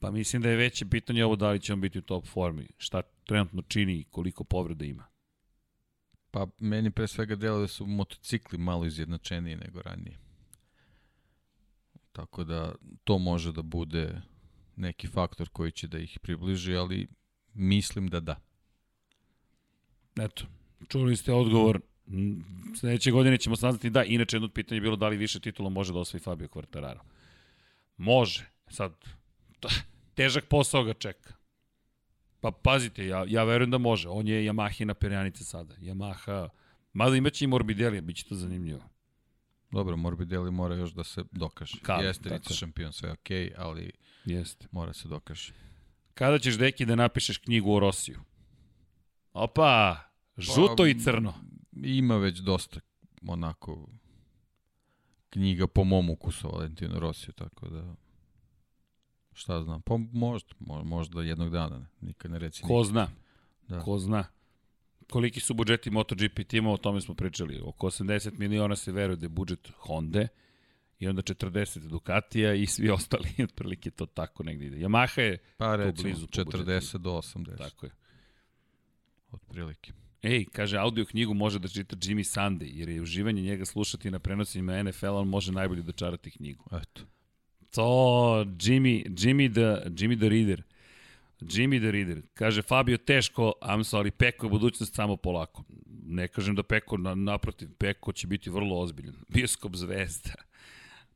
Pa 0.00 0.10
mislim 0.10 0.42
da 0.42 0.50
je 0.50 0.56
veće 0.56 0.86
pitanje 0.86 1.24
ovo 1.24 1.36
da 1.36 1.50
li 1.50 1.60
će 1.60 1.72
on 1.72 1.80
biti 1.80 1.98
u 1.98 2.02
top 2.02 2.26
formi. 2.26 2.68
Šta 2.78 3.02
trenutno 3.02 3.62
čini 3.62 3.94
i 3.94 4.04
koliko 4.04 4.44
povreda 4.44 4.84
ima. 4.84 5.06
Pa 6.30 6.46
meni 6.58 6.90
pre 6.90 7.06
svega 7.06 7.36
delo 7.36 7.58
da 7.58 7.68
su 7.68 7.86
motocikli 7.86 8.58
malo 8.58 8.86
izjednačeniji 8.86 9.56
nego 9.56 9.82
ranije. 9.82 10.18
Tako 12.12 12.44
da 12.44 12.74
to 13.04 13.18
može 13.18 13.52
da 13.52 13.62
bude 13.62 14.20
neki 14.76 15.08
faktor 15.08 15.48
koji 15.48 15.72
će 15.72 15.88
da 15.88 15.98
ih 15.98 16.18
približi, 16.22 16.76
ali 16.76 17.08
mislim 17.54 18.08
da 18.08 18.20
da. 18.20 18.40
Eto, 20.20 20.44
čuli 20.88 21.16
ste 21.16 21.32
odgovor. 21.32 21.80
Mm, 22.06 22.40
Sledeće 22.80 23.10
godine 23.10 23.38
ćemo 23.38 23.56
saznati 23.56 23.90
da. 23.90 24.04
Inače, 24.04 24.36
jedno 24.36 24.46
od 24.46 24.52
pitanja 24.52 24.76
je 24.76 24.80
bilo 24.80 24.96
da 24.96 25.08
li 25.08 25.16
više 25.16 25.40
titula 25.40 25.70
može 25.70 25.92
da 25.92 25.98
osvoji 25.98 26.20
Fabio 26.20 26.48
Quartararo. 26.48 27.00
Može. 27.96 28.44
Sad, 28.68 28.92
težak 30.14 30.44
posao 30.44 30.84
ga 30.84 30.94
čeka. 30.94 31.32
Pa 32.40 32.50
pazite, 32.50 33.06
ja, 33.06 33.24
ja 33.28 33.44
verujem 33.44 33.70
da 33.70 33.78
može. 33.78 34.08
On 34.08 34.28
je 34.28 34.52
Yamahina 34.52 34.94
perjanica 34.94 35.44
sada. 35.44 35.74
Yamaha, 35.74 36.48
mada 36.92 37.16
imaće 37.16 37.44
i 37.44 37.48
Morbidelija, 37.48 38.02
bit 38.02 38.16
će 38.16 38.24
to 38.24 38.34
zanimljivo. 38.34 38.82
Dobro, 39.70 39.96
Morbidelli 39.96 40.50
mora 40.50 40.74
još 40.74 40.90
da 40.90 41.04
se 41.04 41.24
dokaže. 41.30 41.78
Kad? 41.82 42.04
Jeste 42.04 42.28
vice 42.28 42.54
šampion, 42.54 42.92
sve 42.92 43.08
je 43.08 43.12
okej, 43.12 43.52
ali 43.56 43.90
Jeste. 44.24 44.66
mora 44.70 44.92
se 44.92 45.08
dokaže. 45.08 45.52
Kada 46.14 46.38
ćeš, 46.38 46.58
Deki, 46.58 46.86
da 46.86 46.94
napišeš 46.94 47.38
knjigu 47.38 47.72
o 47.72 47.80
Rosiju? 47.80 48.20
Opa, 49.32 49.96
žuto 50.36 50.76
Pa, 50.76 50.88
i 50.88 51.00
crno. 51.00 51.34
Ima 51.76 52.16
već 52.16 52.38
dosta 52.38 52.80
onako 53.28 53.88
knjiga 55.30 55.66
po 55.66 55.84
mom 55.84 56.10
ukusu 56.10 56.48
Valentino 56.48 56.98
Rosiju, 56.98 57.32
tako 57.32 57.68
da 57.68 57.94
šta 59.32 59.62
znam, 59.62 59.82
pa 59.82 59.96
možda, 60.12 60.54
mo- 60.60 60.84
možda 60.84 61.22
jednog 61.22 61.50
dana, 61.50 61.78
ne, 61.78 61.86
nikad 62.00 62.30
ne 62.30 62.38
reci 62.38 62.62
Ko 62.62 62.84
zna? 62.84 63.08
Da. 63.68 63.80
Ko 63.80 63.98
zna? 63.98 64.24
Koliki 65.10 65.40
su 65.40 65.54
budžeti 65.54 65.90
MotoGP 65.90 66.40
tima, 66.48 66.72
o 66.72 66.76
tome 66.76 67.00
smo 67.00 67.14
pričali. 67.14 67.60
Oko 67.64 67.86
80 67.86 68.38
miliona 68.38 68.76
se 68.76 68.92
veruje 68.92 69.16
da 69.16 69.24
je 69.24 69.28
budžet 69.28 69.70
Honda 69.76 70.26
i 70.98 71.08
onda 71.08 71.22
40 71.22 71.88
Ducatija 71.88 72.54
i 72.54 72.66
svi 72.66 72.90
ostali, 72.90 73.28
otprilike 73.44 73.90
to 73.90 74.06
tako 74.06 74.42
negde 74.42 74.66
ide. 74.66 74.76
Yamaha 74.76 75.20
je, 75.20 75.38
Pa 75.56 75.72
tu 75.72 75.82
recimo 75.82 76.02
blizu 76.02 76.26
po 76.26 76.32
40 76.42 76.98
do 76.98 77.10
80, 77.10 77.58
tako 77.58 77.86
je. 77.86 77.92
otprilike. 79.30 79.92
Ej, 80.24 80.44
kaže, 80.52 80.78
audio 80.78 81.04
knjigu 81.04 81.34
može 81.34 81.58
da 81.58 81.68
čita 81.68 81.96
Jimmy 81.96 82.24
Sunday, 82.24 82.70
jer 82.72 82.88
je 82.88 83.02
uživanje 83.02 83.42
njega 83.42 83.64
slušati 83.64 84.10
na 84.10 84.18
prenosima 84.18 84.82
NFL, 84.82 85.06
on 85.06 85.28
može 85.28 85.52
najbolje 85.52 85.82
dočarati 85.82 86.30
knjigu. 86.30 86.64
Eto. 86.72 87.02
To 87.70 87.82
Jimmy, 88.44 89.04
Jimmy 89.08 89.52
the, 89.52 89.90
Jimmy 89.90 90.16
the 90.16 90.28
Reader. 90.28 90.62
Jimmy 91.40 91.80
the 91.80 91.90
Reader. 91.90 92.22
Kaže 92.34 92.62
Fabio 92.62 92.96
teško, 92.96 93.52
Amso, 93.60 93.96
ali 93.96 94.10
Peko 94.10 94.46
je 94.46 94.50
budućnost 94.50 94.94
samo 94.94 95.16
polako. 95.16 95.64
Ne 96.06 96.28
kažem 96.28 96.54
da 96.54 96.62
Peko, 96.62 96.96
na, 96.96 97.14
naprotiv, 97.14 97.68
Peko 97.78 98.12
će 98.12 98.26
biti 98.26 98.50
vrlo 98.50 98.80
ozbiljan. 98.80 99.14
Bioskop 99.34 99.76
zvezda. 99.76 100.34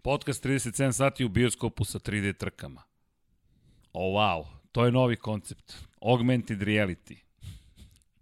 Podcast 0.02 0.44
37 0.44 0.92
sati 0.92 1.24
u 1.24 1.28
bioskopu 1.28 1.84
sa 1.84 1.98
3D 1.98 2.36
trkama. 2.36 2.82
O, 3.92 4.08
oh, 4.08 4.20
wow. 4.20 4.46
To 4.72 4.84
je 4.84 4.92
novi 4.92 5.16
koncept. 5.16 5.74
Augmented 6.00 6.62
reality. 6.62 7.27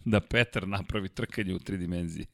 Da 0.06 0.20
Petar 0.20 0.68
napravi 0.68 1.08
trkanje 1.08 1.54
u 1.54 1.58
tri 1.58 1.78
dimenzije. 1.78 2.26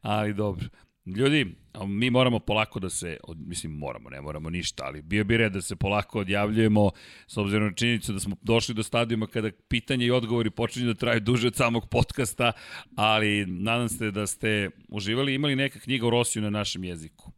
Ali 0.00 0.34
dobro. 0.34 0.66
Ljudi, 1.06 1.54
mi 1.86 2.10
moramo 2.10 2.38
polako 2.38 2.80
da 2.80 2.90
se, 2.90 3.16
mislim 3.36 3.72
moramo, 3.72 4.10
ne 4.10 4.20
moramo 4.20 4.50
ništa, 4.50 4.84
ali 4.84 5.02
bio 5.02 5.24
bi 5.24 5.36
red 5.36 5.52
da 5.52 5.62
se 5.62 5.76
polako 5.76 6.20
odjavljujemo 6.20 6.90
s 7.26 7.36
obzirom 7.36 7.68
na 7.68 7.74
činjenicu 7.74 8.12
da 8.12 8.20
smo 8.20 8.36
došli 8.42 8.74
do 8.74 8.82
stadijuma 8.82 9.26
kada 9.26 9.50
pitanja 9.68 10.06
i 10.06 10.10
odgovori 10.10 10.50
počinju 10.50 10.86
da 10.86 10.94
traju 10.94 11.20
duže 11.20 11.46
od 11.46 11.56
samog 11.56 11.88
podcasta, 11.88 12.52
ali 12.96 13.46
nadam 13.46 13.88
se 13.88 14.10
da 14.10 14.26
ste 14.26 14.70
uživali 14.88 15.34
imali 15.34 15.56
neka 15.56 15.78
knjiga 15.78 16.06
o 16.06 16.10
Rosiju 16.10 16.42
na 16.42 16.50
našem 16.50 16.84
jeziku. 16.84 17.32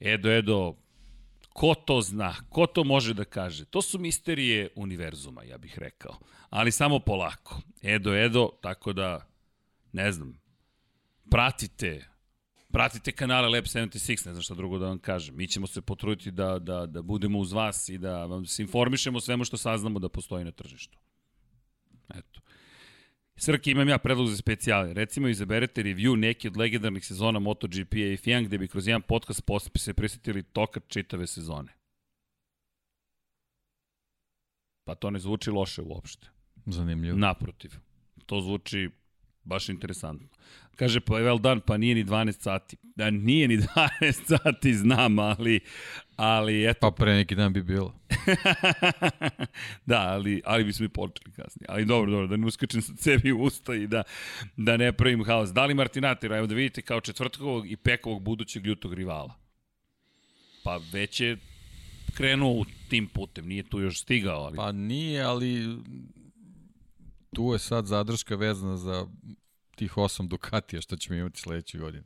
Edo, 0.00 0.30
Edo, 0.30 0.74
ko 1.58 1.74
to 1.74 2.00
zna, 2.00 2.34
ko 2.48 2.66
to 2.66 2.84
može 2.84 3.14
da 3.14 3.24
kaže? 3.24 3.64
To 3.64 3.82
su 3.82 3.98
misterije 3.98 4.68
univerzuma, 4.76 5.42
ja 5.42 5.58
bih 5.58 5.78
rekao, 5.78 6.18
ali 6.50 6.72
samo 6.72 6.98
polako. 6.98 7.60
Edo, 7.82 8.14
Edo, 8.14 8.50
tako 8.62 8.92
da, 8.92 9.26
ne 9.92 10.12
znam, 10.12 10.40
pratite 11.30 12.08
Pratite 12.72 13.12
kanale 13.12 13.48
Lab 13.48 13.64
76, 13.64 14.26
ne 14.26 14.32
znam 14.32 14.42
šta 14.42 14.54
drugo 14.54 14.78
da 14.78 14.86
vam 14.86 14.98
kažem. 14.98 15.36
Mi 15.36 15.48
ćemo 15.48 15.66
se 15.66 15.80
potruditi 15.80 16.30
da, 16.30 16.58
da, 16.58 16.86
da 16.86 17.02
budemo 17.02 17.38
uz 17.38 17.52
vas 17.52 17.88
i 17.88 17.98
da 17.98 18.24
vam 18.24 18.46
se 18.46 18.62
informišemo 18.62 19.20
svemu 19.20 19.44
što 19.44 19.56
saznamo 19.56 19.98
da 19.98 20.08
postoji 20.08 20.44
na 20.44 20.50
tržištu. 20.50 20.98
Eto. 22.14 22.40
Srki, 23.40 23.70
imam 23.70 23.88
ja 23.88 23.98
predlog 23.98 24.28
za 24.28 24.36
specijale. 24.36 24.94
Recimo, 24.94 25.28
izaberete 25.28 25.82
review 25.82 26.16
neki 26.16 26.48
od 26.48 26.56
legendarnih 26.56 27.04
sezona 27.06 27.38
MotoGP 27.38 27.94
i 27.94 28.16
F1, 28.16 28.44
gde 28.44 28.58
bi 28.58 28.68
kroz 28.68 28.86
jedan 28.86 29.02
podcast 29.02 29.42
se 29.76 29.94
prisetili 29.94 30.42
toka 30.42 30.80
čitave 30.88 31.26
sezone. 31.26 31.72
Pa 34.84 34.94
to 34.94 35.10
ne 35.10 35.18
zvuči 35.18 35.50
loše 35.50 35.82
uopšte. 35.82 36.26
Zanimljivo. 36.66 37.18
Naprotiv. 37.18 37.72
To 38.26 38.40
zvuči 38.40 38.90
baš 39.48 39.68
interesantno. 39.68 40.28
Kaže, 40.76 41.00
pa 41.00 41.14
well 41.14 41.40
done, 41.40 41.60
pa 41.66 41.76
nije 41.76 41.94
ni 41.94 42.04
12 42.04 42.40
sati. 42.40 42.76
Da, 42.96 43.10
nije 43.10 43.48
ni 43.48 43.58
12 44.00 44.38
sati, 44.38 44.74
znam, 44.74 45.18
ali, 45.18 45.60
ali 46.16 46.70
eto. 46.70 46.78
Pa 46.80 46.90
pre 46.90 47.14
neki 47.14 47.34
dan 47.34 47.52
bi 47.52 47.62
bilo. 47.62 47.94
da, 49.90 49.98
ali, 49.98 50.42
ali 50.44 50.64
bismo 50.64 50.86
i 50.86 50.88
počeli 50.88 51.32
kasnije. 51.32 51.66
Ali 51.68 51.84
dobro, 51.84 52.10
dobro, 52.10 52.26
da 52.26 52.36
ne 52.36 52.46
uskačem 52.46 52.82
sa 52.82 52.92
sebi 52.96 53.32
u 53.32 53.42
usta 53.42 53.74
i 53.74 53.86
da, 53.86 54.02
da 54.56 54.76
ne 54.76 54.92
pravim 54.92 55.24
haos. 55.24 55.52
Da 55.52 55.66
li 55.66 55.74
Martinatira, 55.74 56.36
evo 56.36 56.46
da 56.46 56.54
vidite, 56.54 56.82
kao 56.82 57.00
četvrtkovog 57.00 57.70
i 57.70 57.76
pekovog 57.76 58.22
budućeg 58.22 58.66
ljutog 58.66 58.94
rivala? 58.94 59.34
Pa 60.64 60.80
već 60.92 61.20
je 61.20 61.36
krenuo 62.14 62.52
u 62.52 62.64
tim 62.88 63.08
putem, 63.08 63.48
nije 63.48 63.62
tu 63.62 63.80
još 63.80 64.00
stigao. 64.00 64.40
Ali... 64.40 64.56
Pa 64.56 64.72
nije, 64.72 65.22
ali 65.22 65.78
tu 67.34 67.52
je 67.52 67.58
sad 67.58 67.86
zadrška 67.86 68.36
vezana 68.36 68.76
za 68.76 69.06
tih 69.78 69.96
osam 69.96 70.28
Ducatija 70.28 70.80
što 70.80 70.96
ćemo 70.96 71.18
imati 71.18 71.40
sledeće 71.40 71.78
godine. 71.78 72.04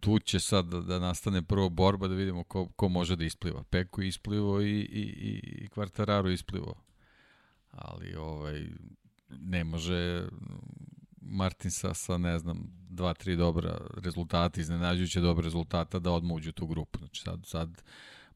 Tu 0.00 0.18
će 0.18 0.40
sad 0.40 0.66
da, 0.66 0.80
da 0.80 0.98
nastane 0.98 1.42
prvo 1.42 1.68
borba 1.68 2.08
da 2.08 2.14
vidimo 2.14 2.44
ko, 2.44 2.68
ko 2.68 2.88
može 2.88 3.16
da 3.16 3.24
ispliva. 3.24 3.64
Peko 3.70 4.02
isplivo 4.02 4.60
i, 4.60 4.80
i, 4.80 5.02
i, 5.02 5.64
i 5.64 5.68
Quartararo 5.68 6.32
isplivo. 6.32 6.74
Ali 7.70 8.14
ovaj, 8.14 8.66
ne 9.28 9.64
može 9.64 10.28
Martin 11.20 11.70
sa, 11.70 11.94
sa 11.94 12.18
ne 12.18 12.38
znam, 12.38 12.58
dva, 12.88 13.14
tri 13.14 13.36
dobra 13.36 13.78
rezultata, 13.96 14.60
iznenađujuće 14.60 15.20
dobra 15.20 15.44
rezultata 15.44 15.98
da 15.98 16.12
odmah 16.12 16.42
tu 16.54 16.66
grupu. 16.66 16.98
Znači 16.98 17.22
sad, 17.22 17.46
sad 17.46 17.82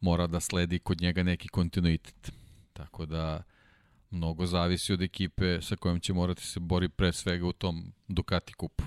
mora 0.01 0.27
da 0.27 0.41
sledi 0.41 0.79
kod 0.79 1.01
njega 1.01 1.23
neki 1.23 1.49
kontinuitet. 1.49 2.33
Tako 2.73 3.07
da 3.07 3.43
mnogo 4.11 4.47
zavisi 4.47 4.93
od 4.93 5.03
ekipe 5.03 5.63
sa 5.63 5.77
kojom 5.77 6.01
će 6.01 6.13
morati 6.13 6.43
se 6.43 6.61
bori 6.61 6.89
pre 6.89 7.13
svega 7.13 7.47
u 7.47 7.53
tom 7.53 7.93
Ducati 8.09 8.53
kupu. 8.53 8.85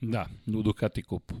Da, 0.00 0.26
u 0.46 0.62
Ducati 0.62 1.02
kupu. 1.02 1.34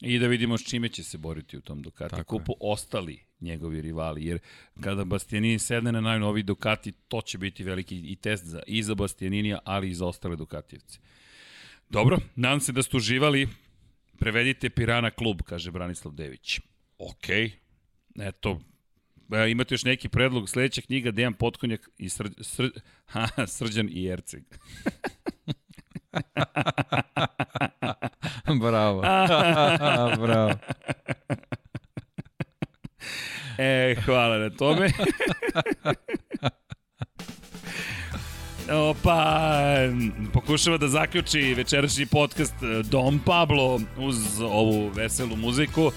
I 0.00 0.18
da 0.18 0.26
vidimo 0.26 0.58
s 0.58 0.62
čime 0.62 0.88
će 0.88 1.04
se 1.04 1.18
boriti 1.18 1.56
u 1.56 1.60
tom 1.60 1.82
Ducati 1.82 2.10
Tako 2.10 2.38
kupu 2.38 2.52
je. 2.52 2.56
ostali 2.60 3.20
njegovi 3.40 3.82
rivali, 3.82 4.26
jer 4.26 4.38
kada 4.80 5.04
Bastianini 5.04 5.58
sedne 5.58 5.92
na 5.92 6.00
najnoviji 6.00 6.42
Ducati, 6.42 6.92
to 6.92 7.20
će 7.20 7.38
biti 7.38 7.64
veliki 7.64 7.96
i 7.96 8.16
test 8.16 8.44
za, 8.44 8.62
i 8.66 8.82
za 8.82 8.94
Bastianinija, 8.94 9.58
ali 9.64 9.90
i 9.90 9.94
za 9.94 10.06
ostale 10.06 10.36
Ducatijevce. 10.36 10.98
Dobro, 11.88 12.18
nadam 12.36 12.60
se 12.60 12.72
da 12.72 12.82
ste 12.82 12.96
uživali. 12.96 13.48
Prevedite 14.18 14.70
Pirana 14.70 15.10
klub, 15.10 15.42
kaže 15.42 15.70
Branislav 15.70 16.14
Dević. 16.14 16.60
Okej, 16.98 17.50
eto, 18.18 18.60
E, 19.32 19.50
imate 19.50 19.74
još 19.74 19.84
neki 19.84 20.08
predlog, 20.08 20.48
sledeća 20.48 20.80
knjiga 20.80 21.10
Dejan 21.10 21.32
Potkonjak 21.32 21.88
i 21.98 22.08
sr, 22.08 22.30
sr, 22.40 22.70
ha, 23.12 23.46
Srđan 23.46 23.88
i 23.92 24.06
Erceg. 24.06 24.42
Bravo. 28.60 29.00
Bravo. 30.26 30.52
E, 33.58 33.94
hvala 34.04 34.38
na 34.38 34.50
tome. 34.50 34.90
Opa, 38.70 39.54
pokušava 40.32 40.76
da 40.76 40.88
zaključi 40.88 41.54
večerašnji 41.54 42.06
podcast 42.06 42.54
e, 42.62 42.82
Dom 42.82 43.20
Pablo 43.26 43.80
uz 43.96 44.40
ovu 44.40 44.88
veselu 44.88 45.36
muziku 45.36 45.92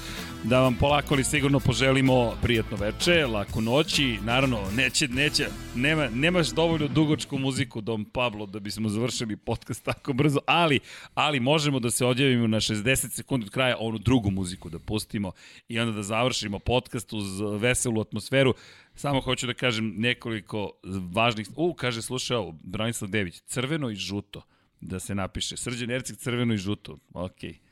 da 0.49 0.59
vam 0.59 0.75
polako 0.75 1.13
ali 1.13 1.23
sigurno 1.23 1.59
poželimo 1.59 2.33
prijatno 2.41 2.77
veče, 2.77 3.25
laku 3.25 3.61
noći, 3.61 4.19
naravno 4.23 4.71
neće, 4.75 5.07
neće, 5.07 5.47
nema, 5.75 6.09
nemaš 6.09 6.47
dovoljno 6.47 6.87
dugočku 6.87 7.37
muziku 7.37 7.81
Dom 7.81 8.05
Pablo 8.05 8.45
da 8.45 8.59
bismo 8.59 8.89
završili 8.89 9.37
podcast 9.37 9.83
tako 9.83 10.13
brzo, 10.13 10.39
ali, 10.45 10.79
ali 11.13 11.39
možemo 11.39 11.79
da 11.79 11.91
se 11.91 12.05
odjavimo 12.05 12.47
na 12.47 12.59
60 12.59 13.09
sekundi 13.09 13.45
od 13.45 13.51
kraja 13.51 13.77
onu 13.79 13.97
drugu 13.97 14.31
muziku 14.31 14.69
da 14.69 14.79
pustimo 14.79 15.31
i 15.67 15.79
onda 15.79 15.93
da 15.93 16.03
završimo 16.03 16.59
podcast 16.59 17.13
uz 17.13 17.41
veselu 17.59 18.01
atmosferu. 18.01 18.53
Samo 18.95 19.21
hoću 19.21 19.47
da 19.47 19.53
kažem 19.53 19.93
nekoliko 19.97 20.71
važnih, 21.13 21.47
u, 21.55 21.73
kaže 21.73 22.01
slušao 22.01 22.51
Branislav 22.63 23.09
Dević, 23.09 23.41
crveno 23.45 23.89
i 23.89 23.95
žuto 23.95 24.41
da 24.81 24.99
se 24.99 25.15
napiše. 25.15 25.57
Srđan 25.57 25.91
Ercik 25.91 26.17
crveno 26.17 26.53
i 26.53 26.57
žuto. 26.57 26.97
Okej. 27.13 27.51
Okay. 27.51 27.64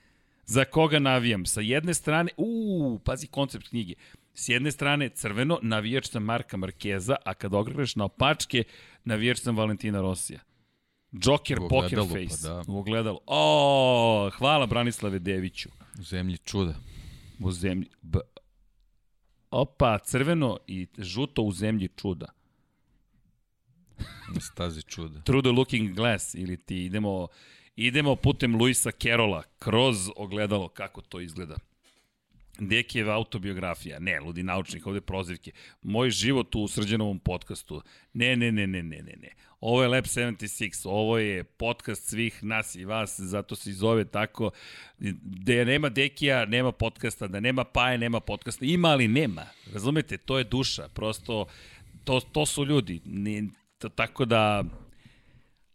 Za 0.45 0.65
koga 0.65 0.99
navijam? 0.99 1.45
Sa 1.45 1.61
jedne 1.61 1.93
strane, 1.93 2.31
uuu, 2.37 2.99
pazi 2.99 3.27
koncept 3.27 3.67
knjige. 3.67 3.93
S 4.33 4.49
jedne 4.49 4.71
strane 4.71 5.09
crveno, 5.09 5.59
navijač 5.61 6.09
sam 6.09 6.23
Marka 6.23 6.57
Markeza, 6.57 7.15
a 7.25 7.33
kad 7.33 7.53
ogregaš 7.53 7.95
na 7.95 8.05
opačke, 8.05 8.63
navijač 9.05 9.39
sam 9.39 9.57
Valentina 9.57 10.01
Rosija. 10.01 10.39
Joker 11.11 11.59
Poker 11.69 11.99
pa 11.99 12.05
Face. 12.05 12.47
Pa 12.47 12.47
da. 12.47 12.63
U 12.67 12.77
ogledalu. 12.79 13.19
O, 13.25 14.29
hvala 14.37 14.65
Branislave 14.65 15.19
Deviću. 15.19 15.69
U 15.99 16.03
zemlji 16.03 16.37
čuda. 16.37 16.75
U 17.39 17.51
zemlji... 17.51 17.89
B... 18.01 18.19
Opa, 19.51 19.99
crveno 19.99 20.57
i 20.67 20.87
žuto 20.97 21.41
u 21.41 21.51
zemlji 21.51 21.89
čuda. 21.95 22.25
Stazi 24.39 24.81
čuda. 24.81 25.21
Through 25.21 25.43
the 25.43 25.51
looking 25.51 25.95
glass 25.95 26.35
ili 26.35 26.57
ti 26.57 26.85
idemo 26.85 27.27
Idemo 27.75 28.15
putem 28.15 28.55
Luisa 28.55 28.91
Kerola 28.91 29.43
kroz 29.59 30.09
ogledalo 30.15 30.67
kako 30.67 31.01
to 31.01 31.19
izgleda. 31.19 31.57
Dekijeva 32.59 33.15
autobiografija, 33.15 33.99
ne, 33.99 34.19
ludi 34.19 34.43
naučnik, 34.43 34.87
ovde 34.87 35.01
prozivke. 35.01 35.51
Moj 35.81 36.09
život 36.09 36.55
u 36.55 36.67
srđenovom 36.67 37.19
podcastu. 37.19 37.81
Ne, 38.13 38.35
ne, 38.35 38.51
ne, 38.51 38.67
ne, 38.67 38.83
ne, 38.83 39.01
ne, 39.01 39.13
ne. 39.21 39.29
Ovo 39.59 39.81
je 39.81 39.87
Lab 39.87 40.03
76, 40.03 40.81
ovo 40.85 41.17
je 41.17 41.43
podcast 41.43 42.09
svih 42.09 42.43
nas 42.43 42.75
i 42.75 42.85
vas, 42.85 43.19
zato 43.19 43.55
se 43.55 43.69
i 43.69 43.73
zove 43.73 44.05
tako. 44.05 44.51
Da 45.23 45.63
nema 45.63 45.89
Dekija, 45.89 46.45
nema 46.45 46.71
podcasta, 46.71 47.27
da 47.27 47.39
nema 47.39 47.63
Paje, 47.63 47.97
nema 47.97 48.19
podcasta. 48.19 48.65
Ima, 48.65 48.87
ali 48.87 49.07
nema. 49.07 49.45
Razumete, 49.73 50.17
to 50.17 50.37
je 50.37 50.43
duša. 50.43 50.87
Prosto, 50.87 51.45
to, 52.03 52.19
to 52.19 52.45
su 52.45 52.65
ljudi. 52.65 53.01
Ne, 53.05 53.43
tako 53.95 54.25
da, 54.25 54.63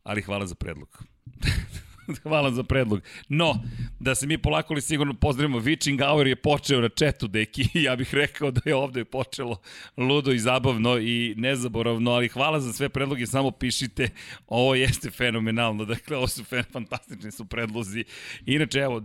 ali 0.02 0.23
hvala 0.23 0.47
za 0.47 0.55
predlog. 0.55 1.05
Hvala 2.23 2.51
za 2.51 2.62
predlog. 2.62 3.01
No, 3.28 3.55
da 4.01 4.15
se 4.15 4.27
mi 4.27 4.39
polako 4.39 4.75
li 4.75 4.81
sigurno 4.81 5.15
pozdravimo, 5.15 5.61
Witching 5.61 6.07
Hour 6.07 6.27
je 6.27 6.37
počeo 6.37 6.81
na 6.81 6.89
četu, 6.89 7.28
deki, 7.28 7.69
ja 7.87 7.97
bih 7.97 8.15
rekao 8.15 8.51
da 8.51 8.61
je 8.65 8.75
ovde 8.75 9.05
počelo 9.05 9.61
ludo 9.97 10.33
i 10.33 10.39
zabavno 10.39 10.99
i 10.99 11.35
nezaboravno, 11.37 12.11
ali 12.11 12.28
hvala 12.28 12.61
za 12.61 12.73
sve 12.73 12.89
predloge, 12.89 13.27
samo 13.27 13.51
pišite, 13.51 14.09
ovo 14.47 14.75
jeste 14.75 15.11
fenomenalno, 15.11 15.85
dakle, 15.85 16.17
ovo 16.17 16.27
su 16.27 16.45
fantastični 16.73 17.31
su 17.31 17.45
predlozi. 17.45 18.05
Inače, 18.47 18.78
evo, 18.78 19.03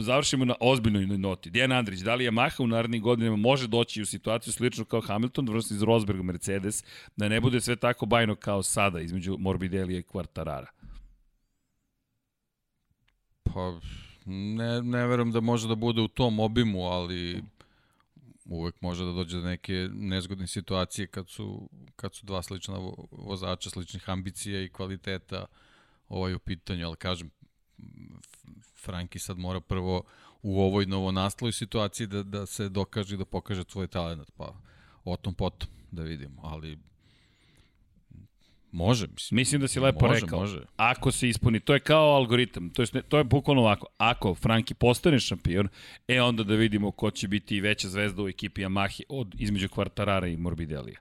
završimo 0.00 0.44
na 0.44 0.54
ozbiljnoj 0.60 1.06
noti. 1.06 1.50
Dijan 1.50 1.72
Andrić, 1.72 2.00
da 2.00 2.14
li 2.14 2.24
Yamaha 2.24 2.62
u 2.62 2.66
narednim 2.66 3.02
godinama 3.02 3.36
može 3.36 3.68
doći 3.68 4.02
u 4.02 4.06
situaciju 4.06 4.52
slično 4.52 4.84
kao 4.84 5.00
Hamilton 5.00 5.48
vrsti 5.48 5.74
iz 5.74 5.82
Rosberg 5.82 6.22
Mercedes, 6.22 6.84
da 7.16 7.28
ne 7.28 7.40
bude 7.40 7.60
sve 7.60 7.76
tako 7.76 8.06
bajno 8.06 8.34
kao 8.34 8.62
sada 8.62 9.00
između 9.00 9.36
Morbidelija 9.38 9.98
i 9.98 10.02
Quartarara? 10.02 10.75
Pa, 13.56 13.80
ne, 14.26 14.82
ne 14.82 15.06
verujem 15.06 15.32
da 15.32 15.40
može 15.40 15.68
da 15.68 15.74
bude 15.74 16.02
u 16.02 16.08
tom 16.08 16.40
obimu, 16.40 16.82
ali 16.82 17.42
uvek 18.44 18.80
može 18.80 19.04
da 19.04 19.12
dođe 19.12 19.40
do 19.40 19.46
neke 19.46 19.88
nezgodne 19.92 20.46
situacije 20.46 21.06
kad 21.06 21.28
su, 21.28 21.68
kad 21.96 22.14
su 22.14 22.26
dva 22.26 22.42
slična 22.42 22.78
vozača, 23.10 23.70
sličnih 23.70 24.10
ambicija 24.10 24.62
i 24.62 24.68
kvaliteta 24.68 25.46
ovaj 26.08 26.34
u 26.34 26.38
pitanju, 26.38 26.86
ali 26.86 26.96
kažem, 26.96 27.30
Franki 28.84 29.18
sad 29.18 29.38
mora 29.38 29.60
prvo 29.60 30.02
u 30.42 30.60
ovoj 30.60 30.86
novonastaloj 30.86 31.52
situaciji 31.52 32.06
da, 32.06 32.22
da 32.22 32.46
se 32.46 32.68
dokaže 32.68 33.14
i 33.14 33.18
da 33.18 33.24
pokaže 33.24 33.64
svoj 33.68 33.88
talent, 33.88 34.30
pa 34.36 34.54
o 35.04 35.16
tom 35.16 35.34
potom 35.34 35.68
da 35.90 36.02
vidimo, 36.02 36.42
ali 36.44 36.78
Može, 38.72 39.06
mislim. 39.06 39.36
Mislim 39.36 39.60
da 39.60 39.68
si 39.68 39.80
lepo 39.80 40.06
može, 40.06 40.20
rekao. 40.20 40.40
Može. 40.40 40.60
Ako 40.76 41.12
se 41.12 41.28
ispuni, 41.28 41.60
to 41.60 41.74
je 41.74 41.80
kao 41.80 42.14
algoritam, 42.14 42.70
to 42.70 42.82
je, 42.82 43.02
to 43.02 43.18
je 43.18 43.24
bukvalno 43.24 43.62
ovako. 43.62 43.86
Ako 43.98 44.34
Franki 44.34 44.74
postane 44.74 45.18
šampion, 45.18 45.68
e 46.08 46.22
onda 46.22 46.42
da 46.42 46.54
vidimo 46.54 46.90
ko 46.90 47.10
će 47.10 47.28
biti 47.28 47.60
veća 47.60 47.88
zvezda 47.88 48.22
u 48.22 48.28
ekipi 48.28 48.62
Yamahe 48.62 49.02
od 49.08 49.34
između 49.38 49.68
Kvartarara 49.68 50.26
i 50.26 50.36
Morbidelija 50.36 50.98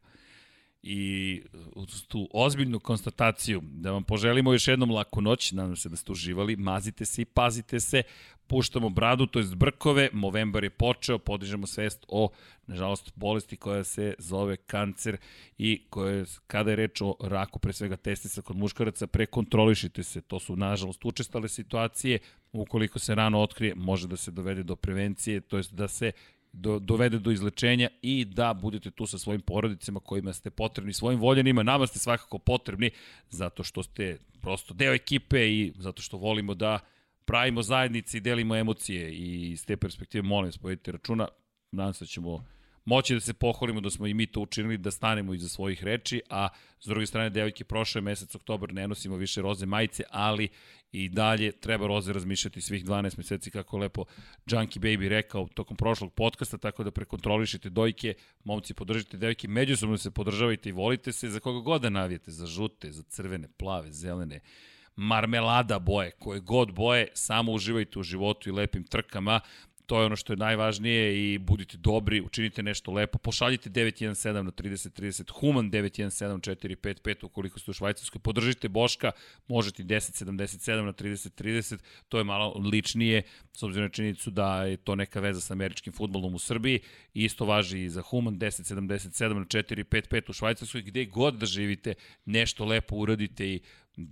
i 0.87 1.41
uz 1.75 2.07
tu 2.07 2.29
ozbiljnu 2.33 2.79
konstataciju 2.79 3.61
da 3.63 3.91
vam 3.91 4.03
poželimo 4.03 4.53
još 4.53 4.67
jednom 4.67 4.91
laku 4.91 5.21
noć, 5.21 5.51
nadam 5.51 5.75
se 5.75 5.89
da 5.89 5.95
ste 5.95 6.11
uživali, 6.11 6.55
mazite 6.55 7.05
se 7.05 7.21
i 7.21 7.25
pazite 7.25 7.79
se, 7.79 8.03
puštamo 8.47 8.89
bradu, 8.89 9.25
to 9.25 9.39
je 9.39 9.45
brkove, 9.55 10.09
Movembar 10.13 10.63
je 10.63 10.69
počeo, 10.69 11.17
podižemo 11.17 11.67
svest 11.67 12.05
o, 12.07 12.29
nažalost, 12.67 13.11
bolesti 13.15 13.57
koja 13.57 13.83
se 13.83 14.13
zove 14.17 14.57
kancer 14.57 15.17
i 15.57 15.81
koja, 15.89 16.25
kada 16.47 16.69
je 16.69 16.75
reč 16.75 17.01
o 17.01 17.15
raku, 17.21 17.59
pre 17.59 17.73
svega 17.73 17.95
testisa 17.97 18.41
kod 18.41 18.57
muškaraca, 18.57 19.07
prekontrolišite 19.07 20.03
se, 20.03 20.21
to 20.21 20.39
su, 20.39 20.55
nažalost, 20.55 21.05
učestale 21.05 21.49
situacije, 21.49 22.19
ukoliko 22.53 22.99
se 22.99 23.15
rano 23.15 23.41
otkrije, 23.41 23.75
može 23.75 24.07
da 24.07 24.17
se 24.17 24.31
dovede 24.31 24.63
do 24.63 24.75
prevencije, 24.75 25.41
to 25.41 25.57
jest 25.57 25.73
da 25.73 25.87
se 25.87 26.11
do, 26.55 26.79
dovede 26.79 27.19
do 27.19 27.31
izlečenja 27.31 27.89
i 28.01 28.25
da 28.25 28.53
budete 28.53 28.91
tu 28.91 29.07
sa 29.07 29.17
svojim 29.17 29.41
porodicama 29.41 29.99
kojima 29.99 30.33
ste 30.33 30.49
potrebni, 30.49 30.93
svojim 30.93 31.19
voljenima, 31.19 31.63
nama 31.63 31.87
ste 31.87 31.99
svakako 31.99 32.37
potrebni 32.37 32.91
zato 33.29 33.63
što 33.63 33.83
ste 33.83 34.17
prosto 34.41 34.73
deo 34.73 34.93
ekipe 34.93 35.49
i 35.49 35.73
zato 35.77 36.01
što 36.01 36.17
volimo 36.17 36.53
da 36.53 36.79
pravimo 37.25 37.61
zajednice 37.61 38.17
i 38.17 38.21
delimo 38.21 38.55
emocije. 38.55 39.13
I 39.13 39.51
iz 39.51 39.65
te 39.65 39.77
perspektive 39.77 40.21
molim 40.21 40.47
vas 40.47 40.57
povedite 40.57 40.91
računa, 40.91 41.27
nadam 41.71 41.93
se 41.93 42.05
da 42.05 42.07
ćemo 42.07 42.45
moći 42.85 43.13
da 43.13 43.19
se 43.19 43.33
pohvalimo 43.33 43.81
da 43.81 43.89
smo 43.89 44.07
i 44.07 44.13
mi 44.13 44.25
to 44.25 44.39
učinili, 44.39 44.77
da 44.77 44.91
stanemo 44.91 45.33
iza 45.33 45.49
svojih 45.49 45.83
reči, 45.83 46.21
a 46.29 46.47
s 46.79 46.85
druge 46.85 47.05
strane, 47.05 47.29
devojke, 47.29 47.63
prošle 47.63 48.01
mesec 48.01 48.35
oktobar 48.35 48.73
ne 48.73 48.87
nosimo 48.87 49.15
više 49.15 49.41
roze 49.41 49.65
majice, 49.65 50.03
ali 50.09 50.49
i 50.91 51.09
dalje 51.09 51.51
treba 51.51 51.87
roze 51.87 52.13
razmišljati 52.13 52.61
svih 52.61 52.85
12 52.85 53.17
meseci, 53.17 53.51
kako 53.51 53.77
lepo 53.77 54.05
Junkie 54.45 54.81
Baby 54.81 55.07
rekao 55.07 55.47
tokom 55.53 55.77
prošlog 55.77 56.13
podcasta, 56.13 56.57
tako 56.57 56.83
da 56.83 56.91
prekontrolišite 56.91 57.69
dojke, 57.69 58.13
momci 58.43 58.73
podržite 58.73 59.17
devojke, 59.17 59.47
međusobno 59.47 59.97
se 59.97 60.11
podržavajte 60.11 60.69
i 60.69 60.71
volite 60.71 61.11
se 61.11 61.29
za 61.29 61.39
koga 61.39 61.59
god 61.59 61.81
da 61.81 61.89
navijete, 61.89 62.31
za 62.31 62.45
žute, 62.45 62.91
za 62.91 63.03
crvene, 63.03 63.47
plave, 63.57 63.91
zelene, 63.91 64.39
marmelada 64.95 65.79
boje, 65.79 66.11
koje 66.11 66.39
god 66.39 66.71
boje, 66.71 67.07
samo 67.13 67.51
uživajte 67.51 67.99
u 67.99 68.03
životu 68.03 68.49
i 68.49 68.51
lepim 68.51 68.83
trkama, 68.83 69.39
to 69.85 69.99
je 69.99 70.05
ono 70.05 70.15
što 70.15 70.33
je 70.33 70.37
najvažnije 70.37 71.33
i 71.33 71.37
budite 71.37 71.77
dobri, 71.77 72.21
učinite 72.21 72.63
nešto 72.63 72.91
lepo, 72.91 73.17
pošaljite 73.17 73.69
917 73.69 74.41
na 74.41 74.51
3030, 74.51 75.31
Human 75.39 75.71
917 75.71 76.55
455 76.55 77.25
ukoliko 77.25 77.59
ste 77.59 77.71
u 77.71 77.73
Švajcarskoj, 77.73 78.19
podržite 78.19 78.69
Boška, 78.69 79.11
možete 79.47 79.83
1077 79.83 80.81
na 80.81 80.93
3030, 80.93 81.77
to 82.09 82.17
je 82.17 82.23
malo 82.23 82.61
ličnije, 82.71 83.21
s 83.53 83.63
obzirom 83.63 83.85
na 83.85 83.89
činjenicu 83.89 84.31
da 84.31 84.63
je 84.63 84.77
to 84.77 84.95
neka 84.95 85.19
veza 85.19 85.41
sa 85.41 85.53
američkim 85.53 85.93
futbolom 85.93 86.35
u 86.35 86.39
Srbiji, 86.39 86.79
isto 87.13 87.45
važi 87.45 87.83
i 87.83 87.89
za 87.89 88.01
Human 88.01 88.39
1077 88.39 89.33
na 89.33 89.45
455 89.45 90.29
u 90.29 90.33
Švajcarskoj, 90.33 90.81
gde 90.81 91.05
god 91.05 91.37
da 91.37 91.45
živite, 91.45 91.93
nešto 92.25 92.65
lepo 92.65 92.95
uradite 92.95 93.47
i 93.47 93.59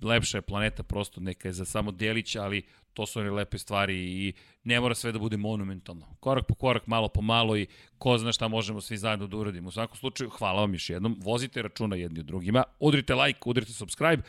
lepša 0.03 0.37
je 0.37 0.41
planeta, 0.41 0.83
prosto 0.83 1.21
neka 1.21 1.47
je 1.47 1.53
za 1.53 1.65
samo 1.65 1.91
delić, 1.91 2.35
ali 2.35 2.63
to 2.93 3.05
su 3.05 3.19
one 3.19 3.31
lepe 3.31 3.57
stvari 3.57 3.95
i 3.95 4.33
ne 4.63 4.79
mora 4.79 4.95
sve 4.95 5.11
da 5.11 5.19
bude 5.19 5.37
monumentalno. 5.37 6.15
Korak 6.19 6.45
po 6.47 6.55
korak, 6.55 6.87
malo 6.87 7.07
po 7.07 7.21
malo 7.21 7.57
i 7.57 7.67
ko 7.97 8.17
zna 8.17 8.31
šta 8.31 8.47
možemo 8.47 8.81
svi 8.81 8.97
zajedno 8.97 9.27
da 9.27 9.37
uradimo. 9.37 9.67
U 9.67 9.71
svakom 9.71 9.97
slučaju, 9.97 10.29
hvala 10.29 10.61
vam 10.61 10.73
još 10.73 10.89
jednom, 10.89 11.19
vozite 11.21 11.61
računa 11.61 11.95
jedni 11.95 12.19
od 12.19 12.25
drugima, 12.25 12.63
udrite 12.79 13.15
like, 13.15 13.39
udrite 13.45 13.73
subscribe, 13.73 14.23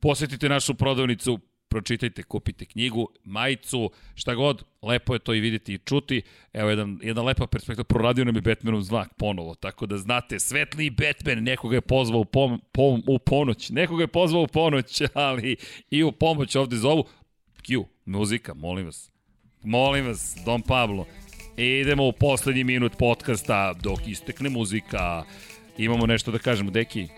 posetite 0.00 0.48
našu 0.48 0.74
prodavnicu, 0.74 1.38
pročitajte, 1.70 2.22
kupite 2.22 2.64
knjigu, 2.64 3.08
majicu, 3.24 3.90
šta 4.14 4.34
god, 4.34 4.64
lepo 4.82 5.14
je 5.14 5.18
to 5.18 5.34
i 5.34 5.40
videti 5.40 5.74
i 5.74 5.78
čuti. 5.78 6.22
Evo, 6.52 6.70
jedan, 6.70 6.98
jedna 7.02 7.22
lepa 7.22 7.46
perspektiva, 7.46 7.84
proradio 7.84 8.24
nam 8.24 8.36
je 8.36 8.42
Batmanov 8.42 8.80
znak 8.80 9.14
ponovo, 9.14 9.54
tako 9.54 9.86
da 9.86 9.98
znate, 9.98 10.38
svetli 10.38 10.90
Batman, 10.90 11.44
nekoga 11.44 11.76
je 11.76 11.80
pozvao 11.80 12.20
u, 12.20 12.24
pom, 12.24 12.60
pom, 12.72 13.02
u 13.06 13.18
ponoć, 13.18 13.70
nekoga 13.70 14.02
je 14.02 14.08
pozvao 14.08 14.42
u 14.42 14.46
ponoć, 14.46 15.02
ali 15.14 15.56
i 15.90 16.02
u 16.02 16.12
pomoć 16.12 16.56
ovde 16.56 16.76
zovu, 16.76 17.04
Q, 17.62 17.84
muzika, 18.04 18.54
molim 18.54 18.86
vas. 18.86 19.10
Molim 19.62 20.06
vas, 20.06 20.36
Don 20.44 20.62
Pablo. 20.62 21.06
Idemo 21.56 22.06
u 22.06 22.12
poslednji 22.12 22.64
minut 22.64 22.92
podcasta 22.98 23.74
dok 23.82 23.98
istekne 24.06 24.48
muzika. 24.48 25.24
Imamo 25.78 26.06
nešto 26.06 26.30
da 26.30 26.38
kažemo, 26.38 26.70
deki. 26.70 27.08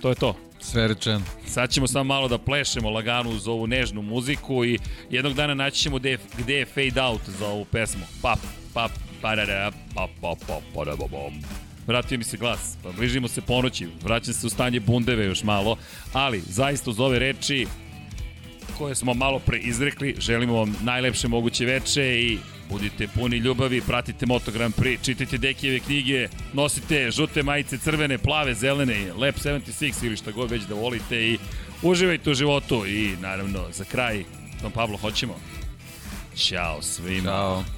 To 0.00 0.08
je 0.08 0.14
to. 0.14 0.36
Sve 0.70 0.88
rečeno. 0.88 1.22
Sad 1.46 1.70
ćemo 1.70 1.86
samo 1.86 2.04
malo 2.04 2.28
da 2.28 2.38
plešemo 2.38 2.90
lagano 2.90 3.30
uz 3.30 3.48
ovu 3.48 3.66
nežnu 3.66 4.02
muziku 4.02 4.64
i 4.64 4.78
jednog 5.10 5.34
dana 5.34 5.54
naći 5.54 5.80
ćemo 5.80 5.98
gde 5.98 6.18
gde 6.38 6.54
je 6.54 6.66
fade 6.66 7.02
out 7.02 7.20
za 7.26 7.46
ovu 7.46 7.64
pesmu. 7.64 8.04
Pap, 8.22 8.38
pap, 8.74 8.90
parara, 9.22 9.72
pap, 9.94 10.10
pap, 10.20 10.38
pap, 10.46 10.62
parababom. 10.74 11.34
Vratio 11.86 12.18
mi 12.18 12.24
se 12.24 12.36
glas, 12.36 12.76
pa 12.82 12.92
bližimo 12.92 13.28
se 13.28 13.40
ponoći, 13.40 13.88
vraćam 14.02 14.34
se 14.34 14.46
u 14.46 14.50
stanje 14.50 14.80
bundeve 14.80 15.24
još 15.24 15.42
malo, 15.42 15.76
ali 16.12 16.42
zaista 16.46 16.90
uz 16.90 17.00
ove 17.00 17.18
reči 17.18 17.66
koje 18.78 18.94
smo 18.94 19.14
malo 19.14 19.38
pre 19.38 19.58
izrekli. 19.58 20.14
Želimo 20.18 20.54
vam 20.54 20.76
najlepše 20.82 21.28
moguće 21.28 21.64
veče 21.64 22.20
i 22.20 22.38
budite 22.70 23.08
puni 23.08 23.36
ljubavi, 23.36 23.80
pratite 23.80 24.26
Moto 24.26 24.50
Grand 24.50 24.74
Prix, 24.74 25.04
čitajte 25.04 25.38
Dekijeve 25.38 25.80
knjige, 25.80 26.28
nosite 26.52 27.10
žute 27.10 27.42
majice, 27.42 27.78
crvene, 27.78 28.18
plave, 28.18 28.54
zelene, 28.54 29.12
Lab 29.12 29.34
76 29.34 30.06
ili 30.06 30.16
šta 30.16 30.30
god 30.30 30.50
već 30.50 30.62
da 30.62 30.74
volite 30.74 31.26
i 31.26 31.38
uživajte 31.82 32.30
u 32.30 32.34
životu 32.34 32.86
i 32.86 33.16
naravno 33.20 33.64
za 33.72 33.84
kraj, 33.84 34.24
Don 34.62 34.72
Pablo, 34.72 34.96
hoćemo? 34.96 35.34
Ćao 36.36 36.82
svima. 36.82 37.30
Ćao. 37.30 37.75